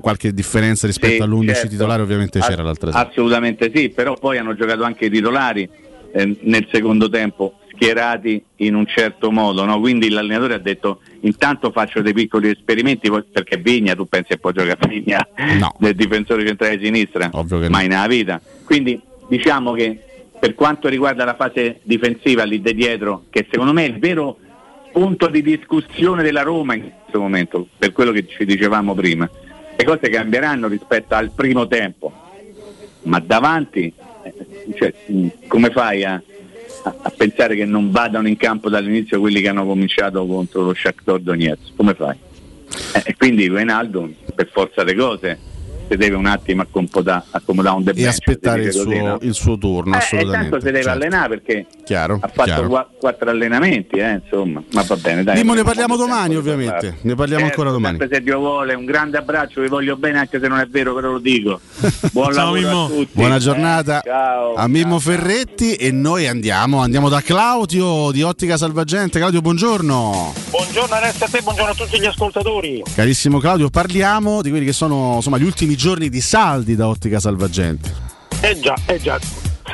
qualche 0.00 0.34
differenza 0.34 0.86
rispetto 0.86 1.14
Sì, 1.14 1.22
all'11 1.22 1.46
certo. 1.46 1.68
titolare 1.68 2.02
ovviamente 2.02 2.40
c'era 2.40 2.62
l'altra 2.62 2.92
sera. 2.92 3.08
Assolutamente 3.08 3.72
sì, 3.74 3.88
però 3.88 4.14
poi 4.18 4.36
hanno 4.36 4.54
giocato 4.54 4.82
anche 4.82 5.06
i 5.06 5.10
titolari 5.10 5.66
eh, 6.12 6.36
nel 6.42 6.66
secondo 6.70 7.08
tempo, 7.08 7.54
schierati 7.80 8.44
in 8.56 8.74
un 8.74 8.86
certo 8.86 9.30
modo, 9.30 9.64
no? 9.64 9.80
quindi 9.80 10.10
l'allenatore 10.10 10.54
ha 10.54 10.58
detto 10.58 11.00
intanto 11.20 11.70
faccio 11.70 12.02
dei 12.02 12.12
piccoli 12.12 12.50
esperimenti 12.50 13.10
perché 13.32 13.56
Vigna, 13.56 13.94
tu 13.94 14.04
pensi 14.04 14.28
che 14.28 14.38
può 14.38 14.50
giocare 14.50 14.76
a 14.78 14.86
Vigna 14.86 15.26
No. 15.58 15.74
del 15.80 15.94
difensore 15.94 16.46
centrale 16.46 16.76
di 16.76 16.84
sinistra? 16.84 17.30
Ovvio 17.32 17.58
che 17.58 17.64
no. 17.64 17.70
mai 17.70 17.88
nella 17.88 18.06
vita. 18.06 18.40
Quindi 18.64 19.00
diciamo 19.28 19.72
che 19.72 19.98
per 20.38 20.54
quanto 20.54 20.88
riguarda 20.88 21.24
la 21.24 21.34
fase 21.34 21.80
difensiva 21.82 22.44
lì 22.44 22.60
di 22.60 22.74
dietro, 22.74 23.24
che 23.30 23.46
secondo 23.50 23.72
me 23.72 23.86
è 23.86 23.88
il 23.88 23.98
vero 23.98 24.38
punto 24.92 25.28
di 25.28 25.40
discussione 25.42 26.22
della 26.22 26.42
Roma 26.42 26.74
in 26.74 26.82
questo 26.82 27.20
momento, 27.20 27.66
per 27.78 27.92
quello 27.92 28.12
che 28.12 28.26
ci 28.26 28.44
dicevamo 28.44 28.94
prima, 28.94 29.28
le 29.76 29.84
cose 29.84 30.10
cambieranno 30.10 30.68
rispetto 30.68 31.14
al 31.14 31.30
primo 31.30 31.66
tempo, 31.66 32.12
ma 33.04 33.18
davanti, 33.20 33.92
eh, 34.22 34.34
cioè, 34.76 34.92
come 35.46 35.70
fai 35.70 36.04
a, 36.04 36.22
a- 36.82 37.12
pensare 37.16 37.54
che 37.56 37.64
non 37.64 37.90
vadano 37.90 38.28
in 38.28 38.36
campo 38.36 38.68
dall'inizio 38.68 39.20
quelli 39.20 39.40
che 39.40 39.48
hanno 39.48 39.66
cominciato 39.66 40.24
contro 40.26 40.62
lo 40.62 40.74
Shakhtar 40.74 41.18
Donetsk? 41.20 41.76
Come 41.76 41.94
fai? 41.94 42.16
Eh, 42.94 43.02
e 43.04 43.16
quindi 43.16 43.46
Ronaldo, 43.48 44.10
per 44.34 44.48
forza 44.52 44.82
le 44.84 44.94
cose, 44.94 45.38
si 45.90 45.96
deve 45.96 46.14
un 46.14 46.26
attimo 46.26 46.62
accomodare, 46.62 47.24
accomodare 47.30 47.74
un 47.76 47.82
E 47.82 47.84
debench, 47.86 48.08
aspettare 48.08 48.62
il 48.62 48.72
suo, 48.72 48.94
no? 48.94 49.18
il 49.22 49.34
suo 49.34 49.58
turno, 49.58 49.94
Eh, 49.94 49.96
e 49.96 50.00
assolutamente. 50.00 50.48
tanto 50.50 50.58
si 50.58 50.64
deve 50.72 50.82
certo. 50.82 50.90
allenare 50.98 51.28
perché 51.28 51.66
Chiaro, 51.84 52.18
ha 52.22 52.28
fatto 52.28 52.42
chiaro. 52.44 52.68
qua- 52.68 52.88
quattro 52.98 53.30
allenamenti, 53.30 53.96
eh, 53.96 54.20
insomma, 54.22 54.62
ma 54.72 54.82
va 54.82 54.96
bene. 54.96 55.24
Dai, 55.24 55.36
Mimmo, 55.36 55.54
ne 55.54 55.62
parliamo 55.64 55.96
molto 55.96 56.08
domani, 56.08 56.36
ovviamente. 56.36 56.72
parlare. 56.72 56.98
Ne 57.02 57.14
parliamo 57.16 57.44
Certo, 57.46 57.60
ancora 57.60 57.70
domani. 57.70 57.98
se 58.08 58.20
Dio 58.22 58.38
vuole, 58.38 58.74
un 58.74 58.84
grande 58.84 59.18
abbraccio, 59.18 59.60
vi 59.62 59.68
voglio 59.68 59.96
bene 59.96 60.18
anche 60.20 60.38
se 60.40 60.46
non 60.46 60.58
è 60.60 60.66
vero, 60.66 60.94
però 60.94 61.10
lo 61.10 61.18
dico. 61.18 61.60
Buon 62.12 62.32
Ciao, 62.32 62.44
lavoro 62.54 62.60
Mimmo. 62.60 62.84
a 62.84 62.88
tutti. 62.88 63.08
Buona 63.12 63.36
Eh, 63.36 63.38
giornata 63.40 64.00
ciao. 64.04 64.54
a 64.54 64.68
Mimmo 64.68 64.98
Ferretti 65.00 65.74
e 65.74 65.90
noi 65.90 66.28
andiamo, 66.28 66.78
andiamo 66.80 67.08
da 67.08 67.20
Claudio 67.20 68.10
di 68.12 68.22
Ottica 68.22 68.56
Salvagente. 68.56 69.18
Claudio, 69.18 69.40
buongiorno. 69.40 70.34
Buongiorno 70.50 70.94
Alessio 70.94 71.26
a 71.26 71.28
te, 71.28 71.40
buongiorno 71.42 71.72
a 71.72 71.74
tutti 71.74 71.98
gli 72.00 72.04
ascoltatori. 72.06 72.82
Carissimo 72.94 73.38
Claudio, 73.38 73.68
parliamo 73.70 74.42
di 74.42 74.50
quelli 74.50 74.64
che 74.64 74.72
sono 74.72 75.14
insomma, 75.16 75.38
gli 75.38 75.44
ultimi 75.44 75.76
giorni 75.80 76.10
di 76.10 76.20
saldi 76.20 76.76
da 76.76 76.88
Ottica 76.88 77.18
Salvagente. 77.18 77.90
Eh 78.42 78.60
già, 78.60 78.74
eh 78.86 78.98
già. 78.98 79.18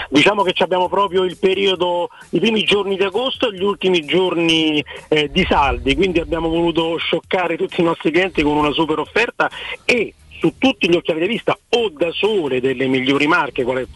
Diciamo 0.09 0.45
che 0.45 0.55
abbiamo 0.63 0.89
proprio 0.89 1.25
il 1.25 1.37
periodo, 1.37 2.11
i 2.31 2.39
primi 2.39 2.63
giorni 2.63 2.97
di 2.97 3.03
agosto 3.03 3.51
e 3.51 3.57
gli 3.57 3.65
ultimi 3.65 4.05
giorni 4.05 4.85
eh, 5.09 5.29
di 5.33 5.45
saldi, 5.49 5.97
quindi 5.97 6.21
abbiamo 6.21 6.49
voluto 6.49 6.97
scioccare 6.99 7.57
tutti 7.57 7.81
i 7.81 7.85
nostri 7.85 8.13
clienti 8.13 8.45
con 8.45 8.57
una 8.57 8.71
super 8.71 9.01
offerta 9.01 9.51
e 9.85 10.15
su 10.39 10.53
tutti 10.59 10.89
gli 10.89 10.95
occhiali 10.95 11.23
di 11.23 11.27
vista 11.27 11.59
o 11.71 11.89
da 11.89 12.13
sole 12.13 12.61
delle 12.61 12.87
migliori 12.87 13.27
marche, 13.27 13.65
quale, 13.65 13.89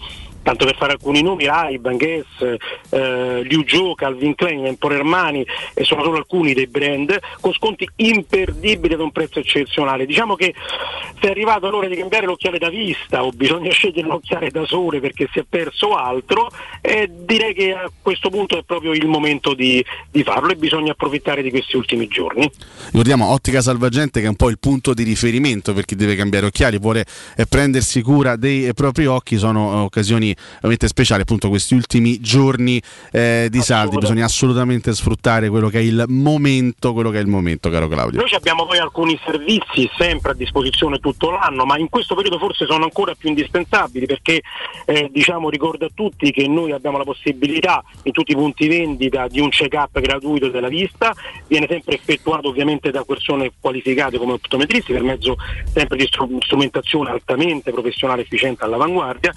tanto 0.43 0.65
per 0.65 0.77
fare 0.77 0.93
alcuni 0.93 1.23
nomi, 1.23 1.45
Ray-Ban, 1.45 1.97
Guess, 1.97 2.59
eh, 2.91 3.43
Liu 3.43 3.65
Zhou, 3.67 3.95
Calvin 3.95 4.35
Klein, 4.35 4.67
Emporio 4.67 4.99
Armani 4.99 5.45
e 5.75 5.85
sono 5.85 6.03
solo 6.03 6.17
alcuni 6.17 6.55
dei 6.55 6.67
brand 6.67 7.19
con 7.41 7.53
sconti 7.53 7.89
imperdibili 7.97 8.95
ad 8.95 9.01
un 9.01 9.13
prezzo 9.13 9.39
eccezionale. 9.39 10.07
Diciamo 10.07 10.35
che 10.35 10.55
se 11.21 11.29
è 11.29 11.31
arrivato 11.31 11.69
l'ora 11.69 11.89
di 11.89 11.97
cambiare 11.97 12.27
l'occhiale 12.27 12.59
da 12.59 12.69
vista 12.69 13.25
o 13.25 13.31
bisogna 13.31 13.71
scegliere 13.73 14.09
l'occhiale 14.09 14.51
da 14.51 14.65
sole 14.65 15.01
perché 15.01 15.29
si 15.33 15.41
è 15.41 15.45
perso 15.49 15.95
altro, 15.95 16.51
eh, 16.81 17.11
direi 17.11 17.55
che 17.55 17.73
a 17.75 17.91
questo 18.01 18.31
punto 18.31 18.59
è 18.59 18.63
proprio 18.65 18.93
il 18.93 19.07
momento 19.07 19.55
di, 19.55 19.85
di 20.11 20.23
farlo 20.23 20.51
e 20.51 20.57
bisogna 20.57 20.93
approfittare 20.93 21.43
di 21.43 21.51
questi 21.51 21.77
ultimi 21.77 22.09
giorni. 22.09 22.51
Ricordiamo 22.87 23.27
Ottica 23.31 23.61
Salvagente 23.61 24.21
che 24.21 24.27
è 24.27 24.29
un 24.29 24.37
po' 24.37 24.49
il 24.49 24.59
punto 24.59 24.95
di 24.95 25.03
riferimento 25.03 25.73
per 25.75 25.85
chi 25.85 25.95
deve 25.95 26.17
cambiare 26.17 26.47
occhiali, 26.47 26.79
vuole 26.79 27.05
eh, 27.37 27.47
prendersi 27.47 28.03
cura 28.03 28.37
dei 28.37 28.73
propri 28.75 29.07
occhi, 29.07 29.37
sono 29.37 29.85
eh, 29.85 29.85
veramente 30.55 30.89
speciali, 30.89 31.23
appunto 31.23 31.49
questi 31.49 31.75
ultimi 31.75 32.21
giorni 32.21 32.81
eh, 33.13 33.49
di 33.51 33.61
saldi, 33.61 33.97
bisogna 33.99 34.25
assolutamente 34.25 34.93
sfruttare 34.93 35.49
quello 35.49 35.69
che 35.69 35.79
è 35.79 35.83
il 35.83 36.05
momento, 36.09 36.93
quello 36.93 37.11
che 37.11 37.19
è 37.19 37.21
il 37.21 37.27
momento, 37.27 37.71
caro 37.71 37.89
Claudio. 37.89 38.21
Noi 38.21 38.33
abbiamo 38.33 38.67
poi 38.67 38.79
alcuni 38.79 39.19
servizi 39.25 39.89
sempre 39.97 40.33
a 40.33 40.35
disposizione 40.35 40.99
tutto 40.99 41.31
l'anno, 41.31 41.65
ma 41.65 41.79
in 41.79 41.89
questo 41.89 42.15
periodo 42.15 42.39
forse 42.39 42.67
sono 42.67 42.85
ancora 42.85 43.15
più 43.15 43.29
indispensabili 43.29 44.07
perché 44.07 44.43
eh, 44.87 45.09
diciamo, 45.13 45.51
ricordo 45.51 45.87
a 45.87 45.91
tutti 45.93 46.31
che 46.31 46.47
noi 46.47 46.73
abbiamo 46.73 46.99
la 46.99 47.05
possibilità 47.05 47.83
in 48.05 48.13
tutti 48.13 48.33
i 48.33 48.35
punti 48.35 48.69
vendita 48.69 49.27
di 49.29 49.41
un 49.41 49.49
check-up 49.49 49.99
gratuito 50.01 50.49
della 50.49 50.69
vista, 50.69 51.15
viene 51.47 51.67
sempre 51.69 51.95
effettuato 51.95 52.49
ovviamente 52.49 52.91
da 52.91 53.05
persone 53.05 53.53
qualificate 53.61 54.19
come 54.19 54.33
optometristi 54.33 54.93
per 54.93 55.03
mezzo 55.03 55.37
sempre 55.73 55.97
di 55.97 56.07
stru- 56.07 56.43
strumentazione 56.45 57.11
altamente 57.11 57.71
professionale, 57.71 58.23
efficiente 58.23 58.65
all'avanguardia. 58.65 59.33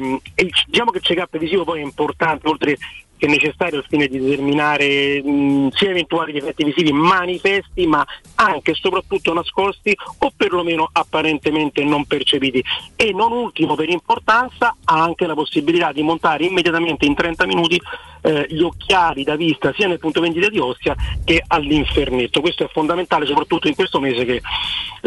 Ehm, 0.00 0.18
diciamo 0.66 0.90
che 0.90 0.98
il 0.98 1.04
check-up 1.04 1.36
visivo 1.36 1.64
poi 1.64 1.80
è 1.80 1.84
importante 1.84 2.48
oltre 2.48 2.78
che 3.20 3.26
è 3.26 3.28
necessario 3.28 3.78
al 3.78 3.84
fine 3.86 4.08
di 4.08 4.18
determinare 4.18 5.22
mh, 5.22 5.68
sia 5.72 5.90
eventuali 5.90 6.32
difetti 6.32 6.64
visivi 6.64 6.90
manifesti 6.90 7.86
ma 7.86 8.04
anche 8.36 8.70
e 8.70 8.74
soprattutto 8.74 9.34
nascosti 9.34 9.94
o 10.18 10.32
perlomeno 10.34 10.88
apparentemente 10.90 11.84
non 11.84 12.06
percepiti. 12.06 12.64
E 12.96 13.12
non 13.12 13.32
ultimo 13.32 13.74
per 13.74 13.90
importanza 13.90 14.74
ha 14.84 15.02
anche 15.02 15.26
la 15.26 15.34
possibilità 15.34 15.92
di 15.92 16.02
montare 16.02 16.46
immediatamente 16.46 17.04
in 17.04 17.14
30 17.14 17.46
minuti 17.46 17.78
eh, 18.22 18.46
gli 18.48 18.62
occhiali 18.62 19.22
da 19.22 19.36
vista 19.36 19.72
sia 19.76 19.86
nel 19.86 19.98
punto 19.98 20.20
vendita 20.20 20.48
di 20.48 20.58
Ostia 20.58 20.96
che 21.22 21.44
all'infernetto. 21.46 22.40
Questo 22.40 22.64
è 22.64 22.70
fondamentale 22.72 23.26
soprattutto 23.26 23.68
in 23.68 23.74
questo 23.74 24.00
mese 24.00 24.24
che 24.24 24.40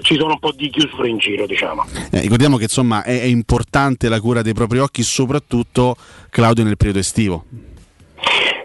ci 0.01 0.15
sono 0.15 0.33
un 0.33 0.39
po' 0.39 0.51
di 0.51 0.69
chiusure 0.69 1.09
in 1.09 1.17
giro 1.17 1.47
diciamo. 1.47 1.83
Eh, 2.11 2.21
ricordiamo 2.21 2.57
che 2.57 2.63
insomma 2.63 3.03
è, 3.03 3.21
è 3.21 3.25
importante 3.25 4.07
la 4.07 4.19
cura 4.19 4.43
dei 4.43 4.53
propri 4.53 4.77
occhi, 4.77 5.01
soprattutto 5.01 5.95
Claudio 6.29 6.63
nel 6.63 6.77
periodo 6.77 6.99
estivo. 6.99 7.71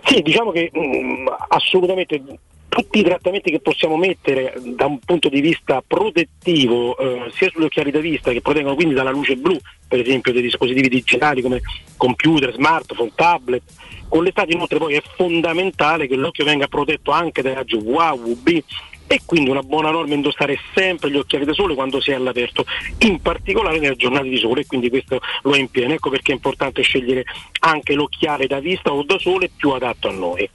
Sì, 0.09 0.23
diciamo 0.23 0.53
che 0.53 0.71
mh, 0.73 1.27
assolutamente 1.49 2.23
tutti 2.67 3.01
i 3.01 3.03
trattamenti 3.03 3.51
che 3.51 3.61
possiamo 3.61 3.99
mettere 3.99 4.55
da 4.75 4.87
un 4.87 4.99
punto 5.01 5.29
di 5.29 5.43
vista 5.43 5.83
protettivo, 5.87 6.97
eh, 6.97 7.31
sia 7.35 7.51
sugli 7.51 7.65
occhiali 7.65 7.91
da 7.91 7.99
vista 8.01 8.33
che 8.33 8.41
proteggono 8.41 8.75
quindi 8.75 8.95
dalla 8.95 9.11
luce 9.11 9.37
blu, 9.37 9.59
per 9.87 10.01
esempio 10.01 10.33
dei 10.33 10.41
dispositivi 10.41 10.89
digitali 10.89 11.43
come 11.43 11.61
computer, 11.99 12.55
smartphone, 12.55 13.13
tablet, 13.15 13.63
con 14.09 14.25
l'estate 14.25 14.53
inoltre 14.53 14.79
poi 14.79 14.95
è 14.95 15.03
fondamentale 15.17 16.07
che 16.07 16.17
l'occhio 16.17 16.47
venga 16.47 16.69
protetto 16.69 17.11
anche 17.11 17.43
dai 17.43 17.53
raggi 17.53 17.75
UVA, 17.75 18.13
UV 18.13 18.63
e 19.09 19.23
quindi 19.25 19.51
una 19.51 19.63
buona 19.63 19.91
norma 19.91 20.15
indossare 20.15 20.59
sempre 20.75 21.11
gli 21.11 21.17
occhiali 21.17 21.47
da 21.47 21.55
sole 21.55 21.75
quando 21.75 22.01
si 22.01 22.11
è 22.11 22.15
all'aperto, 22.15 22.65
in 22.99 23.21
particolare 23.21 23.81
nelle 23.81 23.97
giornate 23.97 24.29
di 24.29 24.37
sole 24.37 24.61
e 24.61 24.67
quindi 24.67 24.91
questo 24.91 25.21
lo 25.43 25.55
è 25.55 25.59
in 25.59 25.71
pieno. 25.71 25.95
Ecco 25.95 26.11
perché 26.11 26.33
è 26.33 26.35
importante 26.35 26.83
scegliere 26.83 27.25
anche 27.61 27.95
l'occhiale 27.95 28.47
da 28.47 28.61
vista 28.61 28.93
o 28.93 29.03
da 29.03 29.19
sole 29.19 29.51
più 29.55 29.71
adatto 29.71 30.09
a 30.09 30.13
noi. 30.13 30.49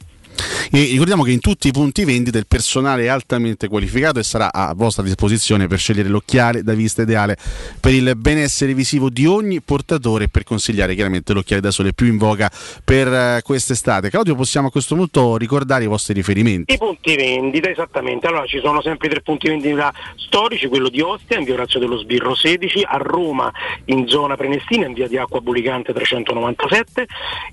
E 0.71 0.85
ricordiamo 0.85 1.23
che 1.23 1.31
in 1.31 1.39
tutti 1.39 1.67
i 1.67 1.71
punti 1.71 2.03
vendita 2.03 2.39
il 2.39 2.47
personale 2.47 3.03
è 3.03 3.07
altamente 3.07 3.67
qualificato 3.67 4.19
e 4.19 4.23
sarà 4.23 4.51
a 4.51 4.73
vostra 4.73 5.03
disposizione 5.03 5.67
per 5.67 5.77
scegliere 5.77 6.09
l'occhiale 6.09 6.63
da 6.63 6.73
vista 6.73 7.03
ideale 7.03 7.37
per 7.79 7.93
il 7.93 8.15
benessere 8.15 8.73
visivo 8.73 9.09
di 9.09 9.27
ogni 9.27 9.61
portatore 9.61 10.23
e 10.23 10.27
per 10.29 10.43
consigliare 10.43 10.95
chiaramente 10.95 11.33
l'occhiale 11.33 11.61
da 11.61 11.69
sole 11.69 11.93
più 11.93 12.07
in 12.07 12.17
voga 12.17 12.49
per 12.83 13.07
eh, 13.07 13.41
quest'estate. 13.43 14.09
Claudio, 14.09 14.33
possiamo 14.33 14.69
a 14.69 14.71
questo 14.71 14.95
punto 14.95 15.37
ricordare 15.37 15.83
i 15.83 15.87
vostri 15.87 16.13
riferimenti? 16.13 16.73
I 16.73 16.77
punti 16.77 17.15
vendita, 17.15 17.69
esattamente. 17.69 18.25
Allora 18.25 18.45
ci 18.45 18.59
sono 18.59 18.81
sempre 18.81 19.09
tre 19.09 19.21
punti 19.21 19.47
vendita 19.49 19.93
storici, 20.15 20.67
quello 20.67 20.89
di 20.89 21.01
Ostia 21.01 21.37
in 21.37 21.43
via 21.43 21.53
Orazio 21.53 21.79
dello 21.79 21.97
Sbirro 21.97 22.33
16, 22.33 22.83
a 22.83 22.97
Roma 22.97 23.51
in 23.85 24.07
zona 24.07 24.35
Prenestina 24.35 24.87
in 24.87 24.93
via 24.93 25.07
di 25.07 25.17
Acqua 25.17 25.39
Bulicante 25.39 25.93
397, 25.93 27.05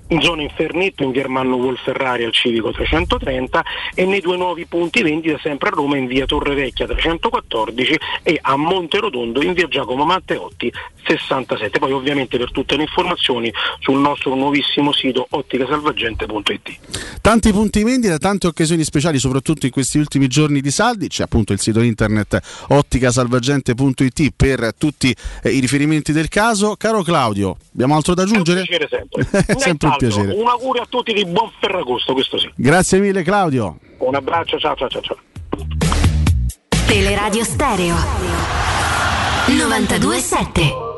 in 0.07 0.21
zona 0.21 0.41
Infernetto 0.41 1.03
in 1.03 1.11
via 1.11 1.21
Ermanno 1.21 1.57
Wolferrari 1.57 2.23
al 2.23 2.33
Civico 2.33 2.70
330 2.71 3.63
e 3.93 4.05
nei 4.05 4.21
due 4.21 4.37
nuovi 4.37 4.65
punti 4.65 5.01
vendita 5.01 5.39
sempre 5.41 5.69
a 5.69 5.71
Roma 5.71 5.97
in 5.97 6.07
via 6.07 6.25
Torre 6.25 6.55
Vecchia 6.55 6.87
314 6.87 7.99
e 8.23 8.39
a 8.41 8.55
Monte 8.55 8.99
Rotondo 8.99 9.41
in 9.41 9.53
via 9.53 9.67
Giacomo 9.67 10.05
Matteotti 10.05 10.71
67. 11.05 11.79
Poi 11.79 11.91
ovviamente 11.91 12.37
per 12.37 12.51
tutte 12.51 12.75
le 12.75 12.83
informazioni 12.83 13.51
sul 13.79 13.99
nostro 13.99 14.35
nuovissimo 14.35 14.91
sito 14.93 15.25
otticasalvagente.it. 15.29 16.79
Tanti 17.21 17.51
punti 17.51 17.83
vendita, 17.83 18.17
tante 18.17 18.47
occasioni 18.47 18.83
speciali, 18.83 19.19
soprattutto 19.19 19.65
in 19.65 19.71
questi 19.71 19.97
ultimi 19.97 20.27
giorni 20.27 20.61
di 20.61 20.71
saldi. 20.71 21.07
C'è 21.07 21.23
appunto 21.23 21.53
il 21.53 21.59
sito 21.59 21.81
internet 21.81 22.39
otticasalvagente.it 22.69 24.31
per 24.35 24.73
tutti 24.77 25.15
eh, 25.43 25.49
i 25.49 25.59
riferimenti 25.59 26.11
del 26.11 26.29
caso. 26.29 26.75
Caro 26.75 27.03
Claudio, 27.03 27.57
abbiamo 27.73 27.95
altro 27.95 28.13
da 28.13 28.23
aggiungere? 28.23 28.63
Piacere 28.63 28.87
sempre. 28.89 29.27
È 29.45 29.57
sempre 29.57 29.87
un 29.87 29.95
piacere. 29.97 30.33
Un 30.33 30.47
augurio 30.47 30.83
a 30.83 30.85
tutti 30.87 31.13
di 31.13 31.25
buon 31.25 31.51
Ferragosto, 31.59 32.13
questo 32.13 32.37
sì. 32.37 32.49
Grazie 32.61 32.99
mille 32.99 33.23
Claudio. 33.23 33.79
Un 33.97 34.13
abbraccio, 34.13 34.59
ciao 34.59 34.75
ciao 34.75 34.87
ciao 34.87 35.01
ciao. 35.01 35.17
Teleradio 36.85 37.43
Stereo 37.43 37.95
927 39.47 40.89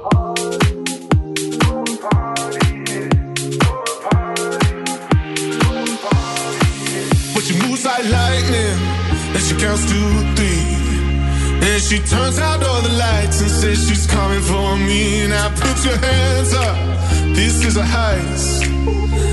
But 7.33 7.43
she 7.43 7.53
moves 7.65 7.85
like 7.85 8.09
lightning, 8.09 8.77
and 9.33 9.41
she 9.41 9.55
counts 9.55 9.85
to 9.85 9.99
three. 10.35 10.67
And 11.63 11.81
she 11.81 11.99
turns 11.99 12.39
out 12.39 12.61
all 12.61 12.81
the 12.81 12.91
lights 12.97 13.39
and 13.39 13.49
says 13.49 13.87
she's 13.87 14.05
coming 14.05 14.41
for 14.41 14.75
me. 14.75 15.27
Now 15.29 15.47
put 15.55 15.85
your 15.85 15.95
hands 15.95 16.53
up, 16.53 16.75
this 17.33 17.63
is 17.63 17.77
a 17.77 17.83
heist. 17.83 19.32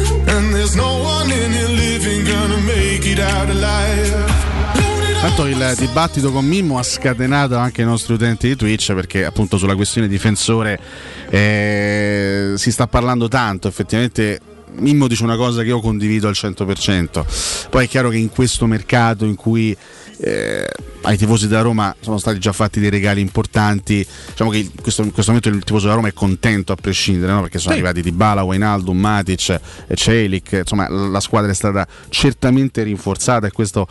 Tanto 5.21 5.47
il 5.47 5.75
dibattito 5.77 6.33
con 6.33 6.47
Mimmo 6.47 6.79
ha 6.79 6.83
scatenato 6.83 7.57
anche 7.57 7.83
i 7.83 7.85
nostri 7.85 8.15
utenti 8.15 8.49
di 8.49 8.57
Twitch 8.57 8.95
perché 8.95 9.25
appunto 9.25 9.59
sulla 9.59 9.75
questione 9.75 10.09
difensore 10.09 10.81
eh, 11.29 12.55
si 12.57 12.73
sta 12.73 12.87
parlando 12.87 13.29
tanto, 13.29 13.69
effettivamente 13.69 14.41
Mimmo 14.77 15.09
dice 15.09 15.23
una 15.23 15.37
cosa 15.37 15.61
che 15.63 15.69
io 15.69 15.81
condivido 15.81 16.27
al 16.29 16.35
100%, 16.35 17.69
poi 17.69 17.85
è 17.85 17.89
chiaro 17.89 18.09
che 18.09 18.17
in 18.17 18.31
questo 18.31 18.67
mercato 18.67 19.25
in 19.25 19.35
cui 19.35 19.77
eh, 20.23 20.69
ai 21.03 21.17
tifosi 21.17 21.49
della 21.49 21.63
Roma 21.63 21.95
sono 22.01 22.19
stati 22.19 22.39
già 22.39 22.53
fatti 22.53 22.79
dei 22.81 22.91
regali 22.91 23.21
importanti. 23.21 24.07
Diciamo 24.29 24.51
che 24.51 24.59
in 24.59 24.71
questo, 24.81 25.03
in 25.03 25.13
questo 25.13 25.33
momento 25.33 25.49
il 25.57 25.65
tifoso 25.65 25.85
della 25.85 25.97
Roma 25.97 26.09
è 26.09 26.13
contento 26.13 26.73
a 26.73 26.77
prescindere, 26.77 27.33
no? 27.33 27.41
perché 27.43 27.59
sono 27.59 27.75
Sì. 27.75 27.81
arrivati 27.81 28.03
Dybala, 28.03 28.43
Wijnaldum, 28.43 28.99
Matic, 28.99 29.61
e 29.87 29.95
Celik. 29.97 30.53
Insomma, 30.53 30.89
la 30.89 31.21
squadra 31.21 31.51
è 31.51 31.55
stata 31.55 31.87
certamente 32.11 32.83
rinforzata 32.83 33.47
e 33.47 33.51
questo 33.51 33.87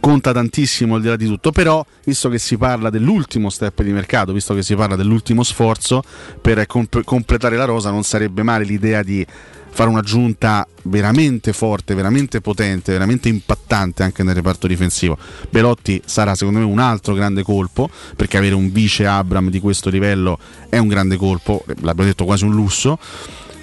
conta 0.00 0.32
tantissimo 0.32 0.94
al 0.94 1.02
di 1.02 1.08
là 1.08 1.16
di 1.16 1.26
tutto. 1.26 1.52
Però, 1.52 1.84
visto 2.04 2.28
che 2.28 2.38
si 2.38 2.56
parla 2.56 2.90
dell'ultimo 2.90 3.50
step 3.50 3.82
di 3.82 3.92
mercato, 3.92 4.32
visto 4.32 4.54
che 4.54 4.62
si 4.62 4.74
parla 4.74 4.96
dell'ultimo 4.96 5.42
sforzo 5.42 6.02
per 6.40 6.66
comp- 6.66 7.04
completare 7.04 7.56
la 7.56 7.64
rosa, 7.64 7.90
non 7.90 8.02
sarebbe 8.02 8.42
male 8.42 8.64
l'idea 8.64 9.02
di 9.02 9.24
fare 9.72 9.88
un'aggiunta 9.88 10.66
veramente 10.84 11.52
forte, 11.52 11.94
veramente 11.94 12.40
potente, 12.40 12.92
veramente 12.92 13.28
impattante 13.28 14.02
anche 14.02 14.22
nel 14.22 14.34
reparto 14.34 14.66
difensivo. 14.66 15.16
Belotti 15.48 16.02
sarà 16.04 16.34
secondo 16.34 16.58
me 16.58 16.64
un 16.64 16.78
altro 16.78 17.14
grande 17.14 17.42
colpo, 17.42 17.88
perché 18.16 18.36
avere 18.36 18.54
un 18.54 18.72
vice 18.72 19.06
Abram 19.06 19.48
di 19.50 19.60
questo 19.60 19.90
livello 19.90 20.38
è 20.68 20.78
un 20.78 20.88
grande 20.88 21.16
colpo, 21.16 21.64
l'abbiamo 21.80 22.10
detto 22.10 22.24
quasi 22.24 22.44
un 22.44 22.52
lusso. 22.54 22.98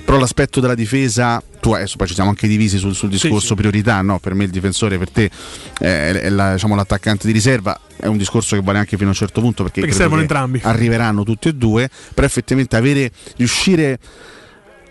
Però 0.05 0.19
l'aspetto 0.19 0.61
della 0.61 0.73
difesa, 0.73 1.43
tu 1.59 1.73
adesso 1.73 1.97
poi 1.97 2.07
ci 2.07 2.13
siamo 2.13 2.29
anche 2.29 2.47
divisi 2.47 2.77
sul, 2.77 2.95
sul 2.95 3.09
discorso 3.09 3.47
sì. 3.47 3.55
priorità, 3.55 4.01
no? 4.01 4.19
per 4.19 4.35
me 4.35 4.45
il 4.45 4.49
difensore, 4.49 4.97
per 4.97 5.09
te 5.09 5.29
eh, 5.79 6.21
è, 6.21 6.29
la- 6.29 6.53
diciamo, 6.53 6.75
l'attaccante 6.75 7.27
di 7.27 7.33
riserva, 7.33 7.77
è 7.97 8.05
un 8.05 8.15
discorso 8.15 8.55
che 8.55 8.61
vale 8.61 8.77
anche 8.77 8.95
fino 8.95 9.09
a 9.09 9.11
un 9.11 9.17
certo 9.17 9.41
punto 9.41 9.63
perché, 9.63 9.81
Perché 9.81 9.93
servono 9.93 10.21
entrambi. 10.21 10.61
arriveranno 10.63 11.23
tutti 11.25 11.49
e 11.49 11.55
due, 11.55 11.89
però 12.13 12.25
effettivamente 12.25 12.77
avere, 12.77 13.11
riuscire 13.35 13.99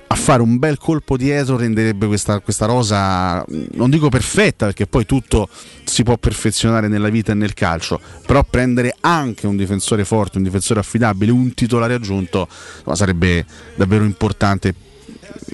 a 0.08 0.14
fare 0.14 0.42
un 0.42 0.58
bel 0.58 0.78
colpo 0.78 1.16
dietro 1.16 1.56
renderebbe 1.56 2.06
questa, 2.06 2.38
questa 2.40 2.66
rosa, 2.66 3.44
non 3.72 3.90
dico 3.90 4.08
perfetta, 4.08 4.66
perché 4.66 4.86
poi 4.86 5.04
tutto 5.04 5.48
si 5.84 6.02
può 6.02 6.16
perfezionare 6.16 6.88
nella 6.88 7.08
vita 7.08 7.32
e 7.32 7.34
nel 7.34 7.54
calcio, 7.54 8.00
però 8.24 8.44
prendere 8.44 8.94
anche 9.00 9.46
un 9.46 9.56
difensore 9.56 10.04
forte, 10.04 10.38
un 10.38 10.44
difensore 10.44 10.80
affidabile, 10.80 11.32
un 11.32 11.54
titolare 11.54 11.94
aggiunto, 11.94 12.48
sarebbe 12.92 13.44
davvero 13.74 14.04
importante 14.04 14.74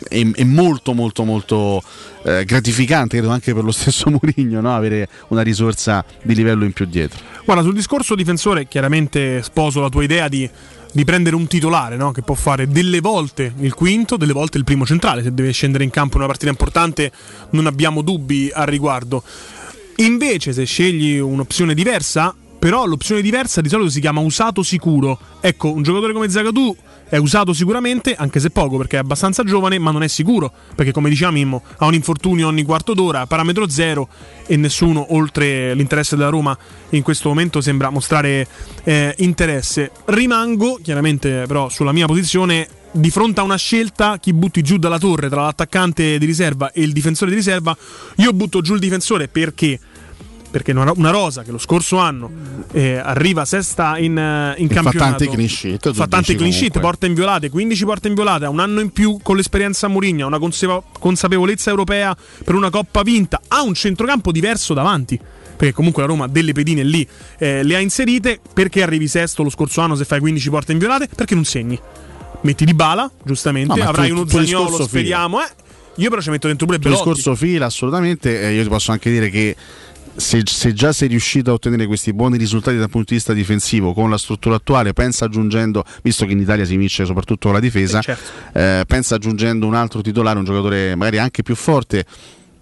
e, 0.08 0.30
e 0.34 0.44
molto 0.44 0.92
molto 0.94 1.24
molto 1.24 1.82
eh, 2.24 2.44
gratificante 2.44 3.18
credo 3.18 3.32
anche 3.32 3.52
per 3.52 3.64
lo 3.64 3.72
stesso 3.72 4.08
Mourinho 4.10 4.60
no? 4.60 4.74
avere 4.74 5.08
una 5.28 5.42
risorsa 5.42 6.04
di 6.22 6.34
livello 6.34 6.64
in 6.64 6.72
più 6.72 6.86
dietro 6.86 7.32
Guarda, 7.44 7.64
sul 7.64 7.74
discorso 7.74 8.14
difensore, 8.14 8.68
chiaramente 8.68 9.42
sposo 9.42 9.80
la 9.80 9.88
tua 9.88 10.04
idea 10.04 10.28
di, 10.28 10.48
di 10.92 11.04
prendere 11.04 11.34
un 11.34 11.46
titolare 11.46 11.96
no? 11.96 12.12
che 12.12 12.22
può 12.22 12.34
fare 12.34 12.68
delle 12.68 13.00
volte 13.00 13.52
il 13.60 13.74
quinto, 13.74 14.16
delle 14.16 14.32
volte 14.32 14.58
il 14.58 14.64
primo 14.64 14.86
centrale. 14.86 15.22
Se 15.22 15.32
deve 15.32 15.52
scendere 15.52 15.84
in 15.84 15.90
campo 15.90 16.14
in 16.14 16.18
una 16.18 16.28
partita 16.28 16.50
importante, 16.50 17.10
non 17.50 17.66
abbiamo 17.66 18.02
dubbi 18.02 18.50
al 18.52 18.66
riguardo. 18.66 19.22
Invece, 19.96 20.52
se 20.52 20.64
scegli 20.64 21.18
un'opzione 21.18 21.74
diversa, 21.74 22.34
però 22.58 22.86
l'opzione 22.86 23.22
diversa 23.22 23.60
di 23.60 23.68
solito 23.68 23.90
si 23.90 24.00
chiama 24.00 24.20
usato 24.20 24.62
sicuro. 24.62 25.18
Ecco, 25.40 25.72
un 25.72 25.82
giocatore 25.82 26.12
come 26.12 26.28
Zagadou 26.28 26.76
è 27.12 27.18
usato 27.18 27.52
sicuramente, 27.52 28.14
anche 28.14 28.40
se 28.40 28.48
poco, 28.48 28.78
perché 28.78 28.96
è 28.96 28.98
abbastanza 28.98 29.44
giovane, 29.44 29.78
ma 29.78 29.90
non 29.90 30.02
è 30.02 30.08
sicuro, 30.08 30.50
perché 30.74 30.92
come 30.92 31.10
diceva 31.10 31.30
Mimmo, 31.30 31.62
ha 31.76 31.84
un 31.84 31.92
infortunio 31.92 32.46
ogni 32.46 32.62
quarto 32.62 32.94
d'ora, 32.94 33.26
parametro 33.26 33.68
zero 33.68 34.08
e 34.46 34.56
nessuno, 34.56 35.12
oltre 35.14 35.74
l'interesse 35.74 36.16
della 36.16 36.30
Roma, 36.30 36.56
in 36.88 37.02
questo 37.02 37.28
momento 37.28 37.60
sembra 37.60 37.90
mostrare 37.90 38.48
eh, 38.84 39.14
interesse. 39.18 39.90
Rimango, 40.06 40.78
chiaramente 40.82 41.44
però, 41.46 41.68
sulla 41.68 41.92
mia 41.92 42.06
posizione 42.06 42.66
di 42.92 43.10
fronte 43.10 43.40
a 43.40 43.42
una 43.42 43.56
scelta 43.56 44.16
chi 44.18 44.32
butti 44.32 44.62
giù 44.62 44.78
dalla 44.78 44.98
torre 44.98 45.28
tra 45.28 45.42
l'attaccante 45.42 46.16
di 46.16 46.24
riserva 46.24 46.72
e 46.72 46.80
il 46.80 46.92
difensore 46.92 47.30
di 47.30 47.36
riserva, 47.36 47.76
io 48.16 48.32
butto 48.32 48.62
giù 48.62 48.72
il 48.72 48.80
difensore 48.80 49.28
perché 49.28 49.78
perché 50.52 50.70
una, 50.72 51.10
rosa 51.10 51.42
che 51.42 51.50
lo 51.50 51.58
scorso 51.58 51.96
anno 51.96 52.30
eh, 52.70 52.98
arriva 52.98 53.44
sesta 53.44 53.98
in, 53.98 54.16
eh, 54.16 54.54
in 54.58 54.66
E 54.70 54.74
fa 54.74 54.82
campionato. 54.82 55.16
tante 55.16 55.28
clean 55.28 55.48
sheet, 55.48 55.92
fa 55.92 56.06
tante 56.06 56.18
dici 56.18 56.36
clean 56.36 56.52
sheet, 56.52 56.78
porta 56.78 57.06
inviolate 57.06 57.50
15 57.50 57.84
porte 57.84 58.08
inviolate 58.08 58.44
ha 58.44 58.50
un 58.50 58.60
anno 58.60 58.80
in 58.80 58.90
più 58.90 59.18
con 59.22 59.36
l'esperienza 59.36 59.86
a 59.86 59.88
Mourinho 59.88 60.24
ha 60.24 60.28
una 60.28 60.38
consapevolezza 60.98 61.70
europea 61.70 62.14
per 62.44 62.54
una 62.54 62.70
coppa 62.70 63.02
vinta 63.02 63.40
ha 63.48 63.62
un 63.62 63.74
centrocampo 63.74 64.30
diverso 64.30 64.74
davanti 64.74 65.18
perché 65.56 65.72
comunque 65.74 66.02
la 66.02 66.08
Roma 66.08 66.26
delle 66.28 66.52
pedine 66.52 66.82
lì 66.84 67.06
eh, 67.38 67.62
le 67.62 67.74
ha 67.76 67.80
inserite 67.80 68.38
perché 68.52 68.82
arrivi 68.82 69.08
sesto 69.08 69.42
lo 69.42 69.50
scorso 69.50 69.80
anno 69.80 69.94
se 69.96 70.04
fai 70.04 70.20
15 70.20 70.50
porte 70.50 70.72
inviolate 70.72 71.08
perché 71.14 71.34
non 71.34 71.44
segni. 71.44 71.78
Metti 72.42 72.64
di 72.64 72.74
bala 72.74 73.10
giustamente 73.24 73.78
No, 73.78 73.88
avrai 73.88 74.08
tu- 74.08 74.14
uno 74.14 74.22
il 74.22 74.28
discorso 74.44 74.82
speriamo 74.82 75.40
eh. 75.40 75.46
io 75.96 76.08
però 76.10 76.20
ci 76.20 76.30
metto 76.30 76.48
dentro 76.48 76.66
pure 76.66 76.78
Il 76.78 76.82
Belotti. 76.84 77.04
discorso 77.10 77.36
fila 77.36 77.66
assolutamente, 77.66 78.40
eh, 78.42 78.54
io 78.54 78.62
ti 78.64 78.68
posso 78.68 78.90
anche 78.90 79.10
dire 79.10 79.30
che 79.30 79.54
se, 80.14 80.42
se 80.44 80.72
già 80.72 80.92
sei 80.92 81.08
riuscito 81.08 81.50
a 81.50 81.54
ottenere 81.54 81.86
questi 81.86 82.12
buoni 82.12 82.36
risultati 82.36 82.76
dal 82.76 82.90
punto 82.90 83.08
di 83.10 83.14
vista 83.16 83.32
difensivo 83.32 83.92
con 83.92 84.10
la 84.10 84.18
struttura 84.18 84.56
attuale, 84.56 84.92
pensa 84.92 85.24
aggiungendo, 85.24 85.84
visto 86.02 86.26
che 86.26 86.32
in 86.32 86.40
Italia 86.40 86.64
si 86.64 86.76
vince 86.76 87.04
soprattutto 87.04 87.46
con 87.48 87.52
la 87.54 87.60
difesa, 87.60 87.98
Eh, 87.98 88.02
certo. 88.02 88.58
eh, 88.58 88.84
pensa 88.86 89.14
aggiungendo 89.14 89.66
un 89.66 89.74
altro 89.74 90.00
titolare, 90.02 90.38
un 90.38 90.44
giocatore 90.44 90.94
magari 90.94 91.18
anche 91.18 91.42
più 91.42 91.54
forte 91.54 92.04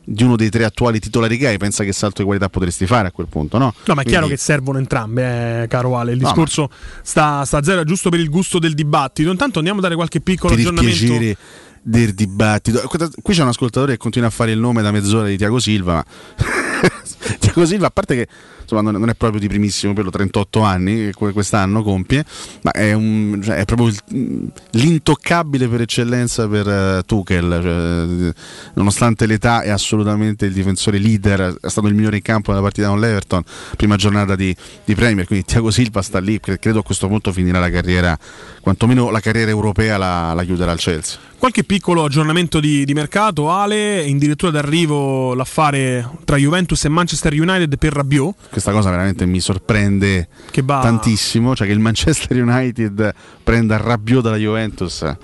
di 0.02 0.24
uno 0.24 0.34
dei 0.34 0.48
tre 0.50 0.64
attuali 0.64 0.98
titolari 0.98 1.36
che 1.36 1.46
hai, 1.48 1.56
pensa 1.58 1.84
che 1.84 1.92
salto 1.92 2.18
di 2.18 2.24
qualità 2.24 2.48
potresti 2.48 2.86
fare 2.86 3.08
a 3.08 3.12
quel 3.12 3.28
punto, 3.28 3.58
no? 3.58 3.74
No, 3.84 3.94
ma 3.94 4.00
è 4.02 4.04
chiaro 4.04 4.24
Quindi- 4.24 4.36
che 4.36 4.42
servono 4.42 4.78
entrambe, 4.78 5.62
eh, 5.62 5.66
caro 5.68 5.96
Ale. 5.98 6.12
Il 6.12 6.18
No, 6.20 6.26
discorso 6.26 6.68
sta, 7.02 7.44
sta 7.44 7.58
a 7.58 7.62
zero, 7.62 7.82
è 7.82 7.84
giusto 7.84 8.10
per 8.10 8.18
il 8.18 8.28
gusto 8.28 8.58
del 8.58 8.74
dibattito. 8.74 9.30
Intanto 9.30 9.58
andiamo 9.58 9.78
a 9.78 9.82
dare 9.82 9.94
qualche 9.94 10.20
piccolo 10.20 10.50
per 10.54 10.60
il 10.60 10.66
aggiornamento. 10.66 11.04
piacere 11.06 11.36
del 11.82 12.12
dibattito. 12.14 12.82
Qui 13.22 13.34
c'è 13.34 13.42
un 13.42 13.48
ascoltatore 13.48 13.92
che 13.92 13.98
continua 13.98 14.28
a 14.28 14.30
fare 14.32 14.50
il 14.50 14.58
nome 14.58 14.82
da 14.82 14.90
mezz'ora 14.90 15.28
di 15.28 15.36
Tiago 15.36 15.60
Silva, 15.60 15.94
ma 15.94 16.04
Tiago 17.40 17.66
Silva, 17.66 17.86
a 17.86 17.90
parte 17.90 18.14
che 18.14 18.28
insomma, 18.70 18.90
non 18.90 19.00
non 19.00 19.08
è 19.08 19.14
proprio 19.14 19.40
di 19.40 19.48
primissimo 19.48 19.92
pelo, 19.92 20.10
38 20.10 20.60
anni, 20.62 20.94
che 21.06 21.12
que- 21.14 21.32
quest'anno 21.32 21.82
compie, 21.82 22.24
ma 22.62 22.70
è, 22.72 22.92
un- 22.92 23.40
cioè, 23.42 23.56
è 23.56 23.64
proprio 23.64 23.88
il- 23.88 24.50
l'intoccabile 24.72 25.68
per 25.68 25.80
eccellenza 25.82 26.46
per 26.48 26.68
eh, 26.68 27.02
Tuchel. 27.06 27.58
cioè, 27.62 28.32
nonostante 28.74 29.26
l'età, 29.26 29.62
è 29.62 29.70
assolutamente 29.70 30.46
il 30.46 30.52
difensore 30.52 30.98
leader, 30.98 31.56
è 31.60 31.68
stato 31.68 31.86
il 31.86 31.94
migliore 31.94 32.16
in 32.16 32.22
campo 32.22 32.50
nella 32.50 32.62
partita 32.62 32.88
con 32.88 33.00
l'Everton, 33.00 33.42
prima 33.76 33.96
giornata 33.96 34.36
di, 34.36 34.54
di 34.84 34.94
Premier. 34.94 35.26
Quindi 35.26 35.44
Tiago 35.44 35.70
Silva 35.70 36.02
sta 36.02 36.18
lì, 36.20 36.38
cre- 36.40 36.58
credo 36.58 36.80
a 36.80 36.82
questo 36.82 37.08
punto 37.08 37.32
finirà 37.32 37.58
la 37.58 37.70
carriera, 37.70 38.16
quantomeno 38.60 39.10
la 39.10 39.20
carriera 39.20 39.50
europea 39.50 39.96
la, 39.96 40.32
la 40.34 40.44
chiuderà 40.44 40.72
al 40.72 40.78
Chelsea. 40.78 41.18
Qualche 41.40 41.64
piccolo 41.64 42.04
aggiornamento 42.04 42.60
di, 42.60 42.84
di 42.84 42.92
mercato. 42.92 43.50
Ale, 43.50 44.02
in 44.04 44.18
dirittura 44.18 44.50
d'arrivo 44.52 45.32
l'affare 45.34 46.06
tra 46.24 46.36
Juventus 46.36 46.84
e 46.84 46.90
Manchester 46.90 47.32
United 47.32 47.78
per 47.78 47.94
Rabiot. 47.94 48.34
Questa 48.60 48.72
cosa 48.72 48.90
veramente 48.90 49.24
mi 49.24 49.40
sorprende 49.40 50.28
tantissimo, 50.52 51.56
cioè 51.56 51.66
che 51.66 51.72
il 51.72 51.78
Manchester 51.78 52.42
United 52.42 53.14
prenda 53.42 53.78
Rabiot 53.78 54.22
dalla 54.22 54.36
Juventus. 54.36 55.16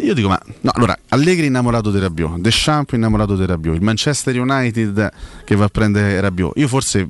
Io 0.00 0.14
dico, 0.14 0.28
ma 0.28 0.40
no, 0.60 0.70
allora 0.72 0.96
Allegri 1.08 1.46
innamorato 1.46 1.90
di 1.90 1.98
Rabiot, 1.98 2.38
Deschamps 2.38 2.92
innamorato 2.92 3.36
di 3.36 3.44
Rabiot, 3.44 3.74
il 3.74 3.82
Manchester 3.82 4.40
United 4.40 5.12
che 5.44 5.56
va 5.56 5.64
a 5.64 5.68
prendere 5.68 6.20
Rabiot. 6.20 6.52
Io 6.56 6.68
forse 6.68 7.08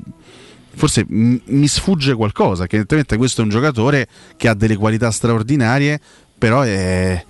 forse 0.74 1.04
mi 1.06 1.68
sfugge 1.68 2.14
qualcosa, 2.14 2.62
che 2.62 2.76
evidentemente 2.76 3.18
questo 3.18 3.42
è 3.42 3.44
un 3.44 3.50
giocatore 3.50 4.08
che 4.38 4.48
ha 4.48 4.54
delle 4.54 4.76
qualità 4.76 5.10
straordinarie, 5.10 6.00
però 6.38 6.62
è 6.62 7.22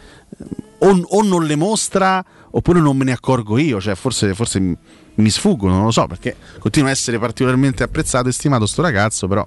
o, 0.78 1.00
o 1.08 1.22
non 1.22 1.44
le 1.44 1.56
mostra 1.56 2.24
oppure 2.50 2.80
non 2.80 2.96
me 2.96 3.04
ne 3.04 3.12
accorgo 3.12 3.58
io, 3.58 3.80
cioè 3.80 3.96
forse, 3.96 4.34
forse 4.34 4.76
mi- 5.16 5.30
sfuggono, 5.30 5.74
non 5.74 5.84
lo 5.84 5.90
so, 5.90 6.06
perché 6.06 6.36
continua 6.58 6.88
a 6.88 6.92
essere 6.92 7.18
particolarmente 7.18 7.82
apprezzato 7.82 8.28
e 8.28 8.32
stimato 8.32 8.66
sto 8.66 8.82
ragazzo, 8.82 9.26
però 9.28 9.46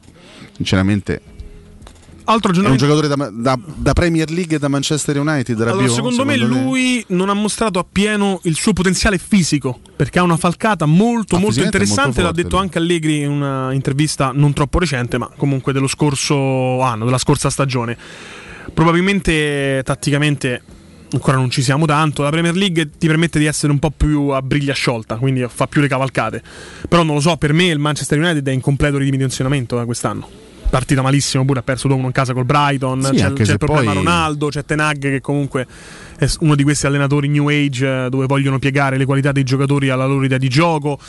sinceramente 0.56 1.22
Altro 2.28 2.52
è 2.54 2.58
un 2.68 2.76
giocatore 2.76 3.08
da, 3.08 3.30
da- 3.32 3.60
da 3.76 3.94
Premier 3.94 4.32
League 4.32 4.56
e 4.56 4.60
da 4.60 4.68
Manchester 4.68 5.20
United. 5.20 5.58
Allora, 5.62 5.76
Rabiot, 5.76 5.94
secondo, 5.94 6.26
me 6.26 6.36
lui 6.38 7.06
non 7.10 7.30
ha 7.30 7.34
mostrato 7.36 7.78
appieno 7.78 8.40
il 8.46 8.56
suo 8.56 8.74
potenziale 8.74 9.20
fisico 9.20 9.80
perché 9.96 10.18
ha 10.18 10.24
una 10.24 10.36
falcata 10.36 10.88
molto 10.88 11.36
Ah, 11.36 11.40
molto 11.40 11.62
interessante. 11.62 12.02
molto 12.02 12.20
L'ha 12.22 12.26
forte 12.30 12.42
detto 12.42 12.56
lui. 12.56 12.64
anche 12.66 12.78
Allegri 12.80 13.20
in 13.22 13.30
una 13.30 13.74
intervista 13.74 14.32
non 14.34 14.54
troppo 14.54 14.80
recente, 14.80 15.20
ma 15.20 15.30
comunque 15.38 15.72
dello 15.72 15.86
scorso 15.86 16.82
anno, 16.82 17.06
della 17.06 17.20
scorsa 17.20 17.52
stagione. 17.52 17.96
Probabilmente 18.74 19.82
tatticamente 19.86 20.64
ancora 21.12 21.38
non 21.38 21.50
ci 21.50 21.62
siamo 21.62 21.86
tanto. 21.86 22.24
La 22.24 22.30
Premier 22.30 22.56
League 22.56 22.90
ti 22.98 23.08
permette 23.08 23.40
di 23.40 23.46
essere 23.46 23.72
un 23.72 23.80
po' 23.80 23.92
più 23.92 24.30
a 24.30 24.42
briglia 24.42 24.74
sciolta, 24.74 25.16
quindi 25.18 25.46
fa 25.48 25.68
più 25.68 25.82
le 25.82 25.88
cavalcate. 25.88 26.42
Però 26.88 27.04
non 27.04 27.16
lo 27.16 27.22
so, 27.22 27.38
per 27.38 27.54
me 27.54 27.66
il 27.66 27.80
Manchester 27.80 28.20
United 28.20 28.48
è 28.48 28.52
in 28.52 28.62
completo 28.62 28.98
ridimensionamento 28.98 29.76
da 29.76 29.86
quest'anno. 29.86 30.28
Partita 30.70 31.02
malissimo 31.02 31.46
pure, 31.46 31.60
ha 31.60 31.64
perso 31.64 31.88
2-1 31.88 32.06
in 32.06 32.12
casa 32.12 32.34
col 32.34 32.44
Brighton. 32.46 33.02
Sì, 33.04 33.16
c'è 33.16 33.34
c'è 33.34 33.52
il 33.52 33.58
problema 33.58 33.92
poi- 33.92 33.94
Ronaldo, 33.94 34.48
c'è 34.48 34.66
Tenag 34.66 35.00
che 35.00 35.22
comunque 35.22 35.66
è 36.18 36.28
uno 36.40 36.56
di 36.56 36.64
questi 36.64 36.86
allenatori 36.88 37.28
new 37.28 37.48
age 37.48 38.06
eh, 38.06 38.10
dove 38.10 38.26
vogliono 38.26 38.58
piegare 38.60 38.98
le 38.98 39.06
qualità 39.06 39.32
dei 39.32 39.44
giocatori 39.44 39.90
alla 39.90 40.06
loro 40.06 40.26
idea 40.26 40.38
di 40.40 40.50
gioco. 40.50 41.00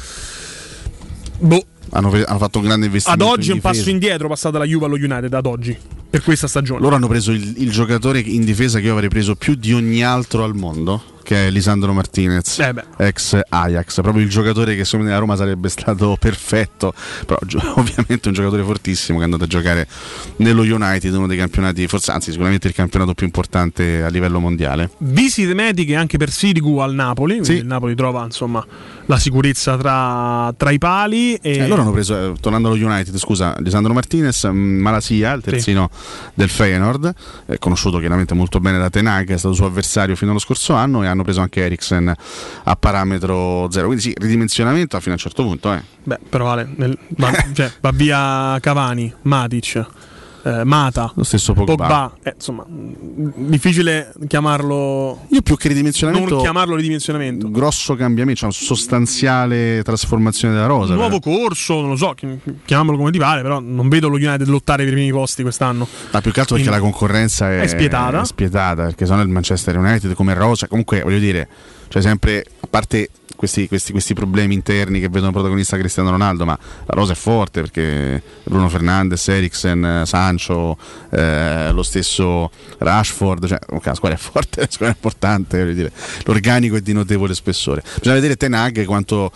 Boh, 1.39 1.65
hanno, 1.90 2.10
hanno 2.10 2.39
fatto 2.39 2.58
un 2.58 2.65
grande 2.65 2.86
ad 2.86 2.92
investimento. 2.92 3.26
oggi 3.26 3.50
è 3.50 3.52
un 3.52 3.60
passo 3.60 3.90
indietro 3.90 4.28
passata 4.28 4.58
la 4.58 4.65
Juve 4.65 4.86
allo 4.86 4.97
United, 4.97 5.32
ad 5.32 5.47
oggi, 5.47 5.76
per 6.08 6.23
questa 6.23 6.47
stagione. 6.47 6.81
Loro 6.81 6.97
hanno 6.97 7.08
preso 7.08 7.32
il, 7.32 7.55
il 7.58 7.70
giocatore 7.70 8.20
in 8.20 8.44
difesa 8.44 8.78
che 8.78 8.86
io 8.86 8.92
avrei 8.92 9.08
preso 9.08 9.34
più 9.36 9.55
di 9.55 9.73
ogni 9.73 10.02
altro 10.05 10.44
al 10.44 10.55
mondo, 10.55 11.02
che 11.26 11.48
è 11.48 11.50
Lisandro 11.50 11.92
Martinez, 11.92 12.60
Eh 12.60 12.72
ex 12.98 13.40
Ajax, 13.48 14.00
proprio 14.00 14.22
il 14.22 14.30
giocatore 14.30 14.76
che 14.76 14.84
secondo 14.84 15.06
me 15.06 15.10
nella 15.10 15.18
Roma 15.20 15.34
sarebbe 15.34 15.68
stato 15.68 16.16
perfetto, 16.20 16.94
però 17.26 17.36
ovviamente 17.74 18.28
un 18.28 18.34
giocatore 18.34 18.62
fortissimo 18.62 19.16
che 19.18 19.22
è 19.22 19.24
andato 19.24 19.42
a 19.42 19.46
giocare 19.48 19.88
nello 20.36 20.62
United, 20.62 21.12
uno 21.12 21.26
dei 21.26 21.36
campionati, 21.36 21.84
forse 21.88 22.12
anzi 22.12 22.30
sicuramente 22.30 22.68
il 22.68 22.74
campionato 22.74 23.14
più 23.14 23.26
importante 23.26 24.05
a 24.05 24.08
livello 24.08 24.38
mondiale. 24.38 24.90
Visite 24.98 25.52
mediche 25.52 25.96
anche 25.96 26.16
per 26.16 26.30
Sirigu 26.30 26.78
al 26.78 26.94
Napoli, 26.94 27.44
Sì. 27.44 27.55
il 27.55 27.66
Napoli 27.66 27.96
trova 27.96 28.22
insomma 28.24 28.64
la 29.06 29.18
sicurezza 29.18 29.76
tra, 29.76 30.55
tra 30.56 30.70
i 30.70 30.78
pali. 30.78 31.34
E 31.34 31.56
Eh, 31.58 31.66
loro 31.66 31.82
hanno 31.82 31.92
preso, 31.92 32.14
eh, 32.16 32.32
tornando 32.40 32.70
allo 32.70 32.86
United, 32.86 33.16
scusa, 33.16 33.56
Lisandro 33.58 33.92
Martinez, 33.92 34.44
mh, 34.44 34.50
Malasia, 34.56 35.32
il 35.32 35.42
terzino 35.42 35.90
del 36.34 36.48
Feyenoord, 36.48 37.12
eh, 37.46 37.58
conosciuto 37.58 37.98
chiaramente 37.98 38.32
molto 38.34 38.60
bene 38.60 38.78
da 38.78 38.90
Tenag, 38.90 39.30
è 39.32 39.36
stato 39.36 39.55
suo 39.55 39.66
avversario 39.66 40.14
fino 40.14 40.30
allo 40.30 40.38
scorso 40.40 40.74
anno 40.74 41.02
e 41.02 41.06
hanno 41.08 41.16
preso 41.23 41.41
anche 41.41 41.61
Eriksen 41.65 42.15
a 42.65 42.77
parametro 42.77 43.70
zero. 43.70 43.86
Quindi 43.86 44.03
sì, 44.05 44.15
ridimensionamento 44.17 44.99
fino 45.01 45.11
a 45.12 45.17
un 45.17 45.20
certo 45.23 45.43
punto. 45.43 45.73
Eh. 45.73 45.83
Beh, 46.05 46.19
però 46.28 46.45
vale, 46.45 46.69
nel- 46.77 46.99
va, 47.17 47.33
cioè, 47.53 47.73
va 47.81 47.91
via 47.93 48.59
Cavani, 48.61 49.12
Matic, 49.23 49.86
eh, 50.47 50.65
Mata, 50.65 51.10
Lo 51.16 51.25
stesso 51.25 51.52
Pogba. 51.55 52.12
Eh, 52.23 52.34
insomma, 52.36 52.65
mh, 52.65 53.33
difficile 53.49 54.12
chiamarlo. 54.28 55.26
Io 55.31 55.42
più 55.42 55.57
che 55.57 55.68
ridimensionamento, 55.68 56.34
Non 56.34 56.42
chiamarlo 56.42 56.76
ridimensionamento. 56.76 57.50
grosso 57.50 57.97
cambiamento, 57.97 58.41
cioè 58.41 58.52
sostanziale 58.52 59.83
trasformazione 59.83 60.55
della 60.55 60.66
rosa. 60.66 60.92
Un 60.92 60.99
nuovo 60.99 61.18
corso, 61.20 61.81
non 61.81 61.91
lo 61.91 61.97
so, 61.97 62.12
chi- 62.15 62.39
chiamiamolo 62.65 62.97
come 62.97 63.10
ti 63.10 63.18
pare, 63.18 63.42
però 63.42 63.58
non 63.58 63.89
vedo 63.89 64.08
lo 64.08 64.15
United 64.16 64.47
lottare 64.47 64.84
per 64.84 64.92
i 64.92 64.97
primi 64.97 65.10
posti 65.10 65.42
quest'anno. 65.42 65.86
Ma 66.12 66.20
più 66.20 66.31
che 66.31 66.41
altro 66.41 66.55
perché 66.57 66.70
In- 66.70 66.76
la 66.76 66.81
concorrenza 66.83 67.50
è, 67.50 67.60
è 67.60 67.66
spietata. 67.66 68.20
è 68.20 68.25
spietata, 68.25 68.84
perché 68.84 69.05
sono 69.07 69.23
il 69.23 69.28
Manchester 69.28 69.76
United 69.76 70.15
come 70.15 70.34
rosa, 70.34 70.68
comunque 70.68 71.00
voglio 71.02 71.18
dire, 71.18 71.49
cioè 71.89 72.00
sempre, 72.02 72.44
a 72.60 72.66
parte 72.68 73.08
questi, 73.36 73.68
questi- 73.68 73.92
questi 73.92 74.15
problemi 74.15 74.55
interni 74.55 74.98
che 75.00 75.08
vedono 75.08 75.31
protagonista 75.32 75.76
Cristiano 75.76 76.10
Ronaldo, 76.10 76.44
ma 76.44 76.58
la 76.86 76.94
rosa 76.94 77.12
è 77.12 77.16
forte 77.16 77.60
perché 77.60 78.23
Bruno 78.44 78.68
Fernandes, 78.68 79.28
Eriksen, 79.28 79.84
eh, 79.84 80.06
Sancho, 80.06 80.76
eh, 81.10 81.70
lo 81.73 81.82
stesso 81.82 82.50
Rashford, 82.78 83.47
cioè 83.47 83.58
ok, 83.68 83.86
la 83.86 83.94
squadra 83.94 84.18
è 84.18 84.20
forte, 84.20 84.60
la 84.65 84.66
squadra 84.68 84.94
è 84.94 84.97
importante, 84.97 85.90
l'organico 86.24 86.76
è 86.76 86.81
di 86.81 86.92
notevole 86.92 87.34
spessore. 87.34 87.82
Bisogna 87.98 88.15
vedere 88.15 88.36
Tenag 88.36 88.84
quanto 88.84 89.31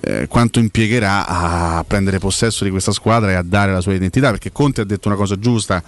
eh, 0.00 0.26
quanto 0.26 0.58
impiegherà 0.58 1.26
a 1.26 1.84
prendere 1.86 2.18
possesso 2.18 2.64
di 2.64 2.70
questa 2.70 2.90
squadra 2.90 3.30
e 3.30 3.34
a 3.34 3.42
dare 3.42 3.70
la 3.72 3.80
sua 3.80 3.94
identità 3.94 4.30
perché 4.30 4.50
Conte 4.50 4.80
ha 4.80 4.84
detto 4.84 5.06
una 5.06 5.16
cosa 5.16 5.38
giusta 5.38 5.80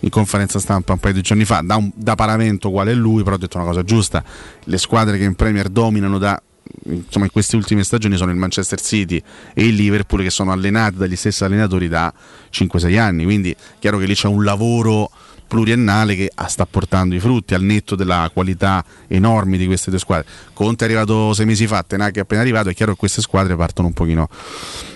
in 0.00 0.10
conferenza 0.10 0.58
stampa 0.58 0.92
un 0.92 0.98
paio 0.98 1.14
di 1.14 1.22
giorni 1.22 1.46
fa 1.46 1.62
da, 1.64 1.76
un- 1.76 1.90
da 1.94 2.14
paramento 2.16 2.70
quale 2.70 2.90
è 2.90 2.94
lui 2.94 3.22
però 3.22 3.36
ha 3.36 3.38
detto 3.38 3.56
una 3.56 3.64
cosa 3.66 3.82
giusta 3.82 4.22
le 4.64 4.76
squadre 4.76 5.16
che 5.16 5.24
in 5.24 5.34
Premier 5.36 5.70
dominano 5.70 6.18
da 6.18 6.40
insomma 6.84 7.24
in 7.24 7.30
queste 7.30 7.56
ultime 7.56 7.84
stagioni 7.84 8.16
sono 8.16 8.30
il 8.30 8.36
Manchester 8.36 8.80
City 8.80 9.22
e 9.54 9.66
il 9.66 9.74
Liverpool 9.74 10.22
che 10.22 10.30
sono 10.30 10.52
allenati 10.52 10.96
dagli 10.96 11.16
stessi 11.16 11.44
allenatori 11.44 11.88
da 11.88 12.12
5-6 12.52 12.98
anni 12.98 13.24
quindi 13.24 13.50
è 13.50 13.56
chiaro 13.78 13.98
che 13.98 14.06
lì 14.06 14.14
c'è 14.14 14.28
un 14.28 14.44
lavoro 14.44 15.10
pluriennale 15.46 16.14
che 16.16 16.30
ah, 16.34 16.48
sta 16.48 16.66
portando 16.66 17.14
i 17.14 17.20
frutti 17.20 17.54
al 17.54 17.62
netto 17.62 17.94
della 17.94 18.30
qualità 18.32 18.84
enorme 19.06 19.56
di 19.56 19.66
queste 19.66 19.90
due 19.90 19.98
squadre. 19.98 20.26
Conte 20.52 20.84
è 20.84 20.88
arrivato 20.88 21.32
sei 21.34 21.46
mesi 21.46 21.66
fa, 21.66 21.82
Tenag 21.82 22.16
è 22.16 22.20
appena 22.20 22.40
arrivato, 22.40 22.68
è 22.68 22.74
chiaro 22.74 22.92
che 22.92 22.98
queste 22.98 23.20
squadre 23.20 23.56
partono 23.56 23.88
un 23.88 23.94
pochino 23.94 24.28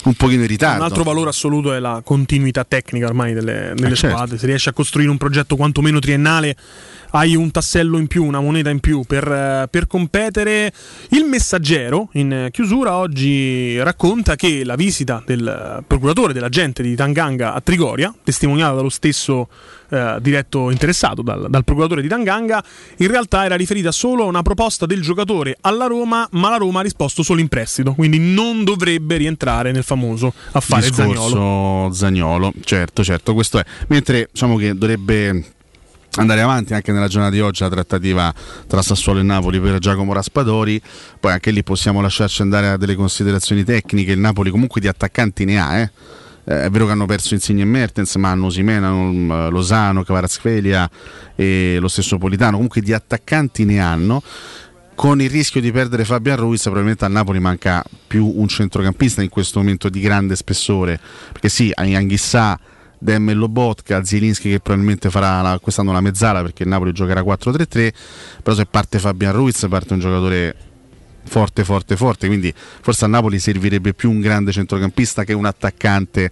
un 0.04 0.14
pochino 0.14 0.42
in 0.42 0.48
ritardo. 0.48 0.78
Un 0.78 0.84
altro 0.84 1.02
valore 1.02 1.28
assoluto 1.30 1.72
è 1.72 1.78
la 1.78 2.00
continuità 2.04 2.64
tecnica 2.64 3.06
ormai 3.06 3.34
delle, 3.34 3.72
delle 3.74 3.92
Eh, 3.92 3.94
certo. 3.94 4.16
squadre. 4.16 4.38
Se 4.38 4.46
riesci 4.46 4.68
a 4.68 4.72
costruire 4.72 5.10
un 5.10 5.18
progetto 5.18 5.56
quantomeno 5.56 5.98
triennale, 5.98 6.56
hai 7.10 7.34
un 7.34 7.50
tassello 7.50 7.98
in 7.98 8.06
più, 8.06 8.24
una 8.24 8.40
moneta 8.40 8.70
in 8.70 8.80
più 8.80 9.02
per, 9.04 9.30
eh, 9.30 9.68
per 9.70 9.86
competere. 9.86 10.72
Il 11.10 11.24
messaggero, 11.24 12.08
in 12.12 12.48
chiusura, 12.50 12.96
oggi 12.96 13.80
racconta 13.82 14.36
che 14.36 14.64
la 14.64 14.76
visita 14.76 15.22
del 15.24 15.46
eh, 15.46 15.82
procuratore 15.86 16.32
dell'agente 16.32 16.82
di 16.82 16.94
Tanganga 16.94 17.52
a 17.54 17.60
Trigoria, 17.60 18.14
testimoniata 18.22 18.74
dallo 18.74 18.88
stesso 18.88 19.48
eh, 19.90 20.18
diretto 20.20 20.70
interessato, 20.70 21.22
dal, 21.22 21.48
dal 21.48 21.64
procuratore 21.64 22.02
di 22.02 22.08
Tanganga, 22.08 22.62
in 22.98 23.08
realtà 23.08 23.44
era 23.44 23.56
riferita 23.56 23.92
solo 23.92 24.24
a 24.24 24.26
una 24.26 24.42
proposta 24.42 24.86
del 24.86 25.02
giocatore 25.02 25.56
alla 25.60 25.86
Roma, 25.86 26.26
ma 26.32 26.50
la 26.50 26.56
Roma 26.56 26.80
ha 26.80 26.82
risposto 26.82 27.22
solo 27.22 27.40
in 27.40 27.48
prestito, 27.48 27.94
quindi 27.94 28.18
non 28.18 28.64
dovrebbe 28.64 29.16
rientrare 29.16 29.72
nel 29.72 29.84
famoso 29.84 30.32
affare 30.52 30.92
Zaniolo. 30.92 31.90
Zaniolo. 31.92 32.52
Certo, 32.62 33.04
certo, 33.04 33.34
questo 33.34 33.58
è. 33.58 33.64
Mentre 33.88 34.28
diciamo 34.32 34.56
che 34.56 34.74
dovrebbe 34.74 35.44
andare 36.16 36.40
avanti 36.40 36.74
anche 36.74 36.92
nella 36.92 37.06
giornata 37.08 37.32
di 37.32 37.40
oggi 37.40 37.62
la 37.62 37.68
trattativa 37.68 38.34
tra 38.66 38.82
Sassuolo 38.82 39.20
e 39.20 39.22
Napoli 39.22 39.60
per 39.60 39.78
Giacomo 39.78 40.12
Raspadori, 40.12 40.80
poi 41.18 41.32
anche 41.32 41.50
lì 41.50 41.62
possiamo 41.62 42.00
lasciarci 42.00 42.42
andare 42.42 42.68
a 42.68 42.76
delle 42.76 42.94
considerazioni 42.94 43.64
tecniche, 43.64 44.12
il 44.12 44.18
Napoli 44.18 44.50
comunque 44.50 44.80
di 44.80 44.88
attaccanti 44.88 45.44
ne 45.44 45.60
ha, 45.60 45.78
eh. 45.78 45.90
Eh, 46.50 46.64
è 46.64 46.70
vero 46.70 46.86
che 46.86 46.90
hanno 46.90 47.06
perso 47.06 47.34
Insigne 47.34 47.62
e 47.62 47.64
Mertens, 47.64 48.16
ma 48.16 48.30
hanno 48.30 48.46
Osimena, 48.46 48.88
hanno, 48.88 49.46
eh, 49.46 49.50
Losano, 49.50 50.02
Cavarazquelia 50.02 50.90
e 51.36 51.78
lo 51.78 51.86
stesso 51.86 52.18
Politano, 52.18 52.54
comunque 52.54 52.80
di 52.80 52.92
attaccanti 52.92 53.64
ne 53.64 53.78
hanno. 53.78 54.20
Con 54.96 55.22
il 55.22 55.30
rischio 55.30 55.60
di 55.60 55.70
perdere 55.70 56.04
Fabian 56.04 56.36
Ruiz 56.36 56.62
probabilmente 56.62 57.04
al 57.04 57.12
Napoli 57.12 57.38
manca 57.38 57.82
più 58.06 58.32
un 58.34 58.48
centrocampista 58.48 59.22
in 59.22 59.28
questo 59.28 59.60
momento 59.60 59.88
di 59.88 60.00
grande 60.00 60.34
spessore. 60.34 60.98
Perché 61.30 61.48
sì, 61.48 61.70
Anghissà 61.72 62.58
Dem 62.98 63.30
e 63.30 63.34
Lobotka, 63.34 64.04
Zielinski 64.04 64.50
che 64.50 64.60
probabilmente 64.60 65.08
farà 65.08 65.40
la- 65.40 65.58
quest'anno 65.58 65.92
la 65.92 66.02
mezzala 66.02 66.42
perché 66.42 66.66
Napoli 66.66 66.92
giocherà 66.92 67.22
4-3-3 67.22 67.94
però 68.42 68.54
se 68.54 68.66
parte 68.66 68.98
Fabian 68.98 69.32
Ruiz 69.32 69.64
parte 69.70 69.94
un 69.94 70.00
giocatore 70.00 70.54
forte 71.30 71.62
forte 71.62 71.96
forte 71.96 72.26
quindi 72.26 72.52
forse 72.56 73.04
a 73.04 73.08
Napoli 73.08 73.38
servirebbe 73.38 73.94
più 73.94 74.10
un 74.10 74.20
grande 74.20 74.50
centrocampista 74.50 75.22
che 75.22 75.32
un 75.32 75.46
attaccante 75.46 76.28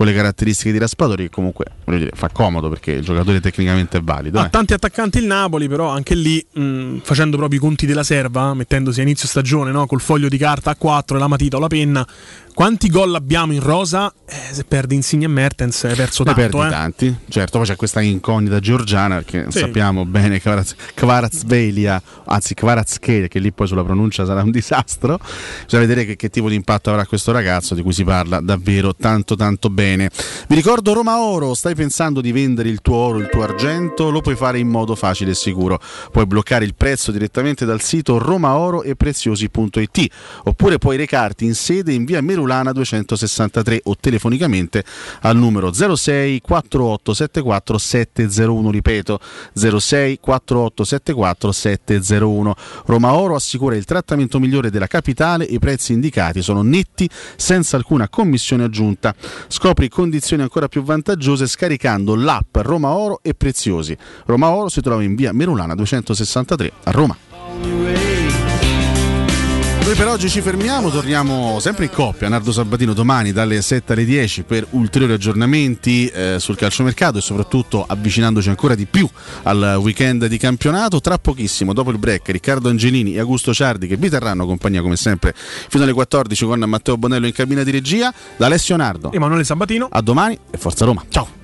con 0.00 0.08
le 0.08 0.14
caratteristiche 0.14 0.72
di 0.72 0.78
Raspadori 0.78 1.24
che 1.24 1.28
comunque 1.28 1.66
dire, 1.84 2.12
fa 2.14 2.30
comodo 2.30 2.70
perché 2.70 2.92
il 2.92 3.02
giocatore 3.02 3.38
tecnicamente 3.38 3.98
è 3.98 4.00
valido 4.00 4.38
Ha 4.38 4.46
eh. 4.46 4.48
tanti 4.48 4.72
attaccanti 4.72 5.18
il 5.18 5.26
Napoli, 5.26 5.68
però 5.68 5.88
anche 5.90 6.14
lì 6.14 6.42
mh, 6.52 7.00
facendo 7.02 7.36
proprio 7.36 7.58
i 7.58 7.62
conti 7.62 7.84
della 7.84 8.02
serva, 8.02 8.54
mettendosi 8.54 9.00
a 9.00 9.02
inizio 9.02 9.28
stagione 9.28 9.72
no, 9.72 9.84
col 9.84 10.00
foglio 10.00 10.30
di 10.30 10.38
carta 10.38 10.70
a 10.70 10.74
4 10.74 11.18
e 11.18 11.20
la 11.20 11.28
matita 11.28 11.58
o 11.58 11.60
la 11.60 11.66
penna. 11.66 12.06
Quanti 12.52 12.88
gol 12.88 13.14
abbiamo 13.14 13.52
in 13.52 13.60
rosa? 13.60 14.12
Eh, 14.26 14.34
se 14.52 14.64
perdi 14.64 14.94
Insigne 14.94 15.26
e 15.26 15.28
Mertens 15.28 15.84
hai 15.84 15.94
perso 15.94 16.24
Ne 16.24 16.34
tanto. 16.34 16.56
perdi 16.58 16.66
eh. 16.66 16.70
tanti, 16.76 17.16
certo, 17.28 17.58
poi 17.58 17.66
c'è 17.66 17.76
questa 17.76 18.00
incognita 18.00 18.58
georgiana 18.58 19.22
che 19.22 19.46
Sì. 19.48 19.60
sappiamo 19.60 20.04
bene 20.04 20.40
Kvaraz- 20.40 20.74
Kvarazvelia, 20.94 22.02
anzi 22.26 22.54
Kvaratskhelia, 22.54 23.28
che 23.28 23.38
lì 23.38 23.52
poi 23.52 23.66
sulla 23.66 23.84
pronuncia 23.84 24.24
sarà 24.24 24.42
un 24.42 24.50
disastro. 24.50 25.18
Bisogna 25.64 25.82
vedere 25.86 26.04
che, 26.04 26.16
che 26.16 26.28
tipo 26.28 26.48
di 26.48 26.54
impatto 26.54 26.90
avrà 26.90 27.06
questo 27.06 27.32
ragazzo 27.32 27.74
di 27.74 27.82
cui 27.82 27.92
si 27.92 28.04
parla 28.04 28.40
davvero 28.40 28.94
tanto 28.94 29.36
tanto 29.36 29.68
bene. 29.70 29.88
Vi 29.96 30.54
ricordo 30.54 30.92
Roma 30.92 31.20
Oro, 31.20 31.54
stai 31.54 31.74
pensando 31.74 32.20
di 32.20 32.32
vendere 32.32 32.68
il 32.68 32.80
tuo 32.80 32.96
oro, 32.96 33.18
il 33.18 33.28
tuo 33.28 33.42
argento? 33.42 34.10
Lo 34.10 34.20
puoi 34.20 34.36
fare 34.36 34.58
in 34.58 34.68
modo 34.68 34.94
facile 34.94 35.32
e 35.32 35.34
sicuro. 35.34 35.80
Puoi 36.12 36.26
bloccare 36.26 36.64
il 36.64 36.74
prezzo 36.74 37.10
direttamente 37.10 37.64
dal 37.64 37.80
sito 37.80 38.18
romaoro 38.18 38.82
e 38.82 38.94
preziosi.it 38.94 40.08
oppure 40.44 40.78
puoi 40.78 40.96
recarti 40.96 41.44
in 41.44 41.54
sede 41.54 41.92
in 41.92 42.04
via 42.04 42.20
Merulana 42.20 42.72
263 42.72 43.80
o 43.84 43.96
telefonicamente 43.98 44.84
al 45.22 45.36
numero 45.36 45.72
06 45.72 46.40
4874 46.40 47.78
701 47.78 48.70
ripeto 48.70 49.20
06 49.54 50.18
4874 50.20 51.52
701 51.52 52.54
Roma 52.86 53.14
Oro 53.14 53.34
assicura 53.34 53.76
il 53.76 53.84
trattamento 53.84 54.38
migliore 54.38 54.70
della 54.70 54.86
capitale 54.86 55.44
i 55.44 55.58
prezzi 55.58 55.92
indicati 55.92 56.42
sono 56.42 56.62
netti 56.62 57.08
senza 57.36 57.76
alcuna 57.76 58.08
commissione 58.08 58.64
aggiunta 58.64 59.14
scopri 59.48 59.79
condizioni 59.88 60.42
ancora 60.42 60.68
più 60.68 60.82
vantaggiose 60.82 61.46
scaricando 61.46 62.14
l'app 62.14 62.56
Roma 62.58 62.90
Oro 62.90 63.20
e 63.22 63.34
Preziosi. 63.34 63.96
Roma 64.26 64.50
Oro 64.50 64.68
si 64.68 64.80
trova 64.80 65.02
in 65.02 65.14
via 65.14 65.32
Merulana 65.32 65.74
263 65.74 66.72
a 66.84 66.90
Roma 66.90 68.09
noi 69.90 69.98
per 69.98 70.08
oggi 70.08 70.28
ci 70.28 70.40
fermiamo, 70.40 70.88
torniamo 70.88 71.58
sempre 71.58 71.86
in 71.86 71.90
coppia, 71.90 72.28
Nardo 72.28 72.52
Sabatino 72.52 72.92
domani 72.92 73.32
dalle 73.32 73.60
7 73.60 73.94
alle 73.94 74.04
10 74.04 74.44
per 74.44 74.64
ulteriori 74.70 75.14
aggiornamenti 75.14 76.06
eh, 76.06 76.36
sul 76.38 76.54
calciomercato 76.54 77.18
e 77.18 77.20
soprattutto 77.20 77.84
avvicinandoci 77.88 78.50
ancora 78.50 78.76
di 78.76 78.86
più 78.86 79.08
al 79.42 79.80
weekend 79.82 80.26
di 80.26 80.38
campionato. 80.38 81.00
Tra 81.00 81.18
pochissimo, 81.18 81.72
dopo 81.72 81.90
il 81.90 81.98
break, 81.98 82.28
Riccardo 82.28 82.68
Angelini 82.68 83.16
e 83.16 83.18
Augusto 83.18 83.52
Ciardi 83.52 83.88
che 83.88 83.96
vi 83.96 84.08
terranno 84.08 84.46
compagnia 84.46 84.80
come 84.80 84.94
sempre 84.94 85.34
fino 85.34 85.82
alle 85.82 85.92
14 85.92 86.44
con 86.44 86.60
Matteo 86.60 86.96
Bonello 86.96 87.26
in 87.26 87.32
cabina 87.32 87.64
di 87.64 87.72
regia. 87.72 88.14
Da 88.36 88.46
Alessio 88.46 88.76
Nardo, 88.76 89.10
Emanuele 89.10 89.42
Sabatino. 89.42 89.88
a 89.90 90.00
domani 90.02 90.38
e 90.52 90.56
forza 90.56 90.84
Roma. 90.84 91.04
Ciao! 91.08 91.39